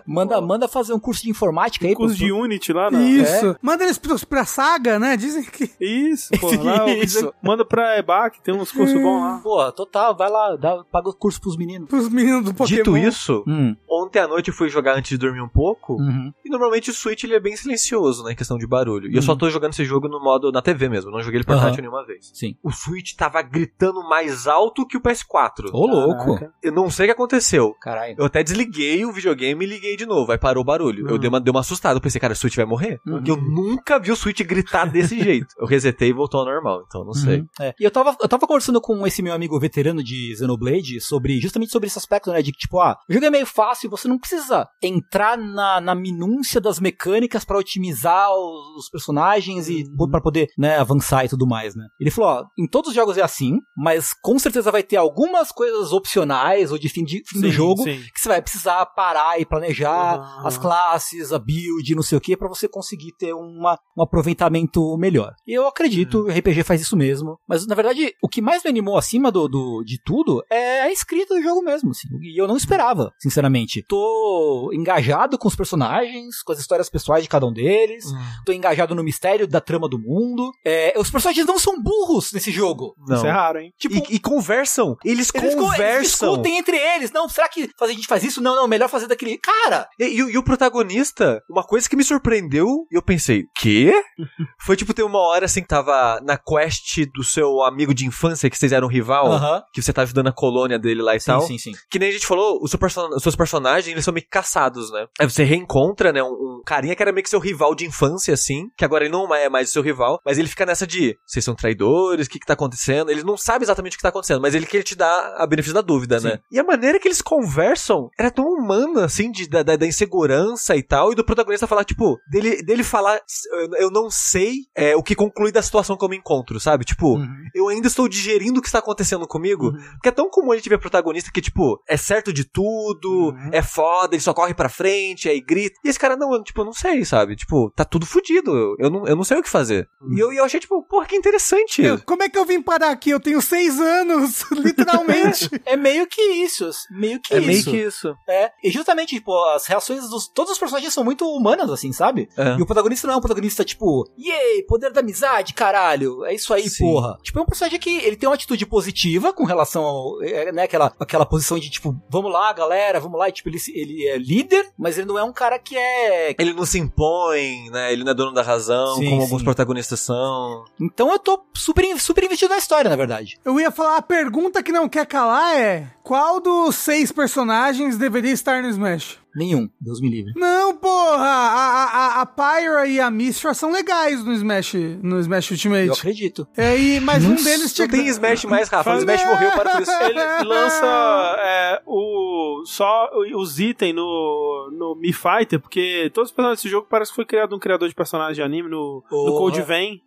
Manda, 0.06 0.40
manda 0.42 0.68
fazer 0.68 0.94
um 0.94 1.00
curso 1.00 1.24
de 1.24 1.30
informática 1.30 1.86
aí. 1.88 1.96
curso 1.96 2.18
pô. 2.18 2.24
de 2.26 2.32
Unity 2.32 2.74
lá 2.74 2.90
na. 2.92 3.02
Isso. 3.02 3.56
Manda 3.62 3.84
eles 3.84 3.98
pra, 3.98 4.16
pra 4.28 4.46
saga, 4.46 5.00
né? 5.00 5.16
Dizem 5.18 5.44
que. 5.44 5.70
Isso, 5.80 6.30
pô. 6.40 6.52
Lá, 6.64 6.88
Isso. 6.90 7.34
Manda 7.42 7.66
pra 7.66 7.98
EBAC, 7.98 8.42
tem 8.42 8.54
uns 8.54 8.72
cursos 8.72 9.00
bons 9.02 9.20
lá. 9.22 9.40
Pô, 9.44 9.72
total, 9.72 10.16
vai 10.16 10.30
lá, 10.30 10.56
dá, 10.56 10.84
paga 10.92 11.10
o 11.10 11.14
curso 11.14 11.40
pros 11.42 11.58
meninos. 11.58 11.88
Pros 11.90 12.10
meninos 12.10 12.46
do 12.46 12.54
Pokémon. 12.54 12.78
Dito 12.78 12.98
isso, 12.98 13.44
Hum, 13.48 13.76
ontem 13.90 14.20
à 14.20 14.28
noite 14.28 14.50
eu 14.50 14.54
fui 14.54 14.70
jogar 14.74 14.98
antes 14.98 15.10
de 15.10 15.18
dormir 15.18 15.42
um 15.42 15.48
pouco. 15.50 15.94
uhum. 15.94 16.32
E 16.44 16.50
normalmente 16.50 16.90
o 16.90 16.94
Switch 16.94 17.24
ele 17.24 17.36
é 17.36 17.40
bem 17.40 17.56
silencioso, 17.56 18.24
né, 18.24 18.34
em 18.34 18.36
questão 18.36 18.58
de 18.58 18.68
barulho. 18.68 19.10
E 19.10 19.16
eu 19.16 19.22
só 19.22 19.36
tô 19.36 19.50
jogando 19.50 19.72
esse 19.74 19.86
jogo 19.86 20.08
no 20.08 20.20
modo 20.22 20.52
na 20.52 20.62
TV 20.62 20.90
mesmo, 20.90 21.12
não 21.12 21.22
joguei 21.22 21.38
ele 21.38 21.46
portátil 21.46 21.74
Aham. 21.76 21.82
nenhuma 21.82 22.06
vez. 22.06 22.32
Sim. 22.34 22.56
O 22.64 22.72
Switch 22.72 23.14
tava 23.16 23.42
gritando 23.42 24.02
mais 24.10 24.48
alto 24.48 24.86
que 24.86 24.98
o 24.98 25.02
PS4. 25.02 25.70
Ô, 25.72 25.86
louco. 25.88 26.36
Caraca. 26.36 26.54
Eu 26.62 26.72
não 26.72 26.90
sei 26.90 27.06
o 27.06 27.08
que 27.08 27.12
aconteceu. 27.14 27.74
Caralho. 27.82 28.16
Eu 28.18 28.26
até 28.26 28.44
desliguei 28.44 29.06
o 29.06 29.12
videogame 29.12 29.64
e 29.66 29.68
liguei 29.68 29.96
de 29.96 30.06
novo. 30.06 30.32
Aí 30.32 30.38
parou 30.38 30.62
o 30.62 30.66
barulho. 30.66 31.08
Eu 31.08 31.14
Uhum. 31.14 31.20
dei 31.20 31.30
uma, 31.30 31.40
dei 31.40 31.52
uma 31.52 31.60
assustada. 31.60 31.98
Eu 31.98 32.02
pensei, 32.02 32.20
cara, 32.20 32.34
o 32.34 32.36
Switch 32.36 32.56
vai 32.56 32.66
morrer? 32.66 33.00
Uhum. 33.06 33.14
Porque 33.18 33.32
eu 33.32 33.38
nunca 33.38 34.00
vi 34.00 34.12
o 34.12 34.16
Switch 34.16 34.42
gritar 34.42 34.86
desse 34.86 35.20
jeito. 35.22 35.48
Eu 35.60 35.66
resetei 35.68 36.10
e 36.10 36.14
voltou 36.14 36.40
ao 36.40 36.46
normal, 36.46 36.84
então 36.88 37.04
não 37.04 37.14
sei. 37.14 37.40
Uhum. 37.42 37.48
É. 37.62 37.74
E 37.80 37.84
eu 37.84 37.92
tava, 37.92 38.16
eu 38.22 38.28
tava 38.28 38.48
conversando 38.48 38.82
com 38.82 39.06
esse 39.06 39.22
meu 39.22 39.34
amigo 39.34 39.60
veterano 39.60 40.04
de 40.04 40.36
Xenoblade 40.36 41.00
sobre 41.02 41.40
justamente 41.40 41.72
sobre 41.72 41.88
esse 41.88 41.98
aspecto, 41.98 42.32
né? 42.32 42.42
De 42.42 42.52
que, 42.52 42.58
tipo, 42.60 42.80
ah, 42.80 42.98
o 43.10 43.14
jogo 43.14 43.26
é 43.26 43.30
meio 43.30 43.46
fácil, 43.46 43.90
você 43.90 44.08
não 44.08 44.18
precisa 44.18 44.63
entrar 44.82 45.38
na, 45.38 45.80
na 45.82 45.96
minúcia 45.96 46.60
das 46.62 46.80
mecânicas 46.80 47.44
pra 47.46 47.58
otimizar 47.58 48.30
os, 48.32 48.78
os 48.86 48.90
personagens 48.90 49.70
e 49.70 49.84
Uhum. 50.00 50.10
pra 50.10 50.22
poder, 50.22 50.48
né, 50.58 50.78
avançar 50.78 51.26
e 51.26 51.30
tudo 51.30 51.46
mais, 51.48 51.76
né? 51.76 51.86
Ele 52.00 52.10
falou, 52.12 52.30
ó, 52.32 52.44
em 52.58 52.68
todos 52.68 52.90
os 52.90 52.96
jogos 52.96 53.18
é 53.18 53.22
assim, 53.22 53.58
mas 53.76 54.14
com 54.22 54.38
certeza 54.40 54.72
vai 54.72 54.84
ter 54.84 54.98
algumas 54.98 55.52
coisas 55.52 55.92
opcionais 55.92 56.72
ou 56.72 56.78
de 56.78 56.90
fim 56.90 57.04
de, 57.04 57.18
fim 57.28 57.36
Sim, 57.40 57.42
do 57.42 57.52
jogo, 57.52 57.84
sim. 57.84 58.00
que 58.14 58.20
você 58.20 58.30
vai 58.30 58.42
precisar 58.42 58.86
parar 58.88 59.40
e 59.40 59.46
planejar 59.46 60.16
Aham. 60.20 60.48
as 60.48 60.58
classes, 60.58 61.32
a 61.34 61.40
build, 61.40 61.96
não 61.96 62.04
sei 62.04 62.18
o 62.18 62.22
que, 62.22 62.36
pra 62.38 62.48
você 62.48 62.68
conseguir 62.68 63.14
ter 63.18 63.34
uma, 63.34 63.78
um 63.98 64.04
aproveitamento 64.04 64.98
melhor. 64.98 65.34
E 65.48 65.54
eu 65.54 65.68
acredito, 65.68 66.20
Hum. 66.22 66.26
o 66.26 66.30
RPG 66.30 66.64
faz 66.64 66.82
isso 66.82 66.96
mesmo. 66.98 67.38
Mas 67.48 67.66
na 67.68 67.76
verdade, 67.76 68.12
o 68.24 68.28
que 68.30 68.42
mais 68.42 68.64
me 68.64 68.70
animou 68.70 68.98
acima 68.98 69.32
do, 69.32 69.48
do- 69.48 69.84
de 69.86 70.00
tudo 70.04 70.44
é 70.52 70.82
a 70.82 70.92
escrita 70.92 71.36
do 71.36 71.42
jogo 71.42 71.62
mesmo. 71.62 71.92
Assim, 71.92 72.08
e 72.22 72.40
eu 72.42 72.48
não 72.48 72.58
esperava, 72.58 73.12
sinceramente. 73.20 73.84
Tô 73.88 74.53
engajado 74.74 75.38
com 75.38 75.48
os 75.48 75.56
personagens, 75.56 76.42
com 76.44 76.52
as 76.52 76.60
histórias 76.60 76.90
pessoais 76.90 77.24
de 77.24 77.30
cada 77.30 77.46
um 77.46 77.54
deles. 77.54 78.06
Hum. 78.06 78.18
Tô 78.46 78.52
engajado 78.52 78.94
no 78.96 79.04
mistério 79.04 79.48
da 79.48 79.60
trama 79.62 79.88
do 79.90 80.00
mundo. 80.00 80.52
É, 80.66 80.94
os 80.98 81.10
personagens 81.10 81.46
não 81.46 81.58
são 81.60 81.82
burros 81.82 82.32
nesse 82.34 82.52
jogo. 82.52 82.96
Não. 83.08 83.18
Isso 83.18 83.26
é 83.28 83.32
raro, 83.32 83.60
hein? 83.60 83.72
Tipo, 83.78 83.96
E, 84.12 84.16
e 84.16 84.20
conversam. 84.20 84.96
Eles, 85.04 85.30
eles, 85.30 85.32
co- 85.32 85.40
eles 85.40 85.56
conversam. 85.56 86.02
discutem 86.30 86.58
entre 86.58 86.78
eles. 86.78 87.12
Não, 87.12 87.28
será 87.30 87.48
que 87.50 87.70
a 87.82 87.88
gente 87.88 88.08
faz 88.08 88.24
isso? 88.24 88.42
Não, 88.42 88.56
não, 88.56 88.68
melhor 88.68 88.90
fazer 88.90 89.08
daquele. 89.08 89.38
Cara! 89.38 89.88
E, 90.00 90.06
e 90.06 90.24
o- 90.24 90.30
e 90.30 90.38
o 90.38 90.44
protagonista, 90.44 91.42
uma 91.50 91.64
coisa 91.64 91.88
que 91.90 91.96
me 91.96 92.04
surpreendeu, 92.04 92.68
e 92.92 92.96
eu 92.96 93.02
pensei, 93.02 93.44
quê? 93.56 93.94
Foi 94.66 94.76
tipo 94.76 94.94
ter 94.94 95.04
uma 95.04 95.20
hora 95.20 95.46
assim 95.46 95.62
que 95.62 95.68
tava 95.68 96.20
na 96.24 96.38
quest 96.38 97.06
do 97.14 97.24
seu 97.24 97.62
amigo 97.64 97.94
de 97.94 98.06
infância, 98.06 98.50
que 98.50 98.58
vocês 98.58 98.72
eram 98.72 98.88
rival, 98.88 99.32
Aham. 99.32 99.62
que 99.74 99.82
você 99.82 99.94
tá 99.94 100.02
ajudando 100.02 100.28
a 100.28 100.32
colônia 100.34 100.80
dele 100.80 101.02
lá 101.02 101.16
e 101.16 101.20
Sim, 101.20 101.26
tal. 101.26 101.42
sim, 101.42 101.58
sim. 101.58 101.72
Que 101.90 102.00
nem 102.00 102.10
a 102.10 102.12
gente 102.12 102.26
falou, 102.28 102.60
os, 102.62 102.70
seu 102.72 102.80
person- 102.80 103.10
os 103.16 103.22
seus 103.24 103.36
personagens, 103.36 103.88
eles 103.92 104.04
são 104.04 104.14
meio 104.14 104.26
que 104.44 104.54
caçados, 104.54 104.92
né? 104.92 105.08
Aí 105.20 105.30
você 105.30 105.44
reencontra, 105.44 106.12
né, 106.12 106.22
um, 106.22 106.28
um 106.28 106.62
carinha 106.66 106.96
que 106.96 107.02
era 107.02 107.12
meio 107.12 107.24
que 107.24 107.30
seu 107.30 107.40
rival 107.40 107.74
de 107.74 107.86
infância, 107.86 108.34
assim, 108.34 108.68
que 108.78 108.84
agora 108.86 109.06
ele 109.06 109.12
não 109.14 109.34
é 109.34 109.50
mais 109.50 109.70
seu 109.70 109.82
rival, 109.82 110.20
mas 110.26 110.38
ele 110.38 110.48
fica 110.48 110.66
nessa 110.66 110.86
de, 110.86 111.16
vocês 111.26 111.44
são 111.44 111.56
traidores, 111.56 112.28
o 112.28 112.30
que 112.30 112.40
que 112.40 112.46
tá 112.46 112.54
acontecendo? 112.54 113.10
Ele 113.10 113.24
não 113.24 113.38
sabe 113.38 113.64
exatamente 113.64 113.94
o 113.94 113.98
que 113.98 114.04
tá 114.04 114.10
acontecendo, 114.10 114.42
mas 114.42 114.54
ele 114.54 114.66
quer 114.66 114.84
te 114.84 114.96
dar 114.96 115.36
a 115.38 115.48
benefício 115.48 115.74
da 115.74 115.82
dúvida, 115.82 116.20
né? 116.20 116.32
Sim. 116.32 116.38
E 116.52 116.60
a 116.60 116.64
maneira 116.64 117.00
que 117.00 117.08
eles 117.08 117.22
conversam 117.22 118.10
era 118.20 118.30
tão 118.32 118.46
humana, 118.46 119.06
assim, 119.06 119.32
de, 119.32 119.48
da, 119.48 119.64
da, 119.64 119.76
da 119.76 119.86
insegurança 119.88 120.76
e 120.76 120.84
tal, 120.84 121.12
e 121.12 121.16
do 121.16 121.24
protagonista 121.26 121.68
falar, 121.68 121.84
tipo, 121.86 122.18
dele, 122.30 122.62
dele 122.64 122.84
falar, 122.84 123.20
eu, 123.52 123.86
eu 123.86 123.92
não 123.92 124.10
sei 124.10 124.54
é, 124.76 124.96
o 124.96 125.04
que 125.04 125.16
conclui 125.16 125.52
da 125.52 125.62
situação 125.62 125.98
que 125.98 126.04
eu 126.04 126.10
me 126.10 126.18
encontro, 126.18 126.60
sabe? 126.60 126.84
Tipo, 126.86 127.04
Uhum. 127.14 127.28
eu 127.54 127.68
ainda 127.68 127.88
estou 127.88 128.08
digerindo 128.10 128.60
o 128.60 128.62
que 128.62 128.68
está 128.68 128.80
acontecendo 128.80 129.28
comigo. 129.28 129.72
Porque 129.94 130.10
é 130.10 130.12
tão 130.12 130.30
comum 130.30 130.52
a 130.52 130.56
gente 130.56 130.70
ver 130.70 130.80
protagonista 130.80 131.32
que, 131.32 131.42
tipo, 131.42 131.82
é 131.88 131.96
certo 131.98 132.34
de 132.34 132.44
tudo, 132.44 133.30
Uhum. 133.30 133.50
é 133.52 133.62
foda, 133.62 134.16
ele 134.16 134.22
só 134.22 134.33
corre 134.34 134.54
pra 134.54 134.70
frente, 134.70 135.28
aí 135.30 135.40
grita. 135.42 135.76
E 135.84 135.90
esse 135.90 136.00
cara, 136.00 136.16
não, 136.16 136.34
eu, 136.34 136.44
tipo, 136.44 136.62
eu 136.62 136.66
não 136.66 136.74
sei, 136.74 137.04
sabe? 137.06 137.36
Tipo, 137.36 137.72
tá 137.76 137.84
tudo 137.86 138.06
fudido. 138.06 138.52
Eu, 138.56 138.76
eu, 138.80 138.90
não, 138.90 139.08
eu 139.08 139.16
não 139.16 139.24
sei 139.24 139.38
o 139.38 139.44
que 139.44 139.50
fazer. 139.50 139.88
Uhum. 140.02 140.16
E 140.16 140.20
eu, 140.20 140.34
eu 140.34 140.44
achei, 140.46 140.60
tipo, 140.60 140.82
porra, 140.88 141.06
que 141.06 141.16
interessante. 141.16 141.82
Eu- 141.84 142.02
como 142.06 142.24
é 142.24 142.30
que 142.30 142.38
eu 142.38 142.46
vim 142.46 142.62
parar 142.62 142.90
aqui? 142.92 143.10
Eu 143.10 143.20
tenho 143.20 143.42
seis 143.42 143.80
anos, 143.80 144.44
literalmente. 144.52 145.50
É 145.66 145.76
meio 145.78 146.06
que 146.08 146.22
isso. 146.22 146.70
Meio 146.92 147.20
que 147.22 147.34
é 147.34 147.38
isso. 147.40 147.48
meio 147.48 147.64
que 147.64 147.78
isso. 147.78 148.14
É. 148.28 148.52
E 148.64 148.70
justamente, 148.70 149.16
tipo, 149.16 149.34
as 149.50 149.66
reações 149.66 150.10
dos. 150.10 150.28
Todos 150.28 150.52
os 150.54 150.58
personagens 150.60 150.94
são 150.94 151.04
muito 151.04 151.26
humanas, 151.26 151.70
assim, 151.70 151.92
sabe? 151.92 152.28
É. 152.38 152.56
E 152.58 152.62
o 152.62 152.66
protagonista 152.66 153.08
não 153.08 153.14
é 153.16 153.18
um 153.18 153.22
protagonista, 153.22 153.64
tipo, 153.64 154.04
yay, 154.18 154.64
poder 154.68 154.92
da 154.92 155.00
amizade, 155.00 155.54
caralho. 155.54 156.26
É 156.26 156.34
isso 156.34 156.54
aí, 156.54 156.70
Sim. 156.70 156.84
porra. 156.86 157.18
Tipo, 157.24 157.40
é 157.40 157.42
um 157.42 157.46
personagem 157.46 157.80
que 157.80 157.90
ele 157.90 158.16
tem 158.16 158.28
uma 158.28 158.36
atitude 158.36 158.66
positiva 158.66 159.32
com 159.34 159.46
relação 159.46 159.84
ao. 159.84 160.22
é, 160.24 160.52
né, 160.52 160.64
aquela, 160.64 160.94
aquela 161.00 161.26
posição 161.26 161.58
de, 161.58 161.70
tipo, 161.70 161.96
vamos 162.10 162.32
lá, 162.32 162.52
galera, 162.54 163.00
vamos 163.00 163.18
lá. 163.18 163.30
E, 163.30 163.32
tipo, 163.32 163.50
ele, 163.50 163.60
se- 163.60 163.72
ele 163.78 164.08
é 164.08 164.18
líder, 164.24 164.70
mas 164.78 164.98
ele 164.98 165.08
não 165.08 165.18
é 165.18 165.24
um 165.24 165.34
cara 165.34 165.60
que 165.60 165.78
é. 165.78 166.36
Ele 166.40 166.54
não 166.54 166.66
se 166.66 166.80
impõe, 166.80 167.70
né? 167.72 167.92
Ele 167.92 168.04
não 168.04 168.12
é 168.12 168.16
dono 168.16 168.34
da 168.34 168.42
razão, 168.42 168.96
Sim, 168.96 169.06
como 169.06 169.16
sim. 169.18 169.22
alguns 169.24 169.44
protagonistas 169.44 170.00
são. 170.00 170.66
Então 170.80 171.12
eu 171.12 171.20
tô 171.20 171.44
super, 171.54 172.00
super 172.00 172.24
investido 172.24 172.54
na 172.54 172.58
história, 172.60 172.90
na 172.90 172.96
verdade. 172.96 173.38
Eu 173.44 173.60
ia 173.60 173.72
falar, 173.72 173.98
a 173.98 174.02
pergunta 174.02 174.64
que 174.64 174.72
não 174.72 174.88
quer 174.90 175.06
calar 175.06 175.56
é: 175.56 175.88
qual 176.02 176.40
dos 176.40 176.76
seis 176.76 177.12
personagens 177.12 177.98
deveria 177.98 178.32
estar 178.32 178.62
no 178.62 178.70
Smash? 178.70 179.23
Nenhum, 179.36 179.70
Deus 179.82 180.00
me 180.00 180.10
livre. 180.10 180.34
Não, 180.36 180.76
porra! 180.76 181.26
A, 181.26 181.84
a, 181.86 182.22
a, 182.22 182.26
Pyra 182.26 182.88
e 182.88 183.00
a 183.00 183.10
Mistra 183.10 183.54
são 183.54 183.72
legais 183.72 184.24
no 184.24 184.32
Smash, 184.34 184.74
no 185.02 185.20
Smash 185.20 185.52
Ultimate. 185.52 185.88
Eu 185.88 185.94
acredito. 185.94 186.48
É, 186.56 186.78
e, 186.78 187.00
mas 187.00 187.26
um 187.26 187.36
deles 187.36 187.74
tinha 187.74 187.88
Não 187.88 187.96
tem 187.96 188.04
que. 188.04 188.10
Smash 188.12 188.46
mais, 188.46 188.70
Rafa. 188.70 188.96
O 188.96 188.98
Smash 189.00 189.26
morreu 189.26 189.52
para 189.52 189.82
isso. 189.82 189.92
Ele 189.92 190.20
lança 190.46 191.36
é, 191.40 191.82
o, 191.86 192.64
só 192.66 193.10
os 193.36 193.60
itens 193.60 193.96
no, 193.96 194.70
no 194.72 194.96
Mi 194.96 195.12
Fighter, 195.12 195.60
porque 195.60 196.12
todos 196.14 196.30
os 196.30 196.36
personagens 196.36 196.60
desse 196.60 196.70
jogo 196.70 196.88
parece 196.90 197.12
que 197.12 197.16
foi 197.16 197.26
criado 197.26 197.56
um 197.56 197.60
criador 197.60 197.90
de 197.90 197.96
personagem 197.96 198.36
de 198.36 198.42
anime 198.44 198.70
no, 198.70 199.04
no. 199.12 199.38
Code 199.38 199.62
Vein. 199.64 200.02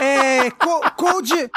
É. 0.00 0.50
Co 0.52 0.80
Code. 0.96 1.50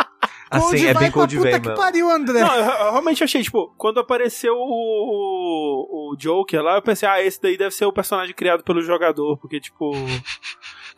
Assim, 0.49 0.85
é 0.85 0.93
vai 0.93 1.03
bem 1.03 1.11
pra 1.11 1.21
Code 1.21 1.37
puta 1.37 1.59
que 1.59 1.69
pariu, 1.75 2.09
André. 2.09 2.39
Não, 2.39 2.55
eu, 2.55 2.63
eu 2.63 2.91
realmente 2.91 3.23
achei, 3.23 3.43
tipo, 3.43 3.73
quando 3.77 3.99
apareceu 3.99 4.53
o, 4.55 4.59
o, 4.59 6.13
o 6.13 6.15
Joker 6.17 6.61
lá, 6.61 6.75
eu 6.75 6.81
pensei, 6.81 7.07
ah, 7.07 7.21
esse 7.21 7.41
daí 7.41 7.57
deve 7.57 7.75
ser 7.75 7.85
o 7.85 7.91
personagem 7.91 8.33
criado 8.33 8.63
pelo 8.63 8.81
jogador, 8.81 9.37
porque, 9.37 9.59
tipo. 9.59 9.91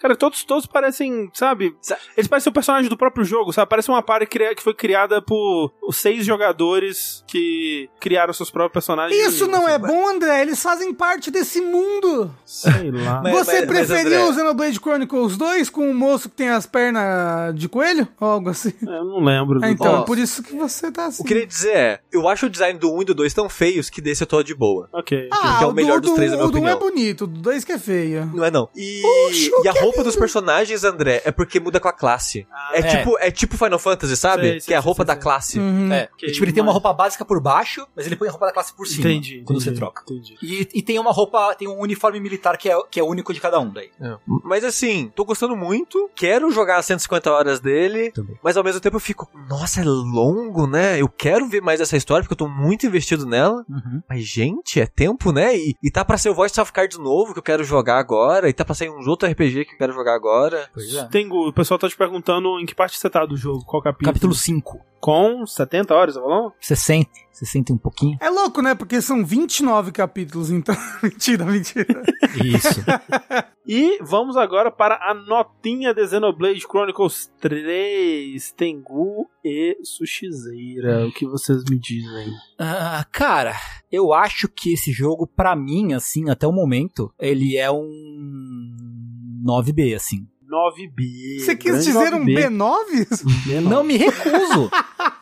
Cara, 0.02 0.16
todos, 0.16 0.44
todos 0.44 0.66
parecem, 0.66 1.30
sabe? 1.34 1.76
Eles 2.16 2.28
parecem 2.28 2.50
o 2.50 2.54
personagem 2.54 2.90
do 2.90 2.98
próprio 2.98 3.24
jogo, 3.26 3.52
sabe? 3.52 3.70
Parece 3.70 3.90
uma 3.90 4.02
party 4.02 4.26
que 4.56 4.64
foi 4.64 4.74
criada 4.74 5.22
por 5.22 5.72
os 5.82 5.98
seis 5.98 6.26
jogadores 6.26 7.24
que 7.28 7.90
criaram 8.00 8.34
seus 8.34 8.50
próprios 8.50 8.74
personagens. 8.74 9.20
Isso 9.28 9.48
não 9.48 9.68
é 9.68 9.78
bom, 9.78 10.08
André. 10.10 10.42
Eles 10.42 10.62
fazem 10.62 10.94
parte 10.94 11.30
desse 11.32 11.62
mundo. 11.62 12.34
Sei 12.46 12.92
lá. 12.92 13.22
Mas- 13.24 13.34
Você 13.34 13.60
mas, 13.60 13.66
preferiu 13.68 14.22
André- 14.22 14.30
o 14.30 14.34
Xenoblade 14.34 14.80
Chronicles 14.80 15.38
2 15.38 15.70
com 15.70 15.90
o 15.90 15.94
moço 15.94 16.30
que 16.30 16.36
tem 16.36 16.50
as 16.50 16.66
pernas 16.66 17.56
de 17.56 17.68
coelho? 17.70 18.08
Ou 18.20 18.28
algo 18.28 18.50
assim? 18.50 18.74
Eu 18.82 19.04
não 19.06 19.24
lembro. 19.24 19.60
Ah, 19.64 19.70
então, 19.70 20.02
é 20.02 20.06
por 20.06 20.18
isso 20.18 20.42
que 20.44 20.56
você 20.56 20.92
tá 20.92 21.06
assim. 21.08 21.22
O 21.22 21.26
que 21.26 21.34
eu 21.34 21.36
queria 21.38 21.48
dizer 21.48 21.76
é, 21.76 22.00
eu 22.12 22.28
acho 22.28 22.46
o 22.46 22.50
design 22.50 22.78
do 22.80 22.94
1 22.94 23.02
e 23.02 23.06
do 23.06 23.14
2 23.16 23.34
tão 23.34 23.50
feios 23.50 23.90
que 23.90 24.02
desse 24.02 24.24
eu 24.24 24.28
tô 24.28 24.42
de 24.44 24.56
boa. 24.56 24.90
Ok. 24.94 25.28
Ah, 25.32 25.58
que 25.60 25.64
é 25.64 25.68
o 25.68 25.74
melhor 25.74 26.00
do, 26.00 26.08
dos 26.08 26.16
três, 26.16 26.32
na 26.32 26.38
minha 26.38 26.48
O 26.48 26.52
do 26.52 26.58
1 26.60 26.68
é 26.68 26.74
opinião. 26.74 26.80
bonito, 26.94 27.24
o 27.24 27.28
do 27.28 27.40
2 27.42 27.64
que 27.64 27.72
é 27.74 27.78
feio. 27.80 28.26
Não 28.34 28.44
é 28.46 28.52
não. 28.52 28.70
E, 28.76 29.02
Oxe, 29.28 29.52
o 29.54 29.64
e 29.64 29.68
a 29.68 29.72
é 29.72 29.82
roupa 29.90 30.04
dos 30.04 30.16
personagens, 30.16 30.84
André, 30.84 31.22
é 31.26 31.32
porque 31.32 31.60
muda 31.60 31.80
com 31.80 31.88
a 31.88 31.94
classe. 31.94 32.48
é, 32.74 32.80
é. 32.80 32.84
tipo 32.84 33.18
é 33.20 33.32
tipo 33.32 33.58
Final 33.58 33.80
Fantasy, 33.80 34.16
sabe? 34.16 34.42
Sei, 34.44 34.60
sei, 34.60 34.68
que 34.68 34.74
é 34.74 34.78
a 34.78 34.80
roupa 34.80 35.04
sei, 35.04 35.08
da 35.08 35.16
classe. 35.16 35.60
Uhum. 35.60 35.92
É. 35.92 36.10
Tipo, 36.18 36.46
ele 36.46 36.54
tem 36.54 36.62
uma 36.62 36.72
roupa 36.72 36.94
básica 36.94 37.26
por 37.26 37.42
baixo, 37.42 37.88
mas 37.96 38.06
ele 38.06 38.16
põe 38.16 38.28
a 38.28 38.32
roupa 38.32 38.46
da 38.46 38.54
classe 38.54 38.74
por 38.74 38.88
cima. 38.88 39.10
Entendi. 39.10 39.42
Quando 39.46 39.60
entendi, 39.60 39.76
você 39.76 39.80
troca. 39.80 40.04
Entendi. 40.04 40.36
E, 40.42 40.68
e 40.76 40.82
tem 40.82 41.00
uma 41.00 41.12
roupa, 41.12 41.56
tem 41.56 41.68
um 41.68 41.80
uniforme 41.80 42.20
militar 42.20 42.58
que 42.58 42.70
é, 42.70 42.78
que 42.90 43.00
é 43.00 43.04
único 43.04 43.34
de 43.34 43.42
cada 43.42 43.60
um 43.60 43.72
daí. 43.72 43.90
Mas 44.44 44.64
assim, 44.64 45.12
tô 45.16 45.26
gostando 45.26 45.56
muito, 45.56 46.10
quero 46.16 46.52
jogar 46.52 46.78
as 46.78 46.86
150 46.86 47.32
horas 47.32 47.60
dele, 47.60 48.12
Também. 48.12 48.38
mas 48.44 48.58
ao 48.58 48.64
mesmo 48.64 48.80
tempo 48.80 48.96
eu 48.96 49.02
fico, 49.02 49.30
nossa, 49.48 49.82
é 49.82 49.84
longo, 49.84 50.68
né? 50.68 51.02
Eu 51.02 51.10
quero 51.10 51.48
ver 51.48 51.62
mais 51.62 51.82
essa 51.82 51.98
história 51.98 52.24
porque 52.24 52.34
eu 52.34 52.48
tô 52.48 52.48
muito 52.48 52.86
investido 52.86 53.26
nela. 53.26 53.66
Mas, 54.08 54.24
gente, 54.24 54.80
é 54.80 54.86
tempo, 54.86 55.32
né? 55.32 55.56
E, 55.56 55.76
e 55.82 55.92
tá 55.92 56.04
pra 56.04 56.18
ser 56.18 56.30
o 56.30 56.34
Voice 56.34 56.60
of 56.60 56.72
Cards 56.72 56.98
novo 56.98 57.34
que 57.34 57.40
eu 57.40 57.44
quero 57.44 57.64
jogar 57.64 57.98
agora, 57.98 58.50
e 58.50 58.54
tá 58.54 58.66
pra 58.66 58.76
sair 58.76 58.90
uns 58.90 59.08
outro 59.08 59.30
RPG 59.30 59.66
que 59.66 59.74
eu 59.74 59.78
quero 59.80 59.94
jogar 59.94 60.14
agora. 60.14 60.70
Pois 60.74 60.94
é. 60.94 61.06
Tengu, 61.06 61.48
o 61.48 61.54
pessoal 61.54 61.80
tá 61.80 61.88
te 61.88 61.96
perguntando 61.96 62.60
em 62.60 62.66
que 62.66 62.76
parte 62.76 63.00
você 63.00 63.10
tá 63.10 63.26
do 63.26 63.38
jogo, 63.38 63.64
qual 63.66 63.82
capítulo. 63.82 64.12
Capítulo 64.12 64.34
5. 64.34 64.86
Com 65.00 65.48
70 65.48 65.96
horas, 65.96 66.16
você 66.16 66.20
falou? 66.20 66.54
60. 66.60 67.10
60 67.32 67.72
e 67.72 67.76
um 67.76 67.78
pouquinho. 67.78 68.18
É 68.20 68.30
louco, 68.30 68.62
né? 68.62 68.76
Porque 68.76 69.02
são 69.02 69.26
29 69.26 69.94
capítulos, 69.94 70.52
então. 70.52 70.76
mentira, 71.02 71.46
mentira. 71.46 72.04
Isso. 72.44 72.84
E 73.72 74.00
vamos 74.02 74.36
agora 74.36 74.72
para 74.72 74.96
a 74.96 75.14
notinha 75.14 75.94
de 75.94 76.08
Xenoblade 76.08 76.62
Chronicles 76.62 77.32
3, 77.40 78.52
Tengu 78.54 79.30
e 79.46 79.78
Sushizeira. 79.84 81.06
O 81.06 81.12
que 81.12 81.28
vocês 81.28 81.64
me 81.70 81.78
dizem? 81.78 82.34
Ah, 82.58 83.06
cara, 83.12 83.54
eu 83.92 84.12
acho 84.12 84.48
que 84.48 84.74
esse 84.74 84.92
jogo, 84.92 85.28
pra 85.28 85.56
mim, 85.56 85.94
assim, 85.94 86.32
até 86.32 86.48
o 86.48 86.52
momento, 86.52 87.14
ele 87.20 87.58
é 87.58 87.70
um 87.70 88.76
9B, 89.46 89.96
assim. 89.96 90.28
9B. 90.50 91.40
Você 91.46 91.56
quis 91.56 91.86
dizer 91.86 92.14
um 92.14 92.26
9B. 92.26 92.48
B9? 92.48 93.24
B9. 93.48 93.62
Não, 93.62 93.84
me 93.84 93.98
recuso. 93.98 94.72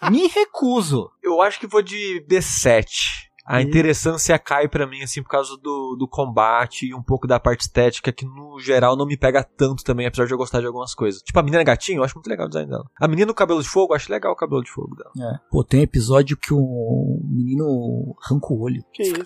me 0.10 0.28
recuso. 0.28 1.12
Eu 1.22 1.42
acho 1.42 1.60
que 1.60 1.68
vou 1.68 1.82
de 1.82 2.26
B7. 2.30 3.28
A 3.48 3.62
interessância 3.62 4.38
cai 4.38 4.68
pra 4.68 4.86
mim, 4.86 5.02
assim, 5.02 5.24
por 5.24 5.30
causa 5.30 5.56
do, 5.56 5.96
do 5.98 6.06
combate 6.06 6.88
e 6.88 6.94
um 6.94 7.02
pouco 7.02 7.26
da 7.26 7.40
parte 7.40 7.62
estética, 7.62 8.12
que 8.12 8.26
no 8.26 8.60
geral 8.60 8.98
não 8.98 9.06
me 9.06 9.16
pega 9.16 9.42
tanto 9.42 9.86
também, 9.86 10.06
apesar 10.06 10.26
de 10.26 10.34
eu 10.34 10.38
gostar 10.38 10.60
de 10.60 10.66
algumas 10.66 10.94
coisas. 10.94 11.22
Tipo, 11.22 11.40
a 11.40 11.44
menina 11.44 11.64
gatinho, 11.64 12.00
eu 12.00 12.04
acho 12.04 12.16
muito 12.16 12.28
legal 12.30 12.48
o 12.48 12.50
design 12.50 12.70
dela. 12.70 12.84
A 13.00 13.08
menina 13.08 13.28
do 13.28 13.34
cabelo 13.34 13.64
de 13.64 13.70
fogo, 13.70 13.94
eu 13.94 13.96
acho 13.96 14.12
legal 14.12 14.34
o 14.34 14.36
cabelo 14.36 14.62
de 14.62 14.70
fogo 14.70 14.98
dela. 14.98 15.34
É. 15.34 15.40
Pô, 15.50 15.64
tem 15.64 15.80
um 15.80 15.84
episódio 15.84 16.36
que 16.36 16.54
o 16.54 17.22
menino 17.24 18.18
arranca 18.22 18.48
o 18.52 18.62
olho. 18.62 18.84
Que 18.92 19.04
isso? 19.04 19.24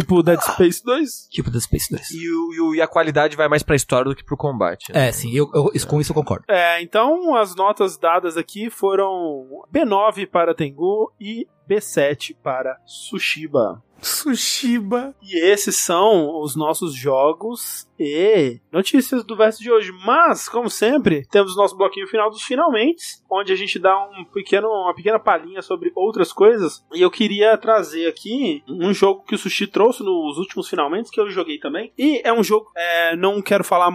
Tipo 0.00 0.22
Dead 0.22 0.40
Space 0.40 0.84
2? 0.84 1.28
Tipo 1.30 1.50
da 1.50 1.58
Space 1.60 1.90
2. 1.90 2.10
E, 2.10 2.28
o, 2.30 2.52
e, 2.54 2.60
o- 2.60 2.74
e 2.74 2.82
a 2.82 2.86
qualidade 2.86 3.36
vai 3.36 3.48
mais 3.48 3.62
pra 3.62 3.74
história 3.76 4.08
do 4.10 4.14
que 4.16 4.22
pro 4.24 4.36
combate. 4.36 4.92
né? 4.92 5.08
É, 5.08 5.12
sim, 5.12 5.32
eu, 5.34 5.50
eu- 5.54 5.70
isso- 5.74 5.86
com 5.88 6.00
isso 6.00 6.10
eu 6.12 6.14
concordo. 6.14 6.44
É, 6.48 6.82
então 6.82 7.34
as 7.34 7.54
notas 7.56 7.96
dadas 7.96 8.36
aqui 8.36 8.68
foram 8.68 9.46
B9 9.72 10.26
para 10.26 10.54
Tengu 10.54 11.12
e 11.20 11.46
B7 11.68 12.36
para 12.42 12.76
Sushiba. 12.86 13.82
Sushiba. 14.06 15.14
E 15.22 15.36
esses 15.38 15.76
são 15.76 16.40
os 16.40 16.54
nossos 16.54 16.94
jogos 16.94 17.88
e 17.98 18.60
notícias 18.70 19.24
do 19.24 19.36
verso 19.36 19.62
de 19.62 19.70
hoje. 19.70 19.92
Mas, 20.04 20.48
como 20.48 20.70
sempre, 20.70 21.26
temos 21.30 21.56
nosso 21.56 21.76
bloquinho 21.76 22.06
final 22.06 22.30
dos 22.30 22.42
finalmente, 22.42 23.20
onde 23.30 23.52
a 23.52 23.56
gente 23.56 23.78
dá 23.78 23.96
um 24.10 24.24
pequeno, 24.24 24.68
uma 24.68 24.94
pequena 24.94 25.18
palhinha 25.18 25.60
sobre 25.62 25.90
outras 25.94 26.32
coisas. 26.32 26.84
E 26.94 27.02
eu 27.02 27.10
queria 27.10 27.56
trazer 27.56 28.06
aqui 28.06 28.62
um 28.68 28.92
jogo 28.92 29.24
que 29.24 29.34
o 29.34 29.38
Sushi 29.38 29.66
trouxe 29.66 30.02
nos 30.02 30.38
últimos 30.38 30.68
finalmente, 30.68 31.10
que 31.10 31.20
eu 31.20 31.28
joguei 31.30 31.58
também. 31.58 31.92
E 31.98 32.20
é 32.24 32.32
um 32.32 32.44
jogo, 32.44 32.70
é, 32.76 33.16
não 33.16 33.42
quero 33.42 33.64
falar 33.64 33.90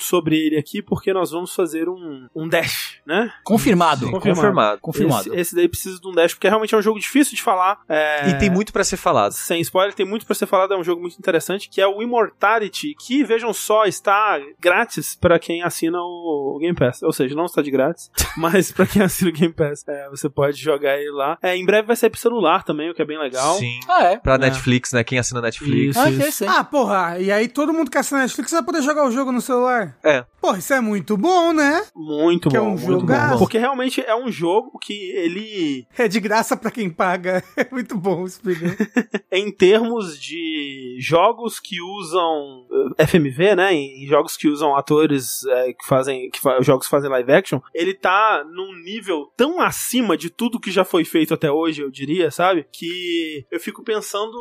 sobre 0.00 0.36
ele 0.36 0.56
aqui, 0.58 0.82
porque 0.82 1.12
nós 1.12 1.30
vamos 1.30 1.54
fazer 1.54 1.88
um, 1.88 2.26
um 2.34 2.48
dash, 2.48 2.98
né? 3.06 3.32
Confirmado. 3.44 4.06
Sim, 4.06 4.12
confirmado. 4.12 4.36
confirmado. 4.40 4.80
Confirmado. 4.80 5.28
Esse, 5.30 5.40
esse 5.40 5.54
daí 5.56 5.68
precisa 5.68 6.00
de 6.00 6.08
um 6.08 6.12
dash, 6.12 6.34
porque 6.34 6.48
realmente 6.48 6.74
é 6.74 6.78
um 6.78 6.82
jogo 6.82 6.98
difícil 6.98 7.34
de 7.36 7.42
falar. 7.42 7.80
é, 7.88 8.30
E 8.30 8.38
tem 8.38 8.50
muito 8.50 8.72
pra 8.72 8.84
ser 8.84 8.96
falado. 8.96 9.32
sem 9.32 9.60
spoiler, 9.60 9.94
tem 9.94 10.06
muito 10.06 10.26
pra 10.26 10.34
ser 10.34 10.46
falado, 10.46 10.74
é 10.74 10.76
um 10.78 10.84
jogo 10.84 11.00
muito 11.00 11.18
interessante, 11.18 11.68
que 11.68 11.80
é 11.80 11.86
o 11.86 12.02
Immortality, 12.02 12.94
que, 12.98 13.24
vejam 13.24 13.52
só, 13.52 13.84
está 13.84 14.38
grátis 14.60 15.14
pra 15.16 15.38
quem 15.38 15.62
assina 15.62 15.98
o 16.00 16.58
Game 16.60 16.74
Pass. 16.76 17.02
Ou 17.02 17.12
seja, 17.12 17.34
não 17.34 17.46
está 17.46 17.62
de 17.62 17.70
grátis, 17.70 18.10
mas 18.36 18.72
pra 18.72 18.86
quem 18.86 19.02
assina 19.02 19.30
o 19.30 19.32
Game 19.32 19.52
Pass, 19.52 19.84
é, 19.88 20.08
você 20.10 20.28
pode 20.28 20.58
jogar 20.58 20.98
ele 20.98 21.10
lá. 21.10 21.38
É, 21.42 21.56
em 21.56 21.64
breve 21.64 21.86
vai 21.86 21.96
sair 21.96 22.10
pro 22.10 22.20
celular 22.20 22.62
também, 22.64 22.90
o 22.90 22.94
que 22.94 23.02
é 23.02 23.04
bem 23.06 23.18
legal. 23.18 23.56
Sim. 23.58 23.78
Ah, 23.88 24.04
é? 24.04 24.16
Pra 24.18 24.34
É. 24.34 24.38
Netflix, 24.38 24.92
né? 24.92 25.02
Quem 25.04 25.18
assina 25.18 25.40
Netflix. 25.40 25.96
Isso, 25.96 25.98
Ah, 26.00 26.10
isso. 26.10 26.44
Ah, 26.48 26.64
porra, 26.64 27.18
e 27.18 27.30
aí 27.30 27.48
todo 27.48 27.72
mundo 27.72 27.90
que 27.90 27.98
assina 27.98 28.20
Netflix 28.20 28.50
vai 28.52 28.62
poder 28.62 28.82
jogar 28.82 29.06
o 29.06 29.10
jogo 29.10 29.32
no 29.32 29.40
celular. 29.56 29.98
É. 30.04 30.24
Porra, 30.40 30.58
isso 30.58 30.72
é 30.74 30.80
muito 30.80 31.16
bom, 31.16 31.52
né? 31.52 31.84
Muito 31.94 32.48
Que 32.48 32.56
é 32.56 32.60
bom, 32.60 32.66
um 32.66 32.70
muito 32.70 32.86
jogaço. 33.00 33.32
bom. 33.34 33.38
Porque 33.40 33.58
realmente 33.58 34.00
é 34.00 34.14
um 34.14 34.30
jogo 34.30 34.78
que 34.78 34.92
ele, 35.12 35.86
É 35.98 36.06
de 36.06 36.20
graça 36.20 36.56
pra 36.56 36.70
quem 36.70 36.88
paga. 36.90 37.42
É 37.56 37.66
muito 37.72 37.96
bom 37.96 38.22
o 38.24 38.26
em 39.32 39.50
termos 39.50 40.18
de 40.20 40.96
jogos 41.00 41.58
que 41.58 41.80
usam 41.80 42.66
eh, 42.98 43.06
FMV, 43.06 43.56
né? 43.56 43.74
Em 43.74 44.06
jogos 44.06 44.36
que 44.36 44.46
usam 44.48 44.76
atores 44.76 45.44
eh, 45.48 45.72
que 45.72 45.86
fazem. 45.86 46.30
Que 46.30 46.40
fa- 46.40 46.60
jogos 46.62 46.86
que 46.86 46.90
fazem 46.90 47.10
live 47.10 47.32
action, 47.32 47.60
ele 47.74 47.94
tá 47.94 48.44
num 48.44 48.74
nível 48.84 49.32
tão 49.36 49.60
acima 49.60 50.16
de 50.16 50.30
tudo 50.30 50.60
que 50.60 50.70
já 50.70 50.84
foi 50.84 51.04
feito 51.04 51.34
até 51.34 51.50
hoje, 51.50 51.82
eu 51.82 51.90
diria, 51.90 52.30
sabe? 52.30 52.66
Que 52.70 53.44
eu 53.50 53.58
fico 53.58 53.82
pensando 53.82 54.36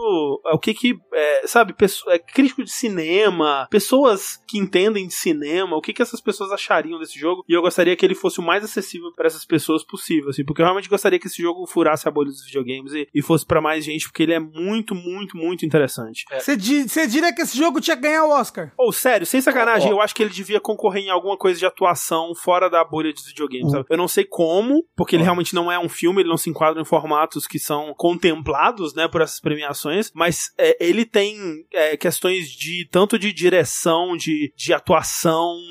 eh, 0.46 0.52
o 0.54 0.60
que 0.60 0.74
que. 0.74 1.00
eh, 1.14 1.48
sabe, 1.48 1.74
pesso- 1.74 2.08
eh, 2.10 2.20
crítico 2.20 2.64
de 2.64 2.72
cinema, 2.72 3.68
pessoas 3.72 4.38
que 4.48 4.58
entendem 4.58 5.05
de 5.08 5.14
cinema, 5.14 5.76
o 5.76 5.82
que 5.82 5.94
que 5.94 6.02
essas 6.02 6.22
pessoas 6.22 6.52
achariam 6.52 7.00
desse 7.00 7.18
jogo. 7.20 7.44
E 7.48 7.54
eu 7.54 7.62
gostaria 7.62 7.96
que 7.96 8.06
ele 8.06 8.16
fosse 8.16 8.40
o 8.40 8.44
mais 8.44 8.64
acessível 8.64 9.12
para 9.16 9.28
essas 9.28 9.46
pessoas 9.46 9.84
possível, 9.84 10.30
assim, 10.30 10.44
porque 10.46 10.62
eu 10.62 10.66
realmente 10.66 10.90
gostaria 10.90 11.20
que 11.20 11.28
esse 11.28 11.42
jogo 11.42 11.66
furasse 11.68 12.08
a 12.08 12.12
bolha 12.12 12.30
dos 12.30 12.46
videogames 12.46 12.94
e, 12.94 13.08
e 13.14 13.22
fosse 13.22 13.46
pra 13.46 13.62
mais 13.62 13.84
gente, 13.86 14.08
porque 14.08 14.24
ele 14.24 14.34
é 14.34 14.40
muito, 14.40 14.94
muito, 14.96 15.38
muito 15.38 15.66
interessante. 15.66 16.26
Você 16.40 16.56
di- 16.56 16.84
você 16.88 17.08
diria 17.08 17.34
que 17.34 17.42
esse 17.42 17.58
jogo 17.58 17.80
tinha 17.82 17.96
que 17.96 18.04
ganhar 18.04 18.24
o 18.26 18.32
Oscar? 18.32 18.72
Ou, 18.78 18.92
sério, 18.92 19.26
sem 19.26 19.42
sacanagem, 19.42 19.90
Ó, 19.90 19.96
ó. 19.96 19.98
eu 19.98 20.02
acho 20.02 20.14
que 20.16 20.24
ele 20.24 20.30
devia 20.32 20.60
concorrer 20.60 21.04
em 21.04 21.10
alguma 21.10 21.38
coisa 21.38 21.60
de 21.60 21.66
atuação 21.66 22.34
fora 22.36 22.70
da 22.70 22.84
bolha 22.84 23.12
dos 23.14 23.26
videogames, 23.28 23.72
sabe? 23.72 23.86
Eu 23.90 23.98
não 23.98 24.08
sei 24.08 24.26
como, 24.26 24.84
porque 24.96 25.16
ele 25.16 25.24
realmente 25.24 25.54
não 25.56 25.72
é 25.72 25.78
um 25.80 25.90
filme, 25.90 26.22
ele 26.22 26.30
não 26.30 26.38
se 26.38 26.50
enquadra 26.50 26.82
em 26.82 26.86
formatos 26.86 27.46
que 27.48 27.60
são 27.60 27.94
contemplados, 27.96 28.94
né, 28.94 29.08
por 29.08 29.22
essas 29.22 29.40
premiações, 29.40 30.12
mas 30.14 30.52
é, 30.58 30.76
ele 30.80 31.06
tem 31.06 31.38
é, 31.74 31.96
questões 31.98 32.50
de 32.50 32.88
tanto 32.92 33.18
de 33.20 33.32
direção, 33.34 34.16
de, 34.18 34.52
de 34.56 34.74
atuação, 34.74 34.95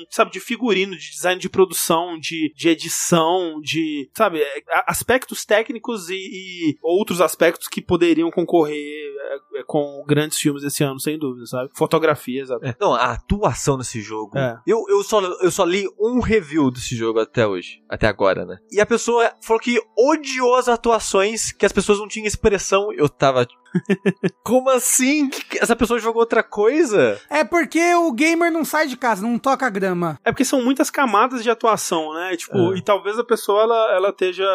sabe, 0.09 0.31
de 0.31 0.39
figurino, 0.39 0.97
de 0.97 1.11
design 1.11 1.39
de 1.39 1.49
produção, 1.49 2.17
de, 2.19 2.53
de 2.55 2.69
edição, 2.69 3.59
de, 3.61 4.09
sabe, 4.15 4.41
é, 4.41 4.63
aspectos 4.87 5.45
técnicos 5.45 6.09
e, 6.09 6.15
e 6.15 6.77
outros 6.81 7.21
aspectos 7.21 7.67
que 7.67 7.81
poderiam 7.81 8.31
concorrer 8.31 8.75
é, 8.75 9.59
é, 9.59 9.63
com 9.65 10.03
grandes 10.07 10.37
filmes 10.37 10.63
esse 10.63 10.83
ano, 10.83 10.99
sem 10.99 11.17
dúvida, 11.17 11.45
sabe? 11.45 11.69
Fotografia, 11.73 12.41
exato. 12.41 12.65
É. 12.65 12.75
Não, 12.79 12.93
a 12.93 13.11
atuação 13.11 13.77
desse 13.77 14.01
jogo. 14.01 14.37
É. 14.37 14.59
Eu, 14.65 14.83
eu, 14.89 15.03
só, 15.03 15.21
eu 15.21 15.51
só 15.51 15.63
li 15.63 15.87
um 15.99 16.19
review 16.19 16.71
desse 16.71 16.95
jogo 16.95 17.19
até 17.19 17.47
hoje. 17.47 17.81
Até 17.89 18.07
agora, 18.07 18.45
né? 18.45 18.57
E 18.71 18.79
a 18.79 18.85
pessoa 18.85 19.31
falou 19.41 19.61
que 19.61 19.79
odiou 19.97 20.55
as 20.55 20.67
atuações, 20.67 21.51
que 21.51 21.65
as 21.65 21.71
pessoas 21.71 21.99
não 21.99 22.07
tinham 22.07 22.27
expressão. 22.27 22.91
Eu 22.93 23.09
tava. 23.09 23.47
Como 24.43 24.69
assim? 24.69 25.29
Essa 25.59 25.75
pessoa 25.75 25.99
jogou 25.99 26.21
outra 26.21 26.43
coisa? 26.43 27.19
É 27.29 27.43
porque 27.43 27.93
o 27.95 28.11
gamer 28.11 28.51
não 28.51 28.63
sai 28.65 28.87
de 28.87 28.97
casa, 28.97 29.21
não 29.25 29.37
toca 29.37 29.69
grama. 29.69 30.19
É 30.23 30.31
porque 30.31 30.45
são 30.45 30.63
muitas 30.63 30.89
camadas 30.89 31.43
de 31.43 31.49
atuação, 31.49 32.13
né? 32.13 32.35
Tipo, 32.35 32.73
É. 32.73 32.77
e 32.77 32.81
talvez 32.81 33.17
a 33.19 33.23
pessoa 33.23 33.63
ela, 33.63 33.95
ela 33.95 34.09
esteja 34.09 34.45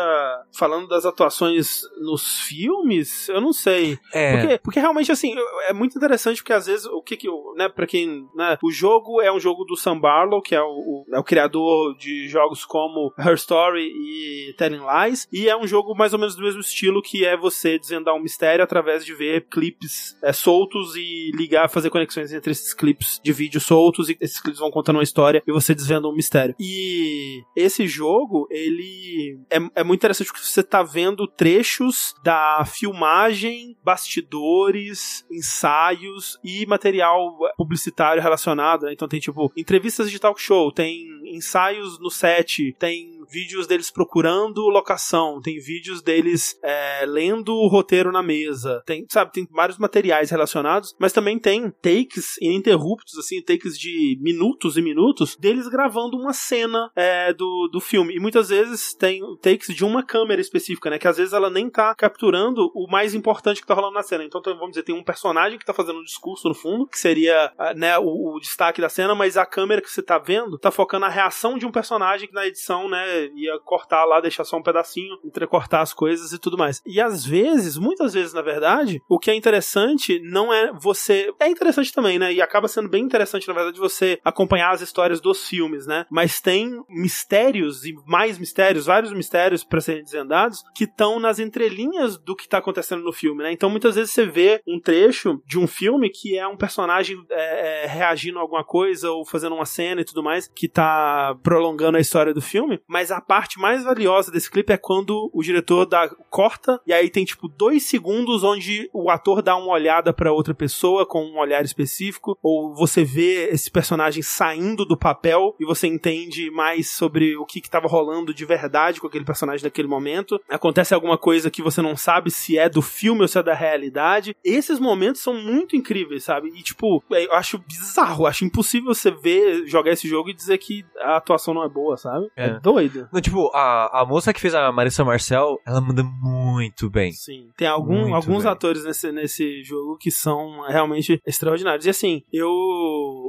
falando 0.56 0.88
das 0.88 1.04
atuações 1.04 1.80
nos 2.00 2.40
filmes, 2.42 3.28
eu 3.28 3.40
não 3.40 3.52
sei. 3.52 3.98
É. 4.12 4.36
Porque, 4.40 4.58
porque 4.58 4.80
realmente, 4.80 5.10
assim, 5.12 5.34
é 5.68 5.72
muito 5.72 5.96
interessante 5.96 6.38
porque 6.42 6.52
às 6.52 6.66
vezes 6.66 6.86
o 6.86 7.02
que 7.02 7.16
que, 7.16 7.28
o- 7.28 7.54
né, 7.56 7.68
pra 7.68 7.86
quem, 7.86 8.26
né, 8.34 8.58
o 8.62 8.70
jogo 8.70 9.20
é 9.20 9.32
um 9.32 9.40
jogo 9.40 9.64
do 9.64 9.76
Sam 9.76 9.98
Barlow, 9.98 10.40
que 10.42 10.54
é 10.54 10.62
o, 10.62 10.66
o- 10.66 11.04
é 11.12 11.18
o 11.18 11.24
criador 11.24 11.96
de 11.96 12.28
jogos 12.28 12.64
como 12.64 13.12
Her 13.18 13.34
Story 13.34 13.82
e 13.82 14.54
Telling 14.56 14.80
Lies, 14.80 15.28
e 15.32 15.48
é 15.48 15.56
um 15.56 15.66
jogo 15.66 15.94
mais 15.94 16.12
ou 16.12 16.18
menos 16.18 16.34
do 16.36 16.42
mesmo 16.42 16.60
estilo 16.60 17.02
que 17.02 17.24
é 17.24 17.36
você 17.36 17.78
desvendar 17.78 18.14
um 18.14 18.20
mistério 18.22 18.62
através 18.64 19.04
de 19.04 19.09
ver 19.14 19.46
clipes 19.50 20.16
é, 20.22 20.32
soltos 20.32 20.94
e 20.96 21.30
ligar, 21.34 21.68
fazer 21.68 21.90
conexões 21.90 22.32
entre 22.32 22.52
esses 22.52 22.74
clipes 22.74 23.20
de 23.22 23.32
vídeo 23.32 23.60
soltos 23.60 24.08
e 24.08 24.16
esses 24.20 24.40
clipes 24.40 24.60
vão 24.60 24.70
contando 24.70 24.96
uma 24.96 25.02
história 25.02 25.42
e 25.46 25.52
você 25.52 25.74
desvenda 25.74 26.08
um 26.08 26.14
mistério. 26.14 26.54
E 26.58 27.42
esse 27.56 27.86
jogo, 27.86 28.46
ele 28.50 29.38
é, 29.50 29.58
é 29.80 29.84
muito 29.84 30.00
interessante 30.00 30.28
porque 30.28 30.44
você 30.44 30.62
tá 30.62 30.82
vendo 30.82 31.26
trechos 31.26 32.14
da 32.22 32.64
filmagem, 32.64 33.76
bastidores, 33.84 35.24
ensaios 35.30 36.38
e 36.44 36.66
material 36.66 37.38
publicitário 37.56 38.22
relacionado. 38.22 38.86
né? 38.86 38.92
Então 38.92 39.08
tem 39.08 39.20
tipo 39.20 39.52
entrevistas 39.56 40.10
de 40.10 40.18
talk 40.18 40.40
show, 40.40 40.72
tem 40.72 41.08
ensaios 41.24 41.98
no 41.98 42.10
set, 42.10 42.74
tem 42.78 43.19
vídeos 43.30 43.66
deles 43.66 43.90
procurando 43.90 44.68
locação, 44.68 45.40
tem 45.40 45.58
vídeos 45.58 46.02
deles 46.02 46.58
é, 46.62 47.04
lendo 47.06 47.54
o 47.54 47.68
roteiro 47.68 48.12
na 48.12 48.22
mesa, 48.22 48.82
tem, 48.86 49.06
sabe, 49.08 49.32
tem 49.32 49.46
vários 49.50 49.78
materiais 49.78 50.30
relacionados, 50.30 50.94
mas 50.98 51.12
também 51.12 51.38
tem 51.38 51.70
takes 51.82 52.36
ininterruptos, 52.40 53.18
assim, 53.18 53.42
takes 53.42 53.78
de 53.78 54.18
minutos 54.20 54.76
e 54.76 54.82
minutos 54.82 55.36
deles 55.36 55.68
gravando 55.68 56.16
uma 56.16 56.32
cena 56.32 56.90
é, 56.94 57.32
do, 57.32 57.68
do 57.72 57.80
filme. 57.80 58.16
E 58.16 58.20
muitas 58.20 58.48
vezes 58.48 58.94
tem 58.94 59.20
takes 59.40 59.74
de 59.74 59.84
uma 59.84 60.02
câmera 60.02 60.40
específica, 60.40 60.90
né? 60.90 60.98
Que 60.98 61.08
às 61.08 61.16
vezes 61.16 61.32
ela 61.32 61.50
nem 61.50 61.70
tá 61.70 61.94
capturando 61.94 62.70
o 62.74 62.86
mais 62.90 63.14
importante 63.14 63.60
que 63.60 63.66
tá 63.66 63.74
rolando 63.74 63.94
na 63.94 64.02
cena. 64.02 64.24
Então, 64.24 64.40
vamos 64.42 64.70
dizer, 64.70 64.82
tem 64.82 64.94
um 64.94 65.04
personagem 65.04 65.58
que 65.58 65.64
tá 65.64 65.72
fazendo 65.72 66.00
um 66.00 66.04
discurso 66.04 66.48
no 66.48 66.54
fundo, 66.54 66.86
que 66.86 66.98
seria 66.98 67.52
né, 67.76 67.98
o, 67.98 68.34
o 68.34 68.40
destaque 68.40 68.80
da 68.80 68.88
cena, 68.88 69.14
mas 69.14 69.36
a 69.36 69.46
câmera 69.46 69.80
que 69.80 69.90
você 69.90 70.02
tá 70.02 70.18
vendo 70.18 70.58
tá 70.58 70.70
focando 70.70 71.06
na 71.06 71.08
reação 71.08 71.58
de 71.58 71.66
um 71.66 71.70
personagem 71.70 72.28
que 72.28 72.34
na 72.34 72.46
edição, 72.46 72.88
né, 72.88 73.19
ia 73.34 73.58
cortar 73.60 74.04
lá, 74.04 74.20
deixar 74.20 74.44
só 74.44 74.56
um 74.56 74.62
pedacinho, 74.62 75.18
entrecortar 75.24 75.80
as 75.80 75.92
coisas 75.92 76.32
e 76.32 76.38
tudo 76.38 76.58
mais. 76.58 76.82
E 76.86 77.00
às 77.00 77.24
vezes, 77.24 77.76
muitas 77.76 78.14
vezes, 78.14 78.32
na 78.32 78.42
verdade, 78.42 79.02
o 79.08 79.18
que 79.18 79.30
é 79.30 79.34
interessante 79.34 80.20
não 80.20 80.52
é 80.52 80.72
você. 80.72 81.32
É 81.40 81.48
interessante 81.48 81.92
também, 81.92 82.18
né? 82.18 82.32
E 82.32 82.40
acaba 82.40 82.68
sendo 82.68 82.88
bem 82.88 83.04
interessante, 83.04 83.48
na 83.48 83.54
verdade, 83.54 83.78
você 83.78 84.18
acompanhar 84.24 84.72
as 84.72 84.80
histórias 84.80 85.20
dos 85.20 85.46
filmes, 85.48 85.86
né? 85.86 86.06
Mas 86.10 86.40
tem 86.40 86.82
mistérios 86.88 87.84
e 87.84 87.94
mais 88.06 88.38
mistérios, 88.38 88.86
vários 88.86 89.12
mistérios 89.12 89.64
para 89.64 89.80
serem 89.80 90.02
desvendados, 90.02 90.62
que 90.74 90.84
estão 90.84 91.18
nas 91.20 91.38
entrelinhas 91.38 92.18
do 92.18 92.36
que 92.36 92.48
tá 92.48 92.58
acontecendo 92.58 93.02
no 93.02 93.12
filme, 93.12 93.42
né? 93.42 93.52
Então 93.52 93.70
muitas 93.70 93.94
vezes 93.94 94.12
você 94.12 94.26
vê 94.26 94.60
um 94.66 94.80
trecho 94.80 95.40
de 95.46 95.58
um 95.58 95.66
filme 95.66 96.10
que 96.10 96.38
é 96.38 96.46
um 96.46 96.56
personagem 96.56 97.16
é, 97.30 97.84
é, 97.84 97.86
reagindo 97.86 98.38
a 98.38 98.42
alguma 98.42 98.64
coisa 98.64 99.10
ou 99.10 99.24
fazendo 99.24 99.54
uma 99.54 99.64
cena 99.64 100.00
e 100.00 100.04
tudo 100.04 100.22
mais, 100.22 100.48
que 100.54 100.68
tá 100.68 101.36
prolongando 101.42 101.96
a 101.96 102.00
história 102.00 102.34
do 102.34 102.40
filme, 102.40 102.80
mas 102.86 103.09
a 103.10 103.20
parte 103.20 103.58
mais 103.58 103.84
valiosa 103.84 104.30
desse 104.30 104.50
clipe 104.50 104.72
é 104.72 104.76
quando 104.76 105.30
o 105.32 105.42
diretor 105.42 105.86
dá, 105.86 106.08
corta 106.28 106.80
e 106.86 106.92
aí 106.92 107.08
tem 107.10 107.24
tipo 107.24 107.48
dois 107.48 107.84
segundos 107.84 108.42
onde 108.44 108.88
o 108.92 109.10
ator 109.10 109.42
dá 109.42 109.56
uma 109.56 109.72
olhada 109.72 110.12
pra 110.12 110.32
outra 110.32 110.54
pessoa 110.54 111.06
com 111.06 111.24
um 111.24 111.38
olhar 111.38 111.64
específico, 111.64 112.38
ou 112.42 112.74
você 112.74 113.04
vê 113.04 113.48
esse 113.50 113.70
personagem 113.70 114.22
saindo 114.22 114.84
do 114.84 114.96
papel 114.96 115.54
e 115.58 115.64
você 115.64 115.86
entende 115.86 116.50
mais 116.50 116.90
sobre 116.90 117.36
o 117.36 117.44
que 117.44 117.60
que 117.60 117.70
tava 117.70 117.88
rolando 117.88 118.34
de 118.34 118.44
verdade 118.44 119.00
com 119.00 119.06
aquele 119.06 119.24
personagem 119.24 119.64
naquele 119.64 119.88
momento. 119.88 120.40
Acontece 120.48 120.94
alguma 120.94 121.18
coisa 121.18 121.50
que 121.50 121.62
você 121.62 121.80
não 121.82 121.96
sabe 121.96 122.30
se 122.30 122.58
é 122.58 122.68
do 122.68 122.82
filme 122.82 123.22
ou 123.22 123.28
se 123.28 123.38
é 123.38 123.42
da 123.42 123.54
realidade. 123.54 124.36
Esses 124.44 124.78
momentos 124.78 125.20
são 125.22 125.34
muito 125.34 125.76
incríveis, 125.76 126.24
sabe? 126.24 126.48
E 126.48 126.62
tipo, 126.62 127.02
eu 127.10 127.32
acho 127.34 127.58
bizarro, 127.58 128.26
acho 128.26 128.44
impossível 128.44 128.94
você 128.94 129.10
ver, 129.10 129.66
jogar 129.66 129.92
esse 129.92 130.08
jogo 130.08 130.30
e 130.30 130.34
dizer 130.34 130.58
que 130.58 130.84
a 131.00 131.16
atuação 131.16 131.54
não 131.54 131.64
é 131.64 131.68
boa, 131.68 131.96
sabe? 131.96 132.28
É, 132.36 132.46
É. 132.46 132.60
doido. 132.60 132.89
Não, 133.12 133.20
tipo, 133.20 133.50
a, 133.54 134.00
a 134.00 134.06
moça 134.06 134.32
que 134.32 134.40
fez 134.40 134.54
a 134.54 134.70
Marissa 134.72 135.04
Marcel, 135.04 135.58
ela 135.66 135.80
manda 135.80 136.02
muito 136.02 136.88
bem. 136.90 137.12
Sim, 137.12 137.50
tem 137.56 137.68
algum, 137.68 138.02
Muito 138.02 138.14
alguns 138.14 138.42
bem. 138.44 138.52
atores 138.52 138.84
nesse, 138.84 139.12
nesse 139.12 139.62
jogo 139.62 139.96
que 139.98 140.10
são 140.10 140.62
realmente 140.68 141.20
extraordinários. 141.26 141.86
E 141.86 141.90
assim, 141.90 142.22
eu 142.32 142.50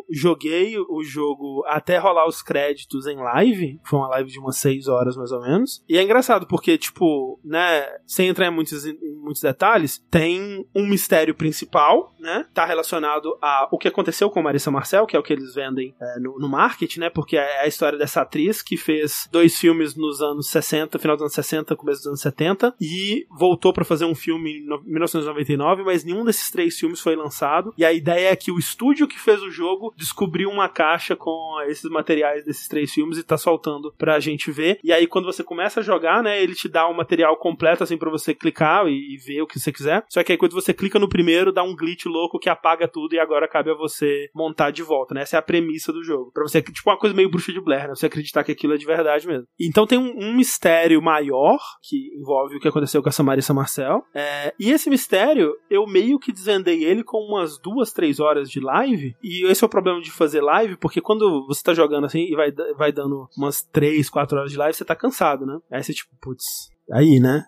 joguei 0.10 0.78
o 0.78 1.04
jogo 1.04 1.64
até 1.68 1.98
rolar 1.98 2.28
os 2.28 2.42
créditos 2.42 3.08
em 3.08 3.18
live, 3.18 3.80
foi 3.84 4.00
uma 4.00 4.10
live 4.10 4.30
de 4.30 4.40
umas 4.40 4.58
6 4.58 4.88
horas 4.88 5.16
mais 5.16 5.32
ou 5.32 5.42
menos. 5.42 5.84
E 5.88 5.98
é 5.98 6.04
engraçado 6.04 6.48
porque, 6.48 6.78
tipo, 6.78 7.40
né, 7.44 7.86
sem 8.06 8.28
entrar 8.28 8.48
em 8.48 8.52
muitos, 8.52 8.86
em 8.86 8.98
muitos 9.22 9.42
detalhes, 9.42 10.04
tem 10.10 10.66
um 10.76 10.86
mistério 10.88 11.36
principal, 11.36 12.14
né? 12.20 12.46
Tá 12.54 12.66
relacionado 12.66 13.38
a 13.42 13.68
o 13.72 13.78
que 13.78 13.88
aconteceu 13.88 14.30
com 14.30 14.42
Marissa 14.42 14.72
Marcel, 14.72 15.06
que 15.06 15.16
é 15.16 15.20
o 15.20 15.24
que 15.24 15.34
eles 15.34 15.54
vendem 15.54 15.96
é, 16.02 16.20
no, 16.20 16.38
no 16.40 16.50
marketing, 16.50 17.02
né? 17.02 17.10
Porque 17.10 17.38
é 17.38 17.62
a 17.62 17.68
história 17.68 17.98
dessa 17.98 18.22
atriz 18.22 18.62
que 18.62 18.78
fez 18.78 19.28
dois 19.32 19.51
filmes 19.58 19.96
nos 19.96 20.22
anos 20.22 20.48
60, 20.50 20.98
final 21.00 21.16
dos 21.16 21.24
anos 21.24 21.34
60, 21.34 21.76
começo 21.76 22.00
dos 22.02 22.08
anos 22.08 22.22
70, 22.22 22.74
e 22.80 23.26
voltou 23.30 23.74
pra 23.74 23.86
fazer 23.86 24.06
um 24.06 24.16
filme 24.16 24.58
em 24.60 24.66
no- 24.66 24.82
1999, 24.84 25.84
mas 25.84 26.04
nenhum 26.04 26.24
desses 26.26 26.50
três 26.50 26.78
filmes 26.78 27.00
foi 27.00 27.16
lançado. 27.16 27.74
E 27.78 27.86
a 27.86 27.94
ideia 27.94 28.30
é 28.32 28.36
que 28.36 28.52
o 28.52 28.60
estúdio 28.60 29.08
que 29.08 29.20
fez 29.20 29.42
o 29.42 29.50
jogo 29.52 29.94
descobriu 29.98 30.50
uma 30.50 30.68
caixa 30.70 31.16
com 31.16 31.58
esses 31.68 31.90
materiais 31.90 32.44
desses 32.46 32.68
três 32.68 32.92
filmes 32.94 33.18
e 33.18 33.24
tá 33.24 33.38
soltando 33.38 33.94
pra 33.98 34.20
gente 34.20 34.52
ver. 34.52 34.80
E 34.84 34.92
aí, 34.92 35.08
quando 35.08 35.26
você 35.26 35.44
começa 35.44 35.80
a 35.80 35.84
jogar, 35.84 36.24
né, 36.24 36.42
ele 36.42 36.56
te 36.56 36.68
dá 36.70 36.88
o 36.88 36.94
material 36.96 37.36
completo, 37.38 37.84
assim, 37.84 37.98
pra 37.98 38.10
você 38.10 38.34
clicar 38.34 38.86
e, 38.88 39.14
e 39.14 39.18
ver 39.18 39.42
o 39.42 39.48
que 39.48 39.60
você 39.60 39.72
quiser. 39.72 40.04
Só 40.10 40.24
que 40.24 40.32
aí, 40.32 40.38
quando 40.38 40.54
você 40.54 40.74
clica 40.74 41.00
no 41.00 41.10
primeiro, 41.10 41.52
dá 41.52 41.64
um 41.64 41.76
glitch 41.76 42.06
louco 42.06 42.40
que 42.40 42.50
apaga 42.50 42.88
tudo 42.88 43.14
e 43.14 43.20
agora 43.20 43.48
cabe 43.48 43.72
a 43.72 43.76
você 43.76 44.30
montar 44.34 44.72
de 44.72 44.84
volta, 44.84 45.14
né? 45.14 45.22
Essa 45.22 45.38
é 45.38 45.40
a 45.40 45.42
premissa 45.42 45.92
do 45.92 46.04
jogo. 46.04 46.32
Pra 46.34 46.44
você, 46.44 46.62
tipo, 46.62 46.90
uma 46.90 46.98
coisa 46.98 47.16
meio 47.16 47.30
bruxa 47.30 47.52
de 47.52 47.62
Blair, 47.62 47.88
né? 47.88 47.96
Você 47.96 48.06
acreditar 48.06 48.44
que 48.44 48.52
aquilo 48.52 48.74
é 48.74 48.78
de 48.78 48.86
verdade 48.86 49.28
mesmo. 49.28 49.41
Então 49.60 49.88
tem 49.88 49.98
um, 49.98 50.18
um 50.18 50.36
mistério 50.36 51.02
maior 51.02 51.60
que 51.82 52.14
envolve 52.18 52.56
o 52.56 52.60
que 52.60 52.68
aconteceu 52.68 53.02
com 53.02 53.10
essa 53.10 53.24
Marissa 53.24 53.54
Marcel. 53.54 54.04
É, 54.14 54.54
e 54.60 54.72
esse 54.72 54.90
mistério, 54.90 55.54
eu 55.70 55.86
meio 55.88 56.20
que 56.20 56.32
desvendei 56.32 56.84
ele 56.84 57.04
com 57.04 57.18
umas 57.18 57.58
duas, 57.60 57.94
três 57.94 58.20
horas 58.20 58.50
de 58.50 58.60
live. 58.60 59.16
E 59.24 59.46
esse 59.50 59.64
é 59.64 59.68
o 59.68 59.70
problema 59.70 60.02
de 60.02 60.12
fazer 60.12 60.42
live, 60.42 60.78
porque 60.78 61.02
quando 61.02 61.46
você 61.48 61.64
tá 61.64 61.74
jogando 61.74 62.06
assim 62.06 62.26
e 62.26 62.36
vai, 62.36 62.52
vai 62.78 62.92
dando 62.92 63.28
umas 63.38 63.62
três, 63.62 64.10
quatro 64.10 64.38
horas 64.38 64.52
de 64.52 64.58
live, 64.58 64.76
você 64.76 64.86
tá 64.86 64.96
cansado, 64.96 65.46
né? 65.46 65.60
Aí 65.72 65.84
você, 65.84 65.94
tipo, 65.94 66.12
putz, 66.22 66.70
aí, 66.92 67.20
né? 67.20 67.46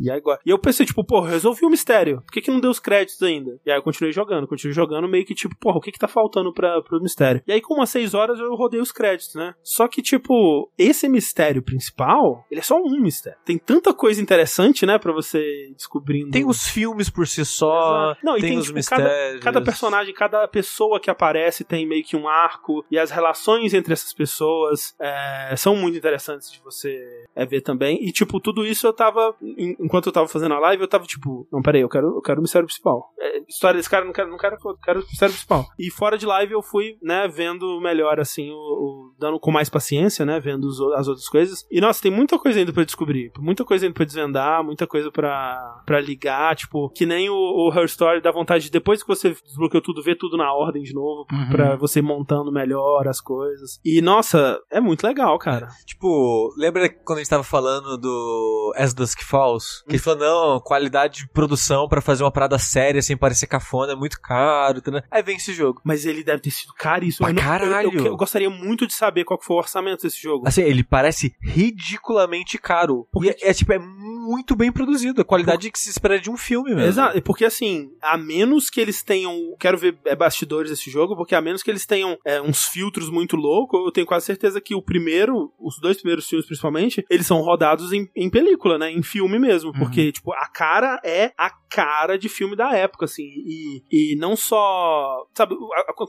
E 0.00 0.10
aí, 0.10 0.18
agora? 0.18 0.40
E 0.44 0.50
eu 0.50 0.58
pensei, 0.58 0.84
tipo, 0.86 1.04
porra, 1.04 1.30
resolvi 1.30 1.64
o 1.64 1.70
mistério. 1.70 2.22
Por 2.22 2.32
que, 2.32 2.40
que 2.40 2.50
não 2.50 2.60
deu 2.60 2.70
os 2.70 2.78
créditos 2.78 3.22
ainda? 3.22 3.58
E 3.64 3.70
aí 3.70 3.78
eu 3.78 3.82
continuei 3.82 4.12
jogando, 4.12 4.46
continuei 4.46 4.74
jogando, 4.74 5.08
meio 5.08 5.24
que 5.24 5.34
tipo, 5.34 5.56
porra, 5.58 5.78
o 5.78 5.80
que 5.80 5.92
que 5.92 5.98
tá 5.98 6.08
faltando 6.08 6.52
pra, 6.52 6.80
pro 6.82 7.00
mistério? 7.00 7.42
E 7.46 7.52
aí, 7.52 7.60
com 7.60 7.74
umas 7.74 7.90
seis 7.90 8.14
horas, 8.14 8.38
eu 8.38 8.54
rodei 8.54 8.80
os 8.80 8.92
créditos, 8.92 9.34
né? 9.34 9.54
Só 9.62 9.88
que, 9.88 10.02
tipo, 10.02 10.70
esse 10.78 11.08
mistério 11.08 11.62
principal, 11.62 12.44
ele 12.50 12.60
é 12.60 12.62
só 12.62 12.76
um 12.76 13.00
mistério. 13.00 13.38
Tem 13.44 13.58
tanta 13.58 13.92
coisa 13.94 14.20
interessante, 14.20 14.84
né, 14.86 14.98
pra 14.98 15.12
você 15.12 15.40
descobrindo. 15.76 16.30
Tem 16.30 16.46
os 16.46 16.68
filmes 16.68 17.08
por 17.08 17.26
si 17.26 17.44
só, 17.44 18.10
Exato. 18.10 18.20
Não, 18.24 18.36
e 18.36 18.40
tem, 18.40 18.50
tem, 18.50 18.58
os 18.58 18.66
tipo, 18.66 18.76
mistérios. 18.76 19.42
Cada 19.42 19.60
personagem, 19.60 20.14
cada 20.14 20.48
pessoa 20.48 21.00
que 21.00 21.10
aparece 21.10 21.64
tem 21.64 21.86
meio 21.86 22.04
que 22.04 22.16
um 22.16 22.28
arco, 22.28 22.84
e 22.90 22.98
as 22.98 23.10
relações 23.10 23.74
entre 23.74 23.92
essas 23.92 24.12
pessoas 24.12 24.94
é, 25.00 25.54
são 25.56 25.74
muito 25.76 25.96
interessantes 25.96 26.50
de 26.50 26.60
você 26.60 26.98
é, 27.34 27.46
ver 27.46 27.60
também. 27.60 27.98
E, 28.06 28.12
tipo, 28.12 28.40
tudo 28.40 28.64
isso 28.64 28.86
eu 28.86 28.92
tava, 28.92 29.34
em- 29.42 29.76
enquanto 29.84 30.06
eu 30.06 30.12
tava 30.12 30.28
fazendo 30.28 30.54
a 30.54 30.58
live, 30.58 30.82
eu 30.82 30.88
tava 30.88 31.04
tipo, 31.04 31.46
não, 31.52 31.62
peraí, 31.62 31.80
eu 31.82 31.88
quero, 31.88 32.06
eu 32.16 32.20
quero 32.20 32.38
o 32.38 32.42
mistério 32.42 32.66
principal. 32.66 33.12
É, 33.18 33.38
história 33.48 33.76
desse 33.76 33.90
cara, 33.90 34.04
não 34.04 34.12
quero, 34.12 34.30
não 34.30 34.38
quero, 34.38 34.56
eu 34.64 34.76
quero 34.82 35.00
o 35.00 35.02
mistério 35.04 35.32
principal. 35.34 35.66
E 35.78 35.90
fora 35.90 36.16
de 36.18 36.26
live 36.26 36.52
eu 36.52 36.62
fui, 36.62 36.96
né, 37.02 37.26
vendo 37.28 37.80
melhor, 37.80 38.20
assim, 38.20 38.50
o, 38.50 38.54
o- 38.54 39.14
dando 39.18 39.38
com 39.40 39.50
mais 39.50 39.68
paciência, 39.68 40.24
né, 40.24 40.38
vendo 40.40 40.64
os 40.64 40.80
as 40.94 41.08
outras 41.08 41.28
coisas. 41.28 41.64
E, 41.70 41.80
nossa, 41.80 42.00
tem 42.02 42.10
muita 42.10 42.38
coisa 42.38 42.58
ainda 42.58 42.72
pra 42.72 42.84
descobrir, 42.84 43.30
muita 43.38 43.64
coisa 43.64 43.84
ainda 43.86 43.94
pra 43.94 44.04
desvendar, 44.04 44.64
muita 44.64 44.86
coisa 44.86 45.10
pra, 45.10 45.82
pra 45.86 46.00
ligar, 46.00 46.54
tipo, 46.56 46.90
que 46.90 47.04
nem 47.06 47.28
o, 47.30 47.34
o 47.34 47.72
Her 47.72 47.84
Story 47.84 48.20
dá 48.20 48.30
vontade 48.32 48.64
de, 48.64 48.70
depois 48.70 49.02
que 49.02 49.08
você 49.08 49.30
desbloqueou 49.44 49.82
tudo, 49.82 50.02
ver 50.02 50.16
tudo 50.16 50.36
na 50.36 50.52
ordem 50.52 50.82
de 50.82 50.92
novo, 50.94 51.26
Uhum. 51.32 51.48
pra 51.50 51.76
você 51.76 51.98
ir 52.00 52.02
montando 52.02 52.50
melhor 52.52 53.06
as 53.08 53.20
coisas. 53.20 53.78
E, 53.84 54.00
nossa, 54.00 54.58
é 54.70 54.80
muito 54.80 55.06
legal, 55.06 55.38
cara. 55.38 55.68
Tipo, 55.86 56.52
lembra 56.56 56.88
quando 57.04 57.18
a 57.18 57.20
gente 57.22 57.30
tava 57.30 57.42
falando 57.44 57.96
do 57.98 58.72
As 58.76 58.92
Dusk 58.94 59.20
Falls? 59.22 59.69
Que 59.86 59.92
ele 59.92 59.98
falou, 59.98 60.20
não, 60.20 60.60
qualidade 60.60 61.20
de 61.22 61.28
produção 61.28 61.88
pra 61.88 62.00
fazer 62.00 62.22
uma 62.24 62.30
parada 62.32 62.58
séria 62.58 63.02
sem 63.02 63.16
parecer 63.16 63.46
cafona 63.46 63.92
é 63.92 63.96
muito 63.96 64.20
caro, 64.20 64.80
tá, 64.80 64.90
né? 64.90 65.02
Aí 65.10 65.22
vem 65.22 65.36
esse 65.36 65.52
jogo. 65.52 65.80
Mas 65.84 66.04
ele 66.04 66.22
deve 66.24 66.40
ter 66.42 66.50
sido 66.50 66.72
caríssimo. 66.74 67.26
Eu 67.28 67.34
não- 67.34 67.42
eu- 67.42 67.48
caralho. 67.48 67.92
Eu, 67.98 68.06
eu 68.06 68.16
gostaria 68.16 68.50
muito 68.50 68.86
de 68.86 68.94
saber 68.94 69.24
qual 69.24 69.40
foi 69.42 69.56
o 69.56 69.58
orçamento 69.58 70.02
desse 70.02 70.20
jogo. 70.20 70.46
Assim, 70.46 70.62
ele 70.62 70.82
parece 70.84 71.34
ridiculamente 71.80 72.58
caro. 72.58 73.06
Porque- 73.12 73.30
é, 73.40 73.50
é, 73.50 73.54
tipo, 73.54 73.72
é 73.72 73.78
muito 73.78 74.54
bem 74.54 74.70
produzido. 74.72 75.20
A 75.20 75.24
qualidade 75.24 75.70
que 75.70 75.78
se 75.78 75.90
espera 75.90 76.18
de 76.20 76.30
um 76.30 76.36
filme 76.36 76.70
mesmo. 76.74 76.88
Exato, 76.88 77.22
porque 77.22 77.44
assim, 77.44 77.90
a 78.02 78.16
menos 78.16 78.68
que 78.70 78.80
eles 78.80 79.02
tenham. 79.02 79.34
Quero 79.58 79.78
ver 79.78 79.98
é, 80.04 80.14
bastidores 80.14 80.70
desse 80.70 80.90
jogo, 80.90 81.16
porque 81.16 81.34
a 81.34 81.40
menos 81.40 81.62
que 81.62 81.70
eles 81.70 81.86
tenham 81.86 82.16
é, 82.24 82.40
uns 82.40 82.64
filtros 82.66 83.10
muito 83.10 83.36
loucos, 83.36 83.80
eu 83.84 83.92
tenho 83.92 84.06
quase 84.06 84.26
certeza 84.26 84.60
que 84.60 84.74
o 84.74 84.82
primeiro, 84.82 85.52
os 85.58 85.78
dois 85.80 85.96
primeiros 85.98 86.26
filmes 86.28 86.46
principalmente, 86.46 87.04
eles 87.10 87.26
são 87.26 87.40
rodados 87.40 87.92
em, 87.92 88.08
em 88.14 88.30
película, 88.30 88.78
né? 88.78 88.90
Em 88.90 89.02
filme 89.02 89.38
mesmo. 89.38 89.59
Porque, 89.78 90.12
tipo, 90.12 90.32
a 90.32 90.46
cara 90.46 91.00
é 91.04 91.32
a 91.36 91.50
cara 91.70 92.18
de 92.18 92.28
filme 92.28 92.56
da 92.56 92.72
época, 92.76 93.04
assim. 93.04 93.22
E, 93.24 93.82
e 93.90 94.16
não 94.16 94.36
só. 94.36 95.24
Sabe, 95.34 95.54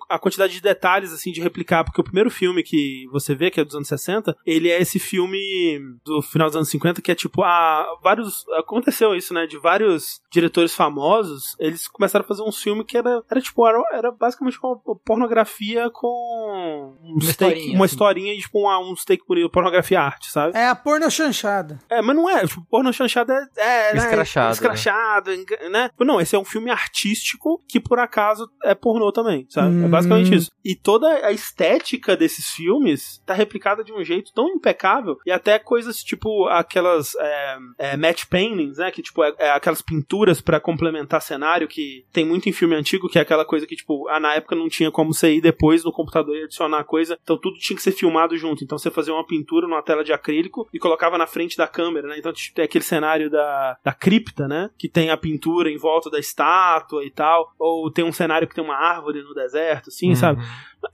a, 0.09 0.15
a 0.15 0.19
quantidade 0.19 0.53
de 0.53 0.61
detalhes, 0.61 1.14
assim, 1.14 1.31
de 1.31 1.41
replicar, 1.41 1.83
porque 1.83 2.01
o 2.01 2.03
primeiro 2.03 2.30
filme 2.31 2.64
que 2.64 3.06
você 3.11 3.35
vê, 3.35 3.51
que 3.51 3.59
é 3.59 3.64
dos 3.64 3.75
anos 3.75 3.88
60, 3.88 4.35
ele 4.45 4.69
é 4.69 4.81
esse 4.81 4.99
filme 4.99 5.80
do 6.03 6.22
final 6.22 6.48
dos 6.48 6.56
anos 6.56 6.69
50, 6.69 7.01
que 7.01 7.11
é 7.11 7.15
tipo, 7.15 7.43
a 7.43 7.85
vários. 8.03 8.45
Aconteceu 8.57 9.15
isso, 9.15 9.33
né? 9.33 9.45
De 9.45 9.57
vários 9.57 10.22
diretores 10.31 10.73
famosos, 10.73 11.56
eles 11.59 11.88
começaram 11.88 12.25
a 12.25 12.27
fazer 12.27 12.41
uns 12.43 12.61
filmes 12.61 12.85
que 12.88 12.98
era, 12.98 13.22
era 13.30 13.41
tipo, 13.41 13.67
era, 13.67 13.81
era 13.93 14.11
basicamente 14.11 14.57
uma 14.64 14.77
pornografia 15.06 15.90
com 15.91 16.95
um 17.03 17.14
Uma 17.14 17.22
steak, 17.22 17.31
historinha, 17.53 17.75
uma 17.75 17.85
assim. 17.85 17.93
historinha, 17.93 18.38
tipo, 18.38 18.59
uma, 18.59 18.80
um 18.80 18.95
steak 18.95 19.23
bonito, 19.27 19.49
pornografia 19.49 20.01
arte, 20.01 20.31
sabe? 20.31 20.57
É 20.57 20.67
a 20.67 20.75
porno 20.75 21.09
chanchada. 21.11 21.80
É, 21.90 22.01
mas 22.01 22.15
não 22.15 22.30
é. 22.30 22.45
Tipo, 22.48 22.61
porno 22.69 22.91
chanchado 22.93 23.31
é. 23.31 23.48
é 23.57 23.93
né, 23.93 23.98
Escrachado, 23.99 24.53
Escrachado, 24.53 25.33
enga- 25.33 25.51
né? 25.70 25.90
Não, 26.00 26.20
esse 26.20 26.36
é 26.36 26.40
um 26.40 26.46
filme 26.46 26.70
artístico 26.70 27.62
que 27.68 27.80
por 27.80 28.00
acaso 28.00 28.50
é 28.64 28.74
pornô 28.76 29.12
também, 29.12 29.46
sabe? 29.50 29.84
É 29.84 29.88
basicamente 29.88 30.32
Hum. 30.32 30.36
isso. 30.36 30.52
E 30.64 30.76
toda 30.76 31.08
a 31.26 31.32
estética 31.32 32.16
desses 32.16 32.50
filmes 32.52 33.22
tá 33.26 33.34
replicada 33.34 33.84
de 33.84 33.92
um 33.92 34.04
jeito 34.04 34.32
tão 34.34 34.48
impecável 34.50 35.18
e 35.26 35.32
até 35.32 35.58
coisas 35.60 36.04
tipo 36.04 36.48
aquelas 36.48 37.16
é, 37.16 37.58
é, 37.78 37.98
match 37.98 38.26
paintings, 38.26 38.78
né? 38.78 38.92
Que 38.92 39.02
tipo, 39.02 39.24
é, 39.24 39.34
é 39.38 39.52
aquelas 39.52 39.82
pinturas 39.82 40.42
pra 40.42 40.60
complementar 40.60 41.22
cenário 41.22 41.68
que 41.68 42.06
tem 42.12 42.26
muito 42.26 42.48
em 42.48 42.52
filme 42.52 42.76
antigo, 42.76 43.10
que 43.10 43.18
é 43.18 43.22
aquela 43.22 43.46
coisa 43.46 43.66
que, 43.66 43.76
tipo, 43.76 44.08
ah, 44.10 44.20
na 44.20 44.34
época 44.36 44.56
não 44.56 44.70
tinha 44.70 44.92
como 44.92 45.14
você 45.14 45.34
ir 45.34 45.42
depois 45.42 45.84
no 45.84 45.92
computador 45.92 46.36
e 46.36 46.44
adicionar 46.44 46.84
coisa, 46.84 47.18
então 47.22 47.38
tudo 47.38 47.58
tinha 47.58 47.76
que 47.76 47.84
ser 47.84 47.92
filmado 47.92 48.38
junto. 48.38 48.64
Então 48.64 48.78
você 48.78 48.92
fazia 48.92 49.14
uma 49.14 49.26
pintura 49.26 49.68
numa 49.68 49.82
tela 49.82 50.04
de 50.04 50.14
acrílico 50.14 50.68
e 50.74 50.80
colocava 50.80 51.18
na 51.18 51.28
frente 51.28 51.58
da 51.58 51.68
câmera, 51.68 52.08
né? 52.08 52.16
Então 52.18 52.32
tipo, 52.32 52.56
tem 52.56 52.66
aquele 52.66 52.84
cenário 52.84 53.30
da, 53.30 53.78
da 53.84 53.94
cripta, 53.94 54.48
né? 54.48 54.70
Que 54.78 54.88
tem 54.90 55.10
a 55.10 55.18
pintura 55.18 55.41
em 55.68 55.78
volta 55.78 56.10
da 56.10 56.20
estátua 56.20 57.03
e 57.06 57.11
tal. 57.11 57.53
Ou 57.60 57.92
tem 57.92 58.03
um 58.06 58.11
cenário 58.11 58.48
que 58.48 58.56
tem 58.56 58.64
uma 58.64 58.76
árvore 58.76 59.22
no 59.24 59.34
deserto, 59.34 59.90
assim, 59.90 60.10
Uhum. 60.10 60.16
sabe? 60.16 60.44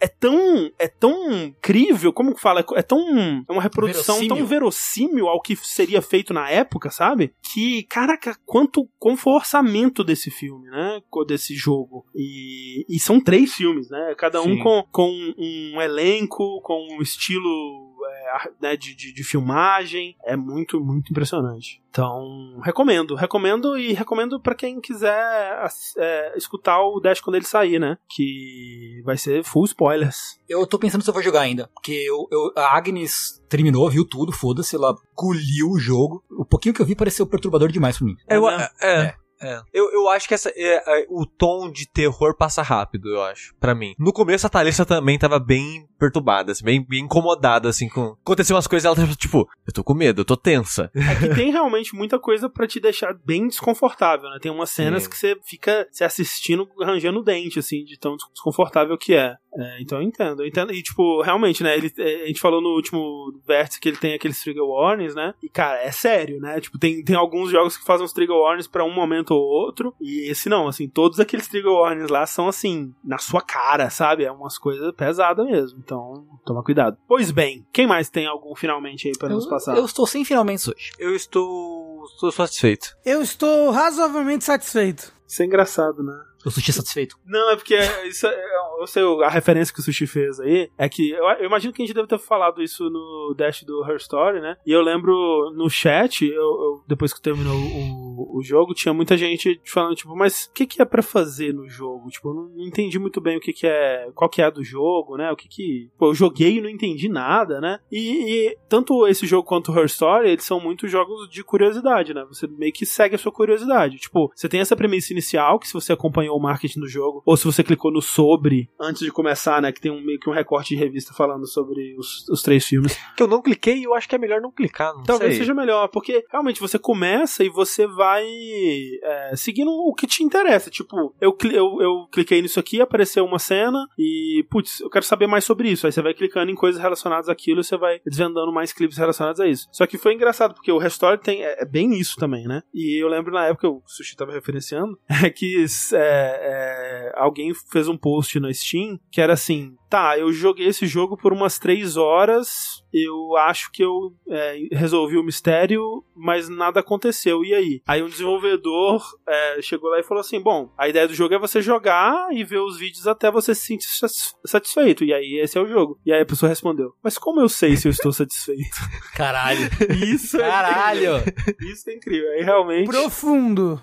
É 0.02 0.08
tão. 0.08 0.70
É 0.78 0.88
tão 0.88 1.56
crível, 1.62 2.12
como 2.12 2.36
que 2.36 2.42
fala? 2.42 2.64
É 2.76 2.82
tão. 2.82 3.00
É 3.48 3.52
uma 3.52 3.62
reprodução 3.62 4.16
Verossímil. 4.16 4.36
tão 4.38 4.46
verossímil 4.46 5.28
ao 5.30 5.42
que 5.42 5.56
seria 5.56 6.02
feito 6.02 6.34
na 6.34 6.50
época, 6.50 6.90
sabe? 6.90 7.34
Que, 7.42 7.84
caraca, 7.84 8.38
quanto. 8.46 8.88
Como 9.00 9.16
foi 9.16 9.34
o 9.34 9.38
orçamento 9.38 10.04
desse 10.04 10.30
filme, 10.30 10.70
né? 10.70 11.02
Desse 11.26 11.56
jogo. 11.56 12.06
E, 12.14 12.86
e 12.90 13.00
são 13.00 13.22
três 13.22 13.54
filmes, 13.54 13.90
né? 13.90 14.14
Cada 14.18 14.42
um 14.42 14.56
Sim. 14.56 14.60
com, 14.60 14.84
com 14.92 15.34
um 15.38 15.82
elenco, 15.82 16.60
com 16.62 16.86
um 16.92 17.02
estilo 17.02 17.87
é, 18.06 18.50
né, 18.62 18.78
de, 18.78 18.96
de, 18.96 19.14
de 19.14 19.24
filmagem. 19.24 20.16
É 20.26 20.36
muito, 20.36 20.80
muito 20.80 21.12
impressionante. 21.12 21.82
Então, 21.90 22.60
recomendo. 22.64 23.16
Recomendo 23.16 23.78
e 23.78 23.94
recomendo 23.94 24.40
pra 24.40 24.54
quem 24.54 24.80
quiser 24.80 25.68
é, 25.98 26.38
escutar 26.38 26.80
o 26.82 27.00
Dash 27.00 27.20
quando 27.22 27.36
ele 27.38 27.46
sair, 27.46 27.80
né? 27.80 27.98
Que 28.10 29.02
vai 29.04 29.18
ser 29.18 29.44
full 29.44 29.66
spoilers. 29.66 30.40
Eu 30.48 30.66
tô 30.68 30.78
pensando 30.78 31.02
se 31.04 31.10
eu 31.10 31.14
vou 31.14 31.24
jogar 31.24 31.42
ainda. 31.42 31.70
Porque 31.74 31.92
eu, 31.94 32.28
eu- 32.32 32.52
a 32.56 32.76
Agnes 32.78 33.42
terminou, 33.50 33.90
viu 33.90 34.06
tudo, 34.08 34.32
foda-se, 34.32 34.76
ela 34.76 34.96
engoliu 35.14 35.72
o 35.72 35.80
jogo. 35.80 36.24
O 36.30 36.46
pouquinho 36.46 36.74
que 36.76 36.82
eu 36.82 36.86
vi 36.86 36.96
pareceu 36.96 37.26
perturbador 37.26 37.70
demais 37.72 37.98
pra 37.98 38.06
mim. 38.06 38.16
Eu, 38.30 38.48
É 38.48 38.58
mesmo? 38.58 38.70
é, 38.82 39.16
É. 39.42 39.62
Eu, 39.74 39.92
eu 39.92 40.10
acho 40.10 40.28
que 40.28 40.34
essa, 40.34 40.52
é, 40.56 41.02
é, 41.02 41.06
o 41.10 41.26
tom 41.26 41.72
de 41.72 41.88
terror 41.88 42.36
passa 42.36 42.62
rápido, 42.62 43.10
eu 43.10 43.22
acho, 43.24 43.54
pra 43.60 43.76
mim. 43.76 43.94
No 43.98 44.12
começo 44.12 44.48
a 44.48 44.50
Thalissa 44.50 44.86
também 44.86 45.18
tava 45.18 45.40
bem 45.40 45.88
perturbada, 45.98 46.52
assim, 46.52 46.64
bem, 46.64 46.86
bem 46.88 47.04
incomodada, 47.06 47.70
assim, 47.70 47.90
com... 47.90 48.16
Aconteceu 48.22 48.56
umas 48.56 48.68
coisas, 48.68 48.86
ela 48.86 48.96
tava 48.96 49.16
tipo, 49.16 49.48
eu 49.66 49.74
tô 49.74 49.84
com 49.84 49.94
medo, 49.94 50.22
eu 50.22 50.26
tô 50.26 50.38
tensa. 50.38 50.92
É 50.96 51.16
que 51.16 51.30
tem 51.36 51.52
realmente 51.52 51.96
muita 51.96 52.20
coisa 52.20 52.50
pra 52.50 52.68
te 52.68 52.80
deixar 52.80 53.14
bem 53.26 53.48
desconfortável, 53.48 54.30
né? 54.30 54.38
Tem 54.42 54.52
umas 54.52 54.70
cenas 54.70 55.04
Sim. 55.04 55.10
que 55.10 55.18
você 55.18 55.38
fica 55.44 55.88
se 55.92 56.04
assistindo, 56.04 56.68
arranjando 56.82 57.20
o 57.20 57.24
dente, 57.24 57.60
assim, 57.60 57.84
de 57.84 57.98
tão 57.98 58.16
desconfortável 58.16 58.98
que 58.98 59.16
é. 59.16 59.36
É, 59.60 59.82
então 59.82 60.00
eu 60.00 60.04
entendo, 60.04 60.44
eu 60.44 60.48
entendo. 60.48 60.72
E, 60.72 60.84
tipo, 60.84 61.22
realmente, 61.22 61.64
né? 61.64 61.76
Ele, 61.76 61.92
é, 61.98 62.24
a 62.24 62.28
gente 62.28 62.40
falou 62.40 62.62
no 62.62 62.70
último 62.70 63.34
vértice 63.46 63.80
que 63.80 63.90
ele 63.90 63.98
tem 63.98 64.14
aqueles 64.14 64.40
trigger 64.40 64.64
warnings, 64.64 65.16
né? 65.16 65.34
E, 65.42 65.50
cara, 65.50 65.82
é 65.82 65.92
sério, 65.92 66.40
né? 66.40 66.62
Tipo, 66.62 66.78
tem, 66.78 67.04
tem 67.04 67.16
alguns 67.16 67.50
jogos 67.50 67.76
que 67.76 67.84
fazem 67.84 68.06
os 68.06 68.14
trigger 68.14 68.36
warnings 68.36 68.68
pra 68.68 68.86
um 68.86 68.94
momento 68.94 69.27
ou 69.34 69.42
outro. 69.42 69.94
E 70.00 70.30
esse 70.30 70.50
não, 70.50 70.68
assim, 70.68 70.88
todos 70.88 71.20
aqueles 71.20 71.48
trigger 71.48 71.72
warnings 71.72 72.10
lá 72.10 72.26
são, 72.26 72.48
assim, 72.48 72.94
na 73.04 73.18
sua 73.18 73.42
cara, 73.42 73.90
sabe? 73.90 74.24
É 74.24 74.32
umas 74.32 74.58
coisas 74.58 74.92
pesadas 74.96 75.46
mesmo. 75.46 75.80
Então, 75.80 76.26
toma 76.46 76.64
cuidado. 76.64 76.98
Pois 77.08 77.32
bem, 77.32 77.66
quem 77.72 77.88
mais 77.88 78.10
tem 78.10 78.26
algum 78.28 78.56
finalmente 78.56 79.08
aí 79.08 79.18
pra 79.18 79.30
Eu, 79.30 79.36
nos 79.36 79.46
passar? 79.48 79.78
eu 79.78 79.86
estou 79.86 80.06
sem 80.08 80.24
finalmente 80.26 80.70
hoje. 80.70 80.92
Eu 81.00 81.16
estou 81.16 81.88
Tô 82.20 82.32
satisfeito. 82.32 82.96
Eu 83.06 83.22
estou 83.22 83.70
razoavelmente 83.72 84.44
satisfeito. 84.46 85.12
Isso 85.28 85.42
é 85.42 85.46
engraçado, 85.46 86.02
né? 86.02 86.14
O 86.46 86.50
sushi 86.50 86.72
satisfeito. 86.72 87.18
Não, 87.26 87.52
é 87.52 87.56
porque 87.58 87.76
isso 88.08 88.26
é, 88.26 88.44
eu 88.80 88.88
sei, 88.88 89.04
a 89.24 89.30
referência 89.30 89.74
que 89.74 89.82
o 89.82 89.84
Sushi 89.84 90.08
fez 90.08 90.40
aí 90.40 90.72
é 90.78 90.88
que 90.88 91.10
eu, 91.10 91.26
eu 91.40 91.46
imagino 91.46 91.74
que 91.74 91.82
a 91.82 91.86
gente 91.86 91.94
deve 91.96 92.08
ter 92.08 92.18
falado 92.20 92.62
isso 92.64 92.90
no 92.90 93.34
Dash 93.36 93.64
do 93.64 93.84
Her 93.84 93.98
Story, 93.98 94.40
né? 94.40 94.56
E 94.66 94.72
eu 94.72 94.82
lembro 94.82 95.52
no 95.58 95.70
chat, 95.70 96.24
eu, 96.26 96.34
eu- 96.42 96.84
depois 96.88 97.12
que 97.14 97.20
terminou 97.22 97.58
o, 97.58 98.07
o 98.22 98.42
jogo, 98.42 98.74
tinha 98.74 98.94
muita 98.94 99.18
gente 99.18 99.60
falando, 99.66 99.96
tipo, 99.96 100.16
mas 100.16 100.46
o 100.46 100.54
que, 100.54 100.66
que 100.66 100.82
é 100.82 100.86
pra 100.86 101.02
fazer 101.02 101.54
no 101.54 101.68
jogo? 101.68 102.10
Tipo, 102.10 102.30
eu 102.30 102.34
não, 102.34 102.66
entendi 102.66 102.98
muito 103.00 103.20
bem 103.20 103.38
o 103.38 103.40
que, 103.40 103.54
que 103.54 103.68
é, 103.68 104.10
qual 104.14 104.30
que 104.30 104.42
é 104.42 104.46
a 104.46 104.50
do 104.50 104.64
jogo, 104.64 105.18
né? 105.18 105.32
O 105.32 105.36
que 105.36 105.48
que. 105.48 105.90
Pô, 105.98 106.10
eu 106.10 106.14
joguei 106.14 106.58
e 106.58 106.62
não 106.62 106.70
entendi 106.70 107.10
nada, 107.10 107.60
né? 107.60 107.80
E, 107.92 108.50
e 108.50 108.58
tanto 108.70 109.08
esse 109.08 109.26
jogo 109.26 109.48
quanto 109.48 109.72
o 109.72 109.78
Her 109.78 109.86
Story, 109.86 110.30
eles 110.30 110.44
são 110.44 110.60
muito 110.60 110.88
jogos 110.88 111.30
de 111.30 111.44
curiosidade, 111.44 112.14
né? 112.14 112.26
Você 112.30 112.48
meio 112.48 112.74
que 112.74 112.86
segue 112.86 113.16
a 113.16 113.20
sua 113.20 113.32
curiosidade. 113.32 113.98
Tipo, 113.98 114.32
você 114.36 114.50
tem 114.50 114.60
essa 114.60 114.76
premissa 114.76 115.14
inicial, 115.14 115.60
que 115.60 115.68
se 115.68 115.74
você 115.74 115.94
acompanhou 115.94 116.38
o 116.38 116.42
marketing 116.42 116.80
do 116.80 116.88
jogo, 116.88 117.22
ou 117.26 117.38
se 117.38 117.46
você 117.46 117.64
clicou 117.64 117.92
no 117.92 118.02
sobre 118.02 118.70
antes 118.80 119.02
de 119.02 119.12
começar, 119.12 119.62
né? 119.62 119.72
Que 119.72 119.82
tem 119.82 119.92
um, 119.92 120.04
meio 120.04 120.20
que 120.20 120.30
um 120.30 120.34
recorte 120.34 120.70
de 120.70 120.76
revista 120.76 121.14
falando 121.14 121.48
sobre 121.48 121.96
os, 121.98 122.28
os 122.30 122.42
três 122.42 122.66
filmes. 122.66 122.98
Que 123.16 123.24
eu 123.24 123.28
não 123.28 123.42
cliquei 123.42 123.80
e 123.80 123.84
eu 123.84 123.94
acho 123.94 124.08
que 124.08 124.16
é 124.16 124.18
melhor 124.18 124.42
não 124.42 124.52
clicar, 124.52 124.94
não 124.94 125.04
Talvez 125.04 125.32
sei. 125.32 125.42
seja 125.42 125.54
melhor, 125.54 125.88
porque 125.90 126.26
realmente 126.32 126.60
você 126.60 126.78
começa 126.80 127.44
e 127.44 127.50
você 127.50 127.88
vai 127.88 128.07
é, 128.16 129.36
seguindo 129.36 129.72
o 129.72 129.94
que 129.94 130.08
te 130.08 130.24
interessa. 130.24 130.70
Tipo, 130.70 131.14
eu, 131.20 131.36
eu, 131.44 131.82
eu 131.82 132.08
cliquei 132.12 132.42
nisso 132.42 132.60
aqui, 132.60 132.82
apareceu 132.82 133.26
uma 133.26 133.40
cena 133.40 133.78
e, 133.98 134.46
putz, 134.50 134.80
eu 134.80 134.90
quero 134.90 135.06
saber 135.06 135.28
mais 135.28 135.44
sobre 135.44 135.70
isso. 135.70 135.86
Aí 135.86 135.92
você 135.92 136.02
vai 136.02 136.14
clicando 136.14 136.52
em 136.52 136.56
coisas 136.56 136.82
relacionadas 136.82 137.30
àquilo 137.30 137.62
e 137.62 137.64
você 137.64 137.78
vai 137.78 138.00
desvendando 138.06 138.52
mais 138.52 138.74
clipes 138.74 138.98
relacionados 138.98 139.40
a 139.40 139.48
isso. 139.48 139.68
Só 139.72 139.86
que 139.86 139.98
foi 139.98 140.14
engraçado, 140.14 140.54
porque 140.54 140.72
o 140.72 140.78
Restore 140.78 141.20
tem, 141.20 141.44
é, 141.44 141.62
é 141.62 141.66
bem 141.66 141.94
isso 141.94 142.16
também, 142.18 142.46
né? 142.48 142.62
E 142.74 143.02
eu 143.02 143.08
lembro 143.08 143.34
na 143.34 143.46
época, 143.46 143.70
o 143.70 143.82
Sushi 143.86 144.16
tava 144.16 144.32
referenciando, 144.32 144.98
é 145.24 145.30
que 145.30 145.66
é, 145.94 145.98
é, 145.98 147.12
alguém 147.16 147.54
fez 147.72 147.88
um 147.88 147.98
post 147.98 148.40
no 148.40 148.54
Steam 148.54 149.00
que 149.12 149.22
era 149.22 149.34
assim: 149.34 149.76
tá, 149.90 150.18
eu 150.18 150.32
joguei 150.32 150.68
esse 150.68 150.86
jogo 150.86 151.16
por 151.18 151.32
umas 151.34 151.58
três 151.60 151.98
horas, 151.98 152.84
eu 152.94 153.36
acho 153.38 153.72
que 153.72 153.84
eu 153.84 154.14
é, 154.30 154.60
resolvi 154.72 155.18
o 155.18 155.24
mistério, 155.24 156.04
mas 156.16 156.50
nada 156.50 156.80
aconteceu. 156.80 157.44
E 157.44 157.54
aí? 157.54 157.82
Aí 157.88 158.02
um 158.02 158.10
desenvolvedor 158.10 159.04
é, 159.28 159.62
chegou 159.62 159.90
lá 159.90 160.00
e 160.00 160.04
falou 160.04 160.22
assim: 160.22 160.40
bom, 160.42 160.72
a 160.78 160.88
ideia 160.88 161.08
do 161.08 161.14
jogo 161.14 161.34
é 161.36 161.40
você 161.40 161.62
jogar 161.62 162.28
e 162.32 162.44
ver 162.44 162.60
os 162.60 162.78
vídeos 162.78 163.08
até 163.08 163.30
você 163.32 163.54
se 163.54 163.62
sentir 163.68 163.88
satis- 163.88 164.36
satisfeito. 164.46 165.04
E 165.04 165.14
aí 165.14 165.40
esse 165.42 165.58
é 165.58 165.62
o 165.62 165.68
jogo. 165.68 166.00
E 166.06 166.12
aí 166.14 166.22
a 166.22 166.26
pessoa 166.26 166.50
respondeu: 166.50 166.94
mas 167.04 167.18
como 167.18 167.40
eu 167.42 167.50
sei 167.50 167.76
se 167.76 167.88
eu 167.88 167.92
estou 167.92 168.12
satisfeito? 168.12 168.78
Caralho. 169.16 169.60
Isso 170.04 170.38
é 170.38 170.50
Caralho. 170.50 171.18
incrível. 171.18 171.56
Isso 171.72 171.90
é 171.90 171.94
incrível. 171.94 172.30
Aí 172.32 172.44
realmente 172.44 172.88
Profundo. 172.90 173.82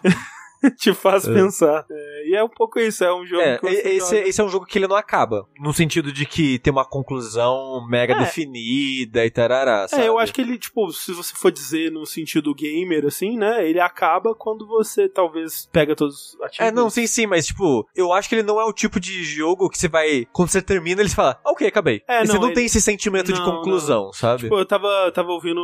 te 0.77 0.93
faz 0.95 1.27
pensar. 1.27 1.85
É, 1.91 2.29
e 2.29 2.35
é 2.35 2.43
um 2.45 2.49
pouco 2.49 2.79
isso, 2.79 3.05
é 3.05 3.15
um 3.15 3.25
jogo 3.27 3.43
É, 3.43 3.59
que 3.59 3.67
esse, 3.67 3.99
joga. 4.17 4.29
esse 4.29 4.41
é 4.41 4.45
um 4.45 4.49
jogo 4.49 4.67
que 4.67 4.79
ele 4.79 4.89
não 4.89 4.97
acaba. 4.97 5.47
No 5.59 5.73
sentido 5.73 6.13
de 6.13 6.25
que 6.27 6.59
tem 6.59 6.73
uma 6.73 6.85
conclusão 6.85 7.87
mega 7.89 8.15
É. 8.15 8.19
definida 8.19 9.25
e 9.25 9.31
tarará, 9.31 9.89
sabe? 9.89 10.03
É, 10.03 10.09
eu 10.09 10.19
acho 10.19 10.33
que 10.33 10.41
ele, 10.41 10.59
tipo, 10.59 10.91
se 10.93 11.13
você 11.13 11.35
for 11.35 11.51
dizer 11.51 11.91
no 11.91 12.05
sentido 12.07 12.55
gamer, 12.55 13.07
assim, 13.07 13.37
né? 13.37 13.69
Ele 13.69 13.81
acaba 13.81 14.35
quando 14.35 14.67
você 14.67 15.09
talvez 15.09 15.69
pega 15.73 15.95
todos 15.97 16.35
os 16.35 16.41
ativos. 16.43 16.67
É, 16.67 16.71
não, 16.71 16.89
sim, 16.91 17.07
sim, 17.07 17.27
mas 17.27 17.47
tipo, 17.47 17.87
eu 17.95 18.13
acho 18.13 18.29
que 18.29 18.35
ele 18.35 18.43
não 18.43 18.61
é 18.61 18.65
o 18.65 18.73
tipo 18.73 18.99
de 19.01 19.23
jogo 19.25 19.69
que 19.69 19.79
você 19.79 19.89
vai. 19.89 20.27
Quando 20.33 20.49
você 20.51 20.63
termina, 20.63 21.01
ele 21.01 21.11
fala, 21.11 21.39
"Ah, 21.45 21.51
ok, 21.53 21.67
acabei. 21.67 22.03
É, 22.09 22.23
e 22.23 22.27
você 22.27 22.33
não, 22.35 22.41
não 22.41 22.49
ele- 22.49 22.55
tem 22.57 22.67
esse 22.67 22.81
sentimento 22.81 23.33
de 23.33 23.39
Não, 23.41 23.45
conclusão, 23.57 24.13
sabe? 24.13 24.43
Tipo, 24.43 24.59
eu 24.59 24.67
tava, 24.67 25.11
tava 25.13 25.31
ouvindo 25.33 25.61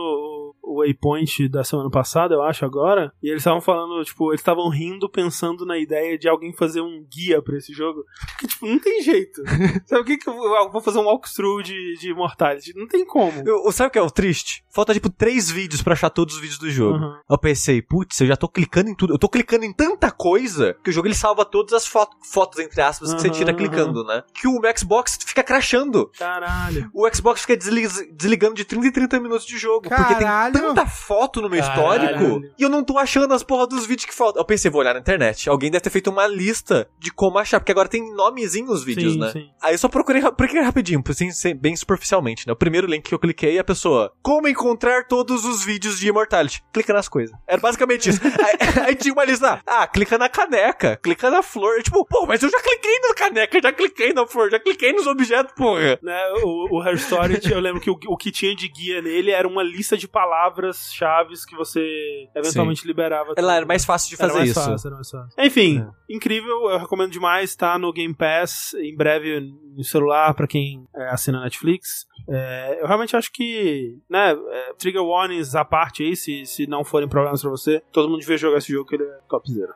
o, 0.75 0.81
Waypoint 0.81 1.49
da 1.49 1.63
semana 1.65 1.91
passada, 1.91 2.35
eu 2.35 2.43
acho, 2.43 2.65
agora, 2.65 3.13
e 3.23 3.29
eles 3.29 3.41
estavam 3.41 3.61
falando, 3.61 4.03
tipo, 4.05 4.31
eles 4.31 4.41
estavam 4.41 4.69
rindo 4.69 5.09
pensando 5.09 5.65
na 5.67 5.79
ideia 5.79 6.19
de 6.19 6.29
alguém 6.29 6.53
fazer 6.53 6.81
um 6.81 7.05
guia 7.13 7.43
pra 7.43 7.57
esse 7.57 7.73
jogo. 7.73 8.05
Porque, 8.31 8.47
tipo, 8.47 8.67
não 8.67 8.79
tem 8.79 9.03
jeito. 9.03 9.43
Sabe 9.87 10.03
o 10.03 10.05
que 10.05 10.17
que 10.19 10.29
eu 10.29 10.35
vou, 10.35 10.81
fazer 10.81 10.99
um 10.99 11.05
walkthrough 11.05 11.63
de, 11.63 11.97
de 11.99 12.11
Immortality? 12.11 12.73
Não 12.77 12.87
tem 12.87 13.05
como. 13.05 13.43
Eu- 13.47 13.71
sabe 13.73 13.89
o 13.89 13.91
que 13.93 13.99
é 13.99 14.03
o 14.03 14.11
triste? 14.11 14.65
Falta, 14.71 14.93
tipo, 14.93 15.09
três 15.11 15.51
vídeos 15.51 15.83
pra 15.83 15.93
achar 15.93 16.11
todos 16.11 16.35
os 16.35 16.41
vídeos 16.41 16.59
do 16.59 16.71
jogo. 16.71 16.99
Uhum. 16.99 17.15
Eu 17.31 17.39
pensei, 17.39 17.81
putz, 17.83 18.21
eu 18.21 18.27
já 18.27 18.37
tô 18.37 18.49
clicando 18.49 18.91
em 18.91 18.95
tudo. 18.95 19.15
Eu 19.15 19.19
tô 19.19 19.29
clicando 19.29 19.65
em 19.65 19.73
tanta 19.73 20.11
coisa 20.11 20.77
que 20.83 20.91
o 20.91 20.93
jogo 20.93 21.07
ele 21.07 21.15
salva 21.15 21.45
todas 21.45 21.73
as 21.73 21.87
foto- 21.87 22.17
fotos, 22.23 22.59
entre 22.59 22.81
aspas, 22.81 23.15
que 23.15 23.21
você 23.21 23.31
tira 23.31 23.53
clicando, 23.55 24.05
né? 24.05 24.23
Que 24.35 24.49
o 24.49 24.61
Xbox 24.77 25.19
fica 25.25 25.43
crashando. 25.43 26.11
Caralho. 26.19 26.91
O 26.95 27.09
Xbox 27.15 27.43
fica 27.43 27.57
desligando 27.57 28.55
de 28.55 28.65
30 28.65 28.87
em 28.87 28.93
30 28.93 29.21
minutos 29.21 29.47
de 29.47 29.59
jogo. 29.59 29.83
Porque 29.89 29.95
Caralho. 30.15 30.53
tem 30.55 30.60
tanta 30.69 30.87
foto 30.87 31.41
no 31.41 31.49
meu 31.49 31.61
Caralho. 31.61 32.05
histórico 32.15 32.55
e 32.59 32.63
eu 32.63 32.69
não 32.69 32.83
tô 32.83 32.99
achando 32.99 33.33
as 33.35 33.43
porra 33.43 33.67
dos 33.67 33.87
vídeos 33.87 34.07
que 34.07 34.15
faltam. 34.15 34.41
Eu 34.41 34.45
pensei, 34.45 34.71
vou 34.71 34.81
olhar 34.81 34.95
na 34.95 35.01
internet. 35.01 35.49
Alguém 35.49 35.71
deve 35.71 35.83
ter 35.83 35.91
feito 35.91 36.11
uma 36.11 36.27
lista 36.27 36.89
de 36.99 37.11
como 37.13 37.39
achar, 37.39 37.61
porque 37.61 37.73
agora 37.73 37.89
tem 37.89 38.15
nomezinho 38.15 38.71
os 38.71 38.83
vídeos, 38.85 39.15
Sim, 39.15 39.21
né? 39.21 39.31
sim. 39.33 39.51
Aí 39.63 39.75
eu 39.75 39.79
só 39.79 39.89
procurei, 39.89 40.23
procurei 40.23 40.63
rapidinho, 40.63 41.03
assim, 41.09 41.55
bem 41.55 41.75
superficialmente, 41.77 42.47
né? 42.47 42.53
O 42.53 42.57
primeiro 42.57 42.87
link 42.87 43.05
que 43.09 43.15
eu 43.15 43.19
cliquei, 43.19 43.59
a 43.59 43.65
pessoa, 43.65 44.13
como 44.23 44.49
encontrar 44.49 45.07
todos 45.07 45.45
os 45.45 45.65
vídeos 45.65 45.99
de 45.99 46.09
Immortality? 46.09 46.63
Clica 46.73 46.93
nas 46.93 47.09
coisas. 47.09 47.37
Era 47.47 47.61
basicamente 47.61 48.11
isso. 48.11 48.21
aí, 48.25 48.85
aí 48.89 48.95
tinha 48.95 49.13
uma 49.13 49.25
lista, 49.25 49.61
ah, 49.67 49.87
clica 49.87 50.17
na 50.19 50.29
caneca, 50.29 50.97
clica 51.03 51.31
na 51.31 51.43
flor. 51.43 51.77
Eu, 51.77 51.83
Tipo, 51.91 52.05
pô, 52.05 52.25
mas 52.25 52.41
eu 52.43 52.49
já 52.49 52.61
cliquei 52.61 52.99
na 53.01 53.15
caneca, 53.15 53.61
já 53.61 53.73
cliquei 53.73 54.13
na 54.13 54.27
flor, 54.27 54.51
já 54.51 54.61
cliquei 54.61 54.93
nos 54.93 55.07
objetos, 55.07 55.53
porra. 55.57 55.99
Né, 56.01 56.23
o, 56.45 56.77
o 56.79 56.85
Her 56.87 56.95
Story, 56.95 57.41
eu 57.51 57.59
lembro 57.59 57.81
que 57.81 57.91
o, 57.91 57.99
o 58.07 58.17
que 58.17 58.31
tinha 58.31 58.55
de 58.55 58.69
guia 58.69 59.03
nele 59.03 59.31
era 59.33 59.49
uma 59.49 59.63
lista 59.63 59.97
de 59.97 60.07
palavras-chave 60.51 61.35
que 61.49 61.57
você 61.57 62.29
eventualmente 62.35 62.87
liberava. 62.87 63.35
Ela 63.37 63.57
era 63.57 63.67
mais 63.67 63.85
fácil 63.85 64.11
de 64.11 64.23
Era 64.23 64.29
fazer 64.29 64.39
mais 64.39 64.51
isso. 64.51 64.61
fácil, 64.61 64.87
era 64.89 64.97
mais 64.97 65.11
fácil. 65.11 65.35
Enfim, 65.39 65.87
incrível, 66.09 66.71
eu 66.71 66.79
recomendo 66.79 67.11
demais, 67.11 67.55
tá 67.55 67.79
no 67.79 67.93
Game 67.93 68.15
Pass, 68.15 68.75
em 68.75 68.97
breve 68.97 69.41
no 69.77 69.85
celular, 69.85 70.35
pra 70.35 70.47
quem 70.47 70.87
é, 70.95 71.09
assina 71.11 71.41
Netflix. 71.41 72.07
É, 72.29 72.79
eu 72.81 72.87
realmente 72.87 73.17
acho 73.17 73.33
que, 73.33 73.99
né, 74.09 74.33
é, 74.33 74.75
Trigger 74.75 75.03
Warnings 75.03 75.55
à 75.55 75.65
parte 75.65 76.03
aí, 76.03 76.17
se, 76.17 76.45
se 76.45 76.67
não 76.67 76.85
forem 76.85 77.09
problemas 77.09 77.41
pra 77.41 77.51
você, 77.51 77.83
todo 77.93 78.09
mundo 78.09 78.21
devia 78.21 78.37
jogar 78.37 78.59
esse 78.59 78.73
jogo 78.73 78.89
que 78.89 78.97
ele 78.97 79.05
é 79.05 79.19
topzera. 79.29 79.75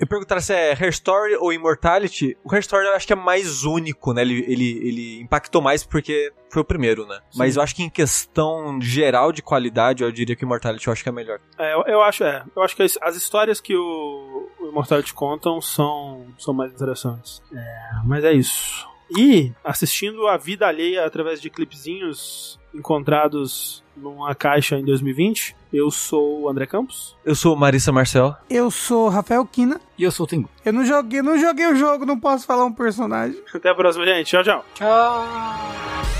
Eu 0.00 0.06
perguntaram 0.06 0.40
se 0.40 0.54
é 0.54 0.72
Hair 0.72 0.88
Story 0.88 1.36
ou 1.36 1.52
Immortality. 1.52 2.34
O 2.42 2.50
Hair 2.50 2.60
Story 2.60 2.86
eu 2.86 2.94
acho 2.94 3.06
que 3.06 3.12
é 3.12 3.16
mais 3.16 3.64
único, 3.64 4.14
né? 4.14 4.22
Ele, 4.22 4.44
ele, 4.48 4.88
ele 4.88 5.20
impactou 5.20 5.60
mais 5.60 5.84
porque 5.84 6.32
foi 6.48 6.62
o 6.62 6.64
primeiro, 6.64 7.06
né? 7.06 7.20
Mas 7.36 7.56
eu 7.56 7.62
acho 7.62 7.76
que 7.76 7.82
em 7.82 7.90
questão 7.90 8.80
geral 8.80 9.30
de 9.30 9.42
qualidade, 9.42 10.02
eu 10.02 10.10
diria 10.10 10.34
que 10.34 10.42
o 10.42 10.46
Immortality 10.46 10.86
eu 10.86 10.92
acho 10.94 11.02
que 11.02 11.10
é 11.10 11.12
melhor. 11.12 11.38
É, 11.58 11.74
eu, 11.74 11.82
eu 11.86 12.02
acho, 12.02 12.24
é, 12.24 12.42
eu 12.56 12.62
acho 12.62 12.74
que 12.74 12.82
as, 12.82 12.96
as 13.02 13.14
histórias 13.14 13.60
que 13.60 13.76
o, 13.76 14.48
o 14.58 14.68
Immortality 14.68 15.12
contam 15.12 15.60
são, 15.60 16.26
são 16.38 16.54
mais 16.54 16.72
interessantes. 16.72 17.42
É, 17.54 17.90
mas 18.02 18.24
é 18.24 18.32
isso. 18.32 18.88
E 19.14 19.52
assistindo 19.62 20.26
a 20.28 20.38
vida 20.38 20.66
alheia 20.66 21.04
através 21.04 21.42
de 21.42 21.50
clipezinhos 21.50 22.58
encontrados 22.72 23.84
numa 23.96 24.34
caixa 24.34 24.78
em 24.78 24.84
2020, 24.84 25.56
eu 25.72 25.90
sou 25.90 26.42
o 26.42 26.48
André 26.48 26.66
Campos. 26.66 27.16
Eu 27.24 27.34
sou 27.34 27.56
Marissa 27.56 27.92
Marcel. 27.92 28.34
Eu 28.48 28.70
sou 28.70 29.08
Rafael 29.08 29.44
Kina. 29.46 29.80
E 29.96 30.04
eu 30.04 30.10
sou 30.10 30.24
o 30.24 30.26
Tengu. 30.28 30.48
Eu 30.64 30.72
não 30.72 30.84
joguei, 30.84 31.22
não 31.22 31.38
joguei 31.38 31.66
o 31.66 31.74
jogo, 31.74 32.04
não 32.06 32.18
posso 32.18 32.46
falar 32.46 32.64
um 32.64 32.72
personagem. 32.72 33.40
Até 33.54 33.70
a 33.70 33.74
próxima, 33.74 34.04
gente. 34.04 34.26
Tchau, 34.26 34.42
tchau. 34.42 34.64
Today 34.74 36.19